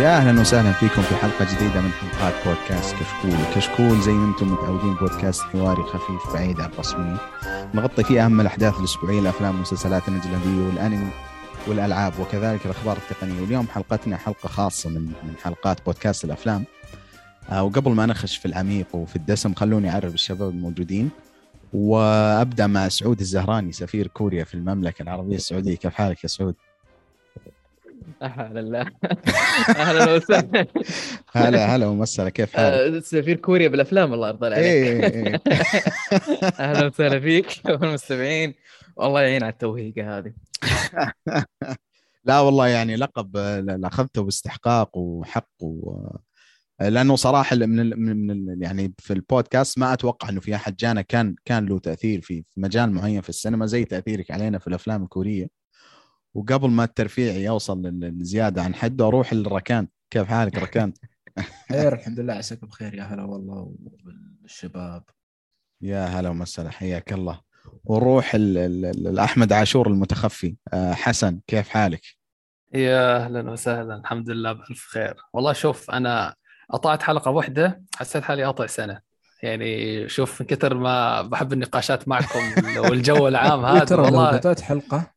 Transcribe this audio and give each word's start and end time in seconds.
يا 0.00 0.16
أهلا 0.16 0.40
وسهلا 0.40 0.72
فيكم 0.72 1.02
في 1.02 1.14
حلقة 1.14 1.54
جديدة 1.54 1.80
من 1.80 1.90
حلقات 1.90 2.34
بودكاست 2.46 2.94
كشكول، 2.94 3.54
كشكول 3.54 4.00
زي 4.00 4.12
ما 4.12 4.28
أنتم 4.28 4.52
متعودين 4.52 4.94
بودكاست 4.94 5.42
حواري 5.42 5.82
خفيف 5.82 6.32
بعيد 6.34 6.60
عن 6.60 6.70
الرسميه 6.70 7.16
نغطي 7.74 8.04
فيه 8.04 8.24
أهم 8.24 8.40
الأحداث 8.40 8.78
الأسبوعية 8.78 9.20
الأفلام 9.20 9.54
والمسلسلات 9.54 10.08
الاجنبيه 10.08 10.66
والأنمي 10.66 11.10
والألعاب 11.66 12.12
وكذلك 12.20 12.66
الأخبار 12.66 12.96
التقنية. 12.96 13.40
واليوم 13.40 13.66
حلقتنا 13.66 14.16
حلقة 14.16 14.48
خاصة 14.48 14.90
من 14.90 15.02
من 15.02 15.34
حلقات 15.42 15.86
بودكاست 15.86 16.24
الأفلام. 16.24 16.64
آه، 17.50 17.62
وقبل 17.62 17.90
ما 17.90 18.06
نخش 18.06 18.36
في 18.36 18.46
العميق 18.46 18.86
وفي 18.94 19.16
الدسم 19.16 19.54
خلوني 19.54 19.90
أعرف 19.90 20.14
الشباب 20.14 20.50
الموجودين. 20.50 21.10
وأبدأ 21.72 22.66
مع 22.66 22.88
سعود 22.88 23.20
الزهراني 23.20 23.72
سفير 23.72 24.06
كوريا 24.06 24.44
في 24.44 24.54
المملكة 24.54 25.02
العربية 25.02 25.36
السعودية. 25.36 25.76
كيف 25.76 25.94
حالك 25.94 26.24
يا 26.24 26.28
سعود؟ 26.28 26.54
أهلا 28.22 28.60
لا 28.60 28.90
أهلا 29.68 30.14
وسهلا. 30.14 30.66
هلا 31.32 31.76
هلا 31.76 31.86
ومسهلا. 31.86 32.30
كيف 32.30 32.56
حالك؟ 32.56 32.94
آه، 32.96 33.00
سفير 33.00 33.36
كوريا 33.36 33.68
بالأفلام 33.68 34.14
الله 34.14 34.28
يرضى 34.28 34.46
عليك. 34.46 34.58
إيه 34.58 35.04
إيه 35.04 35.14
إيه. 35.14 35.40
أهلا 36.60 36.86
وسهلا 36.86 37.20
فيك 37.20 37.46
والمستمعين. 37.80 38.54
والله 38.96 39.20
يعين 39.20 39.42
على 39.42 39.52
التوهيقه 39.52 40.18
هذه. 40.18 40.32
لا 42.24 42.40
والله 42.40 42.66
يعني 42.68 42.96
لقب 42.96 43.36
أخذته 43.84 44.22
باستحقاق 44.22 44.96
وحق 44.98 45.48
و... 45.60 45.96
آه، 46.80 46.88
لأنه 46.88 47.16
صراحة 47.16 47.56
من 47.56 47.80
ال... 47.80 48.00
من 48.00 48.30
ال... 48.30 48.58
يعني 48.62 48.94
في 48.98 49.12
البودكاست 49.12 49.78
ما 49.78 49.92
أتوقع 49.92 50.28
إنه 50.28 50.40
في 50.40 50.54
أحد 50.54 50.76
جانا 50.76 51.02
كان 51.02 51.34
كان 51.44 51.66
له 51.66 51.78
تأثير 51.78 52.20
في 52.20 52.44
مجال 52.56 52.92
معين 52.92 53.20
في 53.20 53.28
السينما 53.28 53.66
زي 53.66 53.84
تأثيرك 53.84 54.30
علينا 54.30 54.58
في 54.58 54.66
الأفلام 54.66 55.02
الكورية. 55.02 55.59
وقبل 56.34 56.70
ما 56.70 56.84
الترفيع 56.84 57.34
يوصل 57.34 57.82
للزيادة 57.82 58.62
عن 58.62 58.74
حده 58.74 59.06
أروح 59.06 59.32
للركان. 59.32 59.88
كيف 60.10 60.28
حالك 60.28 60.58
ركان؟ 60.58 60.92
خير 61.72 61.92
الحمد 61.94 62.20
لله. 62.20 62.34
عساك 62.34 62.64
بخير. 62.64 62.94
يا 62.94 63.02
هلا 63.02 63.22
والله 63.22 63.74
والشباب. 64.42 65.02
يا 65.82 66.04
هلا 66.06 66.28
ومسهلا. 66.28 66.70
حياك 66.70 67.12
الله. 67.12 67.40
ونروح 67.84 68.34
ال- 68.34 68.58
ال- 68.58 68.84
ال- 68.84 69.06
الأحمد 69.06 69.52
عاشور 69.52 69.86
المتخفي. 69.88 70.56
آه، 70.72 70.92
حسن 70.92 71.40
كيف 71.46 71.68
حالك؟ 71.68 72.02
يا 72.74 73.16
أهلا 73.24 73.50
وسهلا. 73.50 73.96
الحمد 73.96 74.30
لله 74.30 74.52
بألف 74.52 74.86
خير. 74.86 75.14
والله 75.32 75.52
شوف 75.52 75.90
أنا 75.90 76.34
قطعت 76.70 77.02
حلقة 77.02 77.30
واحدة 77.30 77.82
حسيت 77.96 78.22
حالي 78.22 78.44
قاطع 78.44 78.66
سنة. 78.66 79.00
يعني 79.42 80.08
شوف 80.08 80.40
من 80.40 80.46
كثر 80.46 80.74
ما 80.74 81.22
بحب 81.22 81.52
النقاشات 81.52 82.08
معكم 82.08 82.38
والجو 82.90 83.28
العام 83.28 83.64
هذا 83.64 83.96
والله 83.96 84.26
قطعت 84.28 84.60
حلقة؟ 84.60 85.12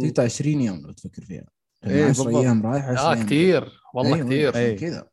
تقطع 0.00 0.22
20 0.22 0.60
يوم 0.60 0.80
لو 0.86 0.92
تفكر 0.92 1.22
فيها. 1.24 1.44
إيه، 1.86 2.04
10 2.04 2.24
بالضبط. 2.24 2.42
أيام 2.44 2.66
رايح 2.66 2.84
10 2.84 3.00
آه 3.00 3.14
كثير. 3.14 3.72
والله 3.94 4.14
أيوة، 4.16 4.26
كثير. 4.26 4.48
عشان 4.48 4.60
أي. 4.62 4.74
كذا. 4.74 5.06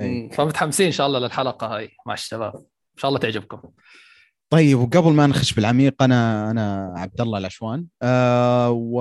أي. 0.00 0.30
فمتحمسين 0.32 0.86
إن 0.86 0.92
شاء 0.92 1.06
الله 1.06 1.18
للحلقة 1.18 1.66
هاي. 1.76 1.90
مع 2.06 2.14
الشباب. 2.14 2.54
إن 2.56 2.96
شاء 2.96 3.08
الله 3.08 3.20
تعجبكم. 3.20 3.60
طيب 4.50 4.78
وقبل 4.78 5.12
ما 5.12 5.26
نخش 5.26 5.52
بالعميق 5.52 6.02
أنا 6.02 6.50
أنا 6.50 6.92
عبد 6.96 7.20
الله 7.20 7.38
العشوان. 7.38 7.86
آه 8.02 8.70
و 8.70 9.00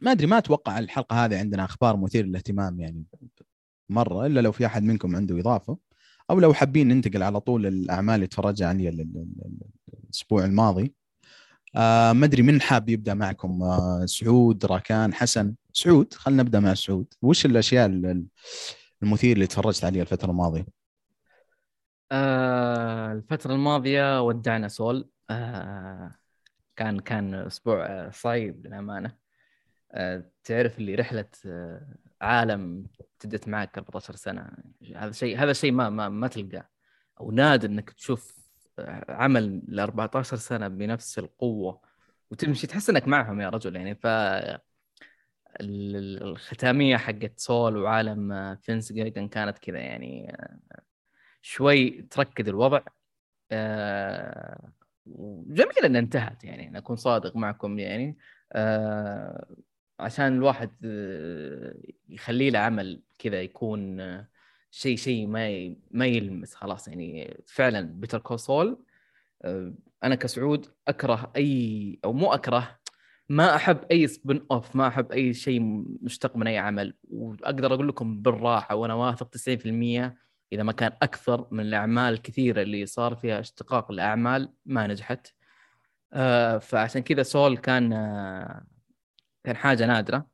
ما 0.00 0.12
أدري 0.12 0.26
ما 0.26 0.38
أتوقع 0.38 0.78
الحلقة 0.78 1.24
هذه 1.24 1.38
عندنا 1.38 1.64
أخبار 1.64 1.96
مثيرة 1.96 2.26
للاهتمام 2.26 2.80
يعني 2.80 3.04
مرة 3.90 4.26
إلا 4.26 4.40
لو 4.40 4.52
في 4.52 4.66
أحد 4.66 4.82
منكم 4.82 5.16
عنده 5.16 5.40
إضافة 5.40 5.78
أو 6.30 6.40
لو 6.40 6.54
حابين 6.54 6.88
ننتقل 6.88 7.22
على 7.22 7.40
طول 7.40 7.66
الاعمال 7.66 8.14
اللي 8.14 8.26
تفرجها 8.26 8.68
عليها 8.68 8.90
ال- 8.90 9.00
ال- 9.00 9.16
ال- 9.46 9.98
الأسبوع 10.04 10.44
الماضي. 10.44 10.94
آه 11.76 12.12
ما 12.12 12.24
أدري 12.26 12.42
من 12.42 12.60
حاب 12.60 12.88
يبدأ 12.88 13.14
معكم 13.14 13.62
آه 13.62 14.06
سعود 14.06 14.64
راكان 14.66 15.14
حسن. 15.14 15.54
سعود 15.72 16.14
خلينا 16.14 16.42
نبدأ 16.42 16.60
مع 16.60 16.74
سعود. 16.74 17.14
وش 17.22 17.46
الأشياء 17.46 17.86
ال- 17.86 18.24
المثير 19.02 19.32
اللي 19.36 19.46
تفرجت 19.46 19.84
عليها 19.84 20.02
الفترة 20.02 20.30
الماضية؟ 20.30 20.66
آه 22.12 23.12
الفترة 23.12 23.54
الماضية 23.54 24.22
ودعنا 24.22 24.68
سول. 24.68 25.08
آه 25.30 26.14
كان 26.76 27.00
كان 27.00 27.34
أسبوع 27.34 28.10
صعيب 28.10 28.66
للأمانة. 28.66 29.16
آه 29.92 30.30
تعرف 30.44 30.78
اللي 30.78 30.94
رحلة 30.94 31.28
آه 31.46 31.94
عالم 32.20 32.86
ابتدت 33.00 33.48
معك 33.48 33.78
14 33.78 34.16
سنة. 34.16 34.50
هذا 34.96 35.12
شيء 35.12 35.38
هذا 35.38 35.52
شيء 35.52 35.72
ما 35.72 35.90
ما 35.90 36.08
ما 36.08 36.28
تلقاه. 36.28 36.68
أو 37.20 37.30
نادر 37.30 37.68
إنك 37.68 37.90
تشوف 37.90 38.45
عمل 39.08 39.62
ل 39.68 39.80
14 39.80 40.36
سنة 40.36 40.68
بنفس 40.68 41.18
القوة 41.18 41.80
وتمشي 42.30 42.66
تحس 42.66 42.90
إنك 42.90 43.08
معهم 43.08 43.40
يا 43.40 43.48
رجل 43.48 43.76
يعني. 43.76 43.94
ف 43.94 44.06
ال- 45.60 46.22
الختامية 46.22 46.96
حقت 46.96 47.32
سول 47.40 47.76
وعالم 47.76 48.54
فينس 48.56 48.92
جيجن 48.92 49.28
كانت 49.28 49.58
كذا 49.58 49.78
يعني. 49.78 50.36
شوي 51.42 51.90
تركد 52.02 52.48
الوضع 52.48 52.80
آه، 53.52 54.72
وجميل 55.06 55.84
انها 55.84 56.00
انتهت 56.00 56.44
يعني. 56.44 56.68
أنا 56.68 56.78
أكون 56.78 56.96
صادق 56.96 57.36
معكم 57.36 57.78
يعني. 57.78 58.16
آه، 58.52 59.46
عشان 60.00 60.26
الواحد 60.36 60.70
آه، 60.84 61.74
يخليه 62.08 62.50
له 62.50 62.58
عمل 62.58 63.02
كذا 63.18 63.42
يكون 63.42 64.00
شيء 64.76 64.96
شيء 64.96 65.26
ما 65.26 65.48
ي- 65.48 65.78
ما 65.90 66.06
يلمس 66.06 66.54
خلاص 66.54 66.88
يعني 66.88 67.36
فعلا 67.46 67.80
Better 67.80 68.18
Call 68.18 68.40
Saul 68.40 68.78
أنا 70.04 70.14
كسعود 70.14 70.66
أكره 70.88 71.32
أي 71.36 71.98
أو 72.04 72.12
مو 72.12 72.32
أكره 72.32 72.78
ما 73.28 73.56
أحب 73.56 73.78
أي 73.90 74.06
spin-off 74.06 74.76
ما 74.76 74.88
أحب 74.88 75.12
أي 75.12 75.34
شيء 75.34 75.60
مشتق 76.02 76.36
من 76.36 76.46
أي 76.46 76.58
عمل. 76.58 76.94
وأقدر 77.10 77.74
أقول 77.74 77.88
لكم 77.88 78.22
بالراحة 78.22 78.74
وأنا 78.74 78.94
واثق 78.94 79.28
90% 79.28 80.16
إذا 80.52 80.62
ما 80.62 80.72
كان 80.72 80.92
أكثر 81.02 81.46
من 81.50 81.60
الأعمال 81.60 82.12
الكثيره 82.12 82.62
اللي 82.62 82.86
صار 82.86 83.16
فيها 83.16 83.40
اشتقاق 83.40 83.90
الأعمال 83.90 84.52
ما 84.66 84.86
نجحت. 84.86 85.26
آه، 86.12 86.58
فعشان 86.58 87.02
كذا 87.02 87.22
سول 87.22 87.56
كان 87.56 87.92
آه، 87.92 88.64
كان 89.44 89.56
حاجة 89.56 89.86
نادرة. 89.86 90.26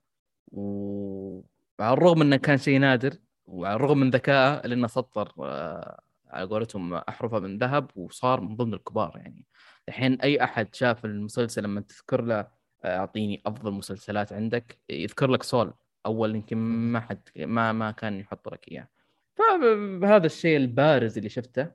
وعلى 0.53 1.93
الرغم 1.95 2.23
إنه 2.23 2.37
كان 2.37 2.59
شيء 2.59 2.79
نادر 2.79 3.17
وعلى 3.53 3.77
الرغم 3.77 3.99
من 3.99 4.11
ذكائه 4.11 4.55
الا 4.55 4.75
إنه 4.75 4.87
سطر 4.87 5.33
آه، 5.41 6.01
على 6.31 6.49
قولتهم 6.49 6.95
أحرفه 6.95 7.39
من 7.39 7.59
ذهب 7.59 7.91
وصار 7.97 8.41
من 8.41 8.57
ضمن 8.57 8.75
الكبار 8.75 9.13
يعني. 9.17 9.47
الحين 9.89 10.21
أي 10.21 10.45
أحد 10.45 10.75
شاف 10.75 11.05
المسلسل 11.05 11.63
لما 11.63 11.81
تذكر 11.81 12.23
له 12.23 12.49
آه، 12.85 12.99
أعطيني 12.99 13.43
أفضل 13.47 13.73
مسلسلات 13.73 14.33
عندك 14.33 14.79
يذكر 14.91 15.31
لك 15.31 15.43
سول 15.43 15.75
أول 16.07 16.35
يمكن 16.35 16.57
ما 16.57 17.01
حد 17.01 17.21
ما 17.37 17.73
ما 17.73 17.91
كان 17.91 18.21
يحط 18.21 18.49
لك 18.49 18.69
إياه. 18.73 18.89
فبهذا 19.35 20.27
الشيء 20.27 20.57
البارز 20.57 21.19
اللي 21.19 21.29
شفته. 21.29 21.71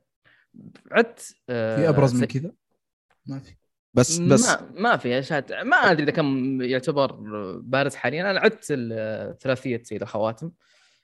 عدت 0.90 1.36
آه، 1.48 1.76
في 1.76 1.88
أبرز 1.88 2.20
من 2.20 2.24
كذا؟ 2.24 2.52
ما 3.26 3.38
في. 3.38 3.54
بس 3.94 4.18
بس. 4.18 4.48
ما 4.48 4.70
ما 4.74 4.96
في 4.96 5.18
اشياء 5.18 5.64
ما 5.64 5.76
أدري 5.76 6.02
إذا 6.02 6.12
كان 6.12 6.60
يعتبر 6.60 7.12
بارز 7.60 7.94
حاليا. 7.94 8.30
أنا 8.30 8.40
عدت 8.40 8.64
ثلاثية 9.42 9.82
سيد 9.82 10.02
الخواتم. 10.02 10.50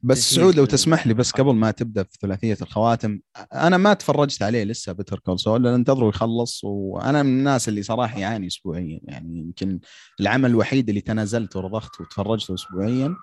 بس 0.04 0.34
سعود 0.34 0.54
لو 0.54 0.65
تسمح 0.65 1.06
لي 1.06 1.15
بس 1.15 1.31
قبل 1.31 1.54
ما 1.54 1.70
تبدأ 1.70 2.03
في 2.03 2.19
ثلاثية 2.20 2.56
الخواتم 2.62 3.20
أنا 3.54 3.76
ما 3.76 3.94
تفرجت 3.94 4.42
عليه 4.42 4.65
لسه 4.65 4.92
Better 4.93 5.19
Call 5.19 5.41
Saul 5.41 5.62
لأن 5.62 5.75
انتظروا 5.75 6.09
يخلص 6.09 6.64
وأنا 6.64 7.23
من 7.23 7.38
الناس 7.38 7.69
اللي 7.69 7.82
صراحة 7.82 8.19
يعاني 8.19 8.46
اسبوعيا. 8.46 9.00
يعني 9.02 9.38
يمكن 9.38 9.81
العمل 10.20 10.50
الوحيد 10.50 10.88
اللي 10.88 11.00
تنازلت 11.00 11.56
ورضخت 11.56 12.00
وتفرجته 12.00 12.55
اسبوعيا 12.55 13.14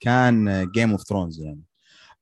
كان 0.00 0.66
Game 0.74 0.90
of 0.90 1.02
Thrones 1.02 1.40
يعني. 1.40 1.62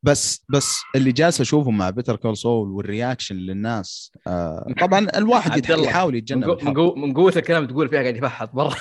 بس 0.02 0.44
بس 0.48 0.76
اللي 0.96 1.12
جالس 1.12 1.40
أشوفه 1.40 1.70
مع 1.70 1.90
Better 1.90 2.16
Call 2.16 2.37
Saul 2.37 2.69
وال 2.70 2.84
reaction 2.84 3.37
للناس 3.36 4.12
آه 4.26 4.66
طبعا 4.80 5.06
الواحد 5.16 5.70
يحاول 5.70 6.14
يتجنب 6.14 6.58
من 6.96 7.14
قوة 7.14 7.32
الكلام 7.36 7.66
تقول 7.66 7.88
فيها 7.88 8.02
قاعد 8.02 8.16
يفحط 8.16 8.50
برا. 8.54 8.74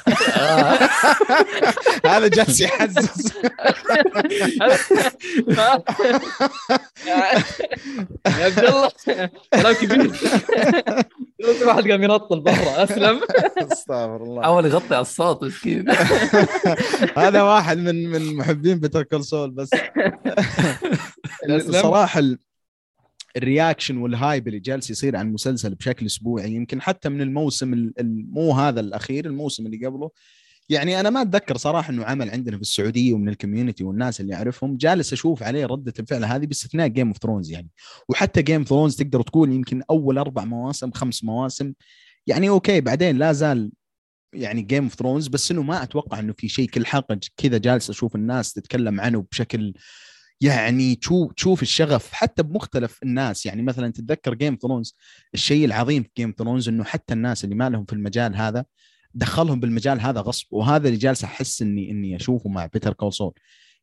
هذا 2.06 2.28
جالس 2.28 2.62
يحزز. 2.62 3.34
يا 7.08 8.46
عبد 8.46 8.60
الله 8.60 8.90
كلام 9.54 9.74
كبير. 9.74 10.12
واحد 11.66 11.92
قام 11.92 12.04
ينطل 12.04 12.40
برا 12.40 12.84
أسلم. 12.84 13.22
استغفر 13.58 14.24
الله. 14.24 14.42
حاول 14.42 14.66
يغطي 14.66 14.96
على 14.96 15.02
الصوت 15.02 15.44
مسكين. 15.44 15.86
هذا 17.18 17.42
واحد 17.42 17.78
من 17.78 18.10
من 18.10 18.36
محبين 18.36 18.80
Better 18.80 19.04
Call 19.04 19.24
Saul 19.24 19.52
بس. 19.52 19.70
الصراحه 21.56 22.20
ال- 22.20 22.40
ال 23.38 23.44
reaction 23.44 23.98
وال 23.98 24.14
hype 24.14 24.48
اللي 24.48 24.60
جالس 24.60 24.90
يصير 24.90 25.16
عن 25.16 25.28
المسلسل 25.28 25.76
بشكل 25.76 26.06
أسبوعي 26.06 26.52
يمكن 26.52 26.82
حتى 26.82 27.10
من 27.10 27.22
الموسم 27.22 27.74
ال- 27.74 27.94
ال- 28.00 28.26
مو 28.32 28.52
هذا 28.52 28.80
الأخير 28.80 29.26
الموسم 29.26 29.66
اللي 29.66 29.86
قبله. 29.86 30.12
يعني 30.70 31.00
أنا 31.00 31.10
ما 31.10 31.22
أتذكر 31.22 31.58
صراحة 31.58 31.94
إنه 31.94 32.06
عمل 32.06 32.30
عندنا 32.30 32.56
في 32.56 32.62
السعودية 32.62 33.14
ومن 33.14 33.30
ال 33.30 33.35
community 33.35 33.84
والناس 33.84 34.22
اللي 34.22 34.36
أعرفهم 34.36 34.78
جالس 34.78 35.14
أشوف 35.14 35.44
عليه 35.44 35.66
ردة 35.66 35.94
الفعل 36.00 36.26
هذه 36.26 36.46
باستثناء 36.46 36.88
Game 36.88 37.08
of 37.08 37.18
Thrones 37.18 37.52
يعني. 37.52 37.70
وحتى 38.10 38.42
Game 38.42 38.60
of 38.62 38.70
Thrones 38.70 38.96
تقدر 38.96 39.22
تقول 39.22 39.52
يمكن 39.52 39.82
أول 39.90 40.18
أربع 40.18 40.46
مواسم 40.46 40.92
خمس 40.92 41.24
مواسم. 41.24 41.74
يعني 42.28 42.50
okay 42.50 42.82
بعدين 42.82 43.18
لا 43.18 43.34
زال 43.34 43.72
يعني 44.34 44.62
Game 44.62 44.84
of 44.84 44.96
Thrones 44.96 45.28
بس 45.28 45.52
إنه 45.52 45.62
ما 45.64 45.84
أتوقع 45.84 46.20
إنه 46.20 46.34
في 46.38 46.48
شيء 46.50 46.70
كل 46.70 46.86
حلقه 46.86 47.20
كذا 47.38 47.58
جالس 47.58 47.90
أشوف 47.90 48.16
الناس 48.16 48.54
تتكلم 48.54 49.02
عنه 49.02 49.26
بشكل 49.32 49.74
يعني 50.42 50.96
تشوف 50.96 51.34
تشوف 51.34 51.62
الشغف 51.62 52.14
حتى 52.14 52.44
بمختلف 52.44 53.04
الناس. 53.04 53.46
يعني 53.46 53.62
مثلا 53.62 53.92
تتذكر 53.92 54.34
Game 54.34 54.58
Thrones 54.62 54.96
الشيء 55.34 55.66
العظيم 55.66 56.04
في 56.04 56.10
Game 56.18 56.34
Thrones 56.38 56.70
إنه 56.70 56.84
حتى 56.84 57.14
الناس 57.14 57.44
اللي 57.44 57.56
ما 57.56 57.70
لهم 57.70 57.86
في 57.86 57.94
المجال 57.94 58.36
هذا 58.36 58.66
دخلهم 59.14 59.60
بالمجال 59.60 60.02
هذا 60.02 60.22
غصب. 60.22 60.48
وهذا 60.52 60.88
اللي 60.88 61.00
جالس 61.00 61.24
أحس 61.24 61.62
إني 61.62 61.92
إني 61.92 62.16
أشوفه 62.16 62.50
مع 62.50 62.66
Better 62.66 62.94
Call 62.94 63.14
Saul 63.14 63.34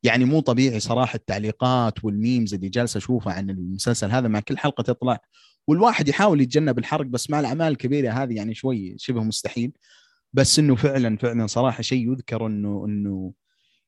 يعني 0.04 0.24
مو 0.24 0.40
طبيعي 0.40 0.80
صراحة 0.80 1.16
التعليقات 1.16 2.04
وال 2.04 2.19
memes 2.19 2.54
اللي 2.54 2.68
جالس 2.68 2.96
اشوفها 2.96 3.32
عن 3.32 3.50
المسلسل 3.50 4.10
هذا 4.10 4.28
مع 4.28 4.40
كل 4.40 4.58
حلقة 4.58 4.82
تطلع. 4.82 5.18
والواحد 5.68 6.08
يحاول 6.08 6.40
يتجنب 6.40 6.78
الحرق 6.78 7.06
بس 7.06 7.30
مع 7.30 7.40
الأعمال 7.40 7.72
الكبيرة 7.72 8.12
هذه 8.12 8.34
يعني 8.34 8.54
شوي 8.54 8.94
شبه 8.98 9.22
مستحيل. 9.22 9.72
بس 10.32 10.58
إنه 10.58 10.74
فعلا 10.76 11.16
فعلا 11.16 11.46
صراحة 11.46 11.82
شيء 11.82 12.12
يذكر 12.12 12.46
إنه 12.46 12.84
إنه 12.86 13.32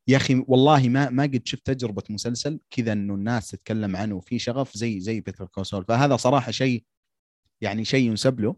يا 0.08 0.16
أخي 0.16 0.44
والله 0.48 0.88
ما 0.88 1.10
ما 1.10 1.22
قد 1.22 1.42
شفت 1.44 1.66
تجربة 1.66 2.02
مسلسل 2.10 2.60
كذا 2.70 2.92
إنه 2.92 3.14
الناس 3.14 3.50
تتكلم 3.50 3.96
عنه 3.96 4.14
وفي 4.14 4.38
شغف 4.38 4.76
زي 4.76 5.00
زي 5.00 5.20
Better 5.20 5.46
Call 5.46 5.65
Saul 5.65 5.84
فهذا 5.84 6.16
صراحة 6.16 6.50
شيء 6.50 6.84
يعني 7.60 7.84
شيء 7.84 8.06
ينسب 8.10 8.40
له. 8.40 8.56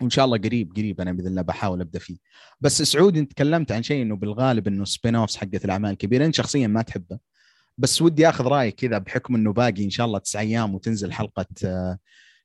وإن 0.00 0.10
شاء 0.10 0.24
الله 0.24 0.38
قريب 0.38 0.72
قريب 0.76 1.00
أنا 1.00 1.12
بإذن 1.12 1.26
الله 1.26 1.42
بحاول 1.42 1.80
أبدأ 1.80 1.98
فيه. 1.98 2.16
بس 2.60 2.82
سعود 2.82 3.16
أنت 3.16 3.30
تكلمت 3.32 3.72
عن 3.72 3.82
شيء 3.82 4.02
إنه 4.02 4.16
بالغالب 4.16 4.68
إنه 4.68 4.84
spin-offs 4.84 5.36
حقت 5.36 5.64
الأعمال 5.64 5.90
الكبيره 5.90 6.26
انت 6.26 6.34
شخصيا 6.34 6.66
ما 6.66 6.82
تحبه 6.82 7.18
بس 7.78 8.02
ودي 8.02 8.28
آخذ 8.28 8.44
رأيك 8.44 8.74
كذا 8.74 8.98
بحكم 8.98 9.34
إنه 9.34 9.52
باقي 9.52 9.84
إن 9.84 9.90
شاء 9.90 10.06
الله 10.06 10.18
تسع 10.18 10.40
أيام 10.40 10.74
وتنزل 10.74 11.12
حلقة 11.12 11.46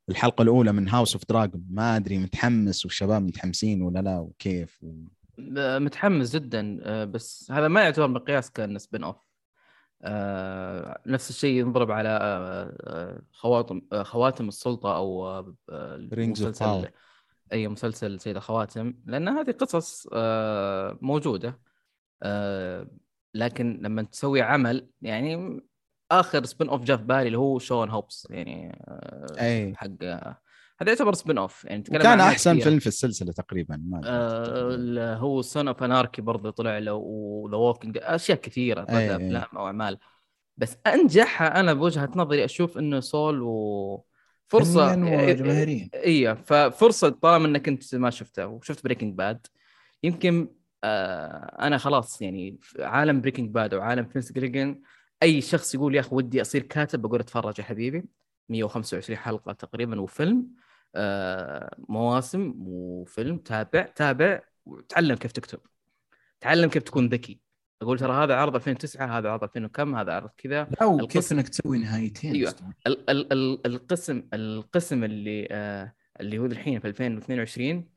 الحلقة 0.09 0.41
الأولى 0.41 0.71
من 0.71 0.89
House 0.89 1.13
of 1.13 1.23
the 1.29 1.41
Dragon 1.41 1.65
ما 1.69 1.95
أدري 1.95 2.17
متحمس 2.17 2.85
والشباب 2.85 3.21
متحمسين 3.21 3.81
ولا 3.81 3.99
لا 3.99 4.19
وكيف 4.19 4.77
و... 4.83 4.93
متحمس 5.37 6.35
جدا 6.35 6.79
آه، 6.83 7.05
بس 7.05 7.51
هذا 7.51 7.67
ما 7.67 7.81
يعتبر 7.81 8.07
مقياس 8.07 8.51
كان 8.51 8.77
spin-off 8.77 9.15
آه، 10.01 11.01
نفس 11.05 11.29
الشيء 11.29 11.59
ينضرب 11.59 11.91
على 11.91 12.19
آه، 12.21 13.21
خواتم 13.31 13.81
خواتم 14.03 14.47
السلطة 14.47 14.95
أو 14.95 15.41
Power. 16.85 16.91
أي 17.53 17.67
مسلسل 17.67 18.19
سيد 18.19 18.35
الخواتم 18.35 18.93
لأن 19.05 19.27
هذه 19.27 19.51
قصص 19.51 20.07
موجودة 21.01 21.59
لكن 23.33 23.79
لما 23.81 24.03
تسوي 24.03 24.41
عمل 24.41 24.89
يعني 25.01 25.61
آخر 26.11 26.45
سبين 26.45 26.69
اوف 26.69 26.83
جاء 26.83 26.97
في 26.97 27.03
بالي 27.03 27.27
اللي 27.27 27.37
هو 27.37 27.59
شون 27.59 27.89
هوبس 27.89 28.27
يعني 28.29 28.81
أي 29.39 29.75
حق 29.75 29.87
هذا 30.81 30.89
يعتبر 30.91 31.13
سبين 31.13 31.37
اوف 31.37 31.65
يعني 31.65 31.79
نتكلم 31.79 32.01
كان 32.01 32.19
أحسن. 32.19 32.59
فيلم 32.59 32.79
في 32.79 32.87
السلسلة 32.87 33.31
تقريبا 33.31 33.81
ما. 33.85 34.01
آه، 34.05 35.15
هو 35.15 35.41
سون 35.41 35.67
اوف 35.67 35.83
اناركي 35.83 36.21
برضه 36.21 36.49
طلع 36.51 36.77
له 36.77 36.93
وذا 36.93 37.55
ووكينج 37.57 37.97
أشياء 38.01 38.37
كثيرة 38.37 38.85
أي- 38.85 38.89
أي. 38.89 39.15
أفلام 39.15 39.57
أو 39.57 39.67
أعمال 39.67 39.97
بس 40.57 40.77
انجحها 40.87 41.59
أنا 41.59 41.73
بوجهة 41.73 42.09
نظري 42.15 42.45
أشوف 42.45 42.77
إنه 42.77 42.99
سول 42.99 43.41
و 43.41 44.05
فرصة 44.47 44.93
فنياً 44.93 45.33
وجماهيريا. 45.33 45.89
اي 45.93 46.35
ففرصة 46.35 47.09
طالما 47.09 47.47
إنك 47.47 47.67
أنت 47.67 47.95
ما 47.95 48.09
شفته 48.09 48.47
وشفت 48.47 48.83
بريكنج 48.83 49.13
باد 49.17 49.47
يمكن 50.03 50.49
آه 50.83 51.57
أنا 51.67 51.77
خلاص 51.77 52.21
يعني 52.21 52.59
عالم 52.79 53.21
Breaking 53.21 53.49
Bad 53.51 53.73
أو 53.73 53.81
عالم 53.81 54.05
فينس 54.05 54.31
جيليجان 54.31 54.81
أي 55.23 55.41
شخص 55.41 55.75
يقول 55.75 55.95
يا 55.95 55.99
أخي 55.99 56.15
ودي 56.15 56.41
أصير 56.41 56.61
كاتب 56.61 57.01
بقول 57.01 57.19
اتفرج 57.19 57.59
يا 57.59 57.63
حبيبي 57.63 58.03
125 58.49 59.17
حلقة 59.17 59.51
تقريبا 59.53 60.01
وفيلم 60.01 60.47
مواسم 61.89 62.53
وفيلم 62.57 63.37
تابع 63.37 63.81
تابع 63.81 64.41
وتعلم 64.65 65.15
كيف 65.15 65.31
تكتب. 65.31 65.59
تعلم 66.41 66.69
كيف 66.69 66.83
تكون 66.83 67.07
ذكي. 67.09 67.39
أقول 67.81 67.99
ترى 67.99 68.23
هذا 68.23 68.35
عرض 68.35 68.55
2009 68.55 69.17
هذا 69.19 69.29
عرض 69.29 69.43
2000 69.43 69.65
وكم 69.65 69.95
هذا 69.95 70.13
عرض 70.13 70.29
كذا. 70.37 70.67
لا 70.81 70.85
وكيف 70.85 71.27
القصة- 71.29 71.31
إنك 71.31 71.49
تسوي 71.49 71.77
نهايتين 71.77 72.33
أيوة. 72.33 72.49
أصلاً. 72.49 72.69
ال- 72.87 73.09
ال- 73.09 73.33
ال- 73.33 73.65
القسم 73.67 74.23
القسم 74.33 75.03
اللي 75.03 75.47
آه 75.51 75.93
اللي 76.19 76.37
هو 76.39 76.45
الحين 76.45 76.79
في 76.79 76.87
2022 76.87 77.89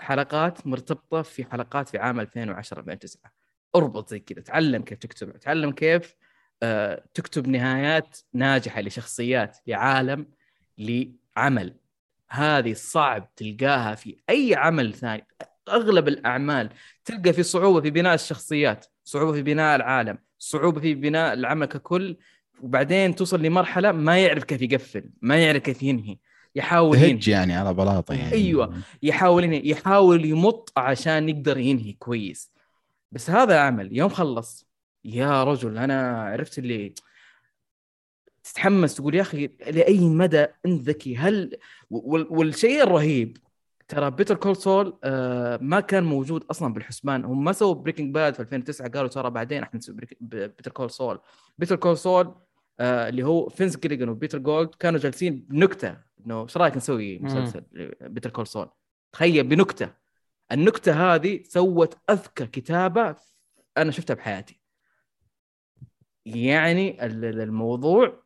حلقات 0.00 0.66
مرتبطة 0.66 1.22
في 1.22 1.44
حلقات 1.44 1.88
في 1.88 1.98
عام 1.98 2.20
2010 2.20 2.80
2009 2.80 3.32
اربط 3.76 4.08
زي 4.10 4.18
كذا 4.20 4.40
تعلم 4.42 4.82
كيف 4.82 4.98
تكتب 4.98 5.36
تعلم 5.38 5.70
كيف 5.72 6.14
آه 6.62 7.04
تكتب 7.14 7.48
نهايات 7.48 8.18
ناجحة 8.32 8.80
لشخصيات 8.80 9.58
لعالم 9.66 10.26
لعمل. 10.78 11.76
هذه 12.30 12.72
صعب 12.72 13.34
تلقاها 13.36 13.94
في 13.94 14.16
أي 14.30 14.54
عمل 14.54 14.94
ثاني. 14.94 15.26
أغلب 15.68 16.08
الأعمال 16.08 16.70
تلقى 17.04 17.32
في 17.32 17.42
صعوبة 17.42 17.80
في 17.80 17.90
بناء 17.90 18.14
الشخصيات 18.14 18.86
صعوبة 19.04 19.32
في 19.32 19.42
بناء 19.42 19.76
العالم 19.76 20.18
صعوبة 20.38 20.80
في 20.80 20.94
بناء 20.94 21.32
العمل 21.32 21.66
ككل 21.66 22.16
وبعدين 22.62 23.14
توصل 23.14 23.42
لمرحلة 23.42 23.92
ما 23.92 24.18
يعرف 24.18 24.44
كيف 24.44 24.62
يقفل 24.62 25.10
ما 25.22 25.44
يعرف 25.44 25.62
كيف 25.62 25.82
ينهي 25.82 26.18
يحاول 26.54 26.96
هج 26.96 27.28
يعني 27.28 27.54
على 27.54 27.74
بلاطة 27.74 28.14
يعني. 28.14 28.32
أيوة. 28.32 28.74
يحاول 29.02 29.44
ينهي 29.44 29.62
يحاول 29.64 30.24
يمط 30.24 30.72
عشان 30.76 31.28
يقدر 31.28 31.58
ينهي 31.58 31.92
كويس. 31.92 32.52
بس 33.12 33.30
هذا 33.30 33.60
عمل 33.60 33.96
يوم 33.96 34.08
خلص 34.08 34.66
يا 35.04 35.44
رجل 35.44 35.78
أنا 35.78 36.22
عرفت 36.22 36.58
اللي 36.58 36.94
تتحمس 38.44 38.94
تقول 38.94 39.14
يا 39.14 39.20
أخي 39.22 39.46
لأي 39.70 40.00
مدى 40.08 40.46
أنت 40.66 40.82
ذكي؟ 40.82 41.16
هل 41.16 41.56
وال- 41.90 42.26
والشيء 42.30 42.82
الرهيب 42.82 43.36
ترى 43.88 44.10
Better 44.10 44.34
Call 44.36 44.56
Saul 44.56 44.98
آه 45.04 45.58
ما 45.62 45.80
كان 45.80 46.04
موجود 46.04 46.44
أصلا 46.50 46.72
بالحسبان. 46.74 47.24
هم 47.24 47.44
ما 47.44 47.52
سووا 47.52 47.74
Breaking 47.74 48.14
Bad 48.14 48.34
في 48.34 48.40
2009 48.40 48.88
قالوا 48.88 49.08
ترى 49.08 49.30
بعدين 49.30 49.62
إحنا 49.62 49.76
نسوي 49.78 49.96
Better 50.20 50.70
Call 50.70 50.90
Saul 50.90 51.20
Better 51.58 51.76
Call 51.76 51.98
Saul 51.98 52.34
آه 52.80 53.08
اللي 53.08 53.22
هو 53.22 53.48
فينس 53.48 53.76
جيليجان 53.76 54.08
وبيتر 54.08 54.38
جولد 54.38 54.68
كانوا 54.74 55.00
جالسين 55.00 55.46
بنكته 55.50 55.96
إنه 56.26 56.42
إيش 56.42 56.56
رأيك 56.56 56.76
نسوي. 56.76 57.18
مسلسل 57.18 57.64
Better 58.00 58.30
Call 58.30 58.46
Saul 58.46 58.68
تخيل 59.12 59.44
بنكتة. 59.46 59.90
النكتة 60.52 61.14
هذه 61.14 61.42
سوت 61.44 61.96
أذكى 62.10 62.46
كتابة 62.46 63.16
أنا 63.78 63.90
شفتها 63.90 64.14
بحياتي. 64.14 64.60
يعني 66.26 67.06
ال- 67.06 67.24
ال- 67.24 67.40
الموضوع 67.40 68.19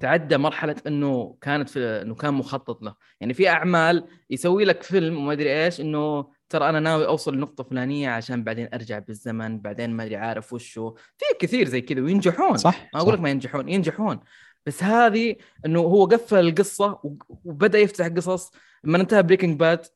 تعدى 0.00 0.36
مرحلة 0.36 0.76
إنه 0.86 1.36
كانت 1.40 1.68
في 1.68 2.02
إنه 2.02 2.14
كان 2.14 2.34
مخطط 2.34 2.82
له. 2.82 2.94
يعني 3.20 3.34
في 3.34 3.48
أعمال 3.48 4.06
يسوي 4.30 4.64
لك 4.64 4.82
فيلم 4.82 5.16
وما 5.16 5.32
أدري 5.32 5.64
إيش 5.64 5.80
إنه 5.80 6.30
ترى 6.48 6.68
أنا 6.68 6.80
ناوي 6.80 7.06
أوصل 7.06 7.34
لنقطة 7.34 7.64
فلانية 7.64 8.10
عشان 8.10 8.44
بعدين 8.44 8.68
أرجع 8.74 8.98
بالزمن 8.98 9.60
بعدين 9.60 9.90
ما 9.90 10.02
أدري 10.02 10.16
عارف 10.16 10.52
وشو. 10.52 10.94
في 10.94 11.24
كثير 11.38 11.68
زي 11.68 11.80
كذا 11.80 12.00
وينجحون. 12.00 12.56
صح 12.56 12.90
ما 12.94 13.00
أقول 13.00 13.14
لك. 13.14 13.20
ما 13.20 13.30
ينجحون 13.30 13.68
ينجحون. 13.68 14.20
بس 14.66 14.82
هذه 14.82 15.36
إنه 15.66 15.80
هو 15.80 16.04
قفل 16.04 16.38
القصة 16.38 17.00
وبدأ 17.44 17.78
يفتح 17.78 18.06
قصص. 18.06 18.50
لما 18.84 19.00
انتهى 19.00 19.22
Breaking 19.22 19.60
Bad 19.60 19.86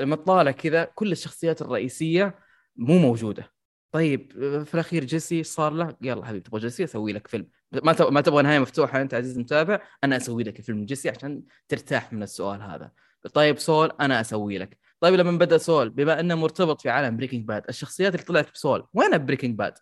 لما 0.00 0.16
تطالع 0.16 0.50
كذا 0.50 0.84
كل 0.84 1.12
الشخصيات 1.12 1.62
الرئيسية 1.62 2.38
مو 2.76 2.98
موجودة. 2.98 3.52
طيب 3.92 4.32
في 4.64 4.74
الأخير 4.74 5.04
جيسي 5.04 5.42
صار 5.42 5.72
له؟ 5.72 5.96
يلا 6.02 6.24
حبيبي 6.26 6.40
تبغى 6.44 6.60
جيسي 6.60 6.84
أسوي 6.84 7.12
لك 7.12 7.26
فيلم. 7.26 7.46
ما 7.72 8.10
ما 8.10 8.20
تبغى 8.20 8.42
نهاية 8.42 8.58
مفتوحة 8.58 9.02
أنت 9.02 9.14
عزيزي 9.14 9.34
المتابع 9.34 9.80
أنا 10.04 10.16
أسوي 10.16 10.42
لك 10.42 10.60
فيلم 10.60 10.84
جيسي 10.84 11.10
عشان 11.10 11.42
ترتاح 11.68 12.12
من 12.12 12.22
السؤال 12.22 12.62
هذا. 12.62 12.90
طيب 13.34 13.58
سول 13.58 13.92
أنا 14.00 14.20
أسوي 14.20 14.58
لك. 14.58 14.78
طيب 15.00 15.14
لما 15.14 15.38
بدأ 15.38 15.58
سول 15.58 15.90
بما 15.90 16.20
أنه 16.20 16.34
مرتبط 16.34 16.80
في 16.80 16.90
عالم 16.90 17.16
Breaking 17.16 17.44
Bad 17.44 17.62
الشخصيات 17.68 18.14
اللي 18.14 18.24
طلعت 18.24 18.52
بسول 18.54 18.86
وين 18.94 19.26
Breaking 19.26 19.58
Bad 19.58 19.74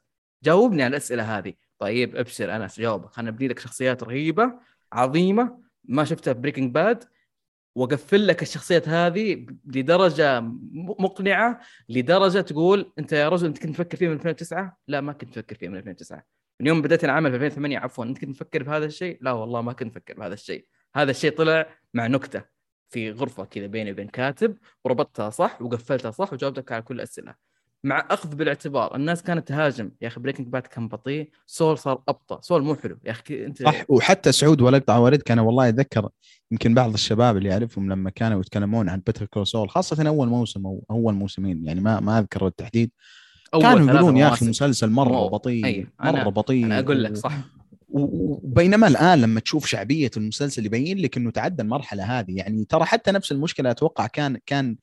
جاوبني 0.44 0.82
على 0.82 0.90
الأسئلة 0.90 1.38
هذه. 1.38 1.54
طيب 1.78 2.16
أبشر 2.16 2.56
أنا 2.56 2.68
جاوبك 2.78 3.10
خلينا 3.10 3.30
نبني 3.30 3.48
لك 3.48 3.58
شخصيات 3.58 4.02
رهيبة 4.02 4.52
عظيمة 4.92 5.62
ما 5.84 6.04
شفتها 6.04 6.34
في 6.34 6.40
Breaking 6.40 6.74
Bad 6.74 7.04
وأقفل 7.74 8.26
لك 8.26 8.42
الشخصيات 8.42 8.88
هذه 8.88 9.46
لدرجة 9.66 10.40
مقنعة 10.98 11.60
لدرجة 11.88 12.40
تقول 12.40 12.92
أنت 12.98 13.12
يا 13.12 13.28
رجل 13.28 13.46
أنت 13.46 13.58
كنت 13.58 13.74
تفكر 13.74 13.96
فيه 13.96 14.08
من 14.08 14.14
2009 14.14 14.76
لا 14.88 15.00
ما 15.00 15.12
كنت 15.12 15.38
أفكر 15.38 15.56
فيه 15.56 15.68
من 15.68 15.76
2009 15.76 16.37
من 16.60 16.66
يوم 16.66 16.82
بديت 16.82 17.04
العمل 17.04 17.30
في 17.30 17.36
2008 17.36 17.78
عفوا 17.78 18.04
أنت 18.04 18.18
كنت 18.18 18.36
تفكر 18.36 18.62
بهذا 18.62 18.84
الشيء؟ 18.84 19.18
لا 19.20 19.32
والله 19.32 19.62
ما 19.62 19.72
كنت 19.72 19.96
أفكر 19.96 20.14
بهذا 20.14 20.34
الشيء. 20.34 20.66
هذا 20.94 21.10
الشيء 21.10 21.36
طلع 21.36 21.66
مع 21.94 22.06
نكتة 22.06 22.42
في 22.88 23.10
غرفة 23.10 23.44
كذا 23.44 23.66
بيني 23.66 23.92
وبين 23.92 24.08
كاتب 24.08 24.56
وربطتها 24.84 25.30
صح 25.30 25.62
وقفلتها 25.62 26.10
صح 26.10 26.32
وجاوبتك 26.32 26.72
على 26.72 26.82
كل 26.82 26.94
الأسئلة. 26.94 27.34
مع 27.84 28.06
أخذ 28.10 28.34
بالاعتبار 28.34 28.96
الناس 28.96 29.22
كانت 29.22 29.48
تهاجم 29.48 29.90
يا 30.00 30.08
أخي 30.08 30.20
Breaking 30.20 30.46
Bad 30.48 30.62
كان 30.62 30.88
بطيء 30.88 31.30
سول 31.46 31.78
صار 31.78 32.02
أبطأ 32.08 32.40
سول 32.40 32.62
مو 32.62 32.74
حلو. 32.74 32.98
يا 33.04 33.10
أخي 33.10 33.46
أنت 33.46 33.62
صح 33.62 33.84
وحتى 33.88 34.32
سعود 34.32 34.60
ولا 34.60 34.76
اقطع 34.76 34.96
واردك 34.96 35.30
أنا 35.30 35.42
والله 35.42 35.68
أتذكر 35.68 36.08
يمكن 36.50 36.74
بعض 36.74 36.92
الشباب 36.92 37.36
اللي 37.36 37.52
أعرفهم 37.52 37.92
لما 37.92 38.10
كانوا 38.10 38.40
يتكلمون 38.40 38.88
عن 38.88 39.02
Better 39.06 39.26
Call 39.26 39.46
خاصة 39.46 40.08
أول 40.08 40.28
موسم 40.28 40.66
أو 40.66 40.84
أول 40.90 41.14
موسمين 41.14 41.66
يعني 41.66 41.80
ما 41.80 42.00
ما 42.00 42.18
أذكر 42.18 42.46
التحديد. 42.46 42.90
أول 43.54 43.62
كانوا 43.62 43.94
يقولون 43.94 44.16
يا 44.16 44.28
أخي. 44.28 44.48
مسلسل 44.48 44.90
مرة 44.90 45.28
بطيء 45.28 45.84
أنا- 45.84 46.04
مرة 46.06 46.28
بطيء 46.28 46.64
أنا 46.66 46.78
أقول 46.78 47.04
لك 47.04 47.16
صح. 47.16 47.38
وبينما 47.90 48.86
الآن 48.88 49.20
لما 49.20 49.40
تشوف 49.40 49.66
شعبية 49.66 50.10
المسلسل 50.16 50.66
يبين 50.66 50.98
لك 50.98 51.16
إنه 51.16 51.30
تعدى 51.30 51.62
المرحلة 51.62 52.18
هذه. 52.18 52.36
يعني 52.36 52.64
ترى 52.64 52.84
حتى 52.84 53.10
نفس 53.12 53.32
المشكلة 53.32 53.70
أتوقع 53.70 54.06
كان 54.06 54.38
كان 54.46 54.76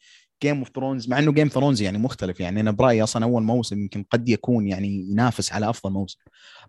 Game 0.43 0.57
of 0.57 0.69
Thrones 0.75 1.09
مع 1.09 1.19
إنه 1.19 1.31
Game 1.31 1.47
Thrones 1.47 1.81
يعني 1.81 1.97
مختلف. 1.97 2.39
يعني 2.39 2.61
أنا 2.61 2.71
برأيي 2.71 3.03
أصلا 3.03 3.23
أول 3.25 3.43
موسم 3.43 3.79
يمكن 3.79 4.03
قد 4.11 4.29
يكون 4.29 4.67
يعني 4.67 5.09
ينافس 5.11 5.53
على 5.53 5.69
أفضل 5.69 5.91
موسم. 5.93 6.19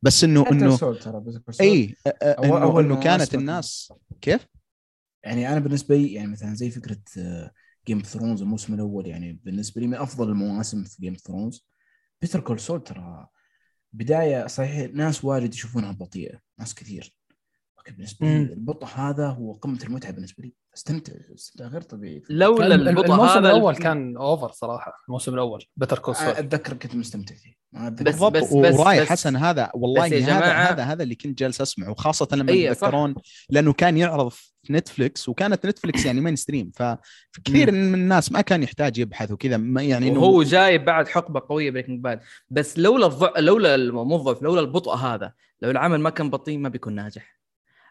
بس 0.03 0.25
انه 0.25 0.45
انه. 0.53 0.79
إي 1.61 1.95
انه 2.23 2.63
أول 2.63 2.85
انه 2.85 2.95
ما 2.95 3.01
كانت 3.01 3.35
الناس 3.35 3.93
كيف؟ 4.21 4.47
يعني 5.25 5.53
أنا 5.53 5.59
بالنسبة 5.61 5.97
لي 5.97 6.13
يعني 6.13 6.29
مثلا 6.33 6.55
زي 6.55 6.71
فكرة 6.71 6.99
Game 7.87 7.99
of 7.99 8.07
Thrones 8.07 8.43
الموسم 8.43 8.75
الأول 8.75 9.07
يعني 9.07 9.41
بالنسبة 9.45 9.81
لي 9.81 9.87
من 9.87 9.95
أفضل 9.95 10.29
المواسم 10.29 10.85
في 10.85 10.97
Game 11.01 11.13
of 11.13 11.23
Thrones 11.23 11.67
Better 12.23 12.41
Call 12.41 12.61
Saul 12.61 12.85
ترى 12.85 13.27
بداية 13.93 14.47
صحيح 14.47 14.91
ناس 14.95 15.25
واجد 15.25 15.55
يشوفونها 15.55 15.93
بطيئة 15.93 16.41
ناس 16.59 16.75
كثير. 16.75 17.16
لكن 17.87 17.97
بالنسبة 17.97 18.27
لي. 18.27 18.37
البطء 18.43 18.87
هذا 18.95 19.27
هو 19.29 19.53
قمة 19.53 19.79
المتعة 19.85 20.13
بالنسبة 20.13 20.43
لي. 20.45 20.53
استمتع 20.77 21.13
استمتع 21.35 21.67
غير 21.67 21.81
طبيعي. 21.81 22.23
لولا 22.31 22.75
البطء 22.75 23.05
الموسم 23.13 23.23
هذا 23.39 23.39
الأول 23.39 23.71
الفيلم- 23.71 23.85
كان 23.89 24.17
اوفر 24.17 24.53
صراحة 24.53 24.93
الموسم 25.09 25.35
الأول 25.35 25.65
بتر 25.77 25.99
كول 25.99 26.17
سول 26.17 26.27
أتذكر 26.29 26.73
كنت 26.75 26.95
مستمتع 26.95 27.35
فيه. 27.35 27.57
بس- 27.73 28.03
بالضبط. 28.03 28.37
بس- 28.37 28.53
وراي 28.53 29.01
بس- 29.01 29.09
حسن 29.09 29.37
هذا 29.37 29.71
والله 29.75 30.07
بس 30.07 30.13
يا 30.13 30.19
هذا 30.19 30.41
جماعة- 30.41 30.71
هذا 30.73 30.83
هذا 30.83 31.03
اللي 31.03 31.15
كنت 31.15 31.39
جالس 31.39 31.61
أسمعه 31.61 31.91
وخاصه 31.91 32.29
لما 32.33 32.53
إيه،. 32.53 32.71
يتذكرون 32.71 33.15
لأنه 33.51 33.73
كان 33.73 33.97
يعرض 33.97 34.29
في 34.29 34.73
نتفلكس 34.73 35.29
وكانت 35.29 35.67
نتفلكس 35.67 36.07
يعني 36.07 36.21
مين 36.21 36.37
ستريم 36.37 36.71
فكثير 36.75 37.73
من 37.73 37.95
الناس 37.95 38.33
ما 38.33 38.41
كان 38.41 38.63
يحتاج 38.63 38.99
يبحث 38.99 39.31
وكذا 39.31 39.57
ما- 39.57 39.83
يعني 39.83 40.09
انه 40.09 40.21
وهو 40.21 40.43
جاي 40.43 40.79
بعد 40.79 41.09
حقبة 41.09 41.41
قوية 41.49 41.71
بريكنج 41.71 42.01
باد 42.01 42.21
بس 42.51 42.79
لولا 42.79 43.07
الضع... 43.07 43.31
لولا 43.39 43.75
الموظف 43.75 44.43
لولا 44.43 44.61
البطء 44.61 44.95
هذا 44.95 45.33
لو 45.63 45.71
العمل 45.71 46.01
ما 46.01 46.11
كان 46.11 46.31
بطيء 46.31 46.59
ما 46.59 46.69
بيكون 46.69 46.95
ناجح. 46.95 47.36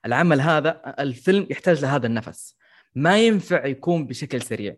العمل 0.06 0.42
هذا 0.42 0.96
الفيلم 1.00 1.48
يحتاج 1.50 1.82
لهذا 1.82 2.08
النفس. 2.08 2.56
ما 2.96 3.18
ينفع 3.20 3.66
يكون 3.66 4.08
بشكل 4.08 4.42
سريع. 4.42 4.76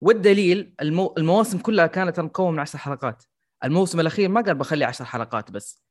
والدليل 0.00 0.74
المو... 0.80 1.14
المواسم 1.18 1.58
كلها 1.58 1.86
كانت 1.86 2.20
مكونه 2.20 2.50
من 2.50 2.58
عشر 2.58 2.78
حلقات. 2.78 3.22
الموسم 3.64 4.00
الأخير 4.00 4.28
ما 4.28 4.40
قال 4.40 4.54
بخلي 4.54 4.84
عشر 4.84 5.04
حلقات 5.04 5.50
بس. 5.50 5.82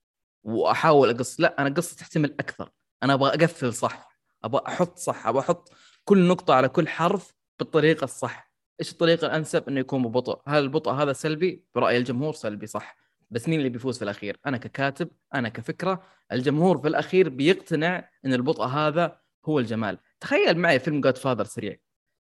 وأحاول 0.43 1.09
أقص 1.09 1.39
لا 1.39 1.61
أنا 1.61 1.69
قصه 1.69 1.95
تحتمل 1.95 2.35
أكثر. 2.39 2.69
أنا 3.03 3.13
أبغى 3.13 3.29
أقفل 3.29 3.73
صح. 3.73 4.09
أبغى 4.43 4.61
أحط 4.67 4.97
صح. 4.97 5.27
أبغى 5.27 5.41
أحط 5.41 5.71
كل 6.03 6.27
نقطة 6.27 6.53
على 6.53 6.69
كل 6.69 6.87
حرف 6.87 7.33
بالطريقة 7.59 8.03
الصح. 8.03 8.51
إيش 8.79 8.91
الطريقة 8.91 9.27
الأنسب 9.27 9.69
إنه 9.69 9.79
يكون 9.79 10.03
ببطء؟ 10.03 10.41
هل 10.47 10.63
البطء 10.63 10.91
هذا 10.91 11.13
سلبي؟ 11.13 11.63
برأي 11.75 11.97
الجمهور 11.97 12.33
سلبي 12.33 12.67
صح. 12.67 12.95
بس 13.31 13.49
مين 13.49 13.59
اللي 13.59 13.69
بيفوز 13.69 13.97
في 13.97 14.03
الأخير؟ 14.03 14.39
أنا 14.45 14.57
ككاتب 14.57 15.09
أنا 15.35 15.49
كفكرة 15.49 16.03
الجمهور 16.31 16.77
في 16.77 16.87
الأخير 16.87 17.29
بيقتنع 17.29 18.09
إن 18.25 18.33
البطء 18.33 18.63
هذا 18.63 19.19
هو 19.45 19.59
الجمال. 19.59 19.97
تخيل 20.19 20.57
معي 20.57 20.79
فيلم 20.79 21.01
Godfather 21.01 21.43
سريع. 21.43 21.75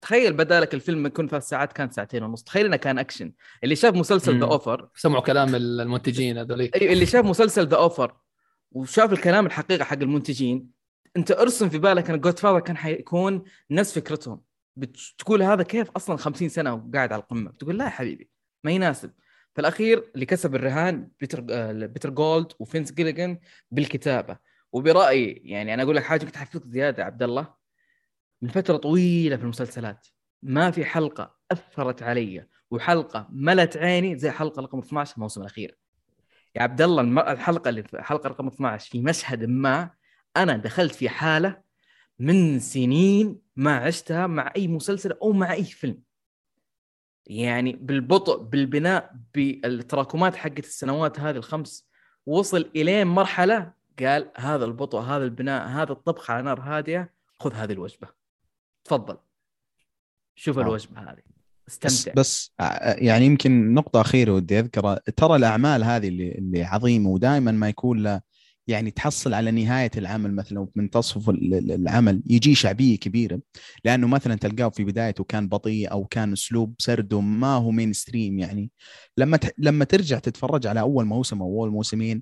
تخيل 0.01 0.33
بدالك 0.33 0.73
الفيلم 0.73 1.05
يكون 1.05 1.27
ثلاث 1.27 1.47
ساعات 1.47 1.73
كان 1.73 1.91
ساعتين 1.91 2.23
ونص. 2.23 2.43
تخيل 2.43 2.65
إنه 2.65 2.75
كان 2.75 2.99
أكشن. 2.99 3.33
اللي 3.63 3.75
شاف 3.75 3.95
مسلسل 3.95 4.39
The. 4.39 4.45
Offer 4.45 4.89
سمعوا 4.95 5.21
كلام 5.21 5.55
المنتجين 5.55 6.37
هذوليك. 6.37 6.75
اللي 6.75 7.05
شاف 7.05 7.25
مسلسل 7.25 7.67
The 7.67 7.77
Offer 7.77 8.15
وشاف 8.71 9.13
الكلام 9.13 9.45
الحقيقة 9.45 9.83
حق 9.83 9.97
المنتجين 10.01 10.69
أنت 11.17 11.31
ارسم 11.31 11.69
في 11.69 11.77
بالك 11.77 12.09
إن 12.09 12.19
Godfather 12.19 12.59
كان 12.59 12.77
حيكون 12.77 13.43
نفس 13.71 13.99
فكرتهم. 13.99 14.41
بتقول 14.75 15.43
هذا 15.43 15.63
كيف 15.63 15.91
أصلا 15.91 16.17
50 16.17 16.49
سنة 16.49 16.73
وقاعد 16.73 17.13
على 17.13 17.21
القمة؟ 17.21 17.51
تقول 17.51 17.77
لا 17.77 17.85
يا 17.85 17.89
حبيبي 17.89 18.29
ما 18.63 18.71
يناسب. 18.71 19.11
في 19.53 19.61
الأخير 19.61 20.11
اللي 20.15 20.25
كسب 20.25 20.55
الرهان 20.55 21.09
بيتر 21.19 21.45
آه، 21.51 21.71
بيتر 21.71 22.09
جولد 22.09 22.51
وفينس 22.59 22.91
جيليجان 22.91 23.39
بالكتابة. 23.71 24.37
وبرأيي 24.71 25.41
يعني 25.45 25.73
أنا 25.73 25.83
أقول 25.83 25.95
لك 25.95 26.03
حاجة 26.03 26.25
كنت 26.25 26.37
حفظك 26.37 26.65
زيادة 26.67 27.01
يا 27.03 27.05
عبد 27.07 27.23
الله 27.23 27.53
من 28.41 28.49
فترة 28.49 28.77
طويلة 28.77 29.35
في 29.35 29.43
المسلسلات 29.43 30.07
ما 30.43 30.71
في 30.71 30.85
حلقة 30.85 31.35
أثرت 31.51 32.03
علي 32.03 32.47
وحلقة 32.71 33.27
ملت 33.31 33.77
عيني 33.77 34.17
زي 34.17 34.31
حلقة 34.31 34.61
رقم 34.61 34.79
12 34.79 35.15
الموسم 35.15 35.41
الأخير. 35.41 35.77
يا 36.55 36.61
عبد 36.61 36.81
الله 36.81 37.31
الحلقة 37.31 37.69
اللي 37.69 37.83
في 37.83 38.01
حلقة 38.01 38.29
رقم 38.29 38.47
12 38.47 38.91
في 38.91 39.01
مشهد 39.01 39.43
ما 39.43 39.89
أنا 40.37 40.57
دخلت 40.57 40.95
في 40.95 41.09
حالة 41.09 41.61
من 42.19 42.59
سنين 42.59 43.39
ما 43.55 43.77
عشتها 43.77 44.27
مع 44.27 44.53
أي 44.55 44.67
مسلسل 44.67 45.11
أو 45.11 45.31
مع 45.33 45.53
أي 45.53 45.63
فيلم. 45.63 46.01
يعني 47.25 47.73
بالبطء 47.73 48.37
بالبناء 48.37 49.15
بالتراكمات 49.33 50.35
حقت 50.35 50.59
السنوات 50.59 51.19
هذه 51.19 51.35
الخمس 51.35 51.87
وصل 52.25 52.69
الين 52.75 53.07
مرحلة 53.07 53.73
قال 53.99 54.31
هذا 54.37 54.65
البطء 54.65 54.99
هذا 54.99 55.23
البناء 55.23 55.67
هذا 55.67 55.91
الطبخ 55.91 56.31
على 56.31 56.43
نار 56.43 56.59
هادية 56.59 57.13
خذ 57.39 57.53
هذه 57.53 57.71
الوجبة. 57.71 58.07
تفضل. 58.83 59.17
شوف 60.35 60.57
واو. 60.57 60.65
الوجبة 60.65 60.99
هذه. 60.99 61.21
بس 61.67 61.85
استمتع. 61.85 62.21
بس 62.21 62.53
آه، 62.59 62.95
يعني 62.97 63.25
يمكن 63.25 63.73
نقطة 63.73 64.01
أخيرة 64.01 64.31
ودي 64.31 64.59
أذكرها. 64.59 64.99
ترى 65.15 65.35
الأعمال 65.35 65.83
هذه 65.83 66.07
اللي 66.07 66.31
اللي 66.31 66.63
عظيمة 66.63 67.09
ودائما 67.09 67.51
ما 67.51 67.69
يكون 67.69 68.03
له 68.03 68.21
يعني 68.67 68.91
تحصل 68.91 69.33
على 69.33 69.51
نهاية 69.51 69.91
العمل 69.97 70.35
مثلا 70.35 70.67
منتصف 70.75 71.29
ال- 71.29 71.53
ال- 71.53 71.71
العمل 71.71 72.23
يجي 72.25 72.55
شعبية 72.55 72.97
كبيرة. 72.99 73.39
لأنه 73.85 74.07
مثلا 74.07 74.35
تلقاه 74.35 74.69
في 74.69 74.83
بدايته 74.83 75.23
كان 75.23 75.47
بطيء 75.47 75.91
أو 75.91 76.05
كان 76.05 76.33
أسلوب 76.33 76.75
سرده 76.79 77.21
ما 77.21 77.55
هو 77.55 77.71
مين 77.71 77.93
ستريم 77.93 78.39
يعني. 78.39 78.71
لما 79.17 79.37
ت- 79.37 79.53
لما 79.57 79.85
ترجع 79.85 80.19
تتفرج 80.19 80.67
على 80.67 80.79
أول 80.79 81.05
موسم 81.05 81.41
أو 81.41 81.47
أول 81.47 81.69
موسمين 81.71 82.21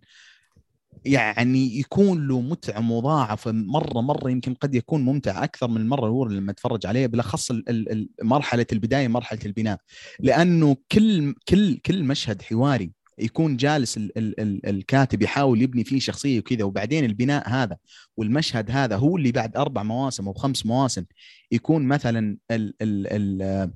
يعني 1.06 1.80
يكون 1.80 2.28
له 2.28 2.42
متعة 2.42 2.80
مضاعفة 2.80 3.52
مرة 3.52 4.02
مرة 4.02 4.30
يمكن 4.32 4.54
قد 4.54 4.76
يكون 4.76 5.02
ممتع 5.02 5.44
أكثر 5.44 5.68
من 5.68 5.78
المرة 5.82 6.06
الأولى 6.06 6.36
لما 6.36 6.52
تتفرج 6.54 6.86
عليه 6.86 7.08
بالأخص 7.08 7.52
ال- 7.52 7.70
ال- 7.70 7.92
ال- 7.92 8.10
مرحلة 8.24 8.66
البداية 8.72 9.08
مرحلة 9.08 9.40
البناء. 9.46 9.78
لأنه 10.20 10.78
كل 10.92 11.34
كل 11.48 11.78
كل 11.78 12.04
مشهد 12.04 12.42
حواري 12.42 12.92
يكون 13.18 13.58
جالس 13.58 13.98
ال 13.98 14.18
ال 14.18 14.40
ال 14.40 14.66
الكاتب 14.66 15.22
يحاول 15.22 15.62
يبني 15.62 15.84
فيه 15.84 16.00
شخصية 16.00 16.40
وكذا 16.40 16.64
وبعدين 16.64 17.06
البناء 17.06 17.50
هذا 17.50 17.78
والمشهد 18.18 18.72
هذا 18.72 18.96
هو 18.96 19.18
اللي 19.18 19.32
بعد 19.32 19.58
أربع 19.58 19.84
مواسم 19.84 20.28
أو 20.28 20.34
خمس 20.34 20.66
مواسم 20.66 21.04
يكون 21.52 21.88
مثلا 21.88 22.38
ال 22.52 22.74
ال 22.82 23.08
ال 23.42 23.72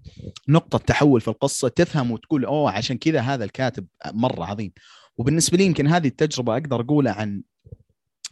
نقطة 0.48 0.78
تحول 0.78 1.22
في 1.22 1.28
القصة 1.28 1.68
تفهم 1.68 2.12
وتقول 2.12 2.46
أوه 2.46 2.72
عشان 2.72 2.98
كذا 2.98 3.20
هذا 3.22 3.44
الكاتب 3.44 3.86
مرة 4.14 4.46
عظيم. 4.46 4.72
وبالنسبة 5.18 5.58
لي 5.58 5.66
يمكن 5.66 5.88
هذه 5.88 6.08
التجربة 6.08 6.54
أقدر 6.54 6.82
أقولها 6.82 7.14
عن 7.14 7.44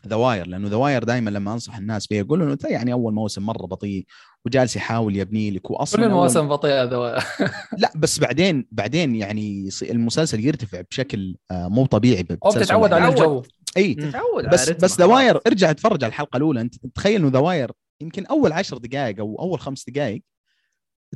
The 0.08 0.16
Wire 0.16 0.48
لأنه 0.48 0.68
The 0.68 0.76
Wire 0.76 1.04
دائما 1.04 1.30
لما 1.30 1.54
أنصح 1.54 1.78
الناس 1.78 2.08
فيه 2.08 2.22
أقول 2.22 2.42
أنه 2.42 2.58
يعني 2.64 2.94
أول 2.94 3.14
موسم 3.14 3.44
مرة 3.44 3.66
بطيء 3.66 4.06
وجالس 4.46 4.76
يحاول 4.76 5.16
يبني 5.16 5.52
لك. 5.52 5.72
واصلا 5.72 6.02
كل 6.02 6.08
المواسم 6.08 6.48
بطيئة 6.48 6.84
ذو 6.84 7.06
لا 7.84 7.92
بس 7.96 8.20
بعدين 8.20 8.68
بعدين 8.72 9.16
يعني 9.16 9.70
المسلسل 9.82 10.46
يرتفع 10.46 10.82
بشكل 10.82 11.36
آه، 11.52 11.68
مو 11.68 11.86
طبيعي 11.86 12.26
أو 12.46 12.50
بتتعود 12.52 12.94
على. 12.94 13.08
الجو. 13.08 13.44
إي. 13.78 13.96
مم. 14.00 14.12
تعود 14.12 14.46
على 14.46 14.54
بس 14.54 14.70
بس 14.70 14.98
The 14.98 15.06
خلاص. 15.06 15.18
Wire 15.18 15.40
ارجع 15.48 15.70
اتفرج 15.70 16.04
على 16.04 16.10
الحلقة 16.12 16.38
الأولى. 16.38 16.62
أنت 16.62 16.76
تخيل 16.96 17.22
إنه 17.22 17.30
The 17.30 17.40
Wire 17.40 17.72
يمكن 18.02 18.26
أول 18.26 18.52
عشر 18.52 18.78
دقائق 18.78 19.20
أو 19.20 19.36
أول 19.40 19.60
خمس 19.60 19.90
دقائق 19.90 20.24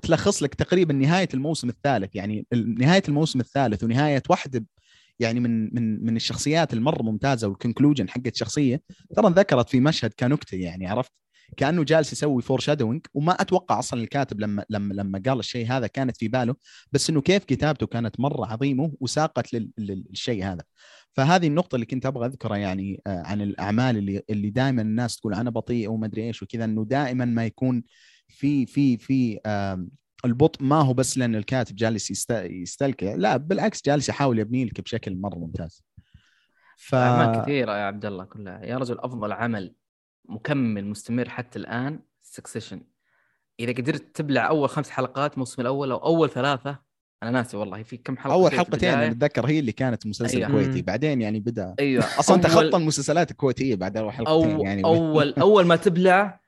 تلخص 0.01 0.43
لك 0.43 0.55
تقريبا 0.55 0.93
نهاية 0.93 1.29
الموسم 1.33 1.69
الثالث. 1.69 2.15
يعني 2.15 2.45
نهاية 2.77 3.03
الموسم 3.07 3.39
الثالث 3.39 3.83
ونهاية 3.83 4.23
واحدة 4.29 4.65
يعني 5.19 5.39
من 5.39 5.75
من 5.75 6.05
من 6.05 6.15
الشخصيات 6.15 6.73
المرة 6.73 7.03
ممتازة 7.03 7.47
وال 7.47 7.58
conclusion 7.58 8.09
حقت 8.09 8.35
شخصية. 8.35 8.81
ترى 9.15 9.29
ذكرت 9.29 9.69
في 9.69 9.79
مشهد 9.79 10.13
كنكتة 10.19 10.55
يعني 10.55 10.87
عرفت؟ 10.87 11.11
كأنه 11.57 11.83
جالس 11.83 12.13
يسوي 12.13 12.41
foreshadowing 12.41 13.05
وما 13.13 13.31
أتوقع 13.41 13.79
أصلا 13.79 14.01
الكاتب 14.01 14.39
لما 14.39 14.65
لما 14.69 14.93
لما 14.93 15.21
قال 15.25 15.39
الشيء 15.39 15.67
هذا 15.67 15.87
كانت 15.87 16.17
في 16.17 16.27
باله 16.27 16.55
بس 16.91 17.09
إنه 17.09 17.21
كيف 17.21 17.43
كتابته 17.45 17.87
كانت 17.87 18.19
مرة 18.19 18.45
عظيمة 18.45 18.93
وساقت 18.99 19.53
لل- 19.53 19.69
لل- 19.77 20.05
للشيء 20.09 20.43
هذا. 20.45 20.63
فهذه 21.11 21.47
النقطة 21.47 21.75
اللي 21.75 21.85
كنت 21.85 22.05
أبغى 22.05 22.25
أذكرها 22.25 22.57
يعني 22.57 23.01
آه، 23.07 23.23
عن 23.25 23.41
الأعمال 23.41 23.97
اللي 23.97 24.21
اللي 24.29 24.49
دائما 24.49 24.81
الناس 24.81 25.19
تقول 25.19 25.33
أنا 25.33 25.49
بطيء 25.49 25.87
أو 25.87 25.97
ما 25.97 26.05
أدري 26.05 26.27
إيش 26.27 26.43
وكذا 26.43 26.65
إنه 26.65 26.85
دائما 26.85 27.25
ما 27.25 27.45
يكون 27.45 27.83
في 28.27 28.65
في 28.65 28.97
في 28.97 29.39
البطء 30.25 30.63
ما 30.63 30.81
هو 30.81 30.93
بس 30.93 31.17
لأن 31.17 31.35
الكاتب 31.35 31.75
جالس 31.75 32.11
يست... 32.11 32.31
يستلكع 32.31 33.15
لا 33.15 33.37
بالعكس 33.37 33.81
جالس 33.85 34.09
يحاول 34.09 34.39
يبني 34.39 34.65
لك 34.65 34.81
بشكل 34.81 35.15
مرة 35.15 35.35
ممتاز. 35.37 35.83
ف 36.77 36.95
أعمال 36.95 37.41
كثيرة 37.41 37.71
يا 37.71 37.83
عبد 37.83 38.05
الله 38.05 38.23
كلها 38.25 38.65
يا 38.65 38.77
رجل 38.77 38.99
أفضل 38.99 39.31
عمل. 39.31 39.73
مكمل 40.29 40.85
مستمر 40.85 41.29
حتى 41.29 41.59
الآن 41.59 41.99
Succession 42.21 42.81
إذا 43.59 43.71
قدرت 43.71 44.15
تبلع 44.15 44.47
أول 44.49 44.69
خمس 44.69 44.89
حلقات 44.89 45.33
الموسم 45.33 45.61
الأول 45.61 45.91
أو 45.91 45.97
أول 45.97 46.29
ثلاثة 46.29 46.79
أنا 47.23 47.31
ناسي 47.31 47.57
والله 47.57 47.83
في 47.83 47.97
كم 47.97 48.17
حلقة 48.17 48.33
أول 48.33 48.51
حلقتين. 48.51 48.89
أنا 48.89 49.07
أتذكر 49.07 49.45
هي 49.45 49.59
اللي 49.59 49.71
كانت 49.71 50.07
مسلسل 50.07 50.37
أيوة. 50.37 50.51
كويتي. 50.51 50.81
بعدين 50.81 51.21
يعني 51.21 51.39
بدأ 51.39 51.75
أيوه 51.79 52.03
أصلا 52.19 52.37
أول- 52.41 52.43
تخطى 52.43 52.77
المسلسلات 52.77 53.31
الكويتية 53.31 53.75
بعد 53.75 53.97
أول 53.97 54.11
حلقتين 54.11 54.51
أو 54.55 54.61
يعني 54.63 54.83
أول 54.85 55.33
أول 55.41 55.65
ما 55.65 55.75
تبلع 55.75 56.39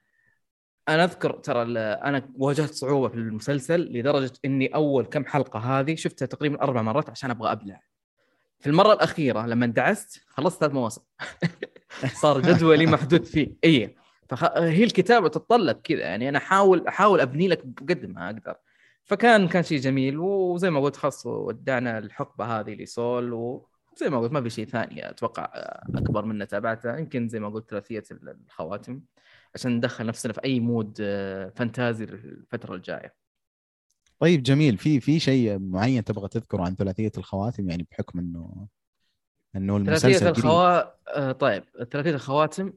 أنا 0.90 1.04
أذكر 1.04 1.32
ترى 1.32 1.62
ال- 1.64 1.78
أنا 1.78 2.30
واجهت 2.36 2.74
صعوبة 2.74 3.08
في 3.08 3.16
المسلسل 3.16 3.82
لدرجة 3.82 4.32
إني 4.46 4.68
أول 4.68 5.06
كم 5.06 5.26
حلقة 5.26 5.60
هذه 5.60 5.96
شفتها 5.96 6.26
تقريبا 6.26 6.62
أربع 6.64 6.82
مرات 6.82 7.10
عشان 7.10 7.30
أبغى 7.32 7.52
أبلع 7.52 7.82
في 8.60 8.68
المرة 8.68 8.94
الأخيرة 8.94 9.46
لما 9.46 9.66
دعست 9.66 10.22
خلصت 10.28 10.60
ثلاث 10.60 10.74
مواسم. 10.74 11.02
صار 12.22 12.42
جدولي 12.42 12.86
محدود 12.86 13.26
فيه. 13.26 13.56
إي. 13.64 13.96
فهي 14.30 14.84
الكتابة 14.84 15.28
تتطلب 15.28 15.76
كذا. 15.84 16.00
يعني 16.00 16.30
أنا 16.30 16.38
أحاول 16.38 16.88
أحاول 16.88 17.20
أبني 17.22 17.48
لك 17.48 17.66
بقد 17.66 18.06
ما 18.06 18.26
أقدر. 18.26 18.56
فكان 19.04 19.48
كان 19.48 19.64
شيء 19.64 19.80
جميل. 19.80 20.18
وزي 20.18 20.70
ما 20.70 20.80
قلت 20.80 20.96
خلاص 20.96 21.26
ودعنا 21.26 21.98
الحقبة 21.98 22.46
هذه 22.46 22.74
لسول. 22.76 23.34
وزي 23.34 24.10
ما 24.10 24.20
قلت 24.20 24.32
ما 24.32 24.42
في 24.42 24.50
شيء 24.50 24.66
ثاني 24.66 25.10
أتوقع 25.10 25.52
أكبر 25.96 26.26
منه 26.26 26.46
تابعته. 26.46 26.98
يمكن 26.98 27.30
زي 27.30 27.40
ما 27.40 27.50
قلت 27.50 27.70
ثلاثية 27.70 28.04
الخواتم. 28.12 29.02
عشان 29.56 29.78
ندخل 29.78 30.06
نفسنا 30.06 30.34
في 30.34 30.44
أي 30.44 30.60
مود 30.60 30.98
آه، 31.02 31.50
فانتازي 31.56 32.04
الفترة 32.04 32.76
الجاية. 32.76 33.29
طيب 34.20 34.44
جميل. 34.44 34.78
في 34.78 35.00
في 35.00 35.20
شيء 35.20 35.60
معين 35.60 36.04
تبغى 36.04 36.28
تذكره 36.28 36.64
عن 36.64 36.76
ثلاثية 36.76 37.12
الخواتم؟ 37.18 37.70
يعني 37.70 37.88
بحكم 37.92 38.20
إنه 38.20 38.68
إنه 39.56 39.78
المسلسل 39.78 40.02
ثلاثية 40.02 40.26
قريب 40.30 40.38
الخوا... 40.46 40.80
آه، 41.20 41.32
طيب. 41.32 41.64
ثلاثية 41.92 42.12
الخواتم 42.12 42.74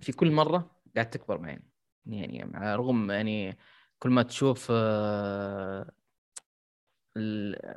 في 0.00 0.12
كل 0.12 0.30
مرة 0.30 0.70
قاعد 0.94 1.10
تكبر 1.10 1.38
معي 1.40 1.60
يعني 2.06 2.44
مع 2.44 2.74
رغم 2.76 3.10
يعني 3.10 3.58
كل 3.98 4.10
ما 4.10 4.22
تشوف 4.22 4.68
آه، 4.70 5.90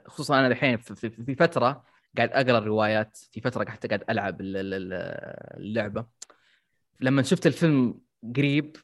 خصوصا 0.07 0.39
أنا 0.39 0.47
الحين 0.47 0.77
في- 0.77 0.95
في 0.95 1.09
في 1.09 1.35
فترة 1.35 1.83
قاعد 2.17 2.29
أقرأ 2.31 2.57
الروايات 2.57 3.17
في 3.31 3.41
فترة 3.41 3.63
قاعد 3.63 3.77
قاعد 3.85 4.03
ألعب 4.09 4.41
ال- 4.41 4.57
ال- 4.57 4.73
ال- 4.73 4.93
اللعبة. 5.59 6.05
لما 6.99 7.21
شفت 7.21 7.47
الفيلم 7.47 8.01
قريب 8.35 8.75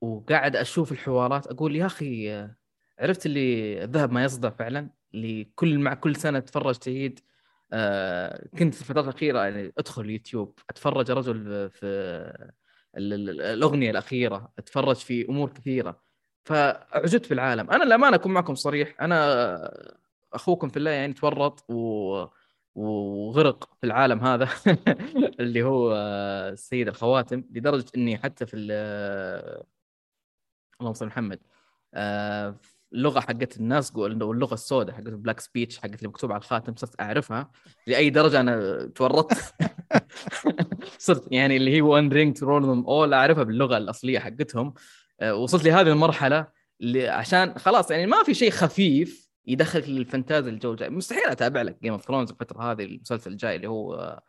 وقاعد 0.00 0.56
أشوف 0.56 0.92
الحوارات 0.92 1.46
أقول 1.46 1.76
يا 1.76 1.86
أخي 1.86 2.32
آه، 2.32 2.56
عرفت 3.00 3.26
اللي 3.26 3.84
الذهب 3.84 4.12
ما 4.12 4.24
يصدع 4.24 4.50
فعلا؟ 4.50 4.90
اللي 5.14 5.44
كل 5.54 5.78
مع 5.78 5.94
كل 5.94 6.16
سنة 6.16 6.38
أتفرج 6.38 6.74
تعيد 6.74 7.20
آه، 7.72 8.48
كنت 8.58 8.74
في 8.74 8.80
الفترات 8.80 9.04
الأخيرة 9.04 9.38
يعني 9.44 9.72
أدخل 9.78 10.02
اليوتيوب 10.02 10.58
أتفرج 10.70 11.10
رجل 11.10 11.70
في 11.70 11.86
ال- 12.96 13.12
ال- 13.12 13.40
الأغنية 13.40 13.90
الأخيرة 13.90 14.52
أتفرج 14.58 14.96
في 14.96 15.28
أمور 15.28 15.48
كثيرة. 15.52 16.02
فأعجبت 16.44 17.30
بالعالم. 17.30 17.70
أنا 17.70 17.84
للأمانة 17.84 18.16
أكون 18.16 18.32
معكم 18.32 18.54
صريح 18.54 19.02
أنا 19.02 19.90
أخوكم 20.32 20.68
في 20.68 20.76
الله 20.76 20.90
يعني 20.90 21.12
تورط 21.12 21.64
و 21.70 22.26
وغرق 22.74 23.68
في 23.80 23.86
العالم 23.86 24.20
هذا 24.20 24.48
اللي 25.40 25.62
هو 25.62 25.92
سيد 26.52 26.88
الخواتم 26.88 27.44
لدرجة 27.50 27.84
إني 27.96 28.18
حتى 28.18 28.46
في 28.46 28.56
ال- 28.56 29.64
اللهم 30.80 30.94
صل 30.94 31.06
محمد 31.06 31.38
آه، 31.94 32.56
اللغة 32.92 33.20
حقت 33.20 33.56
الناس 33.56 33.96
واللغة 33.96 34.54
السوداء 34.54 34.94
حقت 34.94 35.06
ال 35.06 35.12
Black 35.12 35.40
Speech 35.40 35.78
حقت 35.78 35.94
اللي 35.94 36.08
مكتوب 36.08 36.32
على 36.32 36.40
الخاتم 36.40 36.76
صرت 36.76 37.00
أعرفها. 37.00 37.50
لأي 37.86 38.10
درجة 38.10 38.40
أنا 38.40 38.86
تورطت. 38.94 39.54
صرت 40.98 41.32
يعني 41.32 41.56
اللي 41.56 41.76
هي 41.76 41.80
One 41.80 42.08
Ring 42.08 42.36
to 42.36 42.46
rule 42.46 42.62
them 42.62 42.84
all 42.86 43.14
أعرفها 43.14 43.42
باللغة 43.42 43.76
الأصلية 43.76 44.18
حقتهم. 44.18 44.74
آه، 45.20 45.34
وصلت 45.34 45.64
لهذه 45.64 45.88
المرحلة 45.88 46.46
اللي 46.80 47.08
عشان 47.08 47.58
خلاص 47.58 47.90
يعني 47.90 48.06
ما 48.06 48.22
في 48.22 48.34
شيء 48.34 48.50
خفيف 48.50 49.30
يدخلك 49.46 49.88
للفانتازيا 49.88 50.52
الجو 50.52 50.72
الجاي 50.72 50.90
مستحيل 50.90 51.24
أتابع 51.24 51.62
لك 51.62 51.78
Game 51.82 51.92
of 51.92 52.04
Thrones 52.04 52.30
الفترة 52.30 52.72
هذه 52.72 52.84
المسلسل 52.84 53.32
الجاي 53.32 53.56
اللي 53.56 53.68
هو 53.68 54.20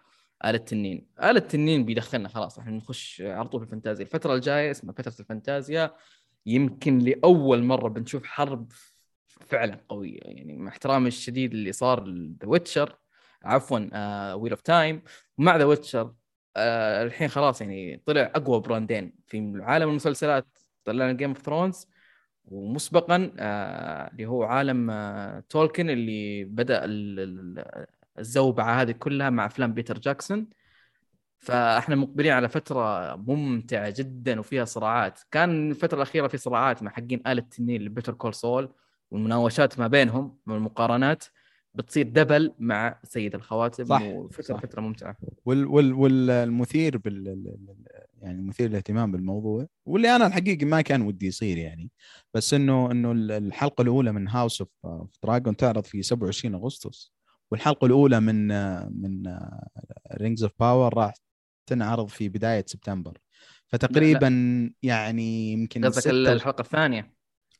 آل 0.45 0.57
التنين. 0.57 1.07
آل 1.23 1.39
التنين 1.39 1.85
بيدخلنا 1.85 2.29
خلاص 2.29 2.59
إحنا 2.59 2.71
نخش 2.71 3.21
على 3.25 3.47
طول 3.47 3.59
في 3.59 3.65
الفانتازيا. 3.65 4.05
الفترة 4.05 4.35
الجاية 4.35 4.71
اسمها 4.71 4.93
فترة 4.93 5.13
الفانتازيا. 5.19 5.91
يمكن 6.45 6.97
لأول 6.99 7.63
مرة 7.63 7.89
بنشوف 7.89 8.25
حرب 8.25 8.71
فعلا 9.27 9.79
قوية. 9.89 10.19
يعني 10.23 10.53
مع 10.53 10.71
احترامي 10.71 11.07
الشديد 11.07 11.53
اللي 11.53 11.71
صار 11.71 12.09
The 12.09 12.47
Witcher 12.47 12.95
عفوا 13.43 13.79
Wheel 14.33 14.51
of 14.51 14.61
Time 14.61 15.01
ومع 15.37 15.57
The 15.57 15.65
Witcher 15.65 16.13
الحين 16.57 17.27
خلاص 17.27 17.61
يعني 17.61 18.03
طلع 18.05 18.31
أقوى 18.35 18.59
brand 18.59 18.98
ين 18.98 19.13
في 19.27 19.53
عالم 19.61 19.89
المسلسلات. 19.89 20.47
طلعنا 20.85 21.13
Game 21.13 21.29
of 21.29 21.37
Thrones 21.41 21.87
ومسبقا 22.45 23.31
آه، 23.39 24.07
اللي 24.11 24.25
هو 24.25 24.43
عالم 24.43 24.89
آه، 24.89 25.43
تولكين 25.49 25.89
اللي 25.89 26.43
بدأ 26.43 26.85
ال- 26.85 27.19
ال- 27.19 27.85
الزوبعة 28.19 28.81
هذه 28.81 28.91
كلها 28.91 29.29
مع 29.29 29.45
أفلام 29.45 29.73
بيتر 29.73 29.97
جاكسون 29.99 30.49
فاحنا 31.41 31.95
مقبلين 31.95 32.31
على 32.31 32.49
فترة 32.49 33.15
ممتعة 33.15 33.93
جدا 33.97 34.39
وفيها 34.39 34.65
صراعات. 34.65 35.19
كان 35.31 35.69
الفترة 35.71 35.97
الأخيرة 35.97 36.27
في 36.27 36.37
صراعات 36.37 36.83
مع 36.83 36.91
حقين 36.91 37.21
آل 37.27 37.41
التنين 37.41 37.81
Better 37.81 38.13
Call 38.13 38.33
Saul 38.33 38.69
والمناوشات 39.11 39.79
ما 39.79 39.87
بينهم 39.87 40.37
والمقارنات. 40.47 41.23
بتصير 41.73 42.07
double 42.07 42.53
مع 42.59 42.99
سيد 43.03 43.35
الخواتم 43.35 43.85
صح، 43.85 44.01
وفتره 44.01 44.55
صح. 44.55 44.61
فترة 44.61 44.81
ممتعة. 44.81 45.15
وال 45.45 45.65
وال 45.67 45.93
والمثير 45.93 46.97
بال 46.97 47.27
ال- 47.27 47.47
ال- 47.47 47.75
يعني 48.21 48.41
مثير 48.41 48.69
الاهتمام 48.69 49.11
بالموضوع 49.11 49.67
واللي 49.85 50.15
أنا 50.15 50.27
الحقيقة 50.27 50.65
ما 50.65 50.81
كان 50.81 51.01
ودي 51.01 51.27
يصير 51.27 51.57
يعني. 51.57 51.91
بس 52.33 52.53
إنه 52.53 52.91
إنه 52.91 53.11
ال- 53.11 53.31
الحلقة 53.31 53.81
الأولى 53.81 54.11
من 54.11 54.27
House 54.27 54.61
of 54.61 55.09
Dragon 55.23 55.55
تعرض 55.55 55.83
في 55.85 56.01
27 56.03 56.55
أغسطس 56.55 57.11
والحلقة 57.51 57.85
الأولى 57.85 58.19
من 58.19 58.47
من 59.01 59.37
Rings 60.21 60.43
of 60.43 60.51
Power 60.59 60.93
راح 60.97 61.13
تنعرض 61.71 62.07
في 62.07 62.29
بداية 62.29 62.65
سبتمبر. 62.67 63.17
فتقريبا 63.67 64.27
يعني 64.83 65.51
يمكن 65.51 65.85
قصدك 65.85 66.07
الحلقة 66.11 66.61
الثانية؟ 66.61 67.13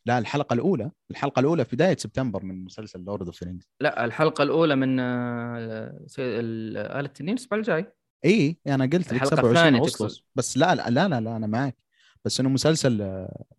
لا 0.06 0.18
الحلقة 0.20 0.54
الأولى. 0.54 0.92
الحلقة 1.12 1.40
الأولى 1.40 1.66
في 1.66 1.76
بداية 1.76 1.98
سبتمبر 1.98 2.44
من 2.46 2.64
مسلسل 2.64 3.00
Lord 3.04 3.26
of 3.26 3.44
Rings 3.44 3.70
لا 3.82 4.06
الحلقة 4.06 4.42
الأولى 4.44 4.76
من 4.76 5.00
آه، 5.00 6.04
سي- 6.08 6.22
ال- 6.22 6.78
آل 6.78 7.00
التنين 7.06 7.34
الأسبوع 7.36 7.58
الجاي. 7.60 7.86
إي 8.26 8.58
أنا 8.68 8.84
قلت 8.84 8.96
لك 8.96 9.12
الحلقة 9.14 9.26
27 9.36 9.58
الثانية 9.58 9.80
أغسطس. 9.80 10.24
بس 10.36 10.58
لا 10.58 10.76
لا 10.76 10.90
لا 10.90 11.08
لا, 11.08 11.22
لا 11.22 11.36
أنا 11.36 11.48
معك. 11.48 11.78
بس 12.26 12.40
إنه 12.40 12.50
مسلسل 12.50 12.98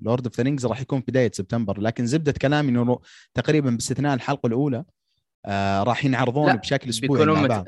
Lord 0.01 0.27
of 0.27 0.37
the 0.37 0.43
Rings 0.45 0.67
راح 0.67 0.81
يكون 0.81 1.01
في 1.01 1.05
بداية 1.09 1.31
سبتمبر. 1.35 1.81
لكن 1.81 2.07
زبدة 2.07 2.33
كلامي 2.33 2.69
إنه 2.69 2.99
تقريبا 3.35 3.71
باستثناء 3.71 4.15
الحلقة 4.15 4.47
الأولى 4.47 4.85
آه 5.47 5.83
راح 5.83 6.05
ينعرضون 6.05 6.57
بشكل 6.57 6.91
أسبوعي 6.91 7.21
بيكونوا 7.21 7.35
مع 7.35 7.43
مت... 7.43 7.51
بعض 7.51 7.67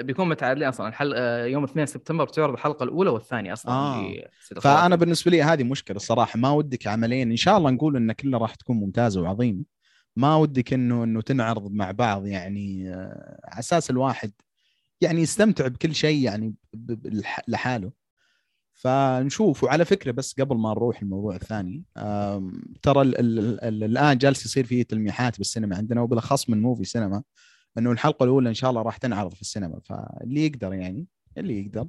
بيكون 0.00 0.28
متعادلين 0.28 0.68
أصلا. 0.68 0.88
الحل... 0.88 1.14
آه، 1.16 1.44
يوم 1.44 1.64
2 1.64 1.86
سبتمبر 1.86 2.26
تعرض 2.26 2.52
الحلقة 2.52 2.84
الأولى 2.84 3.10
والثانية 3.10 3.52
أصلا 3.52 3.72
آه. 3.72 4.14
فأنا. 4.60 4.96
بالنسبة 4.96 5.30
لي 5.30 5.42
هذه 5.42 5.64
مشكلة 5.64 5.96
الصراحة. 5.96 6.38
ما 6.38 6.50
ودك 6.50 6.86
عمليا 6.86 7.22
إن 7.22 7.36
شاء 7.36 7.58
الله 7.58 7.70
نقول 7.70 7.96
إن 7.96 8.12
كلها 8.12 8.40
راح 8.40 8.54
تكون 8.54 8.76
ممتازة 8.76 9.20
وعظيمة. 9.20 9.62
ما 10.16 10.36
ودك 10.36 10.72
انه 10.72 11.04
إنه 11.04 11.20
تنعرض 11.20 11.72
مع 11.72 11.90
بعض 11.90 12.26
يعني 12.26 12.90
آه، 12.94 13.40
على 13.44 13.58
أساس 13.58 13.90
الواحد 13.90 14.32
يعني 15.00 15.22
يستمتع 15.22 15.68
بكل 15.68 15.94
شيء 15.94 16.24
يعني 16.24 16.54
لحاله. 17.48 17.97
فنشوف. 18.78 19.64
وعلى 19.64 19.84
فكرة 19.84 20.12
بس 20.12 20.40
قبل 20.40 20.56
ما 20.56 20.70
نروح 20.70 21.02
الموضوع 21.02 21.34
الثاني 21.34 21.84
ترى 22.82 23.02
ال 23.02 23.20
ال 23.20 23.64
ال 23.64 23.84
الآن 23.84 24.18
جالس 24.18 24.44
يصير 24.46 24.66
فيه 24.66 24.82
تلميحات 24.82 25.38
بالسينما 25.38 25.76
عندنا 25.76 26.00
وبالأخص 26.00 26.50
من 26.50 26.62
موفي 26.62 26.84
سينما 26.84 27.22
إنه 27.78 27.92
الحلقة 27.92 28.24
الأولى 28.24 28.48
إن 28.48 28.54
شاء 28.54 28.70
الله 28.70 28.82
راح 28.82 28.96
تنعرض 28.96 29.34
في 29.34 29.40
السينما. 29.40 29.80
فاللي 29.84 30.46
يقدر 30.46 30.72
يعني 30.74 31.06
اللي 31.38 31.60
يقدر. 31.60 31.88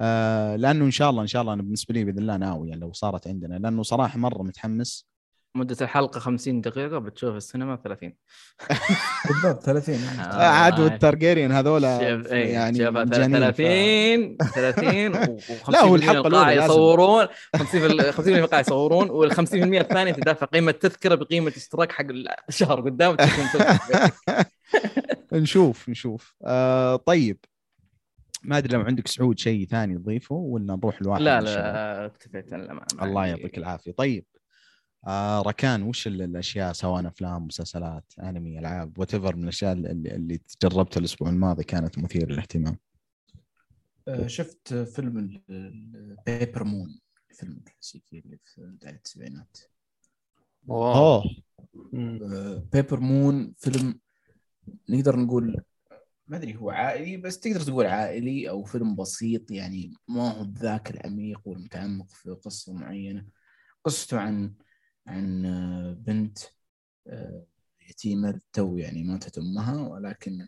آه 0.00 0.56
لأنه 0.56 0.84
إن 0.84 0.90
شاء 0.90 1.10
الله 1.10 1.22
إن 1.22 1.26
شاء 1.26 1.42
الله 1.42 1.52
أنا 1.52 1.62
بالنسبة 1.62 1.94
لي 1.94 2.04
بإذن 2.04 2.18
الله 2.18 2.36
ناوي 2.36 2.68
يعني 2.68 2.80
لو 2.80 2.92
صارت 2.92 3.28
عندنا 3.28 3.54
لأنه 3.54 3.82
صراحة 3.82 4.18
مرة 4.18 4.42
متحمس 4.42 5.06
مدة 5.56 5.76
الحلقة 5.80 6.20
50 6.20 6.60
دقيقة 6.60 6.98
بتشوف 6.98 7.36
السينما 7.36 7.76
30 7.76 8.12
بالضبط 9.28 9.62
30 9.62 9.94
آه. 9.94 10.20
آه 10.22 10.48
عاد 10.48 10.80
والترجيريان 10.80 11.52
هذولا 11.52 12.00
اي 12.32 12.50
يعني 12.50 12.78
شوف 12.78 12.88
مجانين 12.88 13.52
ف- 13.52 13.56
30 13.56 14.36
30 14.54 15.14
و50 15.14 15.70
لا، 15.70 15.80
هو 15.84 15.96
الحلقة 15.96 16.26
الأولى. 16.28 16.52
يصورون 16.64 17.26
50 17.56 18.00
50% 18.12 18.28
القاعه 18.28 18.60
يصورون 18.60 19.10
وال 19.10 19.32
50% 19.32 19.38
الثانية 19.54 20.12
تدافع 20.12 20.46
قيمة 20.46 20.72
تذكرة 20.72 21.14
بقيمة 21.14 21.52
اشتراك 21.56 21.92
حق 21.92 22.06
الشهر 22.48 22.80
قدام. 22.80 23.16
نشوف 25.32 25.88
نشوف 25.88 26.34
آه 26.44 26.96
طيب 26.96 27.38
ما 28.42 28.58
أدري 28.58 28.76
لو 28.76 28.80
عندك 28.84 29.08
سعود 29.08 29.38
شيء 29.38 29.66
ثاني 29.66 29.94
تضيفه 29.98 30.34
ولا 30.34 30.74
نروح 30.76 31.02
لواحد 31.02 31.22
لا؟ 31.22 31.40
لا 31.40 32.06
اكتفيت 32.06 32.52
أنا 32.52 32.86
الله 33.02 33.26
يعطيك 33.26 33.58
العافية 33.58 33.92
طيب 33.92 34.24
آه 35.06 35.42
ركان 35.42 35.82
وش 35.82 36.06
ال- 36.06 36.22
الأشياء 36.22 36.72
سواء 36.72 37.06
أفلام 37.06 37.46
مسلسلات 37.46 38.12
أنمي 38.20 38.58
ألعاب 38.58 38.98
what 38.98 39.14
من 39.14 39.42
الأشياء 39.42 39.72
اللي, 39.72 39.90
اللي 39.90 40.40
جربتها 40.62 41.00
الأسبوع 41.00 41.28
الماضي 41.30 41.64
كانت 41.64 41.98
مثيرة 41.98 42.32
للاهتمام. 42.32 42.76
آه، 44.08 44.26
شفت 44.26 44.74
فيلم 44.74 45.42
Paper 46.26 46.64
Moon 46.64 47.00
فيلم 47.34 47.60
كلاسيكي 47.72 48.18
اللي 48.18 48.38
في 48.44 48.60
بدايه 48.60 49.00
السبعينات 49.04 49.58
أوه. 50.70 51.24
Paper 52.72 53.00
Moon 53.00 53.54
فيلم 53.58 54.00
نقدر 54.88 55.16
نقول 55.16 55.60
ما 56.26 56.36
أدري 56.36 56.56
هو 56.56 56.70
عائلي 56.70 57.16
بس 57.16 57.40
تقدر 57.40 57.60
تقول 57.60 57.86
عائلي 57.86 58.50
أو 58.50 58.64
فيلم 58.64 58.96
بسيط 58.96 59.50
يعني 59.50 59.92
ما 60.08 60.32
هو 60.32 60.44
بذاك 60.44 60.90
العميق 60.90 61.40
والمتعمق 61.44 62.10
في 62.10 62.30
قصة 62.30 62.72
معينة. 62.72 63.26
قصته 63.84 64.18
عن 64.18 64.54
عن 65.06 65.46
آه، 65.46 65.92
بنت 65.92 66.38
آه، 67.06 67.46
يتيمة 67.90 68.40
تو 68.52 68.76
يعني 68.76 69.04
ماتت 69.04 69.38
أمها 69.38 69.88
ولكن 69.88 70.46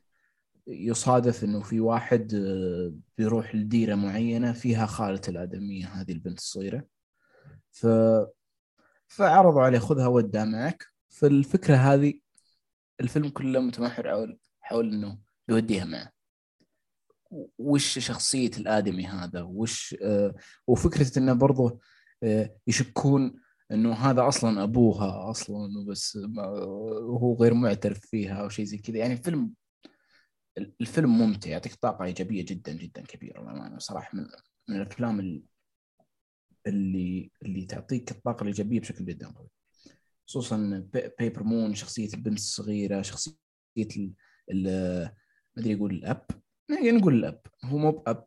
يصادف 0.66 1.44
إنه 1.44 1.60
في 1.60 1.80
واحد 1.80 2.34
آه، 2.34 2.92
بيروح 3.18 3.54
لديرة 3.54 3.94
معينة 3.94 4.52
فيها 4.52 4.86
خالة 4.86 5.20
الآدمية 5.28 5.86
هذه 5.86 6.12
البنت 6.12 6.38
الصغيرة. 6.38 6.84
ف 7.70 7.86
فعرضوا 9.08 9.62
عليه 9.62 9.78
خذها 9.78 10.06
ودها 10.06 10.44
معك. 10.44 10.86
فالفكرة 11.08 11.76
هذه 11.76 12.14
الفيلم 13.00 13.28
كله 13.28 13.60
متمحور 13.60 14.08
حول 14.08 14.38
حول 14.60 14.92
إنه 14.92 15.18
بيوديها 15.48 15.84
معه. 15.84 16.12
وش 17.58 17.98
شخصية 17.98 18.50
الآدمي 18.58 19.06
هذا؟ 19.06 19.42
وش 19.42 19.96
آه 20.02 20.34
وفكرة 20.66 21.18
إنه 21.18 21.32
برضه 21.32 21.80
آه 22.22 22.56
يشكون 22.66 23.40
إنه 23.72 23.92
هذا 23.92 24.28
أصلا 24.28 24.62
أبوها 24.62 25.30
أصلا 25.30 25.86
بس 25.86 26.16
وهو 26.16 27.34
غير 27.34 27.54
معترف 27.54 28.00
فيها 28.00 28.34
أو 28.34 28.48
شيء 28.48 28.64
زي 28.64 28.78
كذا. 28.78 28.98
يعني 28.98 29.14
الفيلم 29.14 29.54
الفيلم 30.80 31.18
ممتع 31.18 31.50
يعطيك 31.50 31.74
طاقة 31.74 32.04
إيجابية 32.04 32.44
جدا 32.44 32.72
جدا 32.72 33.02
كبيرة 33.02 33.42
للامانه 33.42 33.78
صراحة. 33.78 34.16
من 34.16 34.26
من 34.68 34.76
الأفلام 34.76 35.42
اللي 36.66 37.30
اللي 37.42 37.64
تعطيك 37.66 38.10
الطاقة 38.10 38.42
الإيجابية 38.42 38.80
بشكل 38.80 39.04
جدا 39.04 39.32
قوي. 39.32 39.48
خصوصا 40.28 40.88
بيبر 41.18 41.42
مون 41.42 41.74
شخصية 41.74 42.14
البنت 42.14 42.38
الصغيرة 42.38 43.02
شخصية 43.02 43.36
ما 44.48 45.12
أدري 45.58 45.72
يقول 45.72 45.94
الأب؟ 45.94 46.26
يعني 46.70 46.90
نقول 46.90 47.14
الأب 47.14 47.40
هو 47.64 47.78
مو 47.78 47.90
بأب 47.90 48.26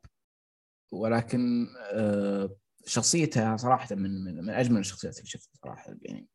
ولكن 0.92 1.68
آه، 1.94 2.56
شخصيتها 2.86 3.58
صراحة 3.58 3.96
من 3.96 4.24
من, 4.24 4.44
من 4.44 4.50
أجمل 4.50 4.80
الشخصيات 4.80 5.18
اللي 5.18 5.30
شفتها 5.30 5.54
صراحة 5.64 5.96
يعني 6.02 6.28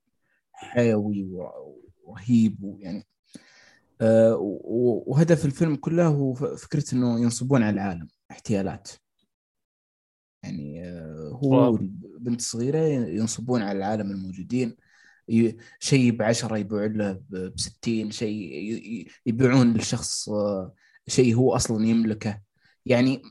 حيوي 0.53 1.29
ورهيب 2.05 2.63
ويعني 2.63 3.07
آه، 4.01 4.37
وهدف 5.07 5.45
الفيلم 5.45 5.77
كله 5.77 6.07
هو 6.07 6.35
فكرة 6.35 6.85
إنه 6.93 7.21
ينصبون 7.21 7.63
على 7.63 7.75
العالم 7.75 8.09
احتيالات. 8.31 8.91
يعني 10.43 10.85
آه، 10.85 11.41
هو 11.45 11.77
البنت 11.77 12.41
الصغيره 12.41 12.79
ينصبون 13.09 13.63
على 13.63 13.79
العالم 13.79 14.11
الموجودين 14.11 14.77
شيء 15.81 16.11
ب 16.11 16.23
10 16.23 16.57
يبيعون 16.57 16.93
له 16.93 17.21
ب 17.31 17.53
60 17.57 18.11
شيء 18.11 19.09
يبيعون 19.27 19.73
للشخص 19.73 20.29
آه، 20.29 20.75
شيء 21.09 21.35
هو 21.35 21.57
أصلا 21.57 21.87
يملكه. 21.87 22.43
يعني 22.87 23.23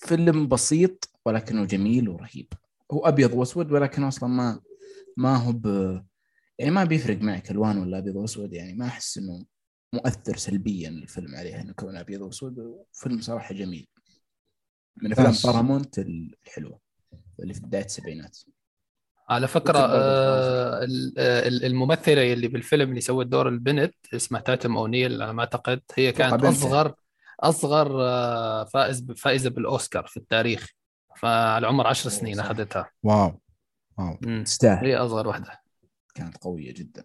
فيلم 0.00 0.48
بسيط 0.48 1.10
ولكنه 1.24 1.64
جميل 1.64 2.08
ورهيب. 2.08 2.52
هو 2.92 3.06
أبيض 3.06 3.32
وأسود 3.32 3.72
ولكن 3.72 4.04
أصلا 4.04 4.28
ما 4.28 4.60
ما 5.16 5.36
هو 5.36 5.52
ب 5.52 5.66
يعني 6.58 6.70
ما 6.70 6.84
بيفرق 6.84 7.20
معك 7.22 7.50
الوان 7.50 7.78
ولا 7.78 7.98
أبيض 7.98 8.16
وأسود. 8.16 8.52
يعني 8.52 8.72
ما 8.74 8.86
أحس 8.86 9.18
إنه 9.18 9.44
مؤثر 9.92 10.36
سلبيا 10.36 10.88
الفيلم 10.88 11.36
عليه 11.36 11.60
إنه 11.60 11.72
كونه 11.72 12.00
أبيض 12.00 12.20
وأسود. 12.20 12.84
فيلم 12.92 13.20
صراحة 13.20 13.54
جميل. 13.54 13.88
من 15.02 15.12
أفلام 15.12 15.34
بارامونت 15.44 15.98
الحلوة 15.98 16.80
اللي 17.40 17.54
في 17.54 17.60
بداية 17.60 17.84
السبعينات. 17.84 18.38
على 19.28 19.48
فكرة 19.48 19.78
آه 19.78 20.86
الممثلة 21.66 22.32
اللي 22.32 22.48
بالفيلم 22.48 22.90
اللي 22.90 23.00
سوت 23.00 23.26
دور 23.26 23.48
البنت 23.48 23.94
اسمها 24.14 24.40
تاتم 24.40 24.76
أونيل 24.76 25.22
على 25.22 25.32
ما 25.32 25.40
أعتقد 25.40 25.80
هي 25.94 26.12
كانت 26.12 26.44
أصغر 26.44 26.94
أصغر 27.40 28.02
آه، 28.02 28.64
فائز 28.64 29.12
فائزة 29.16 29.50
بالأوسكار 29.50 30.06
في 30.06 30.16
التاريخ. 30.16 30.68
فعلى 31.16 31.66
عمر 31.66 31.86
10 31.86 32.10
سنين 32.10 32.40
أخذتها. 32.40 32.90
wow 33.02 33.40
واو. 33.98 34.42
تستاهل. 34.44 34.86
هي 34.86 34.96
أصغر 34.96 35.28
واحدة. 35.28 35.60
كانت 36.14 36.36
قوية 36.36 36.74
جدا. 36.74 37.04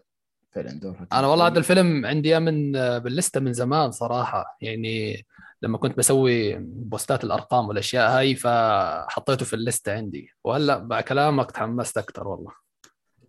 فعلا 0.52 0.80
دورها 0.80 1.08
أنا 1.14 1.28
والله 1.28 1.48
هذا 1.48 1.60
الفيلم 1.60 2.06
عندي 2.06 2.40
من 2.40 2.76
آه، 2.76 2.98
بال 2.98 3.10
list 3.10 3.34
ة 3.34 3.40
من 3.40 3.54
زمان 3.54 3.92
صراحة. 3.92 4.58
يعني 4.62 5.26
لما 5.62 5.78
كنت 5.78 5.98
بسوي 5.98 6.56
post 6.60 7.11
ات 7.11 7.24
الأرقام 7.24 7.68
والأشياء 7.68 8.18
هاي 8.18 8.36
فحطيته 8.36 9.46
في 9.46 9.54
ال 9.54 9.60
list 9.60 9.87
ه 9.87 9.94
عندي. 9.94 10.30
وهلأ 10.44 10.78
بعد 10.78 11.04
كلامك 11.04 11.52
تحمست 11.52 11.98
أكثر 11.98 12.28
والله. 12.28 12.52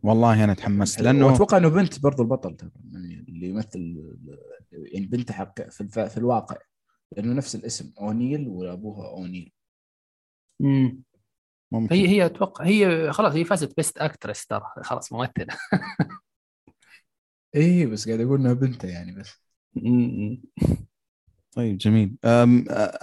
والله 0.02 0.44
أنا 0.44 0.54
تحمست 0.54 1.00
لأنه 1.00 1.34
أتوقع 1.34 1.56
إنه 1.56 1.68
بنت 1.68 2.00
برضو 2.00 2.22
البطل 2.22 2.56
يعني 2.92 3.24
اللي 3.28 3.48
يمثل 3.48 4.14
يعني 4.72 5.06
بنتها 5.06 5.34
حق 5.34 5.70
في, 5.70 6.08
في 6.08 6.16
الواقع. 6.16 6.56
لأنه 7.12 7.34
نفس 7.34 7.54
الاسم 7.54 7.92
أونيل 8.00 8.48
وأبوها 8.48 9.08
أونيل. 9.10 9.52
امم 10.60 11.02
ممكن. 11.72 11.94
هي 11.94 12.08
هي 12.08 12.26
أتوقع 12.26 12.64
هي 12.64 13.12
خلاص 13.12 13.34
هي 13.34 13.44
فازت 13.44 13.76
Best 13.76 13.98
Actress 13.98 14.46
ترى. 14.46 14.62
خلاص 14.82 15.12
ممثلة. 15.12 15.46
إيه 17.54 17.86
بس 17.86 18.08
قاعد 18.08 18.20
أقول 18.20 18.40
إنها 18.40 18.52
بنته 18.52 18.88
يعني 18.88 19.12
بس. 19.12 19.30
طيب 21.56 21.78
جميل. 21.78 22.16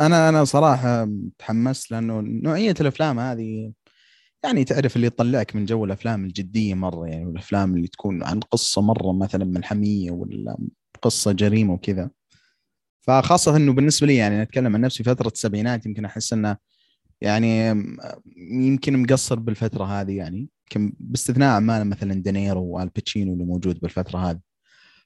أنا 0.01 0.29
أنا 0.29 0.43
صراحة 0.43 1.07
تحمست 1.37 1.91
لأنه 1.91 2.21
نوعية 2.21 2.73
الأفلام 2.81 3.19
هذه 3.19 3.73
يعني 4.43 4.63
تعرف 4.63 4.95
اللي 4.95 5.07
يطلعك 5.07 5.55
من 5.55 5.65
جو 5.65 5.85
الأفلام 5.85 6.25
الجدية 6.25 6.73
مرة 6.73 7.07
يعني 7.07 7.25
والأفلام 7.25 7.75
اللي 7.75 7.87
تكون 7.87 8.23
عن 8.23 8.39
قصة 8.39 8.81
مرة 8.81 9.11
مثلا 9.13 9.45
ملحمية 9.45 10.11
ولا 10.11 10.57
قصة 11.01 11.31
جريمة 11.31 11.73
وكذا. 11.73 12.11
فخاصة 13.01 13.55
إنه 13.55 13.73
بالنسبة 13.73 14.07
لي 14.07 14.15
يعني 14.15 14.41
أتكلم 14.41 14.75
عن 14.75 14.81
نفسي 14.81 15.03
فترة 15.03 15.27
السبعينات 15.27 15.85
يمكن 15.85 16.05
أحس 16.05 16.33
إنه 16.33 16.57
يعني 17.21 17.69
يمكن 18.37 19.01
مقصر 19.01 19.39
بالفترة 19.39 19.83
هذه 19.83 20.17
يعني 20.17 20.49
يمكن 20.61 20.93
باستثناء 20.99 21.49
اعمال 21.49 21.89
مثلا 21.89 22.13
دينيرو 22.13 22.63
وآل 22.63 22.84
باتشينو 22.84 23.33
اللي 23.33 23.45
موجود 23.45 23.79
بالفترة 23.79 24.19
هذه. 24.19 24.39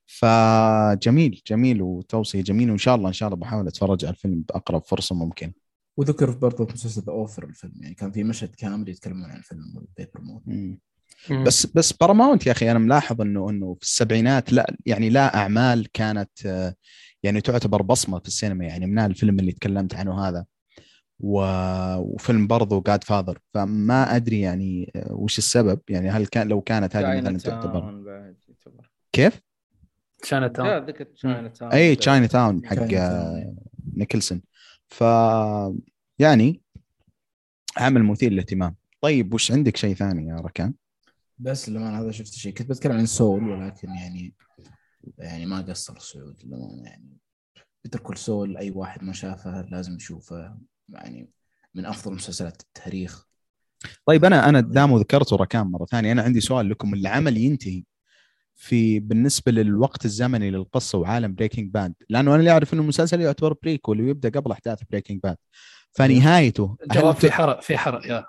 فجميل 0.05 1.41
جميل 1.47 1.81
وتوصية 1.81 2.41
جميل 2.41 2.69
وإن 2.69 2.77
شاء 2.77 2.95
الله 2.95 3.07
إن 3.07 3.13
شاء 3.13 3.27
الله 3.29 3.39
بحاول 3.39 3.67
أتفرج 3.67 4.05
على 4.05 4.13
الفيلم 4.13 4.43
بأقرب 4.49 4.83
فرصة 4.83 5.15
ممكن. 5.15 5.53
وذكر 5.97 6.31
برضه 6.31 6.65
في 6.65 6.73
مسلسل 6.73 7.01
The 7.01 7.13
Offer 7.13 7.43
الفيلم 7.43 7.73
يعني 7.79 7.95
كان 7.95 8.11
في 8.11 8.23
مشهد 8.23 8.55
كامل 8.55 8.89
يتكلمون 8.89 9.31
عن 9.31 9.37
الفيلم 9.37 9.85
بيبر 9.97 10.21
مون 10.21 10.77
بس 11.43 11.65
بس 11.65 11.93
باراماونت 11.93 12.47
يا 12.47 12.51
أخي 12.51 12.71
أنا 12.71 12.79
ملاحظ 12.79 13.21
إنه 13.21 13.49
إنه 13.49 13.73
في 13.73 13.81
السبعينات 13.81 14.53
لا 14.53 14.75
يعني 14.85 15.09
لا 15.09 15.35
أعمال 15.35 15.91
كانت 15.91 16.73
يعني 17.25 17.41
تعتبر 17.41 17.81
بصمة 17.81 18.19
في 18.19 18.27
السينما 18.27 18.65
يعني 18.65 18.85
من 18.85 18.99
الفيلم 18.99 19.39
اللي 19.39 19.51
تكلمت 19.51 19.95
عنه 19.95 20.27
هذا. 20.27 20.45
وفيلم 21.19 22.47
برضو 22.47 22.81
Godfather 22.81 23.39
فما 23.53 24.15
أدري 24.15 24.41
يعني 24.41 24.91
وش 25.09 25.37
السبب؟ 25.37 25.79
يعني 25.89 26.09
هل 26.09 26.25
كان 26.25 26.47
لو 26.47 26.61
كانت 26.61 26.95
هذه 26.95 27.21
مثلا 27.21 27.37
تعتبر 27.37 28.03
كيف؟ 29.11 29.41
Chinatown 30.21 30.93
China 31.13 31.51
اي 31.73 31.95
China 31.95 32.27
town 32.27 32.65
حق 32.65 32.87
نيكلسون 33.93 34.41
ف 34.87 35.01
يعني 36.19 36.61
عمل 37.77 38.03
مثير 38.03 38.31
للاهتمام. 38.31 38.75
طيب 39.01 39.33
وش 39.33 39.51
عندك 39.51 39.77
شيء 39.77 39.95
ثاني 39.95 40.27
يا 40.27 40.35
ركان؟ 40.35 40.73
بس 41.39 41.69
لما 41.69 41.99
هذا 41.99 42.11
شفت 42.11 42.33
شيء. 42.33 42.53
كنت 42.53 42.69
بتكلم 42.69 42.97
عن 42.97 43.05
Saul 43.05 43.49
ولكن 43.49 43.89
يعني 43.89 44.33
يعني 45.17 45.45
ما 45.45 45.61
قصر 45.61 45.99
سعود 45.99 46.43
يعني 46.83 47.17
Better 47.83 47.99
Call 47.99 48.17
Saul 48.17 48.57
أي 48.57 48.71
واحد 48.71 49.03
ما 49.03 49.13
شافه 49.13 49.61
لازم 49.61 49.95
يشوفه 49.95 50.57
يعني 50.89 51.29
من 51.75 51.85
أفضل 51.85 52.15
مسلسلات 52.15 52.61
التاريخ. 52.61 53.27
طيب 54.05 54.25
أنا 54.25 54.49
أنا 54.49 54.59
دام 54.59 54.97
ذكرته 54.97 55.35
ركان 55.35 55.67
مرة 55.67 55.85
ثانية 55.85 56.11
أنا 56.11 56.21
عندي 56.21 56.41
سؤال 56.41 56.69
لكم 56.69 56.93
العمل 56.93 57.37
ينتهي 57.37 57.83
في 58.55 58.99
بالنسبة 58.99 59.51
للوقت 59.51 60.05
الزمني 60.05 60.51
للقصة 60.51 60.97
وعالم 60.97 61.35
Breaking 61.35 61.71
Bad 61.71 61.93
لأنه 62.09 62.31
أنا 62.31 62.39
اللي 62.39 62.51
أعرف 62.51 62.73
إنه 62.73 62.81
المسلسل 62.81 63.21
يعتبر 63.21 63.55
prequel 63.63 64.01
ويبدأ 64.01 64.29
قبل 64.29 64.51
أحداث 64.51 64.79
Breaking 64.91 65.19
Bad 65.23 65.37
فنهايته 65.91 66.77
الجواب 66.83 67.15
في 67.15 67.31
حرق 67.31 67.61
في 67.61 67.77
حرق 67.77 68.07
يا 68.07 68.25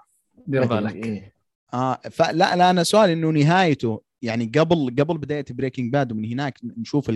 دير 0.47 0.65
بالك 0.65 0.95
إيه. 0.95 1.35
آه 1.75 2.01
فلا 2.11 2.57
لا 2.57 2.71
أنا 2.71 2.83
سؤالي 2.83 3.13
إنه 3.13 3.31
نهايته 3.31 4.03
يعني 4.23 4.53
قبل 4.59 4.97
قبل 4.99 5.19
بداية 5.19 5.45
Breaking 5.51 5.93
Bad 5.93 6.13
ومن 6.13 6.25
هناك 6.25 6.59
نشوف 6.63 7.11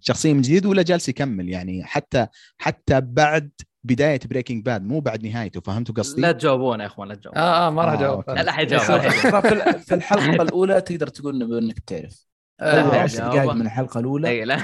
الشخصيه 0.00 0.32
من 0.32 0.40
جديد 0.40 0.66
ولا 0.66 0.82
جالس 0.82 1.08
يكمل. 1.08 1.48
يعني 1.48 1.84
حتى 1.84 2.26
حتى 2.58 3.00
بعد 3.00 3.50
بداية 3.84 4.20
Breaking 4.24 4.64
Bad 4.64 4.84
مو 4.84 5.00
بعد 5.00 5.26
نهايته 5.26 5.60
فهمتوا 5.60 5.94
قصدي؟ 5.94 6.20
لا 6.20 6.32
تجاوبون 6.32 6.80
يا 6.80 6.86
إخوان 6.86 7.08
لا 7.08 7.14
تجاوبون 7.14 7.42
آه 7.42 7.66
آه 7.66 7.70
ما 7.70 7.84
راح 7.84 7.92
أجاوب. 7.92 8.30
لا 8.30 8.42
لا 8.42 8.52
حيجاوب. 8.52 9.00
في 9.88 9.94
الحلقة 9.94 10.42
الأولى 10.42 10.80
تقدر 10.80 11.06
تقول 11.06 11.58
انك 11.58 11.76
بتعرف 11.80 12.26
دقائق 12.60 13.52
من 13.52 13.66
الحلقة 13.66 14.00
الأولى. 14.00 14.28
اي 14.28 14.44
لا. 14.44 14.56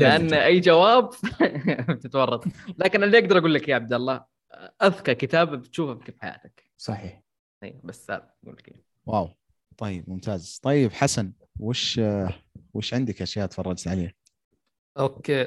لأن 0.00 0.34
أي 0.34 0.60
جواب 0.60 1.10
بتتورط 1.88 2.44
لكن 2.78 3.02
اللي 3.02 3.18
أقدر 3.18 3.38
أقول 3.38 3.54
لك 3.54 3.68
يا 3.68 3.74
عبد 3.74 3.92
الله 3.92 4.24
أذكى 4.82 5.14
كتاب 5.14 5.50
بتشوفه 5.50 5.94
في 5.94 6.12
حياتك. 6.20 6.64
صحيح. 6.76 7.22
اي 7.62 7.80
بس 7.84 8.10
هذا 8.10 8.30
أقول 8.44 8.56
لك 8.58 8.74
wow. 9.06 9.28
طيب 9.78 10.04
ممتاز. 10.08 10.60
طيب 10.62 10.92
حسن 10.92 11.32
وش 11.60 12.00
وش 12.74 12.94
عندك 12.94 13.22
أشياء 13.22 13.46
تفرجت 13.46 13.88
عليها؟ 13.88 14.12
okay 14.98 15.44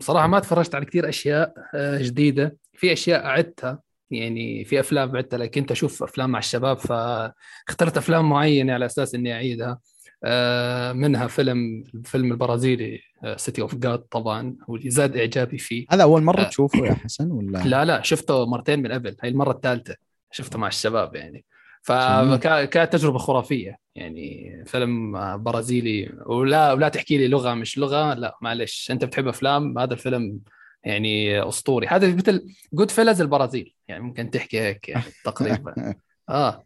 صراحة 0.00 0.26
ما 0.26 0.40
تفرجت 0.40 0.74
على 0.74 0.84
كثير 0.84 1.08
أشياء 1.08 1.54
أه، 1.74 2.02
جديدة. 2.02 2.56
في 2.72 2.92
أشياء 2.92 3.24
أعدتها 3.24 3.80
يعني 4.10 4.64
في 4.64 4.80
أفلام 4.80 5.16
عدتها 5.16 5.38
لكن 5.38 5.60
كنت 5.60 5.70
أشوف 5.70 6.02
أفلام 6.02 6.30
مع 6.30 6.38
الشباب 6.38 6.78
فاخترت 6.78 7.96
أفلام 7.96 8.30
معينة 8.30 8.72
على 8.72 8.86
أساس 8.86 9.14
إني 9.14 9.32
أعيدها. 9.32 9.78
أه، 10.24 10.92
منها 10.92 11.26
فيلم 11.26 11.84
الفيلم 11.94 12.32
البرازيلي 12.32 13.00
City 13.36 13.62
of 13.62 13.74
God 13.74 13.98
طبعا 13.98 14.56
واللي 14.68 14.90
زاد 14.90 15.16
إعجابي 15.16 15.58
فيه. 15.58 15.86
هذا 15.90 16.02
أول 16.02 16.22
مرة 16.22 16.40
أه 16.40 16.48
تشوفه 16.48 16.86
يا 16.86 16.94
حسن 16.94 17.30
ولا؟ 17.30 17.58
لا 17.58 17.84
لا 17.84 18.02
شفته 18.02 18.46
مرتين 18.46 18.82
من 18.82 18.92
قبل 18.92 19.16
هاي 19.22 19.30
المرة 19.30 19.52
الثالثة 19.52 19.94
شفته 20.30 20.58
مع 20.58 20.68
الشباب 20.68 21.14
يعني. 21.14 21.44
فكانت 21.86 22.92
تجربة 22.92 23.18
خرافية. 23.18 23.78
يعني 23.94 24.62
فيلم 24.66 25.12
برازيلي 25.42 26.12
ولا 26.26 26.72
ولا 26.72 26.88
تحكي 26.88 27.18
لي 27.18 27.28
لغة 27.28 27.54
مش 27.54 27.78
لغة 27.78 28.14
لا 28.14 28.36
معلش. 28.42 28.90
أنت 28.90 29.04
بتحب 29.04 29.28
أفلام 29.28 29.78
هذا 29.78 29.92
الفيلم 29.92 30.40
يعني 30.84 31.40
أسطوري. 31.48 31.86
هذا 31.86 32.14
مثل 32.14 32.46
Goodfellas 32.72 33.20
البرازيل. 33.20 33.74
يعني 33.88 34.02
ممكن 34.02 34.30
تحكي 34.30 34.60
هيك 34.60 34.88
يعني 34.88 35.04
تقريبا. 35.24 35.94
آه. 36.28 36.64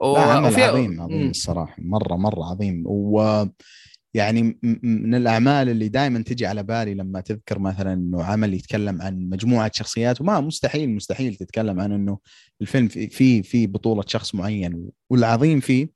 و... 0.00 0.14
لا 0.14 0.22
عمل 0.22 0.62
عظيم 0.62 1.00
عظيم 1.00 1.30
الصراحة. 1.30 1.74
مرة 1.78 2.16
مرة 2.16 2.44
عظيم. 2.44 2.82
و 2.86 3.44
يعني 4.14 4.58
من 4.82 5.14
الأعمال 5.14 5.68
اللي 5.68 5.88
دائما 5.88 6.22
تجي 6.22 6.46
على 6.46 6.62
بالي 6.62 6.94
لما 6.94 7.20
تذكر 7.20 7.58
مثلا 7.58 7.92
إنه 7.92 8.22
عمل 8.22 8.54
يتكلم 8.54 9.02
عن 9.02 9.28
مجموعة 9.28 9.70
شخصيات 9.74 10.20
وما 10.20 10.40
مستحيل 10.40 10.90
مستحيل 10.90 11.34
تتكلم 11.34 11.80
عن 11.80 11.92
إنه 11.92 12.18
الفيلم 12.60 12.88
في 12.88 13.42
في 13.42 13.66
بطولة 13.66 14.04
شخص 14.06 14.34
معين. 14.34 14.90
والعظيم 15.10 15.60
فيه 15.60 15.88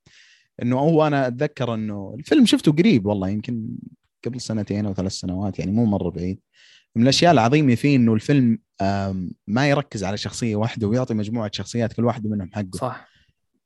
إنه 0.62 0.78
هو 0.78 1.06
أنا 1.06 1.26
أتذكر 1.26 1.74
إنه 1.74 2.14
الفيلم 2.18 2.46
شفته 2.46 2.72
قريب 2.72 3.06
والله 3.06 3.28
يمكن 3.28 3.68
قبل 4.24 4.40
سنتين 4.40 4.86
أو 4.86 4.94
ثلاث 4.94 5.12
سنوات 5.12 5.58
يعني 5.58 5.72
مو 5.72 5.84
مرة 5.84 6.10
بعيد. 6.10 6.40
من 6.96 7.02
الأشياء 7.02 7.32
العظيمة 7.32 7.74
فيه 7.74 7.96
إنه 7.96 8.14
الفيلم 8.14 8.58
ما 9.46 9.68
يركز 9.68 10.04
على 10.04 10.16
شخصية 10.16 10.56
واحدة 10.56 10.88
ويعطي 10.88 11.14
مجموعة 11.14 11.50
شخصيات 11.54 11.92
كل 11.92 12.04
واحدة 12.04 12.30
منهم 12.30 12.50
حقه. 12.52 12.70
صح. 12.74 13.15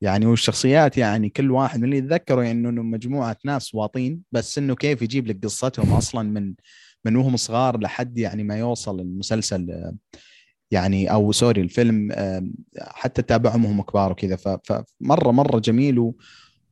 يعني 0.01 0.27
والشخصيات 0.27 0.99
يعني 0.99 1.29
كل 1.29 1.51
واحد 1.51 1.79
من 1.79 1.85
اللي 1.85 1.97
يتذكروا 1.97 2.45
يعني 2.45 2.69
إنه 2.69 2.83
مجموعة 2.83 3.37
ناس 3.45 3.75
واطين 3.75 4.23
بس 4.33 4.59
إنه 4.59 4.75
كيف 4.75 5.03
يجيب 5.03 5.27
لك 5.27 5.45
قصتهم 5.45 5.93
أصلا 5.93 6.23
من 6.23 6.55
من 7.05 7.17
وهم 7.17 7.37
صغار 7.37 7.81
لحد 7.81 8.19
يعني 8.19 8.45
ما 8.45 8.59
يوصل 8.59 9.01
المسلسل 9.01 9.93
يعني 10.71 11.13
أو 11.13 11.33
سوري 11.33 11.61
الفيلم 11.61 12.13
حتى 12.81 13.23
تابعهم 13.23 13.65
وهم 13.65 13.83
كبار 13.83 14.13
وكذا. 14.13 14.37
فمره 14.37 15.31
مرة 15.31 15.59
جميل 15.59 16.13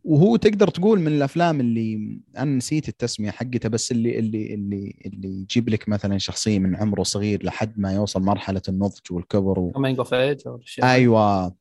وهو 0.04 0.36
تقدر 0.36 0.68
تقول 0.68 1.00
من 1.00 1.06
الأفلام 1.06 1.60
اللي 1.60 2.20
أنا 2.38 2.56
نسيت 2.56 2.88
التسمية 2.88 3.30
حقتها 3.30 3.68
بس 3.68 3.92
اللي 3.92 4.18
اللي 4.18 4.54
اللي 4.54 4.94
اللي 5.06 5.28
يجيب 5.28 5.68
لك 5.68 5.88
مثلا 5.88 6.18
شخصية 6.18 6.58
من 6.58 6.76
عمره 6.76 7.02
صغير 7.02 7.44
لحد 7.44 7.78
ما 7.78 7.92
يوصل 7.92 8.22
مرحلة 8.22 8.62
النضج 8.68 9.00
والكبر 9.10 9.58
و... 9.60 9.72
أيوه. 10.84 11.54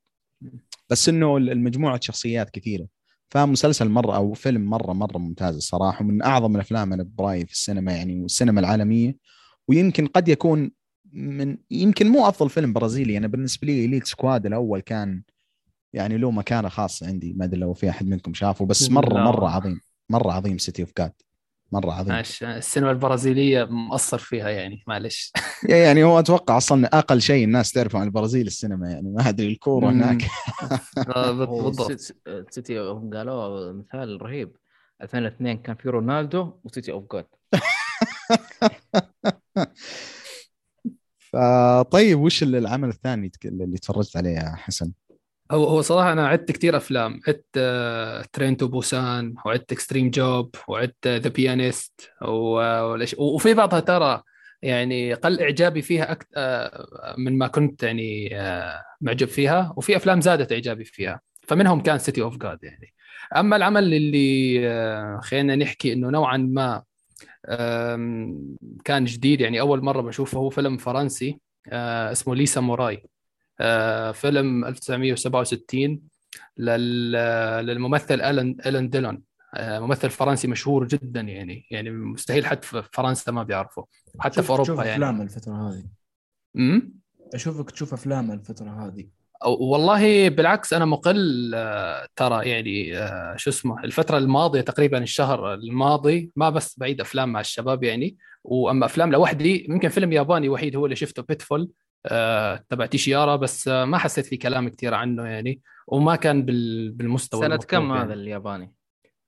بس 0.89 1.09
إنه 1.09 1.37
المجموعة 1.37 1.99
شخصيات 2.01 2.49
كثيرة. 2.49 2.87
فمسلسل 3.29 3.89
مرة 3.89 4.15
أو 4.15 4.33
فيلم 4.33 4.65
مرة 4.65 4.93
مرة 4.93 5.17
ممتاز 5.17 5.55
الصراحة 5.55 6.05
ومن 6.05 6.23
أعظم 6.23 6.55
الأفلام 6.55 6.93
أنا 6.93 7.03
برأيي 7.03 7.45
في 7.45 7.51
السينما 7.51 7.91
يعني 7.91 8.21
والسينما 8.21 8.59
العالمية. 8.59 9.17
ويمكن 9.67 10.07
قد 10.07 10.27
يكون 10.27 10.71
من 11.13 11.57
يمكن 11.71 12.07
مو 12.07 12.27
أفضل 12.27 12.49
فيلم 12.49 12.73
برازيلي. 12.73 13.17
أنا 13.17 13.27
بالنسبة 13.27 13.67
لي 13.67 13.85
Elite 13.85 14.07
Squad 14.07 14.45
الأول 14.45 14.79
كان 14.79 15.23
يعني 15.93 16.17
له 16.17 16.31
مكانة 16.31 16.69
خاصة 16.69 17.07
عندي. 17.07 17.33
ما 17.33 17.45
أدري 17.45 17.59
لو 17.59 17.73
في 17.73 17.89
أحد 17.89 18.07
منكم 18.07 18.33
شافه 18.33 18.65
بس 18.65 18.91
مره 18.91 19.17
مرة 19.17 19.49
عظيم. 19.49 19.79
مرة 20.09 20.31
عظيم 20.31 20.57
City 20.57 20.81
of 20.81 20.91
God 20.97 21.11
مرة 21.71 21.91
عظيم. 21.91 22.15
السينما 22.49 22.91
البرازيلية 22.91 23.63
مؤثر 23.63 24.17
فيها 24.17 24.49
يعني 24.49 24.83
معلش. 24.87 25.31
يعني 25.63 26.03
هو 26.03 26.19
أتوقع 26.19 26.57
أصلا 26.57 26.99
أقل 26.99 27.21
شيء 27.21 27.45
الناس 27.45 27.71
تعرفه 27.71 27.99
عن 27.99 28.07
البرازيل 28.07 28.47
السينما 28.47 28.89
يعني 28.89 29.09
ما 29.09 29.29
أدري 29.29 29.47
الكورة 29.47 29.89
هناك. 29.89 30.21
آه، 31.15 31.31
بالضبط. 31.31 32.01
City 32.49 32.79
of 32.79 33.13
God 33.13 33.73
مثال 33.73 34.21
رهيب. 34.21 34.55
2002 35.01 35.57
كان 35.57 35.75
في 35.75 35.89
رونالدو 35.89 36.53
و 36.63 36.69
City 36.69 36.91
of 36.91 37.05
God 37.11 37.25
فطيب 41.17 42.19
وش 42.19 42.43
العمل 42.43 42.89
الثاني 42.89 43.31
اللي 43.45 43.77
تفرجت 43.77 44.17
عليه 44.17 44.29
يا 44.29 44.55
حسن؟ 44.55 44.91
هو 45.51 45.63
هو 45.63 45.81
صراحة 45.81 46.11
أنا 46.11 46.27
عدت 46.27 46.51
كثير 46.51 46.77
أفلام 46.77 47.19
عدت 47.27 47.45
Train 48.33 48.57
to 48.57 48.67
Busan 48.67 49.35
وعدت 49.45 49.71
Extreme 49.71 50.09
Job 50.09 50.55
وعدت 50.67 51.07
The 51.07 51.29
Pianist 51.29 52.11
وفي 53.17 53.53
بعضها 53.53 53.79
ترى 53.79 54.23
يعني 54.61 55.13
قل 55.13 55.41
إعجابي 55.41 55.81
فيها 55.81 56.11
أكت... 56.11 56.27
آه، 56.35 57.15
من 57.17 57.37
ما 57.37 57.47
كنت 57.47 57.83
يعني 57.83 58.29
آه، 58.41 58.83
معجب 59.01 59.27
فيها 59.27 59.73
وفي 59.77 59.95
أفلام 59.95 60.21
زادت 60.21 60.51
إعجابي 60.51 60.83
فيها 60.83 61.21
فمنهم 61.41 61.81
كان 61.81 61.97
City 61.97 62.21
of 62.21 62.37
God 62.37 62.63
يعني. 62.63 62.93
أما 63.37 63.55
العمل 63.55 63.93
اللي 63.93 64.59
آه، 64.69 65.19
خلينا 65.23 65.55
نحكي 65.55 65.93
إنه 65.93 66.09
نوعا 66.09 66.37
ما 66.37 66.83
كان 68.85 69.05
جديد 69.05 69.41
يعني 69.41 69.59
أول 69.59 69.83
مرة 69.83 70.01
بشوفه 70.01 70.39
هو 70.39 70.49
فيلم 70.49 70.77
فرنسي 70.77 71.39
اسمه 71.67 72.35
ليسا 72.35 72.61
موراي 72.61 72.95
آه، 72.95 73.16
فيلم 74.13 74.65
1967 74.65 76.01
للممثل 76.57 78.21
الن 78.21 78.57
الن 78.65 78.89
ديلون. 78.89 79.23
آه، 79.55 79.79
ممثل 79.79 80.09
فرنسي 80.09 80.47
مشهور 80.47 80.87
جدا 80.87 81.21
يعني 81.21 81.65
يعني 81.71 81.91
مستحيل 81.91 82.45
حتى 82.45 82.67
في 82.67 82.83
فرنسا 82.93 83.31
ما 83.31 83.43
بيعرفه 83.43 83.85
حتى 84.19 84.43
في 84.43 84.49
أوروبا 84.49 84.83
يعني. 84.83 84.93
أفلام 84.93 85.21
الفترة 85.21 85.69
هذه. 85.69 85.83
امم 86.57 86.93
أشوفك 87.33 87.71
تشوف 87.71 87.93
أفلام 87.93 88.31
الفترة 88.31 88.69
هذه. 88.69 89.07
والله 89.45 90.29
بالعكس 90.29 90.73
أنا 90.73 90.85
مقل 90.85 91.51
آه، 91.55 92.07
ترى 92.15 92.49
يعني 92.49 92.93
شو 93.37 93.49
اسمه 93.49 93.83
الفترة 93.83 94.17
الماضية 94.17 94.61
تقريبا 94.61 94.97
الشهر 94.97 95.53
الماضي 95.53 96.31
ما 96.35 96.49
بس 96.49 96.79
بعيد 96.79 97.01
أفلام 97.01 97.29
مع 97.31 97.39
الشباب 97.39 97.83
يعني 97.83 98.17
وأما 98.43 98.85
أفلام 98.85 99.11
لوحدي 99.11 99.65
يمكن 99.69 99.89
فيلم 99.89 100.13
ياباني 100.13 100.49
وحيد 100.49 100.75
هو 100.75 100.85
اللي 100.85 100.95
شفته 100.95 101.23
بيتفول 101.23 101.61
آه، 101.61 101.86
تبع 102.69 102.85
تيشيارا 102.85 103.35
بس 103.35 103.67
آه، 103.67 103.85
ما 103.85 103.97
حسيت 103.97 104.25
في 104.25 104.37
كلام 104.37 104.69
كثير 104.69 104.93
عنه 104.93 105.27
يعني 105.27 105.61
وما 105.87 106.15
كان 106.15 106.45
بالمستوى 106.91 107.41
سنة 107.41 107.57
كم 107.57 107.89
يعني. 107.89 108.03
هذا 108.03 108.13
الياباني؟ 108.13 108.73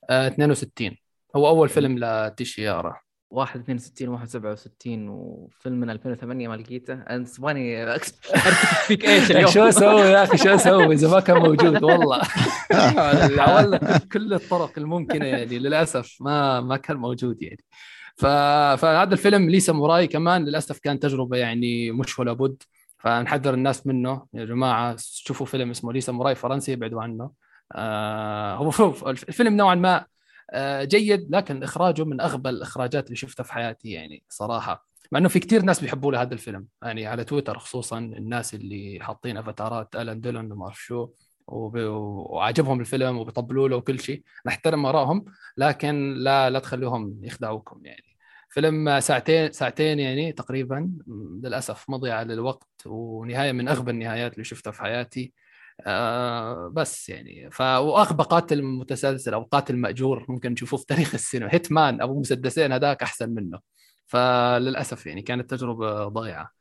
62 0.10 0.88
آه، 0.88 0.94
هو 1.36 1.48
أول 1.48 1.70
فيلم 1.70 2.00
لتيشيارا 2.00 2.96
واحد 3.32 3.60
62 3.60 4.10
واحد 4.10 4.28
67 4.28 5.10
وفيلم 5.10 5.80
من 5.80 5.90
2008 5.90 6.48
ما 6.48 6.56
لقيته 6.56 7.24
تبغاني 7.24 7.84
ارتكب 7.84 8.16
فيك 8.88 9.06
إيش 9.06 9.32
اليوم 9.32 9.52
شو 9.52 9.64
أسوي 9.64 10.02
يا 10.02 10.24
أخي؟ 10.24 10.38
شو 10.38 10.50
أسوي؟ 10.50 10.94
إذا 10.94 11.10
ما 11.10 11.20
كان 11.20 11.38
موجود 11.38 11.84
والله. 11.84 12.22
حاولنا. 13.40 13.98
كل 14.12 14.34
الطرق 14.34 14.72
الممكنة 14.78 15.26
يعني 15.26 15.60
للأسف 15.60 16.18
ما 16.22 16.62
ما 16.62 16.78
كان 16.78 16.98
موجود 16.98 17.42
يعني. 17.42 17.64
ف... 18.20 18.26
فهذا 18.82 19.14
الفيلم 19.14 19.50
لي 19.50 19.60
ساموراي 19.60 20.08
كمان 20.08 20.46
للأسف 20.46 20.80
كان 20.80 21.00
تجربة 21.00 21.38
يعني 21.38 21.92
مش 21.92 22.20
ولا 22.20 22.34
بد 22.34 22.64
فنحذر 22.98 23.54
الناس 23.54 23.88
منه. 23.88 24.26
يا 24.34 24.46
جماعة 24.46 24.96
شوفوا 25.00 25.46
فيلم 25.46 25.70
اسمه 25.70 25.94
لي 25.94 26.02
ساموراي 26.02 26.36
فرنسي 26.36 26.74
ابعدوا 26.74 27.02
عنه. 27.02 27.32
آه 27.72 28.56
هو 28.56 28.72
شوف 28.72 29.08
الفيلم 29.08 29.58
نوعا 29.58 29.76
ما 29.76 30.06
آه 30.52 30.84
جيد 30.84 31.36
لكن 31.36 31.64
إخراجه 31.64 32.06
من 32.06 32.22
أغبى 32.22 32.50
الإخراجات 32.50 33.06
اللي 33.06 33.16
شفتها 33.16 33.44
في 33.44 33.54
حياتي 33.54 33.92
يعني 33.92 34.24
صراحة. 34.30 34.88
مع 35.12 35.20
إنه 35.20 35.30
في 35.30 35.40
كثير 35.40 35.62
ناس 35.62 35.80
بيحبوا 35.82 36.12
له 36.12 36.22
هذا 36.22 36.34
الفيلم. 36.34 36.66
يعني 36.84 37.08
على 37.08 37.24
تويتر 37.24 37.60
خصوصا 37.60 37.98
الناس 37.98 38.54
اللي 38.54 39.00
حاطين 39.02 39.38
أفاتارات 39.38 39.96
ألان 39.96 40.22
ديلون 40.22 40.52
وما 40.52 40.66
أعرف 40.66 40.84
شو 40.84 41.10
وعجبهم 41.48 42.80
الفيلم 42.80 43.18
وبيطبلوا 43.18 43.70
له 43.70 43.76
وكل 43.76 44.00
شيء. 44.00 44.24
نحترم 44.46 44.86
آرائهم 44.86 45.26
لكن 45.58 46.14
لا 46.14 46.50
لا 46.50 46.60
تخلوهم 46.60 47.20
يخدعوكم 47.24 47.86
يعني. 47.86 48.09
فيلم 48.50 49.00
ساعتين 49.00 49.52
ساعتين 49.52 50.00
يعني 50.00 50.32
تقريبا 50.32 50.92
للأسف 51.44 51.90
مضيعة 51.90 52.24
للوقت 52.24 52.68
ونهاية 52.86 53.52
من 53.52 53.68
أغبى 53.68 53.92
النهايات 53.92 54.34
اللي 54.34 54.44
شفتها 54.44 54.72
في 54.72 54.82
حياتي. 54.82 55.34
آه 55.88 56.68
بس 56.76 57.10
يعني 57.10 57.52
ف 57.52 57.62
وأغبى 57.62 58.24
قاتل 58.24 58.64
متسلسل 58.64 59.34
أو 59.34 59.44
قاتل 59.44 59.78
مأجور 59.78 60.26
ممكن 60.30 60.56
تشوفوه 60.56 60.80
في 60.80 60.86
تاريخ 60.86 61.14
السينما. 61.14 61.54
Hitman 61.54 62.02
ابو 62.02 62.20
مسدسين 62.20 62.72
هذاك 62.72 63.04
أحسن 63.04 63.30
منه. 63.30 63.60
فللأسف 64.08 65.06
يعني 65.08 65.22
كانت 65.22 65.50
تجربة 65.50 66.08
ضايعة. 66.08 66.52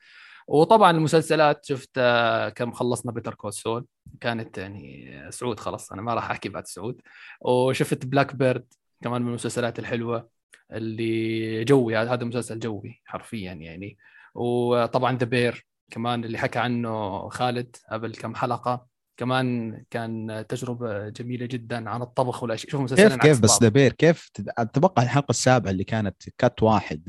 وطبعا 0.48 0.90
المسلسلات 0.90 1.64
شفت 1.66 1.90
آه، 1.98 2.48
كم 2.48 2.72
خلصنا 2.72 3.12
Better 3.12 3.34
Call 3.34 3.52
Saul 3.52 3.86
كانت 4.20 4.58
يعني 4.58 5.18
سعود 5.30 5.60
خلاص 5.60 5.92
أنا 5.92 6.02
ما 6.02 6.14
راح 6.14 6.30
أحكي 6.30 6.48
بعد 6.48 6.66
سعود. 6.66 7.00
وشفت 7.40 8.06
Black 8.06 8.34
Bird 8.36 8.66
كمان 9.02 9.22
من 9.22 9.28
المسلسلات 9.28 9.78
الحلوة. 9.78 10.37
اللي 10.72 11.64
جوي 11.64 11.96
هذا 11.96 12.24
مسلسل 12.24 12.58
جوي 12.58 13.00
حرفيا 13.04 13.52
يعني. 13.52 13.98
وطبعا 14.34 15.18
The 15.18 15.26
Bear 15.26 15.66
كمان 15.90 16.24
اللي 16.24 16.38
حكى 16.38 16.58
عنه 16.58 17.28
خالد 17.28 17.76
قبل 17.90 18.14
كم 18.14 18.34
حلقة. 18.34 18.86
كمان 19.16 19.78
كان 19.90 20.44
تجربة 20.48 21.08
جميلة 21.08 21.46
جدا 21.46 21.90
عن 21.90 22.02
الطبخ 22.02 22.42
والاشياء 22.42 22.70
شوف 22.70 22.94
كيف 22.94 23.14
كيف 23.16 23.40
بس 23.40 23.62
The 23.62 23.68
Bear 23.68 23.92
كيف 23.92 24.30
أتوقع 24.58 25.02
الحلقة 25.02 25.30
السابعة 25.30 25.70
اللي 25.70 25.84
كانت 25.84 26.16
cut 26.38 26.62
واحد 26.62 27.02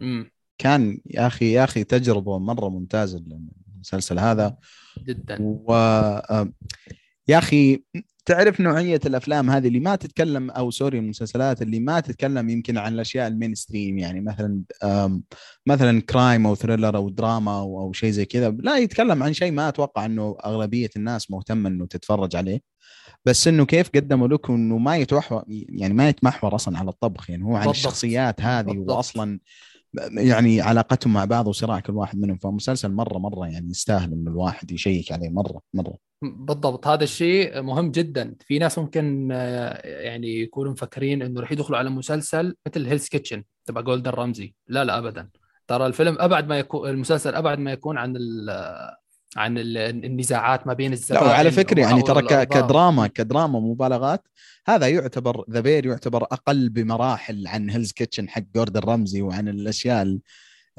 مم. 0.00 0.30
كان 0.58 1.00
يا 1.06 1.26
أخي 1.26 1.52
يا 1.52 1.64
أخي 1.64 1.84
تجربة 1.84 2.38
مرة 2.38 2.68
ممتازة 2.68 3.24
المسلسل 3.76 4.18
هذا. 4.18 4.56
جدا. 4.98 5.38
و 5.40 5.72
يا 7.28 7.38
أخي 7.38 7.82
تعرف 8.24 8.60
نوعية 8.60 9.00
الأفلام 9.06 9.50
هذه 9.50 9.68
اللي 9.68 9.80
ما 9.80 9.96
تتكلم 9.96 10.50
أو 10.50 10.70
sorry 10.70 10.98
المسلسلات 10.98 11.62
اللي 11.62 11.80
ما 11.80 12.00
تتكلم 12.00 12.50
يمكن 12.50 12.78
عن 12.78 12.94
الأشياء 12.94 13.28
ال 13.28 13.54
mainstream 13.54 13.98
يعني 13.98 14.20
مثلا 14.20 14.62
مثلا 15.66 16.00
crime 16.00 16.46
أو 16.46 16.54
thriller 16.54 16.96
أو 16.96 17.08
دراما 17.08 17.58
أو, 17.58 17.80
أو 17.80 17.92
شيء 17.92 18.10
زي 18.10 18.24
كذا 18.24 18.50
لا 18.50 18.78
يتكلم 18.78 19.22
عن 19.22 19.32
شيء 19.32 19.52
ما 19.52 19.68
أتوقع 19.68 20.06
إنه 20.06 20.36
أغلبية 20.44 20.90
الناس 20.96 21.30
مهتمة 21.30 21.68
إنه 21.68 21.86
تتفرج 21.86 22.36
عليه 22.36 22.60
بس 23.24 23.48
إنه 23.48 23.66
كيف 23.66 23.90
قدموا 23.94 24.28
لك 24.28 24.50
إنه 24.50 24.78
ما 24.78 24.96
يتوحور 24.96 25.44
يعني 25.48 25.94
ما 25.94 26.08
يتمحور 26.08 26.54
أصلا 26.54 26.78
على 26.78 26.90
الطبخ 26.90 27.30
يعني 27.30 27.44
هو 27.44 27.56
عن. 27.56 27.68
الشخصيات 27.68 28.40
هذه. 28.40 28.78
واصلا 28.78 29.38
يعني 30.12 30.60
علاقتهم 30.60 31.12
مع 31.12 31.24
بعض 31.24 31.46
وصراع 31.46 31.80
كل 31.80 31.92
واحد 31.92 32.18
منهم. 32.18 32.38
فمسلسل 32.38 32.92
مرة 32.92 33.18
مرة 33.18 33.46
يعني 33.46 33.70
يستاهل 33.70 34.12
إنه 34.12 34.30
الواحد 34.30 34.70
يشيك 34.72 35.12
عليه 35.12 35.28
مرة 35.28 35.60
مرة. 35.74 35.96
بالضبط. 36.22 36.86
هذا 36.86 37.04
الشيء 37.04 37.62
مهم 37.62 37.90
جدا. 37.90 38.34
في 38.46 38.58
ناس 38.58 38.78
ممكن 38.78 39.28
آه، 39.32 39.86
يعني 39.86 40.40
يكونوا 40.40 40.72
مفكرين 40.72 41.22
إنه 41.22 41.40
راح 41.40 41.52
يدخلوا 41.52 41.78
على 41.78 41.90
مسلسل 41.90 42.56
مثل 42.66 42.86
Hell's 42.86 43.08
Kitchen 43.08 43.44
تبع 43.66 43.80
جوردن 43.80 44.10
رمزي 44.10 44.54
لا 44.68 44.84
لا 44.84 44.98
ابدا. 44.98 45.28
ترى 45.66 45.86
الفيلم 45.86 46.16
أبعد 46.20 46.48
ما 46.48 46.58
يكون 46.58 46.90
المسلسل 46.90 47.34
أبعد 47.34 47.58
ما 47.58 47.72
يكون 47.72 47.98
عن 47.98 48.16
ال 48.16 48.50
عن 49.36 49.58
ال- 49.58 49.76
النزاعات 50.04 50.66
ما 50.66 50.72
بين 50.72 50.86
لا 50.90 50.92
الزبائن 50.94 51.26
وعلى 51.26 51.50
فكرة 51.50 51.80
يعني 51.80 52.02
ترى. 52.02 52.46
كدراما 52.46 53.06
كدراما 53.06 53.60
مبالغات 53.60 54.28
هذا 54.66 54.88
يعتبر 54.88 55.44
The 55.50 55.60
Bear 55.60 55.86
يعتبر 55.86 56.22
أقل 56.22 56.68
بمراحل 56.68 57.46
عن 57.46 57.70
Hell's 57.70 57.92
Kitchen 57.92 58.28
حق 58.28 58.42
جوردن 58.54 58.80
رمزي 58.80 59.22
وعن 59.22 59.48
الأشياء 59.48 60.02
ال- 60.02 60.20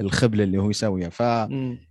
الخبل 0.00 0.40
اللي 0.40 0.58
هو 0.58 0.70
يسويها 0.70 1.08
ف. 1.08 1.20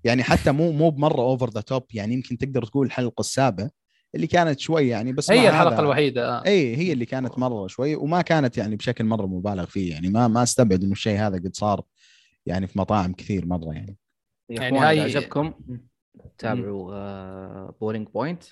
يعني 0.04 0.24
حتى 0.24 0.52
مو 0.52 0.72
مو 0.72 0.90
بمرة 0.90 1.22
over 1.22 1.50
the 1.50 1.62
top 1.62 1.84
يعني 1.94 2.14
يمكن 2.14 2.38
تقدر 2.38 2.66
تقول 2.66 2.86
الحلقة 2.88 3.22
السابعه 3.22 3.70
اللي 4.16 4.28
كانت 4.28 4.60
شوي 4.60 4.88
يعني 4.88 5.14
بس 5.14 5.32
هي 5.32 5.50
الحلقة 5.50 5.74
هذا- 5.74 5.80
الوحيدة 5.80 6.30
آه. 6.40 6.46
إي 6.46 6.78
هي 6.78 6.94
اللي 6.94 7.06
كانت 7.06 7.40
مرة 7.40 7.68
شوي 7.68 7.96
وما 7.96 8.22
كانت 8.22 8.58
يعني 8.58 8.76
بشكل 8.76 9.04
مرة 9.06 9.26
مبالغ 9.26 9.66
فيه 9.66 9.92
يعني 9.92 10.10
ما 10.10 10.28
ما 10.28 10.44
أستبعد 10.44 10.84
إنه 10.84 10.92
الشيء 10.92 11.20
هذا 11.20 11.38
قد 11.38 11.56
صار 11.56 11.82
يعني 12.46 12.68
في 12.68 12.80
مطاعم 12.80 13.14
كثير 13.14 13.46
مرة 13.46 13.74
يعني 13.74 13.98
يعني 14.50 14.80
هاي- 14.80 15.02
عجبكم 15.02 15.54
تابعوا 16.38 16.94
آه، 16.96 17.76
Boiling 17.82 18.08
Point 18.08 18.44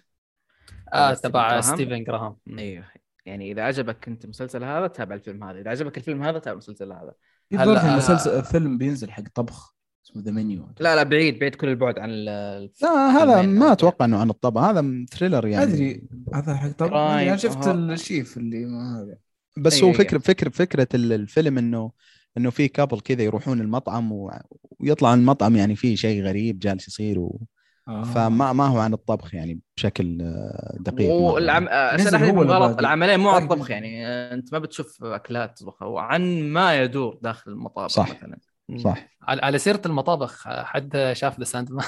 آه 0.93 1.13
ستيفن 1.13 1.31
تبع. 1.31 1.61
ستيفن 1.61 2.03
جراهام. 2.03 2.35
أيوه 2.59 2.85
يعني 3.25 3.51
إذا 3.51 3.61
عجبك 3.63 4.07
انت 4.07 4.23
المسلسل 4.25 4.63
هذا 4.63 4.87
تابع 4.87 5.15
الفيلم 5.15 5.43
هذا 5.43 5.59
إذا 5.61 5.69
عجبك 5.69 5.97
الفيلم 5.97 6.23
هذا 6.23 6.39
تابع 6.39 6.51
المسلسل 6.51 6.91
هذا. 6.91 7.13
في 7.49 7.57
هلا- 7.57 7.79
في 7.79 7.87
مسلسل 7.97 8.43
فيلم 8.43 8.77
بينزل 8.77 9.11
حق 9.11 9.23
طبخ 9.35 9.75
اسمه 10.05 10.23
The 10.23 10.31
Menu 10.31 10.67
لا 10.79 10.95
لا 10.95 11.03
بعيد 11.03 11.39
بعيد 11.39 11.55
كل 11.55 11.67
البعد 11.67 11.99
عن 11.99 12.09
لا 12.09 12.69
هذا 12.87 13.41
ما 13.41 13.71
أتوقع 13.71 14.05
إنه 14.05 14.17
عن 14.17 14.29
الطبخ 14.29 14.69
هذا 14.71 15.05
thriller 15.11 15.47
يعني. 15.47 15.63
أدري 15.63 16.07
هذا 16.33 16.55
حق 16.55 16.69
طبخ. 16.71 16.93
أنا 16.93 17.35
شفت 17.35 17.67
ها. 17.67 17.71
الشيف 17.73 18.37
اللي 18.37 18.65
ما 18.65 19.01
هذا 19.01 19.17
بس 19.57 19.79
أي- 19.79 19.83
هو 19.83 19.89
أي. 19.89 19.93
فكره 19.93 20.17
فكره 20.17 20.49
فكرة 20.49 20.87
ال- 20.93 21.13
الفيلم 21.13 21.57
إنه 21.57 21.91
إنه 22.37 22.49
في 22.49 22.67
couple 22.67 22.99
كذا 22.99 23.23
يروحون 23.23 23.61
المطعم 23.61 24.11
و... 24.11 24.31
ويطلع 24.79 25.13
المطعم 25.13 25.55
يعني 25.55 25.75
فيه 25.75 25.95
شيء 25.95 26.23
غريب 26.23 26.59
جالس 26.59 26.87
يصير 26.87 27.19
و... 27.19 27.41
آه. 27.87 28.03
فما 28.03 28.53
ما 28.53 28.67
هو 28.67 28.79
عن 28.79 28.93
الطبخ 28.93 29.35
يعني 29.35 29.59
بشكل 29.77 30.21
آه، 30.21 30.77
دقيق. 30.79 31.11
والعم... 31.11 31.67
آه، 31.67 31.95
هو 32.17 32.41
اللي 32.41 32.53
غلط. 32.53 32.79
العملية 32.79 33.17
مو 33.17 33.31
باقي 33.31 33.43
الطبخ. 33.43 33.71
يعني 33.71 34.07
آه، 34.07 34.33
أنت 34.33 34.53
ما 34.53 34.59
بتشوف 34.59 35.03
أكلات 35.03 35.57
تطبخها 35.57 35.85
هو 35.85 35.97
عن 35.97 36.41
ما 36.43 36.81
يدور 36.81 37.19
داخل 37.21 37.51
المطابخ 37.51 37.91
صح. 37.91 38.09
مثلا. 38.09 38.37
صح 38.77 39.07
على 39.21 39.41
على 39.41 39.57
سيرة 39.57 39.81
المطابخ 39.85 40.47
حد 40.47 41.11
شاف 41.13 41.39
The 41.39 41.43
Sand 41.43 41.69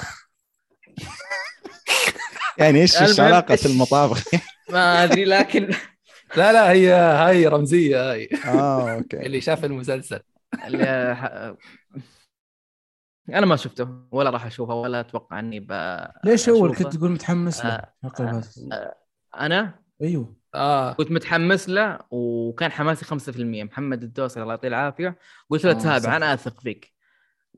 يعني 2.58 2.80
إيش 2.80 3.02
إيش 3.02 3.20
علاقة 3.20 3.58
المطابخ 3.66 4.24
ما 4.72 5.04
أدري 5.04 5.24
لكن 5.24 5.70
لا 6.36 6.52
لا 6.52 6.70
هي 6.70 6.92
هاي 6.92 7.46
رمزية 7.46 8.10
هاي 8.12 8.28
آه 8.44 8.94
okay 8.94 9.26
اللي 9.26 9.40
شاف 9.40 9.64
المسلسل 9.64 10.20
اللي 10.66 11.16
ح- 11.16 11.54
أنا 13.28 13.46
ما 13.46 13.56
شفته 13.56 13.88
ولا 14.10 14.30
راح 14.30 14.46
أشوفه 14.46 14.74
ولا 14.74 15.00
أتوقع 15.00 15.38
إني 15.38 15.60
ب... 15.60 15.72
ليش 16.24 16.48
أول. 16.48 16.74
كنت 16.76 16.96
تقول 16.96 17.10
متحمس 17.10 17.64
له؟ 17.64 17.70
آه، 17.70 17.92
اللي 18.20 18.32
فاتت. 18.32 18.58
أنا؟ 19.40 19.74
أيوه. 20.02 20.34
آه. 20.54 20.92
كنت 20.92 21.10
متحمس 21.10 21.68
له 21.68 21.98
وكان 22.10 22.72
حماسي 22.72 23.04
5% 23.04 23.10
محمد 23.64 24.02
الدوسري 24.02 24.42
الله 24.42 24.52
يعطيه 24.54 24.68
العافية. 24.68 25.18
قلت 25.50 25.64
له 25.64 25.70
آه، 25.70 25.74
تابع 25.74 25.98
صح. 25.98 26.12
أنا 26.12 26.34
أثق 26.34 26.60
فيك. 26.60 26.94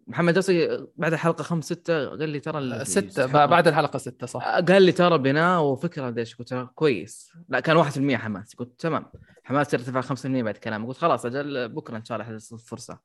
محمد 0.07 0.29
الدوسري 0.29 0.87
بعد 0.97 1.13
الحلقة 1.13 1.43
5 1.43 1.75
6 1.75 2.09
قال 2.09 2.29
لي 2.29 2.41
ترى 2.41 2.59
ال- 2.59 2.87
ستة 2.87 3.07
يستحق- 3.25 3.45
بعد 3.47 3.69
الحلقة 3.69 3.99
ستة 3.99 4.27
صح. 4.27 4.45
قال 4.45 4.83
لي 4.83 4.93
ترى 4.93 5.19
بناء 5.19 5.63
وفكرة 5.63 6.11
ليش 6.11 6.35
قلت 6.37 6.53
له 6.53 6.65
كويس. 6.75 7.33
لا 7.49 7.61
كان 7.61 7.77
1% 7.85 8.17
حماسي. 8.17 8.57
قلت 8.57 8.81
تمام. 8.81 9.07
حماسي 9.45 9.77
ارتفع 9.77 10.01
5% 10.01 10.27
بعد 10.43 10.57
كلامه. 10.57 10.89
قلت 10.89 10.97
خلاص 10.99 11.27
أجل 11.27 11.69
بكرة 11.69 11.97
إن 11.97 12.05
شاء 12.05 12.21
الله 12.21 12.33
حتصير 12.35 12.59
فرصه 12.59 12.99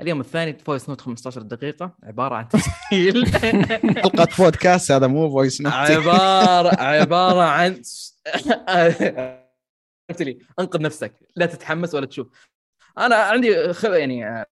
اليوم 0.00 0.20
الثاني 0.20 0.58
voice 0.58 0.88
note 0.88 1.00
15 1.00 1.42
دقيقة 1.42 1.96
عبارة 2.02 2.34
عن 2.34 2.48
تسجيل. 2.48 3.26
حلقه 4.02 4.28
بودكاست 4.38 4.92
هذا 4.92 5.06
مو 5.06 5.30
voice 5.30 5.60
note. 5.60 5.72
عباره 5.72 6.80
عبارة 7.00 7.42
عن 7.42 7.72
قلت 10.10 10.22
لي 10.22 10.38
انقذ 10.60 10.82
نفسك 10.82 11.14
لا 11.36 11.46
تتحمس 11.46 11.94
ولا 11.94 12.06
تشوف. 12.06 12.48
أنا 12.98 13.16
عندي 13.16 13.72
خ... 13.72 13.84
يعني 13.84 14.26
آه، 14.28 14.46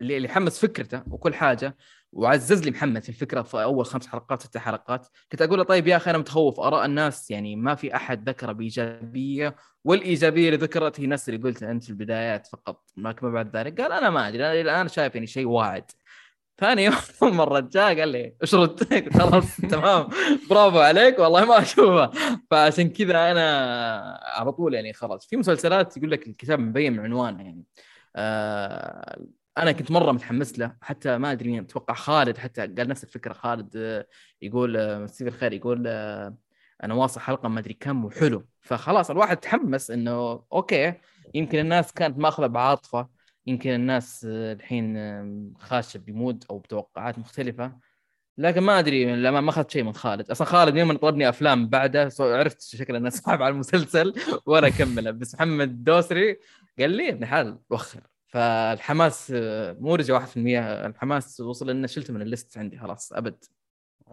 اللي 0.00 0.16
اللي 0.16 0.28
حمس 0.28 0.58
فكرته 0.58 1.02
وكل 1.10 1.34
حاجة 1.34 1.76
وعزز 2.12 2.62
لي 2.64 2.70
محمد 2.70 3.02
في 3.02 3.08
الفكرة 3.08 3.42
في 3.42 3.62
أول 3.62 3.86
خمس 3.86 4.06
حلقات 4.06 4.42
ست 4.42 4.58
حلقات. 4.58 5.06
كنت 5.32 5.42
أقول 5.42 5.58
له 5.58 5.64
طيب 5.64 5.86
يا 5.86 5.96
أخي 5.96 6.10
أنا 6.10 6.18
متخوف 6.18 6.60
أراء 6.60 6.84
الناس 6.86 7.30
يعني 7.30 7.56
ما 7.56 7.74
في 7.74 7.96
أحد 7.96 8.28
ذكر 8.28 8.52
بإيجابية 8.52 9.56
والإيجابية 9.84 10.48
اللي 10.48 10.58
ذكرت 10.58 11.00
هي 11.00 11.06
نفس 11.06 11.28
اللي 11.28 11.40
قلتها 11.42 11.70
أنت 11.70 11.84
في 11.84 11.90
البدايات 11.90 12.46
فقط 12.46 12.84
ما 12.96 13.12
بعد 13.22 13.56
ذلك؟ 13.56 13.80
قال 13.80 13.92
أنا 13.92 14.10
ما 14.10 14.28
أدري 14.28 14.46
أنا 14.46 14.60
الآن 14.60 14.88
شايف 14.88 15.14
يعني 15.14 15.26
شيء 15.26 15.46
واعد. 15.46 15.90
ثاني 16.58 16.84
يوم 16.84 17.40
الرجال 17.40 18.00
قال 18.00 18.08
لي 18.08 18.34
اشرد 18.42 18.82
قلت 18.92 19.16
خلاص 19.18 19.56
تمام 19.56 20.08
برافو 20.50 20.78
عليك 20.78 21.18
والله 21.18 21.44
ما 21.44 21.58
اشوفها 21.58 22.10
فعشان 22.50 22.90
كذا 22.90 23.30
أنا 23.30 24.20
على 24.22 24.52
طول 24.52 24.74
يعني 24.74 24.92
خلاص. 24.92 25.26
في 25.26 25.36
مسلسلات 25.36 25.96
يقول 25.96 26.10
لك 26.10 26.26
الكتاب 26.26 26.58
مبين 26.60 26.92
من 26.92 27.00
عنوانه 27.00 27.42
يعني. 27.44 27.64
آه 28.16 29.18
أنا 29.58 29.72
كنت 29.72 29.90
مرة 29.90 30.12
متحمس 30.12 30.58
له 30.58 30.76
حتى 30.82 31.18
ما 31.18 31.32
أدري 31.32 31.50
مين 31.50 31.62
أتوقع 31.62 31.94
خالد 31.94 32.38
حتى 32.38 32.60
قال 32.60 32.88
نفس 32.88 33.04
الفكرة 33.04 33.32
خالد 33.32 33.76
آه، 33.76 34.06
يقول 34.42 34.76
آه، 34.76 34.98
مسيه 34.98 35.26
الخير 35.26 35.52
يقول 35.52 35.84
آه، 35.86 36.36
أنا 36.84 36.94
واصل 36.94 37.20
حلقة 37.20 37.48
ما 37.48 37.60
أدري 37.60 37.74
كم 37.74 38.04
وحلو. 38.04 38.46
فخلاص 38.60 39.10
الواحد 39.10 39.36
تحمس 39.36 39.90
إنه 39.90 40.44
أوكي 40.52 40.94
يمكن 41.34 41.58
الناس 41.58 41.92
كانت 41.92 42.18
ماخذة 42.18 42.46
بعاطفة 42.46 43.08
يمكن 43.46 43.70
الناس 43.70 44.26
الحين 44.30 44.96
خاشة 45.58 45.98
ب 45.98 46.07
mood 46.07 46.44
أو 46.50 46.58
بتوقعات 46.58 47.18
مختلفة. 47.18 47.78
لكن 48.38 48.60
ما 48.60 48.78
أدري 48.78 49.16
لما 49.16 49.40
ما 49.40 49.50
أخذت 49.50 49.70
شيء 49.70 49.82
من 49.82 49.92
خالد. 49.92 50.30
أصلا 50.30 50.46
خالد 50.46 50.76
يوم 50.76 50.96
طلبني 50.96 51.28
أفلام 51.28 51.68
بعده 51.68 52.10
عرفت 52.20 52.62
شكل 52.62 52.96
الناس 52.96 53.20
صعب 53.22 53.42
على 53.42 53.52
المسلسل 53.52 54.14
وأنا 54.46 54.66
أكمله. 54.66 55.10
بس 55.10 55.34
محمد 55.34 55.68
الدوسري 55.68 56.38
قال 56.78 56.90
لي 56.90 57.08
ابن 57.08 57.26
حال 57.26 57.58
وخر. 57.70 58.17
فالحماس 58.28 59.32
مو 59.80 59.94
رجع 59.94 60.14
1% 60.14 60.26
الحماس 60.86 61.40
وصل 61.40 61.70
إنه 61.70 61.86
شلته 61.86 62.14
من 62.14 62.22
ال 62.22 62.29
list 62.29 62.58
عندي 62.58 62.78
خلاص 62.78 63.12
أبد. 63.12 63.44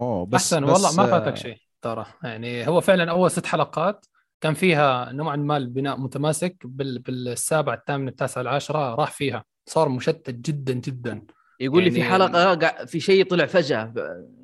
أوه 0.00 0.26
بس 0.26 0.34
أحسن 0.52 0.66
بس 0.66 0.72
والله 0.72 0.96
ما 0.96 1.02
آه، 1.02 1.10
فاتك 1.10 1.36
شيء 1.36 1.56
ترى. 1.82 2.06
يعني 2.22 2.68
هو 2.68 2.80
فعلا 2.80 3.10
أول 3.10 3.30
ست 3.30 3.46
حلقات 3.46 4.06
كان 4.40 4.54
فيها 4.54 5.12
نوعا 5.12 5.36
ما 5.36 5.56
البناء 5.56 6.00
متماسك 6.00 6.56
بال... 6.64 6.98
بالسابع 6.98 7.74
الثامن 7.74 8.08
التاسع 8.08 8.40
العاشرة 8.40 8.94
راح 8.94 9.10
فيها 9.10 9.44
صار 9.66 9.88
مشتت 9.88 10.30
جدا 10.30 10.72
جدا. 10.72 11.22
يقول 11.60 11.84
لي 11.84 11.90
في 11.90 11.98
يعني- 11.98 12.12
حلقة 12.12 12.84
في 12.84 13.00
شيء 13.00 13.24
طلع 13.24 13.46
فجأة 13.46 13.92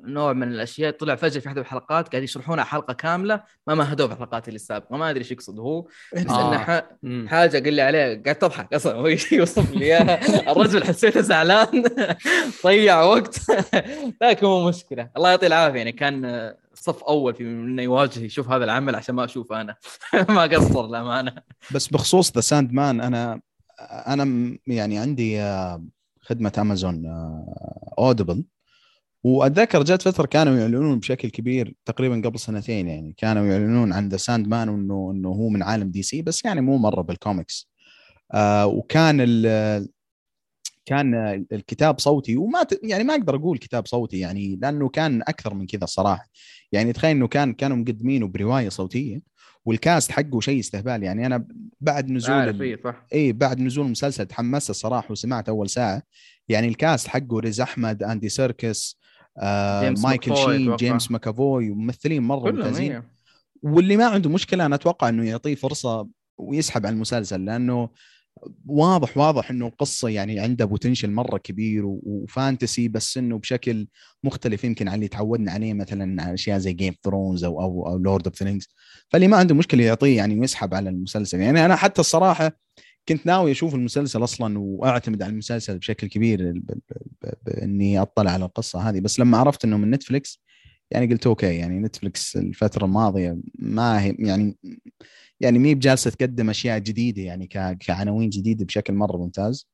نوع 0.03 0.33
من 0.33 0.47
الأشياء 0.51 0.91
طلع 0.91 1.15
فجأة 1.15 1.39
في 1.39 1.47
أحد 1.47 1.57
الحلقات 1.57 2.07
قاعد 2.07 2.23
يشرحونها 2.23 2.63
حلقه 2.63 2.93
كاملة 2.93 3.43
ما 3.67 3.75
مهدوه 3.75 4.07
في 4.07 4.13
الحلقات 4.13 4.47
اللي 4.47 4.55
السابقه 4.55 4.97
ما 4.97 5.09
أدري 5.09 5.19
إيش 5.19 5.31
يقصد 5.31 5.59
هو 5.59 5.81
بس 6.15 6.25
آه. 6.27 6.49
انه 6.49 6.57
ح... 6.57 6.81
حاجة 7.31 7.63
قال 7.63 7.73
لي 7.73 7.81
عليه 7.81 8.23
قاعد 8.23 8.35
تضحك 8.35 8.73
أصلا 8.73 8.93
هو 8.93 9.07
يوصف 9.31 9.75
لي 9.75 9.85
إياها. 9.85 10.19
الرجل 10.51 10.83
حسيته 10.83 11.21
زعلان. 11.21 11.83
ضيع 12.65 13.01
وقت. 13.01 13.39
لكن 14.21 14.47
مو 14.47 14.69
مشكلة. 14.69 15.09
الله 15.17 15.29
يعطيه 15.29 15.47
العافية. 15.47 15.77
يعني 15.77 15.91
كان 15.91 16.53
صف 16.73 17.03
أول 17.03 17.35
في 17.35 17.43
إنه 17.43 17.81
يواجه 17.81 18.19
يشوف 18.19 18.49
هذا 18.49 18.63
العمل 18.63 18.95
عشان 18.95 19.15
ما 19.15 19.25
أشوفه 19.25 19.61
أنا. 19.61 19.75
ما 20.29 20.41
قصر 20.41 20.87
للامانه 20.87 21.33
بس 21.71 21.87
بخصوص 21.87 22.31
The 22.35 22.41
Sandman 22.41 23.01
أنا 23.01 23.41
أنا 24.07 24.57
يعني 24.67 24.97
عندي 24.97 25.39
آه، 25.41 25.83
خدمة 26.23 26.51
Amazon 26.57 27.03
Audible 27.99 28.45
وأتذكر 29.23 29.83
جت 29.83 30.01
فترة 30.01 30.25
كانوا 30.25 30.57
يعلنون 30.57 30.99
بشكل 30.99 31.29
كبير 31.29 31.75
تقريبا 31.85 32.21
قبل 32.29 32.39
سنتين 32.39 32.87
يعني 32.87 33.13
كانوا 33.17 33.45
يعلنون 33.45 33.93
عن 33.93 34.09
The 34.09 34.17
Sandman 34.17 34.69
وإنه 34.69 35.11
إنه 35.11 35.29
هو 35.29 35.49
من 35.49 35.63
عالم 35.63 35.91
DC 35.91 36.21
بس 36.21 36.45
يعني 36.45 36.61
مو 36.61 36.77
مرة 36.77 37.01
بالكوميكس 37.01 37.69
آه 38.33 38.65
وكان 38.65 39.17
ال 39.19 39.87
كان 40.85 41.15
الكتاب 41.51 41.99
صوتي 41.99 42.37
وما 42.37 42.63
ت... 42.63 42.79
يعني 42.83 43.03
ما 43.03 43.13
أقدر 43.13 43.35
أقول 43.35 43.57
كتاب 43.57 43.85
صوتي 43.85 44.19
يعني 44.19 44.59
لأنه 44.61 44.89
كان 44.89 45.21
أكثر 45.21 45.53
من 45.53 45.67
كذا 45.67 45.83
الصراحه 45.83 46.29
يعني 46.71 46.93
تخيل 46.93 47.15
إنه 47.15 47.27
كان 47.27 47.53
كانوا 47.53 47.77
مقدمينه 47.77 48.27
برواية 48.27 48.69
صوتية. 48.69 49.21
وال 49.65 49.80
cast 49.80 50.11
حقه 50.11 50.39
شيء 50.39 50.59
استهبال 50.59 51.03
يعني 51.03 51.25
أنا 51.25 51.47
بعد 51.81 52.11
نزول 52.11 52.61
إيه 52.61 52.79
صح 52.83 53.05
اي 53.13 53.33
بعد 53.33 53.59
نزول 53.59 53.85
المسلسل 53.85 54.25
تحمست 54.25 54.69
الصراحة 54.69 55.11
وسمعت 55.11 55.49
أول 55.49 55.69
ساعة 55.69 56.03
يعني 56.49 56.67
ال 56.67 56.75
cast 56.75 57.07
حقه 57.07 57.39
ريز 57.39 57.61
أحمد 57.61 58.03
أندي 58.03 58.29
سيركس 58.29 58.99
آه 59.37 59.93
مايكل 60.03 60.37
شين. 60.37 60.75
جيمس 60.75 61.11
ماكافوي 61.11 61.69
وممثلين 61.69 62.23
مرة 62.23 62.51
ممتازين 62.51 62.91
إيه. 62.91 63.03
واللي 63.63 63.97
ما 63.97 64.05
عنده 64.05 64.29
مشكلة 64.29 64.65
أنا 64.65 64.75
أتوقع 64.75 65.09
إنه 65.09 65.25
يعطيه 65.25 65.55
فرصة 65.55 66.07
ويسحب 66.37 66.85
على 66.85 66.93
المسلسل 66.93 67.45
لأنه 67.45 67.89
واضح 68.65 69.17
واضح 69.17 69.49
إنه 69.51 69.67
القصة 69.67 70.09
يعني 70.09 70.39
عنده 70.39 70.65
potential 70.65 71.11
مرة 71.11 71.37
كبير 71.37 71.83
و 71.85 71.98
fantasy 71.98 72.87
بس 72.87 73.17
إنه 73.17 73.37
بشكل 73.39 73.87
مختلف 74.23 74.63
يمكن 74.63 74.87
عن 74.87 74.95
اللي 74.95 75.07
تعودنا 75.07 75.51
عليه 75.51 75.73
مثلا 75.73 76.23
على 76.23 76.33
أشياء 76.33 76.57
زي 76.57 76.73
Game 76.73 76.93
Thrones 77.03 77.43
أو 77.43 77.61
أو, 77.61 77.87
أو 77.87 77.97
Lord 77.97 78.27
of 78.27 78.35
Rings 78.35 78.67
فاللي 79.09 79.27
ما 79.27 79.37
عنده 79.37 79.55
مشكلة 79.55 79.83
يعطيه 79.83 80.17
يعني 80.17 80.39
ويسحب 80.39 80.73
على 80.73 80.89
المسلسل. 80.89 81.39
يعني 81.39 81.65
أنا 81.65 81.75
حتى 81.75 82.01
الصراحة 82.01 82.51
كنت 83.09 83.25
ناوي 83.25 83.51
أشوف 83.51 83.75
المسلسل 83.75 84.23
أصلا 84.23 84.59
وأعتمد 84.59 85.21
على 85.21 85.31
المسلسل 85.31 85.77
بشكل 85.77 86.07
كبير 86.07 86.61
باني 87.45 88.01
أطلع 88.01 88.31
على 88.31 88.45
القصة 88.45 88.89
هذه. 88.89 88.99
بس 88.99 89.19
لما 89.19 89.37
عرفت 89.37 89.65
إنه 89.65 89.77
من 89.77 89.91
نتفلكس 89.91 90.43
يعني 90.91 91.13
قلت 91.13 91.27
okay 91.27 91.55
يعني 91.55 91.79
نتفلكس 91.79 92.37
الفترة 92.37 92.85
الماضية 92.85 93.37
ما 93.59 94.01
هي 94.01 94.15
يعني 94.19 94.57
يعني 95.43 95.59
مي 95.59 95.75
بجالسة 95.75 96.11
تقدم 96.11 96.49
أشياء 96.49 96.79
جديدة 96.79 97.21
يعني 97.21 97.47
كعناوين 97.79 98.29
جديدة 98.29 98.65
بشكل 98.65 98.93
مرة 98.93 99.17
ممتاز. 99.17 99.67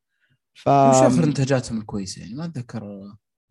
ف 0.54 0.68
وش 0.68 0.96
اخر 0.96 1.24
إنتاجاتهم 1.24 1.78
الكويسه 1.80 2.22
يعني 2.22 2.36
ما 2.36 2.46
أتذكر. 2.46 3.02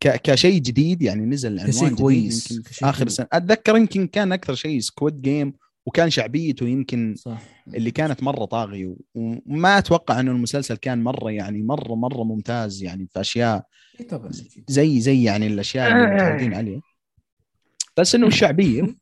ك... 0.01 0.09
كشيء 0.23 0.61
جديد 0.63 1.03
يعني 1.03 1.27
نزل 1.27 1.59
عنوان 1.61 1.95
كويس، 1.97 2.51
يمكن 2.51 2.63
كشيء 2.71 2.89
آخر. 2.89 3.09
سنة. 3.09 3.27
أتذكر 3.33 3.77
يمكن 3.77 4.07
كان 4.07 4.33
أكثر 4.33 4.55
شيء 4.55 4.81
Squid 4.81 5.23
Game 5.23 5.53
وكان 5.87 6.11
شعبيته 6.11 6.67
يمكن 6.69 7.15
صح. 7.19 7.43
اللي 7.75 7.91
كانت 7.91 8.23
مرة 8.23 8.45
طاغية. 8.45 8.87
و- 8.87 8.97
وما 9.15 9.79
أتوقع 9.79 10.21
إنه 10.21 10.31
المسلسل 10.33 10.77
كان 10.77 11.03
مرة 11.03 11.31
يعني 11.31 11.63
مرة 11.63 11.95
مرة 11.95 12.23
ممتاز 12.25 12.83
يعني 12.83 13.09
في 13.13 13.21
أشياء 13.21 13.65
إيه 14.01 14.09
طبعا. 14.09 14.31
زي 14.69 15.01
زي 15.01 15.23
يعني 15.25 15.47
الأشياء 15.47 15.93
اللي 15.93 16.07
متعودين 16.15 16.55
عليها. 16.55 16.81
بس 17.99 18.15
إنه 18.15 18.27
الشعبيه 18.33 18.97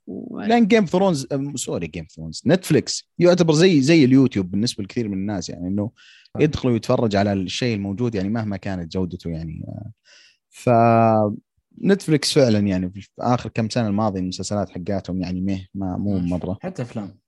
لأن 0.47 0.67
Game 0.67 0.85
Thrones 0.85 1.27
sorry 1.55 1.87
Game 1.87 2.07
Thrones 2.11 2.43
نتفليكس 2.47 3.11
يعتبر 3.19 3.53
زي 3.53 3.81
زي 3.81 4.05
اليوتيوب 4.05 4.51
بالنسبة 4.51 4.85
لكثير 4.85 5.09
من 5.09 5.15
الناس 5.15 5.49
يعني 5.49 5.69
إنه 5.69 5.91
يدخل 6.41 6.69
ويتفرج 6.69 7.17
على 7.17 7.33
الشيء 7.33 7.77
الموجود 7.77 8.15
يعني 8.15 8.29
مهما 8.29 8.57
كانت 8.57 8.93
جودته 8.93 9.31
يعني 9.31 9.67
ف 10.51 10.71
نتفليكس 11.85 12.33
فعلا 12.33 12.59
يعني 12.59 12.91
في 12.91 13.09
آخر 13.21 13.51
كم 13.55 13.69
سنة 13.69 13.89
الماضية 13.89 14.21
المسلسلات 14.21 14.71
حقاتهم 14.71 15.23
يعني 15.23 15.41
مه 15.41 15.67
ما 15.75 15.97
مو 15.97 16.19
مرة. 16.19 16.59
حتى 16.63 16.83
أفلام. 16.83 17.19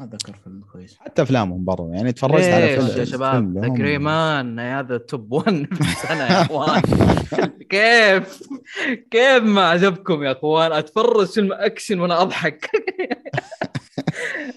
أتذكر 0.00 0.36
فيلم 0.44 0.64
كويس. 0.72 0.96
حتى 1.00 1.22
أفلامهم 1.22 1.64
برضو 1.64 1.92
يعني 1.92 2.12
تفرجت 2.12 2.44
على 2.44 2.76
فيلم 2.76 2.98
يا 2.98 3.04
شباب. 3.04 3.74
تقريبا 3.76 4.56
هذا 4.78 4.96
توب 4.96 5.32
1 5.32 5.74
في 5.74 5.80
السنة 5.80 6.22
يا 6.22 6.42
أخوان. 6.42 6.82
كيف؟ 7.70 8.42
كيف 9.10 9.42
ما 9.42 9.68
عجبكم 9.68 10.22
يا 10.22 10.32
أخوان؟ 10.32 10.72
أتفرج 10.72 11.26
فيلم 11.26 11.52
أكشن 11.52 12.00
وأنا 12.00 12.22
أضحك. 12.22 12.70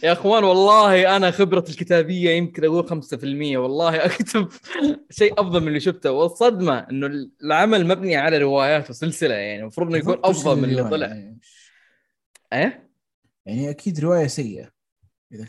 يا 0.04 0.12
أخوان 0.12 0.44
والله 0.44 1.16
أنا 1.16 1.32
خبرتي 1.32 1.72
الكتابية 1.72 2.30
يمكن 2.30 2.66
أقول 2.66 2.88
5% 2.88 3.58
والله 3.58 4.06
أكتب 4.06 4.48
شيء 5.10 5.34
أفضل 5.34 5.62
من 5.62 5.68
اللي 5.68 5.80
شفته. 5.80 6.12
والصدمة 6.12 6.80
إنه 6.80 7.30
العمل 7.44 7.88
مبني 7.88 8.16
على 8.16 8.38
روايات 8.38 8.90
وسلسلة 8.90 9.34
يعني 9.34 9.62
المفروض 9.62 9.88
إنه 9.88 9.98
يكون 9.98 10.18
أفضل 10.24 10.58
من 10.58 10.64
اللي؟ 10.64 10.90
طلع. 10.90 11.08
إيه؟ 12.54 12.90
يعني 13.46 13.70
أكيد 13.70 14.00
رواية 14.00 14.28
سيئة. 14.28 14.74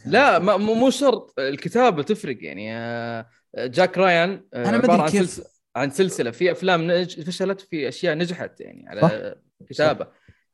لا 0.07 0.39
ما 0.39 0.57
مو 0.57 0.91
شرط. 0.91 1.34
الكتابة 1.39 2.03
تفرق 2.03 2.45
يعني 2.45 2.76
آه، 2.76 3.26
جاك 3.57 3.99
رايان 3.99 4.45
آه، 4.55 4.68
أنا 4.68 4.78
ما 4.78 4.95
أدري 5.07 5.18
كيف. 5.20 5.43
عن 5.76 5.91
سلسلة. 5.91 6.30
في 6.30 6.53
أفلام 6.53 6.91
نج... 6.91 7.20
فشلت 7.20 7.61
في 7.61 7.89
أشياء 7.89 8.14
نجحت 8.14 8.61
يعني 8.61 8.89
على 8.89 9.01
صح. 9.01 9.66
كتابة. 9.68 10.07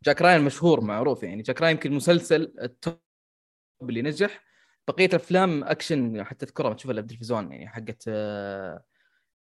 جاك 0.04 0.22
رايان 0.22 0.42
مشهور 0.42 0.80
معروف 0.80 1.22
يعني. 1.22 1.42
جاك 1.42 1.60
رايان 1.62 1.74
يمكن 1.76 1.92
مسلسل 1.92 2.54
ال 2.62 2.71
top 2.71 2.98
اللي 3.82 4.02
نجح. 4.02 4.44
بقية 4.88 5.10
افلام 5.14 5.64
أكشن 5.64 6.24
حتى 6.24 6.46
تذكرها 6.46 6.68
ما 6.68 6.74
تشوفها 6.74 6.92
إلا 6.92 7.00
بالتلفزيون 7.00 7.52
يعني 7.52 7.68
حقت 7.68 8.04
آه، 8.08 8.82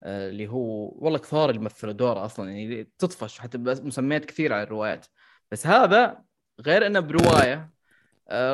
اللي 0.05 0.47
هو 0.47 0.93
والله 0.95 1.19
كثار 1.19 1.49
اللي 1.49 1.61
مثلوا 1.61 1.93
دوره 1.93 2.25
أصلا 2.25 2.49
يعني 2.49 2.91
تطفش. 2.97 3.39
حتى 3.39 3.57
مسميات 3.57 4.25
كثير 4.25 4.53
على 4.53 4.63
الروايات. 4.63 5.05
بس 5.51 5.67
هذا 5.67 6.23
غير 6.59 6.87
إنه 6.87 6.99
برواية. 6.99 7.80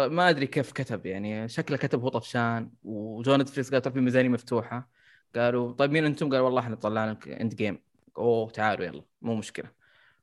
ما 0.07 0.29
أدري 0.29 0.47
كيف 0.47 0.71
كتب 0.71 1.05
يعني 1.05 1.47
شكله 1.49 1.77
كتب 1.77 2.01
هو 2.01 2.09
طفشان 2.09 2.69
وجو 2.83 3.35
نتفلكس 3.35 3.71
قال 3.71 3.81
ترى 3.81 3.93
في 3.93 3.99
ميزانية 3.99 4.29
مفتوحة. 4.29 4.89
قالوا 5.35 5.71
طيب 5.73 5.91
مين 5.91 6.05
أنتم؟ 6.05 6.29
قالوا 6.29 6.45
والله 6.45 6.61
إحنا 6.61 6.75
طلعنا 6.75 7.11
لك 7.11 7.27
Endgame 7.27 7.79
أوه 8.17 8.49
تعالوا 8.49 8.85
يلا 8.85 9.01
مو 9.21 9.35
مشكلة. 9.35 9.77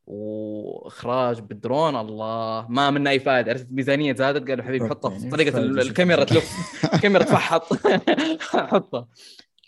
وإخراج 0.06 1.40
بالدرون 1.40 1.96
الله 1.96 2.66
ما 2.68 2.90
منه 2.90 3.10
أي 3.10 3.20
فائده 3.20 3.50
عرفت 3.50 3.66
الميزانيه 3.70 4.14
زادت؟ 4.14 4.48
قالوا 4.50 4.64
حبيبي 4.64 4.88
حطها 4.88 5.10
في 5.10 5.16
يعني 5.18 5.30
طريقة 5.30 5.58
الكاميرا. 5.58 6.24
تلف. 6.24 6.50
الكاميرا 6.94 7.22
تفحط. 7.24 7.72
حطها. 8.72 9.08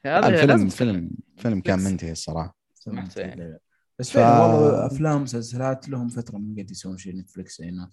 هذا 0.07 0.29
الفيلم 0.29 0.69
فيلم 0.69 1.11
فيلم 1.37 1.61
كان. 1.61 1.79
منتهي 1.79 2.13
الصراحة. 2.13 2.57
سمحت 2.75 3.17
يعني. 3.17 3.59
بس 3.99 4.11
ف- 4.11 4.15
فعلا 4.15 4.45
والله 4.45 4.87
أفلام 4.87 5.23
مسلسلات 5.23 5.89
لهم 5.89 6.09
فترة 6.09 6.39
من 6.39 6.59
قد 6.63 6.71
يسوون 6.71 6.97
شيء 6.97 7.17
نتفلكس 7.17 7.61
هنا 7.61 7.91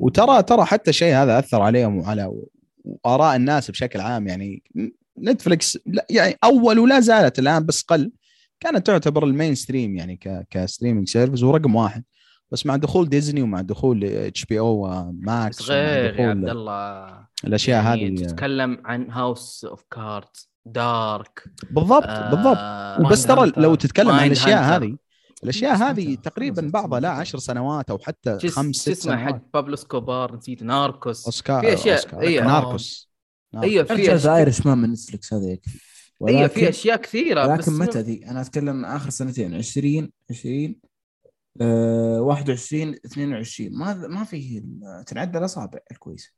وترى 0.00 0.42
ترى 0.42 0.64
حتى 0.64 0.90
الشيء 0.90 1.14
هذا 1.14 1.38
أثر 1.38 1.62
عليهم 1.62 1.98
وعلى 1.98 2.32
اراء 3.06 3.36
الناس 3.36 3.70
بشكل 3.70 4.00
عام. 4.00 4.28
يعني 4.28 4.62
نتفلكس 5.18 5.78
يعني 6.10 6.36
أول 6.44 6.78
ولا 6.78 7.00
زالت 7.00 7.38
الآن 7.38 7.66
بس 7.66 7.82
قل. 7.82 8.12
كانت 8.60 8.86
تعتبر 8.86 9.24
ال 9.24 9.54
mainstream 9.54 9.96
يعني 9.96 10.16
ك 10.16 10.46
ك 10.50 10.56
streaming 10.56 11.08
service 11.08 11.42
ورقم 11.42 11.74
واحد. 11.76 12.04
بس 12.50 12.66
مع 12.66 12.76
دخول 12.76 13.08
ديزني 13.08 13.42
ومع 13.42 13.60
دخول 13.60 14.04
HBO 14.04 14.58
Max 14.58 15.62
بس 15.62 15.70
غير 15.70 16.20
يا 16.20 16.28
عبد 16.28 16.48
الله. 16.48 17.26
الأشياء 17.44 17.84
يعني 17.84 18.16
هذه. 18.16 18.26
تتكلم 18.26 18.82
عن 18.84 19.10
House 19.10 19.64
of 19.64 19.84
Cards 19.90 20.50
Dark 20.66 21.44
بالضبط 21.70 22.04
آه، 22.06 22.30
بالضبط 22.30 23.06
وبس 23.06 23.26
ترى 23.26 23.42
Hunter. 23.42 23.60
لو 23.60 23.74
تتكلم 23.74 24.10
عن 24.10 24.26
الأشياء. 24.26 24.62
هذه 24.62 24.96
الأشياء 25.44 25.74
بس 25.74 25.80
هذه. 25.82 26.14
تقريبا 26.14 26.70
بعضها 26.74 27.00
لا. 27.00 27.08
عشر 27.10 27.38
سنوات 27.38 27.90
أو 27.90 27.98
حتى 27.98 28.38
خمس 28.48 28.76
ست 28.76 28.88
اسمه 28.88 29.16
سنوات 29.16 29.34
حق 29.34 29.42
بابلو 29.54 29.76
سكوبار 29.76 30.36
نسيت 30.36 30.62
Narcos 30.62 31.24
أوسكار 31.26 31.60
في 31.60 31.76
أشياء- 31.76 31.88
أوسكار. 31.88 32.20
إيه. 32.20 32.40
Narcos 32.40 33.10
أيوه 33.62 33.84
في 33.84 34.14
اشياء 34.14 34.36
Irish 34.36 34.66
man 34.66 34.78
من 34.78 34.90
Netflix 34.92 35.34
هذا 35.34 35.46
يكفي 35.46 35.78
أيوه 36.28 36.40
ولكن 36.40 36.54
في 36.54 36.68
أشياء 36.68 36.96
كثيرة 36.96 37.56
بس 37.56 37.68
لكن 37.68 37.78
متى 37.78 38.00
ذي؟ 38.00 38.26
أنا 38.26 38.40
أتكلم 38.40 38.84
آخر 38.84 39.10
سنتين 39.10 39.54
20 39.54 40.10
20 40.30 40.76
آه 41.60 42.20
21 42.20 42.94
22 43.06 43.78
ما 43.78 43.94
ما 43.94 44.24
فيه 44.24 44.58
ال- 44.58 45.04
تنعد 45.06 45.36
الأصابع 45.36 45.78
الكويسة 45.90 46.30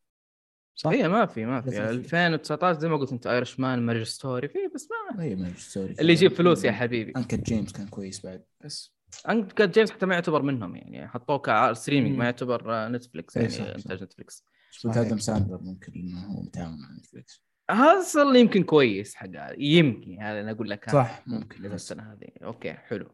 صح؟ 0.75 0.91
اي 0.91 1.09
ما 1.09 1.27
في 1.27 1.47
ما 1.47 1.61
في. 1.61 1.71
لا 1.71 1.87
في. 1.87 1.91
2019 1.91 2.81
زي 2.81 2.89
ما 2.89 2.97
قلت 2.97 3.13
أنت 3.13 3.27
Irishman 3.27 3.83
Marriage 3.83 4.03
Story 4.03 4.49
في 4.49 4.59
بس 4.75 4.89
ما 5.15 5.23
اي 5.23 5.35
ما 5.35 5.53
سوري 5.57 5.95
اللي 6.01 6.13
يجيب 6.13 6.33
فلوس 6.33 6.65
يا 6.65 6.73
حبيبي. 6.73 7.13
Uncut 7.17 7.47
Gems 7.47 7.73
كان 7.73 7.89
كويس 7.89 8.27
بعد 8.27 8.45
بس 8.65 8.95
Uncut 9.29 9.63
Gems 9.63 9.91
حتى 9.91 10.07
ما 10.07 10.15
يعتبر 10.15 10.43
منهم 10.43 10.77
يعني 10.77 11.09
حطوه 11.09 11.39
ك 11.39 11.46
streaming. 11.46 12.19
ما 12.19 12.25
يعتبر 12.25 12.75
آه، 12.75 12.89
Netflix 12.89 13.37
إيه، 13.37 13.43
يعني 13.45 13.57
صح، 13.57 13.65
صح. 13.65 13.75
إنتاج 13.75 14.03
Netflix 14.03 14.45
اسمه 14.75 15.01
آدم 15.01 15.19
ساندلر 15.19 15.61
ممكن 15.63 15.93
إنه 15.93 16.27
هو 16.27 16.43
متعاون 16.43 16.81
مع 16.81 16.93
Netflix 16.99 17.45
هذا 17.71 18.39
يمكن 18.39 18.63
كويس 18.63 19.15
حق 19.15 19.29
يمكن 19.59 20.21
هذا 20.21 20.41
أنا 20.41 20.51
أقول 20.51 20.71
لك. 20.71 20.91
صح 20.91 21.23
ممكن 21.27 21.63
بس. 21.63 21.73
السنة 21.73 22.13
هذه. 22.13 22.29
okay 22.45 22.73
حلو. 22.73 23.09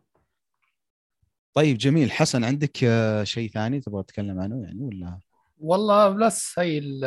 طيب 1.54 1.78
جميل. 1.78 2.10
حسن 2.10 2.44
عندك 2.44 2.84
آه، 2.84 3.24
شيء 3.24 3.50
ثاني 3.50 3.80
تبغى 3.80 4.02
تتكلم 4.02 4.40
عنه 4.40 4.62
يعني 4.62 4.82
ولا؟ 4.82 5.18
والله 5.60 6.08
بس 6.08 6.54
هي 6.58 6.78
ال 6.78 7.04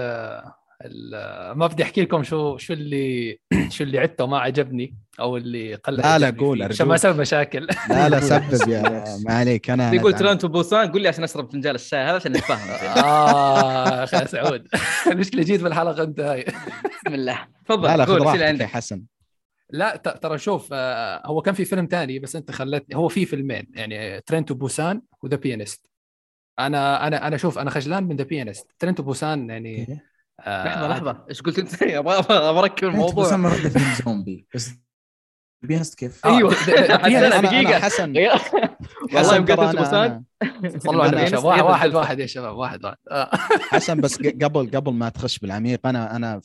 ال 0.86 1.12
ما 1.58 1.68
بدي 1.68 1.84
أحكي 1.84 2.02
لكم 2.02 2.24
شو 2.24 2.58
شو 2.58 2.74
اللي 2.74 3.38
شو 3.70 3.84
اللي 3.84 4.00
عدته 4.00 4.24
وما 4.24 4.40
عجبني 4.40 4.96
أو 5.20 5.38
اللي 5.38 5.76
قل 5.76 5.94
لا، 5.96 6.20
لا، 6.20 6.30
قول،. 6.40 6.64
عشان 6.64 6.88
ما 6.88 6.96
أسوي 6.96 7.14
مشاكل. 7.14 7.68
لا 7.90 8.10
لا 8.10 8.20
سبب 8.30 8.70
يا. 8.70 9.04
ما 9.28 9.34
عليك 9.34 9.70
أنا 9.70 9.94
يقول 9.94 10.14
أتعامل. 10.14 10.28
Train 10.30 10.42
to 10.42 10.48
Busan 10.48 10.92
قول 10.92 11.02
لي 11.02 11.08
عشان 11.08 11.24
أشرب 11.24 11.52
فنجان 11.52 11.76
الشاي 11.76 12.00
هذا 12.00 12.16
عشان 12.16 12.32
نتفاهم 12.32 12.70
آه 13.06 14.04
أخي 14.04 14.28
سعود. 14.28 14.68
المشكلة 15.12 15.44
جيت 15.44 15.62
بالحلقة 15.64 16.04
أنت 16.04 16.20
هاي. 16.20 16.46
بسم 17.06 17.14
الله. 17.14 17.48
تفضل 17.66 17.88
لا 17.88 17.98
لا 17.98 18.06
خذ 18.06 18.12
قول 18.12 18.22
إيش 18.22 18.28
اللي 18.28 18.28
راحتك 18.28 18.42
يا 18.42 18.48
عندك. 18.48 18.66
حسن. 18.66 19.04
لا 19.70 19.96
ت- 19.96 20.24
ترى 20.24 20.38
شوف 20.38 20.70
آه، 20.72 21.22
هو 21.28 21.42
كان 21.42 21.54
في 21.54 21.66
فيلم 21.66 21.88
تاني 21.88 22.20
بس 22.20 22.36
أنت 22.36 22.52
خليت 22.52 22.96
هو 22.96 23.08
في 23.08 23.26
فيلمين 23.26 23.68
يعني 23.74 24.22
Train 24.22 24.44
to 24.44 24.54
Busan 24.54 25.02
و 25.24 25.27
The 25.27 25.36
Pianist. 25.38 25.86
أنا 26.60 27.08
أنا 27.08 27.28
أنا 27.28 27.38
شوف 27.38 27.60
أنا 27.60 27.70
خجلان 27.70 28.04
من 28.04 28.16
The 28.16 28.24
Pianist 28.24 28.68
Train 28.80 28.97
to 28.97 29.04
Busan 29.04 29.50
يعني 29.50 30.02
آه، 30.40 30.66
لحظة 30.66 30.88
لحظة. 30.88 31.26
إيش 31.30 31.42
قلت 31.42 31.60
أنت؟ 31.60 31.84
أبغى 31.84 32.60
أركب 32.60 32.88
الموضوع. 32.88 33.36
ما 33.36 33.50
رد 33.50 33.68
فيلم 33.78 33.94
زومبي. 34.06 34.48
بس 34.56 34.72
Pianist 35.62 35.96
كيف؟ 35.96 36.26
أيوه. 36.26 36.52
دقيقه 37.42 37.80
حسن. 37.80 38.14
والله 39.16 39.30
حسن 39.30 39.36
يوم 39.36 39.46
ترى 39.46 39.56
قلت 39.56 39.76
أنا- 39.76 39.80
Busan 39.80 40.24
أنا- 40.44 40.78
صلوا 40.78 41.04
على 41.04 41.14
النبي 41.18 41.28
شباب. 41.30 41.46
واحد 41.66 41.96
واحد 41.96 42.20
يا 42.20 42.26
شباب 42.26 42.56
واحد 42.58 42.86
واحد. 42.86 42.98
حسن 43.72 44.02
بس 44.02 44.18
قبل 44.44 44.72
قبل 44.76 44.94
ما 44.94 45.10
تخش 45.10 45.40
بالعميق 45.40 45.88
أنا 45.88 46.16
أنا 46.16 46.42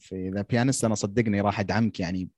في- 0.00 0.30
The 0.34 0.44
Pianist 0.50 0.84
أنا 0.84 0.94
صدقني 0.94 1.40
راح 1.40 1.60
أدعمك 1.60 2.00
يعني 2.00 2.28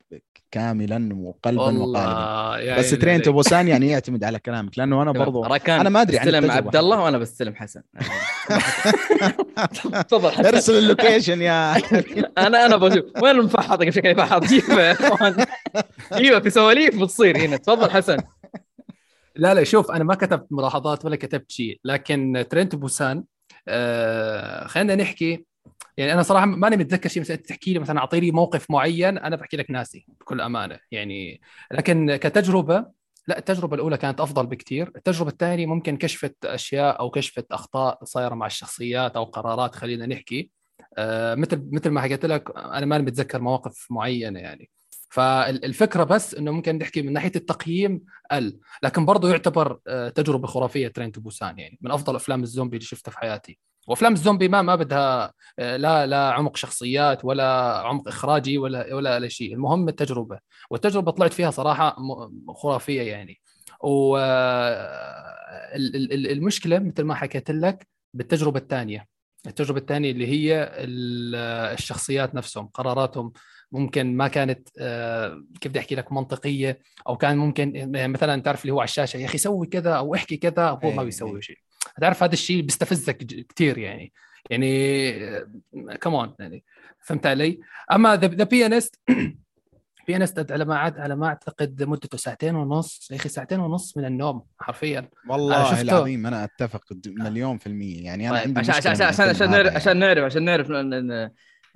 كاملا 0.51 1.09
وقلبا 1.15 1.63
وقالبا. 1.63 2.77
بس 2.79 2.85
عيني 2.85 2.97
Train 2.97 3.15
عليك. 3.15 3.25
to 3.25 3.38
Busan 3.38 3.69
يعني 3.69 3.89
يعتمد 3.89 4.25
على 4.25 4.39
كلامك 4.39 4.79
لأنه 4.79 5.03
أنا 5.03 5.13
برضو 5.13 5.45
ركان 5.45 5.81
أنا 5.81 5.89
ما 5.91 6.03
أدري 6.03 6.19
عن 6.19 6.29
التجربة. 6.29 6.53
عبد 6.55 6.77
الله. 6.77 7.01
وأنا 7.01 7.19
بستلم 7.19 7.55
حسن. 7.55 7.83
تفضل 10.09 10.31
حسن. 10.31 10.47
ارسل 10.47 10.79
ال 10.79 10.86
location 10.86 11.43
يا 11.43 11.77
أنا 12.47 12.67
أنا 12.67 12.77
بشوف. 12.77 13.05
وين 13.23 13.37
المفحط؟ 13.37 13.79
قبل 13.81 13.93
شكل 13.93 14.09
يفحط 14.09 14.45
جيبه 14.45 14.93
جيبه 16.15 16.39
في 16.41 16.51
سواليف 16.51 17.03
بتصير 17.03 17.39
هنا. 17.39 17.57
تفضل 17.57 17.91
حسن. 17.91 18.17
لا 19.39 19.55
لا 19.55 19.65
شوف 19.65 19.91
أنا 19.91 20.05
ما 20.05 20.15
كتبت 20.15 20.47
ملاحظات 20.51 21.05
ولا 21.05 21.17
كتبت 21.17 21.51
شيء 21.51 21.81
لكن 21.85 22.47
Train 22.51 22.68
to 22.68 22.75
Busan 22.75 23.25
آه 23.69 24.67
خلينا 24.67 24.95
نحكي 24.95 25.45
يعني 25.97 26.13
أنا 26.13 26.23
صراحة 26.23 26.47
ماني 26.47 26.77
متذكر 26.77 27.09
شيء 27.09 27.21
مثلا 27.23 27.37
تحكي 27.37 27.73
لي 27.73 27.79
مثلا 27.79 27.99
أعطيني 28.01 28.31
موقف 28.31 28.71
معين 28.71 29.19
أنا 29.19 29.37
بحكي 29.37 29.57
لك 29.57 29.71
ناسي 29.71 30.07
بكل 30.21 30.41
أمانة 30.41 30.79
يعني 30.91 31.41
لكن 31.73 32.17
كتجربة 32.17 32.87
لا 33.29 33.39
التجربة 33.39 33.75
الأولى 33.77 33.97
كانت 33.97 34.21
أفضل 34.21 34.47
بكثير 34.47 34.93
التجربة 34.97 35.31
الثانية 35.31 35.67
ممكن 35.67 35.97
كشفت 35.97 36.45
أشياء 36.45 37.01
أو 37.01 37.11
كشفت 37.11 37.53
أخطاء 37.53 38.05
صايرة 38.05 38.35
مع 38.35 38.47
الشخصيات 38.47 39.17
أو 39.17 39.25
قرارات 39.25 39.75
خلينا 39.75 40.07
نحكي 40.07 40.51
آه 40.99 41.35
مثل 41.35 41.69
مثل 41.73 41.91
ما 41.91 42.01
حكيت 42.01 42.27
لك 42.27 42.57
أنا 42.57 42.87
ماني 42.87 43.05
متذكر 43.05 43.41
مواقف 43.41 43.87
معينة 43.91 44.41
يعني. 44.41 44.71
فالفكرة 45.09 46.05
بس 46.05 46.35
إنه 46.35 46.51
ممكن 46.51 46.79
نحكي 46.79 47.03
من 47.03 47.13
ناحية 47.13 47.33
التقييم 47.37 48.05
قل 48.31 48.59
لكن 48.83 49.05
برضه 49.07 49.31
يعتبر 49.31 49.79
آه، 49.87 50.09
تجربة 50.09 50.47
خرافية 50.47 50.89
ترين 50.89 51.13
تو 51.13 51.21
بوسان 51.21 51.59
يعني 51.59 51.79
من 51.81 51.91
أفضل 51.91 52.17
أفلام 52.17 52.43
الزومبي 52.43 52.77
اللي 52.77 52.87
شفتها 52.87 53.11
في 53.13 53.19
حياتي. 53.19 53.59
وأفلام 53.89 54.13
الزومبي 54.13 54.49
ما 54.49 54.63
ما 54.63 54.75
بدها 54.75 55.33
آه، 55.59 55.77
لا 55.77 56.07
لا 56.07 56.33
عمق 56.33 56.57
شخصيات 56.57 57.25
ولا 57.25 57.79
عمق 57.85 58.09
إخراجي 58.09 58.59
ولا 58.59 58.95
ولا 58.95 59.19
لا 59.21 59.29
شيء. 59.29 59.55
المهم 59.55 59.89
التجربة. 59.89 60.39
والتجربة 60.71 61.11
طلعت 61.13 61.33
فيها 61.33 61.51
صراحة 61.51 61.97
خرافية 62.57 63.03
يعني. 63.03 63.41
و 63.83 64.17
آه، 64.17 65.77
ال- 65.77 65.97
ال- 65.97 66.13
ال- 66.13 66.31
المشكلة 66.31 66.79
مثل 66.79 67.03
ما 67.03 67.15
حكيت 67.15 67.51
لك 67.51 67.87
بالتجربة 68.15 68.59
الثانية. 68.61 69.07
التجربة 69.47 69.81
الثانية 69.81 70.11
اللي 70.11 70.27
هي 70.27 70.63
ال- 70.75 71.35
الشخصيات 71.75 72.35
نفسهم 72.35 72.67
قراراتهم 72.67 73.33
ممكن 73.73 74.17
ما 74.17 74.29
كانت 74.29 74.69
آه، 74.79 75.45
كيف 75.61 75.73
بدي 75.73 75.79
أحكي 75.79 75.95
لك 75.95 76.13
منطقية 76.13 76.79
أو 77.09 77.17
كان 77.17 77.37
ممكن 77.39 77.77
يعني 77.77 78.09
مثلا 78.09 78.43
تعرف 78.43 78.63
اللي 78.63 78.73
هو 78.73 78.81
على 78.81 78.89
الشاشة 78.89 79.17
يا 79.17 79.27
أخي 79.27 79.39
سوي 79.39 79.67
كذا 79.67 79.91
أو 79.91 80.15
احكي 80.15 80.37
كذا 80.37 80.69
هو 80.69 80.91
ما 80.91 81.01
إيه، 81.01 81.05
بيسوي 81.05 81.35
إيه. 81.35 81.41
شيء 81.41 81.59
تعرف 82.01 82.23
هذا 82.23 82.33
الشيء 82.33 82.63
بيستفزك 82.63 83.17
كثير 83.49 83.79
يعني 83.79 84.13
يعني 84.51 85.21
كمان 86.01 86.35
يعني 86.39 86.65
فهمت 87.01 87.27
علي؟ 87.27 87.61
أما 87.93 88.17
The 88.17 88.45
Pianist 88.45 89.01
Pianist 90.09 90.53
على 90.53 90.65
ما 90.65 90.79
عاد 90.79 90.99
على 90.99 91.17
ما 91.17 91.27
أعتقد 91.27 91.83
مدته 91.83 92.19
ساعتين 92.19 92.55
ونص 92.55 93.09
يا 93.11 93.17
أخي 93.17 93.29
ساعتين 93.29 93.61
ونص 93.61 93.97
من 93.97 94.05
النوم 94.05 94.43
حرفيا 94.59 95.09
والله 95.29 95.71
شفته. 95.71 95.81
العظيم 95.81 96.27
أنا 96.27 96.45
أتفق 96.45 96.85
مليون 97.07 97.59
في 97.59 97.67
المية 97.67 98.05
يعني 98.05 98.31
أنا 98.31 98.39
طيب 98.39 98.59
عندي 98.59 98.71
عشان 98.71 98.91
عشان 98.91 99.07
عشان 99.07 99.29
عشان 99.29 99.51
نعرف. 99.51 99.75
عشان 99.75 99.97
نعرف 99.99 100.25
عشان 100.25 100.45
نعرف 100.45 100.71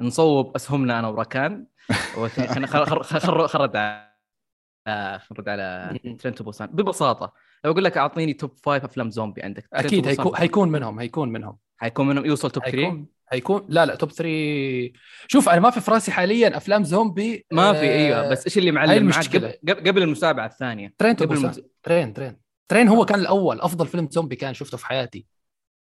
نصوب 0.00 0.56
أسهمنا 0.56 0.98
أنا 0.98 1.08
وركان 1.08 1.66
خلينا 2.46 2.66
خرد 2.66 3.76
على 3.76 5.18
خرد 5.28 5.48
على 5.48 5.98
Train 6.18 6.36
to 6.36 6.42
Busan 6.42 6.66
ببساطة 6.68 7.32
لو 7.64 7.72
أقول 7.72 7.84
لك 7.84 7.96
أعطيني 7.98 8.32
top 8.32 8.56
five 8.62 8.84
أفلام 8.84 9.10
زومبي 9.10 9.42
عندك. 9.42 9.68
أكيد 9.72 10.06
هيكون 10.08 10.32
هيكون 10.36 10.68
منهم 10.68 11.00
هيكون 11.00 11.28
منهم. 11.28 11.58
حيكون 11.76 12.08
منهم. 12.08 12.26
يوصل 12.26 12.50
top 12.50 12.62
3 12.64 13.04
هيكون 13.32 13.66
لا 13.68 13.86
لا 13.86 13.94
top 13.94 14.10
3 14.10 14.92
شوف 15.28 15.48
أنا 15.48 15.60
ما 15.60 15.70
في 15.70 15.80
في 15.80 15.90
راسي 15.90 16.12
حاليا 16.12 16.56
أفلام 16.56 16.84
زومبي 16.84 17.46
ما 17.52 17.72
في 17.72 17.78
آه، 17.78 17.92
إيوه 17.92 18.28
بس 18.28 18.44
إيش 18.46 18.58
اللي 18.58 18.70
معلم 18.72 18.90
معك. 19.06 19.36
قبل, 19.68 19.88
قبل 19.88 20.02
المتابعة 20.02 20.46
الثانية. 20.46 20.94
Train 20.98 21.14
قبل. 21.14 21.36
المس... 21.36 21.60
Train 21.82 22.12
Train. 22.12 22.36
Train 22.68 22.88
هو 22.88 23.04
كان 23.04 23.20
الأول 23.20 23.60
أفضل 23.60 23.86
فيلم 23.86 24.08
زومبي 24.10 24.36
كان 24.36 24.54
شفته 24.54 24.76
في 24.76 24.86
حياتي. 24.86 25.26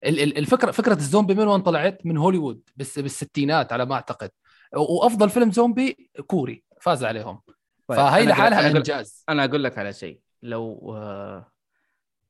ال- 0.04 0.20
ال- 0.20 0.38
الفكرة 0.38 0.70
فكرة 0.70 0.94
الزومبي 0.94 1.34
من 1.34 1.48
وين 1.48 1.60
طلعت؟ 1.60 2.06
من 2.06 2.16
هوليوود 2.16 2.60
بس 2.76 2.98
بالستينات 2.98 3.72
على 3.72 3.84
ما 3.86 3.94
أعتقد. 3.94 4.30
وأفضل 4.76 5.30
فيلم 5.30 5.52
زومبي 5.52 6.10
كوري 6.26 6.64
فاز 6.80 7.04
عليهم. 7.04 7.40
طيب، 7.86 7.98
فهي 7.98 8.22
أنا 8.22 8.24
أقول- 8.24 8.28
لحالها 8.28 8.60
أنا 8.60 8.70
أقول- 8.72 8.76
انجاز 8.76 9.24
أنا 9.28 9.44
أقول 9.44 9.64
لك 9.64 9.78
على 9.78 9.92
شيء. 9.92 10.20
لو 10.42 10.94
آه، 10.96 11.52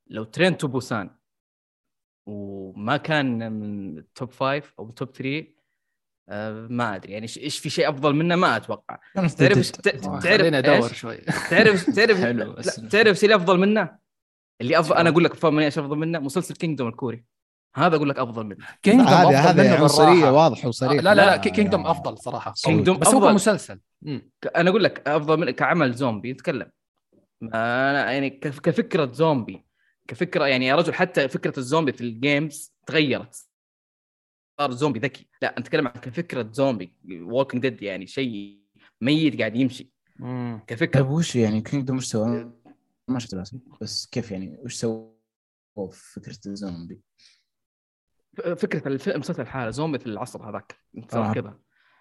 لو 0.06 0.24
Train 0.24 0.56
to 0.58 0.68
Busan 0.68 1.10
وما 2.26 2.96
كان 2.96 3.52
من 3.52 4.02
top 4.14 4.30
five 4.32 4.74
أو 4.78 4.90
top 4.90 5.12
3 5.12 5.54
آه، 6.28 6.66
ما 6.70 6.96
أدري. 6.96 7.12
يعني 7.12 7.28
إيش- 7.28 7.38
إيش 7.38 7.58
في 7.58 7.70
شيء 7.70 7.88
أفضل 7.88 8.14
منه؟ 8.14 8.36
ما 8.36 8.56
أتوقع. 8.56 8.98
تعرف 9.14 9.70
تعرف 10.22 10.54
أدور؟ 10.54 10.88
شوي. 10.92 11.16
تعرف 11.16 11.90
تعرف 11.96 12.20
تعرف 12.88 13.06
إيش 13.16 13.24
اللي 13.24 13.34
أفضل 13.34 13.58
منه؟ 13.58 13.98
اللي 14.60 14.78
افضل 14.80 14.96
أنا 14.96 15.08
أقول 15.10 15.24
لك 15.24 15.34
إيش 15.44 15.78
أفضل 15.78 15.96
منه؟ 15.96 16.18
مسلسل 16.18 16.54
Kingdom 16.54 16.88
الكوري. 16.88 17.24
هذا 17.76 17.96
أقول 17.96 18.08
لك 18.08 18.18
أفضل 18.18 18.44
منه. 18.46 18.56
Kingdom 18.82 19.06
منه 19.10 19.38
هذه 19.38 19.80
عنصريه 19.80 20.06
بالراحه 20.14 20.32
واضحه 20.32 20.68
وصريحه 20.68 20.94
لا 21.02 21.14
لا 21.14 21.26
لا 21.26 21.36
Kingdom 21.36 21.84
يا- 21.86 21.90
أفضل 21.90 22.18
صراحة. 22.18 22.54
Kingdom 22.64 22.98
بس 22.98 23.08
هو. 23.08 23.20
كمسلسل 23.28 23.80
أنا 24.56 24.70
أقول 24.70 24.84
لك 24.84 25.08
أفضل 25.08 25.40
من 25.40 25.50
كعمل 25.50 25.92
زومبي 25.94 26.32
نتكلم 26.32 26.70
أنا 27.42 28.12
يعني 28.12 28.30
كف- 28.30 28.58
كفكرة 28.60 29.12
زومبي 29.12 29.66
كفكرة 30.08 30.46
يعني 30.46 30.66
يا 30.66 30.76
رجل 30.76 30.94
حتى 30.94 31.28
فكرة 31.28 31.58
الزومبي 31.58 31.92
في 31.92 32.00
ال 32.00 32.12
games 32.12 32.74
تغيرت. 32.86 33.48
صار 34.60 34.70
زومبي 34.70 34.98
ذكي. 35.00 35.28
لا 35.42 35.54
نتكلم 35.58 35.86
عن 35.88 35.92
كفكرة 35.92 36.48
زومبي 36.52 36.96
ووكينج 37.22 37.62
ديد 37.68 37.82
يعني 37.82 38.06
شيء 38.06 38.58
ميت 39.00 39.38
قاعد 39.38 39.56
يمشي. 39.56 39.92
مم. 40.16 40.60
كفكرة. 40.66 41.02
طيب 41.02 41.10
وش 41.10 41.36
يعني 41.36 41.60
كينجدوم 41.60 41.96
وش 41.96 42.04
سوى؟ 42.04 42.52
ما 43.08 43.18
شفت 43.18 43.34
راسي. 43.34 43.60
بس 43.80 44.06
كيف 44.06 44.30
يعني 44.30 44.58
وش 44.64 44.74
سوى 44.74 45.10
في 45.90 46.20
فكرة 46.20 46.38
الزومبي؟ 46.46 47.00
فكرة 48.56 48.88
الف- 48.88 49.08
المسلسل 49.08 49.42
الحالة 49.42 49.70
زومبي 49.70 49.98
في 49.98 50.06
العصر 50.06 50.50
هذاك 50.50 50.74
صار 51.12 51.30
آه. 51.30 51.32
كذا 51.32 51.54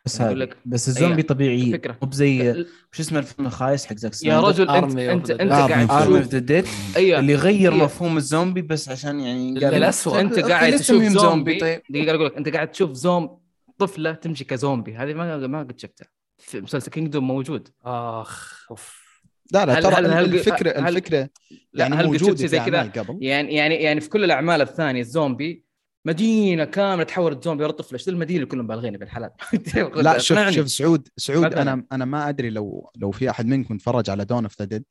بس 0.05 0.21
لك- 0.21 0.57
بس 0.65 0.87
الزومبي 0.87 1.13
أيوة. 1.15 1.27
طبيعي. 1.27 1.71
مو 2.01 2.07
بزي 2.09 2.51
وش 2.93 2.99
اسمه 2.99 3.19
الفيلم 3.19 3.47
الخايس 3.47 3.85
حق 3.85 3.95
زاك 3.95 4.23
يا 4.23 4.39
رجل 4.39 4.69
انت 4.69 4.99
أنت 4.99 5.31
انت. 5.31 5.51
قاعد 5.51 5.71
ارمي 5.91 6.17
اوف 6.17 6.27
تشوف 6.27 6.33
ذا 6.33 6.39
ديد 6.39 6.65
اللي 6.97 7.35
غير 7.35 7.73
هي. 7.73 7.77
مفهوم 7.83 8.17
الزومبي 8.17 8.61
بس 8.61 8.89
عشان 8.89 9.19
يعني 9.19 9.59
قال 9.59 9.73
للأسوأ. 9.73 10.19
أنت 10.21 10.39
قاعد 10.39 10.75
تشوف 10.75 11.03
زومبي 11.03 11.59
طيب 11.59 11.81
دقيقة 11.89 12.15
أقول 12.15 12.25
لك 12.25 12.37
أنت 12.37 12.49
قاعد 12.49 12.71
تشوف 12.71 12.91
زوم 12.91 13.39
طفلة 13.77 14.11
تمشي 14.13 14.43
كزومبي 14.43 14.95
هذه 14.95 15.13
ما 15.13 15.47
ما 15.47 15.59
قد 15.59 15.79
شفتها 15.79 16.07
في 16.37 16.61
مسلسل 16.61 16.91
Kingdom 16.91 17.27
موجود 17.27 17.69
آخ 17.85 18.65
أوف 18.71 19.07
لا 19.51 19.65
لا 19.65 19.77
هل- 19.79 19.83
ترى 19.83 19.95
هل- 19.95 20.11
هل- 20.11 20.25
الفكرة 20.35 20.79
هل- 20.79 20.87
الفكرة 20.97 21.19
لا 21.19 21.29
يعني 21.73 21.95
هل 21.95 22.05
موجودة 22.05 22.47
زي 22.47 22.59
كذا 22.59 22.91
يعني 23.21 23.55
يعني 23.55 23.75
يعني 23.75 24.01
في 24.01 24.09
كل 24.09 24.23
الأعمال 24.23 24.61
الثانية 24.61 25.01
الزومبي 25.01 25.66
مدينة 26.07 26.65
كاملة 26.65 27.03
تحولت 27.03 27.43
زومبي 27.43 27.63
ورا 27.63 27.71
طفله 27.71 27.93
إيش 27.99 28.09
المدينة 28.09 28.37
اللي 28.37 28.49
كلهم 28.49 28.67
بالغين 28.67 28.97
بالحلال 28.97 29.31
لا 30.03 30.17
شوف. 30.17 30.49
شوف 30.49 30.67
سعود 30.69 31.07
سعود. 31.17 31.53
أنا 31.53 31.85
أنا 31.91 32.05
ما 32.05 32.29
أدري 32.29 32.49
لو 32.49 32.91
لو 32.95 33.11
في 33.11 33.29
أحد 33.29 33.45
منكم 33.45 33.77
تفرج 33.77 34.09
على 34.09 34.25
Dawn 34.25 34.43
of 34.43 34.59
the 34.59 34.65
Dead 34.65 34.85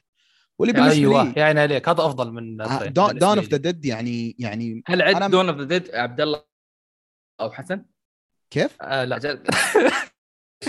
واللي 0.58 0.72
بالنسبة 0.72 0.98
أيوه 1.00 1.24
لي 1.24 1.32
يا 1.36 1.44
عيني 1.44 1.60
عليك 1.60 1.88
هذا 1.88 2.06
أفضل 2.06 2.32
من 2.32 2.56
Dawn 2.56 3.38
of 3.38 3.48
the. 3.48 3.56
Dead 3.56 3.84
يعني 3.84 4.36
يعني 4.38 4.82
هل 4.86 5.02
عد 5.02 5.14
أنا- 5.16 5.26
Dawn 5.26 5.48
of 5.48 5.58
the 5.58 5.64
Dead 5.64 5.94
عبد 5.94 6.20
الله 6.20 6.42
أو 7.40 7.50
حسن؟ 7.50 7.84
كيف؟ 8.50 8.82
آه 8.82 9.04
لا 9.04 9.16
أجل. 9.16 9.42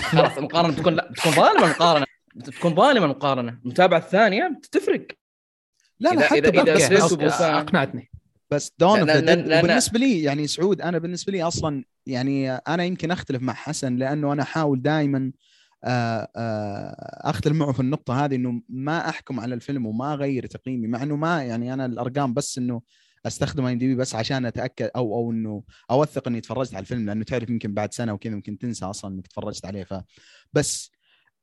خلاص 0.00 0.36
المقارنه 0.38 0.74
بتكون 0.74 0.94
لا 0.94 1.10
بتكون 1.12 1.32
ظالمة 1.32 1.64
المقارنه 1.64 2.06
بتكون 2.36 2.74
ظالمة 2.74 3.04
المقارنه 3.04 3.60
المتابعة 3.64 3.98
الثانية 3.98 4.60
تفرق 4.72 5.06
لا 6.00 6.10
لا 6.10 6.20
حتى 6.26 6.42
إذا- 6.42 6.68
إذا 6.68 7.02
okay، 7.02 7.14
okay. 7.24 7.44
أقنعتني 7.44 8.07
بس 8.50 8.72
Dawn 8.78 9.00
لأن- 9.00 9.16
Dead 9.16 9.46
لأن- 9.46 9.58
وبالنسبة 9.64 9.98
لي 9.98 10.22
يعني 10.22 10.46
سعود 10.46 10.80
أنا 10.80 10.98
بالنسبة 10.98 11.32
لي 11.32 11.42
أصلا 11.42 11.84
يعني 12.06 12.50
أنا 12.50 12.84
يمكن 12.84 13.10
أختلف 13.10 13.42
مع 13.42 13.52
حسن 13.52 13.96
لأنه 13.96 14.32
أنا 14.32 14.42
أحاول 14.42 14.82
دائما 14.82 15.32
أختلف 17.24 17.56
معه 17.56 17.72
في 17.72 17.80
النقطة 17.80 18.24
هذه 18.24 18.34
إنه 18.34 18.62
ما 18.68 19.08
أحكم 19.08 19.40
على 19.40 19.54
الفيلم 19.54 19.86
وما 19.86 20.12
أغير 20.12 20.46
تقييمي 20.46 20.86
مع 20.86 21.02
إنه 21.02 21.16
ما 21.16 21.42
يعني 21.42 21.72
أنا 21.74 21.86
الأرقام 21.86 22.34
بس 22.34 22.58
إنه 22.58 22.82
أستخدم 23.26 23.64
IMDb 23.64 23.94
بس 23.94 24.14
عشان 24.14 24.46
أتأكد 24.46 24.90
أو 24.96 25.14
أو 25.14 25.32
إنه 25.32 25.62
أوثق 25.90 26.28
إني 26.28 26.40
تفرجت 26.40 26.74
على 26.74 26.80
الفيلم 26.82 27.06
لأنه 27.06 27.24
تعرف 27.24 27.50
يمكن 27.50 27.74
بعد 27.74 27.92
سنة 27.94 28.12
وكذا 28.12 28.34
ممكن 28.34 28.58
تنسى 28.58 28.84
أصلا 28.84 29.14
إنك 29.14 29.26
تفرجت 29.26 29.66
عليه. 29.66 29.84
ف 29.84 29.94
بس 30.52 30.90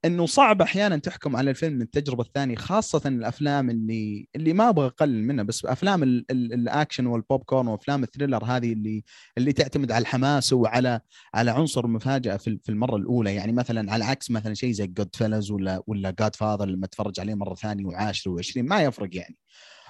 إنه 0.06 0.26
صعب 0.26 0.62
أحيانا 0.62 0.97
تحكم 0.97 1.36
على 1.36 1.49
الفيلم 1.49 1.74
من 1.74 1.82
التجربة 1.82 2.24
الثانية 2.24 2.56
خاصة 2.56 3.01
الأفلام 3.06 3.70
اللي 3.70 4.28
اللي 4.36 4.53
ما 4.53 4.70
أبغى 4.70 4.86
أقلل 4.88 5.24
منها 5.24 5.43
بس 5.43 5.66
أفلام 5.66 6.03
ال 6.03 6.26
ال 6.32 6.53
الأكشن 6.53 7.06
والبوب 7.06 7.43
كورن 7.43 7.68
وأفلام 7.68 8.03
ال 8.03 8.08
thriller 8.08 8.43
هذه 8.45 8.74
اللي 8.74 9.03
اللي 9.38 9.53
تعتمد 9.53 9.91
على 9.91 10.01
الحماس 10.01 10.53
وعلى 10.53 10.99
على 11.34 11.51
عنصر 11.51 11.86
المفاجاه 11.86 12.38
في 12.38 12.60
في 12.64 12.70
المرة 12.70 12.95
الأولى. 12.95 13.36
يعني 13.36 13.51
مثلا 13.51 13.91
على 13.93 14.06
عكس 14.06 14.32
مثلا 14.32 14.53
شيء 14.53 14.72
زي 14.72 14.88
Goodfellas 14.88 15.51
ولا 15.51 15.84
ولا 15.88 16.12
Godfather 16.19 16.65
لما 16.66 16.88
تفرج 16.88 17.20
عليه 17.20 17.34
مرة 17.36 17.56
ثانية 17.56 17.86
وعاشره 17.86 18.32
وعشرين 18.32 18.66
ما 18.66 18.82
يفرق 18.84 19.16
يعني. 19.16 19.38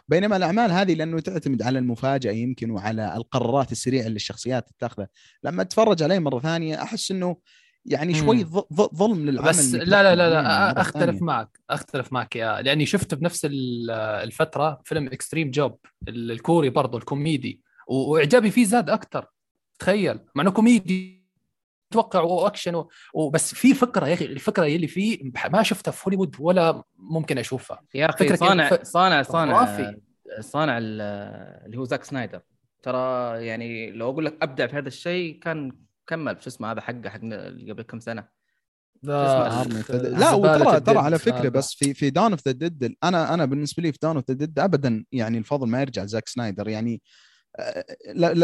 بينما 0.08 0.38
الأعمال 0.38 0.72
هذه 0.72 0.94
لأنه 0.94 1.20
تعتمد 1.20 1.62
على 1.62 1.80
المفاجأة 1.80 2.32
يمكن 2.32 2.72
وعلى 2.72 3.16
القرارات 3.16 3.72
السريعة 3.72 4.08
اللي 4.08 4.16
الشخصيات 4.16 4.70
تتخذها. 4.70 5.08
لما 5.44 5.62
اتفرج 5.62 6.04
عليه 6.04 6.20
مرة 6.20 6.40
ثانية 6.40 6.82
أحس 6.84 7.12
إنه 7.12 7.38
يعني 7.86 8.14
شوي 8.14 8.36
مم. 8.44 8.50
ظ- 8.50 8.74
ظ- 8.74 8.96
ظلم 8.96 9.26
للعمل 9.30 9.50
بس 9.50 9.74
لا 9.76 9.84
لا 10.04 10.16
لا, 10.16 10.30
لا 10.30 10.82
أختلف 10.82 11.04
ثانية. 11.06 11.20
معك 11.24 11.60
أختلف 11.70 12.14
معك 12.14 12.36
يا 12.36 12.62
لأني 12.62 12.86
شفت 12.86 13.14
بنفس 13.14 13.46
ال- 13.46 13.92
الفترة 13.92 14.82
فيلم 14.86 15.08
Extreme 15.08 15.52
Job 15.52 15.80
الكوري 16.08 16.70
برضه 16.70 16.98
الكوميدي 16.98 17.62
وإعجابي 17.88 18.52
فيه 18.52 18.66
زاد 18.66 18.90
أكثر 18.90 19.26
تخيل 19.80 20.20
مع 20.36 20.42
إنه 20.44 20.52
كوميدي 20.52 21.26
أتوقع 21.92 22.22
وأكشن 22.22 22.76
و- 22.76 22.90
وبس 23.14 23.54
في 23.56 23.74
فكرة 23.74 24.08
يا 24.08 24.14
أخي 24.14 24.26
الفكرة 24.26 24.66
اللي 24.66 24.88
فيه 24.88 25.32
ما 25.54 25.64
شفتها 25.64 25.92
في 25.92 26.04
هوليوود 26.08 26.36
ولا 26.40 26.84
ممكن 26.98 27.38
أشوفها 27.38 27.82
يا 27.94 28.10
أخي 28.10 28.26
فكرة 28.26 28.36
صانع 28.36 28.70
كيف- 28.70 28.84
صانع 28.84 29.22
صانع 29.22 29.66
خرافي. 29.66 29.98
صانع 30.40 30.78
ال- 30.78 31.02
اللي 31.66 31.78
هو 31.78 31.84
زاك 31.84 32.04
سنايدر 32.04 32.42
ترى 32.84 32.98
يعني 33.46 33.92
لو 33.92 34.10
أقول 34.10 34.26
لك 34.26 34.38
أبدع 34.42 34.68
في 34.68 34.76
هذا 34.78 34.88
الشيء 34.88 35.40
كان 35.40 35.72
كمل 36.08 36.38
شو 36.42 36.50
اسمه 36.50 36.72
هذا 36.72 36.82
حقه 36.82 37.10
حق 37.10 37.20
قبل 37.70 37.82
كم 37.82 38.00
سنة 38.00 38.28
لا 39.04 40.32
وترى 40.32 40.80
ترى 40.80 40.98
على 40.98 41.20
فكرة. 41.20 41.50
بس 41.50 41.74
في 41.74 41.94
في 41.94 42.10
Dawn 42.10 42.32
of 42.32 42.48
the 42.48 42.52
Dead 42.52 42.96
أنا 43.04 43.34
أنا 43.34 43.46
بالنسبة 43.46 43.84
لي 43.84 43.92
في 43.92 43.98
Dawn 44.02 44.16
of 44.16 44.26
the 44.30 44.34
Dead 44.34 44.60
ابدا 44.60 45.06
يعني 45.12 45.38
الفضل 45.38 45.68
ما 45.68 45.82
يرجع 45.82 46.04
لزاك 46.04 46.28
سنايدر 46.28 46.70
يعني 46.70 47.02
آه، 47.60 47.86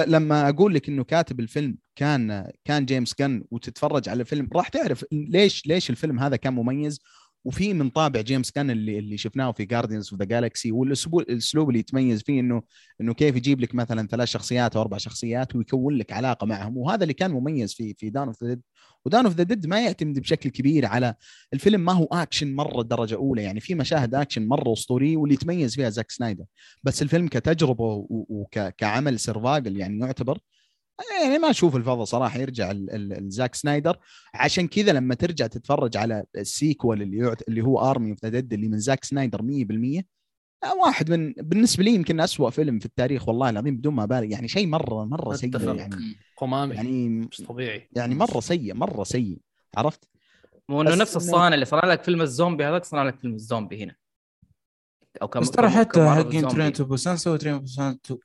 لما 0.05 0.49
أقول 0.49 0.73
لك 0.73 0.89
إنه 0.89 1.03
كاتب 1.03 1.39
الفيلم 1.39 1.77
كان 1.95 2.51
كان 2.65 2.85
جيمس 2.85 3.13
قان 3.13 3.43
وتتفرج 3.51 4.09
على 4.09 4.21
الفيلم 4.21 4.49
راح 4.55 4.67
تعرف 4.67 5.05
ليش 5.11 5.67
ليش 5.67 5.89
الفيلم 5.89 6.19
هذا 6.19 6.35
كان 6.35 6.53
مميز 6.53 6.99
وفي 7.45 7.73
من 7.73 7.89
طابع 7.89 8.21
جيمس 8.21 8.51
قان 8.51 8.69
اللي 8.71 8.99
اللي 8.99 9.17
شفناه 9.17 9.51
في 9.51 9.65
Guardians 9.65 10.09
of 10.11 10.19
the 10.19 10.25
Galaxy 10.25 10.71
والاسلوب 10.71 11.19
الأسلوب 11.19 11.69
اللي 11.69 11.79
يتميز 11.79 12.23
فيه 12.23 12.39
انه 12.39 12.63
إنه 13.01 13.13
كيف 13.13 13.35
يجيب 13.35 13.61
لك 13.61 13.75
مثلا 13.75 14.07
ثلاث 14.07 14.27
شخصيات 14.27 14.75
أو 14.75 14.81
أربع 14.81 14.97
شخصيات 14.97 15.55
ويكون 15.55 15.97
لك 15.97 16.11
علاقة 16.13 16.45
معهم. 16.45 16.77
وهذا 16.77 17.03
اللي 17.03 17.13
كان 17.13 17.31
مميز 17.31 17.73
في 17.73 17.93
في 17.97 18.09
Dawn 18.09 18.27
of 18.27 18.43
the 18.43 18.49
Dead 18.49 18.61
و 19.05 19.09
Dawn 19.09 19.25
of 19.25 19.35
the 19.35 19.43
Dead 19.43 19.67
ما 19.67 19.81
يعتمد 19.81 20.19
بشكل 20.19 20.49
كبير 20.49 20.85
على 20.85 21.15
الفيلم 21.53 21.85
ما 21.85 21.93
هو 21.93 22.05
اكشن 22.11 22.55
مرة 22.55 22.81
درجة 22.83 23.15
أولى. 23.15 23.43
يعني 23.43 23.59
في 23.59 23.75
مشاهد 23.75 24.15
اكشن 24.15 24.47
مرة 24.47 24.73
أسطورية 24.73 25.17
واللي 25.17 25.33
يتميز 25.33 25.75
فيها 25.75 25.89
زاك 25.89 26.11
سنايدر. 26.11 26.45
بس 26.83 27.01
الفيلم 27.01 27.27
كتجربة 27.27 28.05
وكعمل 28.09 29.19
survival 29.19 29.77
يعني 29.77 29.99
يعتبر 29.99 30.39
يعني 31.23 31.37
ما 31.39 31.49
أشوف 31.49 31.75
الفضل 31.75 32.07
صراحة 32.07 32.39
يرجع 32.39 32.71
ال- 32.71 32.89
ال- 32.91 33.27
لزاك 33.27 33.55
سنايدر. 33.55 33.97
عشان 34.33 34.67
كذا 34.67 34.91
لما 34.91 35.15
ترجع 35.15 35.47
تتفرج 35.47 35.97
على 35.97 36.23
ال 36.35 36.45
sequel 36.45 37.01
اللي 37.01 37.17
يعت... 37.17 37.41
اللي 37.47 37.61
هو 37.61 37.79
Army 37.91 38.11
of 38.11 38.19
the 38.23 38.29
Dead 38.29 38.53
اللي 38.53 38.67
من 38.67 38.79
زاك 38.79 39.03
سنايدر 39.03 39.41
100% 39.41 40.03
آه، 40.63 40.75
واحد 40.75 41.11
من 41.11 41.33
بالنسبة 41.37 41.83
لي 41.83 41.91
يمكن 41.93 42.19
أسوأ 42.19 42.49
فيلم 42.49 42.79
في 42.79 42.85
التاريخ 42.85 43.27
والله 43.27 43.49
العظيم 43.49 43.77
بدون 43.77 43.93
ما 43.93 44.05
بالغ 44.05 44.23
يعني 44.31 44.47
شيء 44.47 44.67
مره 44.67 45.05
مرة 45.05 45.33
سيء. 45.35 45.75
يعني. 45.75 45.95
قمامي. 46.37 46.75
يعني 46.75 47.09
مش 47.09 47.37
طبيعي. 47.47 47.89
يعني 47.95 48.15
مرة 48.15 48.39
سيء 48.39 48.73
مرة 48.73 49.03
سيء. 49.03 49.37
عرفت؟ 49.77 50.07
مو 50.69 50.81
إنه 50.81 50.95
نفس 50.95 51.15
الصانع 51.15 51.53
اللي 51.53 51.65
صنع 51.65 51.85
لك 51.85 52.03
فيلم 52.03 52.21
الزومبي 52.21 52.65
هذاك 52.65 52.85
صنع 52.85 53.03
لك 53.03 53.19
فيلم 53.19 53.33
الزومبي 53.35 53.83
هنا. 53.83 53.95
أو 55.21 55.27
كم 55.27 55.39
بس 55.39 55.51
ترى 55.51 55.69
حتى 55.69 55.99
الزومبي. 55.99 56.41
ترين 56.41 56.73
تو 56.73 56.83
بوسان 56.83 57.17
سووا 57.17 57.37
Train 57.37 57.53
to 57.53 57.59
Busan 57.59 57.97
2 58.05 58.19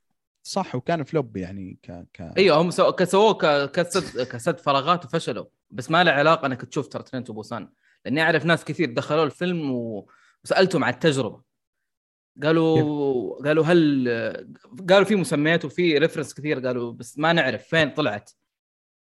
صح 0.47 0.75
وكان 0.75 1.05
flop 1.05 1.37
يعني 1.37 1.79
ك 1.83 1.91
ك 2.13 2.21
أيوه 2.39 2.57
هم 2.57 2.71
سو... 2.71 2.93
سووه 3.05 3.35
ك- 3.35 3.71
كسد 3.71 4.23
كسد 4.23 4.61
فراغات 4.61 5.05
وفشلوا. 5.05 5.45
بس 5.71 5.91
ما 5.91 6.05
له 6.05 6.11
علاقة 6.11 6.47
إنك 6.47 6.63
تشوف 6.65 6.89
ترى 6.89 7.03
Train 7.03 7.25
to 7.25 7.33
Busan 7.33 7.69
لأني 8.05 8.23
أعرف 8.23 8.45
ناس 8.45 8.65
كثير 8.65 8.93
دخلوا 8.93 9.25
الفيلم 9.25 9.71
و... 9.71 10.09
وسألتهم 10.45 10.85
عن 10.85 10.93
التجربة. 10.93 11.43
قالوا 12.43 13.43
قالوا 13.45 13.65
هل 13.65 14.09
قالوا 14.91 15.05
في 15.05 15.17
مسميات 15.17 15.65
وفي 15.65 15.99
reference 15.99 16.35
كثير. 16.35 16.67
قالوا 16.67 16.93
بس 16.93 17.19
ما 17.19 17.33
نعرف 17.33 17.63
فين 17.69 17.91
طلعت. 17.91 18.31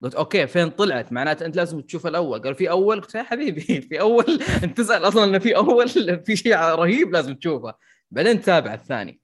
قلت 0.01 0.15
okay 0.15 0.47
فين 0.47 0.69
طلعت؟ 0.69 1.11
معناته 1.13 1.45
أنت 1.45 1.55
لازم 1.55 1.81
تشوف 1.81 2.07
الأول. 2.07 2.39
قالوا 2.41 2.53
في 2.57 2.69
أول؟ 2.69 3.01
قلت 3.01 3.15
يا 3.15 3.23
حبيبي 3.23 3.61
في 3.89 4.01
أول. 4.01 4.41
أنت 4.63 4.77
تسأل 4.77 5.07
أصلا 5.07 5.23
إنه 5.23 5.39
في 5.39 5.55
أول 5.55 5.89
في 6.25 6.35
شيء 6.35 6.55
رهيب 6.55 7.11
لازم 7.13 7.35
تشوفه. 7.35 7.73
بعدين 8.11 8.41
تابع 8.41 8.73
الثاني. 8.73 9.20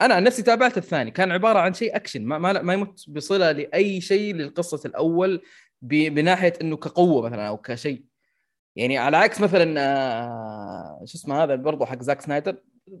أنا 0.00 0.14
عن 0.14 0.22
نفسي 0.24 0.42
تابعت 0.42 0.78
الثاني. 0.78 1.10
كان 1.10 1.32
عبارة 1.32 1.58
عن 1.58 1.74
شيء 1.74 1.96
اكشن 1.96 2.24
ما 2.24 2.38
ما, 2.38 2.62
ما 2.62 2.72
يمت 2.74 3.04
بصلة 3.10 3.52
لأي 3.52 4.00
شيء 4.00 4.34
للقصة 4.34 4.80
الأول 4.88 5.42
بناحية 5.82 6.52
إنه 6.60 6.76
كقوة 6.76 7.22
مثلا 7.28 7.48
أو 7.48 7.56
كشيء. 7.56 8.04
يعني 8.76 8.98
على 8.98 9.16
عكس 9.16 9.40
مثلا 9.40 9.74
آه، 9.80 11.02
شو 11.04 11.18
اسمه 11.18 11.42
هذا 11.44 11.54
برضه 11.54 11.86
حق 11.86 12.02
زاك 12.02 12.20
سنايدر. 12.20 12.56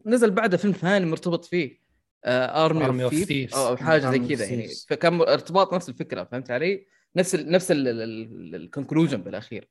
نزل 0.06 0.30
بعده 0.30 0.56
فيلم 0.56 0.72
ثاني 0.72 1.06
مرتبط 1.06 1.44
فيه 1.44 1.84
ارمي 2.26 2.84
Army 2.86 3.02
اوف. 3.02 3.54
أو 3.54 3.76
حاجة 3.76 4.10
زي 4.10 4.18
كذا 4.18 4.44
يعني. 4.44 4.68
فكان 4.88 5.20
ارتباط 5.20 5.74
نفس 5.74 5.88
الفكرة 5.88 6.24
فهمت 6.24 6.50
علي؟ 6.50 6.86
نفس 7.16 7.34
ال 7.34 7.50
نفس 7.50 7.68
ال 7.70 7.84
conclusion 7.84 9.22
بالأخير. 9.22 9.68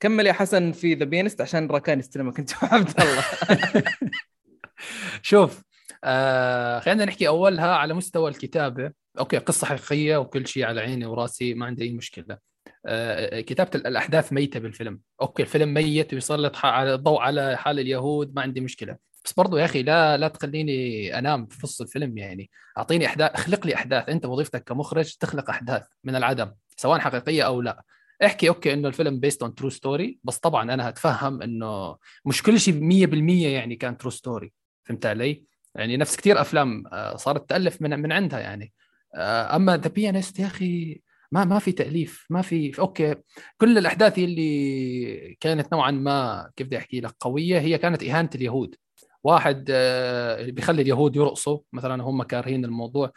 كمل 0.00 0.26
يا 0.26 0.32
حسن 0.32 0.72
في 0.72 0.94
The 0.94 1.04
Pianist 1.04 1.40
عشان 1.40 1.66
راكان 1.66 1.98
يستلمك 1.98 2.38
انت 2.38 2.50
وعبد 2.62 2.94
الله. 3.00 3.24
شوف 5.22 5.62
آه 6.04 6.80
خلينا 6.80 7.04
نحكي 7.04 7.28
أولها 7.28 7.74
على 7.74 7.94
مستوى 7.94 8.30
الكتابة. 8.30 8.92
okay 9.18 9.38
قصة 9.38 9.66
حقيقية 9.66 10.16
وكل 10.16 10.46
شيء 10.46 10.64
على 10.64 10.80
عيني 10.80 11.06
وراسي 11.06 11.54
ما 11.54 11.66
عندي 11.66 11.84
أي 11.84 11.92
مشكلة. 11.92 12.38
آه 12.86 13.40
كتابة 13.40 13.70
الأحداث 13.74 14.32
ميتة 14.32 14.60
بالفيلم. 14.60 15.00
okay 15.22 15.42
الفيلم 15.42 15.74
ميت 15.74 16.14
ويسلط 16.14 16.56
على 16.56 16.94
الضوء 16.94 17.20
على 17.20 17.56
حال 17.56 17.80
اليهود 17.80 18.34
ما 18.34 18.42
عندي 18.42 18.60
مشكلة. 18.60 18.96
بس 19.24 19.32
برضو 19.32 19.56
يا 19.56 19.64
أخي 19.64 19.82
لا 19.82 20.16
لا 20.16 20.28
تخليني 20.28 21.18
أنام 21.18 21.46
في 21.46 21.60
نص 21.64 21.80
الفيلم 21.80 22.18
يعني. 22.18 22.50
أعطيني 22.78 23.06
أحداث 23.06 23.30
اخلق 23.30 23.66
لي 23.66 23.74
أحداث. 23.74 24.08
أنت 24.08 24.26
وظيفتك 24.26 24.64
كمخرج 24.64 25.14
تخلق 25.16 25.50
أحداث 25.50 25.86
من 26.04 26.16
العدم 26.16 26.52
سواء 26.76 26.98
حقيقية 26.98 27.42
أو 27.42 27.62
لا. 27.62 27.84
احكي 28.24 28.48
okay 28.48 28.72
إنه 28.72 28.88
الفيلم 28.88 29.20
based 29.20 29.42
on 29.42 29.54
true 29.54 29.70
story 29.70 30.18
بس 30.24 30.38
طبعا 30.38 30.74
أنا 30.74 30.88
هتفهم 30.88 31.42
إنه 31.42 31.96
مش 32.24 32.42
كل 32.42 32.60
شيء 32.60 32.74
100% 32.74 33.46
يعني 33.46 33.76
كان 33.76 33.96
true 33.96 34.10
story 34.10 34.52
فهمت 34.84 35.06
علي؟ 35.06 35.44
يعني 35.74 35.96
نفس 35.96 36.16
كثير 36.16 36.40
أفلام 36.40 36.84
آه، 36.92 37.16
صارت 37.16 37.48
تألف 37.50 37.82
من 37.82 37.98
من 38.00 38.12
عندها 38.12 38.40
يعني. 38.40 38.72
آه، 39.14 39.56
أما 39.56 39.76
The 39.76 39.88
Pianist 39.88 40.38
يا 40.38 40.46
أخي 40.46 41.02
ما 41.32 41.44
ما 41.44 41.58
في 41.58 41.72
تأليف 41.72 42.26
ما 42.30 42.42
في 42.42 42.78
okay 42.78 43.14
كل 43.58 43.78
الأحداث 43.78 44.18
اللي 44.18 45.36
كانت 45.40 45.72
نوعا 45.72 45.90
ما 45.90 46.50
كيف 46.56 46.66
بدي 46.66 46.78
أحكي 46.78 47.00
لك 47.00 47.14
قوية 47.20 47.58
هي 47.60 47.78
كانت 47.78 48.02
إهانة 48.02 48.30
اليهود. 48.34 48.76
واحد 49.24 49.66
آه، 49.70 50.50
بيخلي 50.50 50.82
اليهود 50.82 51.16
يرقصوا 51.16 51.58
مثلا 51.72 52.02
هم 52.02 52.22
كارهين 52.22 52.64
الموضوع 52.64 53.12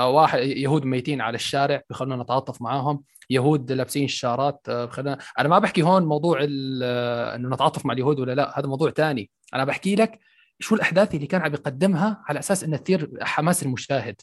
واحد 0.00 0.40
يهود 0.40 0.84
ميتين 0.84 1.20
على 1.20 1.34
الشارع 1.34 1.82
بيخلونا 1.88 2.22
نتعاطف 2.22 2.62
معاهم. 2.62 3.04
يهود 3.30 3.72
لابسين 3.72 4.08
شارات 4.08 4.66
آه، 4.68 4.84
بخلونا 4.84 5.18
أنا 5.38 5.48
ما 5.48 5.58
بحكي 5.58 5.82
هون 5.82 6.02
موضوع 6.02 6.38
إنه 6.44 7.48
نتعاطف 7.48 7.86
مع 7.86 7.92
اليهود 7.94 8.20
ولا 8.20 8.34
لا 8.34 8.58
هذا 8.58 8.66
موضوع 8.66 8.90
تاني. 8.90 9.30
أنا 9.54 9.64
بحكي 9.64 9.94
لك 9.94 10.18
شو 10.58 10.74
الأحداث 10.74 11.14
اللي 11.14 11.26
كان 11.26 11.40
عم 11.42 11.54
يقدمها 11.54 12.24
على 12.28 12.38
أساس 12.38 12.64
انها 12.64 12.78
تثير 12.78 13.10
حماس 13.20 13.62
المشاهد 13.62 14.20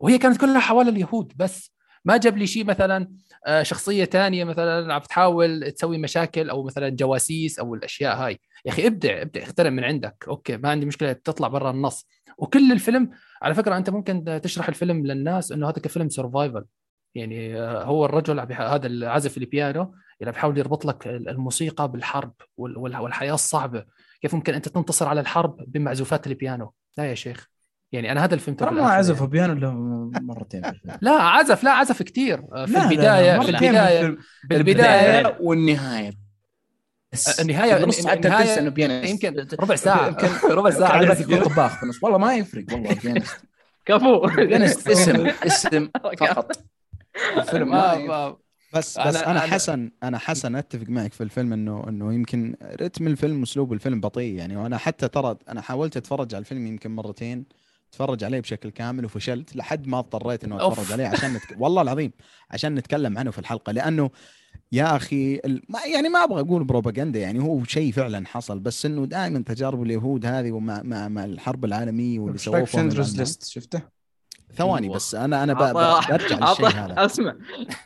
وهي 0.00 0.18
كانت 0.18 0.40
كلها 0.40 0.60
حوالي 0.60 0.90
اليهود 0.90 1.32
بس. 1.36 1.74
ما 2.06 2.16
جاب 2.16 2.36
لي 2.36 2.46
شيء 2.46 2.64
مثلا 2.64 3.12
آه، 3.46 3.62
شخصية 3.62 4.04
تانية 4.04 4.44
مثلا 4.44 4.94
عم 4.94 5.00
تحاول 5.00 5.72
تسوي 5.72 5.98
مشاكل 5.98 6.50
أو 6.50 6.62
مثلا 6.64 6.88
جواسيس 6.88 7.58
أو 7.58 7.74
الأشياء 7.74 8.16
هاي. 8.16 8.40
يا 8.64 8.70
أخي 8.70 8.86
ابدع 8.86 9.22
ابدع 9.22 9.42
اخترع 9.42 9.70
من 9.70 9.84
عندك. 9.84 10.24
okay 10.28 10.56
ما 10.56 10.70
عندي 10.70 10.86
مشكلة 10.86 11.12
تطلع 11.12 11.48
برا 11.48 11.70
النص. 11.70 12.06
وكل 12.38 12.72
الفيلم 12.72 13.10
على 13.42 13.54
فكرة 13.54 13.76
أنت 13.76 13.90
ممكن 13.90 14.40
تشرح 14.42 14.68
الفيلم 14.68 15.06
للناس 15.06 15.52
إنه 15.52 15.68
هذا 15.68 15.78
كفيلم 15.78 16.08
survival 16.08 16.64
يعني 17.14 17.60
آه، 17.60 17.84
هو 17.84 18.04
الرجل 18.04 18.40
هذا 18.40 18.86
العازف 18.86 19.36
البيانو 19.38 19.94
اللي 20.20 20.32
بيحاول 20.32 20.58
يربط 20.58 20.84
لك 20.84 21.06
الموسيقى 21.06 21.92
بالحرب 21.92 22.32
وال- 22.56 22.78
وال- 22.78 22.96
والحياة 22.96 23.34
الصعبة. 23.34 23.84
كيف 24.24 24.34
ممكن 24.34 24.54
أنت 24.54 24.68
تنتصر 24.68 25.08
على 25.08 25.20
الحرب 25.20 25.56
بمعزوفات 25.66 26.26
البيانو؟ 26.26 26.72
لا 26.98 27.04
يا 27.04 27.14
شيخ. 27.14 27.48
يعني 27.92 28.12
أنا 28.12 28.20
هذا 28.24 28.34
اللي 28.34 28.44
فهمته 28.44 28.64
ترى 28.66 28.70
ما 28.74 28.76
بالآخر 28.80 28.94
عزف 28.98 29.16
يعني. 29.16 29.30
بيانو 29.30 29.52
إلا 29.52 29.70
مرتين 30.22 30.62
في 30.62 30.68
الفيلم. 30.68 30.98
لا 31.02 31.10
عزف 31.12 31.64
لا 31.64 31.70
عزف 31.70 32.02
كثير 32.02 32.36
في 32.42 32.46
لا، 32.52 32.66
لا، 32.66 32.72
لا، 32.72 32.90
البداية 32.90 33.38
في 33.40 33.48
البداية 33.48 34.00
الفيلم. 34.00 34.18
بالبدايه 34.48 35.18
البداية. 35.18 35.36
والنهاية. 35.40 36.12
بس 37.12 37.40
النهاية- 37.40 37.74
النص 37.74 38.06
حتى 38.06 38.20
تنسى 38.30 38.60
إنه 38.60 38.70
بيانست 38.70 39.10
يمكن 39.24 39.46
ربع 39.60 39.74
ساعة. 39.76 40.06
يمكن 40.08 40.28
ربع 40.58 40.70
ساعة. 40.70 40.92
على 40.92 41.14
طباخ 41.44 41.76
في 41.76 41.82
النص. 41.82 42.04
والله 42.04 42.18
ما 42.18 42.34
يفرق 42.34 42.64
والله 42.72 42.94
بيانست 43.02 43.36
كفو. 43.86 44.26
بيانست 44.26 44.88
اسم 44.88 45.26
اسم 45.46 45.88
فقط. 46.20 46.52
الفيلم. 47.36 47.70
ما 47.70 48.36
بس 48.74 48.98
أنا- 48.98 49.06
بس 49.06 49.16
أنا, 49.16 49.40
أنا- 49.40 49.50
حسن 49.50 49.90
أنا 50.02 50.18
حسن 50.18 50.56
أتفق 50.56 50.88
معك 50.88 51.12
في 51.12 51.22
الفيلم 51.22 51.52
إنه 51.52 51.84
إنه 51.88 52.14
يمكن 52.14 52.56
رتم 52.80 53.06
الفيلم 53.06 53.42
اسلوب 53.42 53.72
الفيلم 53.72 54.00
بطيء 54.00 54.34
يعني 54.34 54.56
وأنا 54.56 54.78
حتى 54.78 55.08
ترى 55.08 55.36
أنا 55.48 55.60
حاولت 55.60 55.96
أتفرج 55.96 56.34
على 56.34 56.40
الفيلم 56.42 56.66
يمكن 56.66 56.90
مرتين 56.90 57.44
أتفرج 57.90 58.24
عليه 58.24 58.40
بشكل 58.40 58.70
كامل 58.70 59.04
وفشلت 59.04 59.56
لحد 59.56 59.86
ما 59.86 59.98
اضطريت 59.98 60.44
إنه 60.44 60.60
أوف. 60.60 60.78
أتفرج 60.78 60.92
عليه 60.92 61.06
عشان 61.06 61.32
نتك... 61.34 61.56
والله 61.58 61.82
العظيم 61.82 62.10
عشان 62.50 62.74
نتكلم 62.74 63.18
عنه 63.18 63.30
في 63.30 63.38
الحلقة 63.38 63.72
لأنه 63.72 64.10
يا 64.72 64.96
أخي 64.96 65.34
ال- 65.44 65.62
ما 65.68 65.78
يعني 65.94 66.08
ما 66.08 66.24
أبغى 66.24 66.40
أقول 66.40 66.64
بروباغندا 66.64 67.20
يعني 67.20 67.38
هو 67.42 67.64
شيء 67.64 67.92
فعلا 67.92 68.26
حصل 68.26 68.58
بس 68.60 68.86
إنه 68.86 69.06
دائما 69.06 69.42
تجارب 69.46 69.82
اليهود 69.82 70.26
هذه 70.26 70.52
ومع 70.52 70.82
مع, 70.82 71.08
مع 71.08 71.24
الحرب 71.24 71.64
العالمية 71.64 72.18
واللي 72.18 72.34
إيش 72.38 72.48
رايك 72.48 72.56
سووه 72.56 72.64
في 72.64 72.72
فيهم 72.72 72.82
شندرز 72.90 73.06
الألمان. 73.06 73.18
ليست 73.26 73.44
شفته؟ 73.44 73.82
ثواني 74.54 74.86
أيوة. 74.86 74.96
بس 74.96 75.14
أنا 75.14 75.42
أنا 75.44 75.52
برجع 75.52 76.16
للشيء 76.16 76.66
هذا. 76.66 77.04
أسمع. 77.04 77.34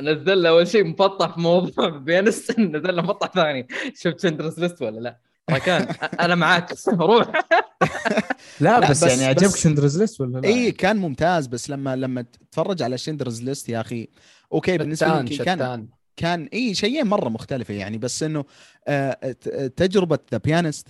نزل 0.01 0.43
له 0.43 0.49
أول 0.49 0.69
شيء 0.69 0.85
مقطع 0.85 1.33
في 1.33 1.41
موضوع 1.41 1.89
Pianist 2.07 2.59
نزل 2.61 2.97
له 2.97 3.03
مقطع 3.03 3.27
ثاني. 3.43 3.67
شفت 3.95 4.21
Schindler's 4.21 4.61
List 4.61 4.83
ولا 4.83 5.01
لا؟ 5.01 5.19
ركان 5.51 5.95
أنا 6.21 6.35
معاك. 6.35 6.75
روح. 6.89 7.27
لا, 8.61 8.81
لا، 8.81 8.91
بس, 8.91 9.05
بس- 9.05 9.11
يعني 9.11 9.25
عجبك 9.25 9.57
Schindler's 9.57 10.01
List 10.01 10.21
ولا 10.21 10.39
لا؟ 10.39 10.49
إي 10.49 10.73
كان 10.73 10.97
ممتاز 10.97 11.47
بس 11.47 11.71
لما 11.71 11.97
لما 11.97 12.23
تتفرج 12.23 12.83
على 12.83 12.99
Schindler's 12.99 13.43
List 13.43 13.69
يا 13.69 13.81
أخي 13.81 14.09
okay 14.53 14.79
بالنسبة 14.79 15.21
لي 15.21 15.37
كان 15.37 15.89
كان 16.17 16.49
إي 16.53 16.75
شيئين 16.75 17.07
مرة 17.07 17.29
مختلفة 17.29 17.75
يعني 17.75 17.99
بس 17.99 18.23
إنه 18.23 18.45
آه، 18.89 19.13
ت- 19.33 19.49
تجربة 19.77 20.19
The 20.33 20.39
Pianist 20.39 20.89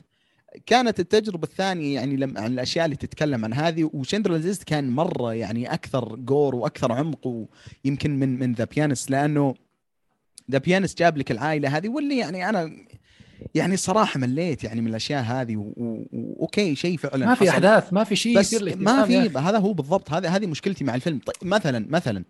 كانت 0.66 1.00
التجربة 1.00 1.44
الثانية 1.44 1.94
يعني 1.94 2.16
لما 2.16 2.40
عن 2.40 2.52
الأشياء 2.52 2.84
اللي 2.84 2.96
تتكلم 2.96 3.44
عن 3.44 3.54
هذه 3.54 3.90
و 3.92 3.97
Schindler's 3.97 4.46
List 4.46 4.64
كان 4.64 4.90
مرة 4.90 5.34
يعني 5.34 5.72
أكثر 5.74 6.16
gore 6.16 6.54
وأكثر 6.54 6.92
عمق 6.92 7.46
ويمكن 7.84 8.18
من 8.18 8.38
من 8.38 8.52
The 8.52 8.64
Pianist 8.64 9.10
لأنه 9.10 9.54
The 10.50 10.58
Pianist 10.58 10.98
جاب 10.98 11.18
لك 11.18 11.30
العائلة 11.30 11.76
هذه 11.76 11.88
واللي 11.88 12.18
يعني 12.18 12.48
أنا 12.48 12.70
يعني 13.54 13.76
صراحة 13.76 14.20
مليت 14.20 14.64
يعني 14.64 14.80
من 14.80 14.88
الأشياء 14.88 15.22
هذه 15.22 15.56
و 15.56 15.80
okay 15.80 16.74
شيء 16.74 16.96
فعلا 16.96 17.26
ما 17.26 17.34
في. 17.34 17.48
أحداث 17.48 17.92
ما 17.92 18.04
في 18.04 18.16
شيء 18.16 18.38
بس 18.38 18.52
يصير 18.52 18.64
لك 18.64 18.76
ما 18.76 19.04
في. 19.04 19.18
هذا 19.18 19.58
هو 19.58 19.72
بالضبط 19.72 20.12
هذا 20.12 20.28
هذه 20.28 20.46
مشكلتي 20.46 20.84
مع 20.84 20.94
الفيلم 20.94 21.18
طيب 21.18 21.50
مثلا 21.50 21.86
مثلا 21.88 22.18
آه، 22.18 22.24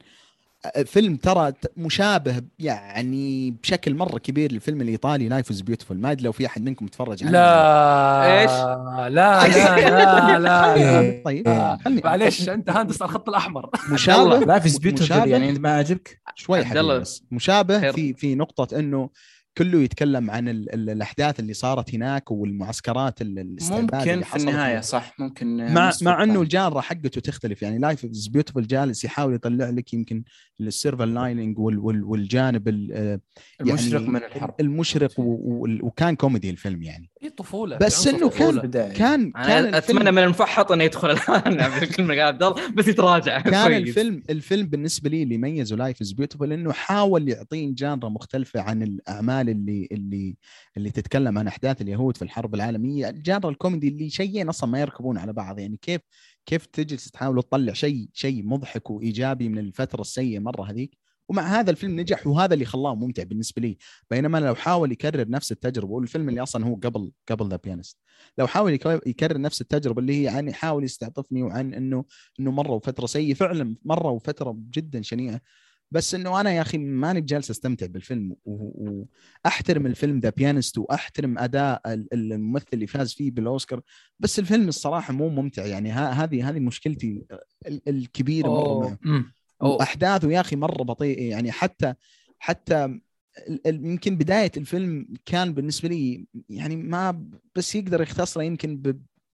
فيلم 0.84 1.16
ترى 1.16 1.52
مشابه 1.76 2.42
يعني 2.58 3.50
بشكل 3.50 3.94
مرة 3.94 4.18
كبير 4.18 4.52
للفيلم 4.52 4.80
الإيطالي 4.80 5.28
Life 5.28 5.50
Is 5.50 5.60
Beautiful 5.60 5.98
ما 6.00 6.10
أدري 6.12 6.24
لو 6.24 6.32
في 6.32 6.46
أحد 6.46 6.62
منكم 6.62 6.86
تفرج 6.86 7.22
عليه 7.22 7.32
لا 7.32 8.40
إيش؟ 8.40 8.50
لا 8.50 9.08
لا 9.08 9.48
لا, 9.48 10.38
لا. 10.38 10.74
إيه. 10.74 11.22
طيب 11.24 11.48
آه. 11.48 11.78
خلني 11.84 12.00
معليش 12.04 12.48
أنت 12.48 12.70
هندس 12.70 13.02
على 13.02 13.08
الخط 13.08 13.28
الأحمر 13.28 13.70
مشابه 13.90 14.38
لا 14.38 14.58
في 14.58 14.78
بيوتيفول. 14.78 15.28
يعني 15.30 15.52
ما 15.52 15.76
عجبك؟ 15.76 16.20
شوي 16.34 16.64
حبيبي. 16.64 16.98
بس 17.00 17.22
مشابه. 17.30 17.90
في 17.90 18.14
في 18.14 18.34
نقطة 18.34 18.78
إنه 18.78 19.10
كله 19.58 19.82
يتكلم 19.82 20.30
عن 20.30 20.48
ال 20.48 20.74
ال 20.74 20.90
الأحداث 20.90 21.40
اللي 21.40 21.54
صارت 21.54 21.94
هناك 21.94 22.30
والمعسكرات 22.30 23.22
ممكن 23.22 24.22
في 24.22 24.36
النهاية 24.36 24.72
هناك. 24.72 24.84
صح 24.84 25.14
ممكن 25.18 25.56
مع 25.74 25.92
مع 26.02 26.22
إنه. 26.22 26.42
الجانرا 26.42 26.80
حقته 26.80 27.20
تختلف 27.20 27.62
يعني 27.62 27.78
لايف 27.78 28.04
از 28.04 28.28
بيوتيفول 28.28 28.66
جالس 28.66 29.04
يحاول 29.04 29.34
يطلع 29.34 29.70
لك 29.70 29.94
يمكن 29.94 30.22
السيرفر 30.60 31.04
لايننج 31.04 31.58
وال 31.58 31.78
وال 31.78 32.04
والجانب 32.04 32.68
ال- 32.68 32.90
آه، 32.92 33.20
المشرق 33.60 34.00
يعني 34.00 34.12
من 34.12 34.24
الحرب 34.24 34.54
المشرق 34.60 35.12
وكان 35.18 36.16
كوميدي 36.16 36.50
الفيلم 36.50 36.82
يعني 36.82 37.10
في 37.20 37.28
طفولة 37.30 37.76
بس 37.76 38.06
إنه 38.06 38.28
كان- 38.30 38.60
كان 38.70 39.30
كان 39.32 39.64
أنا 39.64 39.78
أتمنى 39.78 40.10
من 40.10 40.22
المفحط 40.22 40.72
انه 40.72 40.84
يدخل 40.84 41.10
الآن 41.10 41.60
الفيلم 41.82 42.12
قاعد 42.12 42.42
عبد 42.42 42.42
الله 42.42 42.70
بس 42.70 42.88
يتراجع 42.88 43.40
كان. 43.40 43.72
الفيلم 43.72 44.22
الفيلم 44.30 44.66
بالنسبة 44.66 45.10
لي 45.10 45.22
اللي 45.22 45.34
يميزه 45.34 45.76
Life 45.76 46.00
Is 46.00 46.12
Beautiful 46.12 46.52
إنه 46.52 46.72
حاول 46.72 47.28
يعطين 47.28 47.74
genre 47.74 48.08
مختلفة 48.08 48.60
عن 48.60 48.82
الأعمال 48.82 49.47
اللي 49.48 49.88
اللي 49.92 50.36
اللي 50.76 50.90
تتكلم 50.90 51.38
عن 51.38 51.46
أحداث 51.46 51.82
اليهود 51.82 52.16
في 52.16 52.22
الحرب 52.22 52.54
العالمية. 52.54 53.08
ال 53.08 53.15
genre 53.15 53.50
الكوميدي 53.50 53.88
اللي 53.88 54.10
شيئين 54.10 54.48
أصلا 54.48 54.70
ما 54.70 54.80
يركبون 54.80 55.18
على 55.18 55.32
بعض. 55.32 55.58
يعني 55.58 55.76
كيف 55.76 56.00
كيف 56.46 56.66
تجلس 56.66 57.10
تحاول 57.10 57.42
تطلع 57.42 57.72
شيء 57.72 58.08
شيء 58.12 58.46
مضحك 58.46 58.90
وإيجابي 58.90 59.48
من 59.48 59.58
الفترة 59.58 60.00
السيئة 60.00 60.38
مرة 60.38 60.70
هذيك. 60.70 60.98
ومع 61.28 61.42
هذا 61.60 61.70
الفيلم 61.70 62.00
نجح 62.00 62.26
وهذا 62.26 62.54
اللي 62.54 62.64
خلاه 62.64 62.94
ممتع 62.94 63.22
بالنسبة 63.22 63.62
لي. 63.62 63.78
بينما 64.10 64.38
لو 64.38 64.54
حاول 64.54 64.92
يكرر 64.92 65.28
نفس 65.28 65.52
التجربة 65.52 65.92
والفيلم 65.92 66.28
اللي 66.28 66.42
أصلا 66.42 66.64
هو 66.66 66.74
قبل 66.74 67.12
قبل 67.28 67.48
The 67.48 67.56
Pianist 67.64 67.98
لو 68.38 68.46
حاول 68.46 68.72
يك- 68.72 69.00
يكرر 69.06 69.40
نفس 69.40 69.60
التجربة 69.60 70.00
اللي 70.00 70.22
هي 70.22 70.28
عن 70.28 70.48
يحاول 70.48 70.84
يستعطفني 70.84 71.42
وعن 71.42 71.74
إنه 71.74 72.04
إنه 72.40 72.50
مرة 72.50 72.70
وفترة 72.72 73.06
سيئة. 73.06 73.34
فعلا 73.34 73.76
مرة 73.84 74.10
وفترة 74.10 74.56
جدا 74.70 75.02
شنيعة. 75.02 75.40
بس 75.90 76.14
إنه 76.14 76.40
أنا 76.40 76.50
يا 76.52 76.62
أخي 76.62 76.78
ماني 76.78 77.20
بجالس 77.20 77.50
أستمتع 77.50 77.86
بالفيلم 77.86 78.36
و- 78.44 79.04
وأحترم 79.44 79.86
الفيلم 79.86 80.18
The 80.18 80.30
Pianist 80.30 80.78
وأحترم 80.78 81.38
أداء 81.38 81.80
ال- 81.86 82.08
الممثل 82.32 82.66
اللي 82.72 82.86
فاز 82.86 83.12
فيه 83.14 83.30
بالأوسكار 83.30 83.80
بس 84.20 84.38
الفيلم 84.38 84.68
الصراحة 84.68 85.12
مو 85.12 85.28
ممتع. 85.28 85.66
يعني 85.66 85.92
هذه 85.92 86.48
هذه 86.50 86.60
مشكلتي 86.60 87.24
ال- 87.66 87.82
الكبيرة 87.88 88.48
مرة. 88.48 88.98
وأحداثه 89.60 90.30
يا 90.30 90.40
أخي 90.40 90.56
مرة 90.56 90.82
بطيئه 90.82 91.30
يعني 91.30 91.52
حتى 91.52 91.94
حتى 92.38 93.00
يمكن 93.66 94.16
بداية 94.16 94.52
الفيلم 94.56 95.08
كان 95.26 95.54
بالنسبة 95.54 95.88
لي 95.88 96.26
يعني 96.48 96.76
ما 96.76 97.26
بس 97.54 97.74
يقدر 97.74 98.00
يختصره 98.02 98.42
يمكن 98.42 98.82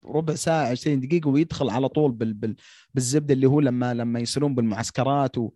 بربع 0.04 0.34
ساعة 0.34 0.66
20 0.66 1.00
دقيقة 1.00 1.28
ويدخل 1.30 1.70
على 1.70 1.88
طول 1.88 2.12
بال 2.12 2.34
بال 2.34 2.56
بالزبدة 2.94 3.34
اللي 3.34 3.46
هو 3.46 3.60
لما 3.60 3.94
لما 3.94 4.20
يصيرون 4.20 4.54
بالمعسكرات 4.54 5.38
و 5.38 5.50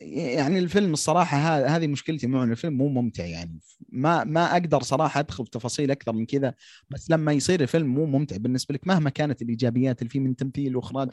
يعني 0.00 0.58
الفيلم 0.58 0.92
الصراحة 0.92 1.38
هذه 1.66 1.86
مشكلتي 1.86 2.26
معه 2.26 2.44
الفيلم 2.44 2.72
مو 2.78 2.88
ممتع 2.88 3.24
يعني. 3.24 3.58
ما 3.88 4.24
ما 4.24 4.52
أقدر 4.52 4.82
صراحة 4.82 5.20
أدخل 5.20 5.44
في 5.44 5.50
تفاصيل 5.50 5.90
أكثر 5.90 6.12
من 6.12 6.26
كذا 6.26 6.54
بس 6.90 7.10
لما 7.10 7.32
يصير 7.32 7.60
الفيلم 7.60 7.86
مو 7.94 8.06
ممتع 8.06 8.36
بالنسبة 8.36 8.74
لك 8.74 8.86
مهما 8.86 9.10
كانت 9.10 9.42
الإيجابيات 9.42 10.02
اللي 10.02 10.10
فيه 10.10 10.20
من 10.20 10.36
تمثيل 10.36 10.76
وإخراج 10.76 11.08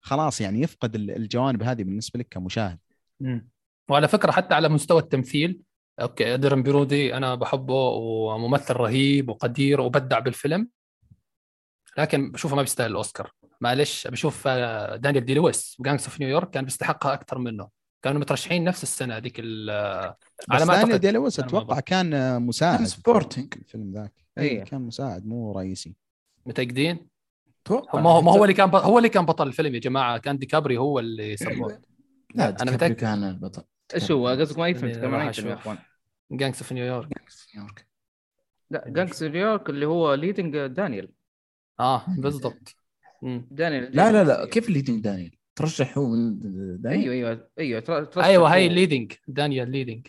خلاص 0.00 0.40
يعني 0.40 0.60
يفقد 0.62 0.94
ال- 0.94 1.10
الجوانب 1.10 1.62
هذه 1.62 1.82
بالنسبة 1.82 2.18
لك 2.20 2.28
كمشاهد. 2.30 2.78
مم. 3.20 3.48
وعلى 3.88 4.08
فكرة 4.08 4.30
حتى 4.32 4.54
على 4.54 4.68
مستوى 4.68 5.00
التمثيل 5.00 5.60
okay 6.00 6.34
أدريان 6.34 6.62
برودي 6.62 7.14
أنا 7.16 7.34
بحبه 7.34 7.74
وممثل 7.74 8.74
رهيب 8.74 9.28
وقدير 9.28 9.80
وبدع 9.80 10.18
بالفيلم 10.18 10.68
لكن 11.98 12.30
بشوفه 12.30 12.56
ما 12.56 12.62
بيستاهل 12.62 12.90
الأوسكار. 12.90 13.32
معلش 13.60 14.06
بشوف 14.06 14.46
آه، 14.46 14.96
دانيال 14.96 15.24
دي 15.24 15.34
لويس 15.34 15.76
Gangs 15.80 16.04
of 16.04 16.20
New 16.20 16.33
York 16.33 16.50
كان 16.50 16.64
بيستحقها 16.64 17.12
أكثر 17.14 17.38
منه. 17.38 17.79
كانوا 18.02 18.20
مترشحين 18.20 18.64
نفس 18.64 18.82
السنة 18.82 19.16
هذيك 19.16 19.36
ال- 19.38 19.70
على 19.70 20.14
بس 20.48 20.60
ما 20.62 20.74
دانيال 20.74 20.90
أعتقد. 20.90 21.00
دي 21.00 21.10
لويس 21.10 21.40
أتوقع 21.40 21.80
كان 21.80 22.42
مساعد 22.42 22.78
كان 22.78 22.86
supporting 22.86 23.54
في 23.54 23.60
الفيلم 23.60 23.92
ذاك. 23.92 24.12
إيه. 24.38 24.60
اي 24.60 24.64
كان 24.64 24.80
مساعد 24.80 25.26
مو 25.26 25.52
رئيسي. 25.52 25.94
متاكدين 26.46 27.08
أتوقع 27.62 28.00
ما 28.00 28.10
هو 28.10 28.22
ما 28.22 28.32
هو 28.32 28.44
اللي 28.44 28.54
كان. 28.54 28.68
هو 28.74 28.98
اللي 28.98 29.08
كان 29.08 29.26
بطل 29.26 29.46
الفيلم 29.46 29.74
يا 29.74 29.80
جماعة. 29.80 30.18
كان 30.18 30.38
ديكابريو 30.38 30.78
هو 30.78 30.98
اللي 30.98 31.36
support 31.36 31.80
لا 32.34 32.48
أنا 32.48 32.62
أنا 32.62 32.70
متأكد. 32.70 32.94
كان 32.94 33.24
البطل. 33.24 33.62
إيش 33.94 34.10
هو؟ 34.10 34.28
قصدك 34.28 34.58
ما 34.58 34.68
يفهم. 34.68 35.48
اخوان 35.48 35.78
جانجس 36.32 36.62
اوف 36.62 36.72
نيويورك 36.72 37.28
في 37.28 37.46
نيويورك 37.58 37.86
لا 38.70 38.84
جانكس 38.86 39.22
نيويورك 39.22 39.70
اللي 39.70 39.86
هو 39.86 40.14
ليدنج 40.14 40.66
دانيال 40.66 41.12
آه 41.80 42.04
بالضبط. 42.18 42.76
دانيال 43.50 43.96
لا 43.96 44.12
لا 44.12 44.24
لا 44.24 44.46
كيف 44.46 44.68
الليدنج 44.68 45.04
دانيال 45.04 45.36
ترشح 45.56 45.98
هو 45.98 46.06
من 46.08 46.38
أيوه 46.86 47.14
أيوه 47.14 47.48
أيوه 47.58 47.80
ترشح 47.80 48.24
أيوه 48.24 48.54
هاي 48.54 48.68
هو- 48.68 48.72
ليدنج 48.72 49.12
دانيال 49.28 49.70
ليدنج 49.70 50.06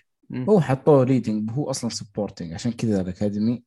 هو 0.49 0.61
حطوه 0.61 1.05
ليدنج 1.05 1.51
هو 1.51 1.69
أصلا 1.69 1.89
سبورتنج 1.89 2.53
عشان 2.53 2.71
كذا 2.71 3.01
الاكاديمي 3.01 3.63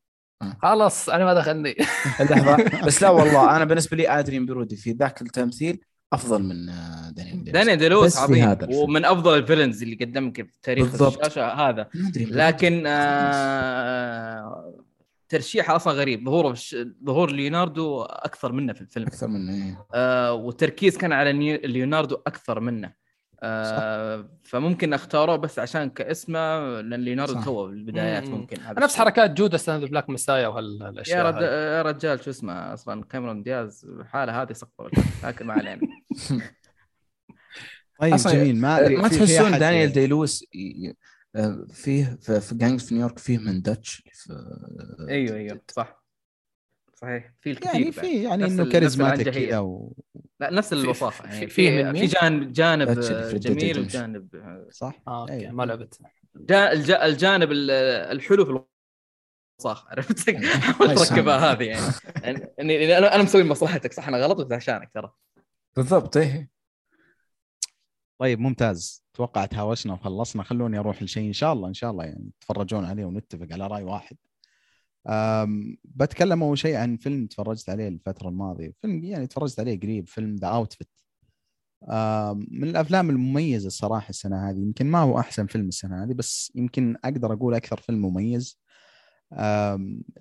خلاص 0.63 1.09
أنا 1.09 1.25
ما 1.25 1.35
دخلني. 1.35 1.75
لحظه 2.31 2.57
بس 2.87 3.03
لا 3.03 3.11
والله 3.11 3.57
أنا 3.57 3.65
بالنسبة 3.65 3.97
لي 3.97 4.09
ادريان 4.19 4.47
برودي 4.47 4.77
في 4.77 4.93
ذاك 4.93 5.23
التمثيل 5.23 5.81
أفضل 6.13 6.43
من 6.43 6.69
آه، 6.69 7.11
دانيال 7.11 7.45
دي 7.45 7.47
لويس. 7.47 7.53
دانيال 7.55 7.79
دي 7.79 7.91
لويس 7.91 8.17
عظيم. 8.19 8.57
ومن 8.75 9.05
أفضل 9.05 9.39
ال 9.39 9.44
villains 9.44 9.83
اللي 9.83 9.97
قدمك 9.97 10.43
في 10.47 10.53
تاريخ 10.63 10.87
بالضبط. 10.91 11.19
الشاشة 11.19 11.47
هذا. 11.53 11.89
لكن. 12.17 12.83
آه 12.87 14.75
ترشيحه 15.29 15.77
أصلا 15.77 15.93
غريب. 15.93 16.25
ظهوره 16.27 16.49
في 16.49 16.55
الش- 16.55 16.77
ظهور 17.07 17.31
ليوناردو 17.33 18.03
أكثر 18.03 18.53
منه 18.53 18.73
في 18.73 18.81
الفيلم. 18.81 19.07
أكثر 19.07 19.29
من 19.29 19.49
إيه. 19.51 19.87
آه 19.95 20.33
والتركيز 20.33 20.97
كان 20.99 21.13
على 21.13 21.33
ليوناردو 21.67 22.15
أكثر 22.27 22.61
منه. 22.61 23.05
آه 23.43 24.29
فممكن 24.45 24.93
اختاروه 24.93 25.37
بس 25.37 25.59
عشان 25.59 25.91
كاسمه 25.91 26.59
لأن 26.81 27.01
ليوناردو 27.01 27.35
صح. 27.35 27.45
تو 27.45 27.67
بالبدايات 27.67 28.29
مم. 28.29 28.35
ممكن. 28.35 28.61
هذا 28.61 28.81
نفس. 28.81 28.97
حركات 28.97 29.31
Judas 29.31 29.69
and 29.69 29.85
Black 29.85 30.11
Messiah 30.11 30.49
وهالأشياء 30.49 31.19
يا 31.19 31.31
رد... 31.31 31.43
يا 31.43 31.83
رجال 31.83 32.25
شو 32.25 32.31
اسمه 32.31 32.73
أصلا 32.75 33.05
كاميرون 33.05 33.43
دياز 33.43 33.85
الحاله 34.01 34.43
هذه 34.43 34.53
سقطوا 34.53 34.89
لكن 35.25 35.47
ما 35.47 35.53
علينا. 35.53 35.81
طيب 38.01 38.17
جميل. 38.17 38.57
ما 38.61 38.89
ما 38.89 39.09
تحسون 39.09 39.59
دانيال 39.59 39.93
دي 39.93 40.07
لويس 40.07 40.43
ي- 40.55 40.95
فيه 41.73 42.19
في, 42.21 42.41
في 42.41 42.55
جانجز 42.55 42.87
في 42.89 42.95
نيويورك 42.95 43.19
فيه 43.19 43.39
من 43.39 43.63
داتش 43.63 44.03
في 44.13 44.33
أيوه 45.09 45.37
أيوه 45.37 45.61
صح 45.71 46.05
صحيح 46.95 47.33
في 47.41 47.51
الكثير 47.51 47.75
يعني. 47.81 47.93
في 47.93 48.23
يعني 48.23 48.45
إنه 48.47 48.69
كاريزماتيك. 48.71 49.29
كذا 49.29 49.59
و... 49.59 49.93
لا 50.41 50.51
نفس 50.51 50.75
في- 50.75 51.15
يعني 51.25 51.47
في 51.47 51.49
في؟ 51.49 52.07
جانب 52.07 52.53
جانب 52.53 52.89
Dead 53.03 53.35
جميل. 53.37 53.81
وجانب 53.81 54.29
صح 54.71 55.03
آه 55.09 55.21
أوكي 55.23 55.33
أيوة. 55.33 55.53
ما 55.53 55.63
لعبت 55.63 55.99
جا 56.37 56.73
الج- 56.73 56.91
الجانب 56.91 57.53
ال- 57.53 57.71
الحلو 58.17 58.45
في 58.45 58.51
الوصاخ 59.61 59.87
عرفت؟ 59.89 60.31
حاول. 60.47 60.95
تركبها 60.95 61.53
هذه 61.53 61.63
يعني 61.65 61.93
يعني- 62.23 62.75
يعني 62.75 62.99
أنا 62.99 63.15
أنا 63.15 63.23
مسوي 63.23 63.45
مصلحتك 63.45 63.93
صح 63.93 64.09
أنا 64.09 64.19
غلط 64.19 64.41
بس 64.47 64.53
عشانك 64.53 64.91
ترى 64.95 65.13
بالضبط 65.77 66.17
إيه 66.17 66.51
طيب 68.19 68.41
ممتاز. 68.41 69.05
أتوقع 69.15 69.47
تهاوشنا 69.47 69.93
وخلصنا. 69.93 70.43
خلوني 70.43 70.79
أروح 70.79 71.03
لشيء 71.03 71.27
إن 71.29 71.33
شاء 71.33 71.53
الله 71.53 71.69
إن 71.69 71.75
شاء 71.75 71.91
الله 71.91 72.05
يعني 72.05 72.31
تتفرجون 72.41 72.85
عليه 72.85 73.05
ونتفق 73.05 73.47
على 73.53 73.67
رأي 73.67 73.83
واحد. 73.83 74.17
بتكلم 75.85 76.43
أول 76.43 76.59
شيء 76.59 76.77
عن 76.77 76.97
فيلم 76.97 77.27
تفرجت 77.27 77.71
عليه 77.71 77.89
الفترة 77.89 78.29
الماضية. 78.29 78.73
فيلم 78.83 79.05
يعني 79.05 79.27
تفرجت 79.27 79.61
عليه 79.61 79.81
قريب 79.81 80.09
فيلم 80.09 80.37
The 80.37 80.49
Outfit 80.49 80.89
من 82.51 82.69
الأفلام 82.69 83.11
المميزة 83.11 83.67
الصراحة 83.67 84.09
السنة 84.09 84.51
هذه. 84.51 84.59
يمكن 84.59 84.87
ما 84.87 84.99
هو 84.99 85.19
أحسن 85.19 85.47
فيلم 85.47 85.69
السنة 85.69 86.05
هذه 86.05 86.13
بس 86.13 86.53
يمكن 86.55 86.97
أقدر 87.05 87.33
أقول 87.33 87.55
أكثر 87.55 87.81
فيلم 87.81 88.03
مميز. 88.03 88.61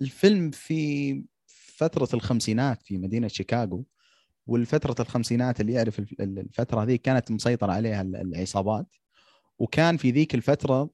الفيلم 0.00 0.50
في 0.50 1.24
فترة 1.46 2.08
الخمسينات 2.14 2.82
في 2.82 2.98
مدينة 2.98 3.28
شيكاغو. 3.28 3.84
والفترة 4.46 5.02
الخمسينات 5.02 5.60
اللي 5.60 5.72
يعرف 5.72 5.98
الف- 5.98 6.20
الفترة 6.20 6.82
هذه 6.82 6.96
كانت 6.96 7.30
مسيطر 7.30 7.70
عليها 7.70 8.02
ال- 8.02 8.16
العصابات. 8.16 8.86
وكان 9.58 9.96
في 9.96 10.10
ذيك 10.10 10.34
الفترة 10.34 10.90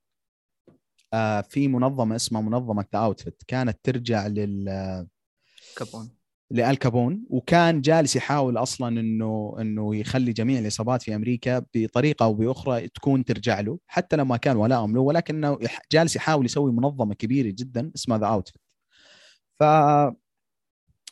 آه، 1.13 1.41
في 1.41 1.69
منظمة 1.69 2.17
اسمها 2.17 2.41
منظمة 2.41 2.85
The 2.93 2.99
Outfit 2.99 3.43
كانت 3.47 3.79
ترجع 3.83 4.27
لل 4.27 5.07
كابون. 5.77 6.11
لالكابون 6.51 7.25
وكان 7.31 7.81
جالس 7.81 8.17
يحاول 8.17 8.57
أصلا 8.57 9.01
إنه 9.01 9.57
إنه 9.61 9.97
يخلي 9.97 10.33
جميع 10.33 10.59
العصابات 10.59 11.03
في 11.03 11.15
أمريكا 11.15 11.65
بطريقة 11.75 12.25
أو 12.25 12.35
بأخرى 12.35 12.89
تكون 12.89 13.25
ترجع 13.25 13.61
له 13.61 13.79
حتى 13.87 14.17
لما 14.17 14.37
كان 14.37 14.57
ولاءهم 14.57 14.95
له. 14.95 15.01
ولكنه 15.01 15.59
جالس 15.93 16.17
يحاول 16.17 16.45
يسوي 16.45 16.73
منظمة 16.73 17.15
كبيرة 17.15 17.55
جدا 17.59 17.93
اسمها 17.97 18.19
The 18.19 18.27
Outfit 18.27 18.63
ف 19.61 19.63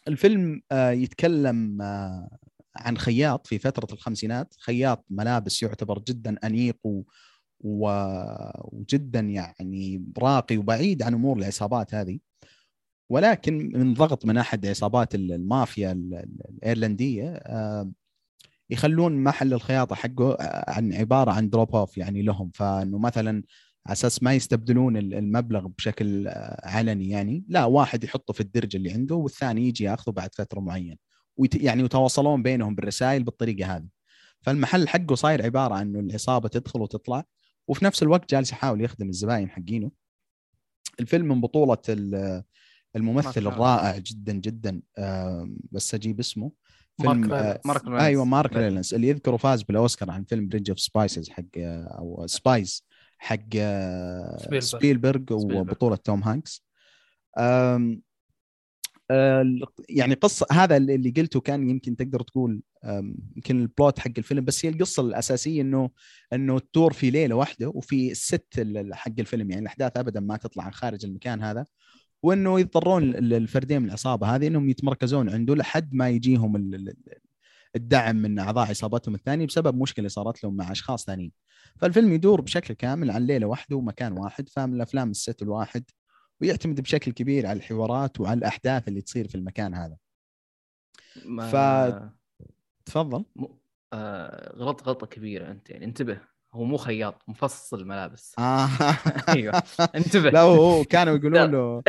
الفيلم 0.09 0.63
آه، 0.73 0.91
يتكلم 0.91 1.83
آه، 1.83 2.39
عن 2.77 2.99
خياط 2.99 3.47
في 3.47 3.59
فترة 3.59 3.95
الخمسينات. 3.95 4.55
خياط 4.59 5.05
ملابس 5.11 5.63
يعتبر 5.63 5.99
جدا 6.09 6.37
أنيق 6.45 6.77
و... 6.85 7.03
و... 7.61 7.91
وجدا 8.65 9.21
يعني 9.21 10.13
راقي 10.19 10.57
وبعيد 10.57 11.03
عن 11.03 11.15
أمور 11.15 11.39
العصابات 11.39 11.95
هذه. 11.95 12.19
ولكن 13.11 13.71
من 13.75 13.95
ضغط 13.95 14.27
من 14.27 14.39
أحد 14.39 14.67
عصابات 14.67 15.15
ال- 15.15 15.33
المافيا 15.33 15.93
ال- 15.93 16.15
ال- 16.15 16.43
الإيرلندية 16.49 17.31
آه، 17.35 17.93
يخلون 18.71 19.25
محل 19.25 19.53
الخياطة 19.55 19.95
حقه 19.97 20.37
عن 20.69 20.93
عبارة 20.93 21.31
عن 21.31 21.51
drop 21.51 21.76
off 21.76 21.99
يعني 21.99 22.23
لهم. 22.23 22.51
فإنه 22.55 22.99
مثلا 22.99 23.43
على 23.89 23.93
أساس 23.93 24.22
ما 24.22 24.34
يستبدلون 24.34 24.97
ال- 24.97 25.14
المبلغ 25.14 25.66
بشكل 25.66 26.28
آه، 26.28 26.68
علني 26.68 27.09
يعني. 27.09 27.45
لا 27.49 27.64
واحد 27.64 28.05
يحطه 28.05 28.32
في 28.32 28.41
الدرج 28.41 28.76
اللي 28.76 28.93
عنده 28.93 29.14
والثاني 29.14 29.68
يجي 29.68 29.84
ياخذه 29.84 30.12
بعد 30.12 30.34
فترة 30.34 30.61
معينة. 30.61 30.97
ويت 31.36 31.55
يعني 31.55 31.82
يتواصلون 31.82 32.43
بينهم 32.43 32.74
بالرسائل 32.74 33.22
بالطريقة 33.24 33.76
هذه. 33.76 33.86
فالمحل 34.41 34.89
حقه 34.89 35.14
صاير 35.14 35.43
عبارة 35.45 35.74
عن 35.74 35.89
إنه 35.89 36.01
العصابة 36.01 36.49
تدخل 36.49 36.80
وتطلع 36.80 37.24
وفي 37.68 37.84
نفس 37.84 38.03
الوقت 38.03 38.30
جالس 38.30 38.53
يحاول 38.53 38.80
يخدم 38.80 39.09
الزباين 39.09 39.51
حقينه. 39.51 39.91
الفيلم 41.01 41.28
من 41.28 41.41
بطولة 41.41 41.78
ال- 41.89 42.43
الممثل 42.97 43.41
مارك 43.45 43.55
الرائع 43.57 43.99
جدا 43.99 44.32
جدا 44.32 44.82
آم، 44.99 45.57
بس 45.72 45.95
أجيب 45.95 46.18
اسمه. 46.20 46.53
مارك 46.99 47.11
فيلم 47.20 47.24
ريلانس. 47.34 47.57
آه، 47.57 47.61
مارك 47.64 47.84
ريلانس. 47.84 48.03
أيوه 48.03 48.24
مارك 48.24 48.53
لا. 48.53 48.59
ريلانس 48.61 48.95
اللي 48.95 49.09
يذكره 49.09 49.36
فاز 49.36 49.62
بالأوسكار 49.62 50.11
عن 50.11 50.24
فيلم 50.24 50.49
Bridge 50.49 50.70
of 50.70 50.81
Spies 50.81 51.31
حق 51.30 51.43
آه، 51.59 51.84
أو 51.99 52.26
Spies 52.26 52.85
حق 53.19 53.39
آه، 53.57 54.37
سبيلبرغ. 54.37 54.61
سبيلبرغ. 54.61 55.23
وبطولة 55.33 55.97
توم 55.97 56.23
هانكس 56.23 56.64
آه، 59.11 59.45
يعني 59.89 60.14
قصة 60.14 60.47
هذا 60.53 60.77
اللي 60.77 61.11
قلته 61.11 61.41
كان 61.41 61.71
يمكن 61.71 61.97
تقدر 61.97 62.21
تقول 62.23 62.62
يمكن 63.37 63.61
ال 63.61 63.68
plot 63.68 63.99
حق 63.99 64.11
الفيلم 64.19 64.45
بس 64.45 64.64
هي 64.66 64.71
القصة 64.71 65.03
الأساسية 65.03 65.61
إنه 65.62 65.91
إنه 66.33 66.59
تدور 66.59 66.93
في 66.93 67.11
ليلة 67.11 67.35
واحدة 67.35 67.69
وفي 67.69 68.11
ال 68.11 68.20
set 68.20 68.47
ال- 68.59 68.95
حق 68.95 69.12
الفيلم 69.19 69.51
يعني 69.51 69.62
الأحداث 69.62 69.97
ابدا 69.97 70.21
ما 70.21 70.37
تطلع 70.37 70.64
عن 70.64 70.73
خارج 70.73 71.05
المكان 71.05 71.43
هذا 71.43 71.66
وإنه 72.23 72.61
يضطرون 72.61 73.03
ال- 73.03 73.35
الفردين 73.35 73.83
من 73.83 73.87
العصابة 73.89 74.27
هذه 74.37 74.47
إنهم 74.47 74.69
يتمركزون 74.69 75.31
عنده 75.31 75.55
لحد 75.55 75.95
ما 75.95 76.09
يجيهم 76.09 76.57
الدعم 77.77 78.16
من 78.16 78.39
أعضاء 78.39 78.69
عصابتهم 78.69 79.14
الثانية 79.14 79.47
بسبب 79.47 79.75
مشكلة 79.83 80.09
صارت 80.09 80.45
لهم 80.45 80.57
مع 80.57 80.73
أشخاص 80.73 81.05
ثانيين. 81.05 81.33
فالفيلم 81.77 82.12
يدور 82.12 82.41
بشكل 82.41 82.75
كامل 82.75 83.11
عن 83.11 83.27
ليلة 83.27 83.47
واحدة 83.47 83.77
ومكان 83.77 84.19
واحد 84.19 84.49
فمن 84.49 84.75
الأفلام 84.75 85.11
الست 85.11 85.43
الواحد 85.43 85.85
ويعتمد 86.41 86.81
بشكل 86.81 87.12
كبير 87.12 87.47
على 87.47 87.57
الحوارات 87.57 88.21
وعلى 88.21 88.39
الأحداث 88.39 88.89
اللي 88.89 89.01
تصير 89.01 89.29
في 89.29 89.35
المكان 89.35 89.75
هذا. 89.75 89.97
ما- 91.25 91.51
ف- 91.51 92.12
تفضل. 92.85 93.25
م- 93.37 93.47
آه 93.93 94.57
غلط 94.57 94.83
غلطة 94.89 95.07
كبيرة 95.07 95.51
أنت 95.51 95.71
يعني 95.71 95.85
انتبه 95.85 96.21
هو 96.59 96.65
مو 96.65 96.77
خياط 96.77 97.23
مفصل 97.29 97.85
ملابس 97.87 98.35
آه. 98.39 98.69
أيوه. 99.29 99.63
انتبه. 99.95 100.31
لا 100.35 100.41
هو 100.41 100.85
كانوا 100.85 101.15
يقولون 101.19 101.51
له 101.51 101.83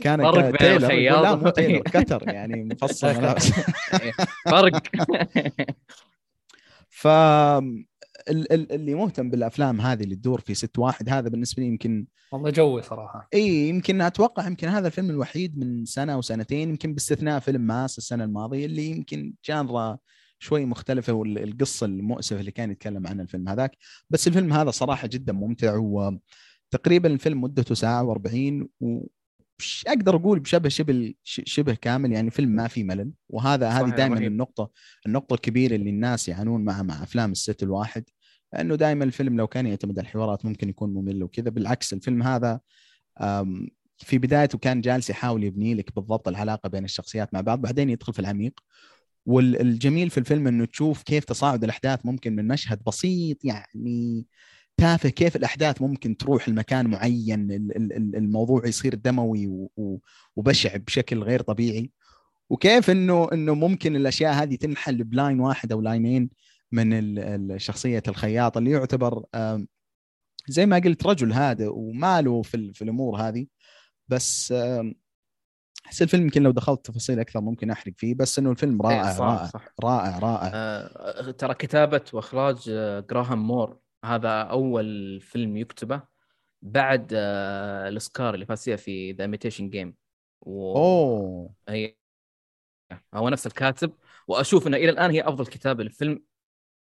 كان 0.00 0.22
فرق 0.32 0.50
بين 0.62 0.76
الخياط 0.76 1.22
لا 1.22 1.34
مو 1.34 1.46
و- 1.46 1.50
tailor 1.50 1.82
cutter 1.82 2.28
يعني 2.28 2.64
مفصل 2.64 3.06
ملابس 3.16 3.50
فرق. 4.50 4.82
ف 6.90 7.06
ال- 7.06 8.52
ال- 8.52 8.72
اللي 8.72 8.94
مهتم 8.94 9.30
بالأفلام 9.30 9.80
هذه 9.80 10.02
اللي 10.04 10.14
تدور 10.16 10.40
في 10.40 10.54
set 10.54 10.78
واحد 10.78 11.08
هذا 11.08 11.28
بالنسبة 11.28 11.62
لي 11.62 11.68
يمكن 11.68 12.06
والله 12.32 12.50
قوي 12.50 12.82
صراحة. 12.82 13.28
إي 13.34 13.68
يمكن 13.68 14.00
أتوقع 14.00 14.46
يمكن 14.46 14.68
هذا 14.68 14.86
الفيلم 14.86 15.10
الوحيد 15.10 15.58
من 15.58 15.84
سنة 15.84 16.12
أو 16.12 16.22
سنتين 16.22 16.68
يمكن 16.70 16.92
باستثناء 16.94 17.40
فيلم 17.40 17.60
Mass 17.60 17.98
السنة 17.98 18.24
الماضية 18.24 18.66
اللي 18.66 18.84
يمكن 18.90 19.34
genre 19.44 19.98
شوي 20.38 20.64
مختلفة 20.64 21.12
والقصة 21.12 21.86
المؤسفة 21.86 22.40
اللي 22.40 22.50
كان 22.50 22.70
يتكلم 22.70 23.06
عنها 23.06 23.22
الفيلم 23.22 23.48
هذاك. 23.48 23.76
بس 24.10 24.28
الفيلم 24.28 24.52
هذا 24.52 24.70
صراحة 24.70 25.08
جدا 25.08 25.32
ممتع 25.32 25.76
وتقريبا 25.76 27.08
الفيلم 27.08 27.40
مدته 27.40 27.74
ساعة 27.74 28.14
و40 28.14 28.66
و 28.80 29.06
أقدر 29.86 30.16
أقول 30.16 30.40
بشبه 30.40 30.68
شبه 30.68 31.14
شبه 31.24 31.74
كامل 31.74 32.12
يعني 32.12 32.30
فيلم 32.30 32.50
ما 32.50 32.68
في 32.68 32.84
ملل. 32.84 33.12
وهذا 33.28 33.68
هذه 33.68 33.90
دائما. 33.90 34.18
النقطة 34.18 34.70
النقطة 35.06 35.34
الكبيرة 35.34 35.74
اللي 35.74 35.90
الناس 35.90 36.28
يعانون 36.28 36.64
معها 36.64 36.82
مع 36.82 37.02
أفلام 37.02 37.32
الست 37.32 37.62
الواحد 37.62 38.04
إنه 38.60 38.74
دائما 38.74 39.04
الفيلم 39.04 39.36
لو 39.36 39.46
كان 39.46 39.66
يعتمد 39.66 39.98
على 39.98 40.06
الحوارات 40.06 40.44
ممكن 40.44 40.68
يكون 40.68 40.94
ممل 40.94 41.22
وكذا. 41.22 41.50
بالعكس 41.50 41.92
الفيلم 41.92 42.22
هذا 42.22 42.60
في 43.98 44.18
بدايته 44.18 44.58
كان 44.58 44.80
جالس 44.80 45.10
يحاول 45.10 45.44
يبني 45.44 45.74
لك 45.74 45.94
بالضبط 45.94 46.28
العلاقة 46.28 46.68
بين 46.68 46.84
الشخصيات 46.84 47.34
مع 47.34 47.40
بعض 47.40 47.60
بعدين 47.60 47.90
يدخل 47.90 48.12
في 48.12 48.18
العميق. 48.18 48.60
والجميل 49.26 50.10
في 50.10 50.18
الفيلم 50.18 50.46
إنه 50.46 50.64
تشوف 50.64 51.02
كيف 51.02 51.24
تصاعد 51.24 51.64
الأحداث 51.64 52.00
ممكن 52.06 52.36
من 52.36 52.48
مشهد 52.48 52.82
بسيط 52.86 53.44
يعني 53.44 54.26
تافه 54.76 55.08
كيف 55.08 55.36
الأحداث 55.36 55.82
ممكن 55.82 56.16
تروح 56.16 56.48
لمكان 56.48 56.86
معين 56.90 57.50
ال- 57.52 57.76
ال- 57.76 57.92
ال- 57.92 58.16
الموضوع 58.16 58.66
يصير 58.66 58.94
دموي 58.94 59.68
وبشع 60.36 60.76
بشكل 60.76 61.22
غير 61.22 61.42
طبيعي. 61.42 61.90
وكيف 62.50 62.90
إنه 62.90 63.28
إنه 63.32 63.54
ممكن 63.54 63.96
الأشياء 63.96 64.32
هذه 64.34 64.54
تنحل 64.54 65.04
ب 65.04 65.11
line 65.11 65.40
واحد 65.40 65.72
أو 65.72 65.80
line 65.80 66.13
ين 66.13 66.30
من 66.72 67.58
شخصية 67.58 68.02
الخياط 68.08 68.56
اللي 68.56 68.70
يعتبر 68.70 69.24
زي 70.48 70.66
ما 70.66 70.78
قلت 70.78 71.06
رجل 71.06 71.32
هادئ 71.32 71.68
وماله 71.72 72.42
في 72.42 72.54
ال- 72.56 72.74
في 72.74 72.82
الأمور 72.84 73.16
هذه. 73.20 73.46
بس 74.08 74.54
أحس 75.86 76.02
الفيلم 76.02 76.22
يمكن 76.22 76.42
لو 76.42 76.50
دخلت 76.50 76.86
تفاصيل 76.86 77.20
أكثر 77.20 77.40
ممكن 77.40 77.70
أحرق 77.70 77.92
فيه 77.96 78.14
بس 78.14 78.38
إنه 78.38 78.50
الفيلم 78.50 78.82
رائع 78.82 79.08
إيه، 79.08 79.14
صح 79.14 79.20
رائع 79.20 79.46
صح. 79.46 79.74
رائع 79.84 80.18
رائع. 80.18 80.50
آه، 80.54 81.30
ترى 81.30 81.54
كتابة 81.54 82.00
وإخراج 82.12 82.64
آه، 82.68 83.00
جراهام 83.00 83.46
مور 83.46 83.78
هذا 84.04 84.28
أول 84.28 85.20
فيلم 85.20 85.56
يكتبه 85.56 86.02
بعد 86.62 87.12
آه، 87.14 87.88
الأوسكار 87.88 88.34
اللي 88.34 88.46
فاز 88.46 88.64
فيها 88.64 88.76
في 88.76 89.12
The 89.12 89.22
Imitation 89.22 89.70
Game 89.70 89.94
و... 90.40 90.76
أوه. 90.76 91.54
هي 91.68 91.96
هو 93.14 93.28
نفس 93.28 93.46
الكاتب 93.46 93.92
وأشوف 94.28 94.66
أنه 94.66 94.76
إلى 94.76 94.90
الآن 94.90 95.10
هي 95.10 95.20
أفضل 95.20 95.46
كتابة 95.46 95.84
للفيلم 95.84 96.22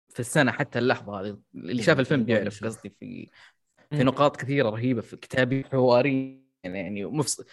في 0.09 0.19
السنة 0.19 0.51
حتى 0.51 0.79
اللحظة 0.79 1.21
هذه. 1.21 1.39
اللي 1.55 1.83
شاف 1.83 1.99
الفيلم 1.99 2.23
بيعرف 2.23 2.63
قصدي 2.63 2.89
في 2.89 3.29
في 3.89 4.03
نقاط 4.03 4.37
كثيرة 4.37 4.69
رهيبة 4.69 5.01
في 5.01 5.15
كتابي 5.15 5.63
حواري 5.63 6.43
يعني 6.63 7.05
مفصل 7.05 7.45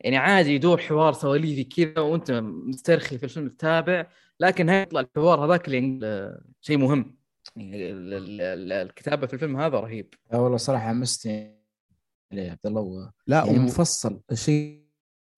يعني 0.00 0.16
عادي 0.16 0.54
يدور 0.54 0.78
حوار 0.78 1.12
سواليفي 1.12 1.64
كذا 1.64 2.00
وانت 2.02 2.30
مسترخي 2.42 3.18
في 3.18 3.24
الفيلم 3.24 3.48
تتابع 3.48 4.06
لكن 4.40 4.68
هاي 4.68 4.82
يطلع 4.82 5.00
الحوار 5.00 5.44
هذاك 5.44 5.68
اللي 5.68 6.00
آه، 6.06 6.40
شيء 6.60 6.76
مهم. 6.78 7.16
يعني 7.56 7.90
ال- 7.90 8.14
ال- 8.14 8.40
ال- 8.40 8.72
الكتابة 8.72 9.26
في 9.26 9.34
الفيلم 9.34 9.56
هذا 9.60 9.80
رهيب. 9.80 10.14
لا 10.32 10.38
والله 10.38 10.56
صراحة 10.56 10.88
حمستني 10.88 11.58
يا 12.32 12.50
عبد 12.50 12.66
الله 12.66 12.80
و- 12.80 13.10
لا 13.26 13.44
يعني 13.44 13.58
مفصل. 13.58 14.20
الشيء 14.32 14.82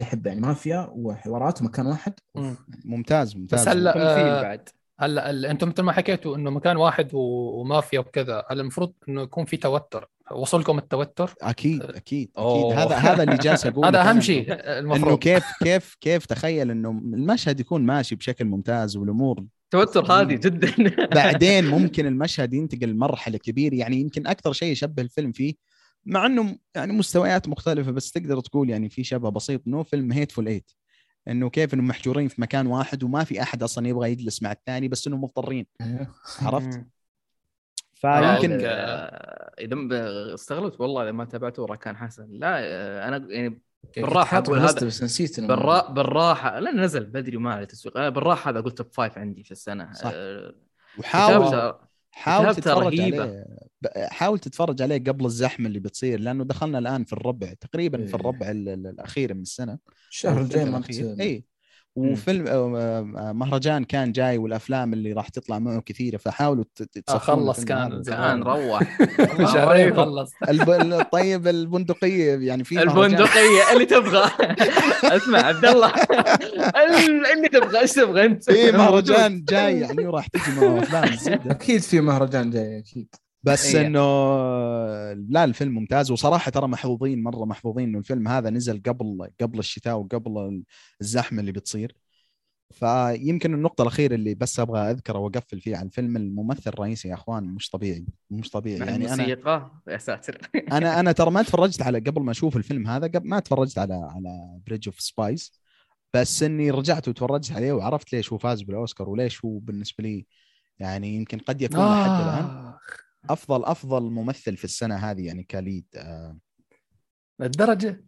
يحب 0.01 0.27
يعني 0.27 0.41
مافيا 0.41 0.89
وحوارات 0.93 1.63
مكان 1.63 1.87
واحد. 1.87 2.15
مم. 2.35 2.57
ممتاز 2.85 3.37
ممتاز. 3.37 3.61
بس 3.63 3.69
هلا 3.69 3.97
آه، 4.39 4.43
بعد؟ 4.43 4.69
هلا 5.01 5.31
ال- 5.31 5.47
أنتم 5.47 5.69
مثل 5.69 5.83
ما 5.83 5.93
حكيتوا 5.93 6.37
إنه 6.37 6.51
مكان 6.51 6.77
واحد 6.77 7.15
و- 7.15 7.61
ومافيا 7.61 8.01
وكذا 8.01 8.45
هلا 8.51 8.61
المفروض 8.61 8.93
إنه 9.09 9.23
يكون 9.23 9.45
في 9.45 9.57
توتر؟ 9.57 10.09
وصلكم 10.33 10.79
التوتر؟ 10.79 11.35
أكيد 11.43 11.83
أكيد 11.83 11.97
أكيد. 11.97 12.31
أوه. 12.39 12.83
هذا 12.83 12.97
هذا 12.97 13.23
اللي 13.23 13.37
جالس 13.37 13.67
أقوله. 13.67 13.89
هذا 13.91 14.11
أهم 14.11 14.21
إنه- 14.21 14.25
شيء 14.25 14.47
أنه 14.53 14.79
المفروض. 14.79 15.19
كيف 15.19 15.45
كيف 15.63 15.95
كيف 16.01 16.27
تخيل 16.27 16.71
إنه 16.71 16.91
المشهد 16.91 17.61
يكون 17.61 17.83
ماشي 17.87 18.15
بشكل 18.15 18.45
ممتاز 18.45 18.97
والأمور 18.97 19.45
توتر 19.71 20.13
هذه 20.13 20.35
جدا. 20.35 20.73
بعدين 21.15 21.65
ممكن 21.67 22.07
المشهد 22.07 22.55
ينتقل 22.55 22.89
لمرحلة 22.89 23.39
كبيرة. 23.39 23.75
يعني 23.75 23.97
يمكن 23.97 24.27
أكثر 24.27 24.53
شيء 24.53 24.73
يشبه 24.73 25.03
الفيلم 25.03 25.33
فيه 25.33 25.55
مع 26.07 26.27
إنه 26.27 26.57
يعني 26.75 26.93
مستويات 26.93 27.49
مختلفة 27.49 27.91
بس 27.91 28.13
تقدر 28.13 28.41
تقول 28.41 28.71
يعني 28.71 28.89
في 28.89 29.05
شبه 29.05 29.29
بسيط 29.29 29.63
إنه 29.67 29.83
فيلم 29.83 30.13
هيتفول 30.13 30.47
ايت 30.47 30.71
إنه 31.29 31.51
كيف 31.51 31.75
إنهم 31.75 31.87
محجورين 31.89 32.29
في 32.29 32.41
مكان 32.41 32.67
واحد 32.67 33.03
وما 33.05 33.25
في 33.25 33.43
أحد 33.43 33.63
أصلا 33.63 33.89
يبغى 33.89 34.11
يجلس 34.13 34.43
مع 34.43 34.53
الثاني 34.53 34.89
بس 34.89 35.07
إنهم 35.07 35.21
مضطرين. 35.25 35.67
عرفت؟ 36.43 36.81
فيمكن 38.01 38.59
آه، 38.65 39.53
إذا 39.61 39.77
استغربت 40.35 40.81
والله 40.81 41.05
لما 41.05 41.25
تابعته 41.25 41.63
ورا 41.63 41.77
كان 41.77 41.97
حسن 41.97 42.29
لا 42.31 42.59
آه، 42.59 43.09
أنا 43.09 43.27
يعني 43.31 43.63
بالراحة 43.97 44.39
أقول 44.39 44.59
هذا 44.59 44.87
بس 44.87 45.03
نسيت 45.03 45.41
بالرا... 45.41 45.91
بالراحة 45.91 46.59
لا 46.61 46.73
نزل 46.75 47.05
بدري 47.07 47.37
وما 47.37 47.55
عليه 47.55 47.65
تسويق 47.65 47.97
أنا 47.97 48.09
بالراحة 48.09 48.51
هذا 48.51 48.59
أقول 48.59 48.73
top 48.73 48.87
five 48.93 49.19
عندي 49.19 49.45
في 49.45 49.51
السنة 49.51 49.93
صح. 49.93 50.11
آه، 50.15 50.55
وحاول 50.99 51.75
حاول 52.11 52.55
تتفرج 52.55 53.01
رهيبة. 53.01 53.23
عليه 53.23 53.45
حاول 54.09 54.39
تتفرج 54.39 54.83
عليه 54.83 54.99
قبل 55.05 55.25
الزحمة 55.25 55.67
اللي 55.67 55.79
بتصير 55.81 56.21
لأنه 56.21 56.45
دخلنا 56.45 56.79
الآن 56.79 57.05
في 57.05 57.13
الربع 57.13 57.53
تقريبا 57.53 57.99
في 57.99 58.05
إيه. 58.09 58.15
الربع 58.15 58.51
ال- 58.51 58.69
ال- 58.69 58.87
الأخير 58.87 59.35
من 59.35 59.43
السنة 59.43 59.79
الشهر 60.11 60.41
الجاي. 60.41 61.17
اي 61.21 61.45
وفيلم 61.97 62.47
آه، 62.47 62.53
آه، 63.17 63.33
مهرجان 63.33 63.85
كان 63.85 64.13
جاي 64.13 64.39
والأفلام 64.39 64.93
اللي 64.93 65.13
راح 65.13 65.29
تطلع 65.29 65.59
معه 65.59 65.81
كثيرة 65.81 66.17
فحاولوا 66.17 66.65
آه، 67.09 67.19
خلص 67.19 67.65
كان. 67.65 68.03
كان 68.03 68.43
روح. 68.43 68.83
شهرين 69.55 69.97
خلص. 70.05 70.31
الب... 70.49 71.03
طيب 71.13 71.49
البندقية 71.49 72.35
يعني 72.47 72.65
في 72.65 72.83
البندقية 72.83 73.73
اللي 73.73 73.87
تبغى. 73.87 74.31
اسمع 75.17 75.39
عبد 75.39 75.65
الله. 75.65 75.89
ال- 75.89 77.27
اللي 77.27 77.49
تبغى 77.53 77.81
إيش 77.81 77.93
تبغى 77.93 78.25
أنت؟ 78.25 78.51
في 78.51 78.73
مهرجان 78.73 79.45
جاي 79.49 79.81
يعني 79.81 80.07
وراح 80.07 80.27
تجي 80.27 80.61
معه 80.61 80.79
افلام 80.79 81.41
أكيد 81.51 81.81
في 81.81 82.01
مهرجان 82.01 82.51
جاي 82.51 82.79
أكيد. 82.79 83.15
بس 83.43 83.75
إيه. 83.75 83.87
إنه 83.87 84.01
لا 85.29 85.45
الفيلم 85.45 85.75
ممتاز. 85.75 86.11
وصراحة 86.11 86.51
ترى 86.51 86.69
محظوظين 86.69 87.23
مرة 87.23 87.45
محظوظين 87.45 87.89
إنه 87.89 87.99
الفيلم 87.99 88.29
هذا 88.29 88.51
نزل 88.51 88.83
قبل 88.87 89.29
قبل 89.41 89.59
الشتاء 89.59 89.97
وقبل 89.97 90.63
الزحمة 91.01 91.41
اللي 91.41 91.53
بتصير. 91.53 91.97
فيمكن 92.71 93.55
النقطة 93.55 93.83
الأخيرة 93.83 94.15
اللي 94.15 94.35
بس 94.35 94.61
أبغى 94.61 94.91
أذكرها 94.91 95.19
وأقفل 95.19 95.61
فيها 95.61 95.77
على 95.77 95.87
الفيلم 95.87 96.17
الممثل 96.17 96.63
الرئيسي 96.71 97.09
يا 97.09 97.15
أخوان 97.15 97.45
مش 97.45 97.71
طبيعي 97.71 98.07
مش 98.31 98.51
طبيعي. 98.51 98.79
يعني 98.79 99.13
الموسيقى؟ 99.13 99.71
يا 99.89 99.99
ساتر. 99.99 100.39
أنا 100.73 101.01
أنا 101.01 101.13
ترى 101.13 101.31
ما 101.31 101.43
تفرجت 101.43 101.83
على 101.83 101.99
قبل 101.99 102.23
ما 102.23 102.31
أشوف 102.31 102.57
الفيلم 102.57 102.87
هذا 102.87 103.07
قبل 103.07 103.29
ما 103.29 103.41
تفرجت 103.41 103.79
على 103.79 103.95
على 103.95 104.61
Bridge 104.67 104.89
of 104.89 105.01
Spies 105.01 105.61
بس 106.15 106.43
إني 106.43 106.71
رجعت 106.71 107.09
وتفرجت 107.09 107.53
عليه 107.53 107.73
وعرفت 107.73 108.13
ليش 108.13 108.33
هو 108.33 108.39
فاز 108.39 108.63
بالأوسكار 108.63 109.09
وليش 109.09 109.45
هو 109.45 109.59
بالنسبة 109.59 110.05
لي 110.05 110.27
يعني 110.79 111.17
يمكن 111.17 111.39
قد 111.39 111.63
يكون 111.63 111.79
لحد 111.79 112.11
الآن. 112.11 112.45
آه. 112.45 112.79
أفضل 113.31 113.65
أفضل 113.65 114.03
ممثل 114.03 114.57
في 114.57 114.65
السنة 114.65 114.95
هذه 114.97 115.27
يعني 115.27 115.43
ك 115.45 115.53
lead 115.53 115.85
آه 115.97 116.39
للدرجة 117.41 118.05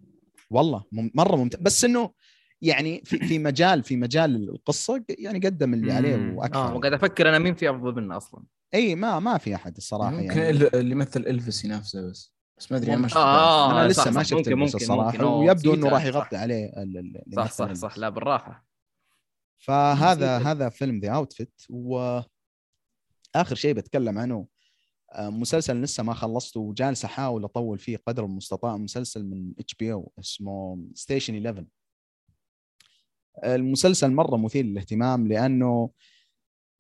والله 0.50 0.84
مم 0.92 1.10
مرة 1.14 1.36
ممتاز 1.36 1.60
بس 1.60 1.84
إنه 1.84 2.12
يعني 2.62 3.02
في 3.04 3.18
في 3.18 3.38
مجال 3.38 3.82
في 3.82 3.96
مجال 3.96 4.48
القصة 4.48 5.04
يعني 5.08 5.38
قدم 5.46 5.74
اللي 5.74 5.92
عليه 5.92 6.16
مم. 6.16 6.36
وأكثر 6.36 6.58
آه 6.58 6.74
وقاعد 6.74 6.92
أفكر 6.92 7.28
أنا 7.28 7.38
مين 7.38 7.54
في 7.54 7.70
أفضل 7.70 8.02
منه 8.02 8.16
أصلا 8.16 8.42
إي 8.74 8.94
ما 8.94 9.18
ما 9.20 9.38
في 9.38 9.54
أحد 9.54 9.76
الصراحة 9.76 10.10
ممكن 10.10 10.38
يعني 10.38 10.58
إل- 10.58 10.74
اللي 10.74 10.90
يمثل 10.92 11.20
إلفيس 11.20 11.64
ينافسه 11.64 12.10
بس 12.10 12.32
بس 12.58 12.72
ما 12.72 12.78
أدري 12.78 12.92
أنا 12.92 13.00
ما 13.00 13.08
شفت 13.08 13.16
آه، 13.16 13.70
أنا 13.70 13.92
صح، 13.92 14.02
لسه 14.02 14.10
ما 14.10 14.22
صح. 14.22 14.28
شفت 14.30 14.48
ممكن- 14.48 14.62
الصراحة 14.76 15.12
ممكن. 15.12 15.24
ويبدو 15.24 15.74
إنه. 15.74 15.88
راح 15.88 16.00
صح. 16.02 16.06
يغطي 16.06 16.36
عليه 16.36 16.64
ال- 16.66 16.98
ال- 16.98 17.22
اللي 17.26 17.36
صح 17.36 17.52
صح 17.52 17.64
ال 17.64 17.67
buzz. 17.67 17.78
صح 17.78 17.98
لا 17.98 18.08
بالراحة 18.08 18.66
فهذا. 19.58 20.38
هذا 20.38 20.68
فيلم 20.68 20.98
The 21.01 21.11
Outfit 21.11 21.61
و 21.70 22.20
آخر 23.34 23.54
شيء 23.54 23.74
بتكلم 23.74 24.18
عنه 24.18 24.34
آه، 24.34 24.46
مسلسل 25.18 25.82
لسه 25.82 26.02
ما 26.02 26.14
خلصته 26.14 26.60
وجالس 26.60 27.04
أحاول 27.04 27.44
أطول 27.44 27.78
فيه 27.78 27.96
قدر 28.06 28.24
المستطاع 28.24 28.76
مسلسل 28.76 29.24
من 29.24 29.52
HBO 29.59 30.12
اسمه 30.18 30.84
Station 30.95 31.34
11 31.46 31.66
المسلسل 33.44 34.10
مرة 34.12 34.36
مثير 34.36 34.64
للاهتمام 34.64 35.28
لأنه 35.28 35.90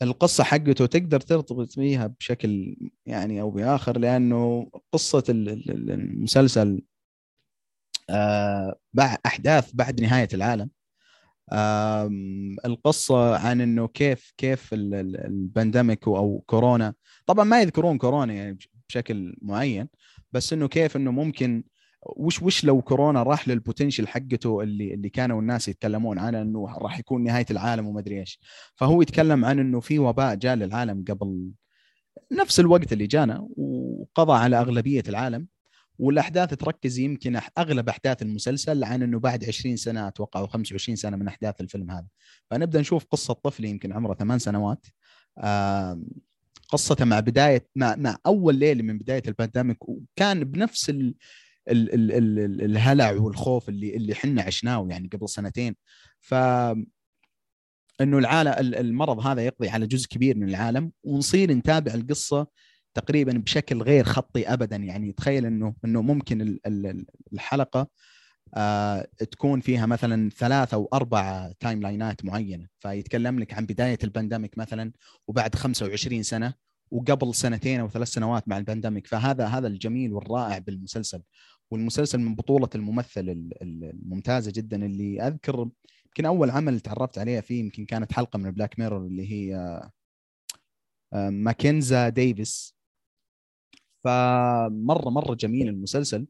القصة 0.02 0.44
حقته 0.44 0.86
تقدر 0.86 1.20
ترتبط 1.20 1.78
بيها 1.78 2.06
بشكل 2.06 2.76
يعني 3.06 3.40
قصة 4.92 5.24
ال- 5.28 5.48
ال- 5.48 5.70
ال- 5.70 5.90
المسلسل 5.90 6.82
آه، 8.10 8.78
بعد 8.92 9.18
أحداث 9.26 9.70
بعد 9.74 10.00
نهاية 10.00 10.28
العالم. 10.34 10.70
القصة 12.64 13.36
عن 13.36 13.60
إنه 13.60 13.88
كيف 13.88 14.32
كيف 14.36 14.74
ال- 14.74 14.94
ال- 14.94 15.26
ال 15.26 15.35
pandemic 15.35 16.08
أو 16.08 16.44
كورونا 16.46 16.94
طبعا 17.26 17.44
ما 17.44 17.60
يذكرون 17.60 17.98
كورونا 17.98 18.34
يعني 18.34 18.58
بشكل 18.88 19.36
معين 19.42 19.88
بس 20.32 20.52
إنه 20.52 20.68
كيف 20.68 20.96
إنه 20.96 21.10
ممكن 21.10 21.64
وش 22.06 22.42
وش 22.42 22.64
لو 22.64 22.82
كورونا 22.82 23.22
راح 23.22 23.48
للبوتنشل 23.48 24.08
حقته 24.08 24.60
اللي 24.62 24.94
اللي 24.94 25.08
كانوا 25.08 25.40
الناس 25.40 25.68
يتكلمون 25.68 26.18
عنه 26.18 26.42
إنه 26.42 26.66
راح 26.78 26.98
يكون 26.98 27.24
نهاية 27.24 27.46
العالم 27.50 27.86
وما 27.86 28.00
أدري 28.00 28.20
إيش. 28.20 28.40
فهو 28.76 29.02
يتكلم 29.02 29.44
عن 29.44 29.58
إنه 29.58 29.80
في 29.80 29.98
وباء 29.98 30.34
جاء 30.34 30.54
للعالم 30.54 31.04
قبل 31.08 31.50
نفس 32.32 32.60
الوقت 32.60 32.92
اللي 32.92 33.06
جانا 33.06 33.48
وقضى 33.56 34.32
على 34.32 34.60
أغلبية 34.60 35.02
العالم. 35.08 35.46
والأحداث 35.98 36.54
تركز 36.54 36.98
يمكن 36.98 37.40
أغلب 37.58 37.88
أحداث 37.88 38.22
المسلسل 38.22 38.84
عن 38.84 39.02
إنه 39.02 39.18
بعد 39.18 39.44
20 39.44 39.76
سنة 39.76 40.08
أتوقع 40.08 40.40
أو 40.40 40.46
25 40.46 40.96
سنة 40.96 41.16
من 41.16 41.28
أحداث 41.28 41.60
الفيلم 41.60 41.90
هذا. 41.90 42.06
فنبدأ 42.50 42.80
نشوف 42.80 43.04
قصة 43.04 43.34
طفل 43.34 43.64
يمكن 43.64 43.92
عمره 43.92 44.14
ثمان 44.14 44.38
سنوات. 44.38 44.86
قصته 46.68 47.04
مع 47.04 47.20
بداية 47.20 47.66
مع, 47.76 47.96
مع 47.96 48.16
أول 48.26 48.54
ليلة 48.54 48.82
من 48.82 48.98
بداية 48.98 49.22
البانديميك 49.28 49.88
وكان 49.88 50.44
بنفس 50.44 50.90
ال 50.90 51.14
ال 51.70 51.94
ال 51.94 52.12
ال 52.12 52.38
ال 52.38 52.62
الهلع 52.64 53.12
والخوف 53.12 53.68
اللي 53.68 53.96
اللي 53.96 54.12
إحنا 54.12 54.42
عشناه 54.42 54.86
يعني 54.90 55.08
قبل 55.12 55.28
سنتين. 55.28 55.76
ف 56.20 56.34
إنه 58.00 58.18
العالم 58.18 58.52
ال- 58.52 58.74
المرض 58.74 59.26
هذا 59.26 59.42
يقضي 59.46 59.68
على 59.68 59.86
جزء 59.86 60.08
كبير 60.08 60.36
من 60.36 60.48
العالم 60.48 60.92
ونصير 61.04 61.52
نتابع 61.52 61.94
القصة 61.94 62.46
تقريبا 62.94 63.32
بشكل 63.32 63.82
غير 63.82 64.04
خطي 64.04 64.48
ابدا. 64.52 64.76
يعني 64.76 65.12
تخيل 65.12 65.46
إنه 65.46 65.74
إنه 65.84 66.02
ممكن 66.02 66.40
ال- 66.40 66.60
ال- 66.66 67.06
الحلقة 67.32 67.88
آه 68.54 69.08
تكون 69.30 69.60
فيها 69.60 69.86
مثلا 69.86 70.30
ثلاث 70.30 70.74
أو 70.74 70.88
أربع 70.94 71.52
timeline 71.60 71.82
ات 71.82 72.24
معينة. 72.24 72.68
فيتكلم 72.80 73.38
لك 73.38 73.54
عن 73.54 73.66
بداية 73.66 73.98
ال 74.04 74.10
pandemic 74.10 74.58
مثلا 74.58 74.92
وبعد 75.28 75.54
25 75.54 76.22
سنة 76.22 76.54
وقبل 76.90 77.34
سنتين 77.34 77.80
أو 77.80 77.88
ثلاث 77.88 78.08
سنوات 78.08 78.48
مع 78.48 78.58
ال 78.58 78.63
pandemic. 78.63 79.06
فهذا 79.06 79.46
هذا 79.46 79.66
الجميل 79.66 80.12
والرائع 80.12 80.58
بالمسلسل. 80.58 81.22
والمسلسل 81.70 82.18
من 82.20 82.34
بطولة 82.34 82.68
الممثل 82.74 83.20
ال- 83.20 83.62
ال- 83.62 83.84
الممتازة 83.84 84.52
جدا 84.54 84.84
اللي 84.86 85.20
أذكر 85.26 85.68
يمكن 86.06 86.26
أول 86.26 86.50
عمل 86.50 86.80
تعرفت 86.80 87.18
عليها 87.18 87.40
فيه 87.40 87.60
يمكن 87.60 87.84
كانت 87.84 88.12
حلقة 88.12 88.36
من 88.38 88.50
Black 88.50 88.78
Mirror 88.78 89.06
اللي 89.06 89.32
هي 89.32 89.56
آه، 91.12 91.30
ماكنزي 91.30 92.08
ديفيس. 92.08 92.74
فمرة 94.04 95.10
مرة 95.10 95.34
جميل 95.34 95.68
المسلسل 95.68 96.26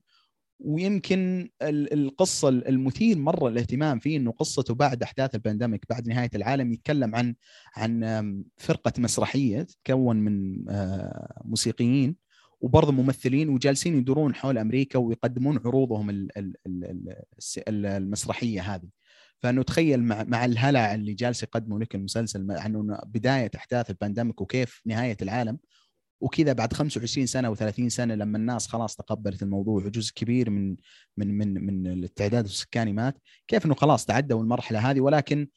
ويمكن 0.64 1.50
ال- 1.62 1.92
القصة 1.92 2.48
المثير 2.48 3.18
مرة 3.18 3.48
الاهتمام 3.48 3.98
فيه 3.98 4.16
إنه 4.16 4.30
قصته 4.32 4.74
بعد 4.74 5.02
أحداث 5.02 5.34
ال 5.34 5.40
pandemic 5.40 5.84
بعد 5.90 6.08
نهاية 6.08 6.30
العالم 6.34 6.72
يتكلم 6.72 7.14
عن 7.14 7.34
عن 7.76 8.44
فرقة 8.56 8.92
مسرحية 8.98 9.62
تتكون 9.62 10.16
من 10.16 10.64
آه، 10.70 11.42
موسيقيين 11.44 12.16
وبرضه 12.60 12.92
ممثلين 12.92 13.48
وجالسين 13.48 13.98
يدورون 13.98 14.34
حول 14.34 14.58
أمريكا 14.58 14.98
ويقدمون 14.98 15.58
عروضهم 15.64 16.28
المسرحية 17.68 18.74
هذه. 18.74 18.88
فإنه 19.38 19.62
تخيل 19.62 20.02
مع 20.02 20.44
الهلع 20.44 20.94
اللي 20.94 21.14
جالس 21.14 21.42
يقدمه 21.42 21.80
لك 21.80 21.94
المسلسل 21.94 22.50
إنه 22.50 22.98
بداية 23.06 23.50
أحداث 23.56 23.90
ال 23.90 23.96
pandemic 23.96 24.40
وكيف 24.40 24.82
نهاية 24.86 25.16
العالم 25.22 25.58
وكذا 26.22 26.52
بعد 26.52 26.72
25 26.72 27.26
سنة 27.26 27.54
و30 27.54 27.86
سنة 27.88 28.14
لما 28.14 28.38
الناس 28.38 28.66
خلاص 28.66 28.96
تقبلت 28.96 29.42
الموضوع 29.42 29.84
وجزء 29.84 30.12
كبير 30.14 30.50
من 30.50 30.76
من 31.16 31.38
من 31.38 31.66
من 31.66 31.86
التعداد 31.86 32.44
السكاني 32.44 32.92
مات 32.92 33.18
كيف 33.48 33.66
إنه 33.66 33.74
خلاص 33.74 34.04
تعدوا 34.06 34.42
المرحلة 34.42 34.90
هذه؟ 34.90 35.00
ولكن 35.00 35.48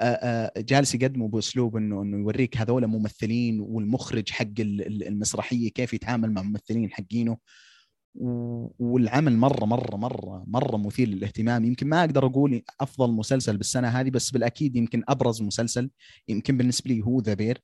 آه، 0.00 0.04
آه، 0.04 0.60
جالس 0.60 0.94
يقدمه 0.94 1.28
بأسلوب 1.28 1.76
إنه 1.76 2.02
إنه 2.02 2.16
يوريك 2.18 2.56
هذول 2.56 2.86
ممثلين 2.86 3.60
والمخرج 3.60 4.30
حق 4.30 4.44
ال- 4.60 4.86
ال- 4.86 5.06
المسرحية 5.08 5.70
كيف 5.70 5.94
يتعامل 5.94 6.32
مع 6.32 6.42
ممثلين 6.42 6.90
حقينه. 6.90 7.36
والعمل 8.78 9.36
مرة 9.36 9.64
مرة 9.64 9.96
مرة 9.96 10.44
مرة 10.46 10.76
مثير 10.76 11.08
للاهتمام. 11.08 11.64
يمكن 11.64 11.86
ما 11.88 12.00
أقدر 12.00 12.26
أقول 12.26 12.62
أفضل 12.80 13.12
مسلسل 13.12 13.56
بالسنة 13.56 13.88
هذه 13.88 14.10
بس 14.10 14.30
بالأكيد 14.30 14.76
يمكن 14.76 15.02
أبرز 15.08 15.42
مسلسل 15.42 15.90
يمكن 16.28 16.56
بالنسبة 16.56 16.90
لي 16.90 17.02
هو 17.02 17.20
The 17.20 17.34
Bear 17.34 17.58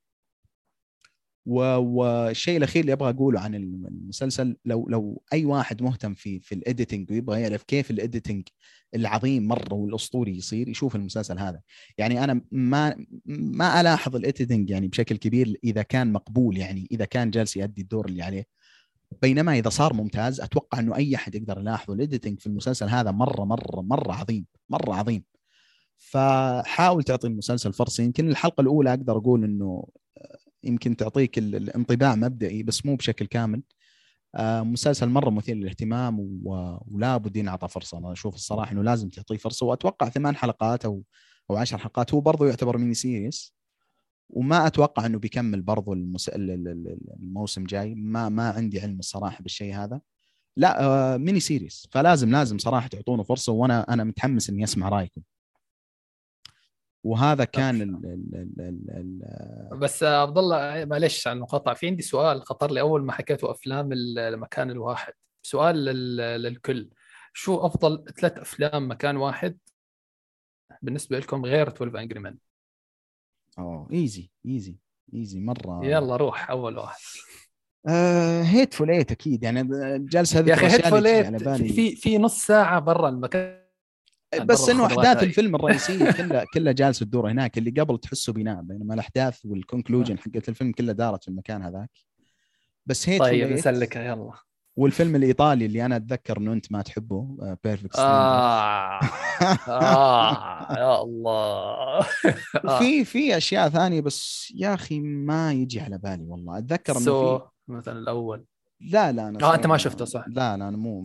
والشيء 1.47 2.57
الأخير 2.57 2.81
اللي 2.81 2.93
أبغى 2.93 3.11
أقوله 3.11 3.41
عن 3.41 3.55
المسلسل 3.55 4.57
لو 4.65 4.89
لو 4.89 5.23
أي 5.33 5.45
واحد 5.45 5.83
مهتم 5.83 6.15
في 6.15 6.41
في 6.41 6.55
ال 6.55 6.62
editing 6.62 7.11
ويبغى 7.11 7.41
يعرف 7.41 7.63
كيف 7.63 7.91
ال 7.91 7.98
editing 7.98 8.49
العظيم 8.95 9.49
مرة 9.49 9.75
والأسطوري 9.75 10.37
يصير 10.37 10.69
يشوف 10.69 10.97
المسلسل 10.97 11.39
هذا. 11.39 11.61
يعني 11.99 12.25
أنا 12.25 12.41
ما 12.53 13.07
ما 13.27 13.81
ألاحظ 13.81 14.17
ال 14.17 14.23
editing 14.24 14.71
يعني 14.71 14.89
بشكل 14.89 15.17
كبير 15.17 15.59
إذا 15.65 15.83
كان 15.83 16.13
مقبول 16.13 16.57
يعني 16.57 16.89
إذا 16.93 17.05
كان 17.05 17.31
جالس 17.31 17.57
يؤدي 17.57 17.83
الدور 17.83 18.07
اللي 18.07 18.23
عليه. 18.23 18.47
بينما 19.23 19.59
إذا 19.59 19.69
صار 19.69 19.93
ممتاز 19.95 20.41
أتوقع 20.41 20.79
إنه 20.79 20.97
أي 20.97 21.17
أحد 21.17 21.35
يقدر 21.35 21.59
يلاحظه 21.61 21.95
ال 21.95 22.00
editing 22.01 22.41
في 22.41 22.47
المسلسل 22.47 22.89
هذا 22.89 23.11
مرة 23.11 23.45
مرة 23.45 23.81
مرة 23.83 24.13
عظيم 24.13 24.47
مرة 24.69 24.95
عظيم. 24.95 25.25
فحاول 25.99 27.03
تعطي 27.05 27.27
المسلسل 27.27 27.73
فرصة. 27.73 28.05
يمكن 28.05 28.29
الحلقة 28.29 28.61
الأولى 28.61 28.91
أقدر 28.91 29.17
أقول 29.17 29.45
إنه 29.45 29.87
يمكن 30.65 30.97
تعطيك 30.97 31.39
ال- 31.39 31.57
الانطباع 31.57 32.15
مبدئي 32.15 32.63
بس 32.63 32.87
مو 32.87 32.97
بشكل 32.97 33.27
كامل. 33.27 33.63
آه، 34.35 34.63
مسلسل 34.63 35.09
مرة 35.09 35.31
مثير 35.31 35.57
للاهتمام 35.57 36.21
و- 36.21 36.79
ولا 36.91 37.17
بد 37.17 37.37
ينعطى 37.37 37.69
فرصة. 37.69 37.99
أنا 37.99 38.13
أشوف 38.13 38.35
الصراحة 38.35 38.73
إنه 38.73 38.83
لازم 38.83 39.09
تعطيه 39.09 39.37
فرصة 39.37 39.67
وأتوقع 39.67 40.09
ثمان 40.09 40.37
حلقات 40.37 40.85
أو 40.85 41.03
أو 41.51 41.57
عشر 41.57 41.79
حلقات. 41.79 42.15
هو 42.15 42.21
برضه 42.21 42.49
يعتبر 42.49 42.79
mini 42.79 42.95
series 42.95 43.55
وما 44.31 44.67
أتوقع 44.67 45.07
إنه 45.07 45.19
بيكمل 45.19 45.63
برضه 45.63 45.93
المس... 45.93 46.29
ال- 46.29 46.51
ال- 46.51 46.69
ال- 46.69 46.99
الموسم 47.23 47.65
جاي. 47.65 47.95
ما 47.95 48.29
ما 48.29 48.51
عندي 48.51 48.81
علم 48.81 48.99
الصراحة 48.99 49.43
بالشيء 49.43 49.75
هذا. 49.77 50.01
لا 50.57 50.83
آه، 50.85 51.17
mini 51.17 51.41
series 51.41 51.89
فلازم 51.93 52.31
لازم 52.31 52.59
صراحة 52.59 52.89
تعطونه 52.89 53.23
فرصة 53.23 53.53
وأنا 53.53 53.83
أنا 53.95 54.05
متحمس 54.05 54.51
إني 54.51 54.65
أسمع 54.65 54.89
رأيكم. 54.89 55.23
وهذا 57.05 57.45
كان 57.45 57.83
ال 57.83 57.89
ال 58.05 58.61
ال 58.61 58.91
ال 59.71 59.79
بس 59.79 60.03
عبد 60.03 60.39
الله 60.39 60.85
معلش 60.85 61.27
على 61.27 61.37
المقاطعة 61.37 61.75
في 61.75 61.87
عندي 61.87 62.03
سؤال 62.03 62.43
خطر 62.43 62.71
لي. 62.71 62.81
أول 62.81 63.05
ما 63.05 63.13
حكيتوا 63.13 63.51
أفلام 63.51 63.93
ال- 63.93 64.19
المكان 64.19 64.71
الواحد 64.71 65.13
سؤال 65.43 65.77
لل- 65.85 66.43
للكل. 66.43 66.91
شو 67.33 67.67
أفضل 67.67 68.05
ثلاث 68.21 68.39
أفلام 68.39 68.91
مكان 68.91 69.17
واحد 69.17 69.59
بالنسبة 70.83 71.19
لكم 71.19 71.45
غير 71.45 71.69
12 71.69 71.99
Angry 72.01 72.21
Men 72.21 72.39
أوه 73.59 73.89
easy 73.93 74.31
easy 74.47 74.77
easy 75.15 75.41
مرة. 75.41 75.81
يلا 75.87 76.17
روح 76.17 76.51
أول 76.51 76.79
واحد. 76.79 77.01
آه 77.89 78.43
Hateful 78.43 78.91
Eight 78.91 79.13
أكيد 79.13 79.43
يعني 79.43 79.69
جالس 79.99 80.37
هذه 80.37 80.49
يا 80.49 80.55
أخي 80.55 80.69
تجي 80.69 80.87
على 80.87 81.39
بالي. 81.39 81.69
في 81.69 81.97
في 81.97 82.19
نص 82.19 82.47
ساعة 82.47 82.81
برا 82.81 83.09
المكان. 83.09 83.64
بس 84.43 84.69
إنه 84.69 84.87
أحداث. 84.87 85.23
الفيلم 85.23 85.55
الرئيسية 85.55 86.11
كلها 86.11 86.45
كلها 86.55 86.73
جالسة 86.73 87.07
تدور 87.07 87.31
هناك 87.31 87.59
اللي 87.59 87.71
قبل 87.71 87.99
تحسه 87.99 88.33
بناء 88.33 88.63
بينما 88.63 88.95
الأحداث 88.95 89.47
وال 89.47 89.59
conclusion 89.59 90.19
حقت 90.19 90.49
الفيلم 90.49 90.73
كلها 90.73 90.95
دارت 90.95 91.23
في 91.25 91.29
المكان 91.29 91.63
هذاك 91.63 91.91
بس 92.87 93.09
هيت 93.09 93.21
طيب 93.21 93.53
نسلكها 93.53 94.05
يلا 94.05 94.33
والفيلم 94.77 95.17
الإيطالي 95.17 95.67
اللي 95.67 95.85
أنا 95.85 95.97
أتذكر 95.97 96.39
إنه 96.39 96.53
أنت 96.53 96.73
ما 96.73 96.83
تحبه 96.83 97.57
Perfect 97.65 97.99
آه. 97.99 99.01
آه 99.69 100.79
يا 100.79 101.03
الله 101.03 102.01
آه. 102.65 102.79
في 102.79 103.05
في 103.05 103.37
أشياء 103.37 103.69
ثانية 103.69 104.01
بس 104.01 104.53
يا 104.57 104.75
أخي 104.75 105.01
ما 105.01 105.53
يجي 105.53 105.81
على 105.81 105.99
بالي 105.99 106.25
والله 106.25 106.59
أتذكر 106.59 106.97
إنه 106.99 107.39
في 107.39 107.41
مثلا 107.69 107.99
الأول 107.99 108.45
لا 108.81 109.13
لا 109.13 109.29
أنا 109.29 109.43
آه، 109.43 109.55
أنت 109.55 109.67
ما 109.67 109.77
شفته، 109.77 110.05
صح. 110.05 110.25
لا 110.29 110.57
لا 110.57 110.69
أنا 110.69 110.77
مو 110.77 111.01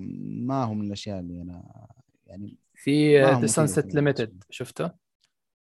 ما 0.48 0.64
هو 0.64 0.74
من 0.74 0.88
الأشياء 0.88 1.20
اللي 1.20 1.42
أنا 1.42 1.64
يعني 2.28 2.58
في 2.84 3.22
The 3.22 3.46
Sunset 3.48 3.80
في 3.80 3.96
Limited 3.96 4.44
شفته؟ 4.50 4.92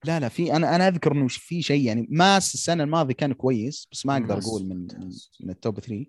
لا 0.04 0.20
لا 0.20 0.28
في 0.28 0.56
أنا 0.56 0.76
أنا 0.76 0.88
أذكر 0.88 1.12
إنه 1.12 1.28
في 1.28 1.62
شيء 1.62 1.86
يعني 1.86 2.06
Mass 2.11 2.55
السنة 2.54 2.84
الماضية 2.84 3.14
كان 3.14 3.32
كويس 3.32 3.88
بس 3.92 4.06
ما 4.06 4.16
أقدر 4.16 4.38
أقول 4.38 4.64
من 4.64 4.86
من, 5.40 5.50
ال 5.51 5.58
top 5.58 5.80
3 5.80 6.06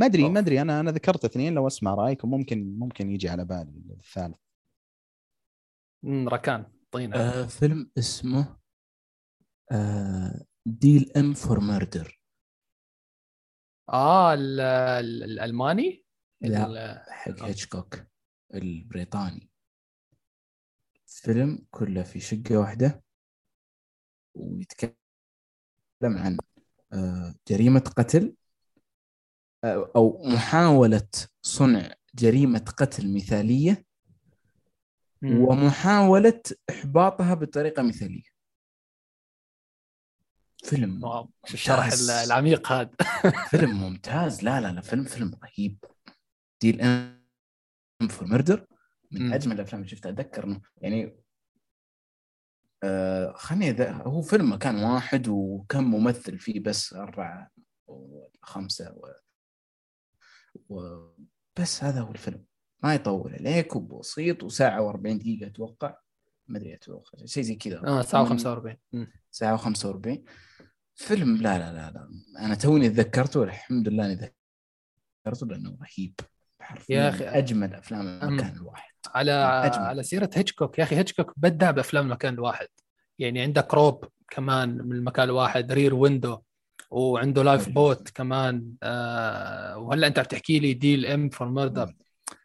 ما 0.00 0.06
أدري. 0.06 0.28
ما 0.28 0.38
أدري 0.40 0.60
أنا 0.60 0.80
أنا 0.80 0.90
ذكرت 0.90 1.24
اثنين 1.24 1.54
لو 1.54 1.66
أسمع 1.66 1.94
رايكم 1.94 2.30
ممكن 2.30 2.78
ممكن 2.78 3.10
يجي 3.10 3.28
على 3.28 3.44
بالي 3.44 3.96
الثالث 4.00 4.36
ركان 6.04 6.66
عطينا 6.90 7.16
آه 7.16 7.46
فيلم 7.46 7.90
اسمه 7.98 8.58
آه 9.72 10.44
Dial 10.66 11.12
M 11.16 11.34
for 11.34 11.60
Murder 11.60 12.20
آه 13.88 14.34
ال- 14.34 14.60
ال- 14.60 15.24
الألماني؟ 15.24 16.04
لا. 16.40 17.04
حق 17.10 17.42
آه. 17.42 17.46
هيتشكوك 17.46 17.98
البريطاني 18.54 19.47
فيلم 21.22 21.66
كله 21.70 22.02
في 22.02 22.20
شقة 22.20 22.56
واحدة 22.56 23.02
ويتكلم 24.34 24.94
عن 26.04 26.38
آه، 26.92 27.34
جريمة 27.48 27.80
قتل 27.96 28.34
آه، 29.64 29.92
أو 29.96 30.22
محاولة 30.24 31.08
صنع 31.42 31.94
جريمة 32.14 32.74
قتل 32.76 33.14
مثالية. 33.14 33.84
ومحاولة 35.22 36.42
إحباطها 36.70 37.34
بطريقة 37.34 37.82
مثالية. 37.82 38.22
فيلم 40.64 41.04
واو، 41.04 41.30
الشرح 41.54 41.88
العميق 42.24 42.72
هذا. 42.72 42.90
فيلم 43.50 43.80
ممتاز. 43.80 44.44
لا 44.44 44.60
لا 44.60 44.72
لا 44.72 44.80
فيلم 44.80 45.04
فيلم 45.04 45.38
رهيب. 45.44 45.84
Dial 46.60 46.80
M 46.80 48.08
for 48.10 48.28
Murder. 48.28 48.66
من. 49.10 49.32
أجمل 49.32 49.54
الأفلام 49.54 49.80
اللي 49.82 49.90
شفتها. 49.90 50.10
أتذكر 50.12 50.44
إنه 50.44 50.60
يعني 50.76 51.16
آه 52.82 53.32
خليني 53.32 53.70
ذا 53.70 53.92
هو 53.92 54.22
فيلم 54.22 54.52
مكان 54.52 54.76
واحد 54.84 55.28
وكم 55.28 55.84
ممثل 55.84 56.38
فيه 56.38 56.60
بس 56.60 56.92
أربعة 56.94 57.50
وخمسة 57.86 58.92
و... 58.92 59.12
و... 60.68 61.08
بس 61.60 61.84
هذا 61.84 62.00
هو 62.00 62.10
الفيلم. 62.10 62.44
ما 62.82 62.94
يطول 62.94 63.34
عليك 63.34 63.76
وبسيط 63.76 64.42
وساعة 64.42 64.92
و40 64.92 64.96
دقيقة 65.00 65.46
أتوقع. 65.46 65.98
ما 66.46 66.58
أدري 66.58 66.74
أتوقع 66.74 67.18
شيء 67.24 67.42
زي 67.42 67.54
كذا. 67.54 67.86
آه 67.86 68.02
ساعة 68.02 68.24
من- 68.32 68.38
و45 68.38 69.06
ساعة 69.30 69.56
و45 69.56 70.18
فيلم 70.94 71.36
لا 71.36 71.58
لا 71.58 71.72
لا 71.72 71.90
لا. 71.90 72.08
أنا 72.38 72.54
توني 72.54 72.90
تذكرته 72.90 73.42
الحمد 73.42 73.88
لله 73.88 74.04
إني 74.12 74.32
ذكرته 75.26 75.46
لأنه 75.46 75.78
رهيب. 75.82 76.20
حرفيا 76.68 76.96
يا 76.96 77.38
أجمل 77.38 77.74
أفلام 77.74 78.06
أم. 78.08 78.28
المكان 78.28 78.56
الواحد 78.56 78.92
على 79.14 79.32
أجمل. 79.32 79.84
على 79.84 80.02
سيرة 80.02 80.30
هيتشكوك 80.34 80.78
يا 80.78 80.84
أخي 80.84 80.96
هيتشكوك 80.96 81.32
بدع 81.36 81.70
بأفلام 81.70 82.06
المكان 82.06 82.34
الواحد 82.34 82.66
يعني 83.18 83.40
عندك 83.40 83.74
Rope 83.74 84.04
كمان 84.30 84.68
من 84.78 84.92
المكان 84.92 85.24
الواحد 85.28 85.72
Rear 85.72 85.94
Window 85.94 86.38
وعنده 86.90 87.42
Life 87.42 87.64
حلو. 87.64 87.74
boat 87.74 88.10
كمان 88.10 88.72
آه 88.82 89.78
وهلأ 89.78 90.06
أنت 90.06 90.18
عم 90.18 90.24
تحكي 90.24 90.58
لي 90.58 90.74
Dial 90.74 91.06
M 91.06 91.28
for 91.28 91.48
Murder 91.48 91.94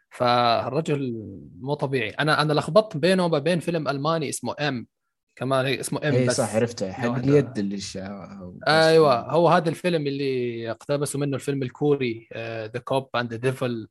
فالرجل 0.10 1.14
مو 1.60 1.74
طبيعي 1.74 2.10
أنا 2.10 2.42
أنا 2.42 2.54
لخبطت 2.54 2.98
بينه 2.98 3.26
وبين 3.26 3.60
فيلم 3.60 3.88
ألماني 3.88 4.30
اسمه 4.30 4.56
M 4.60 4.88
كمان 5.36 5.66
هي 5.66 5.80
اسمه 5.80 6.00
M 6.08 6.14
اي 6.14 6.28
بس 6.28 6.38
صح 6.38 6.56
عرفته. 6.56 6.92
حق. 6.92 7.10
اليد 7.10 7.58
اللي 7.58 7.80
شا... 7.80 8.54
أيوه. 8.68 9.32
هو 9.32 9.48
هذا 9.50 9.70
الفيلم 9.70 10.08
اللي 10.08 10.72
اقتبسوا 10.72 11.20
منه 11.20 11.36
الفيلم 11.36 11.64
الكوري 11.64 12.28
The 12.74 12.80
Cop 12.86 13.16
and 13.16 13.32
the 13.34 13.38
Devil 13.38 13.88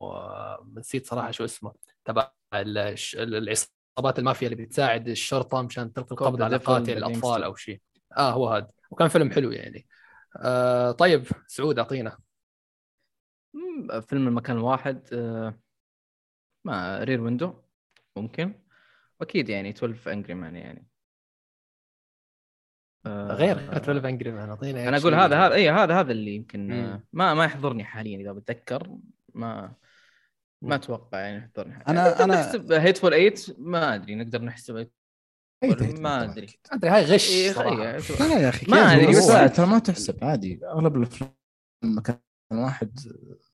ونسيت 0.00 1.06
صراحة 1.06 1.30
شو 1.30 1.44
اسمه. 1.44 1.72
تبع 2.04 2.32
الش- 2.54 3.16
العصابات 3.18 4.18
المافيا 4.18 4.48
اللي 4.48 4.64
بتساعد 4.64 5.08
الشرطة 5.08 5.62
مشان 5.62 5.92
تلقي 5.92 6.12
القبض 6.12 6.42
على 6.42 6.56
قاتل 6.56 6.96
الأطفال. 6.96 7.42
أو 7.42 7.54
شيء. 7.54 7.80
آه 8.16 8.30
هو 8.30 8.48
هذا. 8.48 8.70
وكان 8.90 9.08
فيلم 9.08 9.30
حلو 9.30 9.52
يعني. 9.52 9.86
آه 10.36 10.90
طيب 10.92 11.24
سعود 11.46 11.78
أعطينا. 11.78 12.18
فيلم 14.08 14.28
المكان 14.28 14.56
الواحد 14.56 15.08
آه، 15.12 15.58
ما 16.66 17.04
Rear 17.04 17.20
Window 17.20 17.54
ممكن. 18.16 18.61
واكيد 19.22 19.48
يعني 19.48 19.70
12 19.70 20.12
Angry 20.12 20.34
Men 20.34 20.56
يعني. 20.56 20.86
آه، 23.06 23.32
غير 23.32 23.76
12 23.76 24.08
Angry 24.08 24.32
Men 24.32 24.48
اعطينا 24.48 24.88
أنا 24.88 24.96
أقول. 24.96 25.14
هذا 25.14 25.46
هذا 25.46 25.54
اي 25.54 25.70
هذا 25.70 26.00
هذا 26.00 26.12
اللي 26.12 26.34
يمكن 26.34 26.72
آه، 26.72 26.92
مم. 26.96 27.04
ما 27.12 27.34
ما 27.34 27.44
يحضرني 27.44 27.84
حاليا 27.84 28.18
إذا 28.20 28.32
بتذكر. 28.32 28.96
ما 29.34 29.74
ما 30.62 30.74
أتوقع 30.74 31.18
يعني 31.18 31.38
يحضرني 31.38 31.74
حاليا. 31.74 31.86
أنا- 32.04 32.08
نقدر 32.08 32.24
أنا- 32.24 32.28
نحسب 32.28 32.72
Hateful 32.72 33.10
8 33.10 33.34
ما 33.58 33.94
أدري 33.94 34.14
نقدر 34.14 34.42
نحسب 34.42 34.88
ما 35.98 36.24
أدري. 36.24 36.46
أدري 36.72 36.90
هاي 36.90 37.04
غش 37.04 37.30
إيه، 37.30 37.52
صراحة. 37.52 37.74
لا 37.76 38.28
لا 38.28 38.40
يا 38.40 38.48
أخي 38.48 38.66
ما 38.70 39.04
هو- 39.04 39.08
بس- 39.48 39.56
ترى 39.56 39.66
ما 39.66 39.78
تحسب. 39.78 40.24
عادي 40.24 40.60
أغلب 40.66 40.96
الأفلام 40.96 41.30
مكان 41.84 42.18
واحد 42.52 42.98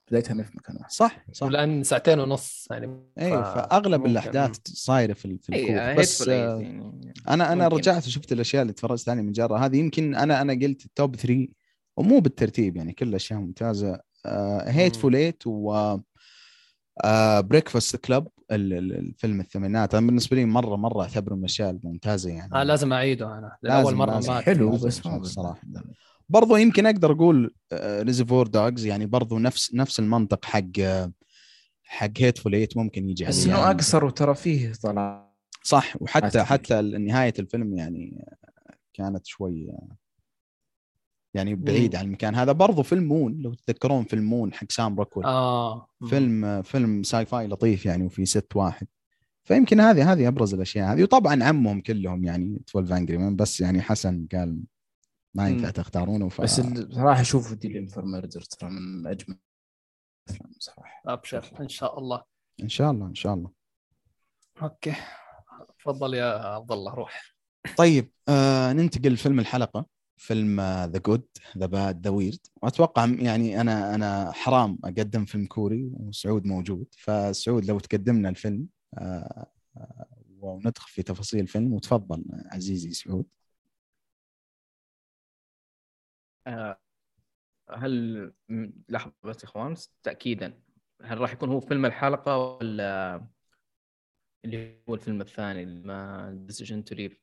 بدايتها 0.09 0.35
ما 0.35 0.43
في 0.43 0.53
مكان 0.57 0.77
واحد 0.77 0.91
صح 0.91 1.25
صح. 1.33 1.47
لأن 1.47 1.83
ساعتين 1.85 2.21
ونص 2.21 2.69
يعني 2.71 2.87
اي 3.19 3.31
ف- 3.31 3.35
فأغلب 3.35 4.01
ممكن. 4.01 4.11
الأحداث 4.11 4.57
صايرة 4.67 5.13
في 5.13 5.39
في 5.43 5.55
اي 5.55 5.89
الكوخ 5.91 6.01
بس 6.01 6.29
Hateful 6.29 6.35
8 6.37 6.45
آه، 6.47 6.61
يعني 6.61 7.15
أنا 7.29 7.53
أنا 7.53 7.65
ممكن. 7.65 7.77
رجعت 7.77 8.07
وشفت 8.07 8.33
الأشياء 8.33 8.63
اللي 8.63 8.73
تفرجت 8.73 9.09
عليها 9.09 9.23
من 9.23 9.33
جرة. 9.33 9.57
هذه 9.59 9.77
يمكن 9.77 10.15
أنا 10.15 10.41
أنا 10.43 10.53
قلت 10.53 10.85
ال 10.85 10.93
top 10.93 11.17
3 11.17 11.49
ومو 11.97 12.21
بالترتيب 12.21 12.77
يعني 12.77 12.93
كل 12.93 13.15
اشياء 13.15 13.39
ممتازة. 13.41 14.01
Hateful 14.67 15.17
Eight 15.17 15.43
و 15.47 15.97
Breakfast 17.41 17.97
Club 17.97 18.29
الفيلم 18.51 19.41
الثمانينات. 19.41 19.95
أنا 19.95 20.07
بالنسبة 20.07 20.37
لي 20.37 20.45
مرة 20.45 20.77
مرة 20.77 21.03
اعتبره 21.03 21.35
من 21.35 21.41
الاشياء 21.41 21.71
الممتازه 21.71 22.31
يعني. 22.31 22.55
آه 22.55 22.63
لازم 22.63 22.93
أعيده 22.93 23.27
أنا 23.39 23.57
لازم- 23.63 23.83
لاول 23.83 23.95
مره. 23.95 24.21
ما 24.29 24.41
حلو 24.41 24.71
بس 24.71 25.07
ما 25.07 25.17
الصراحة. 25.17 25.61
برضو 26.29 26.57
يمكن 26.57 26.87
أقدر 26.87 27.13
أقول 27.13 27.55
Reservoir 27.75 28.47
Dogs 28.47 28.87
يعني 28.87 29.07
برضو 29.07 29.39
نفس 29.39 29.75
نفس 29.75 30.01
المنطق 30.01 30.45
حق 30.45 30.63
آه، 30.81 31.13
حق 31.83 32.11
Hateful 32.17 32.55
Eight 32.55 32.77
ممكن 32.77 33.09
يجي 33.09 33.25
بس 33.25 33.47
إنه 33.47 33.59
يعني. 33.59 33.71
أقصر 33.71 34.05
وترى 34.05 34.35
فيه 34.35 34.73
طلع. 34.73 35.29
صح 35.63 36.03
وحتى. 36.03 36.43
حتى 36.43 36.81
نهاية 36.83 37.35
الفيلم 37.39 37.75
يعني 37.75 38.25
كانت 38.95 39.27
شوي 39.27 39.73
يعني 41.35 41.55
بعيد 41.55 41.97
عن 41.97 42.05
المكان. 42.05 42.35
هذا 42.35 42.53
برضو 42.53 42.83
فيلم 42.83 43.05
Moon 43.05 43.43
لو 43.43 43.55
تتذكرون 43.55 44.05
فيلم 44.05 44.25
Moon 44.25 44.53
حق 44.53 44.73
سام 44.73 44.99
روكويل 44.99 45.27
آه. 45.27 45.89
فيلم 46.09 46.63
فيلم 46.63 47.03
sci-fi 47.03 47.47
لطيف 47.47 47.87
يعني 47.87 48.07
وفي 48.07 48.25
set 48.25 48.57
واحد. 48.57 48.87
فيمكن 49.45 49.81
هذه 49.81 50.13
هذه 50.13 50.29
أبرز 50.29 50.55
الأشياء 50.55 50.93
هذه. 50.93 51.03
وطبعا 51.03 51.45
عمهم 51.45 51.81
كلهم 51.81 52.25
يعني 52.25 52.63
12 52.71 52.97
Angry 52.97 53.31
بس 53.31 53.61
يعني 53.61 53.83
حسن 53.83 54.27
قال 54.33 54.63
ما 55.35 55.49
ينفع. 55.49 55.71
تختارونه 55.71 56.29
ف... 56.29 56.41
بس 56.41 56.61
بصراحة 56.61 57.21
أشوف 57.21 57.53
Dial 57.53 57.80
M 57.80 57.87
for 57.87 58.05
Murder 58.05 58.41
ترى 58.41 58.71
من 58.71 59.07
اجمل 59.07 59.39
صراحة 60.59 61.03
ابشر 61.07 61.51
إن 61.61 61.69
شاء 61.69 61.99
الله. 61.99 62.25
إن 62.63 62.69
شاء 62.69 62.91
الله 62.91 63.07
إن 63.07 63.15
شاء 63.15 63.35
الله. 63.35 63.51
okay. 64.63 64.95
تفضل 65.79 66.15
يا 66.15 66.55
عبد 66.55 66.73
الله 66.73 66.95
روح. 66.95 67.35
طيب 67.77 68.13
آه 68.29 68.73
ننتقل 68.73 69.13
لفيلم 69.13 69.41
الحلقة. 69.41 69.87
فيلم 70.17 70.61
The 70.61 70.99
Good 71.07 71.27
the 71.59 71.67
Bad 71.67 72.05
the 72.05 72.11
Weird 72.11 72.47
وأتوقع 72.63 73.05
يعني 73.05 73.61
أنا 73.61 73.95
أنا 73.95 74.33
حرام 74.33 74.79
أقدم 74.85 75.25
فيلم 75.25 75.47
كوري 75.47 75.91
وسعود 75.95 76.47
موجود. 76.47 76.87
فسعود 76.99 77.65
لو 77.65 77.79
تقدمنا 77.79 78.29
الفيلم 78.29 78.67
آه 78.95 79.47
آه، 79.77 80.07
وندخل 80.41 80.91
في 80.91 81.03
تفاصيل 81.03 81.41
الفيلم 81.41 81.73
وتفضل 81.73 82.25
عزيزي 82.53 82.91
سعود. 82.91 83.27
هل 87.71 88.33
م- 88.49 88.71
لحظة 88.89 89.13
بس 89.25 89.43
يا 89.45 89.49
اخوان 89.49 89.75
تاكيدا 90.03 90.61
هل 91.03 91.19
راح 91.19 91.33
يكون 91.33 91.49
هو 91.49 91.61
فيلم 91.61 91.87
الحلقة 91.87 92.39
ولا 92.39 93.21
اللي 94.45 94.83
هو 94.89 94.95
الفيلم 94.95 95.21
الثاني 95.21 95.67
ما 95.67 96.31
Decision 96.47 96.85
to 96.85 96.95
Leave 96.95 97.21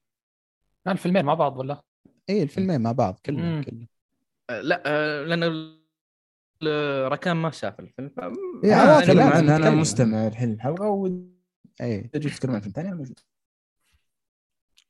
الفيلمين 0.87 1.25
مع 1.25 1.33
بعض 1.33 1.57
ولا؟ 1.57 1.81
اي 2.29 2.43
الفيلمين 2.43 2.81
مع 2.81 2.91
بعض 2.91 3.19
كلهم. 3.25 3.63
كلهم 3.63 3.87
لا 4.49 4.83
آه، 4.85 5.23
لأن 5.23 5.75
ركان 7.07 7.35
ما 7.37 7.51
شاف 7.51 7.79
الفيلم 7.79 8.09
ف... 8.09 8.19
إيه، 8.19 8.73
آه، 8.73 8.75
عوافي، 8.75 9.03
اتكلم 9.03 9.17
لا، 9.17 9.25
عن 9.25 9.49
أنا 9.49 9.57
نتكلم. 9.57 9.79
مستمع 9.79 10.27
الحين 10.27 10.53
الحلقة 10.53 10.87
واذا 10.89 11.15
اي 11.81 12.01
جيت 12.01 12.27
تتكلم 12.27 12.51
عن 12.51 12.59
فيلم 12.59 12.73
ثاني 12.73 12.87
أنا 12.87 12.95
موجود 12.95 13.19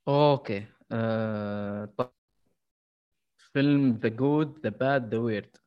أوكي 0.07 0.65
آه... 0.91 1.85
طب 1.85 2.11
فيلم 3.55 3.99
The 4.03 4.09
Good 4.09 4.59
the 4.63 4.69
Bad 4.69 5.15
the 5.15 5.17
Weird 5.19 5.57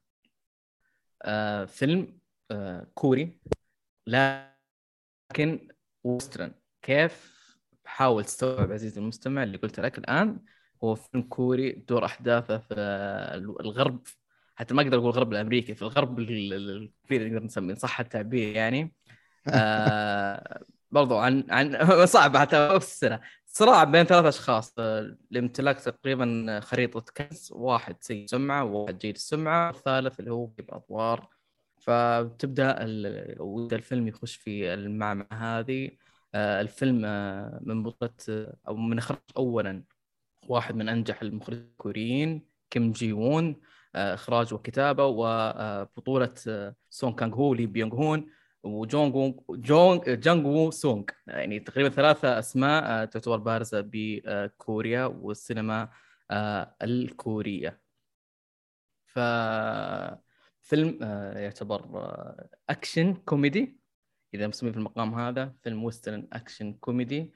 فيلم 1.68 2.18
آه... 2.50 2.86
كوري 2.94 3.40
لكن 4.06 5.68
Western 6.04 6.52
كيف؟ 6.82 7.38
حاول 7.84 8.24
تستوعب 8.24 8.72
عزيزي 8.72 9.00
المستمع 9.00 9.42
اللي 9.42 9.58
قلت 9.58 9.80
لك 9.80 9.98
الآن 9.98 10.38
هو 10.84 10.94
فيلم 10.94 11.22
كوري 11.22 11.72
دور 11.72 12.04
أحداثه 12.04 12.58
في 12.58 12.74
الغرب. 13.60 14.02
حتى 14.56 14.74
ما 14.74 14.82
أقدر 14.82 14.98
أقول 14.98 15.08
الغرب 15.10 15.32
الأمريكي 15.32 15.74
في 15.74 15.82
الغرب 15.82 16.18
ال- 16.18 16.52
ال- 16.52 16.70
الكبير 16.70 17.28
نقدر 17.32 17.44
نسميه 17.44 17.74
صح 17.74 18.00
التعبير 18.00 18.56
يعني. 18.56 18.94
آه 19.48 20.64
برضو 20.90 21.18
عن 21.18 21.44
عن 21.50 22.06
صعب 22.06 22.36
حتى 22.36 22.56
صراع 23.58 23.84
بين 23.84 24.04
ثلاث 24.04 24.24
أشخاص 24.24 24.78
لامتلاك 25.30 25.80
تقريبا 25.80 26.60
خريطة 26.60 27.04
كنز 27.16 27.48
واحد 27.52 27.96
سيء 28.00 28.24
السمعة 28.24 28.64
وواحد 28.64 28.98
جيد 28.98 29.14
السمعة 29.14 29.66
والثالث 29.66 30.20
اللي 30.20 30.32
هو 30.32 30.46
بادوار 30.46 31.28
فتبدأ 31.80 32.76
الفيلم 32.80 34.08
يخش 34.08 34.36
في 34.36 34.74
المعمعة 34.74 35.28
هذه 35.32 35.90
آه، 36.34 36.60
الفيلم 36.60 37.02
آه، 37.04 37.60
من 37.62 37.82
بطولة 37.82 38.52
أو 38.68 38.76
من 38.76 38.98
اخراج 38.98 39.18
اولا 39.36 39.84
واحد 40.48 40.74
من 40.74 40.88
أنجح 40.88 41.22
المخرجين 41.22 41.62
الكوريين 41.62 42.46
كيم 42.70 42.92
جي 42.92 43.12
وون 43.12 43.56
آه، 43.94 44.14
إخراج 44.14 44.54
وكتابة 44.54 45.06
وبطولة 45.06 46.34
آه، 46.48 46.74
سون 46.90 47.12
كانغ 47.12 47.34
هو 47.34 47.54
لي 47.54 47.66
بيونغ 47.66 47.94
هون. 47.94 48.26
وجونغ 48.62 49.16
وو- 49.16 49.44
جونغ 49.50 50.14
جانغ 50.14 50.46
وو 50.48 50.70
سونغ. 50.70 51.02
يعني 51.26 51.60
تقريبا 51.60 51.88
ثلاثة 51.88 52.38
أسماء 52.38 52.84
آه، 52.84 53.04
تعتبر 53.04 53.36
بارزة 53.36 53.84
بكوريا 53.92 55.04
والسينما 55.04 55.88
آه، 56.30 56.76
الكورية. 56.82 57.80
ف 59.06 59.18
فيلم 60.60 60.98
آه، 61.02 61.38
يعتبر 61.38 62.04
أكشن 62.70 63.14
كوميدي. 63.14 63.78
إذا 64.34 64.46
مسميه 64.46 64.70
في 64.72 64.76
المقام 64.78 65.14
هذا 65.14 65.54
فيلم 65.62 65.84
Western 65.84 66.28
أكشن 66.32 66.72
كوميدي. 66.72 67.34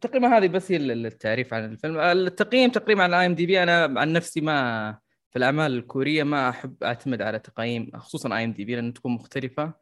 تقريبا 0.00 0.38
هذه 0.38 0.46
بس 0.48 0.72
هي 0.72 0.76
ال- 0.76 1.06
التعريف 1.06 1.54
عن 1.54 1.64
الفيلم. 1.64 1.96
التقييم 2.00 2.70
تقريبا 2.70 3.02
على 3.02 3.20
IMDb. 3.20 3.62
أنا 3.62 4.00
عن 4.00 4.12
نفسي 4.12 4.40
ما 4.40 4.98
في 5.30 5.36
الأعمال 5.36 5.72
الكورية 5.72 6.22
ما 6.22 6.48
أحب 6.48 6.84
أعتمد 6.84 7.22
على 7.22 7.38
تقييم 7.38 7.90
خصوصا 7.94 8.36
IMDb 8.36 8.74
لأن 8.74 8.92
تكون 8.92 9.12
مختلفة 9.12 9.74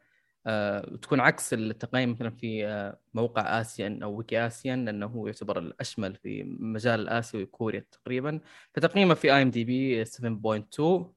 آه، 0.46 0.88
وتكون 0.92 1.20
عكس 1.20 1.54
التقييم 1.54 2.10
مثلا 2.10 2.30
في 2.30 2.66
آه، 2.66 3.00
موقع 3.14 3.60
Asian 3.60 4.02
أو 4.02 4.14
Wiki 4.16 4.46
Asian 4.46 4.84
لأنه 4.84 5.06
هو 5.06 5.26
يعتبر 5.26 5.58
الأشمل 5.58 6.14
في 6.14 6.44
مجال 6.60 7.00
الاسيوي 7.00 7.46
كوريا 7.46 7.84
تقريبا. 7.92 8.40
فتقييمه 8.74 9.14
في 9.14 9.34
IMDb 9.34 10.04
7.2 10.04 11.12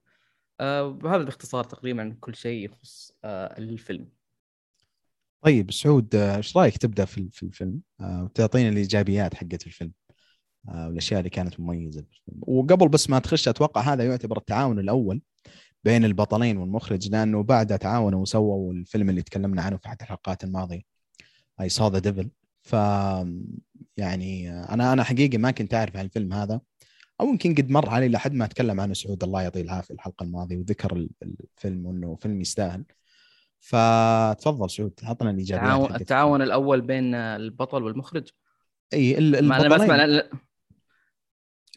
آه، 0.60 1.00
وهذا 1.04 1.24
باختصار 1.24 1.64
تقريبا 1.64 2.18
كل 2.20 2.36
شيء 2.36 2.66
يخص 2.66 3.12
آه، 3.24 3.58
الفيلم. 3.58 4.10
طيب 5.42 5.72
سعود 5.72 6.16
إيش 6.16 6.58
رأيك 6.58 6.78
تبدأ 6.78 7.06
في 7.06 7.30
في 7.32 7.44
الفيلم؟ 7.44 7.82
وتعطينا 8.00 8.70
الإيجابيات 8.70 9.34
حقت 9.36 9.68
الفيلم. 9.68 9.92
والأشياء 10.68 11.20
اللي 11.20 11.30
كانت 11.30 11.60
مميزة. 11.60 12.06
وقبل 12.42 12.90
بس 12.90 13.10
ما 13.10 13.20
تخش 13.20 13.48
أتوقع 13.48 13.82
هذا 13.82 14.04
يعتبر 14.06 14.38
التعاون 14.38 14.80
الأول 14.80 15.22
بين 15.84 16.06
البطلين 16.06 16.58
والمخرج 16.58 17.10
لأنه 17.10 17.44
بعدها 17.44 17.78
تعاونوا 17.78 18.22
وسووا 18.22 18.74
الفيلم 18.74 19.10
اللي 19.10 19.22
تكلمنا 19.22 19.62
عنه 19.62 19.78
في 19.78 19.88
احد 19.88 19.98
الحلقات 20.02 20.44
الماضية 20.44 20.82
I 21.62 21.70
Saw 21.70 21.88
the 21.88 22.00
Devil 22.00 22.30
ف 22.62 22.74
يعني 23.98 24.52
آه، 24.52 24.74
أنا 24.74 24.94
أنا 24.94 25.04
حقيقي 25.04 25.38
ما 25.38 25.52
كنت 25.52 25.74
أعرف 25.74 25.98
عن 25.98 26.06
الفيلم 26.06 26.34
هذا 26.34 26.62
أو 27.22 27.28
يمكن 27.30 27.56
قد 27.56 27.70
مر 27.70 27.90
علي 27.90 28.10
لحد 28.10 28.34
ما 28.34 28.46
أتكلم 28.46 28.80
عنه 28.80 28.94
سعود 28.94 29.24
الله 29.24 29.42
يعطيه 29.42 29.62
العافيه 29.62 29.94
الحلقة 29.94 30.24
الماضية 30.24 30.58
وذكر 30.58 30.96
ال- 30.96 31.10
الفيلم 31.24 31.86
وانه 31.86 32.16
فيلم 32.16 32.42
يستاهل. 32.42 32.86
فتفضل 33.60 34.70
سعود 34.70 34.94
عطنا 35.04 35.30
الإيجابيات 35.30 35.68
التعاون, 36.02 36.42
الأول 36.42 36.82
بين 36.82 37.16
آه، 37.16 37.36
البطل 37.36 37.84
والمخرج؟ 37.84 38.28
إي 38.94 39.18
ال- 39.18 39.48
ما 39.48 39.60
أنا 39.62 39.76
بسمع 39.76 40.04
البطلين. 40.06 40.40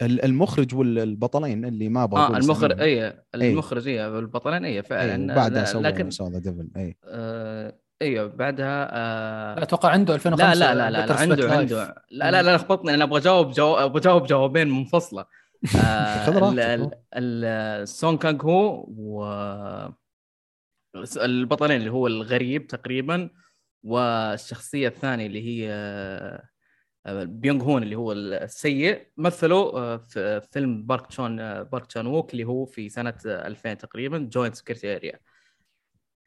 المخرج 0.03 0.75
والبطلين 0.75 1.65
اللي 1.65 1.89
ما 1.89 2.05
أبغى 2.05 2.21
آه 2.23 2.37
المخرج. 2.37 2.81
أي 2.81 3.23
المخرج 3.35 3.89
أي 3.89 4.07
البطلين 4.07 4.65
أي 4.65 4.83
فعلا 4.83 5.33
وبعدها 5.33 5.59
لا- 5.61 5.65
سوى 5.65 5.83
لكن 5.83 6.11
Saw 6.11 6.31
the 6.31 6.39
Devil 6.39 6.69
أي 6.77 6.97
آه 7.05 7.75
أيوه 8.03 8.27
بعدها 8.27 8.89
آه 8.93 9.63
أتوقع 9.63 9.89
عنده 9.89 10.15
2005 10.15 10.55
لا 10.55 10.75
لا 10.75 10.75
لا 10.75 10.91
لا, 10.91 11.07
لا 11.07 11.15
عنده. 11.21 11.53
عنده 11.57 11.95
لا 12.11 12.31
لا 12.31 12.43
لا 12.43 12.57
لخبطني 12.57 12.95
أنا 12.95 13.05
أبغى 13.05 13.21
أجاوب 13.21 13.51
جو... 13.51 13.75
أبغى 13.75 14.01
أجاوب 14.01 14.27
جوابين 14.27 14.71
منفصلة 14.71 15.25
آه 15.77 16.27
خذ 16.27 16.37
راحتك، 16.39 16.59
ال- 16.59 16.61
ال- 16.61 16.81
روح. 16.81 16.91
ال- 17.15 17.89
سون 17.89 18.17
كانغ 18.17 18.43
هو 18.45 18.85
و 18.97 19.25
البطلين 21.17 21.77
اللي 21.81 21.91
هو 21.91 22.07
الغريب 22.07 22.67
تقريبا 22.67 23.31
والشخصية 23.83 24.89
الثانية 24.89 25.27
اللي 25.27 25.43
هي 25.49 25.69
آه، 25.73 26.49
بيونغ 27.07 27.63
هون 27.65 27.83
اللي 27.83 27.97
هو 27.97 28.13
السيء 28.13 29.09
مثلوا 29.17 29.79
آه، 29.79 29.97
في 29.97 30.41
فيلم 30.53 30.87
بارك 30.87 31.07
تشون 31.07 31.41
آه، 31.41 31.63
بارك 31.63 31.87
تشان 31.87 32.07
ووك 32.07 32.33
اللي 32.33 32.45
هو 32.45 32.65
في 32.65 32.89
سنة 32.89 33.15
آه، 33.27 33.47
2000 33.47 33.79
تقريبا 33.79 34.19
Joint 34.33 34.55
Security 34.55 34.97
Area 34.97 35.19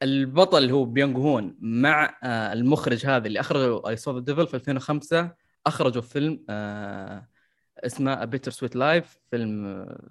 البطل 0.02 0.58
اللي 0.58 0.72
هو 0.72 0.84
بيونغ 0.84 1.18
هون 1.18 1.56
مع 1.60 2.18
آه، 2.22 2.52
المخرج 2.52 3.06
هذا 3.06 3.26
اللي 3.26 3.40
اخرجوا 3.40 3.88
I 3.88 3.96
Saw 3.96 4.12
the 4.18 4.20
Devil 4.20 4.46
في 4.46 4.54
2005 4.54 5.34
أخرجوا 5.66 6.02
فيلم 6.02 6.44
آه، 6.50 7.28
اسمه 7.78 8.24
Bittersweet 8.24 8.76
Life 8.76 9.18
فيلم 9.30 9.66
آه، 9.66 10.10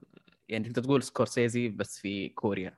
يعني 0.50 0.70
تقدر 0.70 0.84
تقول 0.84 1.04
سكورسيزي 1.04 1.70
بس 1.70 2.00
في 2.00 2.30
كوريا. 2.30 2.78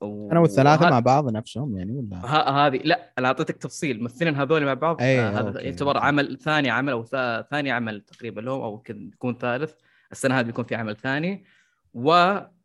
و- 0.00 0.30
أنا 0.32 0.40
والثلاثة 0.40 0.84
وه- 0.84 0.90
مع 0.90 1.00
بعض 1.00 1.32
نفسهم 1.32 1.78
يعني 1.78 1.92
ولا؟ 1.92 2.16
ه- 2.16 2.66
هذه 2.66 2.80
لا 2.84 3.12
أنا 3.18 3.28
أعطيتك 3.28 3.56
تفصيل. 3.56 3.96
الممثلين 3.96 4.34
هذول 4.34 4.64
مع 4.64 4.74
بعض 4.74 5.00
أي، 5.00 5.20
آه، 5.20 5.30
هذا 5.30 5.48
أوكي، 5.48 5.58
يعتبر. 5.58 5.98
عمل 5.98 6.38
ثاني 6.38 6.70
عمل 6.70 6.92
أو 6.92 7.04
ثا- 7.04 7.42
ثاني 7.50 7.70
عمل 7.70 8.00
تقريبا 8.00 8.40
لهم 8.40 8.60
أو 8.60 8.74
يمكن 8.74 9.10
يكون 9.14 9.38
ثالث. 9.38 9.72
السنة 10.12 10.40
هذه 10.40 10.46
بيكون 10.46 10.64
في 10.64 10.74
عمل 10.74 10.96
ثاني. 10.96 11.44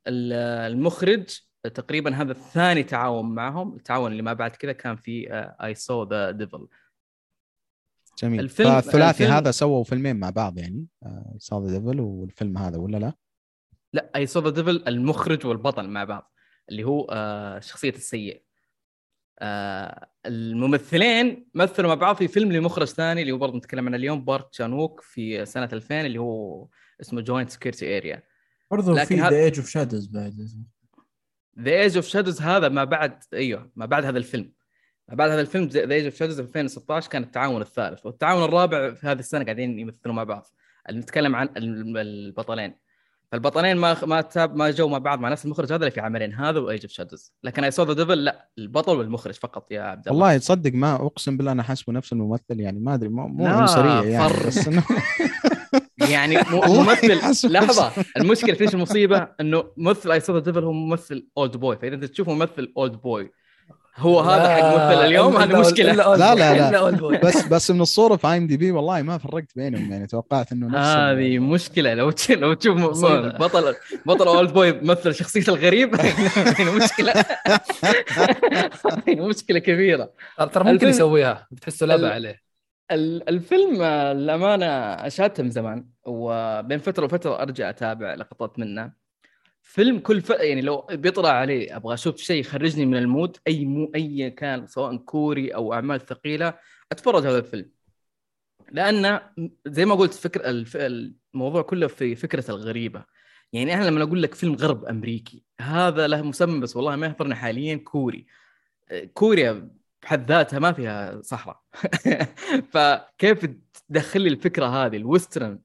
والمخرج 0.07 1.25
تقريبا 1.73 2.15
هذا 2.15 2.31
الثاني 2.31 2.83
تعاون 2.83 3.35
معهم. 3.35 3.75
التعاون 3.75 4.11
اللي 4.11 4.23
ما 4.23 4.33
بعد 4.33 4.51
كذا 4.51 4.71
كان 4.71 4.95
في 4.95 5.27
I 5.63 5.75
Saw 5.75 6.03
the 6.03 6.31
Devil 6.31 6.67
جميل. 8.19 8.39
الفيلم- 8.39 8.69
فالثلاثي 8.69 9.09
الفيلم- 9.23 9.31
هذا 9.31 9.51
سووا 9.51 9.83
فيلمين 9.83 10.15
مع 10.19 10.29
بعض 10.29 10.57
يعني 10.57 10.85
Saw 11.37 11.52
the 11.52 11.67
Devil 11.79 11.99
والفيلم 11.99 12.57
هذا 12.57 12.77
ولا 12.77 12.97
لا؟ 12.97 13.13
I 14.15 14.25
Saw 14.25 14.39
the 14.39 14.49
Devil 14.49 14.83
المخرج 14.87 15.45
والبطل 15.45 15.87
مع 15.89 16.03
بعض. 16.03 16.31
اللي 16.69 16.83
هو 16.83 17.07
آه 17.11 17.59
شخصية 17.59 17.89
السيء. 17.89 18.43
آه 19.39 20.09
الممثلين 20.25 21.47
مثلوا 21.53 21.87
مع 21.89 21.95
بعض 21.95 22.15
في 22.15 22.27
فيلم 22.27 22.51
لمخرج 22.51 22.87
ثاني 22.87 23.21
اللي 23.21 23.31
هو 23.31 23.37
برضه 23.37 23.57
نتكلم 23.57 23.85
عنه 23.87 23.97
اليوم 23.97 24.25
بارك 24.25 24.49
تشانوك 24.49 25.01
في 25.01 25.45
سنة 25.45 25.69
2000 25.73 26.01
اللي 26.05 26.19
هو 26.19 26.67
اسمه 27.01 27.21
Joint 27.21 27.49
Security 27.49 27.97
Area 27.97 28.23
برضه 28.71 29.03
في 29.03 29.15
The 29.15 29.29
Age 29.29 29.59
of 29.59 29.69
Shadows 29.69 30.07
بعد. 30.07 30.33
The 31.59 31.71
Age 31.71 31.95
of 31.95 32.05
Shadows 32.07 32.41
هذا 32.41 32.69
ما 32.69 32.83
بعد 32.83 33.23
أيوه 33.33 33.71
ما 33.75 33.85
بعد 33.85 34.05
هذا 34.05 34.17
الفيلم. 34.17 34.53
ما 35.09 35.15
بعد 35.15 35.29
هذا 35.29 35.41
الفيلم 35.41 35.65
The 35.67 35.93
Age 35.93 36.05
of 36.05 36.15
Shadows 36.15 36.39
2016 36.39 37.09
كان 37.09 37.23
التعاون 37.23 37.61
الثالث 37.61 38.05
والتعاون 38.05 38.43
الرابع 38.43 38.93
في 38.93 39.07
هذه 39.07 39.19
السنة 39.19 39.43
قاعدين 39.43 39.79
يمثلوا 39.79 40.15
مع 40.15 40.23
بعض. 40.23 40.45
نتكلم 40.91 41.35
عن 41.35 41.49
ال- 41.57 41.97
البطلين. 41.97 42.75
فالبطلين 43.31 43.77
ما 43.77 44.05
ما 44.05 44.21
تاب 44.21 44.55
ما 44.55 44.71
جو 44.71 44.87
مع 44.87 44.97
بعض 44.97 45.19
مع 45.19 45.29
نفس 45.29 45.45
المخرج 45.45 45.65
هذا 45.73 45.75
اللي 45.75 45.91
في 45.91 45.99
عملين 45.99 46.33
هذا 46.33 46.59
و 46.59 46.65
Age 46.65 46.81
of 46.83 46.91
Shadows 46.91 47.33
لكن 47.43 47.63
I 47.63 47.71
Saw 47.71 47.83
the 47.83 47.93
Devil 47.93 48.23
لا 48.23 48.49
البطل 48.57 48.97
والمخرج 48.97 49.33
فقط 49.33 49.71
يا 49.71 49.81
عبد 49.81 50.07
الله. 50.07 50.19
والله 50.19 50.37
تصدق 50.37 50.73
ما 50.73 50.95
أقسم 50.95 51.37
بالله 51.37 51.51
أنا 51.51 51.63
حاسبه 51.63 51.93
نفس 51.93 52.13
الممثل 52.13 52.59
يعني 52.59 52.79
ما 52.79 52.93
أدري 52.93 53.09
مو 53.09 53.27
مو 53.27 53.45
عنصريه 53.45 54.09
يعني 54.09 54.29
فر. 54.29 54.47
بس 54.47 54.67
إنه 54.67 54.83
يعني 56.11 56.37
ممثل 56.67 57.51
لحظة 57.51 57.91
المشكلة 58.17 58.55
في 58.55 58.63
إيش 58.63 58.73
المصيبة؟ 58.73 59.27
إنه 59.39 59.63
ممثل 59.77 60.11
I 60.11 60.19
Saw 60.19 60.33
the 60.33 60.39
Devil 60.39 60.63
هو 60.63 60.71
ممثل 60.71 61.27
Oldboy 61.37 61.77
فإذا 61.77 61.95
أنت 61.95 62.05
تشوف 62.05 62.29
ممثل 62.29 62.73
اولد 62.77 62.93
بوي 62.93 63.31
هو 63.97 64.19
هذا 64.19 64.55
حق 64.55 64.63
ممثل 64.63 65.05
اليوم 65.05 65.37
هذه 65.37 65.59
مشكلة. 65.59 65.93
لا، 65.93 66.35
لا، 66.35 66.35
لا. 66.35 66.71
لا 66.71 67.19
بس 67.19 67.45
بس 67.47 67.71
من 67.71 67.81
الصورة 67.81 68.15
في 68.15 68.27
IMDb 68.27 68.71
والله 68.71 69.01
ما 69.01 69.17
فرقت 69.17 69.51
بينهم 69.55 69.91
يعني 69.91 70.07
توقعت 70.07 70.51
إنه 70.51 70.67
نفس 70.67 70.87
هذه 70.87 71.39
مشكلة. 71.39 71.93
لو 71.93 72.11
تش- 72.11 72.31
لو 72.31 72.53
تشوف 72.53 72.77
بطل 73.43 73.75
بطل 74.05 74.27
Oldboy 74.27 74.71
مثل 74.71 75.13
شخصية 75.13 75.43
الغريب 75.47 75.95
هنا 76.59 76.71
مشكلة. 76.71 77.13
هنا 79.07 79.27
مشكلة 79.27 79.59
كبيرة. 79.59 80.09
ترى 80.53 80.63
ممكن 80.63 80.87
يسويها 80.87 81.47
بتحسه 81.51 81.85
لعبة 81.85 82.09
عليه. 82.13 82.41
ال- 82.91 83.29
الفيلم 83.29 83.83
للامانه 84.17 84.65
اشاهدته 85.07 85.43
من 85.43 85.51
زمان 85.51 85.85
وبين 86.05 86.79
فترة 86.79 87.05
وفترة 87.05 87.41
أرجع 87.41 87.69
أتابع 87.69 88.13
لقطات 88.13 88.59
منه. 88.59 89.04
فيلم 89.65 89.99
كل 89.99 90.21
ف... 90.21 90.29
يعني 90.29 90.61
لو 90.61 90.87
بيطلع 90.91 91.29
عليه 91.29 91.75
أبغى 91.75 91.93
أشوف 91.93 92.17
شيء 92.17 92.39
يخرجني 92.39 92.85
من 92.85 92.97
المود 92.97 93.37
أي 93.47 93.65
مو 93.65 93.91
أي 93.95 94.31
كان 94.31 94.67
سواء 94.67 94.97
كوري 94.97 95.55
أو 95.55 95.73
أعمال 95.73 96.01
ثقيلة 96.01 96.53
أتفرج 96.91 97.27
هذا 97.27 97.37
الفيلم. 97.37 97.71
لأن 98.71 99.19
زي 99.67 99.85
ما 99.85 99.95
قلت 99.95 100.13
فكر 100.13 100.45
الف... 100.45 100.77
الموضوع 100.77 101.61
كله 101.61 101.87
في 101.87 102.15
فكرة 102.15 102.51
الغريبة. 102.51 103.05
يعني 103.53 103.73
إحنا 103.73 103.85
لما 103.85 104.03
أقول 104.03 104.23
لك 104.23 104.33
فيلم 104.33 104.55
غرب 104.55 104.85
أمريكي 104.85 105.43
هذا 105.61 106.07
له 106.07 106.21
مسمى 106.21 106.59
بس 106.59 106.75
والله 106.75 106.95
ما 106.95 107.07
يحضرني 107.07 107.35
حاليا 107.35 107.75
كوري. 107.75 108.27
كوريا 109.13 109.69
بحد 110.01 110.31
ذاتها 110.31 110.59
ما 110.59 110.71
فيها 110.71 111.21
صحراء. 111.21 111.61
فكيف 112.73 113.47
تدخل 113.89 114.21
لي 114.21 114.29
الفكرة 114.29 114.65
هذه 114.65 114.97
ال 114.97 115.05
Western 115.05 115.59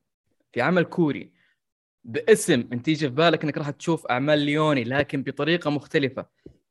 في 0.52 0.60
عمل 0.60 0.84
كوري 0.84 1.39
باسم 2.04 2.68
انت 2.72 2.88
يجي 2.88 3.08
في 3.08 3.14
بالك 3.14 3.44
انك 3.44 3.58
راح 3.58 3.70
تشوف 3.70 4.06
اعمال 4.06 4.38
ليوني 4.38 4.84
لكن 4.84 5.22
بطريقة 5.22 5.70
مختلفة 5.70 6.26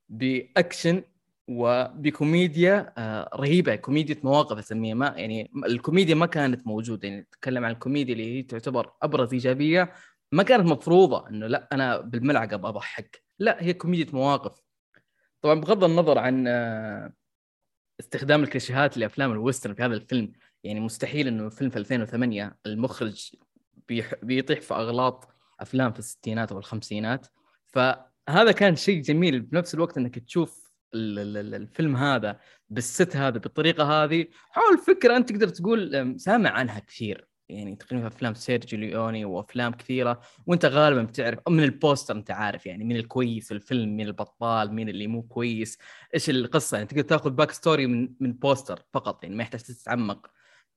بأكشن 0.09 1.03
وبكوميديا 1.49 2.93
آه، 2.97 3.29
رهيبة 3.35 3.75
كوميديا 3.75 4.15
مواقف 4.23 4.57
أسميها. 4.57 4.95
ما 4.95 5.13
يعني 5.17 5.51
الكوميديا 5.65 6.15
ما 6.15 6.25
كانت 6.25 6.67
موجودة 6.67 7.07
يعني 7.07 7.21
نتكلم 7.21 7.65
عن 7.65 7.71
الكوميديا 7.71 8.13
اللي 8.13 8.37
هي 8.37 8.43
تعتبر 8.43 8.93
أبرز 9.01 9.33
إيجابية. 9.33 9.93
ما 10.31 10.43
كانت 10.43 10.65
مفروضة 10.67 11.29
إنه 11.29 11.47
لا 11.47 11.69
أنا 11.71 11.97
بالملعقة 12.01 12.55
أبغى 12.55 12.69
أضحك. 12.69 13.23
لا 13.39 13.63
هي 13.63 13.73
كوميديا 13.73 14.13
مواقف. 14.13 14.61
طبعا 15.41 15.61
بغض 15.61 15.83
النظر 15.83 16.17
عن 16.17 16.45
آه، 16.47 17.13
استخدام 17.99 18.43
الكليشيهات 18.43 18.97
لأفلام 18.97 19.31
ال 19.31 19.37
Western 19.37 19.73
في 19.73 19.83
هذا 19.83 19.93
الفيلم 19.93 20.33
يعني 20.63 20.79
مستحيل 20.79 21.27
إنه 21.27 21.49
فيلم 21.49 21.69
في 21.69 21.77
2008 21.77 22.57
المخرج 22.65 23.35
بيح... 23.89 24.13
بيطيح 24.23 24.61
في 24.61 24.73
أغلاط 24.73 25.29
أفلام 25.59 25.91
في 25.91 25.99
الستينات 25.99 26.51
والخمسينات. 26.51 27.27
فهذا 27.67 28.51
كان 28.51 28.75
شيء 28.75 29.01
جميل. 29.01 29.41
بنفس 29.41 29.73
الوقت 29.73 29.97
إنك 29.97 30.19
تشوف 30.19 30.71
ال- 30.93 31.19
ال- 31.19 31.37
ال- 31.37 31.55
الفيلم 31.55 31.95
هذا 31.95 32.39
بالست 32.69 33.15
هذا 33.15 33.37
بالطريقة 33.37 34.03
هذه 34.03 34.25
حول 34.51 34.77
فكرة 34.77 35.17
أنت 35.17 35.29
تقدر 35.29 35.47
تقول 35.47 36.15
سامع 36.19 36.49
عنها 36.49 36.79
كثير. 36.79 37.29
يعني 37.49 37.75
تقريبا 37.75 38.07
أفلام 38.07 38.33
سيرجيو 38.33 38.79
ليوني 38.79 39.25
وأفلام 39.25 39.71
كثيرة 39.71 40.21
وأنت 40.47 40.65
غالبا 40.65 41.03
بتعرف 41.03 41.39
من 41.49 41.63
ال 41.63 41.71
poster 41.71 42.15
أنت 42.15 42.31
عارف 42.31 42.65
يعني 42.65 42.83
مين 42.83 42.97
الكويس 42.97 43.47
في 43.47 43.53
الفيلم 43.53 43.97
مين 43.97 44.07
البطال 44.07 44.73
مين 44.73 44.89
اللي 44.89 45.07
مو 45.07 45.21
كويس 45.21 45.77
إيش 46.13 46.29
القصة. 46.29 46.77
يعني 46.77 46.89
تقدر 46.89 47.01
تاخذ 47.01 47.29
back 47.29 47.51
story 47.51 47.87
من 47.87 48.13
من 48.19 48.33
poster 48.33 48.81
فقط 48.93 49.23
يعني 49.23 49.35
ما 49.35 49.43
يحتاج 49.43 49.61
تتعمق. 49.61 50.27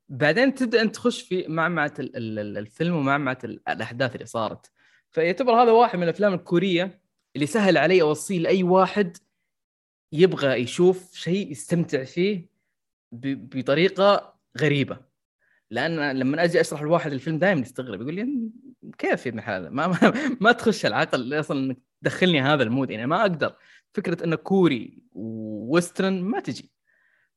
بعدين 0.09 0.55
تبدأ 0.55 0.83
أنت 0.83 0.95
تخش 0.95 1.23
في 1.23 1.49
معمعه 1.49 1.95
ال- 1.99 2.17
ال- 2.17 2.39
ال- 2.39 2.59
الفيلم 2.59 2.95
ومعمعه 2.97 3.39
ال- 3.45 3.69
الأحداث 3.69 4.15
اللي 4.15 4.27
صارت. 4.27 4.71
فيعتبر 5.11 5.53
هذا 5.53 5.71
واحد 5.71 5.97
من 5.99 6.05
الأفلام 6.05 6.35
الكورية 6.35 7.01
اللي 7.37 7.47
سهل 7.47 7.77
علي 7.77 8.03
أوصيه 8.03 8.39
لأي 8.39 8.63
واحد 8.63 9.17
يبغى 10.13 10.55
يشوف 10.63 11.15
شيء 11.15 11.51
يستمتع 11.51 12.05
فيه 12.05 12.47
بطريقة 13.13 14.35
غريبة. 14.59 15.13
لأن 15.71 16.17
لما 16.19 16.45
أجي 16.45 16.61
أشرح 16.61 16.83
لواحد 16.83 17.13
الفيلم 17.13 17.39
دائما 17.39 17.61
يستغرب 17.61 18.01
يقول 18.01 18.15
لي 18.15 18.51
كيف 18.99 19.27
يا 19.27 19.31
ابن 19.31 19.41
هذا 19.41 19.69
ما, 19.69 19.87
ما, 19.87 20.13
ما 20.41 20.53
تخش 20.53 20.87
العقل 20.87 21.41
أصلا 21.41 21.61
إنك 21.61 21.79
تدخلني 22.03 22.41
هذا 22.43 22.63
ال 22.63 22.68
mood 22.68 22.91
يعني 22.91 23.07
ما 23.07 23.21
أقدر. 23.21 23.55
فكرة 23.95 24.25
إنه 24.25 24.37
كوري 24.37 24.99
و 25.13 25.27
western 25.27 26.23
ما 26.23 26.41
تجي. 26.41 26.71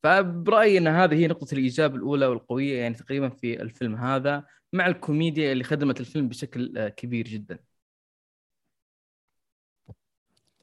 فبرأيي 0.03 0.77
إن 0.77 0.88
هذه 0.88 1.13
هي 1.15 1.27
نقطة 1.27 1.53
الإيجاب 1.53 1.95
الأولى 1.95 2.26
والقوية 2.26 2.80
يعني 2.81 2.95
تقريبا 2.95 3.30
في 3.30 3.61
الفيلم 3.61 3.95
هذا 3.95 4.43
مع 4.73 4.88
الكوميديا 4.88 5.51
اللي 5.51 5.63
خدمت 5.63 5.99
الفيلم 5.99 6.27
بشكل 6.27 6.77
آه، 6.77 6.89
كبير 6.89 7.26
جدا. 7.27 7.59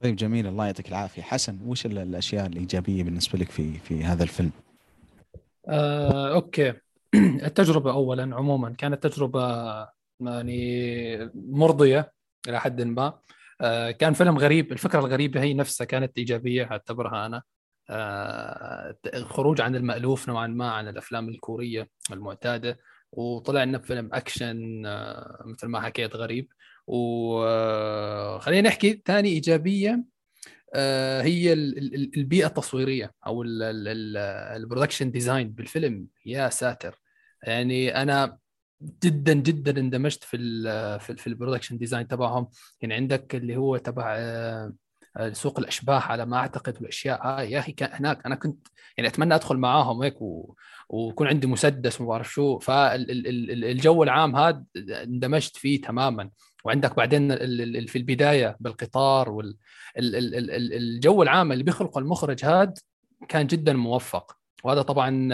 طيب 0.02 0.16
جميل. 0.16 0.46
الله 0.46 0.66
يعطيك 0.66 0.88
العافية. 0.88 1.22
حسن 1.22 1.58
وش 1.66 1.86
ال- 1.86 1.98
الأشياء 1.98 2.46
الإيجابية 2.46 3.02
بالنسبة 3.02 3.38
لك 3.38 3.50
في 3.50 3.78
في 3.78 4.04
هذا 4.04 4.22
الفيلم؟ 4.22 4.50
آه، 5.68 6.32
أوكي. 6.34 6.72
التجربة 7.48 7.92
اولا 7.92 8.36
عموما 8.36 8.70
كانت 8.70 9.06
تجربة 9.06 9.42
يعني 10.20 11.30
مرضية 11.34 12.12
إلى 12.48 12.60
حد 12.60 12.82
ما. 12.82 13.18
آه، 13.60 13.90
كان 13.90 14.12
فيلم 14.12 14.38
غريب. 14.38 14.72
الفكرة 14.72 14.98
الغريبة 15.00 15.40
هي 15.42 15.54
نفسها 15.54 15.84
كانت 15.84 16.18
إيجابية 16.18 16.64
أعتبرها 16.70 17.26
أنا. 17.26 17.42
الخروج 19.14 19.60
عن 19.60 19.76
المألوف 19.76 20.28
نوعا 20.28 20.46
ما 20.46 20.70
عن 20.70 20.88
الأفلام 20.88 21.28
الكورية 21.28 21.88
المعتادة. 22.12 22.78
وطلع 23.12 23.64
لنا 23.64 23.78
فيلم 23.78 24.10
أكشن 24.12 24.86
آه، 24.86 25.42
مثل 25.46 25.66
ما 25.66 25.80
حكيت 25.80 26.16
غريب. 26.16 26.48
وخلينا 26.86 28.68
نحكي 28.68 29.02
ثاني 29.06 29.28
إيجابية 29.28 30.04
آه، 30.74 31.22
هي 31.22 31.52
ال- 31.52 31.78
ال- 31.78 32.16
البيئة 32.18 32.46
التصويرية 32.46 33.12
أو 33.26 33.42
ال 34.56 34.61
production 34.61 35.10
design 35.10 35.50
بالفيلم. 35.52 36.06
يا 36.26 36.48
ساتر! 36.48 36.94
يعني 37.42 38.02
أنا 38.02 38.38
جدا 39.04 39.32
جدا 39.34 39.80
اندمجت 39.80 40.24
في 40.24 40.36
ال 40.36 41.00
في, 41.00 41.16
في 41.16 41.26
ال 41.26 41.31
production 41.31 41.78
design 41.78 42.08
تبعهم. 42.08 42.48
يعني 42.80 42.94
عندك 42.94 43.34
اللي 43.34 43.56
هو 43.56 43.76
تبع 43.76 44.14
آه، 44.18 44.18
آه، 44.18 44.72
سوق 45.32 45.58
الأشباح 45.58 46.10
على 46.10 46.26
ما 46.26 46.36
أعتقد 46.36 46.76
والأشياء 46.80 47.26
هاي. 47.26 47.50
يا 47.50 47.58
أخي 47.58 47.72
كان 47.72 47.90
هناك 47.92 48.26
أنا 48.26 48.34
كنت 48.34 48.68
يعني 48.96 49.08
أتمنى 49.08 49.34
أدخل 49.34 49.56
معاهم 49.56 50.02
هيك 50.02 50.22
و... 50.22 50.54
ويكون 50.88 51.26
عندي 51.26 51.46
مسدس 51.46 52.00
وما 52.00 52.08
بعرف 52.08 52.32
شو. 52.32 52.58
فالجو 52.58 54.02
العام 54.02 54.36
هذا 54.36 54.64
اندمجت 54.90 55.56
فيه 55.56 55.80
تماما. 55.80 56.30
وعندك 56.64 56.96
بعدين 56.96 57.36
في 57.86 57.96
البداية 57.96 58.56
بالقطار 58.60 59.30
والجو 59.96 61.22
العام 61.22 61.52
اللي 61.52 61.64
بيخلقه 61.64 61.98
المخرج 61.98 62.44
هذا 62.44 62.74
كان 63.28 63.46
جدا 63.46 63.72
موفق. 63.72 64.36
وهذا 64.64 64.82
طبعا 64.82 65.28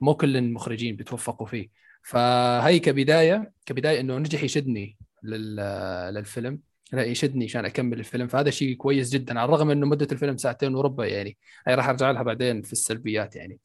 مو 0.00 0.14
كل 0.14 0.36
المخرجين 0.36 0.96
بيتوفقوا 0.96 1.46
فيه. 1.46 1.68
فهي 2.02 2.78
كبداية 2.78 3.52
كبداية 3.66 4.00
إنه 4.00 4.18
نجح 4.18 4.42
يشدني 4.42 4.96
لل- 5.22 6.14
للفيلم. 6.14 6.60
لا 6.92 7.04
يشدني 7.04 7.44
عشان 7.44 7.64
أكمل 7.64 7.98
الفيلم. 7.98 8.28
فهذا 8.28 8.50
شيء 8.50 8.76
كويس 8.76 9.10
جدا 9.10 9.38
على 9.40 9.44
الرغم 9.48 9.70
إنه 9.70 9.86
مدة 9.86 10.08
الفيلم 10.12 10.36
ساعتين 10.36 10.74
وربع 10.74 11.06
يعني. 11.06 11.36
هي 11.66 11.74
راح 11.74 11.88
أرجع 11.88 12.10
لها 12.10 12.22
بعدين 12.22 12.62
في 12.62 12.72
السلبيات 12.72 13.36
يعني. 13.36 13.58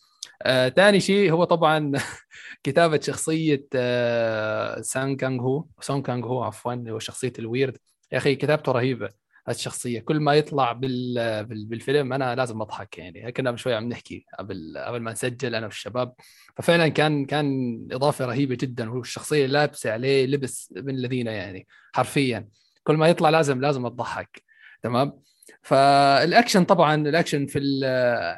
آه، 0.43 0.69
ثاني 0.69 0.99
شيء 0.99 1.31
هو 1.31 1.43
طبعا 1.43 1.91
كتابة 2.63 2.99
شخصية 2.99 3.67
آه، 3.75 4.81
سان 4.81 5.15
كانغ 5.15 5.41
هو 5.43 5.65
سون 5.81 6.01
كانغ 6.01 6.27
هو 6.27 6.43
عفوا 6.43 6.73
هو 6.89 6.99
شخصية 6.99 7.33
ال 7.39 7.44
weird. 7.44 7.77
يا 8.11 8.17
أخي 8.17 8.35
كتابته 8.35 8.71
رهيبة 8.71 9.09
الشخصية. 9.49 9.99
كل 9.99 10.19
ما 10.19 10.33
يطلع 10.33 10.71
بال... 10.71 11.13
بال... 11.45 11.65
بالفيلم 11.65 12.13
أنا 12.13 12.35
لازم 12.35 12.61
أضحك 12.61 12.97
يعني. 12.97 13.31
كنا 13.31 13.55
شوي 13.55 13.73
عم 13.75 13.89
نحكي 13.89 14.25
قبل 14.39 14.73
قبل 14.77 14.99
ما 14.99 15.11
نسجل 15.11 15.55
أنا 15.55 15.65
والشباب. 15.65 16.13
ففعلا 16.55 16.87
كان 16.87 17.25
كان 17.25 17.77
إضافة 17.91 18.25
رهيبة 18.25 18.57
جدا. 18.61 18.91
والشخصية 18.91 19.45
لابسة 19.45 19.91
عليه 19.93 20.25
لبس 20.25 20.73
من 20.77 20.95
الزين 20.95 21.27
يعني 21.27 21.67
حرفيا. 21.93 22.49
كل 22.83 22.97
ما 22.97 23.07
يطلع 23.07 23.29
لازم 23.29 23.61
لازم 23.61 23.87
تضحك 23.87 24.43
تمام؟ 24.81 25.21
فالأكشن 25.61 26.63
طبعا 26.63 26.95
الأكشن 26.95 27.45
في 27.45 27.59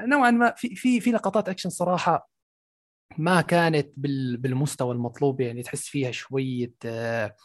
نوعا 0.08 0.32
ما 0.32 0.54
في 0.58 0.76
في 0.76 1.00
في 1.00 1.12
لقطات 1.12 1.50
أكشن 1.50 1.70
صراحة 1.70 2.30
ما 3.18 3.42
كانت 3.42 3.88
بال- 3.98 4.38
بالمستوى 4.38 4.94
المطلوب 4.96 5.42
يعني 5.42 5.64
تحس 5.64 5.88
فيها 5.88 6.12
شوية 6.12 6.74
آه، 6.86 7.36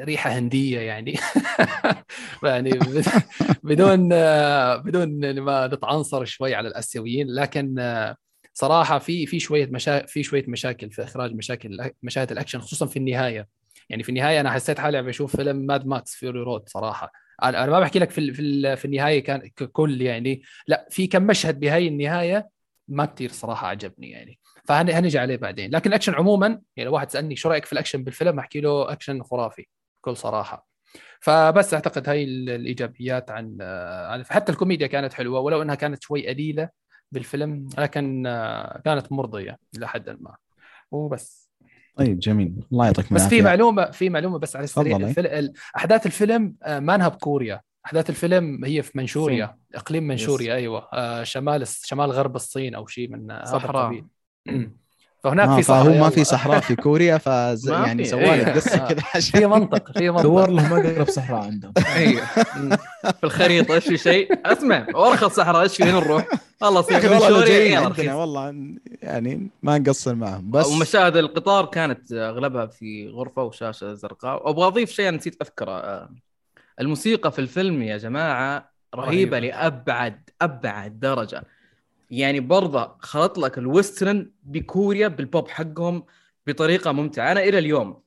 ريحة 0.00 0.30
هندية 0.30 0.80
يعني. 0.80 1.14
يعني 2.42 2.70
بدون 3.62 4.08
بدون 4.78 5.40
ما 5.40 5.66
نتعنصر 5.66 6.24
شوي 6.24 6.54
على 6.54 6.68
الآسيويين 6.68 7.26
لكن 7.30 7.74
صراحة 8.54 8.98
في 8.98 9.26
في 9.26 9.40
شوية 9.40 9.66
مشا... 9.66 10.06
في 10.06 10.22
شوية 10.22 10.44
مشاكل 10.48 10.90
في 10.90 11.04
إخراج 11.04 11.34
مشاكل 11.34 11.90
مشاهد 12.02 12.32
الأكشن 12.32 12.60
خصوصا 12.60 12.86
في 12.86 12.96
النهاية. 12.96 13.48
يعني 13.88 14.02
في 14.02 14.08
النهاية 14.08 14.40
أنا 14.40 14.50
حسيت 14.50 14.80
حالي 14.80 14.98
عم 14.98 15.06
بشوف 15.06 15.36
فيلم 15.36 15.56
Mad 15.56 15.86
Max 15.86 16.14
Fury 16.14 16.40
Road 16.40 16.68
صراحة. 16.68 17.12
أنا 17.42 17.66
ما 17.66 17.80
بحكي 17.80 17.98
لك 17.98 18.10
في 18.10 18.32
في 18.32 18.76
في 18.76 18.84
النهاية 18.84 19.24
كان 19.24 19.50
ككل 19.56 20.02
يعني. 20.02 20.42
لا 20.68 20.86
في 20.90 21.06
كم 21.06 21.22
مشهد 21.22 21.60
بهاي 21.60 21.88
النهاية 21.88 22.48
ما 22.88 23.04
كثير 23.04 23.30
صراحة 23.30 23.66
عجبني 23.68 24.10
يعني. 24.10 24.38
فهنجي 24.64 25.18
عليه 25.18 25.36
بعدين. 25.36 25.70
لكن 25.74 25.90
الاكشن 25.90 26.14
عموما 26.14 26.46
يعني 26.76 26.88
لو 26.88 26.94
واحد 26.94 27.10
سألني 27.10 27.36
شو 27.36 27.48
رأيك 27.48 27.64
في 27.64 27.72
الأكشن 27.72 28.04
بالفيلم 28.04 28.38
أحكي 28.38 28.60
له 28.60 28.92
اكشن 28.92 29.22
خرافي 29.22 29.66
بكل 30.02 30.16
صراحة. 30.16 30.66
فبس 31.20 31.74
أعتقد 31.74 32.08
هاي 32.08 32.24
ال- 32.24 32.50
الإيجابيات 32.50 33.30
عن 33.30 33.56
عن- 34.10 34.24
حتى 34.24 34.52
الكوميديا 34.52 34.86
كانت 34.86 35.12
حلوة 35.12 35.40
ولو 35.40 35.62
إنها 35.62 35.74
كانت 35.74 36.02
شوي 36.02 36.28
قليلة 36.28 36.68
بالفيلم 37.12 37.68
لكن 37.78 38.26
آه، 38.26 38.80
كانت 38.84 39.12
مرضية 39.12 39.58
إلى 39.76 39.88
حد 39.88 40.10
ما. 40.20 40.36
وبس. 40.90 41.43
طيب 41.96 42.18
جميل. 42.18 42.54
الله 42.72 42.86
يعطيك 42.86 43.12
بس 43.12 43.26
في. 43.26 43.42
معلومة 43.42 43.90
في 43.90 44.10
معلومة 44.10 44.38
بس 44.38 44.56
على 44.56 44.64
السريع. 44.64 44.92
تفضل، 44.98 45.04
أي. 45.04 45.10
الفيلم 45.10 45.26
ال- 45.38 45.52
أحداث 45.76 46.06
الفيلم 46.06 46.54
آه، 46.62 46.78
ما 46.80 46.94
انها 46.94 47.08
بكوريا. 47.08 47.60
أحداث 47.86 48.10
الفيلم 48.10 48.64
هي 48.64 48.82
في 48.82 48.98
منشوريا. 48.98 49.56
إقليم 49.74 50.02
منشوريا 50.06 50.54
أيوه. 50.54 50.88
آه، 50.92 51.22
شمال 51.22 51.66
شمال 51.66 52.10
غرب 52.10 52.36
الصين 52.36 52.74
أو 52.74 52.86
شيء 52.86 53.08
من 53.08 53.30
هذا 53.30 53.44
صحراء. 53.44 54.04
فهناك 55.24 55.48
آه 55.48 55.56
في 55.56 55.62
صحراء 55.62 55.84
فهو 55.84 56.04
ما. 56.04 56.10
في 56.10 56.24
صحراء 56.24 56.60
في 56.60 56.76
كوريا 56.76 57.20
ما 57.26 57.56
يعني 57.66 58.04
في. 58.04 58.10
سوالف 58.10 58.48
إيه. 58.48 58.54
قصة 58.54 58.78
كذا 58.88 59.02
عشان 59.14 59.40
في 59.40 59.46
منطق 59.46 59.98
في 59.98 60.10
منطق. 60.10 60.22
دور 60.22 60.50
لهم 60.50 60.72
اقرب 60.72 61.08
صحراء 61.08 61.42
عندهم. 61.42 61.72
أيوه 61.96 62.24
في 63.12 63.24
الخريطة 63.24 63.74
إيش 63.74 63.84
في 63.88 63.96
شيء؟ 63.96 64.38
اسمع 64.52 64.86
ارخص 64.94 65.36
صحراء 65.36 65.62
إيش 65.62 65.76
في؟ 65.76 65.82
وين 65.82 65.94
نروح 65.94 66.26
والله 66.62 66.84
عندنا 66.92 67.88
رخيص 67.88 68.12
والله 68.12 68.54
يعني 69.02 69.50
ما 69.62 69.78
نقصر 69.78 70.14
معهم. 70.14 70.50
بس 70.50 70.66
ومشاهد 70.66 71.16
القطار 71.16 71.66
كانت 71.66 72.12
أغلبها 72.12 72.66
في 72.66 73.08
غرفة 73.08 73.42
وشاشة 73.42 73.94
زرقاء. 73.94 74.46
وأبغى 74.46 74.66
أضيف 74.66 74.90
شيء 74.90 75.08
أنا 75.08 75.16
نسيت 75.16 75.42
أذكره. 75.42 76.08
الموسيقى 76.80 77.32
في 77.32 77.38
الفيلم 77.38 77.82
يا 77.82 77.96
جماعة 77.96 78.70
رهيبة 78.94 79.06
رهيبة. 79.06 79.38
لأبعد 79.38 80.30
أبعد 80.42 81.00
درجة. 81.00 81.42
يعني 82.18 82.40
برضه 82.40 82.96
خلط 82.98 83.38
لك 83.38 83.58
الويسترن 83.58 84.32
بكوريا 84.42 85.08
بالبوب 85.08 85.48
حقهم 85.48 86.06
بطريقة 86.46 86.92
ممتعة. 86.92 87.32
أنا 87.32 87.42
إلى 87.42 87.58
اليوم 87.58 88.02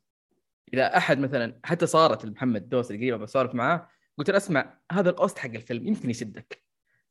إذا 0.74 0.98
أحد 0.98 1.20
مثلا 1.20 1.60
حتى 1.64 1.86
صارت 1.86 2.26
محمد 2.26 2.70
دوس 2.70 2.92
القريبة 2.92 3.18
بسولف 3.18 3.56
معاه 3.56 3.90
قلت 4.18 4.30
له 4.30 4.38
أسمع 4.38 4.80
هذا 4.92 5.10
الأوست 5.10 5.38
حق 5.38 5.50
الفيلم 5.50 5.88
يمكن 5.88 6.10
يشدك. 6.10 6.64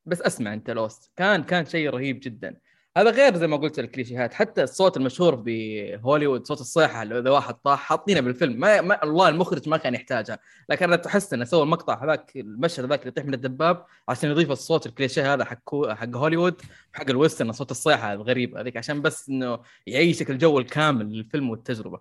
بس 0.07 0.23
أسمع 0.23 0.55
أنت 0.55 0.71
الأوست. 0.71 1.13
كان 1.17 1.43
كان 1.45 1.67
شيء 1.67 1.91
رهيب 1.91 2.21
جدا. 2.23 2.61
هذا 2.97 3.11
غير 3.11 3.37
زي 3.37 3.47
ما 3.47 3.57
قلت 3.57 3.79
الكليشيهات 3.79 4.35
حتى 4.35 4.63
الصوت 4.63 4.97
المشهور 4.97 5.35
بهوليوود 5.35 6.47
صوت 6.47 6.61
الصيحة 6.61 7.03
اللي 7.03 7.19
إذا 7.19 7.31
واحد 7.31 7.55
طاح 7.55 7.81
حاطينه 7.81 8.21
بالفيلم 8.21 8.61
ما, 8.61 8.81
ما 8.81 9.05
الله 9.05 9.29
المخرج 9.29 9.69
ما 9.69 9.77
كان 9.77 9.95
يحتاجها 9.95 10.39
لكن 10.69 10.85
أنا 10.85 10.97
تحس 10.97 11.33
إنه 11.33 11.45
سوى 11.45 11.63
المقطع 11.63 12.05
هذاك 12.05 12.37
المشهد 12.37 12.85
هذاك 12.85 13.01
اللي 13.01 13.09
يطيح 13.09 13.25
من 13.25 13.35
الدباب 13.35 13.85
عشان 14.09 14.31
يضيف 14.31 14.51
الصوت 14.51 14.87
الكليشيه 14.87 15.35
هذا 15.35 15.45
حق 15.45 15.89
حق 15.89 16.17
هوليوود 16.17 16.63
حق 16.93 17.11
الويسترن 17.11 17.53
صوت 17.53 17.71
الصيحة 17.71 18.13
الغريب 18.13 18.57
هذيك 18.57 18.77
عشان 18.77 19.03
بس 19.03 19.29
إنه 19.29 19.59
يعيشك 19.87 20.31
الجو 20.31 20.59
الكامل 20.59 21.07
للفيلم 21.07 21.51
والتجربة. 21.51 22.01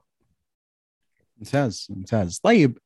ممتاز 1.38 1.88
ممتاز. 1.90 2.40
طيب 2.40 2.78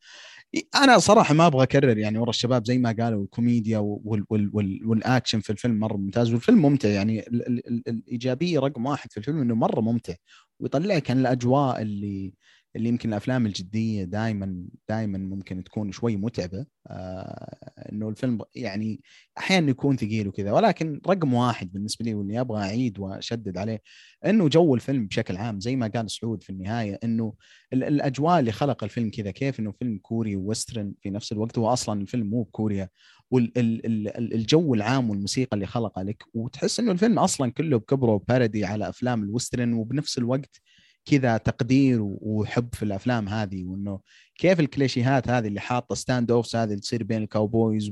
أنا 0.75 0.97
صراحة 0.97 1.33
ما 1.33 1.47
أبغى 1.47 1.63
أكرر 1.63 1.97
يعني 1.97 2.17
ورا 2.17 2.29
الشباب 2.29 2.65
زي 2.65 2.77
ما 2.77 2.95
قالوا 2.99 3.23
الكوميديا 3.23 3.77
وال 3.77 4.25
وال 4.29 4.49
وال 4.53 4.79
والأكشن 4.85 5.39
في 5.39 5.49
الفيلم 5.49 5.79
مرة 5.79 5.97
ممتاز 5.97 6.31
والفيلم 6.33 6.61
ممتع 6.61 6.89
يعني 6.89 7.19
ال 7.27 7.47
ال 7.47 7.67
ال 7.67 7.83
الإيجابية 7.87 8.59
رقم 8.59 8.85
واحد 8.85 9.11
في 9.11 9.17
الفيلم 9.17 9.41
إنه 9.41 9.55
مرة 9.55 9.81
ممتع 9.81 10.13
ويطلعك 10.59 11.11
عن 11.11 11.19
الأجواء 11.19 11.81
اللي 11.81 12.33
اللي 12.75 12.89
يمكن 12.89 13.09
الأفلام 13.09 13.45
الجدية 13.45 14.03
دائما 14.03 14.65
دائما 14.89 15.17
ممكن 15.17 15.63
تكون 15.63 15.91
شوي 15.91 16.15
متعبة. 16.15 16.65
آه 16.87 17.57
إنه 17.91 18.09
الفيلم 18.09 18.39
يعني 18.55 19.01
أحيانا 19.37 19.69
يكون 19.69 19.97
ثقيل 19.97 20.27
وكذا 20.27 20.51
ولكن 20.51 21.01
رقم 21.07 21.33
واحد 21.33 21.71
بالنسبة 21.71 22.05
لي 22.05 22.13
واللي 22.13 22.39
أبغى 22.39 22.61
أعيد 22.61 22.99
وأشدد 22.99 23.57
عليه 23.57 23.81
إنه 24.25 24.47
جو 24.47 24.75
الفيلم 24.75 25.07
بشكل 25.07 25.37
عام 25.37 25.59
زي 25.59 25.75
ما 25.75 25.87
قال 25.87 26.11
سعود 26.11 26.43
في 26.43 26.49
النهاية 26.49 26.99
إنه 27.03 27.33
ال- 27.73 27.83
الأجواء 27.83 28.39
اللي 28.39 28.51
خلق 28.51 28.83
الفيلم 28.83 29.09
كذا 29.09 29.31
كيف 29.31 29.59
إنه 29.59 29.71
فيلم 29.71 29.97
كوري 29.97 30.35
و 30.35 30.42
western 30.43 30.93
في 31.01 31.09
نفس 31.09 31.31
الوقت 31.31 31.57
هو 31.57 31.67
أصلا 31.73 32.01
الفيلم 32.01 32.29
مو 32.29 32.43
بكوريا. 32.43 32.89
والجو 33.31 34.73
العام 34.73 35.09
والموسيقى 35.09 35.55
اللي 35.55 35.65
خلقها 35.65 36.03
لك 36.03 36.23
وتحس 36.33 36.79
إنه 36.79 36.91
الفيلم 36.91 37.19
أصلا 37.19 37.51
كله 37.51 37.77
بكبره 37.77 38.23
parody 38.29 38.65
على 38.65 38.89
أفلام 38.89 39.23
ال 39.23 39.29
western 39.30 39.73
وبنفس 39.73 40.17
الوقت 40.17 40.61
كذا 41.09 41.37
تقدير 41.37 41.99
وحب 42.01 42.75
في 42.75 42.83
الأفلام 42.83 43.29
هذه 43.29 43.63
وإنه 43.63 43.99
كيف 44.35 44.59
الكليشيهات 44.59 45.29
هذه 45.29 45.47
اللي 45.47 45.59
حاطة 45.59 45.95
stand 45.95 46.31
offs 46.31 46.55
هذه 46.55 46.69
اللي 46.69 46.79
تصير 46.79 47.03
بين 47.03 47.23
ال 47.23 47.32
cowboys 47.32 47.91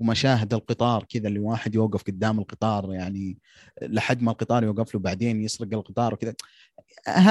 ومشاهد 0.00 0.54
القطار 0.54 1.04
كذا 1.08 1.28
اللي 1.28 1.38
واحد 1.38 1.74
يوقف 1.74 2.02
قدام 2.02 2.38
القطار 2.38 2.92
يعني 2.92 3.38
لحد 3.82 4.22
ما 4.22 4.30
القطار 4.30 4.64
يوقف 4.64 4.94
له 4.94 5.00
بعدين 5.00 5.42
يسرق 5.42 5.68
القطار 5.72 6.14
وكذا. 6.14 6.34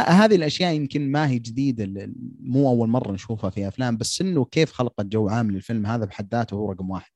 هذه 0.08 0.36
الأشياء 0.36 0.74
يمكن 0.74 1.12
ما 1.12 1.30
هي 1.30 1.40
جديدة 1.40 2.12
مو 2.40 2.70
أول 2.70 2.90
مرة 2.90 3.12
نشوفها 3.12 3.50
في 3.50 3.68
أفلام 3.68 3.98
بس 3.98 4.22
إنه 4.22 4.46
كيف 4.46 4.72
خلقت 4.72 5.06
جو 5.06 5.30
عام 5.30 5.52
للفيلم 5.52 5.86
هذا 5.86 6.06
بحد 6.06 6.28
ذاته 6.36 6.56
هو 6.56 6.72
رقم 6.72 6.90
واحد. 6.90 7.12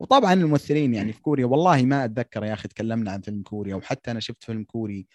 وطبعا 0.00 0.32
الممثلين 0.32 0.94
يعني 0.94 1.12
في 1.12 1.20
كوريا 1.20 1.46
والله 1.46 1.82
ما 1.82 2.04
أتذكر 2.04 2.44
يا 2.44 2.52
أخي 2.52 2.68
تكلمنا 2.68 3.10
عن 3.10 3.20
فيلم 3.20 3.42
كوريا 3.42 3.74
وحتى 3.74 4.10
أنا 4.10 4.20
شفت 4.20 4.44
فيلم 4.44 4.64
كوري 4.64 5.06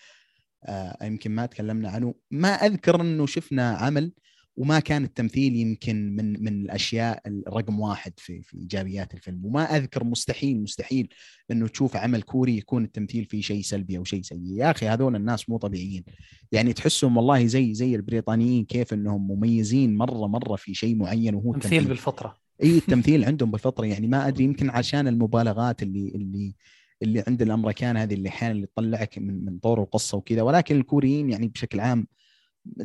يمكن 1.03 1.31
ما 1.31 1.45
تكلمنا 1.45 1.89
عنه. 1.89 2.13
ما 2.31 2.49
أذكر 2.49 3.01
إنه 3.01 3.25
شفنا 3.25 3.69
عمل 3.69 4.11
وما 4.57 4.79
كان 4.79 5.03
التمثيل 5.03 5.55
يمكن 5.55 6.15
من 6.15 6.43
من 6.43 6.61
الأشياء 6.61 7.21
الرقم 7.27 7.79
واحد 7.79 8.13
في 8.17 8.41
في 8.41 8.57
إيجابيات 8.57 9.13
الفيلم. 9.13 9.45
وما 9.45 9.63
أذكر 9.63 10.03
مستحيل 10.03 10.61
مستحيل 10.61 11.09
إنه 11.51 11.67
تشوف 11.67 11.95
عمل 11.95 12.21
كوري 12.21 12.57
يكون 12.57 12.83
التمثيل 12.83 13.25
فيه 13.25 13.41
شيء 13.41 13.61
سلبي 13.61 13.97
أو 13.97 14.03
شيء 14.03 14.21
سيء. 14.21 14.39
يا 14.43 14.71
أخي 14.71 14.87
هذول 14.87 15.15
الناس 15.15 15.49
مو 15.49 15.57
طبيعيين. 15.57 16.03
يعني 16.51 16.73
تحسهم 16.73 17.17
والله 17.17 17.45
زي 17.45 17.73
زي 17.73 17.95
البريطانيين 17.95 18.65
كيف 18.65 18.93
إنهم 18.93 19.27
مميزين 19.27 19.97
مرة 19.97 20.27
مرة 20.27 20.55
في 20.55 20.73
شيء 20.73 20.95
معين 20.95 21.35
وهو 21.35 21.53
تمثيل 21.53 21.85
بالفطرة. 21.85 22.35
إي 22.63 22.77
التمثيل 22.77 23.25
عندهم 23.25 23.51
بالفطرة. 23.51 23.85
يعني 23.85 24.07
ما 24.07 24.27
أدري 24.27 24.43
يمكن 24.43 24.69
عشان 24.69 25.07
المبالغات 25.07 25.83
اللي 25.83 26.11
اللي 26.15 26.55
اللي 27.01 27.23
عند 27.27 27.41
الأمريكان 27.41 27.97
هذه 27.97 28.13
اللي 28.13 28.29
أحيانا 28.29 28.53
اللي 28.55 28.67
تطلعك 28.67 29.17
من 29.19 29.45
من 29.45 29.59
طور 29.59 29.81
القصة 29.83 30.17
وكذا. 30.17 30.41
ولكن 30.41 30.75
الكوريين 30.77 31.29
يعني 31.29 31.47
بشكل 31.47 31.79
عام 31.79 32.07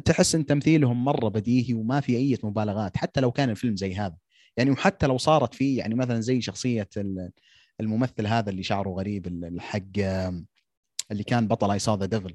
تحس 0.05 0.35
إن 0.35 0.47
تمثيلهم 0.47 1.05
مرة 1.05 1.28
بديهي 1.28 1.74
وما 1.74 2.01
في 2.01 2.16
أي 2.16 2.39
مبالغات 2.43 2.97
حتى 2.97 3.20
لو 3.20 3.32
كان 3.32 3.51
الفيلم 3.51 3.77
زي 3.77 3.95
هذا. 3.95 4.16
يعني 4.57 4.70
وحتى 4.70 5.07
لو 5.07 5.19
صارت 5.19 5.55
فيه 5.55 5.78
يعني 5.78 5.95
مثلا 5.95 6.20
زي 6.20 6.41
شخصية 6.41 6.89
ال- 6.97 7.31
الممثل 7.81 8.27
هذا 8.27 8.51
اللي 8.51 8.62
شعره 8.62 8.91
غريب 8.91 9.27
ال- 9.27 9.45
الحق 9.45 9.99
اللي 11.11 11.24
كان 11.27 11.49
بطل 11.49 11.70
I 11.70 11.78
Saw 11.89 12.06
the 12.06 12.17
Devil 12.17 12.35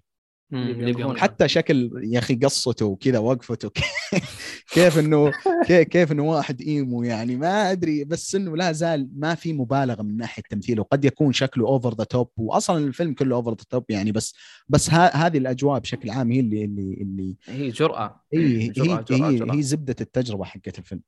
بيكون 0.52 1.18
حتى 1.18 1.48
شكل 1.48 1.92
يا 2.04 2.20
أخي 2.20 2.36
قصته 2.36 2.86
وكذا 2.86 3.20
وقفته. 3.20 3.72
كيف 4.74 5.00
إنه 5.00 5.32
كي- 5.68 5.86
كيف 5.86 6.12
إنه 6.12 6.24
واحد 6.24 6.62
emo 6.62 7.04
يعني 7.04 7.36
ما 7.36 7.72
أدري 7.72 8.04
بس 8.04 8.36
إنه 8.36 8.58
لا 8.58 8.72
زال 8.72 9.10
ما 9.16 9.36
في 9.36 9.54
مبالغة 9.54 10.02
من 10.02 10.18
ناحية 10.18 10.44
تمثيله. 10.50 10.84
قد 10.84 11.06
يكون 11.06 11.34
شكله 11.34 11.68
over 11.68 11.94
the 11.94 12.04
top 12.04 12.30
وأصلا 12.38 12.78
الفيلم 12.78 13.14
كله 13.14 13.36
over 13.36 13.52
the 13.52 13.64
top 13.70 13.84
يعني 13.92 14.12
بس 14.12 14.36
بس 14.70 14.90
ها 14.90 15.16
هذه 15.28 15.38
الأجواء 15.38 15.80
بشكل 15.80 16.10
عام 16.10 16.32
هي 16.32 16.40
اللي 16.40 16.64
اللي 16.66 16.94
اللي 17.02 17.36
هي 17.46 17.70
جرأة. 17.70 18.22
هي 18.34 18.40
هي, 18.64 18.68
جرأة 18.68 19.02
جرأة 19.02 19.30
هي, 19.30 19.36
جرأة. 19.38 19.56
هي 19.56 19.62
زبدة 19.62 19.96
التجربة 20.02 20.44
حقت 20.46 20.80
الفيلم. 20.80 21.02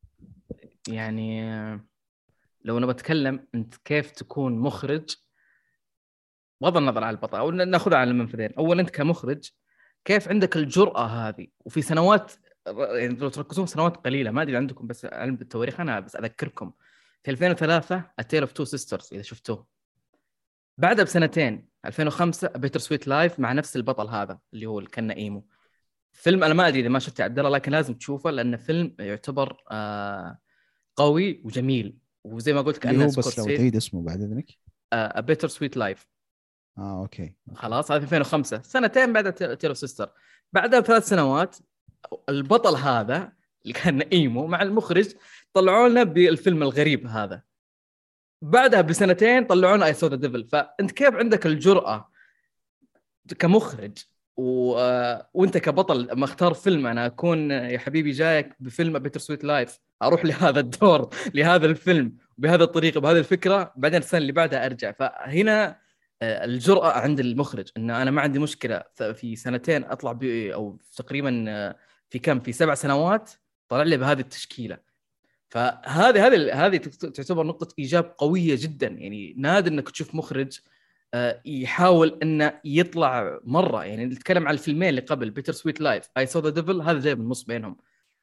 يعني 0.87 1.43
آه، 1.43 1.85
لو 2.65 2.77
أنا 2.77 2.85
بتكلم 2.85 3.47
أنت 3.55 3.75
كيف 3.85 4.11
تكون 4.11 4.59
مخرج 4.59 5.09
بغض 6.61 6.77
النظر 6.77 7.03
عن 7.03 7.13
البطل 7.13 7.37
أو 7.37 7.51
ناخذها 7.51 7.97
على 7.97 8.11
المنفذين. 8.11 8.49
اولا 8.57 8.81
أنت 8.81 8.89
كمخرج 8.89 9.49
كيف 10.05 10.29
عندك 10.29 10.57
الجرأة 10.57 11.05
هذه؟ 11.05 11.47
وفي 11.65 11.81
سنوات 11.81 12.31
يعني 12.67 13.15
لو 13.15 13.29
تركزون 13.29 13.67
سنوات 13.67 13.97
قليلة 13.97 14.31
ما 14.31 14.41
أدري 14.41 14.57
عندكم 14.57 14.87
بس 14.87 15.05
علم 15.05 15.35
بالتواريخ 15.35 15.79
أنا 15.79 15.99
بس 15.99 16.15
أذكركم. 16.15 16.71
في 17.23 17.31
2003 17.31 18.03
ال 18.19 18.24
Tale 18.24 18.41
of 18.41 18.51
Two 18.51 18.65
Sisters 18.65 19.09
إذا 19.13 19.21
شفتوه. 19.21 19.67
بعدها 20.77 21.05
بسنتين 21.05 21.67
2005 21.85 22.47
Bittersweet 22.47 23.07
Life 23.07 23.39
مع 23.39 23.53
نفس 23.53 23.75
البطل 23.75 24.07
هذا 24.07 24.39
اللي 24.53 24.65
هو 24.65 24.81
كان 24.81 25.11
emo. 25.11 25.47
فيلم 26.11 26.43
أنا 26.43 26.53
ما 26.53 26.67
أدري 26.67 26.79
إذا 26.79 26.89
ما 26.89 26.99
شفته 26.99 27.23
عبد 27.23 27.39
الله 27.39 27.49
لكن 27.49 27.71
لازم 27.71 27.93
تشوفه 27.93 28.31
لأنه 28.31 28.57
فيلم 28.57 28.95
يعتبر 28.99 29.57
آه 29.71 30.37
قوي 30.95 31.41
وجميل. 31.43 31.97
وزي 32.23 32.53
ما 32.53 32.61
قلت 32.61 32.77
كانه 32.77 33.03
هو 33.03 33.07
بس 33.07 33.39
لو 33.39 33.45
تعيد 33.45 33.75
اسمه 33.75 34.01
بعد 34.01 34.21
إذنك. 34.21 34.49
Bittersweet 35.25 35.77
Life 35.77 36.07
آه 36.77 37.01
أوكي. 37.01 37.33
خلاص 37.55 37.91
هذا 37.91 38.03
2005 38.03 38.61
سنتين 38.61 39.13
بعد 39.13 39.33
Two 39.33 39.73
Sisters. 39.73 40.09
بعدها 40.53 40.79
بثلاث 40.79 41.07
سنوات 41.07 41.55
البطل 42.29 42.75
هذا 42.75 43.33
اللي 43.63 43.73
كان 43.73 44.01
emo 44.01 44.47
مع 44.47 44.61
المخرج 44.61 45.13
طلعوا 45.53 45.89
لنا 45.89 46.03
بالفيلم 46.03 46.63
الغريب 46.63 47.07
هذا. 47.07 47.41
بعدها 48.41 48.81
بسنتين 48.81 49.45
طلعوا 49.45 49.77
لنا 49.77 49.85
I 49.85 49.93
Saw 49.93 50.04
the 50.04 50.15
Devil 50.15 50.43
فأنت 50.47 50.91
كيف 50.91 51.15
عندك 51.15 51.45
الجرأة 51.45 52.11
كمخرج 53.39 53.97
و... 54.37 54.71
وأنت 55.33 55.57
كبطل 55.57 56.07
لما 56.07 56.25
اختار 56.25 56.53
فيلم 56.53 56.87
أنا 56.87 57.05
أكون 57.05 57.51
يا 57.51 57.79
حبيبي 57.79 58.11
جايك 58.11 58.55
بفيلم 58.59 58.99
Bittersweet 58.99 59.43
Life 59.43 59.79
أروح 60.03 60.25
لهذا 60.25 60.59
الدور 60.59 61.09
لهذا 61.33 61.65
الفيلم 61.65 62.17
بهذه 62.37 62.63
الطريقة 62.63 62.99
بهذه 62.99 63.17
الفكرة 63.17 63.73
بعدين 63.75 63.99
السنة 63.99 64.17
اللي 64.17 64.31
بعدها 64.31 64.65
أرجع. 64.65 64.91
فهنا 64.91 65.79
الجرأة 66.21 66.91
عند 66.91 67.19
المخرج 67.19 67.69
إن 67.77 67.89
أنا 67.89 68.11
ما 68.11 68.21
عندي 68.21 68.39
مشكلة 68.39 68.83
في 69.13 69.35
سنتين 69.35 69.83
أطلع 69.83 70.11
ب 70.11 70.23
أو 70.23 70.79
تقريبا 70.95 71.45
في 72.09 72.19
كم 72.19 72.39
في 72.39 72.51
سبع 72.51 72.73
سنوات 72.73 73.31
طلع 73.69 73.83
لي 73.83 73.97
بهذه 73.97 74.19
التشكيلة. 74.19 74.77
فهذه 75.49 76.27
هذه 76.27 76.65
هذه 76.65 76.77
تعتبر 76.77 77.45
نقطة 77.45 77.73
إيجاب 77.79 78.15
قوية 78.17 78.55
جدا. 78.59 78.87
يعني 78.87 79.35
نادر 79.37 79.71
إنك 79.71 79.89
تشوف 79.89 80.15
مخرج 80.15 80.59
آه، 81.13 81.41
يحاول 81.45 82.19
انه 82.23 82.59
يطلع 82.65 83.39
مرة. 83.43 83.85
يعني 83.85 84.05
نتكلم 84.05 84.47
عن 84.47 84.53
الفيلمين 84.53 84.89
اللي 84.89 85.01
قبل 85.01 85.29
Bittersweet 85.29 85.81
Life 85.81 86.09
I 86.17 86.25
Saw 86.25 86.39
the 86.39 86.49
Devil 86.49 86.81
هذا 86.81 86.99
جاي 86.99 87.15
بالنص 87.15 87.43
بينهم. 87.43 87.77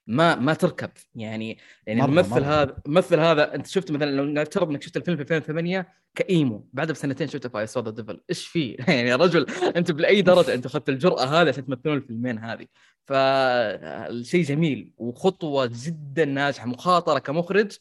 ما 0.09 0.35
ما 0.35 0.55
تركب. 0.55 0.90
يعني 1.14 1.59
يعني 1.86 2.05
الممثل 2.05 2.44
هذا 2.44 2.76
الممثل 2.86 3.20
هذا 3.20 3.55
انت 3.55 3.66
شفت 3.66 3.90
مثلا 3.90 4.10
لو 4.10 4.24
نفترض 4.24 4.68
إنك 4.70 4.82
شفت 4.82 4.97
الفيلم 4.97 5.16
في 5.16 5.22
2008 5.22 5.89
ك 6.15 6.28
emo 6.28 6.69
بعد 6.72 6.93
بسنتين 6.93 7.28
شفته 7.28 7.48
في 7.48 7.59
I 7.59 7.66
Saw 7.66 7.81
the 7.81 7.90
Devil 7.90 8.20
إيش 8.30 8.47
فيه؟ 8.47 8.76
يعني 8.89 9.09
يا 9.09 9.16
رجل 9.16 9.47
أنت 9.51 9.90
باي 9.93 10.22
درجة 10.32 10.55
أنت 10.55 10.66
أخذت 10.66 10.89
الجرأة 10.89 11.24
هذه 11.24 11.48
عشان 11.48 11.66
تمثلون 11.66 11.97
الفيلمين 11.97 12.39
هذه. 12.39 12.66
فالشيء 13.06 14.44
جميل 14.44 14.93
وخطوة 14.98 15.70
جدا 15.72 16.24
ناجحة 16.24 16.66
مخاطرة 16.66 17.18
كمخرج 17.18 17.72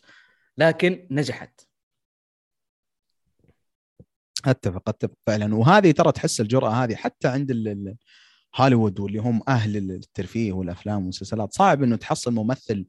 لكن 0.58 1.08
نجحت. 1.12 1.62
أتفق 4.46 4.90
أتفق 4.90 5.14
فعلا. 5.28 5.56
وهذه 5.56 5.92
ترى 5.92 6.12
تحس 6.12 6.42
الجرأة 6.42 6.70
هذه 6.70 6.96
حتى 6.96 7.28
عند 7.28 7.52
هوليوود 8.56 9.00
واللي 9.00 9.20
هم 9.20 9.42
أهل 9.48 9.78
الترفيه 9.92 10.54
والأفلام 10.54 10.98
والمسلسلات 10.98 11.54
صعب 11.54 11.84
إنه 11.84 11.96
تحصل 11.96 12.34
ممثل 12.34 12.86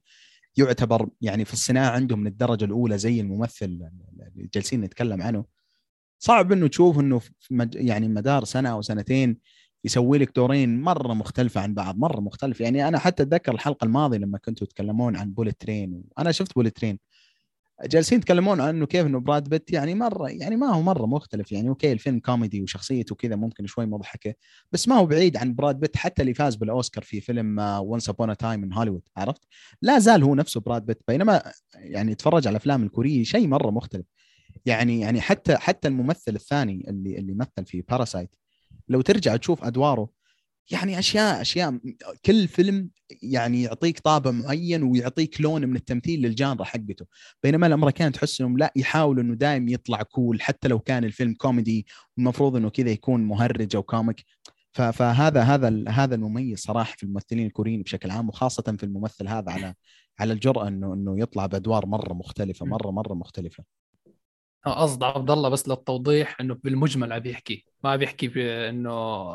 يعتبر 0.57 1.09
يعني 1.21 1.45
في 1.45 1.53
الصناعة 1.53 1.91
عندهم 1.91 2.21
من 2.21 2.27
الدرجه 2.27 2.65
الأولى 2.65 2.99
زي 2.99 3.21
الممثل 3.21 3.65
اللي 3.65 4.49
جالسين 4.55 4.81
نتكلم 4.81 5.23
عنه. 5.23 5.45
صعب 6.19 6.53
إنه 6.53 6.69
تشوف 6.69 7.01
إنه 7.01 7.21
مج... 7.51 7.75
يعني 7.75 8.09
مدار 8.09 8.45
سنة 8.45 8.69
أو 8.69 8.83
سنتين 8.83 9.39
يسوي 9.85 10.19
لك 10.19 10.37
دورين 10.37 10.81
مرة 10.81 11.15
مختلفة 11.15 11.61
عن 11.61 11.75
بعض 11.75 11.99
مرة 11.99 12.21
مختلف 12.21 12.61
يعني 12.61 12.89
أنا 12.89 12.99
حتى 12.99 13.23
أتذكر 13.23 13.55
الحلقة 13.55 13.85
الماضية 13.85 14.19
لما 14.19 14.39
كنتوا 14.39 14.67
تتكلمون 14.67 15.17
عن 15.17 15.33
بوليت 15.33 15.61
ترين 15.61 16.03
وأنا 16.17 16.33
شفت 16.33 16.55
بوليت 16.55 16.77
ترين 16.77 16.99
جالسين 17.85 18.19
يتكلمون 18.19 18.61
عن 18.61 18.69
إنه 18.69 18.87
كيف 18.87 19.07
إنه 19.07 19.21
براد 19.21 19.49
بيت 19.49 19.73
يعني 19.73 19.95
مره 19.95 20.29
يعني 20.31 20.57
ما 20.57 20.67
هو 20.67 20.83
مرة 20.83 21.07
مختلف 21.07 21.53
يعني. 21.53 21.69
okay 21.69 21.93
الفيلم 21.93 22.19
كوميدي 22.19 22.63
وشخصيته 22.63 23.15
كذا 23.15 23.37
ممكن 23.37 23.67
شوي 23.67 23.87
مضحكة 23.87 24.35
بس 24.73 24.89
ما 24.89 24.95
هو 24.95 25.07
بعيد 25.07 25.37
عن 25.37 25.55
براد 25.55 25.81
بيت. 25.81 25.97
حتى 25.97 26.23
اللي 26.23 26.35
فاز 26.35 26.57
بالأوسكار 26.57 27.05
في 27.05 27.21
فيلم 27.21 27.59
Once 27.59 28.09
Upon 28.09 28.37
a 28.37 28.42
Time 28.42 28.63
in 28.65 28.73
Hollywood 28.73 29.03
عرفت؟ 29.17 29.43
لا 29.83 29.99
زال 29.99 30.23
هو 30.23 30.35
نفسه 30.35 30.61
براد 30.61 30.87
بيت. 30.87 31.03
بينما 31.09 31.43
يعني 31.75 32.15
تفرج 32.15 32.47
على 32.47 32.51
الأفلام 32.55 32.83
الكورية 32.83 33.25
شيء 33.25 33.47
مرة 33.49 33.71
مختلف. 33.71 34.07
يعني 34.67 35.01
يعني 35.01 35.21
حتى 35.21 35.57
حتى 35.57 35.89
الممثل 35.89 36.35
الثاني 36.35 36.85
اللي 36.91 37.19
اللي 37.19 37.35
مثل 37.35 37.67
في 37.67 37.81
Parasite 37.81 38.37
لو 38.89 39.01
ترجع 39.01 39.37
تشوف 39.37 39.65
أدواره 39.65 40.09
يعني 40.71 40.99
أشياء 40.99 41.41
أشياء 41.41 41.79
كل 42.25 42.49
فيلم 42.49 42.91
يعني 43.23 43.63
يعطيك 43.63 43.99
طابع 43.99 44.31
معين 44.31 44.83
ويعطيك 44.83 45.41
لون 45.41 45.67
من 45.67 45.77
التمثيل 45.77 46.23
لل 46.23 46.35
genre 46.35 46.65
حقته. 46.65 47.07
بينما 47.43 47.67
الأمريكان 47.67 48.13
تحس 48.13 48.41
انهم 48.41 48.59
لا 48.59 48.73
يحاولوا 48.77 49.23
إنه 49.23 49.35
دائم 49.35 49.69
يطلع 49.69 50.03
cool 50.03 50.43
حتى 50.43 50.69
لو 50.69 50.79
كان 50.79 51.05
الفيلم 51.05 51.35
كوميدي 51.35 51.87
المفروض 52.19 52.57
إنه 52.57 52.71
كذا 52.71 52.91
يكون 52.91 53.25
مهرج 53.25 53.77
أو 53.77 53.83
comic 53.83 54.25
فهذا 54.73 55.43
هذا 55.43 55.85
هذا 55.89 56.15
المميز 56.15 56.59
صراحة 56.59 56.95
في 56.97 57.03
الممثلين 57.03 57.47
الكوريين 57.47 57.83
بشكل 57.83 58.11
عام 58.11 58.29
وخاصة 58.29 58.77
في 58.79 58.85
الممثل 58.85 59.29
هذا 59.29 59.53
على 59.53 59.75
على 60.21 60.33
الجرأة 60.33 60.69
إنه 60.69 60.95
إنه 60.95 61.21
يطلع 61.21 61.47
بأدوار 61.47 61.87
مرة 61.87 62.15
مختلفة 62.15 62.67
مرة 62.67 62.91
مرة 62.91 63.15
مختلفة. 63.15 63.65
قصد 64.65 65.03
عبد 65.03 65.31
الله 65.31 65.49
بس 65.49 65.69
للتوضيح 65.69 66.41
إنه 66.41 66.57
بالمجمل 66.65 67.13
عم 67.13 67.19
بيحكي 67.19 67.65
ما 67.85 67.97
بيحكي 67.97 68.33
إنه 68.69 69.33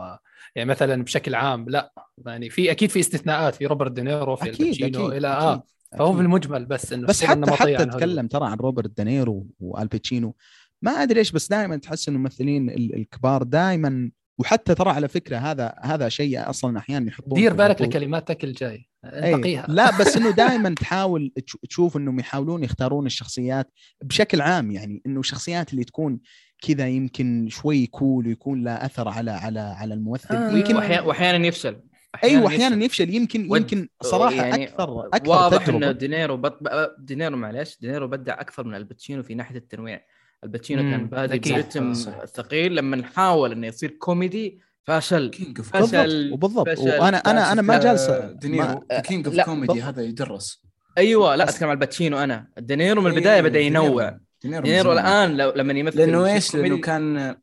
يعني 0.56 0.70
مثلا 0.70 1.04
بشكل 1.04 1.36
عام 1.36 1.70
لا. 1.70 1.94
يعني 2.26 2.50
في 2.50 2.72
أكيد 2.72 2.90
في 2.90 3.00
استثناءات 3.00 3.56
في 3.56 3.66
روبرت 3.66 3.92
دينيرو 3.92 4.36
في 4.36 4.50
أكيد 4.50 4.62
الباتشينو 4.62 5.12
إلى 5.12 5.28
آه. 5.28 5.64
فهو 5.98 6.14
بالمجمل 6.14 6.66
بس 6.66 6.94
إنه 6.94 7.08
بس 7.08 7.24
حتى 7.24 7.52
حتى 7.52 7.86
تكلم 7.86 8.28
ترى 8.28 8.46
عن 8.46 8.58
روبرت 8.58 8.98
دينيرو 8.98 9.48
والباتشينو 9.60 10.36
ما 10.82 10.92
أدري 10.92 11.20
إيش 11.20 11.32
بس 11.32 11.48
دائما 11.48 11.78
تحس 11.78 12.10
إنه 12.10 12.18
الممثلين 12.18 12.70
الكبار 12.70 13.44
دائما 13.44 14.12
وحتى 14.38 14.76
ترى 14.76 14.90
على 14.90 15.08
فكرة 15.08 15.38
هذا 15.38 15.76
هذا 15.82 16.10
شيء 16.10 16.50
أصلا 16.50 16.78
أحيانا 16.78 17.08
يحطون 17.08 17.34
دير 17.34 17.54
بالك 17.54 17.82
لكلماتك 17.82 18.44
الجاي 18.44 18.90
انتقيها. 19.06 19.66
لا 19.70 20.00
بس 20.00 20.16
إنه 20.18 20.32
دائما 20.32 20.70
تحاول 20.70 21.32
تشوف 21.70 21.98
إنهم 21.98 22.20
يحاولون 22.20 22.64
يختارون 22.64 23.06
الشخصيات 23.06 23.72
بشكل 24.04 24.42
عام 24.42 24.72
يعني 24.72 25.02
إنه 25.06 25.20
الشخصيات 25.20 25.74
اللي 25.74 25.84
تكون 25.84 26.20
كذا 26.68 26.88
يمكن 26.88 27.48
شوي 27.50 27.86
cool 27.86 28.28
ويكون 28.28 28.64
له 28.64 28.72
أثر 28.72 29.08
على 29.08 29.32
على 29.32 29.60
على 29.60 29.94
الممثل. 29.94 30.36
آه. 30.36 30.52
يمكن 30.52 30.76
واحيانا 30.76 31.48
يفشل. 31.48 31.82
أيوه 32.24 32.48
أحيانا 32.48 32.86
يفشل. 32.86 33.14
يمكن 33.14 33.48
ود... 33.50 33.62
يمكن 33.62 33.88
صراحة 34.02 34.36
يعني 34.36 34.64
أكثر 34.64 35.08
أكثر 35.08 35.30
واضح 35.30 35.68
إنه 35.68 35.92
دينيرو 35.92 36.38
بط... 36.38 36.60
دينيرو 37.00 37.38
معلش 37.38 37.78
دينيرو 37.82 38.08
بدع 38.08 38.42
أكثر 38.42 38.64
من 38.64 38.76
الباتشينو 38.76 39.24
في 39.24 39.36
ناحية 39.36 39.58
التنويع. 39.58 40.02
الباتشينو 40.44 40.82
كان 40.82 41.08
بادئ 41.08 41.54
برتم 41.54 41.94
ثقيل. 42.36 42.76
لما 42.76 43.04
حاول 43.04 43.52
إنه 43.52 43.68
يصير 43.68 43.92
كوميدي 43.92 44.60
فشل. 44.84 45.32
فشل. 45.64 46.34
وبالضبط. 46.34 46.80
وأنا 46.80 47.18
أنا 47.18 47.52
أنا 47.52 47.62
ما 47.62 47.80
جالس 47.80 48.10
دينيرو 48.34 48.86
King 49.04 49.28
of 49.28 49.40
Comedy 49.40 49.82
هذا 49.82 50.02
يدرس. 50.02 50.64
أيوه 50.98 51.36
لا 51.36 51.50
أتكلم 51.50 51.70
عن 51.70 51.76
الباتشينو 51.76 52.18
أنا. 52.18 52.48
دينيرو 52.58 53.02
من 53.02 53.12
البداية 53.12 53.42
بدأ 53.42 53.60
ينوع. 53.60 54.18
دينيرو 54.44 54.94
الآن 54.94 55.38
لو 55.38 55.54
لما 55.56 55.74
يمثل 55.74 55.98
لأنه 55.98 56.26
إيش؟ 56.26 56.56
لأنه 56.56 56.78
كان 56.78 57.36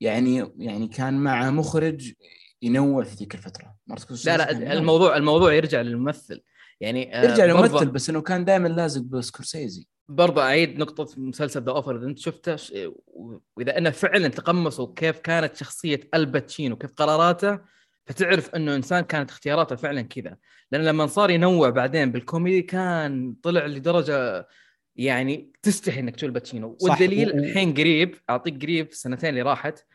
يعني 0.00 0.52
يعني 0.58 0.88
كان 0.88 1.14
مع 1.14 1.50
مخرج 1.50 2.12
ينوع 2.62 3.04
في 3.04 3.14
ذيك 3.16 3.34
الفترة. 3.34 3.76
لا 4.24 4.36
لا 4.36 4.72
الموضوع 4.72 5.16
الموضوع 5.16 5.52
يرجع 5.52 5.80
للممثل. 5.80 6.42
يعني 6.80 7.10
يرجع 7.14 7.44
للممثل 7.44 7.86
بس 7.86 8.10
إنه 8.10 8.20
كان 8.20 8.44
دائما 8.44 8.68
لازق 8.68 9.00
بسكورسيزي. 9.00 9.86
برضه 10.08 10.42
أعيد 10.42 10.78
نقطة 10.78 11.06
مسلسل 11.16 11.62
The 11.62 11.70
Offer 11.70 11.96
إذا 11.96 12.06
أنت 12.06 12.18
شفته 12.18 12.56
وإذا 13.56 13.78
أنه 13.78 13.90
فعلا 13.90 14.28
تقمصوا 14.28 14.94
كيف 14.96 15.18
كانت 15.18 15.56
شخصية 15.56 16.00
الباتشينو 16.14 16.76
كيف 16.76 16.92
قراراته 16.92 17.58
فتعرف 18.06 18.54
إنه 18.54 18.74
إنسان 18.74 19.00
كانت 19.00 19.30
اختياراته 19.30 19.76
فعلا 19.76 20.02
كذا. 20.02 20.36
لأن 20.72 20.84
لما 20.84 21.06
صار 21.06 21.30
ينوع 21.30 21.70
بعدين 21.70 22.12
بالكوميدي 22.12 22.62
كان 22.62 23.34
طلع 23.42 23.66
لدرجة 23.66 24.48
يعني 24.96 25.52
تستحي 25.62 26.00
إنك 26.00 26.16
تشوف 26.16 26.28
الباتشينو. 26.28 26.78
والدليل. 26.82 27.30
الحين 27.30 27.74
قريب 27.74 28.14
أعطيك 28.30 28.62
قريب 28.62 28.88
السنتين 28.88 29.30
اللي 29.30 29.42
راحت 29.42 29.86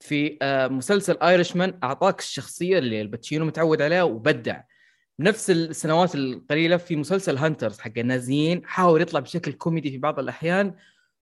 في 0.00 0.38
آه، 0.42 0.68
مسلسل 0.68 1.16
Irishman 1.22 1.78
أعطاك 1.84 2.18
الشخصية 2.18 2.78
اللي 2.78 3.00
الباتشينو 3.00 3.44
متعود 3.44 3.82
عليها 3.82 4.02
وبدع. 4.02 4.60
نفس 5.20 5.50
السنوات 5.50 6.14
القليلة 6.14 6.76
في 6.76 6.96
مسلسل 6.96 7.36
Hunters 7.36 7.78
حق 7.78 7.98
النازيين 7.98 8.66
حاول 8.66 9.02
يطلع 9.02 9.20
بشكل 9.20 9.52
كوميدي 9.52 9.90
في 9.90 9.98
بعض 9.98 10.18
الأحيان 10.18 10.74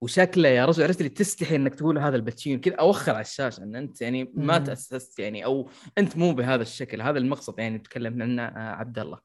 وشكله 0.01 0.49
يا 0.49 0.65
رجل 0.65 0.83
عرفت 0.83 0.99
اللي 1.01 1.09
تستحي 1.09 1.57
إنك 1.57 1.75
تقول 1.75 1.99
هذا 1.99 2.17
الباتشينو 2.17 2.61
كذا 2.61 2.75
أوخر 2.75 3.13
على 3.13 3.21
الشاشة 3.21 3.63
إن 3.63 3.77
أنت 3.77 4.03
يعني 4.03 4.33
ما 4.35 4.59
تأسست 4.59 5.19
يعني 5.19 5.45
أو 5.45 5.69
أنت 5.99 6.17
مو 6.17 6.33
بهذا 6.33 6.63
الشكل 6.63 7.03
هذا 7.03 7.19
المقصد 7.19 7.59
يعني 7.59 7.79
تكلم 7.79 8.23
عنه 8.23 8.43
آه، 8.43 8.75
عبد 8.75 8.99
الله. 8.99 9.19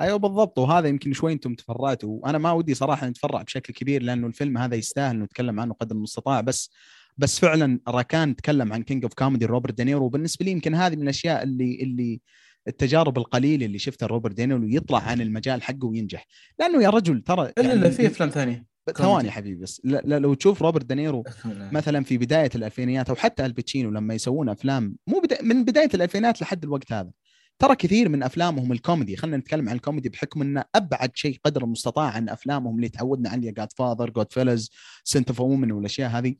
أيوه 0.00 0.16
بالضبط 0.16 0.58
وهذا 0.58 0.88
يمكن 0.88 1.12
شوي 1.12 1.32
أنتم 1.32 1.54
تفرعتوا 1.54 2.18
وأنا 2.22 2.38
ما 2.38 2.52
ودي 2.52 2.74
صراحة 2.74 3.06
نتفرع 3.06 3.42
بشكل 3.42 3.72
كبير 3.72 4.02
لأنه 4.02 4.26
الفيلم 4.26 4.58
هذا 4.58 4.74
يستاهل 4.74 5.18
نتكلم 5.18 5.60
عنه 5.60 5.74
قدر 5.74 5.96
المستطاع 5.96 6.40
بس 6.40 6.70
بس 7.18 7.38
فعلا 7.38 7.80
راكان 7.88 8.36
تكلم 8.36 8.72
عن 8.72 8.82
King 8.82 9.04
of 9.04 9.14
Comedy 9.14 9.46
روبرت 9.46 9.74
دينيرو 9.74 10.04
وبالنسبة 10.04 10.44
لي 10.44 10.50
يمكن 10.50 10.74
هذه 10.74 10.96
من 10.96 11.02
الأشياء 11.02 11.42
اللي 11.42 11.82
اللي 11.82 12.20
التجارب 12.68 13.18
القليله 13.18 13.66
اللي 13.66 13.78
شفتها 13.78 14.06
روبرت 14.06 14.34
دينيرو 14.34 14.68
يطلع 14.68 14.98
عن 14.98 15.20
المجال 15.20 15.62
حقه 15.62 15.86
وينجح. 15.86 16.26
لأنه 16.58 16.82
يا 16.82 16.90
رجل 16.90 17.22
ترى 17.22 17.52
يعني 17.56 17.74
لا 17.74 17.90
في 17.90 18.06
أفلام 18.06 18.28
ثانية. 18.28 18.66
ثواني 18.96 19.30
حبيبي 19.30 19.62
بس. 19.62 19.80
لا 19.84 20.18
لو 20.18 20.34
تشوف 20.34 20.62
روبرت 20.62 20.84
دينيرو 20.84 21.24
مثلا 21.72 22.04
في 22.04 22.18
بداية 22.18 22.50
الألفينيات 22.54 23.08
أو 23.08 23.16
حتى 23.16 23.46
الباتشينو 23.46 23.90
لما 23.90 24.14
يسوون 24.14 24.48
أفلام 24.48 24.96
مو 25.06 25.20
بدا 25.20 25.42
من 25.42 25.64
بداية 25.64 25.90
الالفينات 25.94 26.42
لحد 26.42 26.64
الوقت 26.64 26.92
هذا 26.92 27.10
ترى 27.58 27.76
كثير 27.76 28.08
من 28.08 28.22
أفلامهم 28.22 28.72
الكوميدي. 28.72 29.16
خلينا 29.16 29.36
نتكلم 29.36 29.68
عن 29.68 29.76
الكوميدي 29.76 30.08
بحكم 30.08 30.42
إنه 30.42 30.64
أبعد 30.74 31.10
شيء 31.14 31.38
قدر 31.44 31.64
المستطاع 31.64 32.10
عن 32.10 32.28
أفلامهم 32.28 32.76
اللي 32.76 32.88
تعودنا 32.88 33.30
عليها 33.30 33.52
Godfather 33.52 34.10
Goodfellas 34.10 34.70
Scent 35.04 35.28
of 35.28 35.40
a 35.40 35.45
Woman 35.45 35.72
والأشياء 35.72 36.10
هذه. 36.10 36.34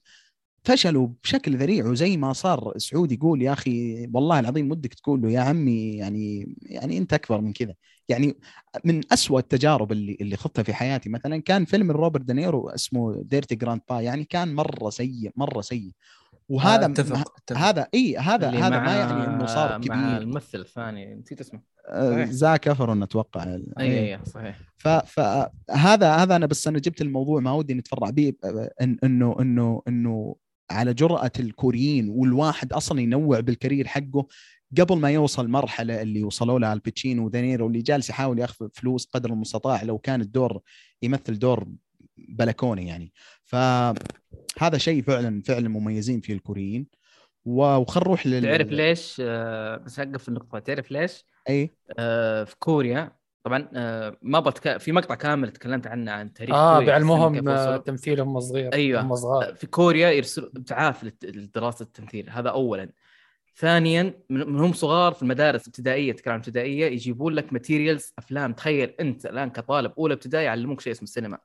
فشلوا 0.68 1.08
بشكل 1.24 1.56
ذريع 1.56 1.86
وزي 1.86 2.16
ما 2.16 2.32
صار 2.32 2.72
سعود 2.76 3.12
يقول 3.12 3.42
يا 3.42 3.52
أخي 3.52 4.06
والله 4.14 4.40
العظيم 4.40 4.70
ودك 4.70 4.94
تقول 4.94 5.22
له 5.22 5.30
يا 5.30 5.40
عمي 5.40 5.90
يعني 5.90 6.56
يعني 6.62 6.98
أنت 6.98 7.12
أكبر 7.12 7.40
من 7.40 7.52
كذا. 7.52 7.74
يعني 8.08 8.36
من 8.84 9.00
أسوأ 9.12 9.40
التجارب 9.40 9.92
اللي 9.92 10.16
اللي 10.20 10.36
خضتها 10.36 10.62
في 10.62 10.74
حياتي. 10.74 11.08
مثلا 11.08 11.42
كان 11.42 11.64
فيلم 11.64 11.90
روبرت 11.90 12.24
دينيرو 12.24 12.68
اسمه 12.68 13.22
Dirty 13.22 13.54
Grandpa 13.54 14.00
يعني 14.00 14.24
كان 14.24 14.54
مرة 14.54 14.90
سيء 14.90 15.30
مرة 15.36 15.60
سيء. 15.60 15.90
وهذا 16.48 16.86
اتفق 16.86 17.32
اتفق. 17.36 17.58
هذا 17.58 17.86
إي 17.94 18.16
هذا 18.16 18.50
هذا 18.50 18.68
مع- 18.68 18.84
ما 18.84 18.96
يعني 18.96 19.26
إنه 19.26 19.46
صار 19.46 19.68
مع 19.70 19.78
كبير. 19.78 20.18
الممثل 20.22 20.60
الثاني 20.60 21.14
نسيت 21.14 21.40
اسمه. 21.40 21.60
آه،. 21.88 22.24
زاك 22.24 22.68
أفرون 22.68 23.02
أتوقع. 23.02 23.58
إي. 23.80 24.14
إي 24.14 24.24
صحيح. 24.24 24.60
فهذا 24.76 26.14
هذا 26.14 26.36
أنا 26.36 26.46
بس 26.46 26.68
أنا 26.68 26.78
جبت 26.78 27.00
الموضوع 27.00 27.40
ما 27.40 27.52
ودي 27.52 27.74
نتفرع 27.74 28.10
به 28.10 28.32
إن 28.80 28.98
إنه 29.04 29.36
إنه 29.40 29.82
إنه 29.88 30.34
على 30.70 30.94
جرأة 30.94 31.32
الكوريين 31.40 32.08
والواحد 32.08 32.72
أصلا 32.72 33.00
ينوع 33.00 33.40
بال 33.40 33.52
career 33.52 33.86
حقه 33.86 34.26
قبل 34.78 34.98
ما 34.98 35.10
يوصل 35.10 35.44
المرحله 35.44 36.02
اللي 36.02 36.22
وصلوا 36.22 36.58
لها 36.58 36.72
الباتشينو 36.72 37.26
ودينيرو 37.26 37.66
اللي 37.66 37.82
جالس 37.82 38.10
يحاول 38.10 38.38
ياخذ 38.38 38.68
فلوس 38.74 39.06
قدر 39.06 39.30
المستطاع 39.30 39.82
لو 39.82 39.98
كان 39.98 40.20
الدور 40.20 40.60
يمثل 41.02 41.38
دور 41.38 41.68
بلكونه 42.16 42.86
يعني. 42.86 43.12
فهذا 43.44 44.78
شيء 44.78 45.02
فعلا 45.02 45.42
فعلا 45.42 45.68
مميزين 45.68 46.20
فيه 46.20 46.34
الكوريين. 46.34 46.86
وخل 47.44 48.00
نروح 48.00 48.26
لل 48.26 48.42
تعرف 48.42 48.68
ليش 48.68 49.16
آه، 49.24 49.76
بس 49.76 49.98
اوقف 49.98 50.22
في 50.22 50.28
النقطة 50.28 50.58
تعرف 50.58 50.90
ليش؟ 50.90 51.24
اي 51.48 51.70
آه، 51.98 52.44
في 52.44 52.56
كوريا 52.58 53.17
طبعا 53.48 53.68
آه، 53.74 54.16
ما 54.22 54.40
بتك... 54.40 54.76
في 54.76 54.92
مقطع 54.92 55.14
كامل 55.14 55.50
تكلمت 55.50 55.86
عنه 55.86 56.12
عن 56.12 56.32
تاريخ 56.32 56.54
آه 56.54 56.78
بيعلموهم 56.78 57.48
آه،. 57.48 57.76
تمثيلهم 57.76 58.40
صغير 58.40 58.72
أيوة. 58.72 59.00
هم 59.00 59.14
صغار. 59.14 59.54
في 59.54 59.66
كوريا 59.66 60.10
يرسلوا 60.10 60.48
ابتعاث 60.56 61.04
لدراسه 61.22 61.82
التمثيل 61.82 62.30
هذا 62.30 62.50
اولا. 62.50 62.90
ثانيا 63.56 64.14
من 64.30 64.60
هم 64.60 64.72
صغار 64.72 65.12
في 65.12 65.22
المدارس 65.22 65.62
الابتدائية 65.62 66.12
تتكلم 66.12 66.32
عن 66.32 66.38
ابتدائيه 66.38 66.86
يجيبون 66.86 67.32
لك 67.32 67.52
materials 67.52 68.12
أفلام 68.18 68.52
تخيل 68.52 68.94
أنت 69.00 69.26
الآن 69.26 69.50
كطالب 69.50 69.92
أولى 69.98 70.14
ابتدائي 70.14 70.44
يعلموك 70.44 70.80
شيء 70.80 70.92
اسمه 70.92 71.02
السينما 71.02 71.38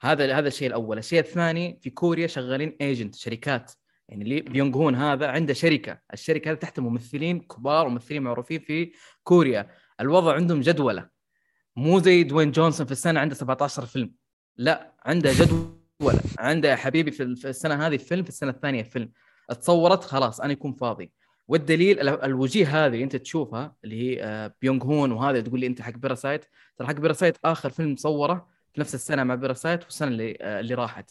هذا 0.00 0.38
هذا 0.38 0.48
الشيء 0.48 0.68
الأول. 0.68 0.98
الشيء 0.98 1.18
الثاني 1.18 1.78
في 1.82 1.90
كوريا 1.90 2.26
شغالين 2.26 2.76
agent 2.80 3.14
شركات. 3.14 3.72
يعني 4.08 4.24
اللي 4.24 4.40
بيونغ 4.40 4.76
هون 4.76 4.94
هذا 4.94 5.26
عنده 5.26 5.54
شركة. 5.54 5.98
الشركة 6.12 6.50
هذه 6.50 6.56
تحت 6.56 6.80
ممثلين 6.80 7.40
كبار 7.40 7.86
وممثلين 7.86 8.22
معروفين 8.22 8.60
في 8.60 8.92
كوريا. 9.24 9.70
الوضع 10.00 10.34
عندهم 10.34 10.60
جدولة. 10.60 11.08
مو 11.76 11.98
زي 11.98 12.22
دوين 12.24 12.50
جونسون 12.52 12.86
في 12.86 12.92
السنة 12.92 13.20
عنده 13.20 13.34
17 13.34 13.86
فيلم. 13.86 14.12
لا 14.56 14.92
عنده 15.04 15.32
جدولة. 15.32 16.20
عنده 16.38 16.68
يا 16.70 16.76
حبيبي 16.76 17.10
في 17.10 17.22
السنة 17.22 17.86
هذه 17.86 17.96
فيلم 17.96 18.22
في 18.22 18.28
السنة 18.28 18.50
الثانية 18.50 18.82
فيلم. 18.82 19.12
تصورت 19.60 20.04
خلاص 20.04 20.40
أنا 20.40 20.52
يكون 20.52 20.72
فاضي. 20.72 21.12
والدليل 21.48 22.00
ال- 22.00 22.24
الوجيه 22.24 22.86
هذه 22.86 23.02
أنت 23.04 23.16
تشوفها 23.16 23.76
اللي 23.84 24.02
هي 24.16 24.22
آه، 24.24 24.54
بيونغ 24.62 24.84
هون 24.84 25.12
وهذا 25.12 25.40
تقول 25.40 25.60
لي 25.60 25.66
أنت 25.66 25.82
حق 25.82 25.92
Parasite. 25.96 26.44
ترى 26.76 26.86
حق 26.88 26.94
Parasite 26.94 27.36
آخر 27.44 27.70
فيلم 27.70 27.96
صوره 27.96 28.48
في 28.74 28.80
نفس 28.80 28.94
السنة 28.94 29.24
مع 29.24 29.34
Parasite 29.34 29.84
والسنة 29.84 30.08
اللي 30.08 30.38
آه، 30.40 30.60
اللي 30.60 30.74
راحت. 30.74 31.10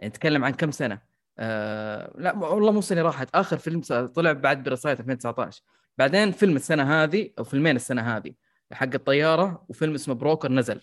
يعني 0.00 0.10
نتكلم 0.10 0.44
عن 0.44 0.52
كم 0.52 0.70
سنة؟ 0.70 1.00
آه 1.38 2.12
لا 2.18 2.36
والله 2.36 2.72
مو 2.72 2.80
اللي 2.90 3.02
راحت. 3.02 3.28
آخر 3.34 3.56
فيلم 3.58 3.80
طلع 4.14 4.32
بعد 4.32 4.62
Parasite 4.62 5.00
2019 5.00 5.62
بعدين 6.00 6.30
فيلم 6.30 6.56
السنة 6.56 7.02
هذه 7.02 7.30
أو 7.38 7.44
فيلمين 7.44 7.76
السنة 7.76 8.16
هذه 8.16 8.32
حق 8.72 8.88
الطيارة 8.94 9.64
وفيلم 9.68 9.94
اسمه 9.94 10.14
Broker 10.14 10.52
نزل. 10.52 10.80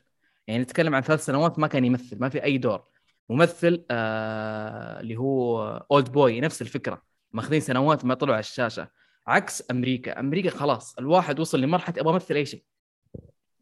يعني 0.47 0.63
نتكلم 0.63 0.95
عن 0.95 1.01
ثلاث 1.01 1.25
سنوات 1.25 1.59
ما 1.59 1.67
كان 1.67 1.85
يمثل 1.85 2.19
ما 2.19 2.29
في 2.29 2.43
أي 2.43 2.57
دور. 2.57 2.83
ممثل 3.29 3.85
آه 3.91 4.99
اللي 4.99 5.15
هو 5.17 5.67
Oldboy 5.91 6.41
نفس 6.41 6.61
الفكرة. 6.61 7.01
ماخذين 7.31 7.59
سنوات 7.59 8.05
ما 8.05 8.13
طلعوا 8.13 8.33
على 8.33 8.39
الشاشة. 8.39 8.87
عكس 9.27 9.63
أمريكا. 9.71 10.19
أمريكا 10.19 10.49
خلاص 10.49 10.95
الواحد 10.99 11.39
وصل 11.39 11.61
لمرحلة 11.61 12.01
أبغى 12.01 12.13
أمثل 12.13 12.35
أي 12.35 12.45
شيء. 12.45 12.63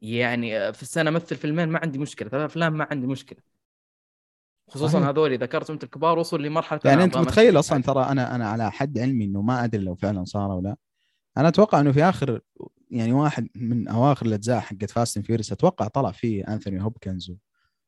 يعني 0.02 0.58
آه، 0.58 0.72
في 0.72 0.82
السنة 0.82 1.10
أمثل 1.10 1.36
فيلمين 1.36 1.70
ما 1.70 1.80
عندي 1.84 2.00
مشكلة. 2.00 2.30
ثلاث 2.30 2.44
أفلام 2.44 2.74
ما 2.74 2.88
عندي 2.92 3.08
مشكلة. 3.08 3.40
خصوصا 4.70 4.94
صحيح. 4.94 5.08
هذول 5.08 5.38
ذكرتهم 5.38 5.74
أنت 5.74 5.84
الكبار 5.84 6.20
وصلوا 6.20 6.48
لمرحلة 6.48 6.80
يعني 6.86 7.04
أنت 7.04 7.18
متخيل 7.18 7.60
أصلا. 7.60 7.82
ترى 7.82 8.04
أنا 8.04 8.36
أنا 8.36 8.50
على 8.50 8.72
حد 8.72 9.00
علمي 9.00 9.26
إنه 9.26 9.42
ما 9.42 9.64
أدري 9.64 9.84
لو 9.84 9.96
فعلا 9.96 10.24
صار 10.24 10.52
أو 10.52 10.62
لا. 10.62 10.76
أنا 11.38 11.48
أتوقع 11.48 11.80
إنه 11.80 11.92
في 11.92 12.04
آخر 12.04 12.42
يعني 12.92 13.14
واحد 13.14 13.48
من 13.56 13.88
أواخر 13.88 14.26
الأجزاء 14.26 14.60
حقت 14.60 14.92
Fast 14.92 15.18
and 15.18 15.26
Furious 15.26 15.52
أتوقع 15.52 15.88
طلع 15.88 16.12
فيه 16.12 16.44
انثوني 16.44 16.84
هوبكنز 16.84 17.32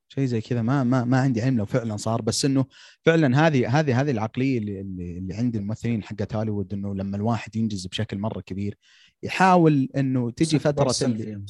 شيء 0.09 0.25
زي 0.25 0.41
كذا. 0.41 0.61
ما 0.61 0.83
ما 0.83 1.03
ما 1.03 1.19
عندي 1.19 1.41
علم 1.41 1.57
لو 1.57 1.65
فعلا 1.65 1.97
صار 1.97 2.21
بس 2.21 2.45
إنه 2.45 2.65
فعلا 3.05 3.47
هذه 3.47 3.79
هذه 3.79 4.01
هذه 4.01 4.11
العقلية 4.11 4.57
اللي 4.57 4.81
اللي, 4.81 5.33
عند 5.33 5.55
الممثلين 5.55 6.03
حقت 6.03 6.35
هوليوود 6.35 6.73
إنه 6.73 6.95
لما 6.95 7.17
الواحد 7.17 7.55
ينجز 7.55 7.87
بشكل 7.87 8.17
مرة 8.17 8.41
كبير 8.41 8.77
يحاول 9.23 9.89
إنه 9.95 10.31
تجي 10.31 10.59
فترة 10.59 10.95
اللي 11.01 11.43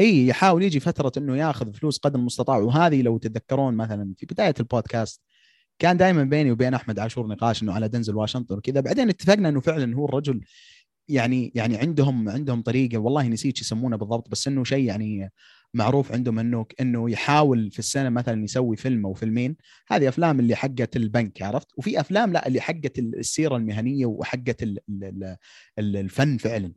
إي 0.00 0.26
يحاول 0.26 0.62
يجي 0.62 0.80
فترة 0.80 1.12
إنه 1.16 1.36
ياخذ 1.36 1.72
فلوس 1.72 1.98
قدر 1.98 2.18
المستطاع. 2.18 2.56
وهذه 2.56 3.02
لو 3.02 3.18
تتذكرون 3.18 3.74
مثلا 3.74 4.14
في 4.18 4.26
بداية 4.26 4.54
البودكاست 4.60 5.22
كان 5.78 5.96
دائما 5.96 6.24
بيني 6.24 6.52
وبين 6.52 6.74
أحمد 6.74 6.98
عاشور 6.98 7.26
نقاش 7.26 7.62
إنه 7.62 7.72
على 7.72 7.88
دنزل 7.88 8.16
واشنطن 8.16 8.54
وكذا. 8.54 8.80
بعدين 8.80 9.08
اتفقنا 9.08 9.48
إنه 9.48 9.60
فعلا 9.60 9.96
هو 9.96 10.04
الرجل 10.04 10.40
يعني 11.08 11.52
يعني 11.54 11.76
عندهم 11.76 12.28
عندهم 12.28 12.62
طريقة 12.62 12.98
والله 12.98 13.28
نسيت 13.28 13.60
يسمونه 13.60 13.96
بالضبط 13.96 14.28
بس 14.30 14.48
إنه 14.48 14.64
شيء 14.64 14.84
يعني 14.84 15.30
معروف 15.74 16.12
عندهم 16.12 16.38
إنه 16.38 16.66
إنه 16.80 17.10
يحاول 17.10 17.70
في 17.70 17.78
السنة 17.78 18.08
مثلا 18.08 18.44
يسوي 18.44 18.76
فيلم 18.76 19.06
أو 19.06 19.14
فيلمين. 19.14 19.56
هذه 19.88 20.08
أفلام 20.08 20.40
اللي 20.40 20.54
حقت 20.56 20.96
البنك 20.96 21.42
عرفت؟ 21.42 21.68
وفي 21.78 22.00
أفلام 22.00 22.32
لا 22.32 22.46
اللي 22.48 22.60
حقت 22.60 22.98
السيرة 22.98 23.56
المهنية 23.56 24.06
وحقت 24.06 24.62
ال- 24.62 24.78
ال- 24.88 25.36
ال- 25.78 25.96
الفن 25.96 26.36
فعلا. 26.36 26.72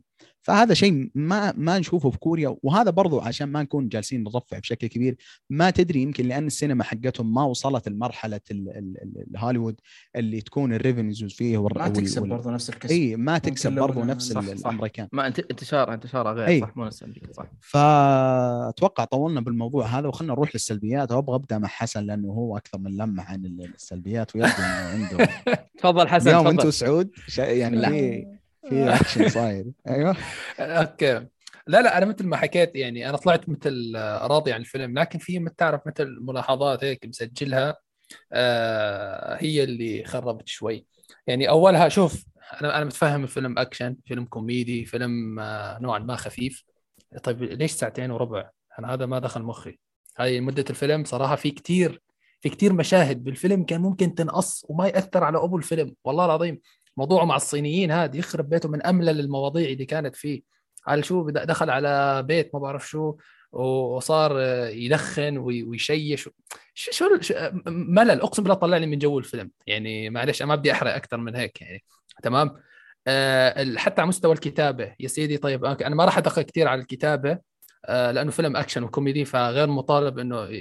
فهذا 0.46 0.74
شيء 0.74 1.10
ما 1.14 1.52
ما 1.56 1.78
نشوفه 1.78 2.10
في 2.10 2.18
كوريا. 2.18 2.56
وهذا 2.62 2.90
برضو 2.90 3.20
عشان 3.20 3.48
ما 3.48 3.62
نكون 3.62 3.88
جالسين 3.88 4.22
نرفع 4.22 4.58
بشكل 4.58 4.86
كبير 4.86 5.16
ما 5.50 5.70
تدري 5.70 6.02
يمكن 6.02 6.26
لأن 6.28 6.46
السينما 6.46 6.84
حقتهم 6.84 7.34
ما 7.34 7.44
وصلت 7.44 7.88
لمرحلة 7.88 8.40
ال- 8.50 8.68
ال- 8.68 8.96
ال- 9.02 9.24
الهوليوود 9.30 9.80
اللي 10.16 10.40
تكون 10.40 10.72
ال 10.72 10.78
revenues 10.78 11.24
فيه 11.24 11.58
وال- 11.58 11.78
ما 11.78 11.88
تكسب 11.88 12.22
وال- 12.22 12.30
برضه 12.30 12.50
نفس 12.50 12.70
الكسب 12.70 12.90
إي 12.92 13.16
ما 13.16 13.38
تكسب 13.38 13.72
برضو 13.74 14.02
نفس 14.04 14.32
صح، 14.32 14.40
ال- 14.40 14.58
صح. 14.58 14.66
الأمريكان. 14.66 15.08
ما 15.12 15.26
انت 15.26 15.38
انتشار 15.38 15.94
انتشاره 15.94 16.32
غير 16.32 16.46
أي. 16.46 16.60
صح؟ 16.60 16.76
مو 16.76 16.84
نفس 16.84 17.02
أمريكا 17.02 17.32
صح. 17.32 17.46
فأتوقع 17.60 19.04
طولنا 19.04 19.40
بالموضوع 19.40 19.86
هذا 19.86 20.08
وخلنا 20.08 20.32
نروح 20.32 20.50
للسلبيات. 20.54 21.12
وابغى 21.12 21.34
أبدأ 21.36 21.58
مع 21.58 21.68
حسن 21.68 22.04
لأنه 22.06 22.28
هو 22.28 22.56
أكثر 22.56 22.78
من 22.78 22.96
لمح 22.96 23.30
عن 23.32 23.44
ال- 23.46 23.74
السلبيات 23.74 24.36
ويبدو 24.36 24.52
إنه 24.58 24.64
عنده 24.66 25.28
تفضل 25.78 26.08
حسن 26.08 26.28
اليوم 26.30 26.46
أنتم 26.46 26.70
سعود 26.70 27.10
يعني 27.38 27.76
لا. 27.76 28.35
في 28.68 28.94
اكشن 28.94 29.28
صاير. 29.28 29.64
أيوه. 29.88 30.16
أوكي. 30.60 31.26
لا 31.66 31.82
لا 31.82 31.98
أنا 31.98 32.06
مثل 32.06 32.26
ما 32.26 32.36
حكيت 32.36 32.76
يعني 32.76 33.08
أنا 33.08 33.16
طلعت 33.16 33.48
مثل 33.48 33.92
آه، 33.96 34.26
راضي 34.26 34.52
عن 34.52 34.60
الفيلم 34.60 34.98
لكن 34.98 35.18
في 35.18 35.38
مثل 35.38 35.54
تعرف 35.54 35.80
مثل 35.86 36.18
ملاحظات 36.20 36.84
هيك 36.84 37.06
مسجلها 37.06 37.76
آه 38.32 39.36
هي 39.40 39.64
اللي 39.64 40.04
خربت 40.04 40.48
شوي. 40.48 40.86
يعني 41.26 41.48
أولها 41.48 41.88
شوف 41.88 42.24
أنا 42.60 42.76
أنا 42.76 42.84
متفهم 42.84 43.22
الفيلم 43.24 43.58
أكشن 43.58 43.96
فيلم 44.06 44.24
كوميدي 44.24 44.84
فيلم 44.84 45.40
آه 45.40 45.78
نوعا 45.78 45.98
ما 45.98 46.16
خفيف. 46.16 46.64
طيب 47.22 47.42
ليش 47.42 47.72
ساعتين 47.72 48.10
وربع؟ 48.10 48.50
أنا 48.78 48.94
هذا 48.94 49.06
ما 49.06 49.18
دخل 49.18 49.42
مخي. 49.42 49.78
هاي 50.18 50.40
مدة 50.40 50.64
الفيلم 50.70 51.04
صراحة 51.04 51.36
في 51.36 51.50
كتير 51.50 52.02
في 52.40 52.48
كتير 52.48 52.72
مشاهد 52.72 53.24
بالفيلم 53.24 53.64
كان 53.64 53.80
ممكن 53.80 54.14
تنقص 54.14 54.64
وما 54.68 54.86
يأثر 54.86 55.24
على 55.24 55.38
أبو 55.38 55.56
الفيلم. 55.56 55.94
والله 56.04 56.24
العظيم 56.24 56.60
موضوعه 56.96 57.24
مع 57.24 57.36
الصينيين 57.36 57.90
هذا 57.90 58.16
يخرب 58.16 58.48
بيته 58.48 58.68
من 58.68 58.86
املل 58.86 59.20
المواضيع 59.20 59.68
اللي 59.70 59.84
كانت 59.84 60.16
فيه. 60.16 60.42
على 60.86 61.02
شو 61.02 61.30
دخل 61.30 61.70
على 61.70 62.22
بيت 62.22 62.50
ما 62.54 62.60
بعرف 62.60 62.88
شو 62.88 63.16
وصار 63.52 64.32
آه، 64.40 64.68
يدخن 64.68 65.38
وي- 65.38 65.62
ويشيش. 65.62 66.28
شو 66.74 67.18
شو 67.20 67.34
ملل. 67.66 68.20
أقسم 68.20 68.42
بالله 68.42 68.54
طلع 68.54 68.76
لي 68.76 68.86
من 68.86 68.98
جو 68.98 69.18
الفيلم. 69.18 69.50
يعني 69.66 70.10
معلش 70.10 70.42
ما 70.42 70.54
بدي 70.54 70.72
أحرق 70.72 70.94
أكثر 70.94 71.16
من 71.16 71.36
هيك 71.36 71.60
يعني. 71.62 71.84
تمام؟ 72.22 72.56
آه، 73.06 73.74
حتى 73.76 74.00
على 74.00 74.08
مستوى 74.08 74.32
الكتابة. 74.32 74.94
يا 75.00 75.08
سيدي 75.08 75.36
طيب 75.38 75.64
أنا 75.64 75.94
ما 75.94 76.04
راح 76.04 76.18
ادخل 76.18 76.42
كثير 76.42 76.68
على 76.68 76.80
الكتابة 76.80 77.38
آه، 77.84 78.10
لأنه 78.10 78.30
فيلم 78.30 78.56
أكشن 78.56 78.82
وكوميدي 78.82 79.24
فغير 79.24 79.66
مطالب 79.66 80.18
إنه 80.18 80.44
ي- 80.44 80.58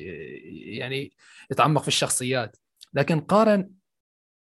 يعني 0.77 1.11
يتعمق 1.51 1.81
في 1.81 1.87
الشخصيات. 1.87 2.57
لكن 2.93 3.19
قارن 3.19 3.69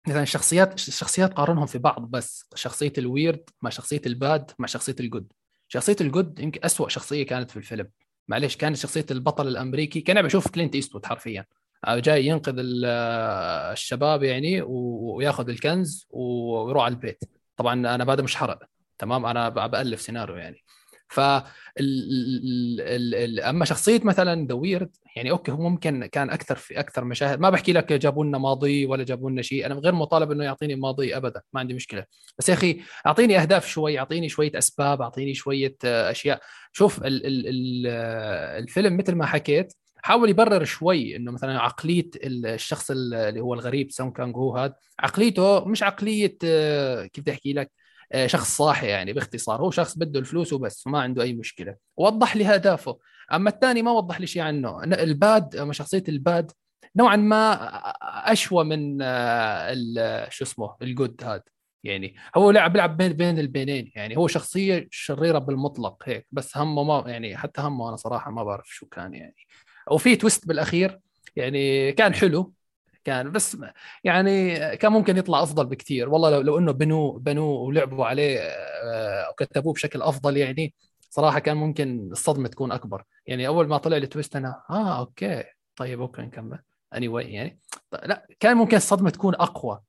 مثلا 0.08 0.22
الشخصيات 0.22 0.74
الشخصيات 0.74 1.34
قارنهم 1.34 1.66
في 1.66 1.78
بعض 1.78 2.10
بس 2.10 2.44
شخصية 2.54 2.92
ال 2.98 3.07
weird 3.07 3.50
مع 3.62 3.70
شخصية 3.70 4.02
ال 4.06 4.17
bad 4.17 4.50
مع 4.58 4.66
شخصية 4.66 4.96
ال 5.00 5.07
good 5.07 5.32
شخصية 5.68 5.96
ال 6.00 6.08
good 6.08 6.40
يمكن 6.40 6.60
أسوأ 6.64 6.88
شخصية 6.88 7.26
كانت 7.26 7.50
في 7.50 7.56
الفيلم. 7.56 7.90
معليش 8.28 8.56
كانت 8.56 8.76
شخصية 8.76 9.06
البطل 9.10 9.48
الأمريكي 9.48 10.00
كان 10.00 10.22
بشوف 10.22 10.48
كلينت 10.48 10.74
إيستوود 10.74 11.06
حرفيا. 11.06 11.46
آه، 11.84 11.98
جاي 11.98 12.26
ينقذ 12.26 12.82
آه، 12.84 13.72
الشباب 13.72 14.22
يعني 14.22 14.62
وياخذ 14.62 15.48
الكنز 15.48 16.06
ويروح 16.10 16.84
على 16.84 16.94
البيت. 16.94 17.24
طبعا 17.56 17.94
أنا 17.94 18.12
هذا 18.12 18.22
مش 18.22 18.36
حرق 18.36 18.58
تمام؟ 18.98 19.26
أنا 19.26 19.48
بألف 19.48 20.00
سيناريو 20.00 20.36
يعني. 20.36 20.64
ف 21.08 21.20
اما 23.48 23.64
شخصيه 23.64 24.00
مثلا 24.04 24.46
the 24.46 24.54
weird 24.54 24.96
يعني 25.16 25.30
أوكي 25.30 25.52
هو 25.52 25.68
ممكن 25.68 26.06
كان 26.06 26.30
أكثر 26.30 26.56
في 26.56 26.80
أكثر 26.80 27.04
مشاهد 27.04 27.40
ما 27.40 27.50
بحكي 27.50 27.72
لك 27.72 27.92
جابوا 27.92 28.24
لنا 28.24 28.38
ماضي 28.38 28.86
ولا 28.86 29.04
جابوا 29.04 29.30
لنا 29.30 29.42
شيء 29.42 29.66
أنا 29.66 29.74
غير 29.74 29.94
مطالب 29.94 30.30
انه 30.30 30.44
يعطيني 30.44 30.74
ماضي 30.74 31.16
ابدا 31.16 31.42
ما 31.52 31.60
عندي 31.60 31.74
مشكله 31.74 32.04
بس 32.38 32.48
يا 32.48 32.54
أخي 32.54 32.80
اعطيني 33.06 33.38
اهداف 33.38 33.66
شوي 33.68 33.98
اعطيني 33.98 34.28
شوية 34.28 34.58
اسباب 34.58 35.02
اعطيني 35.02 35.34
شوية 35.34 35.76
اشياء 35.84 36.40
شوف 36.72 36.98
ال 36.98 37.26
ال 37.26 37.46
ال 37.46 37.86
آه، 37.86 38.58
الفيلم 38.58 38.96
مثل 38.96 39.14
ما 39.14 39.26
حكيت 39.26 39.72
حاول 40.02 40.30
يبرر 40.30 40.64
شوي 40.64 41.16
انه 41.16 41.32
مثلا 41.32 41.60
عقليه 41.60 42.10
الشخص 42.24 42.90
اللي 42.90 43.40
هو 43.40 43.54
الغريب 43.54 43.90
سون 43.90 44.10
كانغ 44.10 44.36
هو 44.36 44.56
هذا 44.56 44.74
عقليته 45.00 45.64
مش 45.64 45.82
عقليه 45.82 46.38
كيف 47.06 47.22
بدي 47.22 47.30
احكي 47.30 47.52
لك 47.52 47.70
شخص 48.26 48.56
صاحي 48.56 48.86
يعني 48.86 49.12
باختصار 49.12 49.60
هو 49.60 49.70
شخص 49.70 49.98
بده 49.98 50.20
الفلوس 50.20 50.52
وبس 50.52 50.86
وما 50.86 51.00
عنده 51.00 51.22
أي 51.22 51.32
مشكلة. 51.32 51.76
وضح 51.96 52.36
لي 52.36 52.54
اهدافه 52.54 52.98
أما 53.32 53.50
الثاني 53.50 53.82
ما 53.82 53.90
وضح 53.90 54.20
لي 54.20 54.26
شيء 54.26 54.42
عنه 54.42 54.84
ال 54.84 55.06
bad 55.06 55.72
شخصية 55.72 56.04
ال 56.08 56.19
bad 56.19 56.52
نوعا 56.96 57.16
ما 57.16 57.52
أشوى 58.32 58.64
من 58.64 58.98
آه، 59.02 60.28
شو 60.28 60.44
اسمه 60.44 60.76
ال 60.82 60.91
good 60.91 61.24
هذا 61.24 61.42
يعني 61.84 62.16
هو 62.36 62.50
لعب 62.50 62.72
بيلعب 62.72 62.96
بين 62.96 63.12
بين 63.12 63.38
البينين. 63.38 63.92
يعني 63.94 64.16
هو 64.16 64.26
شخصية 64.26 64.88
شريرة 64.90 65.38
بالمطلق 65.38 66.02
هيك 66.04 66.26
بس 66.32 66.56
همه 66.56 66.84
ما 66.84 67.10
يعني 67.10 67.36
حتى 67.36 67.60
همه 67.60 67.88
أنا 67.88 67.96
صراحة 67.96 68.30
ما 68.30 68.44
بعرف 68.44 68.66
شو 68.68 68.86
كان 68.86 69.14
يعني. 69.14 69.36
وفي 69.90 70.16
twist 70.16 70.48
بالأخير 70.48 71.00
يعني 71.36 71.92
كان 71.92 72.14
حلو. 72.14 72.52
كان 73.08 73.32
بس 73.32 73.56
يعني 74.04 74.56
كان 74.76 74.92
ممكن 74.92 75.16
يطلع 75.16 75.42
أفضل 75.42 75.66
بكثير. 75.66 76.08
والله 76.08 76.30
لو 76.30 76.40
لو 76.40 76.58
إنه 76.58 76.72
بنوه 76.72 77.18
بنوه 77.18 77.60
ولعبوا 77.60 78.06
عليه 78.06 78.38
آه، 78.40 79.30
وكتبوه 79.30 79.72
بشكل 79.72 80.02
أفضل 80.02 80.36
يعني 80.36 80.74
صراحة 81.10 81.38
كان 81.38 81.56
ممكن 81.56 82.08
الصدمة 82.12 82.48
تكون 82.48 82.72
أكبر. 82.72 83.04
يعني 83.26 83.46
أول 83.46 83.68
ما 83.68 83.78
طلع 83.78 83.96
ال 83.96 84.03
twist 84.03 84.36
أنا 84.36 84.62
آه 84.70 84.98
أوكي 84.98 85.44
طيب 85.76 86.00
أوكي 86.00 86.22
نكمل. 86.22 86.58
anyway 86.94 87.08
anyway 87.08 87.26
يعني 87.26 87.58
لا 88.04 88.26
كان 88.40 88.56
ممكن 88.56 88.76
الصدمة 88.76 89.10
تكون 89.10 89.34
أقوى. 89.34 89.80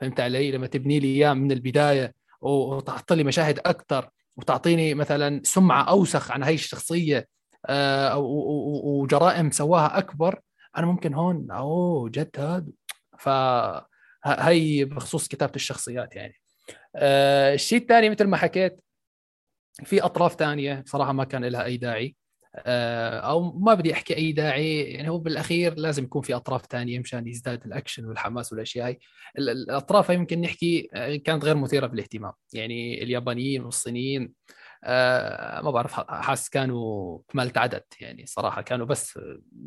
فهمت 0.00 0.20
علي؟ 0.20 0.50
لما 0.52 0.66
تبني 0.66 1.00
لي 1.00 1.08
إياه 1.08 1.34
من 1.34 1.52
البداية 1.52 2.14
وتحط 2.40 3.12
لي 3.12 3.24
مشاهد 3.24 3.58
أكثر 3.58 4.10
وتعطيني 4.36 4.94
مثلا 4.94 5.40
سمعة 5.44 5.82
أوسخ 5.82 6.30
عن 6.30 6.42
هاي 6.42 6.54
الشخصية 6.54 7.28
آه، 7.66 8.18
وجرائم 8.18 9.50
سواها 9.50 9.98
أكبر 9.98 10.40
أنا 10.76 10.86
ممكن 10.86 11.14
هون 11.14 11.50
أوه 11.50 12.08
جد 12.10 12.30
هذا 12.38 12.66
ف 13.18 13.28
ه- 13.28 13.88
هي 14.26 14.84
بخصوص 14.84 15.28
كتابة 15.28 15.52
الشخصيات 15.56 16.16
يعني. 16.16 16.34
آه، 16.96 17.54
الشيء 17.54 17.78
الثاني 17.80 18.10
مثل 18.10 18.24
ما 18.24 18.36
حكيت 18.36 18.80
في 19.84 20.00
أطراف 20.02 20.34
ثانية 20.34 20.80
بصراحة 20.80 21.12
ما 21.12 21.24
كان 21.24 21.44
لها 21.44 21.64
أي 21.64 21.76
داعي. 21.76 22.16
آه، 22.56 23.18
أو 23.20 23.52
ما 23.58 23.74
بدي 23.74 23.92
أحكي 23.92 24.16
أي 24.16 24.32
داعي 24.32 24.80
يعني 24.80 25.08
هو 25.08 25.18
بالأخير 25.18 25.74
لازم 25.74 26.04
يكون 26.04 26.22
في 26.22 26.34
أطراف 26.34 26.66
ثانية 26.66 26.98
مشان 26.98 27.26
يزداد 27.28 27.64
الأكشن 27.66 28.04
والحماس 28.04 28.52
والأشياء 28.52 28.86
هاي. 28.86 28.98
ال- 29.38 29.48
ال- 29.50 29.70
الاطراف 29.70 30.08
يمكن 30.10 30.40
نحكي 30.40 30.88
آه، 30.94 31.16
كانت 31.16 31.44
غير 31.44 31.56
مثيرة 31.56 31.86
بالاهتمام 31.86 32.32
يعني 32.52 33.02
اليابانيين 33.02 33.64
والصينيين 33.64 34.32
آه، 34.86 35.60
ما 35.60 35.70
بعرف 35.70 35.92
حاس 35.92 36.50
كانوا 36.50 37.18
كمالة 37.28 37.52
عدد 37.56 37.84
يعني 38.00 38.26
صراحة 38.26 38.62
كانوا 38.62 38.86
بس 38.86 39.18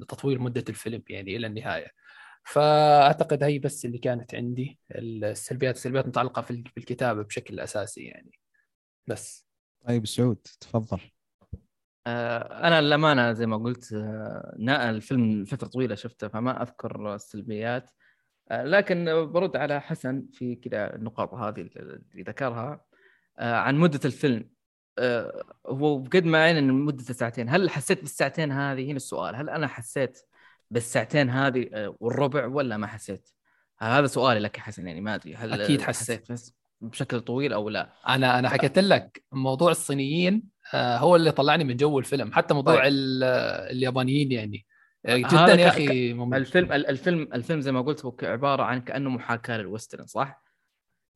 لتطويل 0.02 0.40
مدة 0.40 0.64
الفيلم 0.70 1.04
يعني 1.10 1.36
إلى 1.36 1.48
النهاية. 1.48 1.88
فأعتقد 2.44 3.44
هي 3.44 3.60
بس 3.60 3.86
اللي 3.86 3.98
كانت 3.98 4.36
عندي 4.36 4.80
السلبيات 4.92 5.76
السلبيات 5.76 6.08
متعلقة 6.08 6.42
في 6.42 6.64
في 6.64 6.78
الكتابة 6.78 7.22
بشكل 7.22 7.60
أساسي 7.60 8.04
يعني. 8.04 8.32
بس. 9.08 9.48
طيب 9.88 10.06
سعود 10.06 10.48
تفضل. 10.62 11.00
آه، 12.08 12.68
أنا 12.68 12.82
للأمانة 12.82 13.34
زي 13.34 13.46
ما 13.46 13.58
قلت 13.58 13.94
آه، 13.94 14.90
الفيلم 14.90 15.46
فتره 15.46 15.68
طويلة 15.68 15.96
شفته 15.96 16.28
فما 16.28 16.62
أذكر 16.62 17.16
السلبيات. 17.16 17.90
لكن 18.52 19.06
برد 19.32 19.56
على 19.56 19.82
حسن 19.82 20.28
في 20.34 20.56
كذا 20.56 20.96
النقاط 20.96 21.34
هذه 21.34 21.62
اللي 21.62 22.24
ذكرها. 22.24 22.86
عن 23.40 23.76
مدة 23.76 24.00
الفيلم. 24.06 24.57
هو 25.68 25.98
بقد 25.98 26.26
ما 26.26 26.44
عين 26.44 26.58
ان 26.58 26.72
مدته 26.74 27.14
ساعتين. 27.14 27.50
هل 27.50 27.70
حسيت 27.70 28.02
بالساعتين 28.02 28.52
هذه؟ 28.52 28.86
هنا 28.86 28.96
السؤال. 28.96 29.36
هل 29.36 29.50
أنا 29.50 29.68
حسيت 29.68 30.20
بالساعتين 30.72 31.30
هذه 31.30 31.70
آه، 31.74 31.96
والربع 32.00 32.46
ولا 32.46 32.78
ما 32.78 32.88
حسيت؟ 32.88 33.30
هذا 33.80 34.08
سؤالي 34.08 34.40
لك 34.40 34.58
يا 34.58 34.64
حسن 34.64 34.88
يعني 34.88 35.02
ما 35.02 35.16
أدري 35.16 35.36
هل 35.36 35.62
أكيد 35.62 35.82
آه، 35.82 35.86
حسيت. 35.86 36.32
بس 36.32 36.54
بشكل 36.82 37.20
طويل 37.22 37.54
أو 37.54 37.70
لا. 37.70 37.90
أنا 38.08 38.40
أنا 38.40 38.50
حكيت 38.50 38.80
لك 38.80 39.24
موضوع 39.32 39.72
الصينيين 39.72 40.44
آه، 40.74 40.98
هو 40.98 41.16
اللي 41.16 41.32
طلعني 41.32 41.64
من 41.64 41.78
جو 41.78 42.00
الفيلم. 42.00 42.34
حتى 42.34 42.54
موضوع 42.54 42.76
طيب. 42.76 42.84
ال- 42.86 43.24
اليابانيين 43.72 44.32
يعني. 44.32 44.66
آه، 45.06 45.18
جدا 45.18 45.54
يا 45.62 45.68
أخي 45.68 46.14
ممل. 46.14 46.38
الفيلم 46.38 46.72
ال- 46.74 46.88
الفيلم 46.88 47.30
الفيلم 47.34 47.62
زي 47.62 47.72
ما 47.72 47.82
قلت 47.82 48.06
هو 48.06 48.16
عبارة 48.24 48.64
عن 48.64 48.82
كأنه 48.82 49.10
محاكاة 49.10 49.58
لل 49.58 49.68
western 49.68 50.06
صح؟ 50.06 50.44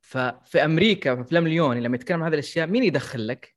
ففي 0.01 0.65
أمريكا 0.65 1.15
في 1.15 1.21
أفلام 1.21 1.47
ليوني 1.47 1.81
لما 1.81 1.95
يتكلم 1.95 2.19
عن 2.19 2.25
هذه 2.27 2.33
الأشياء 2.33 2.67
مين 2.67 2.83
يدخل 2.83 3.27
لك؟ 3.27 3.55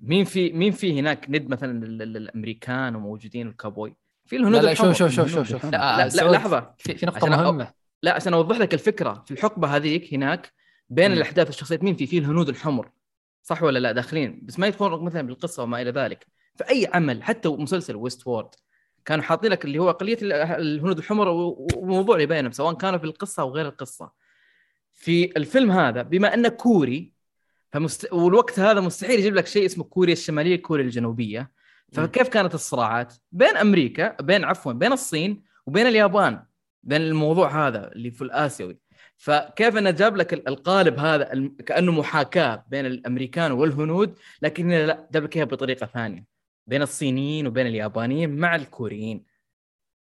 مين 0.00 0.24
في 0.24 0.52
مين 0.52 0.72
في 0.72 1.00
هناك 1.00 1.30
ند 1.30 1.48
مثلا 1.48 1.86
الامريكان 1.86 2.94
وموجودين 2.96 3.48
الكابوي؟ 3.48 3.96
في 4.26 4.36
الهنود 4.36 4.54
لا 4.56 4.62
لا 4.66 4.72
الحمر. 4.72 4.92
شوف 4.92 5.10
شوف 5.12 5.26
شوف 5.28 5.34
شوف 5.48 5.48
شوف. 5.48 5.64
لا, 5.64 6.08
لا, 6.08 6.08
لا 6.08 6.30
لحظة. 6.30 6.74
في, 6.78 6.94
في 6.94 7.06
أ- 7.06 7.24
مهمة. 7.24 7.72
لا 8.02 8.14
عشان 8.14 8.34
أوضح 8.34 8.56
لك 8.58 8.74
الفكرة. 8.74 9.22
في 9.26 9.30
الحقبة 9.30 9.76
هذيك 9.76 10.14
هناك 10.14 10.52
بين. 10.88 11.12
الأحداث 11.12 11.48
الشخصيات 11.48 11.82
مين 11.84 11.94
في؟ 11.96 12.06
في 12.06 12.18
الهنود 12.18 12.48
الحمر. 12.48 12.90
صح 13.42 13.62
ولا 13.62 13.78
لا؟ 13.78 13.92
داخلين. 13.92 14.40
بس 14.44 14.58
ما 14.58 14.66
يتفرق 14.66 15.02
مثلا 15.02 15.22
بالقصة 15.22 15.62
وما 15.62 15.82
إلى 15.82 15.90
ذلك. 15.90 16.26
فأي 16.56 16.88
عمل 16.94 17.22
حتى 17.22 17.48
مسلسل 17.48 17.96
Westworld 17.96 18.48
كانوا 19.04 19.24
حاطين 19.24 19.50
لك 19.50 19.64
اللي 19.64 19.78
هو 19.78 19.90
أقلية 19.90 20.18
ال- 20.22 20.32
الهنود 20.32 20.98
الحمر 20.98 21.28
وموضوع 21.76 22.14
اللي 22.14 22.26
بينهم 22.26 22.52
سواء 22.52 22.74
كانوا 22.74 22.98
في 22.98 23.04
القصة 23.04 23.40
أو 23.40 23.50
غير 23.50 23.66
القصة. 23.68 24.12
في 24.94 25.36
الفيلم 25.36 25.70
هذا 25.70 26.02
بما 26.02 26.34
انه 26.34 26.48
كوري 26.48 27.12
فمست... 27.72 28.12
والوقت 28.12 28.58
هذا 28.58 28.80
مستحيل 28.80 29.18
يجيب 29.18 29.34
لك 29.34 29.46
شيء 29.46 29.66
اسمه 29.66 29.84
كوريا 29.84 30.12
الشمالية 30.12 30.56
كوريا 30.62 30.84
الجنوبية. 30.84 31.50
فكيف 31.92 32.28
كانت 32.28 32.54
الصراعات؟ 32.54 33.14
بين 33.32 33.56
أمريكا 33.56 34.22
بين 34.22 34.44
عفوا 34.44 34.72
بين 34.72 34.92
الصين 34.92 35.42
وبين 35.66 35.86
اليابان 35.86 36.42
بين 36.82 37.00
الموضوع 37.00 37.68
هذا 37.68 37.92
اللي 37.92 38.10
في 38.10 38.22
الآسيوي. 38.22 38.78
فكيف 39.16 39.76
إنه 39.76 39.90
جاب 39.90 40.16
لك 40.16 40.34
ال- 40.34 40.48
القالب 40.48 40.98
هذا 40.98 41.50
كأنه 41.66 41.92
محاكاة 41.92 42.64
بين 42.68 42.86
الأمريكان 42.86 43.52
والهنود 43.52 44.14
لكن 44.42 44.68
لا 44.70 45.08
جاب 45.12 45.24
لك 45.24 45.36
إياها 45.36 45.46
بطريقة 45.46 45.86
ثانية. 45.86 46.24
بين 46.66 46.82
الصينيين 46.82 47.46
وبين 47.46 47.66
اليابانيين 47.66 48.36
مع 48.36 48.56
الكوريين. 48.56 49.24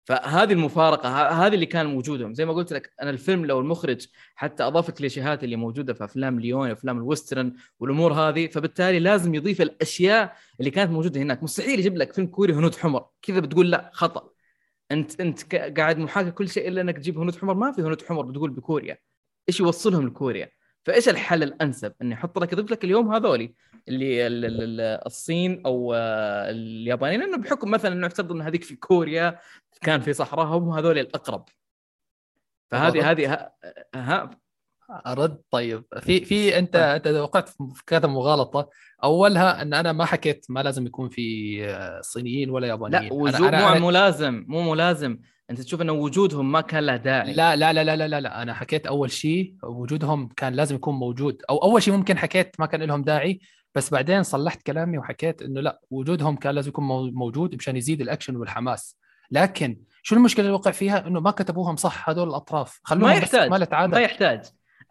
فهذه 0.04 0.52
المفارقة 0.52 1.08
هذه 1.28 1.54
اللي 1.54 1.66
كان 1.66 1.86
موجودهم. 1.86 2.34
زي 2.34 2.44
ما 2.44 2.52
قلت 2.52 2.72
لك 2.72 2.92
أنا 3.02 3.10
الفيلم 3.10 3.46
لو 3.46 3.60
المخرج 3.60 4.06
حتى 4.34 4.62
اضاف 4.62 4.88
الكليشيهات 4.88 5.44
اللي 5.44 5.56
موجودة 5.56 5.94
في 5.94 6.04
أفلام 6.04 6.40
ليوني 6.40 6.68
وأفلام 6.68 6.98
ال 6.98 7.05
western 7.05 7.52
والأمور 7.80 8.12
هذه 8.12 8.46
فبالتالي 8.46 8.98
لازم 8.98 9.34
يضيف 9.34 9.62
الأشياء 9.62 10.36
اللي 10.60 10.70
كانت 10.70 10.90
موجودة 10.90 11.20
هناك. 11.20 11.42
مستحيل 11.42 11.78
يجيب 11.78 11.96
لك 11.96 12.12
فيلم 12.12 12.26
كوري 12.26 12.52
هنود 12.52 12.74
حمر. 12.74 13.06
كذا 13.22 13.40
بتقول 13.40 13.70
لا 13.70 13.90
خطأ. 13.94 14.30
أنت 14.90 15.20
أنت 15.20 15.54
قاعد 15.54 15.98
محاكي 15.98 16.30
كل 16.30 16.48
شيء 16.48 16.68
إلا 16.68 16.80
إنك 16.80 16.96
تجيب 16.96 17.18
هنود 17.18 17.36
حمر. 17.36 17.54
ما 17.54 17.72
في 17.72 17.82
هنود 17.82 18.02
حمر 18.02 18.22
بتقول 18.22 18.50
بكوريا. 18.50 18.98
إيش 19.48 19.60
يوصلهم 19.60 20.06
لكوريا؟ 20.06 20.50
فإيش 20.84 21.08
الحل 21.08 21.42
الأنسب؟ 21.42 21.92
إني 22.02 22.12
يحط 22.12 22.38
لك 22.38 22.52
يضيف 22.52 22.70
لك 22.70 22.84
اليوم 22.84 23.14
هذولي 23.14 23.54
اللي 23.88 24.26
ال- 24.26 24.44
ال- 24.44 24.62
ال- 24.62 25.06
الصين 25.06 25.62
أو 25.66 25.94
آه، 25.94 26.50
اليابانيين 26.50 27.20
لأنه 27.20 27.36
بحكم 27.36 27.70
مثلا 27.70 27.92
إنه 27.92 28.06
يفترض 28.06 28.32
ان 28.32 28.40
هذيك 28.42 28.64
في 28.64 28.76
كوريا 28.76 29.38
كان 29.80 30.00
في 30.00 30.12
صحراءهم 30.12 30.70
هذول 30.70 30.98
الأقرب. 30.98 31.44
فهذه 32.70 33.10
هذه 33.10 33.32
ها, 33.32 33.52
ها؟ 33.94 34.30
أرد. 35.06 35.40
طيب 35.50 35.84
في 36.00 36.24
في 36.24 36.58
أنت 36.58 36.76
أنت 36.76 37.06
وقعت 37.06 37.48
في 37.48 37.82
كذا 37.86 38.06
مغالطة 38.08 38.70
أولها 39.04 39.62
إن 39.62 39.74
أنا 39.74 39.92
ما 39.92 40.04
حكيت 40.04 40.46
ما 40.48 40.62
لازم 40.62 40.86
يكون 40.86 41.08
في 41.08 41.58
آه، 41.66 42.00
صينيين 42.00 42.50
ولا 42.50 42.66
يابانيين. 42.66 43.02
لا 43.02 43.08
أنا- 43.08 43.12
وجود 43.12 43.34
أنا 43.48 43.68
مو 43.68 43.74
أنا- 43.74 43.82
ملازم 43.82 44.44
مو 44.48 44.72
ملازم 44.72 45.18
انت 45.50 45.60
تشوف 45.60 45.82
انه 45.82 45.92
وجودهم 45.92 46.52
ما 46.52 46.60
كان 46.60 46.86
له 46.86 46.96
داعي. 46.96 47.32
لا 47.32 47.56
لا 47.56 47.72
لا 47.72 47.84
لا 47.84 47.96
لا 47.96 48.08
لا, 48.08 48.20
لا. 48.20 48.42
أنا 48.42 48.54
حكيت 48.54 48.86
اول 48.86 49.10
شيء 49.10 49.54
وجودهم 49.62 50.28
كان 50.36 50.52
لازم 50.54 50.74
يكون 50.76 50.94
موجود. 50.94 51.42
أو 51.50 51.56
أول 51.58 51.82
شيء 51.82 51.94
ممكن 51.94 52.18
حكيت 52.18 52.56
ما 52.58 52.66
كان 52.66 52.82
لهم 52.82 53.02
داعي 53.02 53.40
بس 53.74 53.90
بعدين 53.90 54.22
صلحت 54.22 54.62
كلامي 54.62 54.98
وحكيت 54.98 55.42
إنه 55.42 55.60
لا 55.60 55.80
وجودهم 55.90 56.36
كان 56.36 56.54
لازم 56.54 56.68
يكون 56.68 56.84
مو- 56.84 57.10
موجود 57.10 57.54
مشان 57.54 57.76
يزيد 57.76 58.00
الأكشن 58.00 58.36
والحماس. 58.36 58.96
لكن 59.30 59.78
شو 60.02 60.14
المشكلة 60.14 60.46
اللي 60.46 60.56
وقع 60.56 60.70
فيها؟ 60.70 61.06
إنه 61.06 61.20
ما 61.20 61.30
كتبوهم 61.30 61.76
صح 61.76 62.08
هذول 62.10 62.28
الأطراف. 62.28 62.80
خلوهم 62.84 63.10
ما 63.10 63.14
يحتاج 63.16 63.48
كمالة 63.48 63.68
عدد 63.72 63.94
ما 63.94 64.00
يحتاج. 64.00 64.42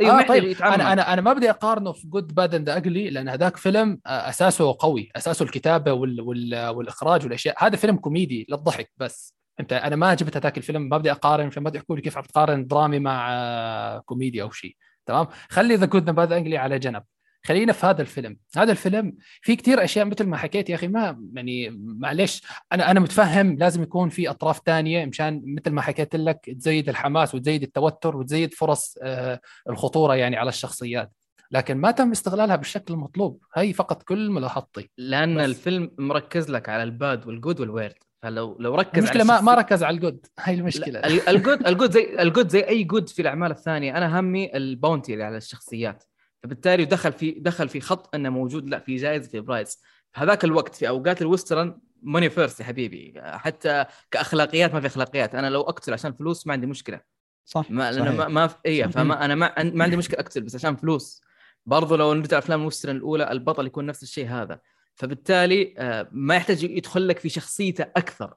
أيوه 0.01 0.11
آه 0.11 0.15
ما 0.15 0.21
يحتاج 0.21 0.41
طيب. 0.41 0.49
يتعمم. 0.51 0.73
أنا 0.73 0.93
أنا 0.93 1.13
أنا 1.13 1.21
ما 1.21 1.33
بدي 1.33 1.49
أقارنه 1.49 1.91
في 1.91 2.07
Good 2.07 2.35
Bad 2.35 2.55
and 2.55 2.69
Ugly 2.69 3.09
لأن 3.09 3.29
هذاك 3.29 3.57
فيلم 3.57 3.99
آه، 4.07 4.29
أساسه 4.29 4.75
قوي. 4.79 5.09
أساسه 5.15 5.43
الكتابة 5.43 5.93
وال 5.93 6.21
وال 6.21 6.67
والإخراج 6.67 7.23
والأشياء. 7.23 7.65
هذا 7.65 7.75
فيلم 7.75 7.95
كوميدي 7.97 8.45
للضحك 8.49 8.91
بس. 8.97 9.35
أنت 9.59 9.73
أنا 9.73 9.95
ما 9.95 10.13
جبت 10.13 10.37
هذاك 10.37 10.57
الفيلم 10.57 10.89
ما 10.89 10.97
بدي 10.97 11.11
أقارن 11.11 11.45
عشان 11.47 11.63
ما 11.63 11.69
تحكوا 11.69 11.95
لي 11.95 12.01
كيف 12.01 12.17
عم 12.17 12.23
تقارن 12.23 12.67
درامي 12.67 12.99
مع 12.99 13.27
آه، 13.31 13.99
كوميدي 13.99 14.41
أو 14.41 14.51
شيء. 14.51 14.75
تمام؟ 15.05 15.27
خلي 15.49 15.75
The 15.75 15.85
Good 15.85 16.05
Bad 16.05 16.31
Ugly 16.31 16.57
على 16.57 16.79
جنب. 16.79 17.03
خلينا 17.45 17.73
في 17.73 17.85
هذا 17.85 18.01
الفيلم. 18.01 18.37
هذا 18.57 18.71
الفيلم 18.71 19.13
في 19.41 19.55
كثير 19.55 19.83
أشياء 19.83 20.05
مثل 20.05 20.25
ما 20.25 20.37
حكيت 20.37 20.69
يا 20.69 20.75
أخي 20.75 20.87
ما 20.87 21.19
يعني 21.33 21.69
معلش 21.99 22.43
أنا 22.71 22.91
أنا 22.91 22.99
متفهم 22.99 23.57
لازم 23.57 23.83
يكون 23.83 24.09
في 24.09 24.29
أطراف 24.29 24.61
ثانية 24.65 25.05
مشان 25.05 25.41
مثل 25.45 25.71
ما 25.71 25.81
حكيت 25.81 26.15
لك 26.15 26.39
تزيد 26.59 26.89
الحماس 26.89 27.35
وتزيد 27.35 27.63
التوتر 27.63 28.15
وتزيد 28.17 28.53
فرص 28.53 28.97
آه، 29.03 29.39
الخطورة 29.69 30.15
يعني 30.15 30.37
على 30.37 30.49
الشخصيات. 30.49 31.11
لكن 31.51 31.77
ما 31.77 31.91
تم 31.91 32.11
استغلالها 32.11 32.55
بالشكل 32.55 32.93
المطلوب. 32.93 33.39
هي 33.55 33.73
فقط 33.73 34.03
كل 34.03 34.29
ملاحظتي. 34.29 34.89
لأن 34.97 35.37
بس. 35.37 35.43
الفيلم 35.43 35.91
مركز 35.97 36.51
لك 36.51 36.69
على 36.69 36.83
ال 36.83 36.94
bad 36.94 37.27
وال 37.27 37.38
good 37.38 37.59
وال 37.59 37.68
weird. 37.68 37.95
فلو 38.23 38.57
لو 38.59 38.75
ركز 38.75 38.97
المشكلة 38.97 39.21
على 39.21 39.41
ما 39.41 39.41
ما 39.41 39.53
ركز 39.53 39.83
على 39.83 39.95
ال 39.95 40.00
good. 40.00 40.25
هاي 40.39 40.53
المشكلة. 40.53 40.99
ال 40.99 41.13
good 41.13 41.67
ال 41.67 41.72
good 41.72 41.91
زي 41.91 42.21
ال 42.21 42.27
good 42.27 42.49
زي 42.49 42.59
أي 42.59 42.83
good 42.83 43.09
في 43.09 43.21
الأعمال 43.21 43.51
الثانية. 43.51 43.97
أنا 43.97 44.19
همي 44.19 44.57
ال 44.57 44.65
bounty 44.65 45.13
اللي 45.13 45.23
على 45.23 45.37
الشخصيات. 45.37 46.03
فبالتالي 46.43 46.85
دخل 46.85 47.11
في 47.11 47.31
دخل 47.31 47.69
في 47.69 47.81
خط 47.81 48.15
إنه 48.15 48.29
موجود 48.29 48.69
لا 48.69 48.79
في 48.79 48.95
جائزه 48.95 49.29
في 49.29 49.39
prize. 49.39 49.81
هذاك 50.15 50.43
الوقت 50.43 50.75
في 50.75 50.87
أوقات 50.87 51.21
ال 51.21 51.28
western 51.29 51.79
money 52.01 52.29
first 52.29 52.59
يا 52.59 52.65
حبيبي. 52.65 53.13
حتى 53.17 53.85
كأخلاقيات 54.11 54.73
ما 54.73 54.79
في 54.79 54.87
أخلاقيات. 54.87 55.35
أنا 55.35 55.49
لو 55.49 55.61
أقتل 55.61 55.93
عشان 55.93 56.13
فلوس 56.13 56.47
ما 56.47 56.53
عندي 56.53 56.67
مشكلة. 56.67 56.99
صح 57.45 57.71
ما 57.71 57.91
صحيح. 57.91 58.13
ما, 58.13 58.27
ما 58.27 58.47
في 58.47 58.55
اي 58.65 58.89
فما 58.89 59.25
أنا 59.25 59.35
ما, 59.35 59.53
ما 59.63 59.83
عندي 59.83 59.97
مشكلة 59.97 60.19
أقتل 60.19 60.41
بس 60.41 60.55
عشان 60.55 60.75
فلوس. 60.75 61.21
برضو 61.65 61.95
لو 61.95 62.13
نرجع 62.13 62.37
أفلام 62.37 62.61
ال 62.61 62.65
western 62.66 62.95
الأولى 62.95 63.31
البطل 63.31 63.65
يكون 63.65 63.85
نفس 63.85 64.03
الشيء 64.03 64.27
هذا. 64.27 64.59
فبالتالي 64.95 65.73
آه، 65.77 66.07
ما 66.11 66.35
يحتاج 66.35 66.63
يدخل 66.63 67.07
لك 67.07 67.19
في 67.19 67.29
شخصيته 67.29 67.83
أكثر. 67.83 68.33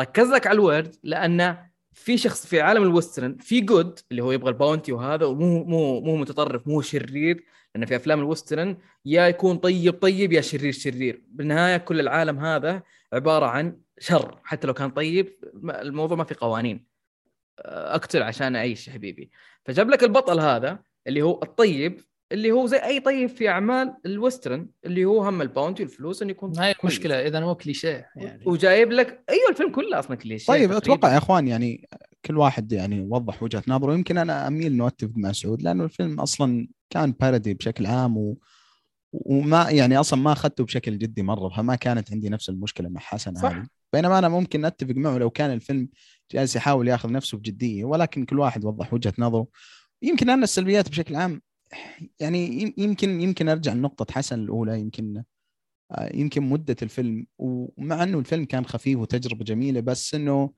ركز 0.00 0.28
لك 0.28 0.46
على 0.46 0.54
ال 0.54 0.61
weird 0.61 0.96
لأن 1.02 1.66
في 1.92 2.18
شخص 2.18 2.46
في 2.46 2.60
عالم 2.60 2.82
ال 2.82 2.89
western 2.89 3.36
في 3.36 3.60
good 3.60 3.98
اللي 4.10 4.22
هو 4.22 4.32
يبغى 4.32 4.50
ال 4.50 4.56
bounty 4.56 4.92
وهذا 4.92 5.26
ومو 5.26 5.64
مو 5.64 6.00
مو 6.00 6.16
متطرف 6.16 6.66
مو 6.68 6.80
شرير 6.80 7.44
لأن 7.74 7.86
في 7.86 7.96
أفلام 7.96 8.18
ال 8.20 8.27
western 8.27 8.76
يا 9.04 9.28
يكون 9.28 9.56
طيب 9.56 9.94
طيب 9.94 10.32
يا 10.32 10.40
شرير 10.40 10.72
شرير. 10.72 11.22
بالنهاية 11.28 11.76
كل 11.76 12.00
العالم 12.00 12.38
هذا 12.38 12.82
عبارة 13.12 13.46
عن 13.46 13.80
شر. 13.98 14.40
حتى 14.44 14.66
لو 14.66 14.74
كان 14.74 14.90
طيب 14.90 15.38
الموضوع 15.64 16.16
ما 16.16 16.24
في 16.24 16.34
قوانين. 16.34 16.86
أقتل 17.58 18.22
عشان 18.22 18.56
أعيش 18.56 18.88
يا 18.88 18.92
حبيبي. 18.92 19.30
فجاب 19.64 19.90
لك 19.90 20.02
البطل 20.02 20.40
هذا 20.40 20.82
اللي 21.06 21.22
هو 21.22 21.40
الطيب 21.42 22.00
اللي 22.32 22.50
هو 22.52 22.66
زي 22.66 22.76
أي 22.76 23.00
طيب 23.00 23.28
في 23.28 23.48
أعمال 23.48 23.94
ال 24.06 24.14
western 24.14 24.68
اللي 24.84 25.04
هو 25.04 25.24
هم 25.24 25.42
ال 25.42 25.48
bounty 25.48 25.82
والفلوس 25.82 26.22
إنه 26.22 26.30
يكون 26.30 26.58
هاي. 26.58 26.74
المشكلة 26.80 27.26
إذا 27.26 27.40
مو 27.40 27.54
كليشيه 27.54 28.10
يعني 28.16 28.44
وجايب 28.46 28.92
لك 28.92 29.24
أيوه 29.30 29.50
الفيلم 29.50 29.72
كله 29.72 29.98
أصلا 29.98 30.16
كليشيه 30.16 30.52
طيب 30.52 30.70
تقريباً. 30.70 30.78
أتوقع 30.78 31.12
يا 31.12 31.18
إخوان 31.18 31.48
يعني 31.48 31.88
كل 32.24 32.38
واحد 32.38 32.72
يعني 32.72 33.00
وضح 33.00 33.42
وجهة 33.42 33.62
نظره 33.68 33.94
يمكن 33.94 34.18
أنا 34.18 34.46
أميل 34.46 34.72
إنه 34.72 34.86
أتفق 34.86 35.12
مع 35.16 35.32
سعود 35.32 35.62
لأنه 35.62 35.84
الفيلم 35.84 36.20
أصلا 36.20 36.68
كان 36.90 37.12
بارودي 37.12 37.54
بشكل 37.54 37.86
عام 37.86 38.18
و... 38.18 38.38
وما 39.12 39.70
يعني 39.70 40.00
أصلا 40.00 40.20
ما 40.20 40.32
أخذته 40.32 40.64
بشكل 40.64 40.98
جدي 40.98 41.22
مرة 41.22 41.48
فما 41.48 41.74
كانت 41.74 42.12
عندي 42.12 42.28
نفس 42.28 42.48
المشكلة 42.48 42.88
مع 42.88 43.00
حسن 43.00 43.34
صح. 43.34 43.44
هذه 43.44 43.66
بينما 43.92 44.18
أنا 44.18 44.28
ممكن 44.28 44.64
أتفق 44.64 44.94
معه 44.94 45.18
لو 45.18 45.30
كان 45.30 45.52
الفيلم 45.52 45.88
جالس 46.32 46.56
يحاول 46.56 46.88
ياخذ 46.88 47.12
نفسه 47.12 47.38
بجدية 47.38 47.84
ولكن 47.84 48.24
كل 48.24 48.38
واحد 48.38 48.64
وضح 48.64 48.94
وجهة 48.94 49.14
نظره 49.18 49.46
يمكن 50.02 50.30
أنا 50.30 50.44
السلبيات 50.44 50.88
بشكل 50.88 51.16
عام 51.16 51.42
يعني 52.20 52.62
يم- 52.62 52.74
يمكن 52.78 53.20
يمكن 53.20 53.48
أرجع 53.48 53.72
لنقطة 53.72 54.12
حسن 54.14 54.38
الأولى 54.40 54.80
يمكن 54.80 55.22
آه، 55.92 56.10
يمكن 56.16 56.42
مدة 56.42 56.76
الفيلم. 56.82 57.26
ومع 57.38 58.02
أنه 58.02 58.18
الفيلم 58.18 58.44
كان 58.44 58.64
خفيف 58.66 58.98
وتجربة 58.98 59.44
جميلة 59.44 59.80
بس 59.80 60.14
إنه 60.14 60.50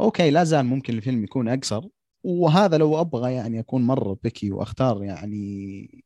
أوكي 0.00 0.30
لا 0.30 0.44
زال 0.44 0.66
ممكن 0.66 0.94
الفيلم 0.94 1.24
يكون 1.24 1.48
أقصر. 1.48 1.82
وهذا 2.22 2.78
لو 2.78 3.00
أبغى 3.00 3.32
يعني 3.34 3.60
أكون 3.60 3.82
مرة 3.82 4.18
بكي 4.24 4.50
وأختار 4.52 5.04
يعني 5.04 6.04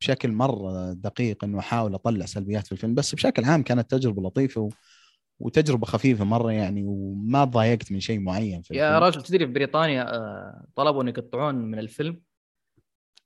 بشكل 0.00 0.32
مرة 0.32 0.92
دقيق 0.92 1.44
إنه 1.44 1.58
أحاول 1.58 1.94
أطلع 1.94 2.26
سلبيات 2.26 2.66
في 2.66 2.72
الفيلم. 2.72 2.94
بس 2.94 3.14
بشكل 3.14 3.44
عام 3.44 3.62
كانت 3.62 3.90
تجربة 3.90 4.22
لطيفة 4.22 4.60
و... 4.60 4.68
وتجربة 5.40 5.86
خفيفة 5.86 6.24
مرة 6.24 6.52
يعني 6.52 6.84
وما 6.84 7.44
تضايقت 7.44 7.92
من 7.92 8.00
شيء 8.00 8.20
معين 8.20 8.62
في 8.62 8.74
يا 8.74 8.84
الفيلم. 8.88 9.02
راجل 9.04 9.22
تدري 9.22 9.46
في 9.46 9.52
بريطانيا 9.52 10.14
آه، 10.16 10.66
طلبوا 10.76 11.02
ان 11.02 11.08
يقطعون 11.08 11.54
من 11.54 11.78
الفيلم؟ 11.78 12.20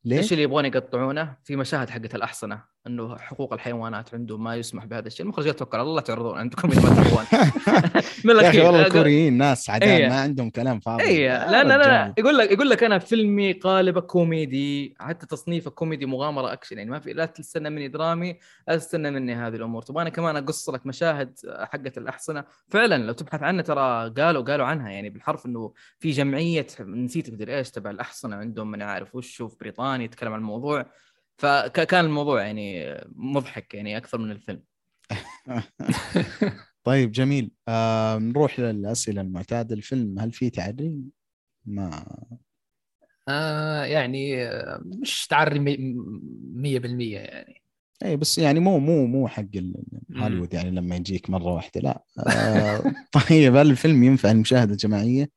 ليه؟ 0.06 0.18
إيش 0.18 0.32
اللي 0.32 0.42
يبغون 0.42 0.64
يقطعونه 0.64 1.36
في 1.44 1.56
مشاهد 1.56 1.90
حقت 1.90 2.14
الأحصنة 2.14 2.75
إنه 2.86 3.16
حقوق 3.16 3.52
الحيوانات 3.52 4.14
عنده 4.14 4.38
ما 4.38 4.56
يسمح 4.56 4.84
بهذا 4.84 5.06
الشيء. 5.06 5.26
المخرج 5.26 5.44
قال 5.44 5.56
توكل 5.56 5.78
على 5.78 5.88
الله 5.88 6.00
تعرضون 6.00 6.38
عندكم 6.38 6.72
يا 6.72 6.78
أخي 8.48 8.60
والله 8.60 8.86
الكوريين 8.86 9.38
ناس 9.38 9.70
عدال 9.70 9.88
إيه. 9.88 10.08
ما 10.08 10.20
عندهم 10.20 10.50
كلام 10.50 10.80
فاضي. 10.80 11.02
اي 11.02 11.28
لا 11.28 11.64
لا 11.64 11.78
لا. 11.78 12.14
يقول 12.18 12.38
لك 12.38 12.52
يقول 12.52 12.70
لك 12.70 12.84
أنا 12.84 12.98
فيلمي 12.98 13.52
قالبه 13.52 14.00
كوميدي 14.00 14.94
حتى 15.00 15.26
تصنيفه 15.26 15.70
كوميدي 15.70 16.06
مغامرة 16.06 16.52
أكشن. 16.52 16.78
يعني 16.78 16.90
ما 16.90 16.98
في 16.98 17.12
لا 17.12 17.26
تستنى 17.26 17.70
مني 17.70 17.88
درامي 17.88 18.36
لا 18.68 18.76
تستنى 18.76 19.10
مني 19.10 19.34
هذه 19.34 19.54
الأمور. 19.54 19.82
تبغى 19.82 20.02
أنا 20.02 20.10
كمان 20.10 20.36
أقص 20.36 20.70
لك 20.70 20.86
مشاهد 20.86 21.38
حقت 21.58 21.98
الأحصنة. 21.98 22.44
فعلا 22.68 23.02
لو 23.06 23.12
تبحث 23.12 23.42
عنها 23.42 23.62
ترى 23.62 24.10
قالوا 24.10 24.42
قالوا 24.42 24.66
عنها. 24.66 24.90
يعني 24.90 25.10
بالحرف 25.10 25.46
إنه 25.46 25.72
في 25.98 26.10
جمعية 26.10 26.66
نسيت 26.80 27.30
مدري 27.30 27.56
إيش 27.56 27.70
تبع 27.70 27.90
الأحصنة 27.90 28.36
عندهم 28.36 28.70
من 28.70 28.82
عارف 28.82 29.14
وش 29.14 29.42
في 29.42 29.56
بريطانيا 29.60 30.04
يتكلم 30.04 30.32
عن 30.32 30.38
الموضوع. 30.38 30.86
فكان 31.38 32.04
الموضوع 32.04 32.42
يعني 32.42 32.94
مضحك 33.14 33.74
يعني 33.74 33.96
أكثر 33.96 34.18
من 34.18 34.30
الفيلم. 34.30 34.62
طيب 36.84 37.12
جميل. 37.12 37.50
آه 37.68 38.18
نروح 38.18 38.60
للأسئلة 38.60 39.20
المعتادة. 39.20 39.74
الفيلم 39.74 40.18
هل 40.18 40.32
فيه 40.32 40.48
تعري؟ 40.48 40.96
ما. 41.64 42.06
آه 43.28 43.84
يعني 43.84 44.42
آه، 44.46 44.80
مش 44.84 45.26
تعري 45.26 45.58
مية 46.54 46.78
بالمية 46.78 47.18
يعني. 47.18 47.62
اي 48.04 48.16
بس 48.16 48.38
يعني 48.38 48.60
مو 48.60 48.78
مو 48.78 49.06
مو 49.06 49.28
حق 49.28 49.42
ال- 49.54 49.84
هوليوود 50.16 50.54
يعني 50.54 50.70
لما 50.70 50.96
يجيك 50.96 51.30
مرة 51.30 51.54
واحدة 51.54 51.80
لا. 51.80 52.04
آه 52.28 52.82
طيب 53.28 53.56
هل 53.56 53.70
الفيلم 53.70 54.02
ينفع 54.04 54.30
المشاهدة 54.30 54.72
الجماعية؟ 54.72 55.30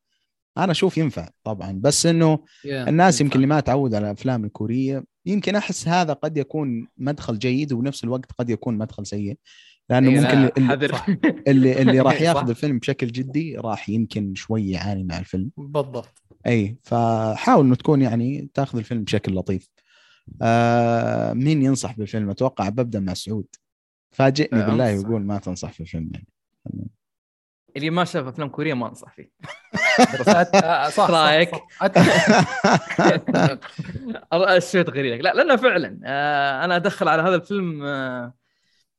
أنا 0.58 0.72
أشوف 0.72 0.98
ينفع 0.98 1.30
طبعا 1.44 1.72
بس 1.84 2.06
إنه 2.06 2.40
الناس 2.66 3.22
يمكن 3.22 3.36
اللي 3.36 3.48
ما 3.48 3.60
تعود 3.60 3.94
على 3.94 4.06
الأفلام 4.06 4.46
الكورية 4.46 5.04
يمكن 5.26 5.56
أحس 5.56 5.88
هذا 5.88 6.14
قد 6.14 6.38
يكون 6.38 6.88
مدخل 6.98 7.40
جيد 7.40 7.74
وبنفس 7.74 8.04
الوقت 8.04 8.32
قد 8.32 8.50
يكون 8.50 8.78
مدخل 8.78 9.06
سيء. 9.06 9.38
لأنه 9.90 10.10
إيه، 10.10 10.20
ممكن 10.20 10.62
اللي. 10.64 10.90
اللي, 11.48 11.82
اللي 11.82 12.00
راح 12.10 12.16
صح. 12.16 12.22
ياخذ 12.22 12.50
الفيلم 12.50 12.80
بشكل 12.80 13.08
جدي 13.08 13.58
راح 13.58 13.90
يمكن 13.90 14.36
شوي 14.36 14.70
يعاني 14.70 15.04
مع 15.04 15.20
الفيلم. 15.20 15.52
بالضبط. 15.58 16.24
اي 16.48 16.78
فحاول 16.84 17.66
إنه 17.66 17.76
تكون 17.76 18.02
يعني 18.02 18.50
تاخذ 18.54 18.78
الفيلم 18.78 19.04
بشكل 19.04 19.36
لطيف. 19.36 19.70
آه 20.42 21.34
مين 21.34 21.64
ينصح 21.64 21.98
بالفيلم؟ 21.98 22.30
أتوقع 22.30 22.70
ببدأ 22.70 23.00
مع 23.00 23.14
سعود. 23.14 23.48
فاجئني 24.12 24.62
آه، 24.64 24.66
بالله. 24.66 24.90
يقول 24.90 25.22
ما 25.22 25.38
تنصح 25.38 25.72
في 25.72 25.80
الفيلم 25.80 26.12
يعني. 26.14 26.28
اللي 27.78 27.90
ما 27.90 28.06
شاف 28.06 28.28
أفلام 28.28 28.50
كورية 28.50 28.74
ما 28.74 28.88
أنصح 28.88 29.14
فيه 29.14 29.32
صح 30.90 31.10
رأيك؟ 31.26 31.50
صح 31.52 31.62
صح. 31.62 31.78
أت- 31.84 31.98
الشيء 34.50 34.90
غريب 34.90 35.22
لا 35.22 35.34
لأنه 35.34 35.56
فعلا 35.56 36.00
آه، 36.06 36.66
أنا 36.66 36.76
أدخل 36.76 37.08
على 37.08 37.22
هذا 37.22 37.36
الفيلم 37.36 37.84
آه، 37.86 38.34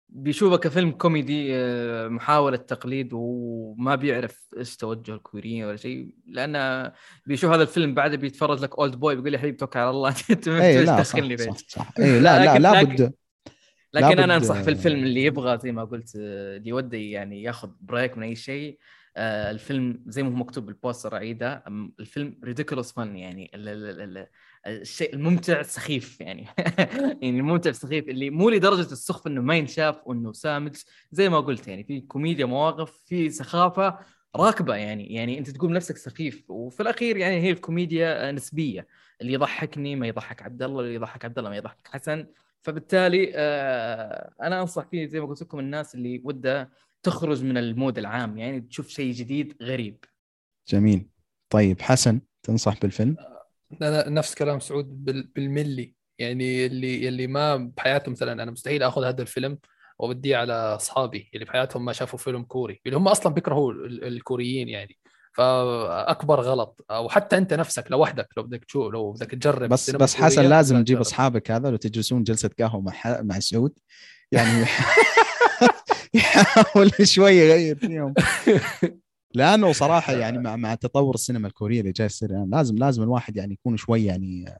بيشوفه 0.09 0.57
كفيلم 0.57 0.91
كوميدي 0.91 1.57
آه، 1.57 2.09
محاولة 2.09 2.57
تقليد 2.57 3.09
وما 3.13 3.95
بيعرف 3.95 4.49
إيش 4.59 4.77
توجه 4.77 5.15
الكوريين 5.15 5.65
ولا 5.65 5.77
شيء 5.77 6.15
لأنه 6.27 6.93
بيشوف 7.27 7.53
هذا 7.53 7.63
الفيلم 7.63 7.95
بعده 7.95 8.17
بيتفرج 8.17 8.63
لك 8.63 8.79
Oldboy 8.79 9.17
بيقول 9.17 9.35
يا 9.35 9.39
حبيبي 9.39 9.57
توكل 9.57 9.79
على 9.79 9.91
الله 9.91 10.09
انت 10.31 10.49
إيش 10.49 10.89
لا 10.89 11.03
صح 11.03 11.13
تدخلني 11.19 11.37
صح, 11.37 11.57
صح. 11.69 11.91
اي 11.99 12.21
لا 12.21 12.45
لا 12.45 12.59
لابد 12.59 13.13
لكن 13.95 14.19
أنا 14.19 14.37
أنصح 14.37 14.63
في 14.63 14.71
الفيلم 14.71 15.05
اللي 15.05 15.25
يبغى 15.25 15.59
زي 15.59 15.73
ما 15.73 15.85
قلت 15.85 16.17
آه، 16.17 16.57
اللي 16.57 16.69
يودي 16.71 17.11
يعني 17.11 17.43
ياخذ 17.43 17.71
break 17.81 18.17
من 18.19 18.23
أي 18.23 18.35
شيء 18.35 18.79
آه، 19.17 19.51
الفيلم 19.51 20.03
زي 20.07 20.23
ما 20.23 20.29
هو 20.29 20.33
مكتوب 20.35 20.67
بال 20.67 20.79
poster 20.79 21.15
عيدة 21.15 21.65
الفيلم 22.01 22.41
ridiculous 22.45 22.93
fun 22.93 23.17
يعني 23.17 23.51
ال- 23.55 23.69
ال- 23.69 24.19
ال- 24.19 24.27
الشيء 24.67 25.15
الممتع 25.15 25.61
السخيف 25.61 26.21
يعني. 26.21 26.47
يعني 27.23 27.39
الممتع 27.41 27.71
السخيف 27.71 28.09
اللي 28.09 28.31
مو 28.31 28.51
لدرجة 28.51 28.93
السخف 28.93 29.27
إنه 29.27 29.41
ما 29.41 29.57
ينشاف 29.57 29.97
وإنه 30.07 30.33
سامج 30.33 30.77
زي 31.13 31.29
ما 31.29 31.41
قلت 31.41 31.69
يعني 31.69 31.85
في 31.85 32.01
كوميديا 32.01 32.47
مواقف 32.47 32.93
في 33.07 33.31
سخافة 33.31 33.99
راكبة 34.37 34.75
يعني 34.75 35.15
يعني 35.15 35.39
أنت 35.39 35.51
تقول 35.51 35.73
نفسك 35.73 35.97
سخيف. 35.97 36.51
وفي 36.51 36.81
الأخير 36.81 37.17
يعني 37.17 37.41
هي 37.43 37.51
الكوميديا 37.51 38.33
نسبية. 38.33 38.87
اللي 39.21 39.33
يضحكني 39.33 39.97
ما 39.97 40.07
يضحك 40.07 40.43
عبد 40.43 40.63
الله 40.63 40.81
اللي 40.81 40.95
يضحك 40.95 41.25
عبد 41.25 41.39
الله 41.39 41.51
ما 41.51 41.57
يضحك 41.57 41.89
حسن. 41.93 42.27
فبالتالي 42.63 43.33
آه، 43.35 44.33
أنا 44.43 44.61
أنصح 44.61 44.89
فيه 44.91 45.07
زي 45.07 45.21
ما 45.21 45.27
قلت 45.27 45.43
لكم 45.43 45.59
الناس 45.59 45.95
اللي 45.95 46.21
وده 46.25 46.71
تخرج 47.03 47.45
من 47.45 47.57
ال 47.59 47.67
mood 47.67 47.99
العام 47.99 48.39
يعني 48.39 48.61
تشوف 48.61 48.89
شيء 48.89 49.13
جديد 49.13 49.57
غريب. 49.63 50.05
جميل. 50.69 51.09
طيب 51.51 51.81
حسن 51.81 52.21
تنصح 52.43 52.81
بالفيلم؟ 52.81 53.17
أنا 53.83 54.09
نفس 54.09 54.35
كلام 54.35 54.61
سعود 54.61 55.05
بال- 55.05 55.27
بالملي. 55.35 55.95
يعني 56.19 56.67
اللي 56.67 57.09
اللي 57.09 57.27
ما 57.27 57.57
بحياته 57.57 58.11
مثلا 58.11 58.33
أنا 58.43 58.51
مستحيل 58.51 58.83
آخذ 58.83 59.05
هذا 59.05 59.23
الفيلم 59.23 59.59
وبديه 59.99 60.37
على 60.37 60.53
أصحابي 60.53 61.31
اللي 61.35 61.45
بحياتهم 61.45 61.85
ما 61.85 61.93
شافوا 61.93 62.19
فيلم 62.19 62.43
كوري 62.43 62.81
اللي 62.87 62.97
هم 62.97 63.09
أصلا 63.09 63.35
بيكرهوا 63.35 63.73
ال- 63.73 64.05
الكوريين 64.05 64.69
يعني. 64.69 64.99
فاكبر 65.41 66.41
غلط. 66.41 66.85
أو 66.91 67.09
حتى 67.09 67.37
أنت 67.39 67.55
نفسك 67.55 67.91
لوحدك 67.91 68.29
لو 68.37 68.43
بدك 68.43 68.65
تشوف 68.65 68.93
لو 68.93 69.13
بدك 69.13 69.31
تجرب 69.31 69.69
بس 69.69 69.91
بس 69.91 70.15
حسن 70.15 70.43
لازم 70.43 70.77
لا 70.77 70.83
تجيب. 70.83 70.99
أصحابك 71.01 71.51
هذا 71.51 71.69
وتجلسون 71.69 72.23
جلسة 72.23 72.51
قهوة 72.59 72.81
مع 72.81 72.93
مع 73.07 73.39
سعود. 73.39 73.73
يعني 74.33 74.65
يحاول 76.15 76.91
شوي 77.03 77.33
يغير 77.33 77.77
فيهم. 77.77 78.15
لأنه 79.35 79.73
صراحة 79.73 80.13
يعني 80.13 80.39
مع 80.39 80.57
مع 80.57 80.75
تطور 80.75 81.15
السينما 81.15 81.49
الكورية 81.49 81.81
اللي 81.81 81.93
جاي 81.93 82.07
يصير 82.07 82.31
يعني 82.33 82.51
لازم 82.53 82.77
لازم 82.77 83.03
الواحد 83.03 83.37
يعني 83.37 83.53
يكون 83.53 83.77
شوي 83.77 84.05
يعني 84.05 84.55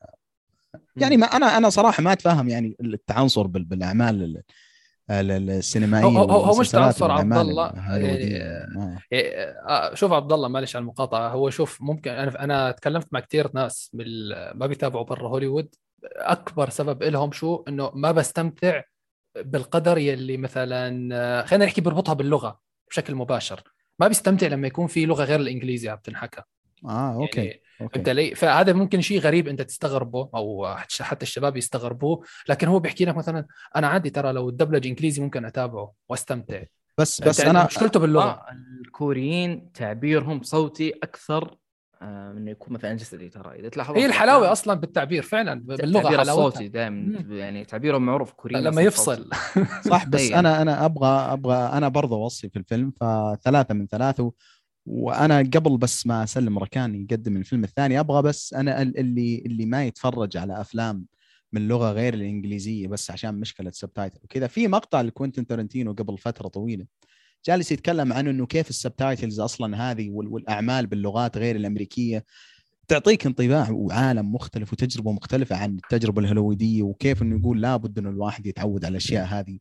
يعني 0.97 1.17
ما 1.17 1.27
أنا 1.27 1.57
أنا 1.57 1.71
صراحة 1.71 2.03
ما 2.03 2.13
أتفهم 2.13 2.49
يعني 2.49 2.77
التعنصر 2.81 3.47
بال- 3.47 3.65
بالأعمال 3.65 4.15
ال- 4.23 4.37
ال- 4.37 4.43
السينمائية 5.11 6.05
هو- 6.07 6.31
هو- 6.31 6.61
مش 6.61 6.69
تعنصر 6.71 7.11
عبد 7.11 7.33
الله،. 7.37 7.73
يعني- 7.77 8.69
ما- 8.75 8.99
إيه، 9.13 9.51
آه، 9.69 9.95
شوف 9.95 10.13
عبد 10.13 10.33
الله 10.33 10.49
معلش 10.49 10.77
على 10.77 10.83
المقاطعة. 10.83 11.29
هو 11.29 11.51
شوف 11.51 11.79
ممكن 11.83 12.11
أنا 12.11 12.45
أنا 12.45 12.71
تكلمت 12.71 13.07
مع 13.13 13.21
كثير 13.21 13.51
ناس 13.55 13.91
ما 14.55 14.67
بيتابعوا 14.67 15.05
برا 15.05 15.29
هوليوود. 15.29 15.75
أكبر 16.05 16.71
سبب 16.71 17.03
لهم 17.03 17.33
شو؟ 17.33 17.65
إنه 17.69 17.91
ما 17.95 18.13
بستمتع 18.13 18.83
بالقدر 19.37 19.99
يلي 19.99 20.37
مثلا 20.37 21.09
آه، 21.13 21.43
خلينا 21.45 21.65
نحكي 21.65 21.81
بربطها 21.81 22.13
باللغة 22.13 22.61
بشكل 22.91 23.15
مباشر. 23.15 23.63
ما 23.99 24.09
بيستمتع 24.09 24.47
لما 24.47 24.67
يكون 24.67 24.87
في 24.87 25.07
لغة 25.07 25.25
غير 25.25 25.41
الإنجليزي 25.41 25.89
عم 25.89 25.99
تنحكى. 26.05 26.43
آه 26.85 27.15
أوكي. 27.15 27.41
يعني 27.41 27.63
فهمت 27.89 28.09
علي؟ 28.09 28.35
فهذا 28.35 28.73
ممكن 28.73 29.01
شيء 29.01 29.21
غريب 29.21 29.49
أنت 29.49 29.63
تستغربه 29.63 30.29
أو 30.35 30.77
حتى 31.01 31.23
الشباب 31.23 31.57
يستغربوه 31.57 32.25
لكن 32.49 32.69
هو 32.69 32.79
بيحكي 32.79 33.05
لك 33.05 33.17
مثلا 33.17 33.47
أنا 33.77 33.87
عادي 33.87 34.11
ترى 34.11 34.33
لو 34.33 34.49
الدبلج 34.49 34.87
إنجليزي 34.87 35.23
ممكن 35.23 35.45
أتابعه 35.45 35.93
وأستمتع 36.09 36.63
بس 36.99 37.23
بس 37.23 37.41
أنا 37.41 37.67
مشكلته 37.67 38.01
باللغة 38.01 38.25
آه، 38.25 38.47
الكوريين 38.81 39.73
تعبيرهم 39.73 40.43
صوتي 40.43 40.95
أكثر 41.03 41.57
آه، 42.03 42.33
من 42.33 42.37
إنه 42.37 42.51
يكون 42.51 42.73
مثلا 42.73 42.95
جسدي 42.95 43.29
ترى 43.29 43.59
إذا 43.61 43.69
تلاحظ 43.69 43.97
هي 43.97 44.07
الحلاوة 44.07 44.53
أصلا 44.53 44.75
بالتعبير 44.75 45.23
فعلا 45.23 45.61
باللغة 45.61 46.09
حلاوتها 46.09 46.23
الصوتي 46.23 46.69
دائما. 46.69 47.25
يعني 47.29 47.65
تعبيرهم 47.65 48.07
معروف 48.07 48.33
كوريين 48.33 48.63
لما 48.63 48.83
يفصل 48.83 49.17
صوتي. 49.55 49.89
صح 49.91 50.07
بس 50.07 50.21
أي. 50.21 50.39
أنا 50.39 50.63
أنا 50.63 50.85
أبغى 50.85 51.09
أبغى 51.09 51.57
أنا 51.57 51.89
برضه 51.89 52.17
أوصي 52.17 52.49
في 52.49 52.59
الفيلم 52.59 52.93
فثلاثة 53.01 53.75
من 53.75 53.87
ثلاثة 53.87 54.33
وأنا 54.87 55.39
قبل 55.39 55.77
بس 55.79 56.07
ما 56.07 56.25
أسلم 56.25 56.59
ركان 56.59 56.95
يقدم 56.95 57.37
الفيلم 57.37 57.65
الثاني 57.65 58.01
أبغى 58.01 58.23
بس 58.23 58.55
أنا 58.55 58.83
ال- 58.83 58.99
اللي 58.99 59.43
اللي 59.47 59.67
ما 59.67 59.85
يتفرج 59.85 60.37
على 60.37 60.61
أفلام 60.61 61.07
من 61.53 61.69
لغة 61.69 61.93
غير 61.93 62.15
الإنجليزية 62.15 62.89
بس 62.89 63.11
عشان 63.11 63.41
مشكلة 63.41 63.71
subtitle 63.71 64.19
وكذا. 64.25 64.47
في 64.47 64.69
مقطع 64.69 65.01
لكوينتن 65.01 65.47
تارنتينو 65.47 65.93
قبل 65.93 66.19
فترة 66.19 66.49
طويلة 66.49 66.85
جالس 67.47 67.73
يتكلم 67.73 68.13
عن 68.13 68.29
إنه 68.29 68.47
كيف 68.47 68.71
ال 68.71 68.78
subtitles 68.78 69.41
أصلا 69.41 69.91
هذه 69.91 70.11
وال- 70.11 70.29
والأعمال 70.29 70.87
باللغات 70.87 71.39
غير 71.39 71.57
الأمريكية. 71.57 72.25
تعطيك 72.89 73.27
انطباع 73.27 73.71
وعالم 73.71 74.35
مختلف 74.35 74.73
وتجربة 74.73 75.13
مختلفة 75.13 75.57
عن 75.57 75.75
التجربة 75.77 76.21
الهوليوودية 76.21 76.83
وكيف 76.83 77.23
إنه 77.23 77.39
يقول 77.39 77.61
لابد 77.63 77.99
إنه 77.99 78.11
الواحد 78.11 78.47
يتعود 78.47 78.85
على 78.85 78.93
الأشياء 78.93 79.25
هذه. 79.27 79.59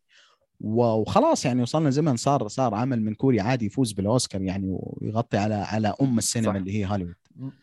وخلاص 0.61 1.45
يعني 1.45 1.61
وصلنا 1.61 1.89
زمن 1.89 2.17
صار 2.17 2.47
صار 2.47 2.75
عمل 2.75 3.01
من 3.01 3.13
كوريا 3.13 3.43
عادي 3.43 3.65
يفوز 3.65 3.91
بالأوسكار 3.91 4.41
يعني 4.41 4.65
ويغطي 4.69 5.37
على 5.37 5.55
على 5.55 5.93
أم 6.01 6.17
السينما 6.17 6.51
صح. 6.51 6.55
اللي 6.55 6.71
هي 6.71 6.85
هوليوود 6.85 7.15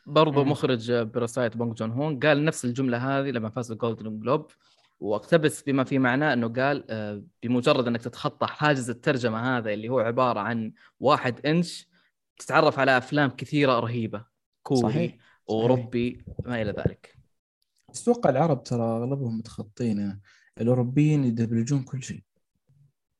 برضو 0.06 0.44
مم. 0.44 0.50
مخرج 0.50 0.92
Parasite 0.92 1.56
بونج 1.56 1.74
جون 1.76 1.90
هو 1.90 2.20
قال 2.20 2.44
نفس 2.44 2.64
الجملة 2.64 3.18
هذه 3.18 3.30
لما 3.30 3.50
فاز 3.50 3.68
بال 3.68 3.81
Golden 3.81 4.20
Globe 4.20 4.50
واقتبس 5.00 5.62
بما 5.62 5.84
في 5.84 5.98
معناه 5.98 6.32
إنه 6.32 6.48
قال 6.48 6.84
آه، 6.90 7.22
بمجرد 7.42 7.86
إنك 7.86 8.02
تتخطى 8.02 8.46
حاجز 8.46 8.90
الترجمة 8.90 9.58
هذا 9.58 9.72
اللي 9.72 9.88
هو 9.88 9.98
عبارة 9.98 10.40
عن 10.40 10.72
واحد 11.00 11.46
إنش 11.46 11.88
تتعرف 12.38 12.78
على 12.78 12.98
أفلام 12.98 13.30
كثيرة 13.30 13.80
رهيبة 13.80 14.24
كوري 14.62 14.92
صحيح. 14.92 15.16
أوروبي 15.50 16.24
ما 16.44 16.62
إلى 16.62 16.70
ذلك 16.70 17.16
أتوقع 17.88 18.30
العرب 18.30 18.62
ترى 18.62 18.82
أغلبهم 18.82 19.38
متخطين 19.38 20.20
الأوروبيين 20.60 21.24
يدبلجون 21.24 21.82
كل 21.82 22.02
شيء 22.02 22.25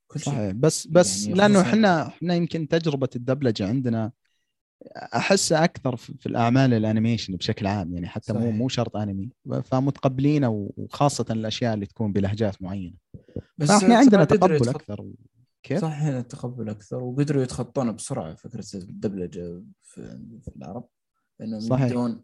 كل 0.07 0.21
شيء 0.21 0.33
صحيح 0.33 0.53
بس 0.53 0.87
بس 0.87 1.27
يعني 1.27 1.39
لأنه 1.39 1.61
إحنا 1.61 2.07
إحنا 2.07 2.35
يمكن 2.35 2.69
تجربة 2.69 3.09
الدبلجة 3.17 3.69
عندنا 3.69 4.13
احسها 4.97 5.65
أكثر 5.65 5.97
في 5.97 6.27
الأعمال 6.27 6.75
الأنيميشن 6.75 7.37
بشكل 7.37 7.67
عام 7.67 7.95
يعني 7.95 8.07
حتى 8.09 8.33
مو 8.33 8.39
صحيح. 8.41 8.55
مو 8.55 8.69
شرط 8.69 8.97
أنمي 8.97 9.31
فمتقبلينه 9.65 10.71
وخاصة 10.77 11.25
الأشياء 11.31 11.75
اللي 11.75 11.87
تكون 11.87 12.13
بلهجات 12.13 12.63
معينة 12.63 12.97
بس 13.59 13.69
فإحنا 13.69 13.97
عندنا 13.97 14.25
تقبل 14.25 14.55
يتخط- 14.57 14.69
أكثر 14.77 15.11
كيف؟ 15.63 15.81
صح 15.81 16.03
هنا 16.03 16.19
التقبل 16.19 16.69
أكثر 16.69 17.03
وقدروا 17.03 17.43
يتخطون 17.43 17.93
بسرعة 17.93 18.35
فكرة 18.35 18.65
الدبلجة 18.75 19.63
في, 19.83 20.19
في 20.43 20.51
العرب 20.57 20.89
صحيح. 21.59 21.87
يبدون 21.87 22.23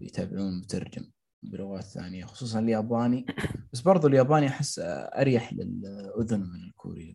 يتابعون 0.00 0.58
مترجم 0.58 1.10
بلغات 1.42 1.84
ثانية 1.84 2.24
خصوصا 2.24 2.58
الياباني. 2.58 3.26
بس 3.72 3.80
برضو 3.80 4.06
الياباني 4.06 4.48
أحس 4.48 4.80
أريح 4.84 5.52
للأذن 5.52 6.40
من 6.40 6.64
الكوري. 6.68 7.14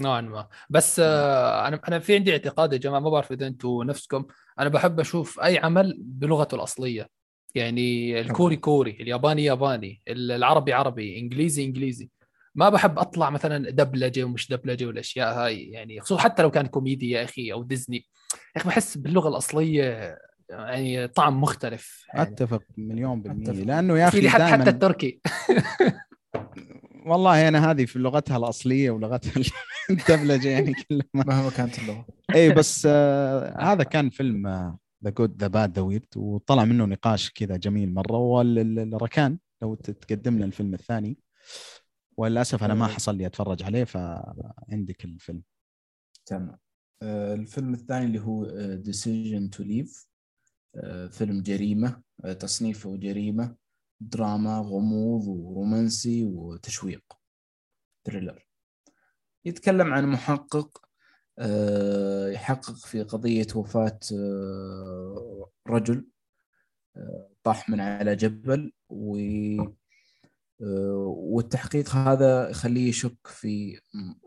نوعا 0.00 0.20
ما. 0.20 0.48
بس 0.70 1.00
آه، 1.00 1.68
أنا 1.68 1.80
أنا 1.88 1.98
في 1.98 2.14
عندي 2.14 2.32
اعتقاد 2.32 2.72
يا 2.72 2.78
جماعة 2.78 3.00
ما 3.00 3.10
بعرف 3.10 3.32
إذا 3.32 3.46
أنتم 3.46 3.82
نفسكم 3.82 4.26
أنا 4.58 4.68
بحب 4.68 5.00
أشوف 5.00 5.40
أي 5.40 5.58
عمل 5.58 5.96
بلغته 6.00 6.54
الأصلية. 6.54 7.08
يعني 7.54 8.20
الكوري 8.20 8.56
كوري 8.56 8.90
الياباني 9.00 9.44
ياباني 9.44 10.02
العربي 10.08 10.72
عربي 10.72 11.18
إنجليزي 11.18 11.64
إنجليزي. 11.64 12.10
ما 12.54 12.68
بحب 12.68 12.98
أطلع 12.98 13.30
مثلا 13.30 13.70
دبلجة 13.70 14.24
ومش 14.24 14.48
دبلجة 14.48 14.86
والأشياء 14.86 15.34
هاي 15.34 15.70
يعني 15.70 16.00
خصوصا 16.00 16.22
حتى 16.22 16.42
لو 16.42 16.50
كان 16.50 16.66
كوميدي 16.66 17.10
يا 17.10 17.24
أخي 17.24 17.52
أو 17.52 17.62
ديزني. 17.62 18.06
يا 18.56 18.60
أخي 18.60 18.68
بحس 18.68 18.98
باللغة 18.98 19.28
الأصلية 19.28 20.18
يعني 20.50 21.08
طعم 21.08 21.40
مختلف 21.40 22.04
يعني. 22.08 22.22
أتفق 22.22 22.62
مليون 22.76 23.22
بالمية. 23.22 23.50
أتفق. 23.50 23.64
لأنه 23.64 23.98
يا 23.98 24.08
أخي 24.08 24.28
حتى 24.28 24.46
حتى 24.46 24.70
التركي. 24.70 25.20
والله 27.06 27.48
أنا 27.48 27.70
هذه 27.70 27.84
في 27.84 27.98
لغتها 27.98 28.36
الأصلية 28.36 28.90
ولغتها 28.90 29.42
الدبلجة 29.90 30.48
يعني 30.48 30.74
كلها 30.74 31.04
ما 31.14 31.24
مهما 31.26 31.50
كانت 31.50 31.78
اللغة. 31.78 32.06
اي 32.34 32.52
بس 32.52 32.86
آه 32.90 33.56
هذا 33.60 33.82
كان 33.84 34.10
فيلم 34.10 34.46
The 35.04 35.10
Good 35.10 35.40
the 35.40 35.46
Bad 35.46 35.76
the 35.76 35.82
Weird 35.82 36.16
وطلع 36.16 36.64
منه 36.64 36.84
نقاش 36.84 37.30
كذا 37.30 37.56
جميل 37.56 37.94
مرة. 37.94 38.16
والركان 38.16 39.38
لو 39.62 39.74
تقدم 39.74 40.36
لنا 40.36 40.44
الفيلم 40.44 40.74
الثاني 40.74 41.18
وللأسف 42.16 42.64
أنا 42.64 42.74
ما 42.74 42.84
آه. 42.84 42.88
حصل 42.88 43.16
لي 43.16 43.26
أتفرج 43.26 43.62
عليه 43.62 43.84
فعندك 43.84 45.04
الفيلم. 45.04 45.42
تمام. 46.26 46.58
آه، 47.02 47.34
الفيلم 47.34 47.74
الثاني 47.74 48.04
اللي 48.04 48.20
هو 48.20 48.44
Decision 48.74 49.50
to 49.50 49.62
Leave 49.62 50.07
فيلم 51.12 51.42
جريمة 51.42 52.02
آه، 52.24 52.32
تصنيفه 52.32 52.96
جريمة 52.96 53.56
دراما 54.00 54.58
غموض 54.58 55.26
ورومانسي 55.28 56.24
وتشويق. 56.24 57.04
thriller 58.06 58.46
يتكلم 59.44 59.94
عن 59.94 60.06
محقق 60.06 60.84
آه، 61.38 62.28
يحقق 62.28 62.76
في 62.76 63.02
قضية 63.02 63.46
وفاة 63.56 63.98
آه، 64.12 65.50
رجل 65.68 66.06
طاح 67.42 67.68
من 67.70 67.80
على 67.80 68.16
جبل 68.16 68.72
و 68.88 69.16
والتحقيق 71.34 71.88
هذا 71.90 72.48
يخليه 72.50 72.88
يشك 72.88 73.26
في 73.26 73.80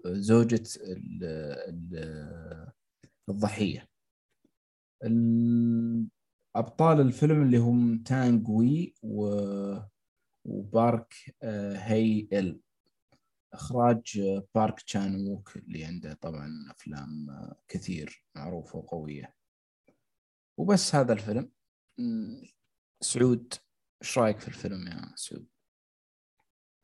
زوجة 0.06 0.64
ال- 0.82 1.24
ال- 1.70 2.72
الضحية. 3.30 3.88
ال- 6.56 6.58
أبطال 6.60 7.02
الفيلم 7.02 7.42
اللي 7.42 7.58
هم 7.58 8.04
تانغ 8.04 8.52
وي 8.52 8.96
و... 9.04 9.26
وبارك 10.46 11.14
آه، 11.44 11.76
هي 11.78 12.28
إل. 12.34 12.62
إخراج 13.54 14.20
آه، 14.20 14.48
بارك 14.56 14.82
تشان 14.82 15.28
ووك 15.28 15.56
اللي 15.58 15.86
عنده 15.86 16.14
طبعا 16.14 16.50
أفلام 16.72 17.30
آه، 17.30 17.56
كثير 17.68 18.26
معروفة 18.36 18.80
وقوية. 18.80 19.36
وبس 20.60 20.96
هذا 20.96 21.14
الفيلم. 21.14 21.52
سعود 23.02 23.54
إيش 24.02 24.18
رأيك 24.18 24.40
في 24.40 24.48
الفيلم 24.48 24.88
يا 24.88 25.12
سعود؟ 25.16 25.48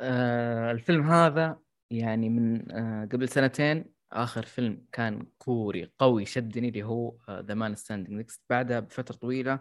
آه 0.01 0.71
الفيلم 0.71 1.03
هذا 1.03 1.59
يعني 1.91 2.29
من 2.29 2.71
آه 2.71 3.05
قبل 3.05 3.29
سنتين 3.29 3.93
آخر 4.11 4.45
فيلم 4.45 4.85
كان 4.91 5.25
كوري 5.37 5.91
قوي 5.99 6.25
شدني 6.25 6.67
اللي 6.69 6.83
هو 6.83 7.17
The 7.29 7.53
Man 7.53 7.75
Standing 7.75 8.17
Next 8.17 8.41
بعدها 8.49 8.79
بفترة 8.79 9.15
طويلة 9.15 9.59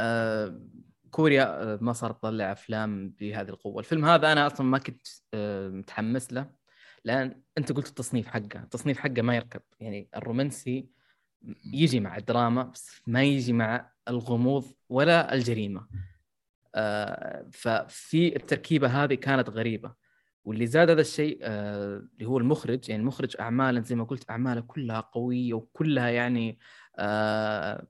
آه 0.00 0.60
كوريا 1.10 1.44
آه 1.62 1.78
ما 1.80 1.92
صارت 1.92 2.18
تطلع 2.18 2.52
أفلام 2.52 3.10
بهذه 3.10 3.48
القوة. 3.48 3.78
الفيلم 3.78 4.04
هذا 4.04 4.32
أنا 4.32 4.46
أصلا 4.46 4.66
ما 4.66 4.78
كنت 4.78 5.06
آه 5.34 5.68
متحمس 5.68 6.32
له 6.32 6.50
لأن 7.04 7.42
أنت 7.58 7.72
قلت 7.72 7.88
التصنيف 7.88 8.26
حقه. 8.28 8.62
التصنيف 8.62 8.98
حقه 8.98 9.22
ما 9.22 9.36
يركب 9.36 9.62
يعني 9.80 10.08
الرومانسي 10.16 10.88
يجي 11.72 12.00
مع 12.00 12.16
الدراما 12.16 12.62
بس 12.62 13.02
ما 13.06 13.22
يجي 13.22 13.52
مع 13.52 13.92
الغموض 14.08 14.64
ولا 14.88 15.34
الجريمة. 15.34 15.88
آه، 16.74 17.48
ففي 17.52 18.36
التركيبة 18.36 18.88
هذه 18.88 19.14
كانت 19.14 19.50
غريبة. 19.50 19.94
واللي 20.46 20.66
زاد 20.66 20.90
هذا 20.90 21.00
الشيء 21.00 21.38
آه، 21.42 21.96
اللي 22.14 22.26
هو 22.26 22.38
المخرج 22.38 22.88
يعني 22.90 23.02
المخرج 23.02 23.36
اعمالا 23.40 23.80
زي 23.80 23.94
ما 23.94 24.04
قلت 24.04 24.30
أعماله 24.30 24.60
كلها 24.60 25.00
قوية 25.00 25.54
وكلها 25.54 26.08
يعني 26.08 26.58
آه، 26.98 27.86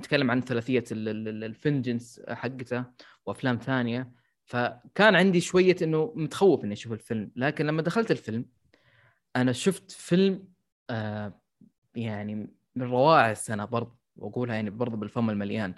نتكلم 0.00 0.30
عن 0.30 0.40
ثلاثية 0.40 0.84
الفنجنس 0.92 2.22
حقته 2.28 2.84
وأفلام 3.26 3.56
ثانية. 3.58 4.12
فكان 4.44 5.14
عندي 5.14 5.40
شوية 5.40 5.76
إنه 5.82 6.12
متخوف 6.16 6.64
إني 6.64 6.72
أشوف 6.72 6.92
الفيلم 6.92 7.30
لكن 7.36 7.66
لما 7.66 7.82
دخلت 7.82 8.10
الفيلم 8.10 8.46
أنا 9.36 9.52
شفت 9.52 9.90
فيلم 9.90 10.48
آه 10.90 11.40
يعني 11.94 12.34
من 12.76 12.82
روائع 12.82 13.30
السنة 13.30 13.64
برضه 13.64 13.96
وأقولها 14.16 14.54
يعني 14.54 14.70
برضه 14.70 14.96
بالفم 14.96 15.30
المليان. 15.30 15.74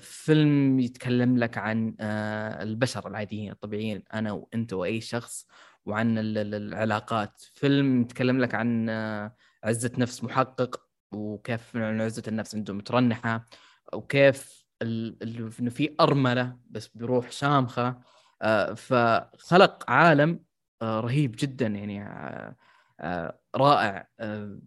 فيلم 0.00 0.80
يتكلم 0.80 1.38
لك 1.38 1.58
عن 1.58 1.96
آه 2.00 2.62
البشر 2.62 3.08
العاديين 3.08 3.50
الطبيعيين 3.52 4.02
أنا 4.14 4.32
وأنت 4.32 4.72
وأي 4.72 5.00
شخص 5.00 5.46
وعن 5.86 6.18
العلاقات. 6.18 7.40
فيلم 7.54 8.00
يتكلم 8.02 8.40
لك 8.40 8.54
عن 8.54 8.88
آه 8.88 9.34
عزة 9.64 9.90
نفس 9.98 10.24
محقق 10.24 10.80
وكيف 11.12 11.76
عزة 11.76 12.22
النفس 12.28 12.54
عنده 12.54 12.74
مترنحة 12.74 13.44
وكيف 13.92 14.64
إنه 14.82 15.70
في 15.70 15.94
أرملة 16.00 16.56
بس 16.70 16.88
بروح 16.88 17.30
شامخة. 17.30 18.00
آه 18.42 18.74
فخلق 18.74 19.90
عالم 19.90 20.40
آه 20.82 21.00
رهيب 21.00 21.34
جدا 21.38 21.66
يعني 21.66 22.02
آه 22.02 22.56
آه 23.00 23.40
رائع. 23.56 24.08
آه 24.20 24.58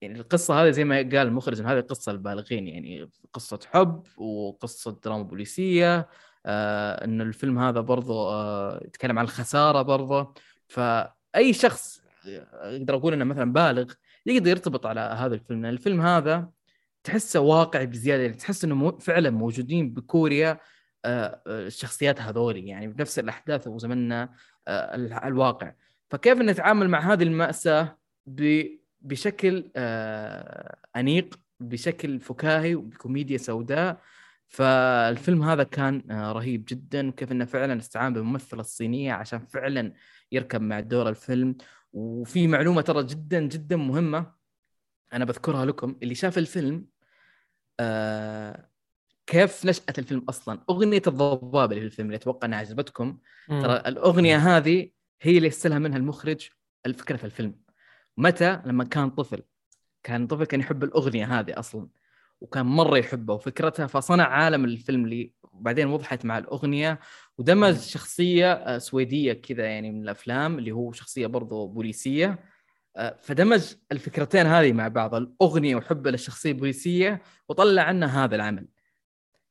يعني 0.00 0.18
القصة 0.18 0.62
هذه 0.62 0.70
زي 0.70 0.84
ما 0.84 0.96
قال 0.96 1.16
المخرج 1.16 1.62
هذه 1.62 1.80
قصة 1.80 2.12
البالغين 2.12 2.68
يعني 2.68 3.10
قصة 3.32 3.60
حب 3.72 4.06
وقصة 4.18 5.00
دراما 5.04 5.22
بوليسية 5.22 6.08
آه 6.46 7.04
انه 7.04 7.24
الفيلم 7.24 7.58
هذا 7.58 7.80
برضه 7.80 8.32
آه 8.32 8.80
يتكلم 8.84 9.18
عن 9.18 9.24
الخسارة 9.24 9.82
برضه 9.82 10.34
فأي 10.68 11.52
شخص 11.52 12.02
أقدر 12.52 12.96
أقول 12.96 13.12
إنه 13.12 13.24
مثلا 13.24 13.52
بالغ 13.52 13.92
يقدر 14.26 14.50
يرتبط 14.50 14.86
على 14.86 15.00
هذا 15.00 15.34
الفيلم. 15.34 15.62
لأن 15.62 15.72
الفيلم 15.72 16.00
هذا 16.00 16.50
تحسه 17.04 17.40
واقعي 17.40 17.86
بزيادة 17.86 18.22
يعني 18.22 18.34
تحس 18.34 18.64
إنه 18.64 18.74
مو 18.74 18.98
فعلا 18.98 19.30
موجودين 19.30 19.94
بكوريا 19.94 20.60
آه 21.04 21.42
الشخصيات 21.46 22.20
هذول 22.20 22.56
يعني 22.56 22.88
بنفس 22.88 23.18
الأحداث 23.18 23.68
وزمننا 23.68 24.34
آه 24.68 24.94
الواقع. 25.28 25.72
فكيف 26.10 26.38
نتعامل 26.38 26.88
مع 26.88 27.12
هذه 27.12 27.22
المأساة 27.22 27.98
بشكل 29.06 29.70
آه 29.76 30.76
أنيق 30.96 31.40
بشكل 31.60 32.20
فكاهي 32.20 32.74
وبكوميديا 32.74 33.38
سوداء. 33.38 34.00
فالفيلم 34.48 35.42
هذا 35.42 35.62
كان 35.62 36.10
آه 36.10 36.32
رهيب 36.32 36.64
جدا 36.68 37.08
وكيف 37.08 37.32
إنه 37.32 37.44
فعلا 37.44 37.78
استعان 37.78 38.12
بالممثلة 38.12 38.60
الصينية 38.60 39.12
عشان 39.12 39.46
فعلا 39.46 39.92
يركب 40.32 40.60
مع 40.60 40.80
دور 40.80 41.08
الفيلم. 41.08 41.56
وفي 41.92 42.46
معلومة 42.46 42.80
ترى 42.82 43.02
جدا 43.04 43.40
جدا 43.40 43.76
مهمة 43.76 44.32
أنا 45.12 45.24
بذكرها 45.24 45.64
لكم 45.64 45.96
اللي 46.02 46.14
شاف 46.14 46.38
الفيلم 46.38 46.86
آه 47.80 48.68
كيف 49.26 49.66
نشأة 49.66 49.94
الفيلم 49.98 50.24
أصلا. 50.28 50.64
أغنية 50.70 51.02
الضباب 51.06 51.72
اللي 51.72 51.80
في 51.80 51.86
الفيلم 51.86 52.08
اللي 52.08 52.16
أتوقع 52.16 52.46
إنها 52.46 52.58
عجبتكم. 52.58 53.18
ترى 53.48 53.76
الأغنية 53.76 54.36
هذه 54.36 54.90
هي 55.22 55.36
اللي 55.36 55.48
استلهم 55.48 55.82
منها 55.82 55.98
المخرج 55.98 56.48
الفكرة 56.86 57.16
في 57.16 57.24
الفيلم. 57.24 57.65
متى؟ 58.16 58.62
لما 58.66 58.84
كان 58.84 59.10
طفل. 59.10 59.42
كان 60.02 60.26
طفل 60.26 60.44
كان 60.44 60.60
يحب 60.60 60.84
الأغنية 60.84 61.40
هذه 61.40 61.58
أصلا 61.58 61.88
وكان 62.40 62.66
مرة 62.66 62.98
يحبها 62.98 63.36
وفكرتها 63.36 63.86
فصنع 63.86 64.24
عالم 64.24 64.64
الفيلم 64.64 65.04
اللي 65.04 65.32
وبعدين 65.52 65.86
وضحت 65.86 66.24
مع 66.24 66.38
الأغنية. 66.38 67.00
ودمج 67.38 67.76
شخصية 67.76 68.78
سويدية 68.78 69.32
كذا 69.32 69.64
يعني 69.64 69.92
من 69.92 70.02
الأفلام 70.02 70.58
اللي 70.58 70.72
هو 70.72 70.92
شخصية 70.92 71.26
برضو 71.26 71.66
بوليسية. 71.66 72.38
فدمج 73.20 73.74
الفكرتين 73.92 74.46
هذه 74.46 74.72
مع 74.72 74.88
بعض 74.88 75.14
الأغنية 75.14 75.76
وحبه 75.76 76.10
للشخصية 76.10 76.52
البوليسية 76.52 77.22
وطلع 77.48 77.82
عنها 77.82 78.24
هذا 78.24 78.36
العمل. 78.36 78.68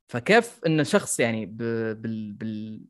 فكيف 0.08 0.60
إن 0.68 0.84
شخص 0.84 1.20
يعني 1.20 1.46
بال... 1.46 2.34
بال... 2.34 2.82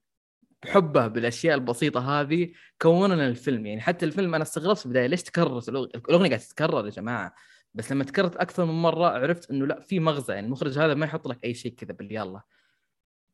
بحبه 0.66 1.08
بالأشياء 1.08 1.56
البسيطة 1.56 2.22
هذه 2.22 2.52
كون 2.82 3.12
لنا 3.14 3.28
الفيلم. 3.28 3.66
يعني 3.66 3.82
حتى 3.82 4.06
الفيلم 4.06 4.36
أنا 4.36 4.44
استغربت 4.44 4.78
في 4.78 4.86
البداية 4.86 5.08
ليش 5.08 5.24
تكررت 5.24 5.70
الأغنية 5.70 6.30
قاعدة 6.30 6.38
تتكرر 6.38 6.86
يا 6.86 6.92
جماعة؟ 6.92 7.36
بس 7.74 7.92
لما 7.92 8.04
تكررت 8.04 8.36
أكثر 8.36 8.66
من 8.66 8.74
مرة 8.82 9.06
عرفت 9.08 9.52
إنه 9.52 9.66
لا 9.66 9.80
في 9.80 10.00
مغزى. 10.00 10.34
يعني 10.34 10.46
المخرج 10.46 10.80
هذا 10.80 10.94
ما 10.94 11.06
يحط 11.06 11.28
لك 11.28 11.44
أي 11.44 11.54
شيء 11.54 11.74
كذا 11.74 11.94
باليلا. 11.94 12.42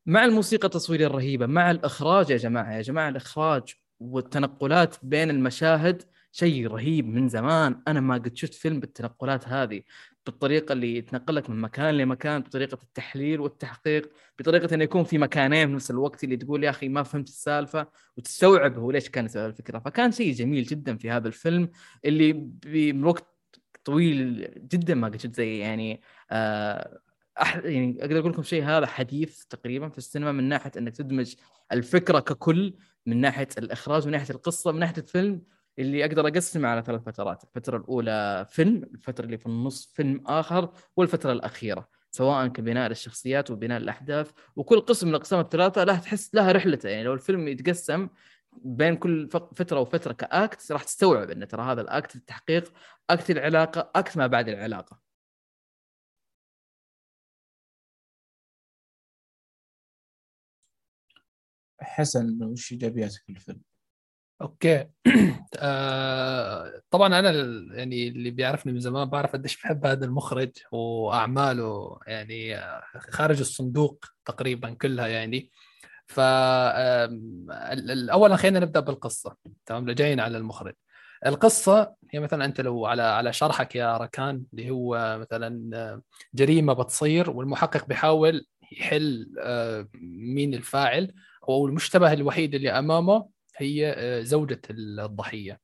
مع 0.06 0.24
الموسيقى 0.24 0.66
التصويرية 0.66 1.06
الرهيبة 1.06 1.46
مع 1.46 1.70
الإخراج 1.70 2.30
يا 2.30 2.36
جماعة 2.36 2.72
يا 2.72 2.82
جماعة 2.82 3.08
الإخراج 3.08 3.74
والتنقلات 4.00 4.96
بين 5.02 5.30
المشاهد 5.30 6.02
شيء 6.32 6.66
رهيب 6.66 7.08
من 7.08 7.28
زمان. 7.28 7.82
أنا 7.88 8.00
ما 8.00 8.14
قد 8.14 8.36
شفت 8.36 8.54
فيلم 8.54 8.80
بالتنقلات 8.80 9.48
هذه. 9.48 9.82
بالطريقة 10.26 10.72
اللي 10.72 10.96
يتنقلك 10.96 11.50
من 11.50 11.60
مكان 11.60 11.96
لمكان 11.96 12.40
بطريقة 12.40 12.78
التحليل 12.82 13.40
والتحقيق 13.40 14.12
بطريقة 14.38 14.74
إنه 14.74 14.84
يكون 14.84 15.04
في 15.04 15.18
مكانين 15.18 15.68
في 15.68 15.74
نفس 15.74 15.90
الوقت 15.90 16.24
اللي 16.24 16.36
تقول 16.36 16.64
يا 16.64 16.70
أخي 16.70 16.88
ما 16.88 17.02
فهمت 17.02 17.28
السالفة 17.28 17.86
وتستوعب 18.16 18.78
هو 18.78 18.90
ليش 18.90 19.08
كان 19.08 19.24
يسوي 19.24 19.46
الفكرة 19.46 19.78
فكان 19.78 20.12
شيء 20.12 20.32
جميل 20.32 20.64
جدا 20.64 20.96
في 20.96 21.10
هذا 21.10 21.28
الفيلم 21.28 21.70
اللي 22.04 22.32
بوقت 22.92 23.26
طويل 23.84 24.48
جدا 24.68 24.94
ما 24.94 25.18
شفت 25.18 25.34
زي 25.36 25.58
يعني 25.58 26.00
آه 26.30 27.00
أح... 27.40 27.56
يعني 27.56 27.96
أقدر 28.00 28.18
أقول 28.18 28.32
لكم 28.32 28.42
شيء 28.42 28.64
هذا 28.64 28.86
حديث 28.86 29.44
تقريبا 29.44 29.88
في 29.88 29.98
السينما 29.98 30.32
من 30.32 30.44
ناحية 30.48 30.72
إنك 30.78 30.96
تدمج 30.96 31.34
الفكرة 31.72 32.20
ككل 32.20 32.74
من 33.06 33.20
ناحية 33.20 33.48
الإخراج 33.58 34.06
من 34.06 34.12
ناحية 34.12 34.34
القصة 34.34 34.72
من 34.72 34.78
ناحية 34.78 35.02
الفيلم 35.02 35.42
اللي 35.78 36.04
أقدر 36.04 36.28
أقسمه 36.28 36.68
على 36.68 36.82
ثلاث 36.82 37.02
فترات، 37.02 37.44
الفترة 37.44 37.76
الأولى 37.76 38.46
فيلم، 38.50 38.82
الفترة 38.82 39.24
اللي 39.24 39.38
في 39.38 39.46
النص 39.46 39.92
فيلم 39.94 40.26
آخر، 40.26 40.72
والفترة 40.96 41.32
الأخيرة، 41.32 41.88
سواء 42.10 42.46
كبناء 42.48 42.88
للشخصيات 42.88 43.50
وبناء 43.50 43.78
الاحداث، 43.78 44.30
وكل 44.56 44.80
قسم 44.80 45.06
من 45.08 45.14
الأقسام 45.14 45.40
الثلاثة 45.40 45.84
له 45.84 45.98
تحس 45.98 46.34
لها 46.34 46.52
رحلته، 46.52 46.88
يعني 46.88 47.04
لو 47.04 47.14
الفيلم 47.14 47.48
يتقسم 47.48 48.08
بين 48.52 48.96
كل 48.96 49.28
فترة 49.30 49.80
وفترة 49.80 50.12
كأكت 50.12 50.72
راح 50.72 50.82
تستوعب 50.84 51.30
ان 51.30 51.48
ترى 51.48 51.62
هذا 51.62 51.80
الأكت 51.80 52.16
التحقيق، 52.16 52.72
أكت 53.10 53.30
العلاقة، 53.30 53.90
أكت 53.94 54.16
ما 54.16 54.26
بعد 54.26 54.48
العلاقة. 54.48 55.00
حسن 61.80 62.42
وش 62.42 62.72
ايجابياتك 62.72 63.22
في 63.26 63.30
الفيلم؟ 63.32 63.71
أوكي. 64.42 64.86
آه 65.58 66.82
طبعا 66.90 67.18
أنا 67.18 67.30
يعني 67.76 68.08
اللي 68.08 68.30
بيعرفني 68.30 68.72
من 68.72 68.80
زمان 68.80 69.08
بعرف 69.08 69.32
قديش 69.32 69.62
بحب 69.62 69.86
هذا 69.86 70.04
المخرج 70.04 70.50
وأعماله 70.72 71.98
يعني 72.06 72.56
خارج 73.10 73.40
الصندوق 73.40 74.04
تقريبا 74.24 74.70
كلها 74.74 75.06
يعني. 75.06 75.50
ف 76.06 76.20
اولا 78.10 78.36
خلينا 78.36 78.60
نبدأ 78.60 78.80
بالقصة. 78.80 79.36
تمام؟ 79.66 79.90
جايين 79.90 80.20
على 80.20 80.38
المخرج. 80.38 80.74
القصة 81.26 81.94
هي 82.10 82.20
مثلا 82.20 82.44
أنت 82.44 82.60
لو 82.60 82.86
على 82.86 83.02
على 83.02 83.32
شرحك 83.32 83.76
يا 83.76 83.96
ركان 83.96 84.44
اللي 84.52 84.70
هو 84.70 85.18
مثلا 85.20 86.02
جريمة 86.34 86.72
بتصير 86.72 87.30
والمحقق 87.30 87.86
بيحاول 87.86 88.46
يحل 88.72 89.26
مين 90.34 90.54
الفاعل 90.54 91.14
أو 91.48 91.66
المشتبه 91.66 92.12
الوحيد 92.12 92.54
اللي 92.54 92.70
أمامه 92.70 93.28
هي 93.56 93.94
آه، 93.96 94.22
زوجة 94.22 94.60
الضحية. 94.70 95.60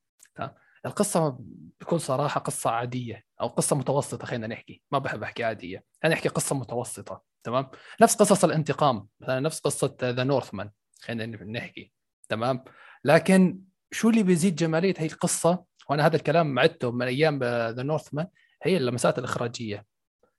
القصة 0.86 1.38
بكل 1.80 2.00
صراحة 2.00 2.40
قصة 2.40 2.70
عادية 2.70 3.24
أو 3.40 3.46
قصة 3.46 3.76
متوسطة 3.76 4.26
خلينا 4.26 4.46
نحكي. 4.46 4.82
ما 4.92 4.98
بحب 4.98 5.22
أحكي 5.22 5.44
عادية. 5.44 5.84
أنا 6.04 6.14
أحكي 6.14 6.28
قصة 6.28 6.56
متوسطة 6.56 7.22
تمام؟ 7.42 7.70
نفس 8.00 8.14
قصص 8.16 8.44
الانتقام 8.44 9.08
مثلا 9.20 9.40
نفس 9.40 9.60
قصة 9.60 9.96
ذا 10.02 10.24
نورثمان 10.24 10.70
خلينا 11.00 11.44
نحكي 11.44 11.92
تمام؟ 12.28 12.64
لكن 13.04 13.60
شو 13.90 14.10
اللي 14.10 14.22
بيزيد 14.22 14.56
جمالية 14.56 14.94
هي 14.98 15.06
القصة؟ 15.06 15.64
وأنا 15.90 16.06
هذا 16.06 16.16
الكلام 16.16 16.58
عدته 16.58 16.90
من 16.92 17.06
أيام 17.06 17.38
ذا 17.44 17.82
نورثمان 17.82 18.26
هي 18.62 18.76
اللمسات 18.76 19.18
الإخراجية. 19.18 19.86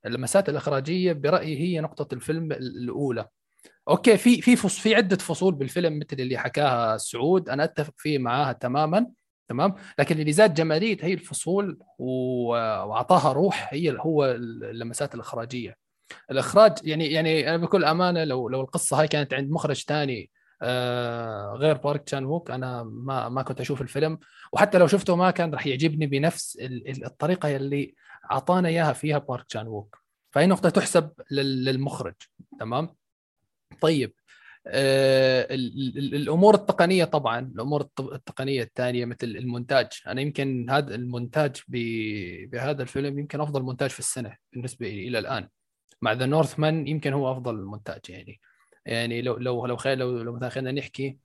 اللمسات 0.06 0.50
الإخراجية 0.50 1.14
برأيي 1.14 1.60
هي 1.60 1.80
نقطة 1.82 2.14
الفيلم 2.14 2.52
الأولى. 2.52 3.28
okay 3.88 4.18
في 4.18 4.42
في 4.42 4.56
في 4.56 4.96
عدة 4.96 5.18
فصول 5.18 5.56
بالفيلم 5.56 6.00
مثل 6.00 6.08
اللي 6.20 6.38
حكاها 6.38 6.98
سعود. 6.98 7.50
أنا 7.50 7.64
أتفق 7.64 7.94
فيه 7.98 8.18
معاها 8.18 8.54
تماما 8.54 9.08
تمام؟ 9.50 9.76
لكن 10.00 10.20
اللي 10.20 10.32
زاد 10.32 10.54
جمالية 10.54 10.98
هي 11.02 11.14
الفصول 11.14 11.80
وأعطاها 12.00 13.34
روح 13.34 13.70
هي 13.74 13.98
هو 14.00 14.26
اللمسات 14.26 15.16
الإخراجية. 15.16 15.76
الإخراج 16.32 16.74
يعني 16.84 17.08
يعني 17.12 17.50
أنا 17.50 17.58
بكل 17.58 17.86
أمانة 17.86 18.24
لو 18.24 18.50
لو 18.50 18.62
القصة 18.62 19.00
هاي 19.00 19.08
كانت 19.08 19.34
عند 19.34 19.52
مخرج 19.52 19.84
ثاني 19.88 20.30
آه 20.62 21.54
غير 21.58 21.78
بارك 21.78 22.04
تشان 22.04 22.26
ووك 22.26 22.52
أنا 22.52 22.84
ما 22.84 23.30
ما 23.30 23.42
كنت 23.42 23.62
أشوف 23.62 23.82
الفيلم. 23.82 24.20
وحتى 24.54 24.78
لو 24.78 24.88
شفته 24.88 25.16
ما 25.16 25.32
كان 25.32 25.54
راح 25.54 25.68
يعجبني 25.68 26.08
بنفس 26.08 26.58
الطريقة 27.06 27.56
اللي 27.56 27.96
أعطانا 28.32 28.68
إياها 28.68 28.94
فيها 28.94 29.18
بارك 29.18 29.46
تشان 29.46 29.68
ووك. 29.68 29.98
فهي 30.32 30.48
نقطة 30.48 30.70
تحسب 30.70 31.12
للمخرج 31.32 32.14
تمام؟ 32.60 32.99
طيب 33.82 34.14
آه 34.68 35.48
الأمور 35.52 36.56
التقنية 36.56 37.06
طبعا 37.06 37.40
الأمور 37.40 37.88
التقنية 38.00 38.64
الثانية 38.64 39.06
مثل 39.06 39.28
المونتاج. 39.28 39.88
أنا 40.08 40.22
يمكن 40.22 40.70
هذا 40.70 40.96
المونتاج 40.96 41.62
بهذا 41.68 42.82
الفيلم 42.82 43.20
يمكن 43.20 43.42
أفضل 43.42 43.62
مونتاج 43.62 43.90
في 43.90 44.00
السنة 44.00 44.38
بالنسبة 44.54 44.88
لي 44.88 45.08
إلى 45.08 45.20
الآن. 45.20 45.48
مع 46.02 46.14
The 46.14 46.26
Northman 46.26 46.88
يمكن 46.88 47.14
هو 47.14 47.32
أفضل 47.32 47.64
مونتاج 47.64 48.00
يعني. 48.10 48.40
يعني 48.86 49.22
لو 49.22 49.38
لو 49.38 49.66
لو 49.66 49.78
خير 49.78 49.98
لو 49.98 50.24
لو 50.24 50.36
مثلا 50.36 50.50
خلينا 50.50 50.72
نحكي 50.72 51.18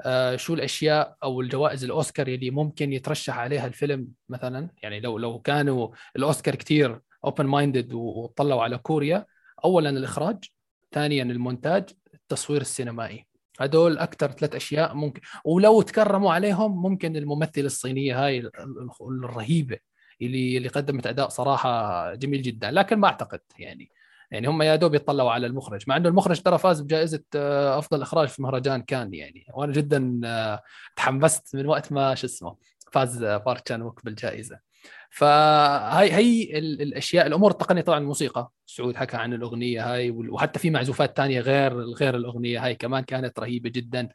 آه 0.00 0.36
شو 0.36 0.54
الأشياء 0.54 1.16
أو 1.22 1.40
الجوائز 1.40 1.84
الأوسكار 1.84 2.28
اللي 2.28 2.50
ممكن 2.50 2.92
يترشح 2.92 3.38
عليها 3.38 3.66
الفيلم 3.66 4.08
مثلا. 4.28 4.70
يعني 4.82 5.00
لو 5.00 5.18
لو 5.18 5.38
كانوا 5.38 5.88
الأوسكار 6.16 6.54
كثير 6.54 7.00
open 7.24 7.46
minded 7.46 7.92
وطلعوا 7.92 8.62
على 8.62 8.78
كوريا 8.78 9.26
اولا 9.64 9.90
الإخراج 9.90 10.44
ثانيا 10.92 11.22
المونتاج 11.22 11.84
التصوير 12.14 12.60
السينمائي. 12.60 13.26
هدول 13.60 13.98
أكثر 13.98 14.30
ثلاث 14.30 14.54
أشياء 14.54 14.94
ممكن 14.94 15.20
ولو 15.44 15.82
تكرموا 15.82 16.32
عليهم 16.32 16.82
ممكن 16.82 17.16
الممثله 17.16 17.66
الصينيه 17.66 18.26
هاي 18.26 18.50
الرهيبة 19.00 19.78
اللي 20.22 20.56
اللي 20.56 20.68
قدمت 20.68 21.06
أداء 21.06 21.28
صراحة 21.28 22.14
جميل 22.14 22.42
جدا. 22.42 22.70
لكن 22.70 22.96
ما 22.96 23.08
أعتقد 23.08 23.40
يعني. 23.58 23.90
يعني 24.30 24.48
هم 24.48 24.62
يا 24.62 24.76
دوب 24.76 24.94
يطلعوا 24.94 25.30
على 25.30 25.46
المخرج 25.46 25.84
مع 25.86 25.96
إنه 25.96 26.08
المخرج 26.08 26.40
ترى 26.42 26.58
فاز 26.58 26.80
بجائزة 26.80 27.22
آه، 27.36 27.78
أفضل 27.78 28.02
إخراج 28.02 28.28
في 28.28 28.42
مهرجان 28.42 28.82
كان 28.82 29.14
يعني. 29.14 29.46
وأنا 29.54 29.72
جدا 29.72 30.20
آه، 30.24 30.62
تحمست 30.96 31.56
من 31.56 31.66
وقت 31.66 31.92
ما 31.92 32.14
شو 32.14 32.26
اسمه 32.26 32.56
فاز 32.92 33.22
آه، 33.22 33.36
بارك 33.36 33.60
تشان 33.60 33.82
ووك 33.82 34.04
بالجائزة. 34.04 34.60
فهي 35.10 36.12
هي 36.12 36.58
الأشياء 36.58 37.26
الأمور 37.26 37.50
التقنية 37.50 37.82
طبعا 37.82 37.98
الموسيقى. 37.98 38.50
سعود 38.66 38.96
حكى 38.96 39.16
عن 39.16 39.32
الأغنية 39.32 39.92
هاي 39.94 40.10
وحتى 40.10 40.58
في 40.58 40.70
معزوفات 40.70 41.16
ثانية 41.16 41.40
غير 41.40 41.80
غير 41.80 42.16
الأغنية 42.16 42.64
هاي 42.64 42.74
كمان 42.74 43.04
كانت 43.04 43.38
رهيبة 43.40 43.70
جدا. 43.70 44.08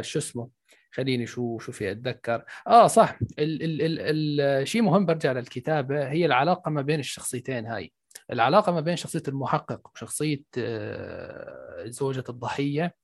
شو 0.00 0.18
اسمه؟ 0.18 0.48
خليني 0.90 1.26
شو 1.26 1.58
شو 1.58 1.72
في 1.72 1.90
أتذكر. 1.90 2.44
آه 2.66 2.86
صح. 2.86 3.18
ال 3.38 3.62
ال 3.62 3.82
ال 3.82 4.40
الشيء 4.40 4.82
مهم 4.82 5.06
برجع 5.06 5.32
للكتابة 5.32 6.08
هي 6.08 6.26
العلاقة 6.26 6.70
ما 6.70 6.82
بين 6.82 7.00
الشخصيتين 7.00 7.66
هاي. 7.66 7.92
العلاقة 8.32 8.72
ما 8.72 8.80
بين 8.80 8.96
شخصية 8.96 9.22
المحقق 9.28 9.90
وشخصية 9.94 10.42
آه، 10.58 11.84
زوجة 11.86 12.24
الضحية. 12.28 12.94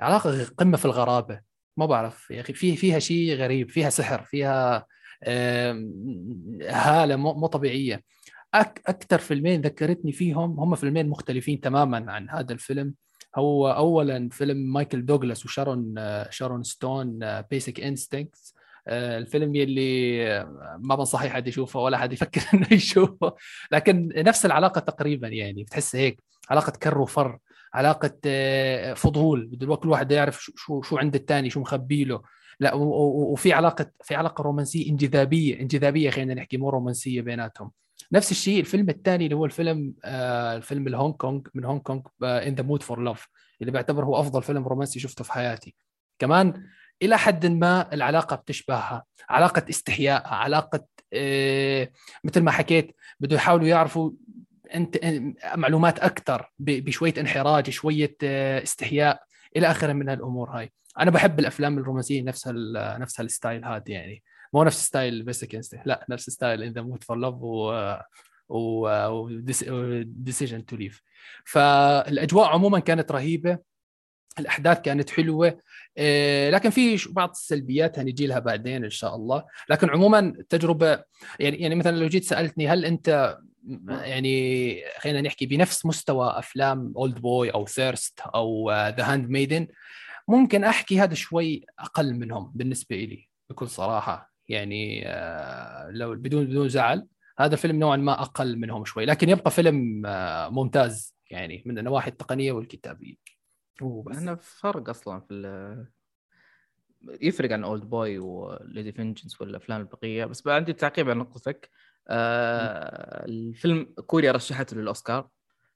علاقة 0.00 0.44
قمة 0.58 0.76
في 0.76 0.84
الغرابة. 0.84 1.40
ما 1.76 1.86
بعرف 1.86 2.30
يا 2.30 2.40
أخي 2.40 2.52
في 2.52 2.76
فيها 2.76 2.98
شيء 2.98 3.34
غريب 3.34 3.70
فيها 3.70 3.90
سحر 3.90 4.22
فيها 4.22 4.86
هالة 6.70 7.16
مو 7.16 7.46
طبيعية. 7.46 8.02
أكثر 8.54 9.18
فيلمين 9.18 9.60
ذكرتني 9.60 10.12
فيهم 10.12 10.60
هم 10.60 10.74
فيلمين 10.74 11.08
مختلفين 11.08 11.60
تماما 11.60 12.12
عن 12.12 12.30
هذا 12.30 12.52
الفيلم. 12.52 12.94
هو 13.36 13.70
اولا 13.70 14.28
فيلم 14.32 14.56
مايكل 14.72 15.06
دوغلاس 15.06 15.44
وشارون 15.44 15.94
آه، 15.98 16.30
شارون 16.30 16.62
ستون 16.62 17.18
Basic 17.50 17.80
آه، 17.80 17.88
Instincts 17.88 18.54
الفيلم 18.88 19.54
يلي 19.54 20.44
ما 20.78 20.94
بنصح 20.94 21.26
حد 21.26 21.48
يشوفه 21.48 21.80
ولا 21.80 21.98
حد 21.98 22.12
يفكر 22.12 22.40
إنه 22.54 22.68
يشوفه. 22.72 23.34
لكن 23.72 24.12
نفس 24.16 24.46
العلاقة 24.46 24.78
تقريبا 24.78 25.28
يعني 25.28 25.64
بتحس 25.64 25.96
هيك. 25.96 26.22
علاقة 26.50 26.70
كر 26.70 26.98
وفر 26.98 27.38
علاقة 27.74 28.18
آه، 28.26 28.94
فضول. 28.94 29.46
بده 29.46 29.76
كل 29.76 29.88
واحد 29.88 30.12
يعرف 30.12 30.50
شو 30.56 30.82
شو 30.82 30.98
عند 30.98 31.14
الثاني 31.14 31.50
شو 31.50 31.60
مخبي 31.60 32.04
له. 32.04 32.22
لا 32.60 32.74
وفي 32.74 33.52
علاقة 33.52 33.90
في 34.02 34.14
علاقة 34.14 34.42
رومانسية 34.42 34.90
انجذابية 34.90 35.60
انجذابية 35.60 36.10
خلينا 36.10 36.34
نحكي 36.34 36.56
مو 36.56 36.70
رومانسية 36.70 37.20
بيناتهم. 37.20 37.70
نفس 38.12 38.30
الشيء 38.30 38.60
الفيلم 38.60 38.88
الثاني 38.88 39.24
اللي 39.24 39.36
هو 39.36 39.44
الفيلم 39.44 39.94
آه 40.04 40.56
الفيلم 40.56 40.86
الهونغ 40.86 41.12
كونغ 41.14 41.40
من 41.54 41.64
هونغ 41.64 41.80
كونغ 41.80 42.00
In 42.22 42.54
the 42.54 42.62
Mood 42.62 42.82
for 42.82 43.00
Love 43.00 43.28
اللي 43.60 43.72
بعتبره 43.72 44.04
هو 44.04 44.20
أفضل 44.20 44.42
فيلم 44.42 44.68
رومانسي 44.68 45.00
شفته 45.00 45.24
في 45.24 45.32
حياتي. 45.32 45.74
كمان 46.18 46.66
إلى 47.02 47.18
حد 47.18 47.46
ما 47.46 47.94
العلاقة 47.94 48.36
بتشبهها 48.36 49.04
علاقة 49.28 49.64
استحياء 49.70 50.26
علاقة 50.26 50.84
آه 51.12 51.90
مثل 52.24 52.40
ما 52.40 52.50
حكيت 52.50 52.96
بده 53.20 53.36
يحاولوا 53.36 53.66
يعرفوا 53.66 54.10
أنت 54.74 54.98
معلومات 55.54 55.98
أكثر 55.98 56.50
بشوية 56.58 57.14
انحراج 57.18 57.70
شوية 57.70 58.16
آه 58.24 58.62
استحياء 58.62 59.22
إلى 59.56 59.70
آخره 59.70 59.92
من 59.92 60.08
هالأمور 60.08 60.50
هاي. 60.50 60.72
أنا 61.00 61.10
بحب 61.10 61.38
الأفلام 61.38 61.78
الرومانسية 61.78 62.22
نفس 62.22 62.48
نفس 62.74 63.20
ال 63.20 63.27
style 63.27 63.64
هذا 63.64 63.82
يعني. 63.86 64.22
مو 64.52 64.64
نفس 64.64 64.84
style 64.84 65.22
Basic 65.22 65.60
لا 65.84 66.06
نفس 66.08 66.30
style 66.30 66.62
In 66.62 66.72
the 66.72 66.82
Mood 66.82 67.04
for 67.04 67.16
Love 67.16 67.34
و 68.48 69.28
Decision 70.02 70.66
to 70.66 70.76
Leave 70.76 71.02
فالأجواء 71.44 72.48
عموما 72.48 72.78
كانت 72.78 73.12
رهيبة 73.12 73.58
الأحداث 74.38 74.80
كانت 74.80 75.10
حلوة 75.10 75.58
آه، 75.98 76.50
لكن 76.50 76.70
في 76.70 77.08
بعض 77.10 77.30
السلبيات 77.30 77.98
هنجي 77.98 78.26
لها 78.26 78.38
بعدين 78.38 78.84
إن 78.84 78.90
شاء 78.90 79.16
الله. 79.16 79.44
لكن 79.68 79.90
عموما 79.90 80.18
التجربه 80.18 81.02
يعني 81.40 81.56
يعني 81.56 81.74
مثلا 81.74 81.96
لو 81.96 82.06
جيت 82.06 82.24
سألتني 82.24 82.68
هل 82.68 82.84
أنت 82.84 83.38
يعني 83.88 84.76
خلينا 84.98 85.20
نحكي 85.20 85.46
بنفس 85.46 85.86
مستوى 85.86 86.38
أفلام 86.38 86.92
Oldboy 86.96 87.50
أو 87.50 87.66
Thirst 87.66 88.20
أو 88.20 88.70
The 88.70 89.12
Handmaiden 89.12 89.66
ممكن 90.28 90.64
أحكي 90.64 91.00
هذا 91.00 91.14
شوي 91.14 91.64
أقل 91.78 92.14
منهم 92.14 92.52
بالنسبة 92.54 92.96
لي 92.96 93.28
بكل 93.50 93.68
صراحة. 93.68 94.34
يعني 94.48 95.08
آه، 95.08 95.90
لو 95.90 96.14
بدون 96.14 96.46
بدون 96.46 96.68
زعل 96.68 97.06
هذا 97.38 97.54
الفيلم 97.54 97.78
نوعا 97.78 97.96
ما 97.96 98.22
أقل 98.22 98.58
منهم 98.58 98.84
شوي 98.84 99.04
لكن 99.04 99.28
يبقى 99.28 99.50
فيلم 99.50 100.06
آه، 100.06 100.48
ممتاز 100.48 101.16
يعني 101.30 101.62
من 101.66 101.78
النواحي 101.78 102.10
التقنية 102.10 102.52
والكتابية. 102.52 103.14
وبس 103.82 104.16
أنا 104.16 104.34
فرق 104.34 104.88
أصلا 104.88 105.20
في 105.20 105.86
يفرق 107.20 107.52
عن 107.52 107.64
Oldboy 107.64 107.82
و 107.84 108.18
Lady 108.18 108.92
Vengeance 108.92 109.40
والأفلام 109.40 109.80
البقية. 109.80 110.24
بس 110.24 110.40
بقى 110.40 110.54
عندي 110.54 110.72
تعقيب 110.72 111.10
على 111.10 111.18
نقطتك. 111.18 111.70
آه 112.08 113.24
الفيلم 113.24 113.94
كوريا 114.06 114.32
رشحته 114.32 114.76
للأوسكار. 114.76 115.28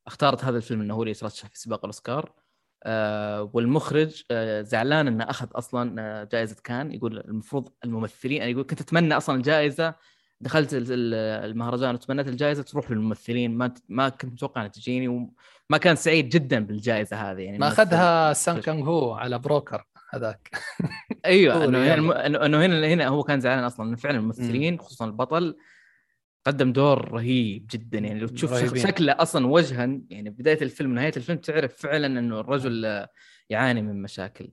اختارت 0.07 0.45
هذا 0.45 0.57
الفيلم 0.57 0.81
إنه 0.81 0.95
هو 0.95 1.03
اللي 1.03 1.11
يترشح 1.11 1.49
في 1.49 1.59
سباق 1.59 1.79
الأوسكار. 1.79 2.33
والمخرج 3.53 4.23
آه 4.31 4.63
زعلان 4.63 5.07
إنه 5.07 5.25
أخذ 5.25 5.47
أصلا 5.55 5.95
آه 5.99 6.25
جائزة 6.33 6.57
كان. 6.65 6.93
يقول 6.93 7.19
المفروض 7.19 7.69
الممثلين 7.85 8.39
يعني 8.39 8.51
يقول 8.51 8.65
كنت 8.65 8.81
أتمنى 8.81 9.17
أصلا 9.17 9.37
الجائزة. 9.37 9.95
دخلت 10.41 10.69
المهرجان 10.73 11.95
وتمنيت 11.95 12.29
الجائزة. 12.29 12.63
تروح 12.63 12.91
للممثلين. 12.91 13.59
ما 13.59 13.75
ما 13.89 14.09
كنت 14.09 14.33
متوقع 14.33 14.61
إنها 14.61 14.73
تجيني. 14.73 15.09
وما 15.09 15.79
كان 15.81 15.97
سعيد 15.97 16.29
جدا 16.29 16.65
بالجائزة 16.65 17.17
هذه. 17.17 17.41
يعني 17.41 17.59
ما 17.59 17.69
أخذها 17.69 18.33
سان 18.33 18.61
كانغ 18.61 18.89
هو 18.89 19.15
على 19.15 19.39
بروكر 19.39 19.85
هذاك. 20.11 20.51
أيوه 21.25 21.65
إنه 21.65 21.95
هنا 21.95 22.27
انه 22.27 22.67
هنا 22.67 22.87
هنا 22.87 23.09
هو 23.09 23.23
كان 23.23 23.41
زعلان 23.41 23.65
أصلا. 23.65 23.97
فعلا 23.97 24.19
الممثلين 24.19 24.79
خصوصا 24.79 25.05
البطل 25.05 25.57
قدم 26.49 26.73
دور 26.73 27.13
رهيب 27.13 27.67
جدا. 27.71 27.99
يعني 27.99 28.21
لو 28.21 28.27
تشوف 28.27 28.53
رهيبين. 28.53 28.83
شكله 28.83 29.13
أصلا 29.19 29.47
وجها 29.47 30.01
يعني 30.11 30.31
بداية 30.31 30.63
الفيلم 30.63 30.95
نهاية 30.95 31.13
الفيلم 31.17 31.39
تعرف 31.39 31.75
فعلا 31.75 32.07
إنه 32.07 32.41
الرجل 32.41 33.07
يعاني 33.51 33.83
من 33.83 34.03
مشاكل. 34.03 34.51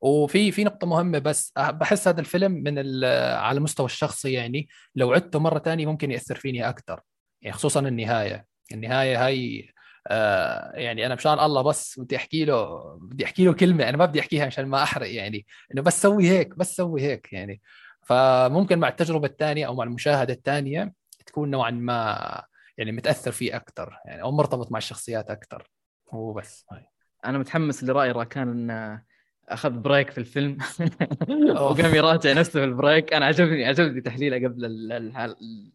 وفي 0.00 0.52
في 0.52 0.64
نقطة 0.64 0.86
مهمة 0.86 1.18
بس 1.18 1.52
بحس 1.58 2.08
هذا 2.08 2.20
الفيلم 2.20 2.52
من 2.52 2.78
على 3.14 3.58
المستوى 3.58 3.86
الشخصي 3.86 4.32
يعني 4.32 4.68
لو 4.94 5.12
عدته 5.12 5.38
مرة 5.38 5.58
ثانية 5.58 5.86
ممكن 5.86 6.10
يأثر 6.10 6.34
فيني 6.34 6.68
أكثر 6.68 7.00
يعني 7.42 7.56
خصوصا 7.56 7.80
النهاية. 7.80 8.46
النهاية 8.72 9.26
هاي 9.26 9.70
آه 10.08 10.72
يعني 10.74 11.06
أنا 11.06 11.14
مشان 11.14 11.38
الله 11.38 11.62
بس 11.62 12.00
بدي 12.00 12.16
أحكي 12.16 12.44
له 12.44 12.82
بدي 13.00 13.24
أحكي 13.24 13.44
له 13.44 13.52
كلمة 13.52 13.88
أنا 13.88 13.96
ما 13.96 14.04
بدي 14.04 14.20
أحكيها 14.20 14.46
عشان 14.46 14.66
ما 14.66 14.82
أحرق 14.82 15.14
يعني 15.14 15.46
إنه 15.74 15.82
بس 15.82 16.02
سوي 16.02 16.28
هيك 16.28 16.58
بس 16.58 16.76
سوي 16.76 17.02
هيك 17.02 17.32
يعني 17.32 17.60
فممكن 18.04 18.78
مع 18.78 18.88
التجربة 18.88 19.26
الثانية 19.26 19.66
أو 19.66 19.74
مع 19.74 19.84
المشاهدة 19.84 20.32
الثانية 20.34 20.92
تكون 21.26 21.50
نوعا 21.50 21.70
ما 21.70 22.44
يعني 22.78 22.92
متأثر 22.92 23.32
فيه 23.32 23.56
أكثر 23.56 23.98
يعني 24.04 24.22
أو 24.22 24.32
مرتبط 24.32 24.72
مع 24.72 24.78
الشخصيات 24.78 25.30
أكثر 25.30 25.70
هو 26.10 26.32
بس. 26.32 26.64
هاي. 26.72 26.86
أنا 27.24 27.38
متحمس 27.38 27.84
لرأي 27.84 28.10
راكان 28.10 28.70
إن 28.70 29.00
أخذ 29.48 29.70
break 29.70 30.10
في 30.10 30.18
الفيلم. 30.18 30.58
وقام 31.60 31.94
يراجع 31.94 32.32
نفسه 32.32 32.52
في 32.52 32.64
ال 32.64 32.71
break. 32.71 33.12
أنا 33.12 33.26
عجبني 33.26 33.64
عجبني 33.64 34.00
تحليله 34.00 34.48
قبل 34.48 34.64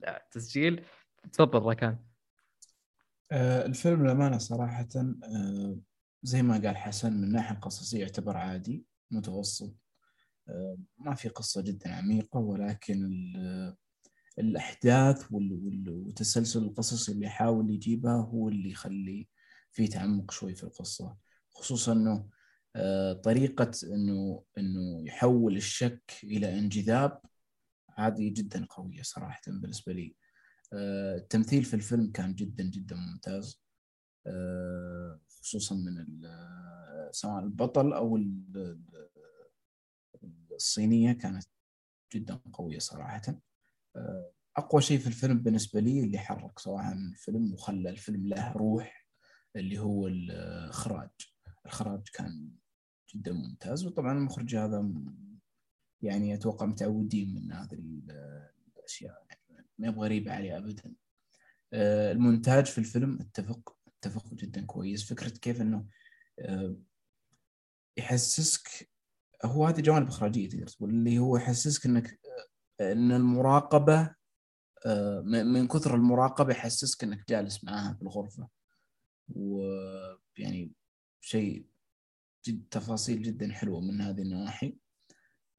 التسجيل. 0.07 0.85
تفضل 1.33 1.61
راكان. 1.61 1.97
آه 3.31 3.65
الفيلم 3.65 4.03
للأمانة 4.03 4.37
صراحة 4.37 4.87
آه 4.95 5.77
زي 6.23 6.41
ما 6.41 6.53
قال 6.53 6.77
حسن 6.77 7.13
من 7.13 7.23
الناحية 7.23 7.55
القصصية 7.55 7.99
يعتبر 8.01 8.37
عادي 8.37 8.85
متوسط. 9.11 9.75
ما 10.97 11.15
في 11.15 11.29
قصة 11.29 11.61
جدا 11.61 11.93
عميقة 11.93 12.39
ولكن 12.39 13.09
الأحداث 14.39 15.25
وتسلسل 15.87 16.63
القصص 16.63 17.09
اللي 17.09 17.25
يحاول 17.25 17.69
يجيبها 17.69 18.15
هو 18.17 18.49
اللي 18.49 18.69
يخلي 18.69 19.27
في 19.71 19.87
تعمق 19.87 20.31
شوي 20.31 20.55
في 20.55 20.63
القصة. 20.63 21.17
خصوصا 21.51 21.93
أنه 21.93 22.29
آه، 22.75 23.13
طريقة 23.13 23.71
أنه 23.83 24.43
أنه 24.57 25.07
يحول 25.07 25.57
الشك 25.57 26.11
إلى 26.23 26.59
انجذاب 26.59 27.21
هذه 27.95 28.33
جدا 28.33 28.65
قوية 28.69 29.01
صراحة 29.01 29.41
بالنسبة 29.47 29.93
لي. 29.93 30.15
آه، 30.73 31.17
التمثيل 31.17 31.63
في 31.63 31.73
الفيلم 31.73 32.11
كان 32.11 32.35
جدا 32.35 32.63
جدا 32.63 32.95
ممتاز. 32.95 33.61
آه، 34.27 35.19
خصوصا 35.41 35.75
من 35.75 36.21
سواء 37.11 37.43
البطل 37.43 37.93
أو 37.93 38.17
الصينية 40.51 41.11
كانت 41.13 41.43
جدا 42.13 42.35
قوية 42.53 42.79
صراحة. 42.79 43.21
آه، 43.95 44.31
أقوى 44.57 44.81
شيء 44.81 44.99
في 44.99 45.07
الفيلم 45.07 45.39
بالنسبة 45.39 45.79
لي 45.79 46.03
اللي 46.03 46.17
حرك 46.19 46.59
صراحة 46.59 46.93
الفيلم 46.93 47.53
وخلى 47.53 47.89
الفيلم 47.89 48.27
له 48.27 48.51
روح 48.51 49.07
اللي 49.55 49.79
هو 49.79 50.07
الإخراج. 50.07 51.09
الإخراج 51.61 52.07
كان 52.13 52.51
جدا 53.15 53.31
ممتاز 53.31 53.85
وطبعا 53.85 54.17
المخرج 54.17 54.55
هذا 54.55 54.89
يعني 56.01 56.33
أتوقع 56.33 56.65
متعودين 56.65 57.35
من 57.35 57.51
هذه 57.53 57.73
ال- 57.73 58.49
الأشياء 58.77 59.25
يعني 59.29 59.67
ما 59.77 59.87
يبغى 59.87 59.99
غريبه 59.99 60.33
عليه 60.33 60.57
ابدا. 60.57 60.95
آه، 61.73 62.11
المونتاج 62.11 62.65
في 62.65 62.77
الفيلم 62.77 63.19
اتفق 63.21 63.77
اتفق 63.87 64.33
جدا 64.33 64.65
كويس. 64.65 65.09
فكرة 65.09 65.29
كيف 65.29 65.61
إنه 65.61 65.85
آه، 66.39 66.75
يحسسك 67.97 68.89
هو 69.45 69.65
هذه 69.65 69.81
جوانب 69.81 70.07
إخراجية 70.07 70.49
تقدر 70.49 70.67
تقول 70.67 70.89
اللي 70.89 71.19
هو 71.19 71.37
يحسسك 71.37 71.85
إنك 71.85 72.19
إن 72.81 73.11
المراقبة 73.11 74.15
آه، 74.85 75.21
من 75.21 75.67
كثر 75.67 75.95
المراقبة 75.95 76.51
يحسسك 76.51 77.03
إنك 77.03 77.29
جالس 77.29 77.63
معاها 77.63 77.93
في 77.93 78.01
الغرفة. 78.01 78.47
ويعني 79.35 80.71
شيء 81.21 81.65
جد 82.47 82.63
تفاصيل 82.71 83.21
جدا 83.21 83.51
حلوة 83.53 83.81
من 83.81 84.01
هذه 84.01 84.21
النواحي. 84.21 84.77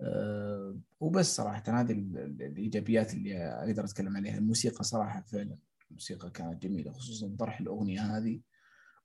آه، 0.00 0.78
وبس 1.00 1.36
صراحة 1.36 1.62
هذه 1.68 1.92
ال- 1.92 2.18
ال- 2.18 2.42
الإيجابيات 2.42 3.14
اللي 3.14 3.36
أقدر 3.38 3.84
أتكلم 3.84 4.16
عليها. 4.16 4.38
الموسيقى 4.38 4.84
صراحة 4.84 5.22
فعلا 5.22 5.58
الموسيقى 5.90 6.30
كانت 6.30 6.62
جميلة 6.62 6.92
خصوصا 6.92 7.36
طرح 7.38 7.60
الأغنية 7.60 8.00
هذه 8.00 8.40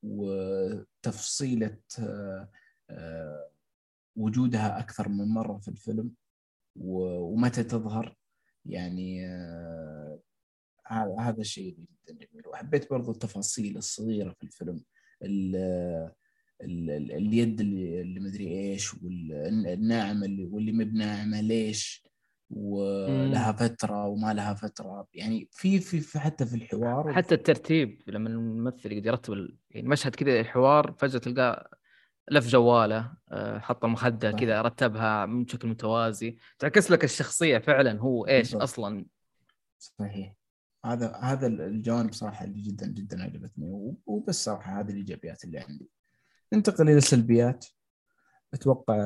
وتفصيلة 0.03 1.77
آه، 1.99 2.49
وجودها 4.15 4.79
أكثر 4.79 5.09
من 5.09 5.27
مرة 5.27 5.57
في 5.57 5.67
الفيلم 5.67 6.11
ومتى 6.75 7.63
تظهر؟ 7.63 8.15
يعني 8.65 9.27
آه، 9.27 10.19
هذا 11.19 11.41
الشيء 11.41 11.75
جدا 11.77 12.25
جميل. 12.25 12.47
وحبيت 12.47 12.89
برضو 12.89 13.11
التفاصيل 13.11 13.77
الصغيرة 13.77 14.31
في 14.31 14.43
الفيلم 14.43 14.83
ال 15.23 15.55
ال 16.61 16.89
ال 16.89 17.11
اليد 17.11 17.61
اللي, 17.61 18.01
اللي 18.01 18.19
مدري 18.19 18.47
إيش 18.47 18.93
والناعمه 18.93 20.25
اللي 20.25 20.45
واللي 20.45 20.71
مو 20.71 20.83
بناعمه 20.83 21.41
ليش؟ 21.41 22.05
ولها 22.49 23.51
فترة 23.51 24.07
وما 24.07 24.33
لها 24.33 24.53
فترة. 24.53 25.07
يعني 25.13 25.49
في 25.51 25.79
في, 25.79 26.19
حتى 26.19 26.45
في 26.45 26.55
الحوار 26.55 27.13
حتى 27.13 27.35
الترتيب 27.35 28.01
لما 28.07 28.29
الممثل 28.29 28.91
يقدر 28.91 29.07
يرتب 29.07 29.49
يعني 29.69 29.87
مشهد 29.87 30.15
كذا 30.15 30.39
الحوار 30.39 30.95
فجأة 30.99 31.19
تلقاه 31.19 31.69
لف 32.31 32.47
جواله 32.47 33.13
آه، 33.31 33.59
حط 33.59 33.85
المخده. 33.85 34.31
كذا 34.31 34.61
رتبها 34.61 35.25
بشكل 35.25 35.67
متوازي 35.67 36.37
تعكس 36.59 36.91
لك 36.91 37.03
الشخصية 37.03 37.57
فعلا 37.57 37.99
هو 37.99 38.27
إيش 38.27 38.47
بالضبط. 38.47 38.61
أصلا. 38.61 39.05
صحيح. 39.79 40.33
هذا 40.85 41.15
هذا 41.15 41.47
الجوانب 41.47 42.13
صراحة 42.13 42.45
اللي 42.45 42.61
جدا 42.61 42.87
جدا 42.87 43.23
عجبتني 43.23 43.95
وبس 44.05 44.43
صراحة 44.45 44.79
هذه 44.79 44.89
الإيجابيات 44.91 45.43
اللي 45.43 45.59
عندي. 45.59 45.89
ننتقل 46.53 46.89
إلى 46.89 46.97
السلبيات. 46.97 47.65
أتوقع 48.53 48.97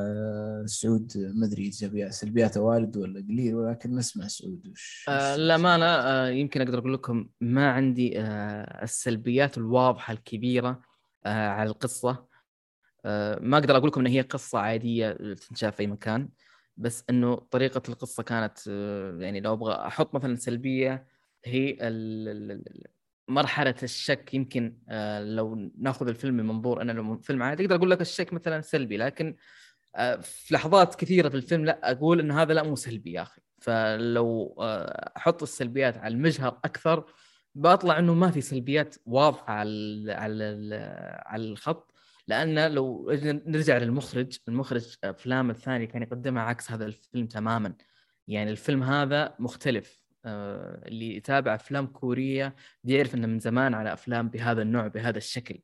سعود 0.66 1.12
ما 1.18 1.46
أدري 1.46 1.64
إيجابيات 1.64 2.14
سلبيات 2.14 2.58
وارد 2.58 2.98
ولا 2.98 3.20
قليل 3.20 3.56
ولكن 3.56 3.96
نسمع 3.96 4.28
سعود 4.28 4.68
وش 4.68 5.06
آه، 5.10 5.36
للأمانة 5.36 5.86
آه، 5.86 6.30
يمكن 6.30 6.62
أقدر 6.62 6.80
أقول 6.80 6.94
لكم 6.94 7.30
ما 7.42 7.72
عندي 7.72 8.20
آه، 8.22 8.84
السلبيات 8.84 9.58
الواضحة 9.58 10.14
الكبيرة 10.14 10.82
آه، 11.26 11.48
على 11.50 11.70
القصة. 11.70 12.10
آه، 12.10 12.29
ما 13.42 13.58
أقدر 13.58 13.78
أقول 13.78 13.88
لكم 13.88 14.02
إن 14.02 14.08
هي 14.08 14.22
قصة 14.22 14.60
عادية 14.60 15.12
تنشاف 15.34 15.76
في 15.76 15.82
أي 15.82 15.88
مكان 15.88 16.30
بس 16.80 17.04
إنه 17.10 17.36
طريقة 17.36 17.82
القصة 17.90 18.24
كانت 18.24 18.58
آه، 18.70 19.18
يعني 19.20 19.40
لو 19.40 19.54
أبغى 19.54 19.74
أحط 19.74 20.16
مثلا 20.16 20.36
سلبية 20.36 21.08
هي 21.46 21.78
مرحلة 23.28 23.76
الشك. 23.84 24.34
يمكن 24.34 24.78
آه، 24.90 25.24
لو 25.24 25.72
نأخذ 25.78 26.08
الفيلم 26.08 26.34
من 26.38 26.46
منظور 26.48 26.82
أنا 26.82 26.92
لو 26.92 27.18
فيلم 27.18 27.44
عادي 27.44 27.64
أقدر 27.64 27.76
أقول 27.76 27.92
لك 27.92 28.02
الشك 28.02 28.34
مثلا 28.34 28.62
سلبي 28.62 28.98
لكن 28.98 29.36
آه، 29.96 30.16
في 30.16 30.54
لحظات 30.54 30.96
كثيرة 30.96 31.30
في 31.30 31.36
الفيلم 31.36 31.66
لا 31.66 31.92
أقول 31.92 32.20
إن 32.20 32.32
هذا 32.32 32.54
لا 32.54 32.64
مو 32.64 32.76
سلبي 32.76 33.12
يا 33.12 33.22
أخي. 33.22 33.42
فلو 33.62 34.56
آه، 34.60 35.12
أحط 35.18 35.42
السلبيات 35.44 35.98
على 35.98 36.14
المجهر 36.14 36.60
أكثر 36.66 37.06
بطلع 37.56 38.00
إنه 38.00 38.14
ما 38.14 38.32
في 38.32 38.42
سلبيات 38.42 38.96
واضحة 39.06 39.54
على 39.54 40.12
على 40.14 40.76
على 41.26 41.44
الخط. 41.44 41.94
لأن 42.30 42.72
لو 42.72 43.12
نرجع 43.24 43.78
للمخرج 43.78 44.38
المخرج 44.48 44.96
أفلام 45.04 45.50
الثانية 45.50 45.86
كان 45.86 46.02
يقدمها 46.02 46.44
عكس 46.44 46.72
هذا 46.72 46.86
الفيلم 46.86 47.28
تماما. 47.28 47.74
يعني 48.28 48.52
الفيلم 48.52 48.84
هذا 48.84 49.36
مختلف. 49.40 50.00
آه، 50.26 50.88
اللي 50.88 51.16
يتابع 51.16 51.56
أفلام 51.56 51.88
كورية 51.88 52.56
بيعرف 52.84 53.16
إنه 53.16 53.28
من 53.28 53.40
زمان 53.40 53.74
على 53.74 53.94
أفلام 53.94 54.30
بهذا 54.30 54.62
النوع 54.62 54.88
بهذا 54.88 55.18
الشكل. 55.18 55.60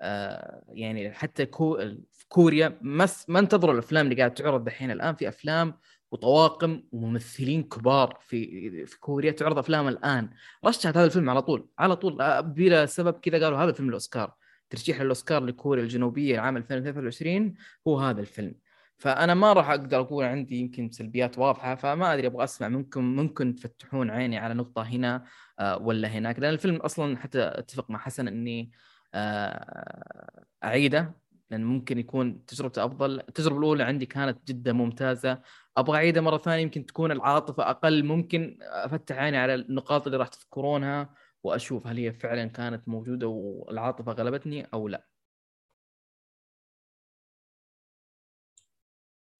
آه، 0.00 0.64
يعني 0.68 1.12
حتى 1.12 1.46
كو... 1.46 1.76
في 2.12 2.28
كوريا 2.28 2.78
ما 2.80 3.08
ما 3.28 3.38
انتظروا 3.38 3.74
الأفلام 3.74 4.06
اللي 4.06 4.16
قاعد 4.16 4.34
تعرض 4.34 4.64
دحين. 4.64 4.90
الآن 4.90 5.14
في 5.14 5.28
أفلام 5.28 5.74
وطواقم 6.10 6.82
وممثلين 6.92 7.62
كبار 7.62 8.18
في 8.20 8.86
في 8.86 9.00
كوريا 9.00 9.30
تعرض 9.30 9.58
أفلام 9.58 9.88
الآن. 9.88 10.30
رشحت 10.64 10.96
هذا 10.96 11.04
الفيلم 11.04 11.30
على 11.30 11.42
طول 11.42 11.68
على 11.78 11.96
طول. 11.96 12.20
آه، 12.22 12.40
بلا 12.40 12.86
سبب 12.86 13.14
كذا 13.20 13.44
قالوا 13.44 13.58
هذا 13.58 13.70
الفيلم 13.70 13.88
الأوسكار. 13.88 14.45
ترشيح 14.70 15.00
الأوسكار 15.00 15.44
لكوريا 15.44 15.82
الجنوبية 15.82 16.40
عام 16.40 16.56
2023 16.56 17.54
هو 17.88 17.98
هذا 17.98 18.20
الفيلم. 18.20 18.54
فأنا 18.98 19.34
ما 19.34 19.52
راح 19.52 19.70
أقدر 19.70 20.00
أقول 20.00 20.24
عندي 20.24 20.60
يمكن 20.60 20.90
سلبيات 20.90 21.38
واضحة 21.38 21.74
فما 21.74 22.14
أدري 22.14 22.26
أبغى 22.26 22.44
أسمع 22.44 22.68
منكم 22.68 23.04
ممكن 23.04 23.54
تفتحون 23.56 24.10
عيني 24.10 24.38
على 24.38 24.54
نقطة 24.54 24.82
هنا 24.82 25.24
آه، 25.58 25.78
ولا 25.78 26.08
هناك 26.08 26.38
لأن 26.38 26.52
الفيلم 26.52 26.76
أصلا 26.76 27.16
حتى 27.18 27.42
أتفق 27.42 27.90
مع 27.90 27.98
حسن 27.98 28.28
إني 28.28 28.70
آه، 29.14 30.44
أعيده 30.64 31.14
لأن 31.50 31.64
ممكن 31.64 31.98
يكون 31.98 32.46
تجربته 32.46 32.84
أفضل. 32.84 33.20
التجربة 33.20 33.58
الأولى 33.58 33.84
عندي 33.84 34.06
كانت 34.06 34.48
جدا 34.48 34.72
ممتازة. 34.72 35.40
أبغى 35.76 35.96
اعيدها 35.96 36.22
مرة 36.22 36.38
ثانية 36.38 36.62
يمكن 36.62 36.86
تكون 36.86 37.12
العاطفة 37.12 37.70
أقل 37.70 38.04
ممكن 38.04 38.58
أفتح 38.62 39.16
عيني 39.16 39.36
على 39.36 39.54
النقاط 39.54 40.06
اللي 40.06 40.18
راح 40.18 40.28
تذكرونها. 40.28 41.14
وأشوف 41.46 41.86
هل 41.86 41.98
هي 41.98 42.12
فعلا 42.12 42.46
كانت 42.46 42.88
موجودة 42.88 43.26
والعاطفة 43.28 44.12
غلبتني 44.12 44.64
أو 44.74 44.88
لا. 44.88 45.06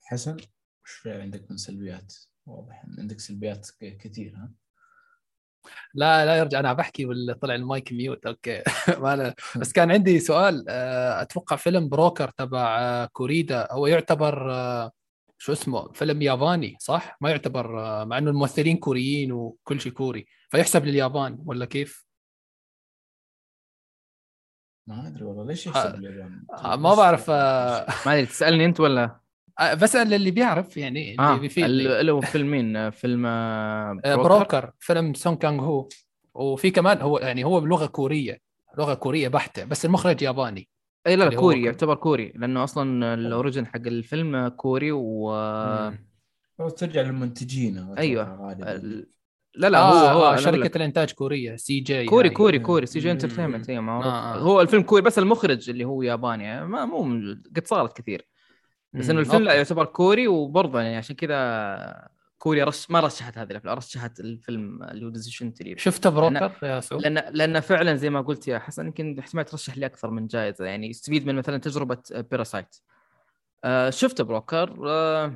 حسن 0.04 0.36
وش 0.84 0.92
في 0.92 1.12
عندك 1.12 1.50
من 1.50 1.56
سلبيات؟ 1.56 2.14
واضح 2.46 2.84
إن 2.84 2.96
عندك 3.00 3.20
سلبيات 3.20 3.70
ك- 3.80 3.96
كثير 3.96 4.34
ها؟ 4.36 4.50
لا 5.94 6.26
لا 6.26 6.36
يرجع 6.38 6.60
أنا 6.60 6.72
بحكي 6.72 7.06
ولا 7.06 7.32
طلع 7.34 7.54
ال 7.54 7.64
mic 7.64 7.92
mute؟ 7.92 8.26
okay. 8.26 8.62
ما 9.02 9.16
لا. 9.16 9.34
بس 9.60 9.72
كان 9.72 9.90
عندي 9.90 10.20
سؤال 10.20 10.64
آه، 10.68 11.22
أتوقع 11.22 11.56
فيلم 11.56 11.88
Broker 11.88 12.28
تبع 12.30 12.78
آه، 12.80 13.06
كوريدا 13.12 13.68
هو 13.72 13.86
يعتبر 13.86 14.52
آه، 14.52 14.92
شو 15.38 15.52
اسمه 15.52 15.92
فيلم 15.92 16.22
ياباني 16.22 16.76
صح؟ 16.80 17.16
ما 17.20 17.30
يعتبر 17.30 17.80
آه، 17.80 18.04
مع 18.04 18.18
إنه 18.18 18.30
الممثلين 18.30 18.76
كوريين 18.76 19.32
وكل 19.32 19.80
شيء 19.80 19.92
كوري 19.92 20.26
فيحسب 20.50 20.84
لليابان 20.84 21.38
ولا 21.46 21.64
كيف؟ 21.64 22.06
ما 24.86 25.06
أدري 25.08 25.24
والله 25.24 25.46
ليش 25.46 25.68
ها- 25.68 25.70
يحسب 25.70 25.94
اليابان 25.94 26.42
آه، 26.64 26.76
ما 26.76 26.94
بعرف 26.94 27.30
آه، 27.30 27.86
ما 28.06 28.12
أدري 28.14 28.26
تسألني 28.26 28.64
أنت 28.64 28.80
ولا 28.80 29.20
آه، 29.60 29.74
بسأل 29.74 30.14
اللي 30.14 30.30
بيعرف 30.30 30.76
يعني 30.76 31.14
اللي 31.20 31.40
بيفيدني 31.40 31.70
اللي 32.00 32.12
هو 32.12 32.20
فيلمين 32.20 32.76
آه، 32.76 32.90
فيلم 32.90 33.26
آه، 33.26 34.00
آه، 34.04 34.14
Broker. 34.16 34.36
Broker 34.36 34.72
فيلم 34.78 35.14
سونغ 35.14 35.36
كانغ 35.36 35.64
هو 35.64 35.88
وفي 36.34 36.70
كمان 36.70 37.00
هو 37.00 37.18
يعني 37.18 37.44
هو 37.44 37.60
بلغة 37.60 37.86
كورية 37.86 38.40
لغة 38.78 38.94
كورية 38.94 39.28
بحتة 39.28 39.64
بس 39.64 39.84
المخرج 39.84 40.22
ياباني 40.22 40.68
اي 41.06 41.16
لا 41.16 41.24
لا 41.24 41.36
كوري 41.36 41.62
يعتبر 41.62 41.94
كوري 41.94 42.32
لأنه 42.36 42.64
أصلا 42.64 43.14
ال 43.14 43.22
origin 43.22 43.66
حق 43.66 43.76
الفيلم 43.86 44.48
كوري 44.48 44.92
و 44.92 45.30
ترجع 46.76 47.02
للمنتجين 47.02 47.94
أيوة. 47.98 48.52
ال- 48.52 49.06
لا 49.54 49.70
لا 49.70 49.78
آه 49.78 50.12
هو 50.12 50.18
هو 50.18 50.24
آه 50.24 50.26
أقول 50.26 50.36
لك. 50.36 50.40
شركة 50.64 50.76
الإنتاج 50.76 51.12
كورية 51.12 51.56
CJ 51.56 52.04
كوري 52.06 52.28
هاي. 52.28 52.34
كوري. 52.34 52.58
كوري 52.58 52.86
CJ. 52.86 53.10
Entertainment 53.10 53.70
اي 53.70 53.80
معروف 53.80 54.06
آه، 54.06 54.34
آه. 54.34 54.38
هو 54.38 54.60
الفيلم 54.60 54.82
كوري 54.82 55.02
بس 55.02 55.18
المخرج 55.18 55.70
اللي 55.70 55.84
هو 55.84 56.02
ياباني 56.02 56.66
ما 56.66 56.84
مو 56.84 57.02
قد 57.56 57.66
صارت 57.66 57.96
كثير 57.96 58.26
بس 58.92 59.10
إنه 59.10 59.20
الفيلم 59.20 59.42
لا. 59.42 59.54
يعتبر 59.54 59.84
كوري 59.84 60.28
وبرضه 60.28 60.80
يعني 60.80 60.96
عشان 60.96 61.16
كذا 61.16 61.36
كوريا 62.38 62.64
رش 62.64 62.90
ما 62.90 63.00
رشحت 63.00 63.38
هذه 63.38 63.50
الأفلام 63.50 63.76
رشحت 63.76 64.20
الفيلم 64.20 64.82
اللي 64.82 65.06
هو 65.06 65.10
Decision 65.10 65.54
to 65.54 65.61
Leave 65.61 65.78
شفت 65.78 66.06
Broker 66.06 66.52
يا 66.62 66.80
سعود؟ 66.80 67.02
لأن 67.02 67.34
لأن 67.34 67.60
فعلا 67.60 67.96
زي 67.96 68.10
ما 68.10 68.20
قلت 68.20 68.48
يا 68.48 68.58
حسن 68.58 68.86
يمكن 68.86 69.18
احتمال 69.18 69.44
ترشح 69.44 69.78
لي 69.78 69.86
أكثر 69.86 70.10
من 70.10 70.26
جائزه 70.26 70.64
يعني 70.64 70.90
يستفيد 70.90 71.26
من 71.26 71.34
مثلا 71.34 71.58
تجربة 71.58 71.98
Parasite 72.10 72.76
آه 73.64 73.90
شفت 73.90 74.22
Broker 74.22 74.76
آه 74.88 75.34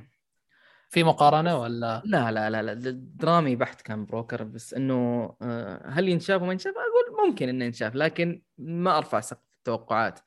في 0.90 1.04
مقارنة 1.04 1.60
ولا؟ 1.60 2.02
لا 2.04 2.32
لا 2.32 2.50
لا 2.50 2.62
لا 2.62 2.90
درامي 2.94 3.56
بحت 3.56 3.80
كان 3.80 4.04
Broker 4.04 4.42
بس 4.42 4.74
إنه 4.74 5.30
آه، 5.42 5.88
هل 5.88 6.08
ينشاف 6.08 6.42
وما 6.42 6.52
ينشاف؟ 6.52 6.74
أقول 6.74 7.28
ممكن 7.28 7.48
إنه 7.48 7.64
ينشاف 7.64 7.94
لكن 7.94 8.42
ما 8.58 8.98
أرفع 8.98 9.20
سقف 9.20 9.56
التوقعات. 9.58 10.20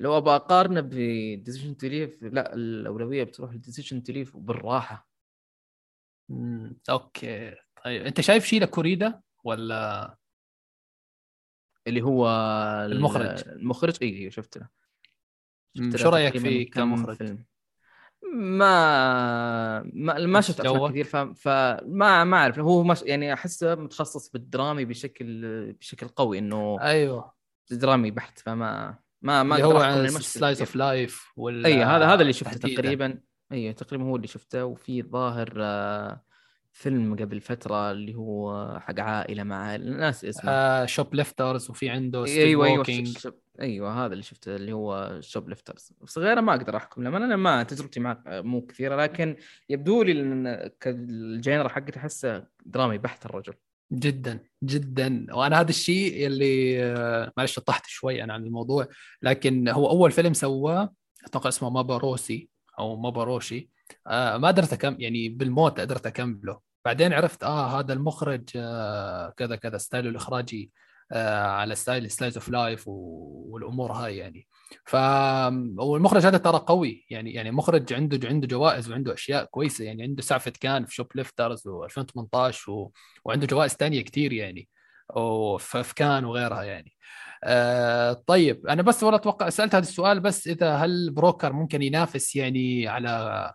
لو 0.00 0.16
أبغى 0.16 0.36
أقارنه 0.36 0.80
ب 0.80 0.91
Decision 0.91 1.76
to 1.76 1.89
Leave 1.89 2.22
لا 2.22 2.54
الأولوية 2.54 3.24
بتروح 3.24 3.54
ل 3.54 3.59
Decision 3.59 4.02
to 4.02 4.12
Leave 4.12 4.36
بالراحة. 4.36 5.07
مم، 6.28 6.76
okay 6.90 7.54
أيوة. 7.86 8.06
أنت 8.06 8.20
شايف 8.20 8.44
شيء 8.44 8.62
لكوريدا 8.62 9.20
ولا 9.44 10.16
اللي 11.86 12.02
هو 12.02 12.28
المخرج. 12.92 13.48
المخرج 13.48 13.96
اي 14.02 14.24
اي 14.24 14.30
شفت 14.30 14.58
له 14.58 14.68
مم، 15.76 15.90
شفت 15.90 16.02
شو 16.02 16.08
رأيك 16.08 16.36
كم 16.36 16.62
كمخرج؟ 16.64 17.16
فيلم. 17.16 17.44
ما 18.34 19.82
ما, 19.82 20.26
ما 20.26 20.40
شفت 20.40 20.60
أفلام؟ 20.60 20.88
كثير. 20.88 21.04
فما 21.04 22.24
ما 22.24 22.36
أعرف 22.36 22.58
هو 22.58 22.84
مش... 22.84 23.02
يعني 23.02 23.32
أحسه 23.32 23.74
متخصص 23.74 24.30
بالدرامي 24.30 24.84
بشكل 24.84 25.72
بشكل 25.72 26.08
قوي 26.08 26.38
إنه 26.38 26.80
أيوه 26.80 27.34
درامي 27.70 28.10
بحت 28.10 28.38
فما 28.38 28.98
ما 29.22 29.42
ما 29.42 29.56
اللي 29.56 29.66
هو 29.66 30.08
slice. 30.08 30.60
of 30.60 30.76
life 30.76 31.32
ولا 31.36 31.68
اي 31.68 31.82
هذا 31.82 32.06
هذا 32.06 32.22
اللي 32.22 32.32
شفته 32.32 32.56
تحديداً. 32.58 32.82
تقريبا 32.82 33.20
اي 33.52 33.72
تقريبا 33.72 34.04
هو 34.04 34.16
اللي 34.16 34.26
شفته. 34.26 34.64
وفي 34.64 35.02
ظاهر 35.02 35.52
آه، 35.58 36.22
فيلم 36.72 37.16
قبل 37.16 37.40
فترة 37.40 37.90
اللي 37.90 38.14
هو 38.14 38.78
حق 38.80 39.00
عائلة 39.00 39.42
مع 39.42 39.76
ناس 39.76 40.24
اسمه. 40.24 40.50
آه 40.50 40.86
Shoplifters 40.86 41.70
وفي 41.70 41.88
عنده 41.90 42.24
Still 42.26 42.40
أيوه 42.46 42.66
أيوه 42.66 42.78
Walking 42.78 43.18
ش- 43.18 43.26
ش- 43.26 43.32
أيوه 43.60 44.04
هذا 44.06 44.12
اللي 44.12 44.22
شفته 44.22 44.56
اللي 44.56 44.72
هو 44.72 45.18
Shoplifters 45.20 45.92
بس 46.02 46.18
غيره 46.18 46.40
ما 46.40 46.54
أقدر 46.54 46.76
أحكم 46.76 47.02
لما 47.04 47.16
أنا 47.16 47.36
ما 47.36 47.62
تجربتي 47.62 48.00
معه 48.00 48.22
مو 48.26 48.60
كثيرة 48.66 48.96
لكن 48.96 49.36
يبدو 49.68 50.02
لي 50.02 50.12
ال 50.86 51.00
genre 51.00 51.68
حقته 51.68 51.98
احسه 51.98 52.46
درامي 52.66 52.98
بحت 52.98 53.26
الرجل. 53.26 53.54
جدا 53.92 54.40
جدا. 54.64 55.26
وأنا 55.32 55.60
هذا 55.60 55.68
الشيء 55.70 56.26
اللي 56.26 56.82
آه، 56.84 57.32
معلش 57.36 57.52
شطحت 57.54 57.86
شوي 57.86 58.24
أنا 58.24 58.32
عن 58.32 58.44
الموضوع 58.44 58.86
لكن 59.22 59.68
هو 59.68 59.90
أول 59.90 60.10
فيلم 60.10 60.32
سواه 60.34 60.92
أتوقع 61.24 61.48
اسمه 61.48 61.70
ماباروسي. 61.70 62.48
أو 62.78 62.96
ماباروشي. 62.96 63.70
آه 64.06 64.36
ما 64.36 64.48
قدرت 64.48 64.72
أكم 64.72 64.96
يعني 64.98 65.28
بالموت 65.28 65.80
قدرت 65.80 66.06
أكمله. 66.06 66.60
بعدين 66.84 67.12
عرفت 67.12 67.44
آه 67.44 67.78
هذا 67.80 67.92
المخرج 67.92 68.50
آه 68.56 69.30
كذا 69.36 69.56
كذا 69.56 69.78
style 69.78 70.05
ه 70.05 70.10
الإخراجي 70.10 70.72
آه 71.12 71.46
على 71.46 71.74
style 71.74 72.10
slice 72.10 72.36
of 72.36 72.48
life 72.48 72.84
والأمور 72.88 73.92
هاي 73.92 74.16
يعني. 74.16 74.46
ف 74.86 74.96
والمخرج 75.78 76.26
هذا 76.26 76.38
ترى 76.38 76.58
قوي. 76.58 77.06
يعني 77.10 77.32
يعني 77.32 77.50
مخرج 77.50 77.92
عنده 77.92 78.28
عنده 78.28 78.46
جوائز 78.46 78.90
وعنده 78.90 79.14
أشياء 79.14 79.44
كويسة. 79.44 79.84
يعني 79.84 80.02
عنده 80.02 80.22
سعفة 80.22 80.52
كان 80.60 80.84
في 80.86 80.94
Shoplifters 80.94 81.68
و2018 81.68 82.68
و... 82.68 82.90
وعنده 83.24 83.46
جوائز 83.46 83.76
تانية 83.76 84.00
كتير 84.02 84.32
يعني. 84.32 84.68
وفي 85.16 85.82
في 85.84 85.94
كان 85.94 86.24
وغيرها 86.24 86.62
يعني. 86.62 86.92
آه 87.44 88.12
طيب 88.26 88.66
أنا 88.66 88.82
بس 88.82 89.02
ولا 89.02 89.16
أتوقع 89.16 89.48
سألت 89.48 89.74
هذا 89.74 89.82
السؤال 89.84 90.20
بس 90.20 90.48
إذا 90.48 90.74
هل 90.76 91.10
بروكر 91.10 91.52
ممكن 91.52 91.82
ينافس 91.82 92.36
يعني 92.36 92.88
على 92.88 93.52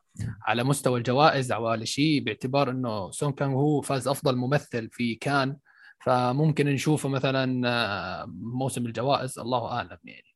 على 0.48 0.64
مستوى 0.64 0.98
الجوائز 1.00 1.52
أو 1.52 1.68
على 1.68 1.86
شيء 1.86 2.24
باعتبار 2.24 2.70
إنه 2.70 3.12
سون 3.12 3.32
كان 3.32 3.54
هو 3.54 3.82
فاز 3.82 4.08
أفضل 4.08 4.36
ممثل 4.36 4.90
في 4.92 5.16
كان 5.16 5.58
فممكن 6.04 6.68
نشوفه 6.68 7.10
مثلا 7.10 7.70
آه، 7.70 8.26
موسم 8.42 8.86
الجوائز؟ 8.86 9.40
الله 9.40 9.72
أعلم 9.72 9.98
يعني. 10.04 10.34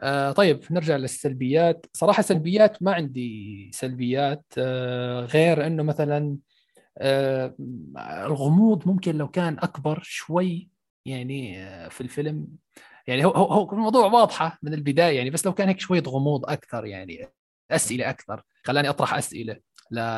آه 0.00 0.32
طيب 0.32 0.60
نرجع 0.70 0.96
للسلبيات. 0.96 1.86
صراحة 1.92 2.22
سلبيات 2.22 2.82
ما 2.82 2.94
عندي 2.94 3.70
سلبيات 3.74 4.44
آه 4.58 5.24
غير 5.24 5.66
إنه 5.66 5.82
مثلا 5.82 6.36
آه 6.98 7.54
الغموض 8.26 8.88
ممكن 8.88 9.18
لو 9.18 9.28
كان 9.28 9.58
أكبر 9.58 10.00
شوي 10.02 10.68
يعني 11.10 11.62
آه 11.62 11.88
في 11.88 12.00
الفيلم. 12.00 12.46
يعني 13.06 13.24
هو 13.24 13.30
هو 13.30 13.72
الموضوع 13.72 14.06
واضحة 14.06 14.58
من 14.62 14.74
البداية 14.74 15.16
يعني 15.16 15.30
بس 15.30 15.46
لو 15.46 15.54
كان 15.54 15.68
هيك 15.68 15.80
شوية 15.80 16.02
غموض 16.06 16.50
أكثر 16.50 16.86
يعني 16.86 17.28
أسئلة 17.70 18.10
أكثر 18.10 18.42
خلاني 18.64 18.88
أطرح 18.88 19.14
أسئلة 19.14 19.56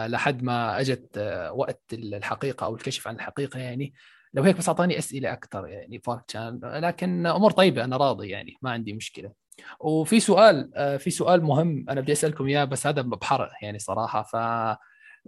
لحد 0.07 0.43
ما 0.43 0.81
أجت 0.81 1.19
آه، 1.19 1.53
وقت 1.53 1.83
الحقيقة 1.93 2.65
أو 2.67 2.75
الكشف 2.75 3.09
عن 3.09 3.15
الحقيقة 3.15 3.61
يعني. 3.61 3.95
لو 4.35 4.43
هيك 4.43 4.57
بس 4.57 4.69
أعطاني 4.69 4.99
أسئلة 4.99 5.33
أكثر 5.33 5.67
يعني 5.67 5.99
فار 6.05 6.23
كان 6.29 6.61
لكن 6.63 7.27
أمور 7.27 7.51
طيبة 7.51 7.85
أنا 7.85 7.97
راضي 7.97 8.29
يعني 8.29 8.57
ما 8.63 8.71
عندي 8.71 8.93
مشكلة. 8.93 9.33
وفي 9.81 10.21
سؤال 10.21 10.71
آه، 10.77 10.97
في 10.97 11.11
سؤال 11.11 11.43
مهم 11.43 11.87
أنا 11.89 12.01
بدي 12.01 12.13
أسألكم 12.13 12.47
إياه 12.47 12.65
بس 12.65 12.87
هذا 12.87 13.03
بحرق 13.03 13.51
يعني 13.63 13.79
صراحة 13.79 14.23
ف 14.23 14.37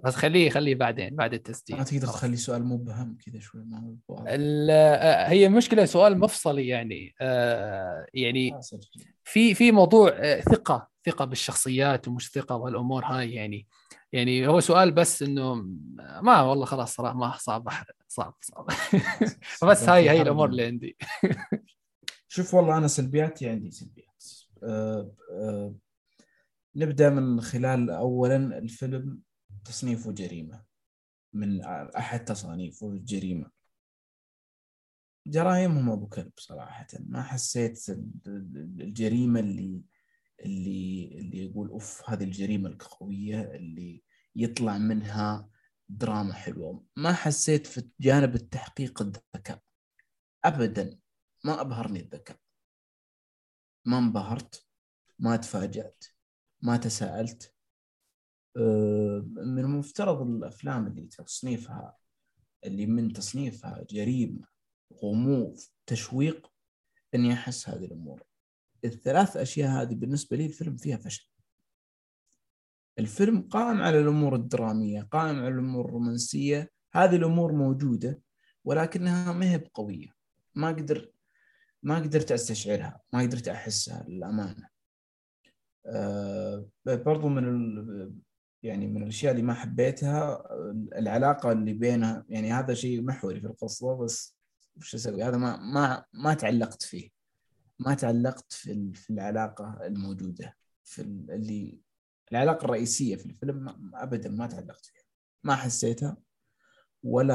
بس 0.02 0.14
خليه 0.14 0.50
خليه 0.50 0.74
بعدين 0.74 1.16
بعد 1.16 1.34
التسجيل. 1.34 1.76
ما 1.76 1.84
تقدر 1.84 2.06
تخلي 2.06 2.36
سؤال 2.36 2.64
مبهم 2.64 3.18
كذا 3.26 3.40
شوي 3.40 3.64
ما. 3.64 3.96
ال- 4.28 4.70
آه، 4.70 5.28
هي 5.28 5.48
مشكلة 5.48 5.84
سؤال 5.84 6.18
مفصلي 6.18 6.68
يعني. 6.68 7.14
آه، 7.20 8.06
يعني 8.14 8.54
آه،. 8.54 8.60
في 9.24 9.54
في 9.54 9.72
موضوع 9.72 10.12
آه، 10.14 10.40
ثقة 10.40 10.88
ثقة 11.06 11.24
بالشخصيات 11.24 12.08
ومش 12.08 12.30
ثقة 12.30 12.56
والأمور 12.56 13.04
هاي 13.04 13.32
يعني. 13.32 13.66
يعني 14.12 14.48
هو 14.48 14.60
سؤال 14.60 14.92
بس 14.92 15.22
إنه 15.22 15.54
ما 16.22 16.42
والله 16.42 16.64
خلاص 16.64 16.94
صراحة 16.94 17.14
ما 17.14 17.36
صعب. 17.38 17.68
صعب 18.08 18.34
صعب. 18.40 18.70
فبس 19.60 19.88
هاي 19.88 20.10
هي 20.10 20.22
الأمور 20.22 20.48
اللي 20.48 20.64
عندي. 20.64 20.96
شوف 22.28 22.54
والله 22.54 22.78
أنا 22.78 22.88
سلبياتي 22.88 23.48
عندي 23.48 23.70
سلبيات. 23.70 24.24
أه 24.62 25.12
أه 25.30 25.74
نبدأ 26.76 27.10
من 27.10 27.40
خلال 27.40 27.90
اولا 27.90 28.36
الفيلم. 28.36 29.20
تصنيفه 29.64 30.12
جريمة 30.12 30.64
من 31.32 31.62
أحد 31.96 32.24
تصانيفه 32.24 32.98
جريمة. 33.04 33.50
جرائمهم 35.26 35.90
أبو 35.90 36.08
كلب 36.08 36.32
صراحة. 36.36 36.86
ما 37.00 37.22
حسيت 37.22 37.88
الجريمة 38.28 39.40
اللي 39.40 39.82
اللي 40.40 41.18
اللي 41.18 41.44
يقول 41.44 41.68
أوف 41.68 42.10
هذه 42.10 42.24
الجريمة 42.24 42.68
القوية 42.68 43.40
اللي 43.40 44.02
يطلع 44.36 44.78
منها 44.78 45.50
دراما 45.88 46.34
حلوة. 46.34 46.84
ما 46.96 47.12
حسيت 47.12 47.66
في 47.66 47.90
جانب 48.00 48.34
التحقيق 48.34 49.02
الذكاء. 49.02 49.62
ابدا 50.44 50.98
ما 51.44 51.60
أبهرني 51.60 52.00
الذكاء. 52.00 52.36
ما 53.84 53.98
انبهرت 53.98 54.66
ما 55.18 55.36
تفاجأت 55.36 56.04
ما 56.62 56.76
تساءلت 56.76 57.51
من 58.56 59.58
المفترض 59.58 60.22
الأفلام 60.22 60.86
اللي 60.86 61.06
تصنيفها 61.06 61.96
اللي 62.64 62.86
من 62.86 63.12
تصنيفها 63.12 63.84
جريمة 63.90 64.46
غموض 65.02 65.60
تشويق 65.86 66.52
إني 67.14 67.32
أحس 67.32 67.68
هذه 67.68 67.84
الأمور. 67.84 68.22
الثلاث 68.84 69.36
أشياء 69.36 69.70
هذه 69.70 69.94
بالنسبة 69.94 70.36
لي 70.36 70.46
الفيلم 70.46 70.76
فيها 70.76 70.96
فشل. 70.96 71.28
الفيلم 72.98 73.42
قائم 73.42 73.80
على 73.80 74.00
الأمور 74.00 74.34
الدرامية 74.34 75.02
قائم 75.02 75.36
على 75.36 75.48
الأمور 75.48 75.84
الرومانسية 75.84 76.70
هذه 76.92 77.16
الأمور 77.16 77.52
موجودة 77.52 78.22
ولكنها 78.64 79.32
ما 79.32 79.50
هي 79.50 79.58
بقوية. 79.58 80.08
ما 80.54 80.68
قدر 80.68 81.12
ما 81.82 81.96
قدرت 81.98 82.32
استشعرها 82.32 83.00
ما 83.12 83.20
قدرت 83.20 83.48
احسها 83.48 84.04
للأمانة. 84.08 84.68
أه 85.86 86.68
برضو 86.84 87.28
من. 87.28 88.22
يعني 88.62 88.86
من 88.86 89.02
الأشياء 89.02 89.32
اللي 89.32 89.42
ما 89.42 89.54
حبيتها 89.54 90.44
العلاقة 90.98 91.52
اللي 91.52 91.72
بينها 91.72 92.24
يعني 92.28 92.52
هذا 92.52 92.74
شيء 92.74 93.02
محوري 93.02 93.40
في 93.40 93.46
القصة 93.46 93.96
بس 93.96 94.36
وش 94.76 94.94
أسوي؟ 94.94 95.24
هذا 95.24 95.36
ما 95.36 95.56
ما 95.56 96.04
ما 96.12 96.34
تعلقت 96.34 96.82
فيه. 96.82 97.10
ما 97.78 97.94
تعلقت 97.94 98.52
في 98.52 98.92
في 98.94 99.10
العلاقة 99.10 99.78
الموجودة 99.86 100.56
في 100.84 101.02
ال- 101.02 101.30
اللي 101.30 101.80
العلاقة 102.32 102.64
الرئيسية 102.64 103.16
في 103.16 103.26
الفيلم 103.26 103.68
ابدا 103.94 104.28
ما 104.30 104.46
تعلقت 104.46 104.84
فيها. 104.86 105.02
ما 105.44 105.54
حسيتها 105.54 106.16
ولا 107.02 107.34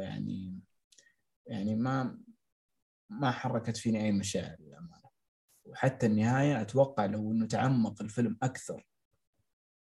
يعني 0.00 0.58
يعني 1.46 1.76
ما 1.76 2.18
ما 3.10 3.30
حركت 3.30 3.76
فيني 3.76 4.04
أي 4.04 4.12
مشاعر 4.12 4.56
للأمانة. 4.60 5.08
وحتى 5.64 6.06
النهاية 6.06 6.60
أتوقع 6.60 7.06
لو 7.06 7.32
إنه 7.32 7.46
تعمق 7.46 8.02
الفيلم 8.02 8.38
أكثر 8.42 8.86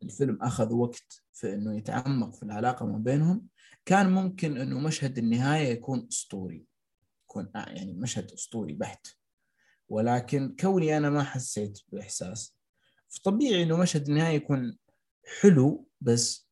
الفيلم 0.04 0.38
أخذ 0.42 0.72
وقت 0.72 1.22
في 1.32 1.54
إنه 1.54 1.76
يتعمق 1.76 2.34
في 2.34 2.42
العلاقة 2.42 2.86
ما 2.86 2.98
بينهم 2.98 3.46
كان 3.84 4.10
ممكن 4.10 4.56
إنه 4.56 4.78
مشهد 4.80 5.18
النهاية 5.18 5.68
يكون 5.68 6.08
أسطوري 6.12 6.64
يكون 7.24 7.50
آه 7.56 7.68
يعني 7.68 7.92
مشهد 7.92 8.30
أسطوري 8.32 8.72
بحت. 8.72 9.06
ولكن 9.88 10.56
كوني 10.60 10.96
أنا 10.96 11.10
ما 11.10 11.22
حسيت 11.22 11.78
بإحساس 11.92 12.56
فطبيعي 13.08 13.62
إنه 13.62 13.76
مشهد 13.76 14.08
النهاية 14.08 14.36
يكون 14.36 14.78
حلو 15.40 15.88
بس 16.00 16.48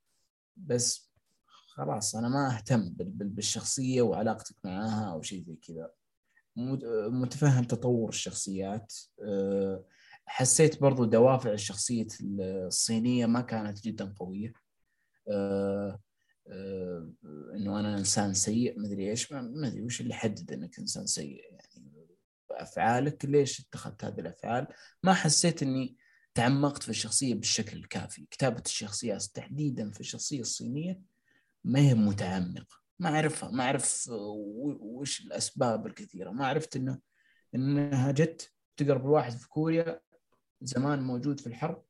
بس 0.56 1.12
خلاص 1.46 2.16
أنا 2.16 2.28
ما 2.28 2.56
أهتم 2.56 2.88
بال- 2.88 3.10
بال- 3.10 3.28
بالشخصية 3.28 4.02
وعلاقتك 4.02 4.56
معاها 4.64 5.12
أو 5.12 5.22
شيء 5.22 5.44
زي 5.44 5.56
كذا. 5.56 5.90
مت- 6.56 6.84
متفهم 7.10 7.64
تطور 7.64 8.08
الشخصيات 8.08 8.92
أه، 9.22 9.84
حسيت 10.32 10.80
برضو 10.80 11.04
دوافع 11.04 11.52
الشخصية 11.52 12.06
الصينية 12.40 13.26
ما 13.26 13.40
كانت 13.40 13.84
جدا 13.84 14.14
قوية. 14.18 14.52
أه، 15.28 16.00
أه، 16.48 17.12
إنه 17.54 17.80
أنا 17.80 17.98
إنسان 17.98 18.34
سيء 18.34 18.80
مدري 18.80 19.10
إيش 19.10 19.32
ما 19.32 19.68
أدري 19.68 19.82
وش 19.82 20.00
اللي 20.00 20.14
حدد 20.14 20.52
إنك 20.52 20.78
إنسان 20.78 21.06
سيء. 21.06 21.42
يعني 21.50 22.06
افعالك 22.50 23.24
ليش 23.24 23.60
اتخذت 23.60 24.04
هذه 24.04 24.20
الأفعال؟ 24.20 24.66
ما 25.02 25.14
حسيت 25.14 25.62
إني 25.62 25.96
تعمقت 26.34 26.82
في 26.82 26.88
الشخصية 26.88 27.34
بالشكل 27.34 27.76
الكافي. 27.76 28.26
كتابة 28.30 28.62
الشخصيات 28.66 29.22
تحديدا 29.22 29.90
في 29.90 30.00
الشخصية 30.00 30.40
الصينية 30.40 31.00
ما 31.64 31.80
هي 31.80 31.94
متعمقة. 31.94 32.76
ما 32.98 33.08
أعرفها 33.08 33.50
ما 33.50 33.64
أعرف 33.64 34.08
وش 34.80 35.20
الأسباب 35.20 35.86
الكثيرة. 35.86 36.30
ما 36.30 36.46
عرفت 36.46 36.76
إنه 36.76 36.98
إنها 37.54 38.12
جت 38.12 38.52
تقرب 38.76 39.06
الواحد 39.06 39.32
في 39.32 39.48
كوريا 39.48 40.00
زمان 40.62 41.02
موجود 41.02 41.40
في 41.40 41.46
الحرب 41.46 41.84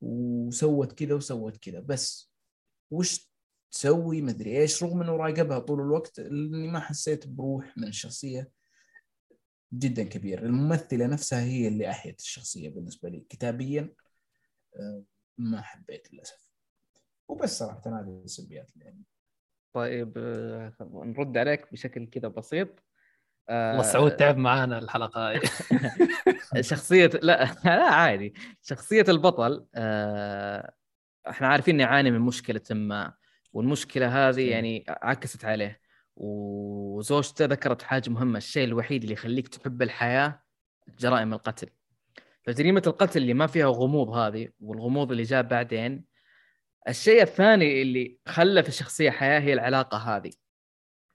وسوت 0.00 0.92
كذا 0.92 1.14
وسوت 1.14 1.56
كذا. 1.56 1.80
بس 1.80 2.32
وش 2.90 3.34
تسوي؟ 3.70 4.22
مدري 4.22 4.60
إيش 4.60 4.82
رغم 4.82 5.02
إنه 5.02 5.16
راقبها 5.16 5.58
طول 5.58 5.80
الوقت 5.80 6.18
إني 6.18 6.68
ما 6.68 6.80
حسيت 6.80 7.28
بروح 7.28 7.78
من 7.78 7.88
الشخصيه 7.88 8.50
جدا 9.72 10.04
كبير 10.04 10.44
الممثلة 10.44 11.06
نفسها 11.06 11.42
هي 11.42 11.68
اللي 11.68 11.90
أحيت 11.90 12.20
الشخصية 12.20 12.68
بالنسبة 12.68 13.08
لي. 13.08 13.20
كتابيا 13.28 13.94
آه، 14.76 15.04
ما 15.38 15.60
حبيت 15.60 16.12
للأسف. 16.14 16.50
وبس 17.28 17.58
صراحة 17.58 18.00
هذه 18.00 18.22
السلبيات 18.24 18.68
اللي 18.74 18.84
عندي 18.84 19.04
طيب 19.72 20.18
آه، 20.18 20.72
نرد 20.80 21.36
عليك 21.36 21.72
بشكل 21.72 22.06
كذا 22.06 22.28
بسيط. 22.28 22.68
والله 23.50 23.82
سعود 23.82 24.16
تعب 24.16 24.36
معانا 24.36 24.78
الحلقة 24.78 25.28
هاي. 25.30 25.40
شخصية 26.62 27.10
لا 27.22 27.44
لا 27.64 27.94
عادي. 27.94 28.34
شخصية 28.62 29.04
البطل 29.08 29.66
آه، 29.74 30.72
إحنا 31.28 31.48
عارفين 31.48 31.76
نعاني 31.76 32.10
من 32.10 32.20
مشكلة 32.20 32.60
ما 32.70 33.14
والمشكلة 33.52 34.28
هذه. 34.28 34.50
يعني 34.50 34.84
عكست 34.88 35.44
عليه. 35.44 35.80
وزوجته 36.16 37.44
ذكرت 37.44 37.82
حاجة 37.82 38.10
مهمة 38.10 38.38
الشيء 38.38 38.64
الوحيد 38.64 39.02
اللي 39.02 39.12
يخليك 39.12 39.48
تحب 39.48 39.82
الحياة 39.82 40.42
جرائم 40.98 41.32
القتل. 41.34 41.68
فجريمة 42.42 42.82
القتل 42.86 43.22
اللي 43.22 43.34
ما 43.34 43.46
فيها 43.46 43.66
غموض 43.66 44.08
هذه 44.08 44.48
والغموض 44.60 45.10
اللي 45.10 45.22
جاء 45.22 45.42
بعدين 45.42 46.04
الشيء 46.88 47.22
الثاني 47.22 47.82
اللي 47.82 48.18
خلى 48.28 48.62
في 48.62 48.68
الشخصية 48.68 49.10
حياة 49.10 49.40
هي 49.40 49.52
العلاقة 49.52 49.98
هذه. 49.98 50.30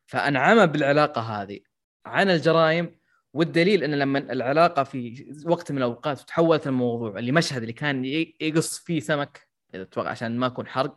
فأنعمه 0.05 0.65
بالعلاقة 0.65 1.21
هذه. 1.21 1.59
عن 2.05 2.29
الجرائم 2.29 2.99
والدليل 3.33 3.83
إن 3.83 3.95
لما 3.95 4.19
العلاقة 4.19 4.83
في 4.83 5.25
وقت 5.45 5.71
من 5.71 5.77
الأوقات 5.77 6.19
تحولت 6.19 6.67
الموضوع 6.67 7.19
اللي 7.19 7.31
مشهد 7.31 7.61
اللي 7.61 7.73
كان 7.73 8.05
يقص 8.39 8.77
فيه 8.79 8.99
سمك 8.99 9.47
أتوقع 9.75 10.09
عشان 10.09 10.37
ما 10.37 10.47
يكون 10.47 10.67
حرق 10.67 10.95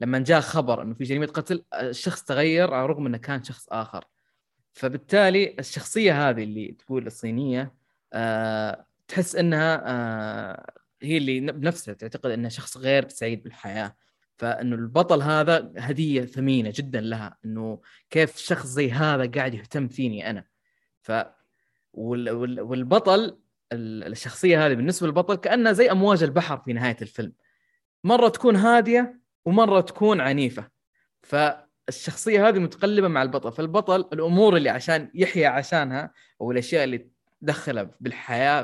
لما 0.00 0.18
جاء 0.18 0.40
خبر 0.40 0.82
إنه 0.82 0.94
في 0.94 1.04
جريمة 1.04 1.26
قتل 1.26 1.64
الشخص 1.74 2.24
تغير 2.24 2.74
على 2.74 2.84
الرغم 2.84 3.06
إنه 3.06 3.18
كان 3.18 3.44
شخص 3.44 3.68
آخر. 3.68 4.04
فبالتالي 4.72 5.56
الشخصية 5.58 6.28
هذه 6.28 6.42
اللي 6.42 6.72
تقول 6.72 7.06
الصينية 7.06 7.74
آه 8.12 8.86
تحس 9.08 9.36
إنها 9.36 9.82
آه 9.86 10.72
هي 11.02 11.16
اللي 11.16 11.40
بنفسها 11.40 11.94
تعتقد 11.94 12.30
انها 12.30 12.50
شخص 12.50 12.76
غير 12.76 13.08
سعيد 13.08 13.42
بالحياة. 13.42 13.96
فإنه 14.36 14.76
البطل 14.76 15.22
هذا 15.22 15.72
هدية 15.78 16.24
ثمينة 16.24 16.72
جدا 16.74 17.00
لها 17.00 17.38
إنه 17.44 17.80
كيف 18.10 18.36
شخص 18.36 18.66
زي 18.66 18.90
هذا 18.92 19.30
قاعد 19.30 19.54
يهتم 19.54 19.88
فيني 19.88 20.30
أنا. 20.30 20.44
ف 21.02 21.12
وال... 21.92 22.30
وال... 22.30 22.60
والبطل 22.60 23.38
ال- 23.72 24.04
الشخصية 24.04 24.66
هذه 24.66 24.74
بالنسبة 24.74 25.06
للبطل 25.06 25.34
كأنها 25.34 25.72
زي 25.72 25.90
أمواج 25.90 26.22
البحر 26.22 26.58
في 26.58 26.72
نهاية 26.72 26.96
الفيلم. 27.02 27.32
مرة 28.04 28.28
تكون 28.28 28.56
هادية 28.56 29.20
ومرة 29.44 29.80
تكون 29.80 30.20
عنيفة. 30.20 30.68
فالشخصية 31.22 32.48
هذه 32.48 32.58
متقلبة 32.58 33.08
مع 33.08 33.22
البطل. 33.22 33.52
فالبطل 33.52 34.00
الأمور 34.12 34.56
اللي 34.56 34.68
عشان 34.70 35.10
يحيا 35.14 35.48
عشانها 35.48 36.12
أو 36.40 36.50
الأشياء 36.52 36.84
اللي 36.84 37.10
تدخلها 37.42 37.90
بالحياة. 38.00 38.62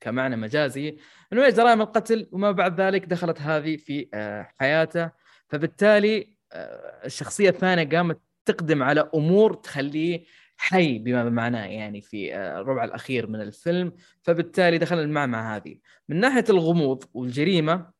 كمعنى 0.00 0.36
مجازي. 0.36 0.96
إنه 1.32 1.46
هي 1.46 1.50
جرائم 1.52 1.80
القتل 1.80 2.28
وما 2.32 2.52
بعد 2.52 2.80
ذلك 2.80 3.04
دخلت 3.04 3.40
هذه 3.40 3.76
في 3.76 4.08
آه، 4.14 4.48
حياته. 4.60 5.10
فبالتالي 5.48 6.36
آه، 6.52 7.06
الشخصية 7.06 7.50
الثانية 7.50 7.96
قامت 7.96 8.20
تقدم 8.44 8.82
على 8.82 9.10
أمور 9.14 9.54
تخليه 9.54 10.24
حي 10.56 10.98
بما 10.98 11.30
معناه 11.30 11.66
يعني 11.66 12.00
في 12.00 12.34
آه، 12.34 12.60
الربع 12.60 12.84
الأخير 12.84 13.26
من 13.26 13.40
الفيلم. 13.40 13.92
فبالتالي 14.22 14.78
دخل 14.78 14.98
المعمعة 14.98 15.56
هذه. 15.56 15.76
من 16.08 16.20
ناحية 16.20 16.44
الغموض 16.50 17.04
والجريمة 17.14 17.90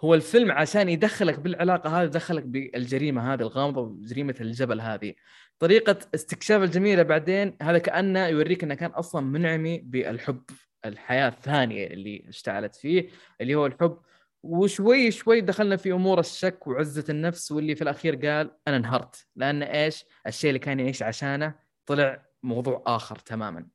هو 0.00 0.14
الفيلم 0.14 0.52
عشان 0.52 0.88
يدخلك 0.88 1.40
بالعلاقة 1.40 2.02
هذه 2.02 2.08
دخلك 2.08 2.44
بالجريمة 2.44 3.34
هذه 3.34 3.40
الغامضة 3.40 3.80
وجريمة 3.80 4.34
الجبل 4.40 4.80
هذه. 4.80 5.14
طريقة 5.58 5.98
استكشاف 6.14 6.62
الجميلة 6.62 7.02
بعدين 7.02 7.56
هذا 7.62 7.78
كأنه 7.78 8.26
يوريك 8.26 8.64
إنه 8.64 8.74
كان 8.74 8.90
أصلا 8.90 9.26
منعمي 9.26 9.78
بالحب. 9.78 10.42
الحياة 10.84 11.28
الثانية 11.28 11.86
اللي 11.86 12.24
اشتعلت 12.28 12.74
فيه 12.74 13.08
اللي 13.40 13.54
هو 13.54 13.66
الحب. 13.66 13.98
وشوي 14.42 15.10
شوي 15.10 15.40
دخلنا 15.40 15.76
في 15.76 15.92
أمور 15.92 16.20
الشك 16.20 16.66
وعزة 16.66 17.04
النفس 17.08 17.52
واللي 17.52 17.74
في 17.74 17.82
الأخير 17.82 18.16
قال 18.26 18.56
أنا 18.68 18.76
انهرت. 18.76 19.26
لأن 19.36 19.62
إيش؟ 19.62 20.04
الشيء 20.26 20.50
اللي 20.50 20.58
كان 20.58 20.80
يعيش 20.80 21.02
عشانه 21.02 21.54
طلع 21.86 22.26
موضوع 22.42 22.82
آخر 22.86 23.16
تماما. 23.16 23.66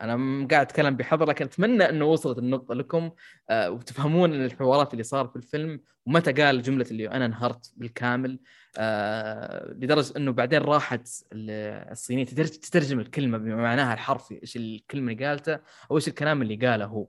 أنا 0.00 0.46
قاعد 0.50 0.66
أتكلم 0.66 0.96
بحذر 0.96 1.24
لكن 1.28 1.44
أتمنى 1.44 1.88
إنه 1.88 2.04
وصلت 2.04 2.38
النقطة 2.38 2.74
لكم 2.74 3.10
آه، 3.50 3.70
وتفهمون 3.70 4.34
الحوارات 4.34 4.92
اللي 4.92 5.02
صارت 5.04 5.30
في 5.30 5.36
الفيلم 5.36 5.80
ومتى 6.06 6.32
قال 6.32 6.62
جملة 6.62 6.86
اللي 6.90 7.10
أنا 7.10 7.26
انهرت 7.26 7.72
بالكامل 7.76 8.38
آه، 8.78 9.72
لدرجة 9.72 10.16
إنه 10.16 10.32
بعدين 10.32 10.58
راحت 10.62 11.08
ال- 11.32 11.50
الصينية 11.92 12.24
تترج- 12.26 12.58
تترجم 12.60 13.00
الكلمة 13.00 13.38
بمعناها 13.38 13.94
الحرفي 13.94 14.40
إيش 14.42 14.56
الكلمة 14.56 15.12
اللي 15.12 15.26
قالته 15.26 15.58
أو 15.90 15.96
إيش 15.96 16.08
الكلام 16.08 16.42
اللي 16.42 16.56
قاله 16.56 16.84
هو. 16.84 17.06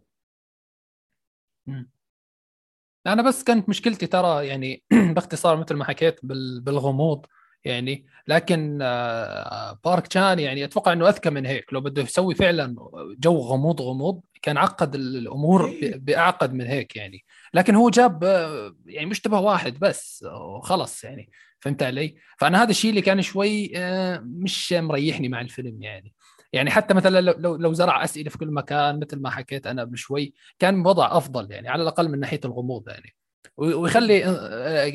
أنا 3.07 3.21
بس 3.21 3.43
كانت 3.43 3.69
مشكلتي 3.69 4.07
ترى 4.07 4.47
يعني 4.47 4.83
باختصار 5.15 5.57
مثل 5.57 5.75
ما 5.75 5.85
حكيت 5.85 6.19
بال- 6.25 6.61
بالغموض. 6.61 7.25
يعني 7.65 8.05
لكن 8.27 8.79
آه، 8.81 9.79
بارك 9.85 10.07
تشان 10.07 10.39
يعني 10.39 10.63
أتوقع 10.65 10.93
إنه 10.93 11.09
أذكى 11.09 11.29
من 11.29 11.45
هيك 11.45 11.73
لو 11.73 11.81
بده 11.81 12.01
يسوي 12.01 12.35
فعلا 12.35 12.75
جو 13.19 13.37
غموض 13.37 13.81
غموض 13.81 14.21
كان 14.41 14.57
عقد 14.57 14.95
الأمور 14.95 15.69
ب- 15.81 16.05
بأعقد 16.05 16.53
من 16.53 16.65
هيك 16.65 16.95
يعني. 16.95 17.25
لكن 17.53 17.75
هو 17.75 17.89
جاب 17.89 18.23
آه، 18.23 18.75
يعني 18.85 19.05
مشتبه 19.05 19.39
واحد 19.39 19.79
بس 19.79 20.25
وخلص 20.57 21.03
يعني 21.03 21.31
فهمت 21.59 21.83
علي؟ 21.83 22.15
فأنا 22.39 22.63
هذا 22.63 22.69
الشيء 22.69 22.89
اللي 22.89 23.01
كان 23.01 23.21
شوي 23.21 23.71
آه، 23.75 24.23
مش 24.25 24.73
مريحني 24.73 25.29
مع 25.29 25.41
الفيلم 25.41 25.81
يعني. 25.81 26.13
يعني 26.53 26.69
حتى 26.71 26.93
مثلا 26.93 27.21
لو 27.21 27.55
لو 27.55 27.73
زرع 27.73 28.03
أسئلة 28.03 28.29
في 28.29 28.37
كل 28.37 28.51
مكان 28.51 28.99
مثل 28.99 29.19
ما 29.19 29.29
حكيت 29.29 29.67
أنا 29.67 29.81
قبل 29.81 29.97
شوي 29.97 30.33
كان 30.59 30.85
وضع 30.85 31.17
أفضل 31.17 31.51
يعني 31.51 31.69
على 31.69 31.83
الأقل 31.83 32.09
من 32.09 32.19
ناحية 32.19 32.39
الغموض 32.45 32.89
يعني. 32.89 33.15
ويخلي 33.57 34.29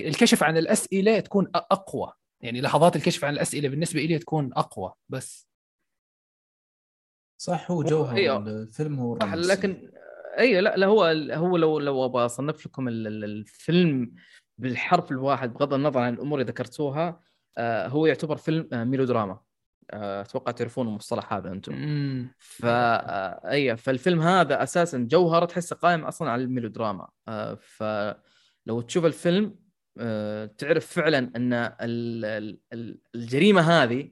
الكشف 0.08 0.42
عن 0.42 0.56
الأسئلة 0.56 1.20
تكون 1.20 1.50
أقوى. 1.54 2.12
يعني 2.40 2.60
لحظات 2.60 2.96
الكشف 2.96 3.24
عن 3.24 3.32
الأسئلة 3.32 3.68
بالنسبة 3.68 4.00
لي 4.00 4.18
تكون 4.18 4.50
أقوى 4.52 4.92
بس 5.08 5.48
صح 7.40 7.70
هو 7.70 7.82
جوهر 7.82 8.16
أيوه. 8.16 8.36
الفيلم 8.36 8.98
هو 8.98 9.18
صح. 9.18 9.34
لكن 9.34 9.90
إي 10.38 10.60
لا 10.60 10.76
لا 10.76 10.86
هو 10.86 11.04
هو 11.32 11.56
لو 11.56 11.78
لو 11.78 12.04
أبغى 12.04 12.24
أصنف 12.26 12.66
لكم 12.66 12.88
ال- 12.88 13.06
ال- 13.06 13.24
الفيلم 13.24 14.14
بالحرف 14.58 15.10
الواحد 15.10 15.52
بغض 15.54 15.74
النظر 15.74 16.00
عن 16.00 16.14
الأمور 16.14 16.40
اللي 16.40 16.50
ذكرتوها 16.50 17.20
آه، 17.58 17.88
هو 17.88 18.06
يعتبر 18.06 18.36
فيلم 18.36 18.68
آه، 18.72 18.84
ميلودراما 18.84 19.40
آه، 19.90 20.20
أتوقع 20.20 20.52
تعرفون 20.52 20.88
المصطلح 20.88 21.32
هذا 21.32 21.52
أنتم 21.52 21.74
فا 22.38 23.50
إي 23.52 23.76
فالفيلم 23.76 24.20
هذا 24.22 24.62
أساسا 24.62 24.98
جوهره 24.98 25.44
تحسه 25.44 25.76
قائم 25.76 26.04
أصلا 26.04 26.30
على 26.30 26.42
الميلودراما 26.44 27.08
آه، 27.28 27.54
فلو 27.54 28.80
تشوف 28.80 29.04
الفيلم 29.04 29.58
تعرف 30.58 30.86
فعلا 30.86 31.18
أن 31.18 31.52
ال- 31.52 32.24
ال- 32.24 32.58
ال- 32.72 32.98
الجريمة 33.14 33.60
هذه 33.60 34.10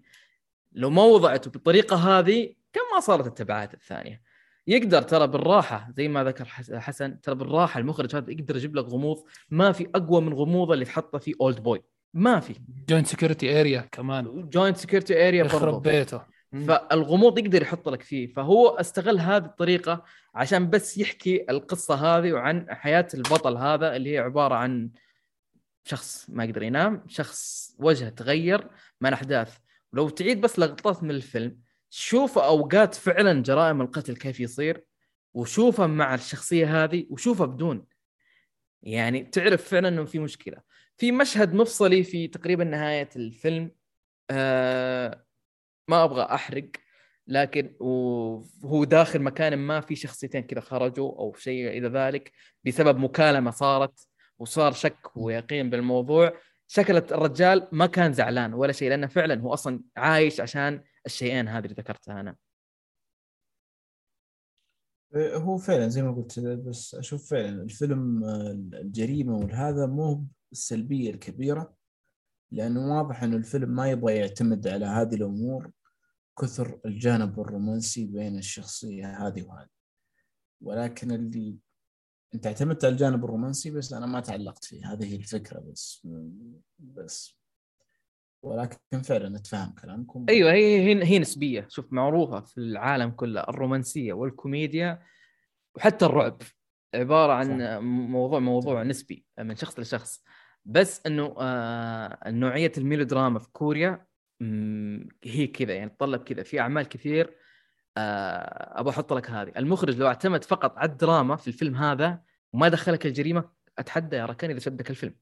لو 0.73 0.91
ما 0.91 1.03
وضعته 1.03 1.51
بالطريقة 1.51 1.97
هذه 1.97 2.55
كم 2.73 2.81
ما 2.95 3.01
صارت 3.01 3.27
التبعات 3.27 3.75
الثانية. 3.75 4.23
يقدر 4.67 5.03
ترى 5.03 5.27
بالراحة 5.27 5.89
زي 5.97 6.09
ما 6.09 6.25
ذكر 6.25 6.45
حس- 6.45 6.73
حسن 6.73 7.21
ترى 7.21 7.35
بالراحة 7.35 7.81
المخرج 7.81 8.17
هذا 8.17 8.31
يقدر 8.31 8.57
يجيب 8.57 8.77
لك 8.77 8.85
غموض 8.85 9.25
ما 9.51 9.73
في 9.73 9.89
أقوى 9.95 10.21
من 10.21 10.35
غموضه 10.35 10.75
اللي 10.75 10.85
تحطه 10.85 11.19
في 11.19 11.35
Oldboy 11.41 11.83
ما 12.15 12.41
في. 12.41 12.55
Joint 12.89 13.07
Security 13.07 13.61
Area 13.61 13.81
كمان. 13.93 14.49
Joint 14.49 14.77
Security 14.77 15.29
Area 15.29 15.45
يخرب 15.45 15.83
بيته. 15.83 16.21
فالغموض 16.69 17.39
يقدر 17.39 17.63
يحط 17.63 17.89
لك 17.89 18.03
فيه. 18.03 18.33
فهو 18.33 18.69
استغل 18.69 19.21
هذه 19.21 19.45
الطريقة 19.45 20.05
عشان 20.35 20.71
بس 20.71 20.99
يحكي 20.99 21.45
القصة 21.51 21.95
هذه 21.95 22.33
وعن 22.33 22.67
حياة 22.71 23.09
البطل 23.15 23.57
هذا 23.57 23.97
اللي 23.97 24.15
هي 24.15 24.19
عبارة 24.19 24.55
عن 24.55 24.91
شخص 25.85 26.31
ما 26.31 26.45
يقدر 26.45 26.63
ينام 26.63 27.05
شخص 27.09 27.71
وجهه 27.79 28.09
تغير 28.09 28.69
مع 29.01 29.09
الاحداث 29.09 29.59
ولو 29.93 30.09
تعيد 30.09 30.41
بس 30.41 30.59
لقطات 30.59 31.03
من 31.03 31.11
الفيلم 31.11 31.59
شوف 31.91 32.39
أوقات 32.39 32.95
فعلا 32.95 33.43
جرائم 33.43 33.81
القتل 33.81 34.17
كيف 34.17 34.41
يصير 34.41 34.85
وشوفها 35.35 35.87
مع 35.87 36.15
الشخصية 36.15 36.85
هذه 36.85 37.07
وشوفها 37.11 37.47
بدون. 37.47 37.87
يعني 38.83 39.25
تعرف 39.25 39.69
فعلا 39.69 39.89
إنه 39.89 40.05
في 40.05 40.19
مشكلة. 40.19 40.57
في 40.97 41.13
مشهد 41.13 41.55
مفصلي 41.55 42.03
في 42.05 42.29
تقريبا 42.29 42.65
نهاية 42.65 43.09
الفيلم 43.17 43.71
آه 44.31 45.25
ما 45.89 46.05
أبغى 46.05 46.23
أحرق 46.23 46.71
لكن 47.27 47.77
وهو 47.81 48.85
داخل 48.85 49.23
مكان 49.23 49.59
ما 49.59 49.81
في 49.81 49.97
شخصيتين 49.97 50.43
كذا 50.43 50.61
خرجوا 50.61 51.19
أو 51.19 51.35
شيء 51.35 51.69
إلى 51.69 51.89
ذلك 51.89 52.33
بسبب 52.65 52.99
مكالمة 52.99 53.51
صارت. 53.51 54.09
وصار 54.45 54.73
شك 54.73 55.17
ويقين 55.17 55.71
بالموضوع. 55.71 56.33
شكلت 56.67 57.13
الرجال 57.13 57.69
ما 57.73 57.87
كان 57.87 58.13
زعلان 58.13 58.55
ولا 58.55 58.73
شيء 58.73 58.89
لأنه 58.89 59.07
فعلا 59.07 59.41
هو 59.41 59.55
أصلا 59.55 59.83
عايش 59.97 60.41
عشان 60.41 60.85
الشيئين 61.07 61.49
هذه 61.49 61.65
اللي 61.65 61.75
ذكرتها 61.75 62.21
أنا. 62.21 62.37
هو 65.17 65.59
فعلا 65.59 65.89
زي 65.89 66.03
ما 66.03 66.13
قلت 66.13 66.41
بس 66.41 66.95
أشوف 66.95 67.31
فعلا 67.31 67.63
الفيلم 67.63 68.25
آه، 68.25 68.51
الجريمة 68.81 69.37
وهذا 69.37 69.87
مو 69.87 70.25
السلبيه 70.53 71.11
الكبيرة 71.11 71.75
لأنه 72.51 72.97
واضح 72.97 73.23
إنه 73.23 73.37
الفيلم 73.37 73.69
ما 73.69 73.91
يبغى 73.91 74.17
يعتمد 74.17 74.69
على 74.69 74.87
هذه 74.87 75.15
الأمور 75.15 75.71
كثر 76.41 76.81
الجانب 76.87 77.41
الرومانسي 77.41 78.07
بين 78.07 78.39
الشخصية 78.39 79.27
هذه 79.27 79.43
وهذه. 79.43 79.69
ولكن 80.61 81.13
اللي 81.13 81.59
أنت 82.35 82.47
اعتمدت 82.47 82.85
على 82.85 82.93
الجانب 82.93 83.25
الرومانسي 83.25 83.71
بس 83.71 83.93
أنا 83.93 84.07
ما 84.07 84.21
تعلقت 84.21 84.65
فيه. 84.65 84.93
هذه 84.93 85.13
هي 85.13 85.17
الفكرة 85.17 85.61
بس. 85.61 86.07
بس. 86.79 87.39
ولكن 88.43 89.03
فعلا 89.05 89.37
أتفهم 89.37 89.75
كلامكم. 89.83 90.27
أيوه 90.29 90.53
هي 90.53 90.81
هي, 90.81 91.05
هي 91.05 91.19
نسبية. 91.19 91.67
شوف 91.69 91.93
معروفة 91.93 92.41
في 92.41 92.59
العالم 92.59 93.11
كله 93.11 93.41
الرومانسية 93.41 94.13
والكوميديا 94.13 95.03
وحتى 95.77 96.05
الرعب. 96.05 96.43
عبارة 96.95 97.33
عن. 97.33 97.79
موضوع 97.85 98.39
موضوع 98.39 98.83
نسبي 98.83 99.25
من 99.39 99.57
شخص 99.57 99.79
لشخص. 99.79 100.25
بس 100.65 101.07
إنه 101.07 101.35
آه 101.39 102.31
نوعية 102.31 102.73
الميلودراما 102.79 103.39
في 103.39 103.49
كوريا 103.53 104.07
هي 105.25 105.47
كذا 105.47 105.75
يعني 105.75 105.91
تطلب 105.91 106.23
كذا. 106.23 106.43
في 106.43 106.61
أعمال 106.61 106.89
كثير 106.89 107.37
أبغى 107.97 108.91
أحط 108.91 109.13
لك 109.13 109.31
هذه. 109.31 109.53
المخرج 109.57 109.97
لو 109.99 110.07
اعتمد 110.07 110.45
فقط 110.45 110.79
على 110.79 110.91
الدراما 110.91 111.37
في 111.37 111.49
الفيلم 111.49 111.77
هذا 111.77 112.23
وما 112.53 112.69
دخلك 112.69 113.07
الجريمة 113.07 113.45
أتحدى 113.79 114.17
يا 114.17 114.27
ركان 114.27 114.51
إذا 114.51 114.59
شدك 114.59 114.91
الفيلم. 114.91 115.15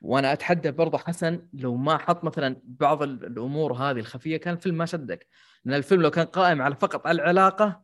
وأنا 0.00 0.32
أتحدى 0.32 0.70
برضه 0.70 0.98
حسن 0.98 1.48
لو 1.52 1.76
ما 1.76 1.98
حط 1.98 2.24
مثلا 2.24 2.60
بعض 2.64 3.02
ال- 3.02 3.24
الأمور 3.26 3.72
هذه 3.72 3.98
الخفية 3.98 4.36
كان 4.36 4.54
الفيلم 4.54 4.76
ما 4.78 4.86
شدك. 4.86 5.26
لأن 5.64 5.76
الفيلم 5.76 6.02
لو 6.02 6.10
كان 6.10 6.26
قائم 6.26 6.62
على 6.62 6.74
فقط 6.76 7.06
على 7.06 7.22
العلاقة 7.22 7.82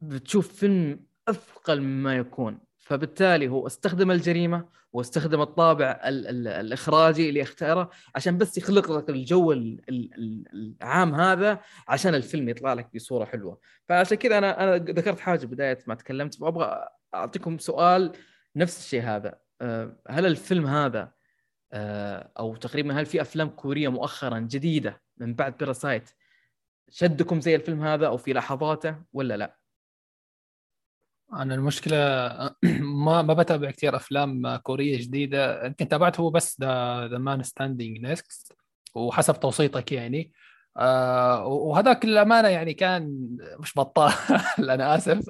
بتشوف 0.00 0.52
فيلم 0.52 1.06
أثقل 1.28 1.80
مما 1.80 2.16
يكون. 2.16 2.63
فبالتالي 2.84 3.48
هو 3.48 3.66
استخدم 3.66 4.10
الجريمة 4.10 4.68
واستخدم 4.92 5.40
الطابع 5.40 6.00
ال 6.04 6.28
ال 6.28 6.48
الإخراجي 6.48 7.28
اللي 7.28 7.42
اختاره 7.42 7.90
عشان 8.14 8.38
بس 8.38 8.58
يخلق 8.58 8.92
لك 8.92 9.10
الجو 9.10 9.52
ال 9.52 9.80
ال 9.88 10.14
ال 10.14 10.76
العام 10.82 11.14
هذا 11.14 11.60
عشان 11.88 12.14
الفيلم 12.14 12.48
يطلع 12.48 12.72
لك 12.72 12.94
بصورة 12.94 13.24
حلوة 13.24 13.58
فعشان 13.88 14.16
كذا 14.16 14.38
أنا 14.38 14.64
أنا 14.64 14.76
ذكرت 14.76 15.20
حاجة 15.20 15.46
بداية 15.46 15.78
ما 15.86 15.94
تكلمت 15.94 16.42
وابغى 16.42 16.88
أعطيكم 17.14 17.58
سؤال 17.58 18.12
نفس 18.56 18.78
الشيء 18.78 19.02
هذا 19.02 19.38
أه، 19.60 19.96
هل 20.08 20.26
الفيلم 20.26 20.66
هذا 20.66 21.12
أه، 21.72 22.30
أو 22.38 22.56
تقريبا 22.56 23.00
هل 23.00 23.06
في 23.06 23.20
أفلام 23.20 23.48
كورية 23.48 23.88
مؤخرا 23.88 24.38
جديدة 24.38 25.02
من 25.18 25.34
بعد 25.34 25.56
Parasite 25.58 26.10
شدكم 26.90 27.40
زي 27.40 27.54
الفيلم 27.54 27.84
هذا 27.84 28.06
أو 28.06 28.16
في 28.16 28.32
لحظاته 28.32 28.96
ولا 29.12 29.36
لا؟ 29.36 29.63
أنا 31.42 31.54
المشكلة 31.54 31.96
ما 33.04 33.22
ما 33.22 33.34
بتابع 33.34 33.70
كثير 33.70 33.96
أفلام 33.96 34.56
كورية 34.56 34.98
جديدة. 34.98 35.66
يمكن 35.66 35.88
تابعت 35.88 36.20
هو 36.20 36.30
بس 36.30 36.60
The 36.60 37.08
The 37.08 37.18
Man 37.18 37.42
Standing 37.42 37.98
Next 37.98 38.52
وحسب 38.94 39.40
توصيتك 39.40 39.92
يعني. 39.92 40.32
آه 40.76 41.46
وهذاك 41.46 42.04
للأمانة 42.04 42.48
يعني 42.48 42.74
كان 42.74 43.28
مش 43.60 43.72
بطال 43.78 44.12
أنا 44.58 44.94
آسف. 44.96 45.24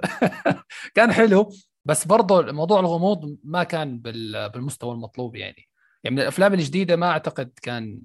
كان 0.97 1.13
حلو 1.13 1.53
بس 1.85 2.07
برضه 2.07 2.53
موضوع 2.53 2.81
الغموض 2.81 3.37
ما 3.45 3.65
كان 3.65 3.99
بال- 3.99 4.49
بالمستوى 4.51 4.93
المطلوب 4.95 5.37
يعني. 5.37 5.69
يعني 6.05 6.17
من 6.17 6.23
الأفلام 6.23 6.55
الجديدة 6.55 6.97
ما 6.97 7.07
أعتقد 7.11 7.51
كان 7.63 8.01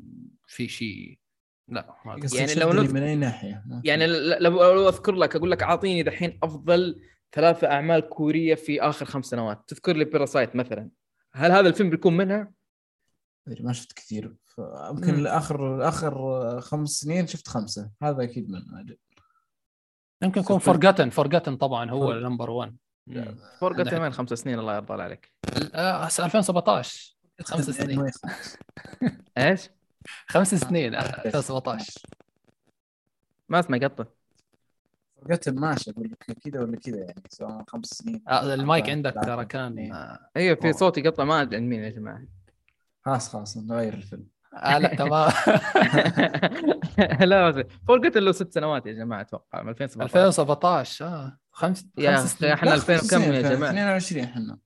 في 0.47 0.67
شيء 0.67 1.17
لا. 1.67 1.95
يعني 2.33 2.53
لو 2.55 2.71
نذ- 2.73 2.93
من 2.93 3.03
أي 3.03 3.15
ناحية. 3.15 3.63
يعني 3.83 4.07
لو 4.39 4.89
أذكر 4.89 5.11
لك 5.15 5.35
أقول 5.35 5.51
لك 5.51 5.63
أعطيني 5.63 6.03
دحين 6.03 6.39
أفضل 6.43 7.01
ثلاثة 7.31 7.67
أعمال 7.71 7.99
كورية 8.09 8.55
في 8.55 8.81
آخر 8.81 9.05
خمس 9.05 9.25
سنوات. 9.25 9.63
تذكر 9.69 9.95
لي 9.97 10.05
بيراسايت 10.05 10.55
مثلا. 10.55 10.89
هل 11.33 11.51
هذا 11.51 11.67
الفيلم 11.69 11.89
بيكون 11.89 12.17
منها؟ 12.17 12.51
أدري 13.47 13.63
ما 13.63 13.73
شفت 13.73 13.93
كثير. 13.93 14.35
يمكن 14.91 15.19
مم. 15.19 15.27
اخر 15.27 15.87
آخر 15.87 16.61
خمس 16.61 16.89
سنين 16.89 17.27
شفت 17.27 17.47
خمسة. 17.47 17.91
هذا 18.03 18.23
أكيد 18.23 18.49
من 18.49 18.61
يمكن 20.23 20.41
يكون 20.41 20.59
Forgotten 20.59 21.09
Forgotten 21.09 21.55
طبعا 21.55 21.89
هو 21.91 22.13
number 22.13 22.49
1 22.49 22.77
فرقة 23.61 23.77
عندك- 23.79 23.91
كمان 23.91 24.13
خمس 24.13 24.29
سنين؟ 24.29 24.59
الله 24.59 24.75
يرضى 24.75 24.93
عليك. 25.03 25.31
آه 25.73 26.05
2017 26.05 27.17
خمس 27.43 27.69
سنين. 27.79 28.11
إيش؟ 29.37 29.69
خمس 30.27 30.55
سنين 30.55 30.95
آه، 30.95 30.99
2017 31.25 32.01
ما 33.49 33.59
اسمع 33.59 33.77
قطه. 33.77 34.18
فرقت 35.25 35.49
ماشي 35.49 35.91
أقول 35.91 36.11
لك 36.11 36.37
كذا 36.43 36.61
ولا 36.61 36.77
كذا 36.77 36.97
يعني 36.97 37.23
سواء 37.29 37.63
خمس 37.67 37.85
سنين. 37.85 38.21
آه 38.27 38.53
المايك 38.53 38.89
عندك 38.89 39.13
ترى 39.23 39.45
كان. 39.45 39.91
آه 39.93 40.19
أيوه 40.37 40.55
في. 40.55 40.73
صوت 40.73 40.97
يقطع 40.97 41.23
ما 41.23 41.41
أدري 41.41 41.57
عند 41.57 41.67
مين 41.69 41.83
يا 41.83 41.89
جماعة. 41.89 42.21
خلاص 43.05 43.29
خلاص 43.29 43.57
نغير 43.57 43.93
الفيلم. 43.93 44.27
آه، 44.53 44.77
لا 44.77 44.95
تمام 44.95 45.31
لا 47.29 47.49
بس 47.49 47.65
فرقة 47.87 48.19
له 48.19 48.31
ست 48.31 48.53
سنوات 48.53 48.85
يا 48.85 48.93
جماعة 48.93 49.21
أتوقع 49.21 49.61
من 49.61 49.69
2017 49.69 50.15
2017 50.27 51.05
آه. 51.05 51.37
خمس 51.51 51.87
يا 51.97 52.15
أخي 52.15 52.27
سنين. 52.27 52.51
إحنا 52.51 52.69
لا، 52.69 52.75
2000 52.75 52.97
خمس 52.97 53.13
وكم 53.13 53.23
سنين، 53.23 53.33
يا 53.33 53.41
جماعة؟ 53.41 53.69
22 53.71 54.23
إحنا. 54.23 54.57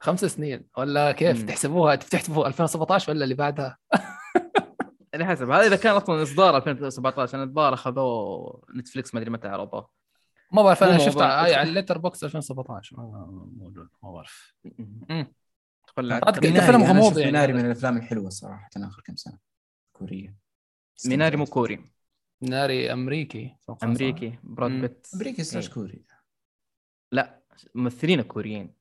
خمس 0.00 0.24
سنين 0.24 0.64
ولا 0.76 1.12
كيف. 1.12 1.42
تحسبوها؟ 1.42 1.94
تحسبوا 1.94 2.46
2017 2.46 3.12
ولا 3.12 3.24
اللي 3.24 3.34
بعدها؟ 3.34 3.78
على 5.14 5.26
حسب. 5.26 5.50
هذا 5.50 5.66
إذا 5.66 5.76
كان 5.76 5.96
أصلا 5.96 6.22
إصدار 6.22 6.56
2017 6.56 7.36
أنا 7.36 7.44
الظاهر 7.44 7.74
أخذوه 7.74 8.64
نتفلكس 8.76 9.14
ما 9.14 9.20
أدري 9.20 9.30
متى 9.30 9.48
عرضوه 9.48 9.90
ما 10.52 10.62
بعرف 10.62 10.84
أنا 10.84 10.98
شفت. 10.98 11.20
على 11.20 11.62
ال 11.62 11.98
Letterboxd 11.98 12.24
2017 12.24 12.96
ما 12.96 13.26
موجود 13.56 13.88
ما 14.02 14.12
بعرف. 14.12 14.54
فيلم 15.94 16.84
غموض 16.84 17.18
يعني. 17.18 17.32
ميناري. 17.32 17.52
من 17.52 17.66
الأفلام 17.66 17.96
الحلوة 17.96 18.28
صراحة 18.28 18.70
آخر 18.76 19.02
كم 19.02 19.16
سنة. 19.16 19.38
كورية. 19.92 20.36
ميناري 21.06 21.36
مو 21.36 21.44
كوري. 21.44 21.90
ناري 22.42 22.92
أمريكي؟ 22.92 23.56
أمريكي 23.82 24.38
براد. 24.42 24.70
بيت. 24.70 25.06
أمريكي 25.14 25.44
slash 25.44 25.68
إيه. 25.68 25.74
كوري. 25.74 26.04
لا 27.12 27.40
ممثلين 27.74 28.22
كوريين. 28.22 28.74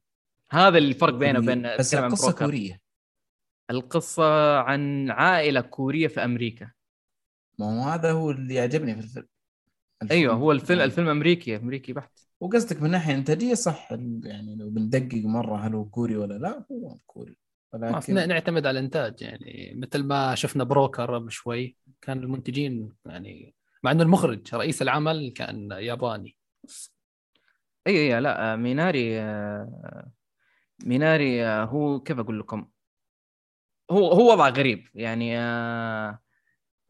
هذا 0.51 0.77
الفرق 0.77 1.13
بينه 1.13 1.39
وبين 1.39 1.75
بس 1.79 1.93
القصة. 1.93 2.31
كورية. 2.31 2.81
القصة 3.69 4.59
عن 4.59 5.11
عائلة 5.11 5.61
كورية 5.61 6.07
في 6.07 6.23
أمريكا. 6.23 6.71
ما 7.59 7.65
هو 7.65 7.89
هذا 7.89 8.11
هو 8.11 8.31
اللي 8.31 8.53
يعجبني 8.53 8.95
في 8.95 8.99
الفيلم. 8.99 9.27
أيوه 10.11 10.33
هو 10.33 10.51
الفيلم 10.51 10.81
الفيلم 10.81 11.09
أمريكي 11.09 11.55
أمريكي 11.55 11.93
بحت. 11.93 12.19
وقصدك 12.39 12.81
من 12.81 12.91
ناحية 12.91 13.15
انتاجيه 13.15 13.53
صح 13.53 13.91
يعني 14.23 14.55
لو 14.55 14.69
بندقق 14.69 15.21
مرة 15.25 15.57
هل 15.57 15.75
هو 15.75 15.85
كوري 15.85 16.17
ولا 16.17 16.33
لا 16.33 16.65
هو 16.71 16.97
كوري. 17.07 17.37
ولكن 17.73 18.13
نعتمد 18.13 18.67
على 18.67 18.79
الإنتاج 18.79 19.21
يعني 19.21 19.73
مثل 19.75 20.03
ما 20.03 20.35
شفنا 20.35 20.63
Broker 20.63 21.15
قبل 21.15 21.31
شوي 21.31 21.75
كان 22.01 22.19
المنتجين 22.19 22.93
يعني 23.05 23.55
مع 23.83 23.91
إنه 23.91 24.03
المخرج 24.03 24.55
رئيس 24.55 24.81
العمل 24.81 25.31
كان 25.35 25.71
ياباني. 25.71 26.35
اي 27.87 28.15
اي 28.15 28.21
لا 28.21 28.53
آه، 28.53 28.55
ميناري 28.55 29.19
آه، 29.21 30.11
ميناري 30.85 31.45
آه، 31.45 31.65
هو 31.65 31.99
كيف 31.99 32.19
أقول 32.19 32.39
لكم؟ 32.39 32.67
هو 33.91 34.11
هو 34.11 34.31
وضع 34.31 34.49
غريب 34.49 34.87
يعني 34.95 35.37
آه، 35.39 36.19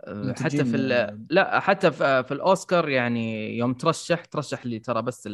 آه، 0.04 0.34
حتى 0.34 0.66
في 0.66 0.76
ال- 0.76 1.26
لا 1.30 1.60
حتى 1.60 1.92
في, 1.92 2.24
في 2.24 2.34
الأوسكار 2.34 2.90
يعني 2.90 3.58
يوم 3.58 3.74
ترشح 3.74 4.26
ترشح 4.26 4.66
لي 4.66 4.80
ترى 4.80 5.02
بس 5.02 5.30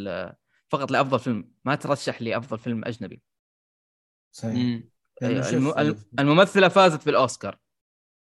فقط 0.70 0.92
لأفضل 0.92 1.20
فيلم 1.20 1.52
ما 1.66 1.76
ترشح 1.76 2.22
لي 2.22 2.38
أفضل 2.38 2.60
فيلم 2.60 2.86
أجنبي. 2.86 3.22
صحيح. 4.32 4.54
الم- 5.82 5.96
الممثلة 6.20 6.68
فازت 6.68 7.02
في 7.02 7.10
الاوسكار 7.10 7.60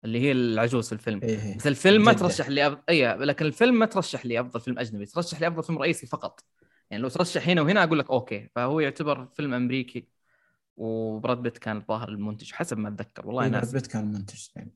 اللي 0.05 0.21
هي 0.21 0.33
العجوز 0.33 0.87
في 0.87 0.93
الفيلم. 0.93 1.21
إيه 1.23 1.43
إيه. 1.43 1.57
بس 1.57 1.67
الفيلم 1.67 2.05
ما 2.05 2.11
الجدة. 2.11 2.29
ترشح 2.29 2.49
لي 2.49 2.67
أف... 2.67 2.79
اي 2.89 3.17
لكن 3.17 3.47
الفيلم 3.47 3.79
ما 3.79 3.87
ترشح 3.87 4.27
لي 4.27 4.41
أفضل 4.41 4.61
فيلم 4.61 4.79
أجنبي 4.79 5.07
ترشح 5.07 5.41
لي 5.41 5.49
أفضل 5.49 5.63
فيلم 5.63 5.79
رئيسي 5.79 6.07
فقط. 6.07 6.41
يعني 6.91 7.03
لو 7.03 7.09
ترشح 7.09 7.49
هنا 7.49 7.63
وهنا 7.63 7.85
أقول 7.85 7.99
لك 7.99 8.11
okay 8.11 8.49
فهو 8.55 8.81
يعتبر 8.81 9.27
فيلم 9.27 9.55
أمريكي. 9.55 10.09
وبراد 10.77 11.39
بيت 11.39 11.59
كان 11.59 11.77
الظاهر 11.77 12.09
المنتج 12.09 12.53
حسب 12.53 12.79
ما 12.79 12.89
أتذكر 12.89 13.27
والله 13.27 13.43
إيه، 13.43 13.51
براد 13.51 13.61
ناس 13.61 13.73
بيت 13.73 13.87
كان 13.87 14.13
منتج 14.13 14.49
يعني. 14.57 14.73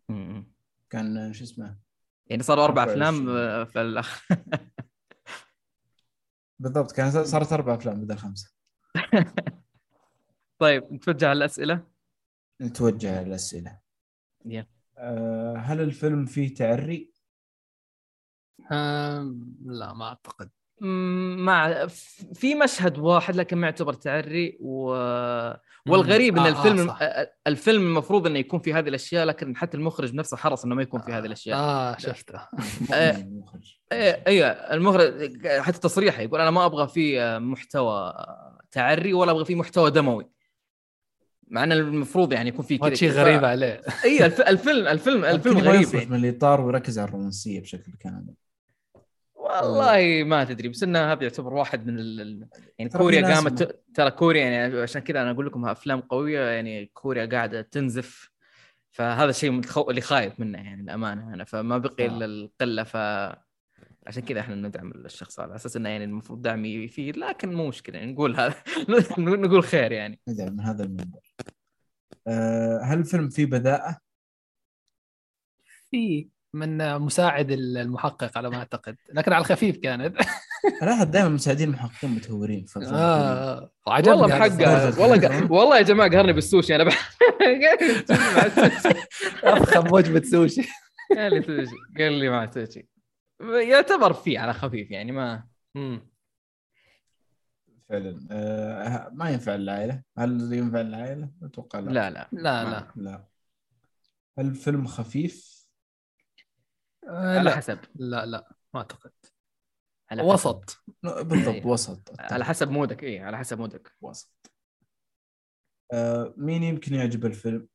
كان 0.91 1.33
شو 1.33 1.45
اسمه 1.45 1.79
يعني 2.27 2.43
صاروا 2.43 2.65
أربع 2.65 2.83
24. 2.83 3.09
أفلام 3.09 3.37
آه، 3.37 3.65
في 3.65 3.81
الاخ 3.81 4.29
بالضبط 6.61 6.93
كان 6.93 7.25
صارت 7.25 7.53
أربع 7.53 7.75
أفلام 7.75 8.01
بدل 8.01 8.17
خمسة 8.17 8.55
طيب 10.59 10.93
نتوجه 10.93 11.29
على 11.29 11.37
الاسئله 11.37 11.87
نتوجه 12.61 13.25
للأسئلة 13.25 13.79
يلا. 14.45 14.67
أه 14.97 15.57
هل 15.57 15.81
الفيلم 15.81 16.27
فيه 16.27 16.55
تعري؟ 16.55 17.13
لا 18.71 19.93
ما 19.93 20.09
أعتقد 20.09 20.51
ف- 21.89 22.25
في 22.35 22.55
مشهد 22.55 22.99
واحد 22.99 23.37
لكن 23.37 23.57
ما 23.59 23.67
يعتبر 23.67 23.93
تعري 23.93 24.59
و... 24.61 24.87
والغريب 25.87 26.39
إن 26.39 26.43
آه، 26.43 26.47
آه، 26.47 26.51
الفيلم. 26.51 26.91
آه، 26.91 27.33
الفيلم 27.47 27.83
المفروض 27.83 28.27
إنه 28.27 28.39
يكون 28.39 28.61
في 28.61 28.75
هذه 28.75 28.89
الأشياء 28.89 29.25
لكن 29.27 29.57
حتى 29.57 29.77
المخرج 29.77 30.15
نفسه 30.15 30.37
حرص 30.37 30.65
إنه 30.65 30.75
ما 30.75 30.83
يكون 30.83 31.01
في 31.01 31.13
هذه 31.13 31.27
الأشياء 31.27 31.59
آه 31.59 31.97
شفته 31.99 32.39
آه، 32.93 33.11
المخرج. 33.17 33.79
إيه، 33.93 34.23
أيوه 34.27 34.49
المخرج 34.49 35.47
حتى 35.61 35.79
تصريحه 35.79 36.23
يقول 36.23 36.41
أنا 36.41 36.51
ما 36.51 36.65
أبغى 36.67 36.89
فيه 36.89 37.39
محتوى 37.39 38.15
تعري 38.71 39.13
ولا 39.13 39.31
أبغى 39.31 39.45
فيه 39.45 39.55
محتوى 39.55 39.91
دموي 39.91 40.29
مع 41.51 41.65
إن 41.65 41.73
المفروض 41.73 42.33
يعني 42.33 42.49
يكون 42.49 42.65
هذا 42.71 42.77
كذا 42.89 42.95
شيء. 42.95 43.11
غريب 43.11 43.45
عليه 43.45 43.81
اي 44.05 44.27
الف- 44.27 44.41
الفيلم 44.41 44.87
الفيلم 44.89 45.25
الفيلم 45.25 45.59
غريب 45.59 45.95
يعني. 45.95 46.07
من 46.07 46.25
الإطار 46.25 46.61
ويركز 46.61 46.99
على 46.99 47.09
الرومانسية 47.09 47.61
بشكل 47.61 47.93
كامل 48.01 48.35
والله 49.49 50.25
ما 50.25 50.45
تدري 50.45 50.69
بس 50.69 50.83
انه 50.83 51.13
هذا 51.13 51.23
يعتبر 51.23 51.55
واحد 51.55 51.87
من 51.87 51.99
ال... 51.99 52.49
يعني 52.79 52.91
كوريا 52.91 53.35
قامت 53.35 53.81
ترى 53.95 54.11
كوريا 54.11 54.45
يعني 54.45 54.81
عشان 54.81 55.03
كذا 55.03 55.23
أنا 55.23 55.31
أقول 55.31 55.47
لكم 55.47 55.67
أفلام 55.67 56.01
قوية 56.01 56.41
يعني 56.41 56.87
كوريا 56.87 57.27
قاعدة 57.27 57.61
تنزف 57.63 58.31
فهذا 58.91 59.31
الشيء 59.31 59.51
متخو... 59.51 59.91
اللي 59.91 60.01
خايف 60.01 60.41
منه 60.41 60.59
يعني 60.59 60.83
الامانه 60.83 61.35
أنا 61.35 61.45
فما 61.45 61.79
بقي 61.79 62.05
آه. 62.05 62.09
إلا 62.09 62.25
القلة 62.25 62.83
ف 62.83 62.97
عشان 64.07 64.23
كذا 64.23 64.41
إحنا 64.41 64.55
ندعم 64.55 64.91
الشخص 64.91 65.41
هذا 65.41 65.49
على 65.49 65.57
أساس 65.57 65.77
إنه 65.77 65.89
يعني 65.89 66.05
المفروض 66.05 66.43
دعمي 66.43 66.75
يفيد 66.75 67.17
لكن 67.17 67.55
مو 67.55 67.69
مشكلة 67.69 67.99
يعني 67.99 68.13
نقول 68.13 68.37
هذا 68.37 68.55
نقول 69.19 69.63
خير 69.63 69.93
يعني 69.93 70.21
ندعم 70.29 70.53
من 70.53 70.61
هذا 70.61 70.85
المنبر 70.85 71.21
آه، 72.27 72.81
هل 72.83 72.99
الفيلم 72.99 73.29
فيه 73.29 73.47
بذاءة؟ 73.47 73.99
في 75.91 76.29
من 76.55 76.99
مساعد 76.99 77.51
المحقق 77.51 78.39
على 78.39 78.51
ما 78.51 78.57
أعتقد 78.57 78.97
لكن 79.13 79.33
على 79.33 79.41
الخفيف 79.41 79.77
كانت 79.85 80.17
الاحظ 80.83 81.07
دائما 81.11 81.29
مساعدين 81.29 81.69
المحققين 81.69 82.11
متهورين. 82.11 82.67
آه 82.77 83.71
والله 83.87 84.27
هذا 84.27 84.27
بحقه 84.27 84.89
الصراحة. 84.89 85.11
والله 85.11 85.53
والله 85.53 85.77
يا 85.79 85.83
جماعة 85.83 86.11
قهرني 86.11 86.33
بالسوشي 86.33 86.77
أنا. 86.77 86.91
أفخم 89.45 89.93
وجبة 89.93 90.23
سوشي 90.23 90.63
قال 91.17 91.35
لي 91.35 91.43
سوشي 91.43 91.77
قال 91.99 92.13
لي 92.13 92.29
مع 92.29 92.51
سوشي 92.51 92.89
يعتبر 93.41 94.13
فيه 94.13 94.39
على 94.39 94.55
خفيف 94.55 94.91
يعني 94.91 95.13
ما. 95.13 95.45
فعلا 97.89 98.19
آه، 98.31 99.11
ما 99.13 99.31
ينفع 99.31 99.55
العائلة 99.55 100.03
هل 100.19 100.53
ينفع 100.53 100.81
العائلة؟ 100.81 101.31
أتوقع 101.43 101.79
لا 101.79 101.91
لا 101.91 102.11
لا 102.11 102.29
لا 102.33 102.65
لا 102.65 102.93
لا 102.97 103.25
الفيلم 104.39 104.87
خفيف؟ 104.87 105.58
آه، 107.09 107.35
على 107.39 107.45
لا 107.51 107.57
حسب 107.57 107.79
لا 107.95 108.27
لا 108.27 108.53
ما 108.75 108.81
أعتقد 108.81 109.13
على 110.11 110.23
حسب. 110.23 110.31
وسط 110.33 110.85
بالضبط 111.03 111.55
أيوة. 111.55 111.67
وسط 111.67 112.13
على 112.21 112.45
حسب 112.45 112.71
mood 112.71 112.98
ك 112.98 113.05
اي 113.05 113.19
على 113.21 113.39
حسب 113.39 113.59
mood 113.59 113.86
ك 113.86 113.93
وسط 114.01 114.51
آه، 115.93 116.35
مين 116.37 116.63
يمكن 116.63 116.95
يعجب 116.95 117.27
الفيلم؟ 117.27 117.69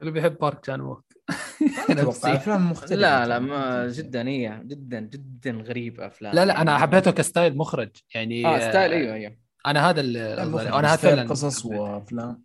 اللي 0.00 0.10
بيحب 0.10 0.38
بارك 0.38 0.66
جان 0.66 0.80
ووك 0.80 1.04
أتوقع. 1.90 2.34
أفلام 2.36 2.70
مختلفة 2.70 2.94
لا 2.94 3.26
لا. 3.26 3.38
ما 3.38 3.88
جدا 3.88 4.28
هي 4.28 4.60
جدا 4.64 5.00
جدا 5.00 5.50
غريب 5.50 6.00
أفلام 6.00 6.34
لا 6.34 6.44
لا. 6.44 6.60
أنا 6.62 6.78
حبيته 6.78 7.10
ك 7.10 7.18
style 7.18 7.56
مخرج 7.56 7.90
يعني 8.14 8.46
آه 8.46 8.70
style 8.70 8.92
أيوه 8.92 9.14
أيوه 9.14 9.36
أنا 9.66 9.90
هذا 9.90 10.00
اللي 10.00 10.34
أنا 10.34 10.78
هذا 10.78 10.96
style 10.96 11.16
فعلا 11.16 11.28
قصص. 11.30 11.64
وأفلام 11.66 12.42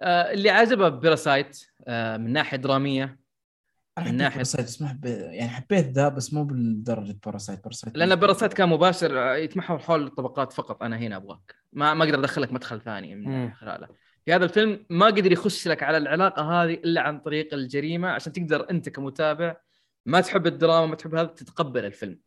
آه 0.00 0.32
اللي 0.32 0.50
عجبه 0.50 0.88
باراسايت 0.88 1.60
آه 1.86 2.16
من 2.16 2.32
ناحية 2.32 2.56
درامية 2.56 3.18
من 4.08 4.18
ناحية- 4.18 4.32
باراسايت 4.34 4.66
بس 4.66 4.82
ما 4.82 4.88
حبيت 4.88 5.18
يعني 5.18 5.48
حبيت 5.48 5.86
ذا 5.86 6.08
بس 6.08 6.34
مو 6.34 6.44
بالدرجة 6.44 7.16
باراسايت. 7.26 7.62
باراسايت 7.64 7.96
لأن 7.96 8.14
باراسايت 8.16 8.52
كان 8.52 8.68
مباشر 8.68 9.18
آه، 9.32 9.36
يتمحور 9.36 9.78
حول 9.78 10.06
الطبقات 10.06 10.52
فقط 10.52 10.82
أنا 10.82 10.96
هنا 10.98 11.16
أبغاك. 11.16 11.54
ما 11.72 11.94
ما 11.94 12.04
أقدر 12.04 12.18
أدخلك 12.18 12.52
مدخل 12.52 12.80
ثاني 12.80 13.14
من. 13.14 13.52
خلاله. 13.52 13.88
في 14.24 14.32
هذا 14.34 14.44
الفيلم 14.44 14.86
ما 14.90 15.06
قدر 15.06 15.32
يخش 15.32 15.68
لك 15.68 15.82
على 15.82 15.96
العلاقة 15.96 16.42
هذه 16.42 16.74
إلا 16.74 17.00
عن 17.00 17.18
طريق 17.20 17.54
الجريمة 17.54 18.08
عشان 18.08 18.32
تقدر 18.32 18.70
أنت 18.70 18.88
كمتابع 18.88 19.56
ما 20.06 20.20
تحب 20.20 20.46
الدراما 20.46 20.86
ما 20.86 20.94
تحب 20.96 21.14
هذا 21.14 21.26
تتقبل 21.26 21.84
الفيلم. 21.84 22.18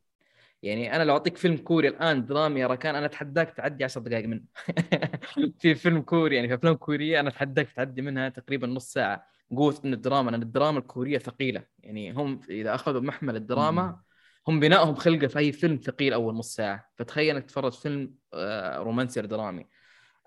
يعني 0.64 0.96
أنا 0.96 1.04
لو 1.04 1.14
أعطيك 1.14 1.38
فيلم 1.38 1.58
كوري 1.58 1.88
الآن 1.88 2.26
درامي 2.26 2.60
يا 2.60 2.68
ركان 2.68 2.96
أنا 2.96 3.06
أتحداك 3.06 3.50
تعدي 3.52 3.84
10 3.84 4.02
دقائق 4.02 4.28
منه 4.28 4.42
في 5.60 5.76
فيلم 5.76 6.02
كوري 6.02 6.36
يعني 6.36 6.48
في 6.48 6.54
أفلام 6.54 6.74
كورية 6.76 7.20
أنا 7.20 7.30
أتحداك 7.30 7.70
تعدي 7.76 8.02
منها 8.02 8.30
تقريبا 8.30 8.68
نص 8.68 8.94
ساعة. 8.94 9.33
قوه 9.56 9.76
إن 9.86 9.94
الدراما 9.94 10.32
لأن 10.32 10.42
الدراما 10.42 10.80
الكورية 10.80 11.18
ثقيلة. 11.18 11.64
يعني 11.80 12.12
هم 12.12 12.40
إذا 12.50 12.76
أخذوا 12.76 13.02
محمل 13.02 13.36
الدراما 13.36 14.00
هم 14.48 14.60
بنائهم 14.60 14.96
خلقة 14.96 15.28
في 15.28 15.40
أي 15.40 15.52
فيلم 15.52 15.80
ثقيل 15.84 16.14
أول 16.14 16.36
نص 16.36 16.56
ساعة. 16.56 16.90
فتخيل 16.96 17.36
إنك 17.36 17.46
تتفرج 17.46 17.72
فيلم 17.72 18.16
آه، 18.34 18.78
رومانسي 18.78 19.22
درامي. 19.22 19.66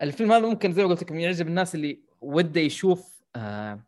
الفيلم 0.03 0.33
هذا 0.33 0.47
ممكن 0.47 0.73
زي 0.73 0.83
ما 0.83 0.89
قلت 0.89 1.03
لكم 1.03 1.19
يعجب 1.19 1.47
الناس 1.47 1.75
اللي 1.75 2.03
وده 2.21 2.61
يشوف 2.61 3.23
آه، 3.37 3.85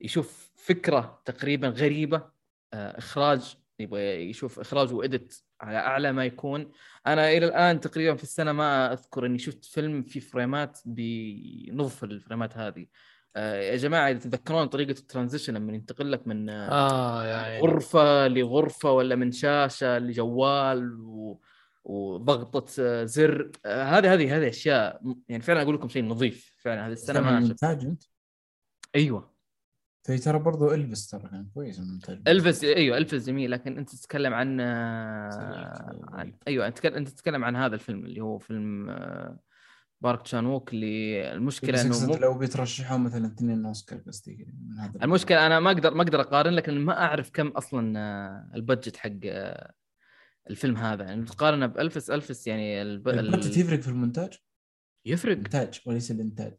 يشوف 0.00 0.52
فكرة 0.56 1.22
تقريبا 1.24 1.68
غريبة 1.68 2.30
آه، 2.72 2.98
إخراج 2.98 3.56
يبغى 3.78 4.30
يشوف 4.30 4.60
إخراج 4.60 4.94
وادت 4.94 5.44
على 5.60 5.78
أعلى 5.78 6.12
ما 6.12 6.24
يكون. 6.24 6.72
أنا 7.06 7.30
إلى 7.30 7.46
الآن 7.46 7.80
تقريبا 7.80 8.16
في 8.16 8.22
السنة 8.22 8.52
ما 8.52 8.92
أذكر 8.92 9.26
إني 9.26 9.38
شفت 9.38 9.64
فيلم 9.64 10.02
فيه 10.02 10.20
فريمات 10.20 10.80
بنصف 10.84 12.04
الفريمات 12.04 12.56
هذه. 12.56 12.86
يا 13.36 13.76
جماعة 13.76 14.10
إذا 14.10 14.18
تتذكرون 14.18 14.66
طريقة 14.66 14.90
ال 14.90 14.96
transition 14.96 15.54
لما 15.54 15.72
ينتقل 15.72 16.12
لك 16.12 16.26
من 16.26 16.50
آه، 16.50 16.68
آه 16.70 17.26
يا 17.26 17.36
عيني. 17.36 17.62
غرفة 17.66 18.28
لغرفة 18.28 18.92
ولا 18.92 19.16
من 19.16 19.32
شاشة 19.32 19.98
لجوال 19.98 21.00
و... 21.00 21.40
وضغطة 21.84 22.66
آه، 22.80 23.04
زر 23.04 23.50
آه، 23.66 23.82
هذه 23.82 24.14
هذه 24.14 24.36
هذه 24.36 24.48
أشياء 24.48 25.02
يعني 25.28 25.42
فعلا 25.42 25.62
أقول 25.62 25.74
لكم 25.74 25.88
شيء 25.88 26.04
نظيف 26.04 26.56
فعلا 26.58 26.86
هذه 26.86 26.92
السنة 26.92 27.20
ما 27.20 27.30
شفت 27.30 27.42
المونتاج 27.42 27.84
أنت 27.84 28.02
أيوه 28.94 29.36
في 30.06 30.18
ترى 30.18 30.38
برضو 30.38 30.74
إلفيس 30.74 31.10
ترى 31.10 31.28
كان 31.28 31.48
كويس 31.54 31.78
المونتاج 31.78 32.22
إلفيس 32.28 32.64
أيوه 32.64 32.98
إلفيس 32.98 33.26
جميل 33.26 33.50
لكن 33.50 33.78
أنت 33.78 33.90
تتكلم 33.90 34.34
عن. 34.34 34.60
عن 34.60 36.32
أيوه 36.48 36.66
أنت 36.66 36.86
أنت 36.86 37.08
تتكلم 37.08 37.44
عن 37.44 37.56
هذا 37.56 37.74
الفيلم 37.74 38.04
اللي 38.04 38.20
هو 38.20 38.38
فيلم 38.38 38.90
آه، 38.90 39.38
بارك 40.00 40.22
تشان 40.22 40.46
ووك 40.46 40.72
اللي 40.72 41.32
المشكلة 41.32 41.82
إنه 41.82 42.06
مو 42.06 42.16
لو 42.16 42.38
بيترشحوا 42.38 42.98
مثلا 42.98 43.26
اثنين 43.26 43.66
أوسكار 43.66 43.98
قصدي 43.98 44.46
من 44.68 44.78
هذا 44.78 45.04
المشكلة 45.04 45.46
أنا 45.46 45.60
ما 45.60 45.70
أقدر 45.70 45.94
ما 45.94 46.02
أقدر 46.02 46.20
أقارن 46.20 46.52
لكن 46.52 46.78
ما 46.78 47.02
أعرف 47.04 47.30
كم 47.30 47.48
أصلا 47.48 47.98
آه، 47.98 48.50
ال 48.54 48.60
budget 48.60 48.96
حق 48.96 49.10
آه، 49.24 49.72
الفيلم 50.50 50.76
هذا. 50.76 51.04
يعني 51.04 51.24
تقارنه 51.24 51.66
بالفس 51.66 52.10
ألفس 52.10 52.46
يعني 52.46 52.82
الب... 52.82 53.08
البادجت 53.08 53.56
ال... 53.56 53.60
يفرق 53.60 53.80
في 53.80 53.88
المونتاج؟ 53.88 54.38
يفرق. 55.06 55.32
الانتاج 55.32 55.80
وليس 55.86 56.10
الإنتاج. 56.10 56.54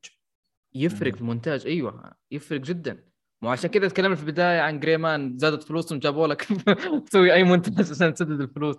يفرق 0.76 1.12
مم. 1.12 1.16
في 1.16 1.22
المونتاج. 1.22 1.66
أيوه 1.66 2.14
يفرق 2.32 2.62
جدا. 2.62 3.04
مو 3.42 3.50
عشان 3.50 3.70
كذا 3.70 3.88
تكلمنا 3.88 4.16
في 4.16 4.22
البداية 4.22 4.60
عن 4.60 4.80
جريمان 4.80 5.38
زادت 5.38 5.64
فلوسهم 5.64 6.00
جابوا 6.00 6.28
لك 6.28 6.48
تسوي 7.06 7.34
أي 7.34 7.44
منتج 7.44 7.80
عشان 7.80 8.14
تسدد 8.14 8.42
الفلوس. 8.42 8.78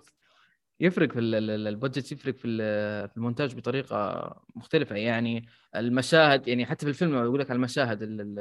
يفرق 0.79 1.11
في 1.11 1.19
ال- 1.19 1.35
ال- 1.35 1.67
البادجت 1.67 2.11
يفرق 2.11 2.35
في 2.35 2.41
في 3.07 3.17
المونتاج 3.17 3.55
بطريقة 3.55 4.35
مختلفة. 4.55 4.95
يعني 4.95 5.45
المشاهد 5.75 6.47
يعني 6.47 6.65
حتى 6.65 6.85
في 6.85 6.89
الفيلم 6.89 7.15
يقول 7.15 7.39
لك 7.39 7.49
على 7.49 7.57
المشاهد 7.57 8.01
ال- 8.01 8.21
ال- 8.21 8.39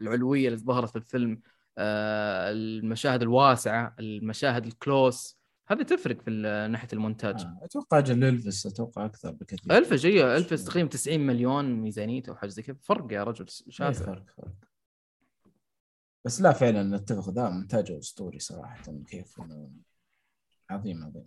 العلوية 0.00 0.48
اللي 0.48 0.58
ظهرت 0.58 0.90
في 0.90 0.96
الفيلم 0.96 1.40
آه، 1.78 2.50
المشاهد 2.50 3.22
الواسعة 3.22 3.94
المشاهد 4.00 4.66
الكلوس 4.66 5.38
هذه 5.68 5.82
تفرق 5.82 6.20
في 6.20 6.30
ناحية 6.70 6.88
المونتاج. 6.92 7.40
آه. 7.40 7.58
أتوقع 7.62 7.98
أجل 7.98 8.24
إلفيس 8.24 8.66
أتوقع 8.66 9.04
أكثر 9.04 9.30
بكثير. 9.30 9.78
الفج 9.78 10.06
إيوه 10.06 10.36
الفج 10.36 10.64
تقريبا 10.64 10.88
90 10.88 11.20
مليون 11.20 11.64
ميزانيته 11.72 12.30
أو 12.30 12.36
حاجة 12.36 12.50
زي 12.50 12.62
كذا. 12.62 12.76
فرق 12.82 13.12
يا 13.12 13.24
رجل 13.24 13.44
إيه، 13.66 13.72
شاسع 13.72 14.04
فرق 14.06 14.24
فرق. 14.36 14.52
بس 16.24 16.40
لا 16.40 16.52
فعلا 16.52 16.82
نتفق 16.96 17.30
ذا 17.30 17.48
مونتاجه 17.48 17.98
أسطوري 17.98 18.38
صراحة 18.38 18.82
كيف 19.06 19.40
عظيم 20.70 21.04
عظيم. 21.04 21.26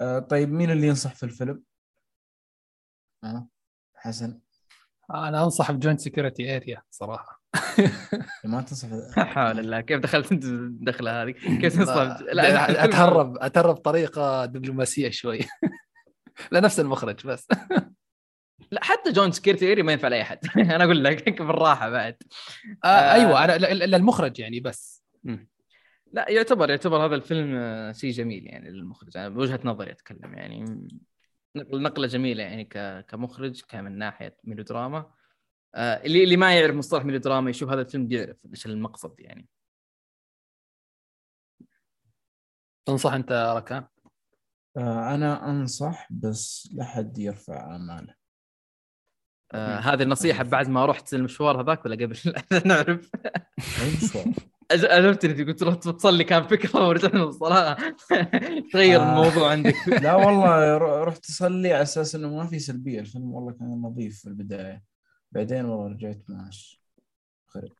آه 0.00 0.18
طيب 0.18 0.52
مين 0.52 0.70
اللي 0.70 0.86
ينصح 0.86 1.14
في 1.14 1.22
الفيلم؟ 1.22 1.62
آه 3.24 3.48
حسن. 3.94 4.40
أنا 5.14 5.44
أنصح 5.44 5.72
بجوينت 5.72 6.00
سكيورتي 6.00 6.56
اريا 6.56 6.82
صراحة. 6.90 7.42
ما 8.44 8.62
تنصح 8.62 8.88
لا 8.88 9.24
حول 9.34 9.58
الله 9.58 9.80
كيف 9.80 10.00
دخلت 10.00 10.32
أنت 10.32 10.44
الدخله 10.44 11.22
هذه؟ 11.22 11.30
كيف 11.30 11.74
تنصب 11.76 12.24
لا 12.32 12.84
أتهرب 12.84 13.36
أتهرب 13.38 13.74
بطريقه 13.74 14.44
دبلوماسية 14.44 15.10
شوي. 15.10 15.38
لنفس 16.52 16.80
المخرج 16.80 17.26
بس. 17.26 17.48
لا 18.70 18.84
حتى 18.84 19.12
جون 19.12 19.32
سكيرتي 19.32 19.66
ايري 19.68 19.82
ما 19.82 19.92
ينفع 19.92 20.08
لأي 20.08 20.22
احد 20.22 20.38
أنا 20.56 20.84
أقول 20.84 21.04
لك 21.04 21.42
بالراحة 21.42 21.90
بعد. 21.90 22.16
آه 22.84 23.12
أيوه 23.12 23.44
أنا 23.44 23.58
ل- 23.58 23.78
ل- 23.78 23.90
للمخرج 23.90 24.38
يعني 24.40 24.60
بس. 24.60 25.02
مم. 25.24 25.48
لا 26.12 26.30
يعتبر 26.30 26.70
يعتبر 26.70 27.06
هذا 27.06 27.14
الفيلم 27.14 27.54
آه، 27.54 27.92
شيء 27.92 28.10
جميل 28.10 28.46
يعني 28.46 28.70
للمخرج. 28.70 29.16
أنا 29.16 29.28
بوجهة 29.28 29.60
نظري 29.64 29.90
أتكلم 29.90 30.34
يعني. 30.34 30.88
نقل 31.56 31.82
نقلة 31.82 32.06
جميلة 32.06 32.42
يعني 32.42 32.64
كمخرج 33.02 33.62
كمن 33.68 33.98
ناحية 33.98 34.36
ميلودراما. 34.44 35.12
آه، 35.74 36.02
اللي 36.04 36.24
اللي 36.24 36.36
ما 36.36 36.54
يعرف 36.58 36.74
مصطلح 36.74 37.04
ميلودراما 37.04 37.50
يشوف 37.50 37.70
هذا 37.70 37.80
الفيلم 37.80 38.06
بيعرف 38.06 38.36
إيش 38.50 38.66
المقصد 38.66 39.20
يعني. 39.20 39.48
تنصح 42.86 43.12
أنت 43.12 43.54
ركان؟ 43.56 43.84
آه 44.76 45.14
أنا 45.14 45.50
أنصح 45.50 46.08
بس 46.12 46.68
لا 46.72 46.84
حد 46.84 47.18
يرفع 47.18 47.76
أمانة. 47.76 48.14
آه 49.52 49.78
هذه 49.78 50.02
النصيحة 50.02 50.44
بعد 50.44 50.68
ما 50.68 50.86
رحت 50.86 51.14
المشوار 51.14 51.60
هذاك 51.60 51.84
ولا 51.84 51.94
قبل؟ 51.94 52.18
نعرف. 52.66 53.10
مشوار 54.02 54.34
أج- 54.72 54.90
عرفت 54.90 55.24
انت 55.24 55.40
قلت 55.40 55.62
رحت 55.62 55.88
تصلي 55.88 56.24
كان 56.24 56.42
فكرة 56.42 56.88
ورجعنا 56.88 57.14
من 57.14 57.22
الصلاه 57.22 57.76
تغير 58.72 59.00
آه. 59.00 59.08
الموضوع 59.10 59.50
عندك. 59.50 59.74
لا 60.02 60.14
والله 60.14 60.76
ر- 60.78 61.04
رحت 61.08 61.24
اصلي 61.30 61.72
على 61.72 61.82
أساس 61.82 62.14
إنه 62.14 62.36
ما 62.36 62.46
في 62.46 62.58
سلبية. 62.58 63.00
الفيلم 63.00 63.32
والله 63.34 63.52
كان 63.52 63.68
نظيف 63.82 64.20
في 64.20 64.26
البداية. 64.28 64.82
بعدين 65.32 65.64
والله 65.64 65.92
رجعت 65.94 66.22
ماش. 66.28 66.82
خرب 67.46 67.72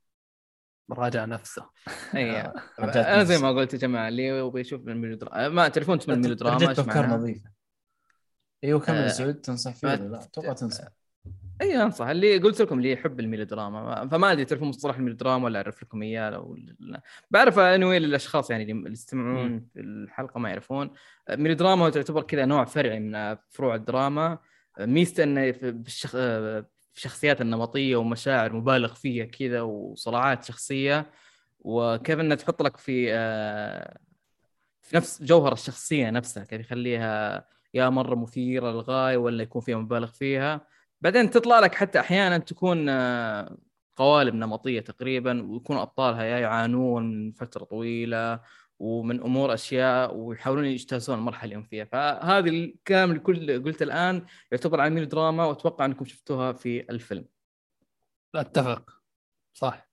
راجع 0.91 1.25
نفسه. 1.25 1.71
اي 2.17 2.41
آه، 2.41 2.53
أنا 2.79 3.25
زي 3.25 3.35
نفسي. 3.35 3.45
ما 3.47 3.51
قلت 3.53 3.73
يا 3.75 3.79
جماعة 3.79 4.09
اللي 4.09 4.27
يبغى 4.27 4.61
يشوف 4.61 4.89
الميلودراما 4.89 5.49
ما 5.49 5.69
تعرفون 5.69 5.99
اسم 5.99 6.13
الميلودراما 6.13 6.57
رجعت 6.57 6.79
أفكار؟ 6.79 7.07
نظيفة. 7.07 7.51
أيوه 8.65 8.81
كمل 8.81 8.97
آه، 8.97 9.09
سعود 9.09 9.35
تنصح 9.35 9.75
فيه 9.75 9.89
ولا 9.89 9.97
لا؟ 10.09 10.23
أتوقع 10.23 10.53
تنصح. 10.53 10.85
إي 11.63 11.83
أنصح. 11.83 12.07
اللي 12.07 12.39
قلت 12.39 12.63
لكم 12.63 12.79
اللي 12.79 12.93
يحب 12.93 13.21
الميلودراما. 13.21 13.83
ما- 13.83 14.09
فما 14.09 14.33
أدري 14.33 14.45
تعرفون 14.45 14.69
مصطلح 14.69 14.97
الميلودراما 14.97 15.45
ولا 15.45 15.59
أعرف 15.59 15.83
لكم 15.83 16.03
إياه 16.03 16.31
لو. 16.31 16.57
بعرف 17.31 17.59
انوي 17.59 17.99
للأشخاص 17.99 18.51
يعني 18.51 18.73
اللي 18.73 18.93
يستمعون 18.93 19.61
في 19.75 19.81
الحلقة 19.81 20.39
ما 20.41 20.49
يعرفون. 20.49 20.91
ميلودراما 21.31 21.85
هو 21.85 21.89
تعتبر 21.89 22.23
كذا 22.23 22.45
نوع 22.45 22.65
فرعي 22.65 23.01
من 23.01 23.37
فروع 23.51 23.75
الدراما. 23.75 24.39
ميزته 24.81 25.23
إنه 25.23 25.53
في 25.53 25.71
بالشخ... 25.71 26.17
شخصيات 26.95 27.41
النمطية 27.41 27.97
ومشاعر 27.97 28.53
مبالغ 28.53 28.95
فيها 28.95 29.25
كذا 29.25 29.61
وصراعات 29.61 30.45
شخصية. 30.45 31.11
وكيف 31.61 32.21
إنها 32.21 32.37
تحط 32.37 32.63
لك 32.63 32.77
في 32.77 33.07
آه، 33.13 33.99
في 34.83 34.97
نفس 34.97 35.23
جوهر 35.23 35.53
الشخصية 35.53 36.11
نفسها. 36.11 36.45
كيف 36.45 36.61
يخليها 36.61 37.45
يا 37.75 37.89
مرة 37.89 38.15
مثيرة 38.15 38.71
للغاية 38.71 39.17
ولا 39.17 39.43
يكون 39.43 39.63
فيها 39.63 39.77
مبالغ 39.77 40.07
فيها. 40.07 40.72
بعدين 41.03 41.31
تطلع 41.31 41.59
لك 41.59 41.75
حتى 41.75 42.01
أحيانا 42.01 42.39
تكون 42.39 42.89
آه، 42.89 43.59
قوالب 43.97 44.35
نمطية 44.35 44.81
تقريبا 44.81 45.43
ويكون 45.43 45.77
أبطالها 45.77 46.25
يعانون 46.25 47.11
من 47.11 47.33
فترة 47.33 47.65
طويلة 47.65 48.41
ومن 48.79 49.21
أمور 49.23 49.55
أشياء 49.55 50.15
ويحاولون 50.17 50.65
يجتازون 50.65 51.19
المرحلة 51.19 51.45
اللي 51.45 51.57
هم 51.57 51.63
فيها. 51.63 51.85
فهذه 51.85 52.49
الكلام 52.49 53.11
اللي 53.11 53.21
كل 53.21 53.63
قلت 53.65 53.83
الآن 53.83 54.27
يعتبر 54.53 54.81
عن 54.81 54.95
ميلو 54.95 55.07
دراما 55.07 55.45
وأتوقع 55.45 55.85
أنكم 55.85 56.05
شفتوها 56.05 56.53
في 56.53 56.81
الفيلم. 56.91 57.25
أتفق. 58.35 59.03
صح. 59.55 59.89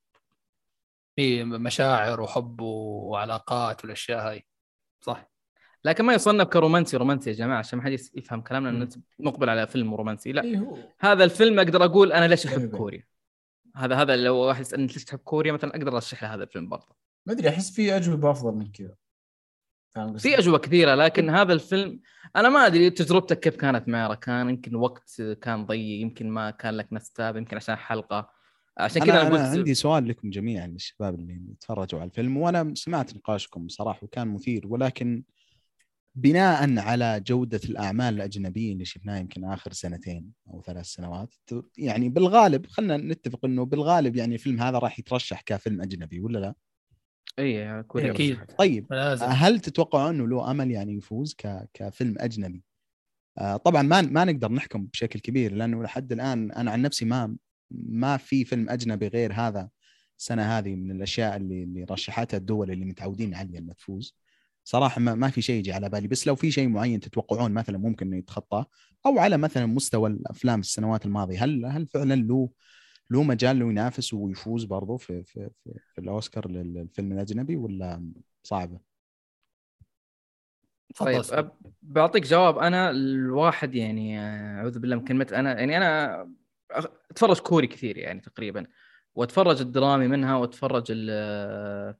في 1.15 1.43
مشاعر 1.43 2.21
وحب 2.21 2.61
وعلاقات 2.61 3.81
والأشياء 3.83 4.29
هاي. 4.29 4.45
صح. 5.01 5.29
لكن 5.85 6.03
ما 6.05 6.13
يصنف 6.13 6.47
كرومانسي 6.47 6.97
رومانسي 6.97 7.29
يا 7.29 7.35
جماعة 7.35 7.59
عشان 7.59 7.79
ما 7.79 7.85
حد 7.85 7.91
يس- 7.91 8.11
يفهم 8.15 8.41
كلامنا. 8.41 8.69
انه 8.69 8.89
نقبل 9.19 9.49
على 9.49 9.67
فيلم 9.67 9.93
رومانسي. 9.95 10.31
لا 10.31 10.43
اي 10.43 10.57
هو؟ 10.59 10.77
هذا 10.99 11.23
الفيلم 11.23 11.59
أقدر 11.59 11.85
أقول 11.85 12.11
أنا 12.11 12.27
ليش 12.27 12.45
أحب 12.45 12.59
أيوة. 12.59 12.77
كوريا. 12.77 13.03
هذا 13.75 13.95
هذا 13.95 14.15
لو 14.15 14.35
واحد 14.35 14.61
يسألني 14.61 14.87
ليش 14.87 15.05
تحب 15.05 15.19
كوريا 15.19 15.51
مثلا 15.51 15.75
أقدر 15.75 15.95
أرشح 15.95 16.23
له 16.23 16.33
هذا 16.35 16.43
الفيلم 16.43 16.69
برضه. 16.69 16.95
ما 17.25 17.33
أدري 17.33 17.49
أحس 17.49 17.71
في 17.71 17.95
أجوبة 17.97 18.31
أفضل 18.31 18.53
من 18.57 18.71
كذا؟ 18.71 18.95
في 20.17 20.39
أجوبة 20.39 20.57
كثيرة 20.57 20.95
لكن 20.95 21.29
هذا 21.29 21.53
الفيلم 21.53 21.99
أنا 22.35 22.49
ما 22.49 22.65
أدري 22.65 22.89
تجربتك 22.89 23.39
كيف 23.39 23.55
كانت 23.55 23.87
مع 23.89 24.07
ركان 24.07 24.49
يمكن 24.49 24.75
وقت 24.75 25.21
كان 25.41 25.65
ضيق 25.65 26.01
يمكن 26.01 26.29
ما 26.29 26.51
كان 26.51 26.73
لك 26.73 26.93
ناس 26.93 27.11
تتابع 27.11 27.37
يمكن 27.39 27.55
عشان 27.57 27.75
حلقة. 27.75 28.29
عشان 28.77 29.01
كذا 29.03 29.11
أنا, 29.13 29.21
أنا 29.21 29.35
أنا 29.35 29.47
قلت 29.47 29.57
عندي 29.57 29.73
سؤال 29.73 30.07
لكم 30.07 30.29
جميعا 30.29 30.67
للشباب 30.67 31.15
اللي 31.15 31.41
تفرجوا 31.59 31.99
على 31.99 32.07
الفيلم 32.09 32.37
وأنا 32.37 32.73
سمعت 32.75 33.15
نقاشكم 33.15 33.65
بصراحه 33.65 33.99
وكان 34.03 34.27
مثير 34.27 34.67
ولكن 34.67 35.23
بناء 36.15 36.79
على 36.79 37.23
جودة 37.27 37.61
الأعمال 37.65 38.13
الأجنبية 38.13 38.73
اللي 38.73 38.85
شفناها 38.85 39.19
يمكن 39.19 39.45
آخر 39.45 39.73
سنتين 39.73 40.31
أو 40.47 40.61
ثلاث 40.61 40.85
سنوات 40.85 41.33
يعني 41.77 42.09
بالغالب 42.09 42.65
خلينا 42.65 42.97
نتفق 42.97 43.45
إنه 43.45 43.65
بالغالب 43.65 44.15
يعني 44.15 44.35
الفيلم 44.35 44.61
هذا 44.61 44.77
راح 44.77 44.99
يترشح 44.99 45.41
كفيلم 45.41 45.81
أجنبي 45.81 46.19
ولا 46.19 46.39
لا؟ 46.39 46.55
اي 47.39 47.79
أكيد. 47.79 48.35
رشحت. 48.35 48.57
طيب 48.57 48.93
لازم 48.93 49.25
هل 49.25 49.59
تتوقعوا 49.59 50.09
إنه 50.09 50.27
له 50.27 50.51
أمل 50.51 50.71
يعني 50.71 50.93
يفوز 50.93 51.35
ك... 51.37 51.69
كفيلم 51.73 52.15
أجنبي؟ 52.17 52.63
آه 53.37 53.57
طبعا 53.57 53.81
ما 53.81 54.01
ما 54.01 54.25
نقدر 54.25 54.51
نحكم 54.51 54.85
بشكل 54.85 55.19
كبير 55.19 55.53
لأنه 55.53 55.83
لحد 55.83 56.11
الآن 56.11 56.51
أنا 56.51 56.71
عن 56.71 56.81
نفسي 56.81 57.05
ما 57.05 57.35
ما 57.71 58.17
في 58.17 58.45
فيلم 58.45 58.69
أجنبي 58.69 59.07
غير 59.07 59.33
هذا 59.33 59.69
السنة 60.19 60.57
هذه 60.57 60.75
من 60.75 60.91
الأشياء 60.91 61.37
اللي 61.37 61.63
اللي 61.63 61.83
رشحتها 61.83 62.37
الدول 62.37 62.71
اللي 62.71 62.85
متعودين 62.85 63.33
عليها 63.33 63.59
إنها 63.59 63.73
تفوز. 63.73 64.15
صراحة 64.69 65.01
ما, 65.01 65.15
ما 65.15 65.29
في 65.29 65.41
شيء 65.41 65.55
يجي 65.55 65.73
على 65.73 65.89
بالي. 65.89 66.07
بس 66.07 66.27
لو 66.27 66.35
في 66.35 66.51
شيء 66.51 66.67
معين 66.67 66.99
تتوقعون 66.99 67.51
مثلا 67.51 67.77
ممكن 67.77 68.07
إنه 68.07 68.17
يتخطاه 68.17 68.65
أو 69.05 69.19
على 69.19 69.37
مثلا 69.37 69.65
مستوى 69.65 70.09
الأفلام 70.09 70.59
السنوات 70.59 71.05
الماضية 71.05 71.43
هل 71.43 71.65
هل 71.65 71.87
فعلا 71.87 72.13
له 72.13 72.49
له 73.09 73.23
مجال 73.23 73.59
له 73.59 73.69
ينافس 73.69 74.13
ويفوز 74.13 74.63
برضه 74.63 74.97
في 74.97 75.23
في 75.23 75.49
في, 75.63 75.79
في 75.93 76.01
الأوسكار 76.01 76.49
للفيلم 76.49 77.11
الأجنبي 77.11 77.55
ولا 77.55 78.11
صعبة؟ 78.43 78.79
طيب 80.97 81.23
أب- 81.23 81.67
بعطيك 81.81 82.23
جواب. 82.23 82.57
أنا 82.57 82.89
الواحد 82.89 83.75
يعني 83.75 84.19
آه، 84.19 84.57
أعوذ 84.59 84.79
بالله 84.79 84.95
من 84.95 85.05
كلمة 85.05 85.27
أنا 85.33 85.59
يعني 85.59 85.77
أنا 85.77 86.27
أتفرج 87.11 87.39
كوري 87.39 87.67
كثير 87.67 87.97
يعني 87.97 88.21
تقريبا 88.21 88.65
وأتفرج 89.15 89.61
الدرامي 89.61 90.07
منها 90.07 90.35
وأتفرج 90.35 90.85
ال- 90.89 91.95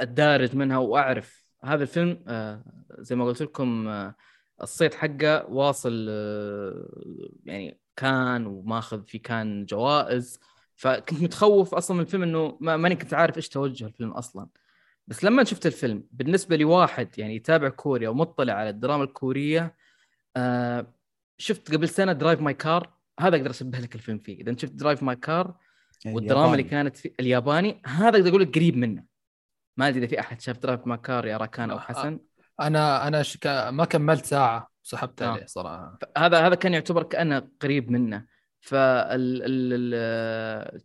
الدارج 0.00 0.56
منها 0.56 0.78
وأعرف. 0.78 1.44
هذا 1.64 1.82
الفيلم 1.82 2.24
آه، 2.28 2.64
زي 2.98 3.16
ما 3.16 3.24
قلت 3.24 3.42
لكم 3.42 3.88
آه، 3.88 4.14
الصيت 4.62 4.94
حقه 4.94 5.46
واصل 5.46 6.06
آه، 6.10 6.88
يعني 7.44 7.80
كان 7.96 8.46
وماخذ 8.46 9.04
في 9.06 9.18
كان 9.18 9.64
جوائز. 9.64 10.40
فكنت 10.76 11.22
متخوف 11.22 11.74
أصلا 11.74 11.96
من 11.96 12.02
الفيلم 12.02 12.22
إنه 12.22 12.58
ما- 12.60 12.76
ماني 12.76 12.96
كنت 12.96 13.14
عارف 13.14 13.36
إيش 13.36 13.48
توجه 13.48 13.86
الفيلم 13.86 14.10
أصلا. 14.10 14.48
بس 15.06 15.24
لما 15.24 15.44
شفت 15.44 15.66
الفيلم 15.66 16.04
بالنسبة 16.12 16.56
لي 16.56 16.64
واحد 16.64 17.18
يعني 17.18 17.36
يتابع 17.36 17.68
كوريا 17.68 18.08
ومطلع 18.08 18.52
على 18.52 18.68
الدراما 18.70 19.04
الكورية 19.04 19.74
شفت 21.38 21.74
قبل 21.74 21.88
سنة 21.88 22.12
Drive 22.12 22.40
My 22.40 22.54
Car 22.54 22.92
هذا 23.20 23.36
أقدر 23.36 23.50
أشبه 23.50 23.78
لك 23.78 23.94
الفيلم 23.94 24.18
فيه. 24.18 24.40
إذا 24.40 24.56
شفت 24.56 24.72
Drive 24.72 25.02
My 25.02 25.16
Car 25.16 25.54
والدراما 26.06 26.52
اللي 26.52 26.62
كانت 26.62 26.96
في 26.96 27.12
الياباني 27.20 27.82
هذا 27.86 28.16
أقدر 28.18 28.28
أقول 28.28 28.42
لك 28.42 28.54
قريب 28.54 28.76
منه. 28.76 29.04
ما 29.76 29.88
أدري 29.88 29.98
إذا 29.98 30.06
في 30.06 30.20
أحد 30.20 30.40
شاف 30.40 30.58
Drive 30.58 30.86
My 30.86 30.98
Car 30.98 31.26
يا 31.26 31.36
راكان 31.36 31.70
أو 31.70 31.78
حسن. 31.80 32.20
أنا 32.60 33.08
أنا 33.08 33.22
ش... 33.22 33.36
ك- 33.36 33.68
ما 33.70 33.84
كملت 33.84 34.24
ساعة 34.24 34.70
سحبت 34.82 35.22
آه. 35.22 35.26
عليه 35.26 35.46
صراحة. 35.46 35.98
هذا 36.18 36.46
هذا 36.46 36.54
كان 36.54 36.74
يعتبر 36.74 37.02
كأنه 37.02 37.48
قريب 37.60 37.90
منه. 37.90 38.26
فال 38.60 39.42
ال... 39.42 39.94
ال... 39.94 40.80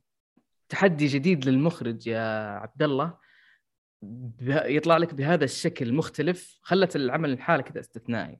تحدي 0.69 1.07
جديد 1.07 1.45
للمخرج 1.45 2.07
يا 2.07 2.49
عبد 2.49 2.83
الله 2.83 3.17
يطلع 4.49 4.97
لك 4.97 5.13
بهذا 5.13 5.43
الشكل 5.43 5.93
مختلف 5.93 6.59
خلت 6.61 6.95
العمل 6.95 7.29
الحالة 7.29 7.63
كذا 7.63 7.79
استثنائي. 7.79 8.39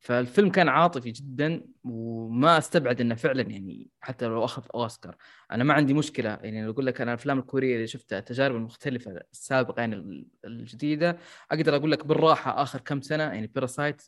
فالفيلم 0.00 0.50
كان 0.50 0.68
عاطفي 0.68 1.10
جدا 1.10 1.64
وما 1.84 2.58
أستبعد 2.58 3.00
إنه 3.00 3.14
فعلا 3.14 3.42
يعني 3.42 3.88
حتى 4.00 4.26
لو 4.26 4.44
أخذ 4.44 4.62
أوسكار. 4.74 5.16
أنا 5.52 5.64
ما 5.64 5.74
عندي 5.74 5.94
مشكلة 5.94 6.28
يعني 6.42 6.68
أقول 6.68 6.86
لك 6.86 7.00
أنا 7.00 7.10
الأفلام 7.12 7.38
الكورية 7.38 7.74
اللي 7.74 7.86
شفتها 7.86 8.18
التجارب 8.18 8.56
المختلفة 8.56 9.20
السابقة 9.32 9.80
يعني 9.80 9.94
ال- 9.94 10.26
الجديدة 10.44 11.18
أقدر 11.50 11.76
أقول 11.76 11.92
لك 11.92 12.06
بالراحة 12.06 12.62
آخر 12.62 12.80
كم 12.80 13.00
سنة 13.00 13.22
يعني 13.22 13.46
بيراسايت 13.46 14.02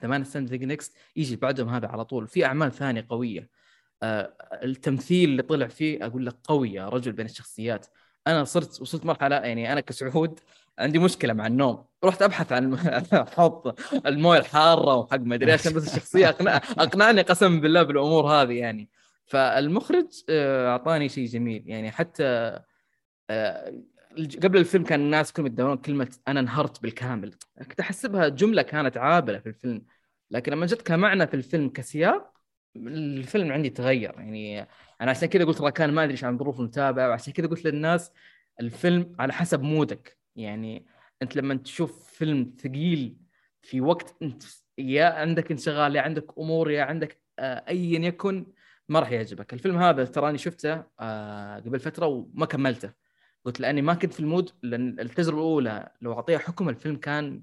ثمان 0.00 0.24
سنين 0.24 0.68
نكست 0.68 0.96
يجي 1.16 1.36
بعدهم 1.36 1.68
هذا 1.68 1.88
على 1.88 2.04
طول. 2.04 2.28
في 2.28 2.44
أعمال 2.44 2.72
ثانية 2.72 3.06
قوية. 3.08 3.50
آه، 4.02 4.34
التمثيل 4.62 5.30
اللي 5.30 5.42
طلع 5.42 5.66
فيه 5.66 6.06
أقول 6.06 6.26
لك 6.26 6.36
قوي 6.44 6.72
يا 6.72 6.88
رجل 6.88 7.12
بين 7.12 7.26
الشخصيات. 7.26 7.86
أنا 8.26 8.44
صرت 8.44 8.80
وصلت 8.80 9.04
مرحلة 9.06 9.36
يعني 9.36 9.72
أنا 9.72 9.80
كسعود 9.80 10.40
عندي 10.78 10.98
مشكلة 10.98 11.32
مع 11.32 11.46
النوم. 11.46 11.84
رحت 12.04 12.22
أبحث 12.22 12.52
عن 12.52 12.74
أحط 13.12 13.80
الموية 14.06 14.38
الحارة 14.38 14.96
وحق 14.96 15.20
ما 15.20 15.34
أدري 15.34 15.52
عشان 15.52 15.72
بس 15.72 15.88
الشخصية 15.88 16.28
أقنع... 16.28 16.56
أقنعني 16.56 17.22
قسما 17.22 17.60
بالله 17.60 17.82
بالأمور 17.82 18.26
هذه 18.26 18.52
يعني. 18.52 18.88
فالمخرج 19.26 20.06
آه، 20.28 20.68
أعطاني 20.70 21.08
شيء 21.08 21.26
جميل. 21.26 21.62
يعني 21.66 21.90
حتى 21.90 22.58
آه، 23.30 23.72
قبل 24.42 24.58
الفيلم 24.58 24.84
كان 24.84 25.00
الناس 25.00 25.32
كلهم 25.32 25.46
يتداولون 25.46 25.76
كلمة 25.76 26.16
أنا 26.28 26.40
انهرت 26.40 26.82
بالكامل. 26.82 27.34
كنت 27.68 27.80
احسبها 27.80 28.28
جملة 28.28 28.62
كانت 28.62 28.96
عابرة 28.96 29.38
في 29.38 29.48
الفيلم. 29.48 29.84
لكن 30.30 30.52
لما 30.52 30.66
جت 30.66 30.82
كمعنى 30.82 31.26
في 31.26 31.34
الفيلم 31.34 31.68
كسياق 31.68 32.32
الفيلم 32.76 33.52
عندي 33.52 33.70
تغير. 33.70 34.14
يعني 34.18 34.60
أنا 35.00 35.10
عشان 35.10 35.28
كذا 35.28 35.44
قلت 35.44 35.60
راكان 35.60 35.92
ما 35.92 36.02
أدري 36.02 36.12
إيش 36.12 36.24
عن 36.24 36.38
ظروف 36.38 36.60
المتابعة 36.60 37.08
وعشان 37.08 37.32
كذا 37.32 37.46
قلت 37.46 37.64
للناس 37.64 38.12
الفيلم 38.60 39.16
على 39.18 39.32
حسب 39.32 39.62
مودك. 39.62 40.17
يعني 40.38 40.86
أنت 41.22 41.36
لما 41.36 41.54
تشوف 41.54 42.08
فيلم 42.08 42.54
ثقيل 42.58 43.16
في 43.62 43.80
وقت 43.80 44.16
أنت 44.22 44.42
يا 44.78 45.04
عندك 45.04 45.50
انشغال 45.50 45.96
يا 45.96 46.00
عندك 46.02 46.38
أمور 46.38 46.70
يا 46.70 46.82
عندك 46.82 47.22
آه، 47.38 47.64
ايا 47.68 47.98
يكن 48.00 48.46
ما 48.88 49.00
راح 49.00 49.10
يعجبك. 49.12 49.52
الفيلم 49.52 49.78
هذا 49.78 50.04
تراني 50.04 50.38
شفته 50.38 50.84
آه، 51.00 51.56
قبل 51.58 51.80
فترة 51.80 52.06
وما 52.06 52.46
كملته. 52.46 52.92
قلت 53.44 53.60
لأني 53.60 53.82
ما 53.82 53.94
كنت 53.94 54.12
في 54.12 54.20
ال 54.20 54.26
mood 54.26 54.50
لأن 54.62 55.00
التجربة 55.00 55.38
الأولى 55.38 55.90
لو 56.02 56.12
أعطيها 56.12 56.38
حكم 56.38 56.68
الفيلم 56.68 56.96
كان 56.96 57.42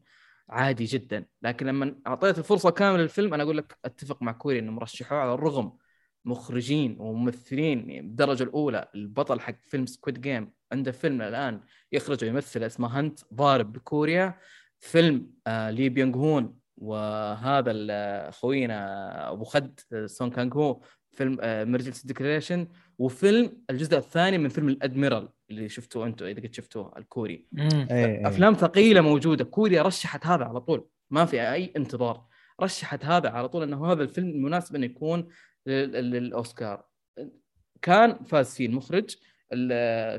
عادي 0.49 0.85
جدا. 0.85 1.25
لكن 1.41 1.65
لما 1.65 1.95
أعطيت 2.07 2.37
الفرصة 2.37 2.69
كاملة 2.71 3.01
للفيلم 3.03 3.33
أنا 3.33 3.43
أقول 3.43 3.57
لك 3.57 3.77
أتفق 3.85 4.21
مع 4.23 4.31
كوري 4.31 4.59
انه 4.59 4.71
مرشحوه 4.71 5.19
على 5.19 5.33
الرغم. 5.33 5.77
مخرجين 6.25 6.95
وممثلين 6.99 7.89
يعني 7.89 8.07
بالدرجه 8.07 8.43
الأولى 8.43 8.87
البطل 8.95 9.39
حق 9.39 9.55
فيلم 9.67 9.85
Squid 9.85 10.21
Game 10.21 10.51
عنده 10.71 10.91
فيلم 10.91 11.21
الآن 11.21 11.61
يخرج 11.91 12.23
ويمثل 12.23 12.63
اسمه 12.63 12.87
Hunt 12.99 13.19
ضارب 13.33 13.73
بكوريا. 13.73 14.39
فيلم 14.79 15.31
آه 15.47 15.69
لي 15.71 15.89
بيونغ 15.89 16.17
هون 16.17 16.59
وهذا 16.77 17.71
ال- 17.71 18.33
خوينا 18.33 19.31
أبو 19.31 19.43
خد 19.43 19.79
آه، 19.93 20.05
سون 20.05 20.29
كانغ 20.29 20.53
هو 20.57 20.81
فيلم 21.11 21.37
Emergency 21.71 22.07
Declaration 22.07 22.67
وفيلم 22.97 23.63
الجزء 23.69 23.97
الثاني 23.97 24.37
من 24.37 24.49
فيلم 24.49 24.69
الأدميرال 24.69 25.29
اللي 25.49 25.69
شفتوه 25.69 26.05
أنتم 26.07 26.25
إذا 26.25 26.41
قد 26.41 26.53
شفتوه 26.55 26.93
الكوري. 26.97 27.47
إيه، 27.59 27.87
إيه. 27.91 28.27
أفلام 28.27 28.53
ثقيلة 28.53 29.01
موجودة. 29.01 29.43
كوريا 29.43 29.81
رشحت 29.81 30.25
هذا 30.25 30.45
على 30.45 30.61
طول. 30.61 30.87
ما 31.09 31.25
في 31.25 31.41
أي 31.53 31.73
انتظار. 31.77 32.25
رشحت 32.61 33.05
هذا 33.05 33.29
على 33.29 33.49
طول 33.49 33.63
إنه 33.63 33.91
هذا 33.91 34.03
الفيلم 34.03 34.43
مناسب 34.43 34.75
إنه 34.75 34.85
يكون 34.85 35.27
لل- 35.65 35.91
لل- 35.91 36.11
للأوسكار. 36.11 36.85
كان 37.81 38.23
فاز 38.23 38.55
فيه 38.55 38.65
المخرج 38.65 39.03
ال- 39.03 39.19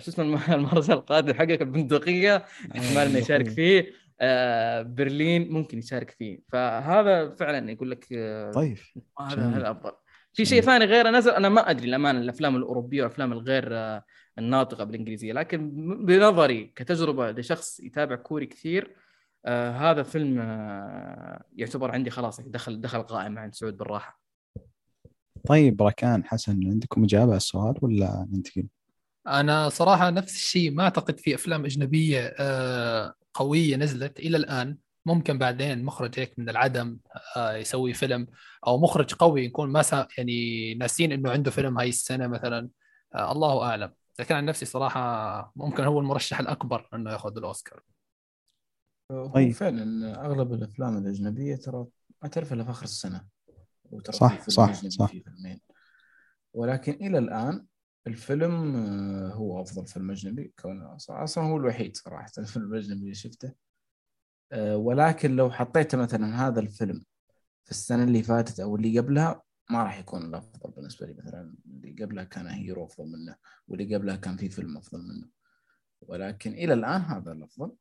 شو 0.02 0.10
اسمه 0.10 0.24
الم- 0.24 0.55
المهرجان 0.58 0.97
القادم 0.97 1.34
حقك 1.34 1.62
البندقية. 1.62 2.36
إحتمال 2.76 3.06
إنه 3.06 3.18
يشارك 3.18 3.48
فيه. 3.48 3.86
آه، 4.20 4.82
برلين 4.82 5.50
ممكن 5.52 5.78
يشارك 5.78 6.10
فيه. 6.10 6.39
فهذا 6.52 7.34
فعلا 7.34 7.70
يقول 7.70 7.90
لك 7.90 8.06
آه، 8.12 8.50
طيب. 8.50 8.76
هذا. 9.20 9.48
هذا 9.48 9.70
أفضل. 9.70 9.92
في 10.32 10.44
شيء 10.44 10.60
ثاني 10.62 10.84
غير 10.84 11.10
نزل 11.10 11.31
أنا 11.31 11.48
ما 11.48 11.70
أدري 11.70 11.89
الأمانة 11.89 12.18
الأفلام 12.20 12.56
الأوروبية 12.56 13.02
والأفلام 13.02 13.32
الغير 13.32 13.65
آه، 13.76 14.05
الناطقة 14.39 14.84
بالإنجليزية. 14.84 15.32
لكن 15.32 15.70
بنظري 16.06 16.65
كتجربة 16.76 17.31
لشخص 17.31 17.81
يتابع 17.81 18.16
كوري 18.16 18.47
كثير 18.47 18.97
آه 19.47 19.70
هذا 19.70 20.02
فيلم 20.02 20.39
آه 20.40 21.44
يعتبر 21.56 21.90
عندي 21.90 22.10
خلاص 22.10 22.40
دخل 22.40 22.81
دخل 22.81 23.02
قائمه 23.02 23.40
عند 23.40 23.55
سعود 23.55 23.76
بالراحة. 23.76 24.20
طيب 25.48 25.82
ركان 25.82 26.24
حسن 26.24 26.66
عندكم 26.66 27.05
إجابة 27.05 27.24
على 27.28 27.36
السؤال 27.36 27.74
ولا 27.82 28.26
ننتقل؟ 28.32 28.66
أنا 29.26 29.68
صراحة 29.68 30.10
نفس 30.10 30.34
الشيء 30.34 30.70
ما 30.70 30.82
أعتقد 30.82 31.20
في 31.20 31.34
أفلام 31.34 31.64
أجنبية 31.64 32.34
آه، 32.38 33.14
قوية 33.34 33.76
نزلت 33.76 34.18
إلى 34.18 34.36
الآن. 34.36 34.78
ممكن 35.06 35.38
بعدين 35.38 35.84
مخرج 35.84 36.20
هيك 36.20 36.38
من 36.38 36.48
العدم 36.48 36.98
آه، 37.36 37.56
يسوي 37.56 37.94
فيلم 37.94 38.26
أو 38.66 38.78
مخرج 38.78 39.14
قوي 39.14 39.44
يكون 39.44 39.70
ما 39.70 39.82
سا 39.82 40.08
يعني 40.18 40.74
ناسين 40.74 41.12
إنه 41.12 41.30
عنده 41.30 41.50
فيلم 41.50 41.78
هاي 41.78 41.88
السنة 41.88 42.26
مثلا. 42.26 42.68
آه، 43.14 43.32
الله 43.32 43.62
أعلم. 43.62 43.92
لكن 44.18 44.34
عن 44.34 44.44
نفسي 44.44 44.64
صراحة 44.64 45.52
ممكن 45.56 45.84
هو 45.84 46.00
المرشح 46.00 46.40
الأكبر 46.40 46.88
إنه 46.94 47.12
ياخذ 47.12 47.36
الأوسكار. 47.36 47.82
طيب. 49.34 49.52
فعلا 49.52 50.14
أغلب 50.26 50.52
الأفلام 50.52 50.98
الأجنبية 50.98 51.56
ترى 51.56 51.86
ما 52.22 52.28
تعرف 52.28 52.52
إلا 52.52 52.64
في 52.64 52.70
آخر 52.70 52.84
السنة 52.84 53.24
وترى 53.90 54.16
صح، 54.16 54.48
صح، 54.48 54.72
صح. 54.72 55.10
في 55.10 55.20
فيلمين. 55.20 55.60
ولكن 56.55 56.92
إلى 56.92 57.18
الآن 57.18 57.66
الفيلم 58.07 58.76
آه، 58.76 59.28
هو 59.35 59.62
أفضل 59.62 59.86
فيلم 59.86 60.10
أجنبي 60.10 60.55
كونه 60.60 60.97
أصلا 60.97 61.44
هو 61.44 61.57
الوحيد 61.57 61.97
صراحة 61.97 62.31
الفيلم 62.39 62.75
الأجنبي 62.75 63.01
اللي 63.01 63.15
شفته. 63.15 63.52
آه، 64.52 64.76
ولكن 64.76 65.36
لو 65.36 65.51
حطيت 65.51 65.94
مثلا 65.94 66.47
هذا 66.49 66.60
الفيلم 66.60 67.05
في 67.65 67.70
السنة 67.70 68.05
اللي 68.05 68.23
فاتت 68.23 68.60
أو 68.60 68.76
اللي 68.76 68.99
قبلها 68.99 69.43
ما 69.70 69.83
راح 69.83 69.99
يكون 69.99 70.25
الأفضل 70.25 70.70
بالنسبة 70.70 71.07
لي. 71.07 71.15
مثلا 71.15 71.55
اللي 71.67 72.05
قبلها 72.05 72.25
كان 72.25 72.47
هيرو 72.47 72.85
أفضل 72.85 73.07
منه 73.07 73.36
واللي 73.68 73.94
قبلها 73.97 74.17
كان 74.17 74.36
في 74.36 74.49
فيلم 74.49 74.76
أفضل 74.76 74.99
منه. 75.02 75.28
ولكن 76.02 76.52
إلى 76.52 76.75
الآن 76.75 77.01
هذا 77.01 77.33
الأفضل. 77.33 77.73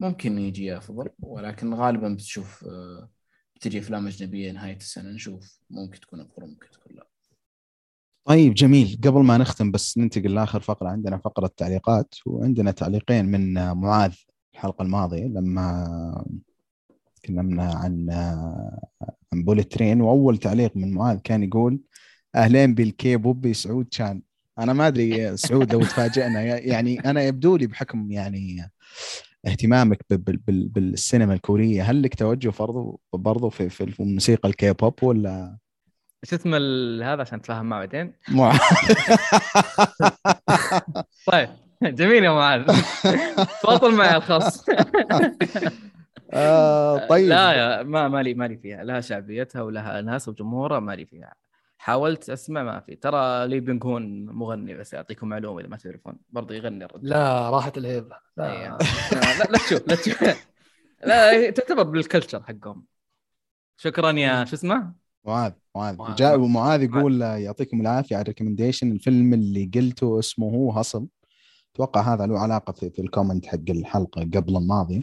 ممكن 0.00 0.38
يجي 0.38 0.76
أفضل 0.76 1.10
ولكن 1.20 1.74
غالبا 1.74 2.08
بتشوف 2.14 2.64
آه، 2.64 3.10
بتجي 3.56 3.78
أفلام 3.78 4.06
أجنبية 4.06 4.52
نهاية 4.52 4.76
السنة 4.76 5.10
نشوف 5.10 5.60
ممكن 5.70 6.00
تكون 6.00 6.20
أفضل 6.20 6.46
ممكن 6.46 6.70
تكون 6.70 6.96
لا. 6.96 7.06
طيب 8.26 8.54
جميل. 8.54 9.00
قبل 9.04 9.20
ما 9.20 9.38
نختم 9.38 9.70
بس 9.70 9.98
ننتقل 9.98 10.34
لآخر 10.34 10.60
فقرة. 10.60 10.88
عندنا 10.88 11.18
فقرة 11.18 11.50
تعليقات 11.56 12.14
وعندنا 12.26 12.70
تعليقين 12.70 13.24
من 13.24 13.72
معاذ 13.72 14.12
الحلقة 14.54 14.82
الماضية 14.82 15.24
لما 15.26 16.24
تكلمنا 17.16 17.74
عن 17.74 18.10
عن 19.32 19.42
Bullet 19.42 19.72
Train 19.72 20.00
وأول 20.00 20.38
تعليق 20.38 20.76
من 20.76 20.92
معاذ 20.94 21.18
كان 21.18 21.42
يقول 21.42 21.80
أهلين 22.34 22.74
بالكي 22.74 23.16
بوب 23.16 23.52
سعود 23.52 23.86
شان. 23.90 24.22
أنا 24.58 24.72
ما 24.72 24.86
أدري 24.86 25.36
سعود 25.36 25.72
لو 25.72 25.80
تفاجئنا. 25.80 26.42
يعني 26.42 27.00
أنا 27.00 27.22
يبدو 27.22 27.56
لي 27.56 27.66
بحكم 27.66 28.12
يعني 28.12 28.70
اهتمامك 29.46 29.98
بالسينما 30.10 31.34
الكورية 31.34 31.82
هل 31.82 32.02
لك 32.02 32.14
توجه 32.14 32.52
برضو 32.58 33.00
برضو 33.12 33.50
في 33.50 33.68
في 33.68 33.84
الموسيقى 34.00 34.48
الكي 34.48 34.72
بوب 34.72 35.04
ولا 35.04 35.58
شو 36.24 36.36
اسم 36.36 36.54
ال- 36.54 37.02
هذا 37.02 37.20
عشان 37.20 37.38
نتفاهم 37.38 37.66
معه 37.66 37.78
بعدين؟ 37.80 38.12
مع... 38.28 38.52
طيب 41.32 41.48
جميل 41.82 42.24
يا 42.24 42.30
معاذ. 42.30 42.66
تواصل 43.62 43.94
معي 43.94 44.16
الخاص. 44.16 44.64
آه 46.32 47.06
طيب. 47.08 47.28
لا 47.28 47.52
يا 47.52 47.82
ما 47.82 48.08
مالي 48.08 48.34
مالي 48.34 48.56
فيها. 48.56 48.84
لها 48.84 49.00
شعبيتها 49.00 49.62
ولها 49.62 50.00
ناس 50.00 50.28
وجمهورها 50.28 50.80
مالي 50.80 51.06
فيها. 51.06 51.34
حاولت 51.78 52.30
أسمع 52.30 52.62
ما 52.62 52.80
في. 52.80 52.96
ترى 52.96 53.46
لي 53.48 53.60
بينغ 53.60 53.86
هون 53.86 54.26
مغني 54.26 54.74
بس 54.74 54.94
اعطيكم 54.94 55.28
معلومة 55.28 55.60
إذا 55.60 55.68
ما 55.68 55.76
تعرفون. 55.76 56.16
برضه 56.30 56.54
يغني 56.54 56.84
الرجال. 56.84 57.08
لا 57.08 57.50
راحت 57.50 57.78
الهيبة. 57.78 58.16
إيه. 58.40 58.68
لا. 58.68 58.78
لا 59.12 59.44
لا 59.50 59.58
تشوف 59.58 59.88
لا 59.88 59.94
تشوف. 59.94 60.46
لا 61.04 61.50
تعتبر 61.50 61.82
بال 61.82 61.95
culture 61.95 62.42
حقهم. 62.42 62.84
شكرا 63.76 64.10
يا 64.10 64.44
شو 64.44 64.54
اسمه؟ 64.56 65.05
معاذ 65.26 65.52
معاذ. 65.76 65.96
جاء 66.16 66.38
معاذ 66.46 66.82
يقول 66.82 67.20
يعطيكم 67.22 67.80
العافية 67.80 68.16
على 68.16 68.22
ال 68.22 68.27
recommendation 68.27 68.92
الفيلم 68.92 69.34
اللي 69.34 69.70
قلته 69.74 70.18
اسمه 70.18 70.46
هو 70.46 70.70
Hustle. 70.72 71.06
أتوقع 71.74 72.14
هذا 72.14 72.26
له 72.26 72.38
علاقة 72.38 72.72
في, 72.72 72.90
في 72.90 73.02
ال 73.02 73.08
comment 73.08 73.46
حق 73.46 73.70
الحلقة 73.70 74.20
قبل 74.22 74.56
الماضيه 74.56 75.02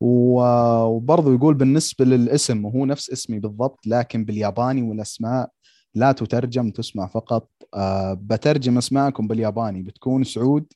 و- 0.00 0.82
وبرضه 0.84 1.34
يقول 1.34 1.54
بالنسبة 1.54 2.04
للاسم 2.04 2.64
وهو 2.64 2.86
نفس 2.86 3.10
اسمي 3.10 3.38
بالضبط 3.38 3.86
لكن 3.86 4.24
بالياباني 4.24 4.82
والأسماء 4.82 5.50
لا 5.94 6.12
تترجم 6.12 6.70
تسمع 6.70 7.06
فقط. 7.06 7.50
أه 7.74 8.14
بترجم 8.14 8.78
أسماءكم 8.78 9.26
بالياباني 9.28 9.82
بتكون 9.82 10.24
سعود. 10.24 10.72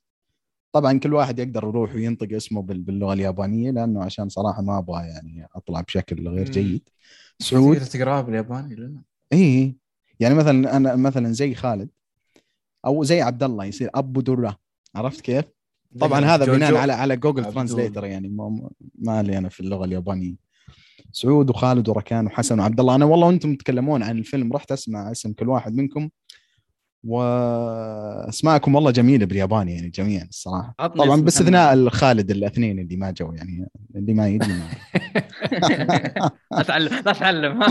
طبعا 0.72 0.98
كل 0.98 1.14
واحد 1.14 1.38
يقدر 1.38 1.64
يروح 1.64 1.94
وينطق 1.94 2.36
اسمه 2.36 2.62
بال- 2.62 2.80
باللغة 2.80 3.12
اليابانية 3.12 3.70
لأنه 3.70 4.04
عشان 4.04 4.28
صراحة 4.28 4.62
ما 4.62 4.78
أبغى 4.78 5.02
يعني 5.06 5.48
أطلع 5.56 5.80
بشكل 5.80 6.28
غير. 6.28 6.50
جيد. 6.50 6.88
سعود 7.42 7.76
تقدر 7.76 7.86
تقراها 7.86 8.20
بالياباني 8.20 8.74
لنا 8.74 9.02
اي 9.32 9.76
يعني 10.20 10.34
مثلا 10.34 10.76
أنا 10.76 10.96
مثلا 10.96 11.32
زي 11.32 11.54
خالد 11.54 11.88
أو 12.86 13.04
زي 13.04 13.20
عبد 13.22 13.42
الله 13.42 13.64
يصير 13.64 13.90
أبو 13.94 14.20
درة 14.20 14.56
عرفت 14.94 15.20
كيف؟ 15.20 15.44
طبعا 16.00 16.20
هذا. 16.20 16.44
بناء 16.44 16.74
على 16.74 16.92
على 16.92 17.16
جوجل. 17.16 17.44
translator 17.44 18.04
يعني 18.04 18.28
ما 18.28 18.70
ما 18.98 19.22
لي 19.22 19.38
أنا 19.38 19.48
في 19.48 19.60
اللغة 19.60 19.84
اليابانية 19.84 20.34
سعود 21.12 21.50
وخالد 21.50 21.88
وركان 21.88 22.26
وحسن 22.26 22.60
وعبد 22.60 22.80
الله 22.80 22.94
أنا 22.94 23.04
والله 23.04 23.26
وأنتم 23.26 23.54
تتكلمون 23.54 24.02
عن 24.02 24.18
الفيلم 24.18 24.52
رحت 24.52 24.72
أسمع 24.72 25.10
اسم 25.10 25.32
كل 25.32 25.48
واحد 25.48 25.74
منكم 25.74 26.08
واسماءكم 27.04 28.74
والله 28.74 28.90
جميلة 28.90 29.26
بالياباني 29.26 29.74
يعني 29.74 29.88
جميعا 29.88 30.24
الصراحة. 30.24 30.74
طبعا 30.78 31.20
باستثناء 31.20 31.72
الخالد 31.72 32.30
الأثنين 32.30 32.78
اللي 32.78 32.96
ما 32.96 33.10
جو 33.10 33.32
يعني 33.32 33.68
اللي 33.96 34.14
ما 34.14 34.28
يجي 34.28 34.48
ما. 34.48 34.68
لا 36.56 36.62
تعلم 36.62 37.02
لا 37.06 37.12
تعلم. 37.12 37.60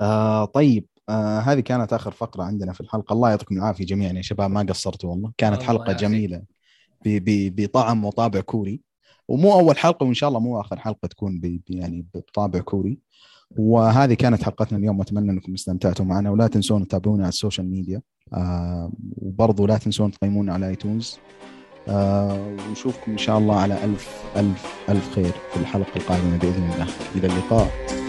آه 0.00 0.44
طيب 0.44 0.86
آه 1.08 1.38
هذه 1.38 1.60
كانت 1.60 1.92
آخر 1.92 2.10
فقرة 2.10 2.42
عندنا 2.42 2.72
في 2.72 2.80
الحلقة. 2.80 3.12
الله 3.12 3.30
يعطيكم 3.30 3.56
العافية 3.56 3.84
جميعا 3.84 4.12
يا 4.12 4.22
شباب 4.22 4.50
ما 4.50 4.62
قصرتوا 4.62 5.10
والله. 5.10 5.32
كانت 5.36 5.62
حلقة. 5.62 5.92
جميلة 5.92 6.42
بطعم 7.06 8.04
وطابع 8.04 8.40
كوري. 8.40 8.80
ومو 9.28 9.52
أول 9.52 9.78
حلقة 9.78 10.04
وإن 10.04 10.14
شاء 10.14 10.28
الله 10.28 10.40
مو 10.40 10.60
آخر 10.60 10.78
حلقة 10.78 11.08
تكون 11.08 11.40
يعني 11.68 12.06
بطابع 12.14 12.58
كوري. 12.60 12.98
وهذه 13.56 14.14
كانت 14.14 14.42
حلقتنا 14.42 14.78
اليوم 14.78 15.00
اتمنى 15.00 15.30
أنكم 15.30 15.54
استمتعتوا 15.54 16.04
معنا. 16.04 16.30
ولا 16.30 16.46
تنسون 16.46 16.88
تتابعونا 16.88 17.22
على 17.22 17.28
ال 17.28 17.34
social 17.34 17.70
media. 17.70 18.02
آه 18.34 18.92
وبرضو 19.16 19.66
لا 19.66 19.78
تنسون 19.78 20.10
تقيمونا 20.10 20.52
على 20.52 20.68
آيتونز. 20.68 21.18
آه 21.88 22.56
ونشوفكم 22.68 23.12
إن 23.12 23.18
شاء 23.18 23.38
الله 23.38 23.60
على 23.60 23.84
ألف 23.84 24.24
ألف 24.36 24.74
ألف 24.88 25.14
خير 25.14 25.32
في 25.52 25.60
الحلقة 25.60 25.96
القادمة 25.96 26.36
بإذن 26.38 26.70
الله. 26.72 26.86
إلى 27.16 27.26
اللقاء. 27.26 27.99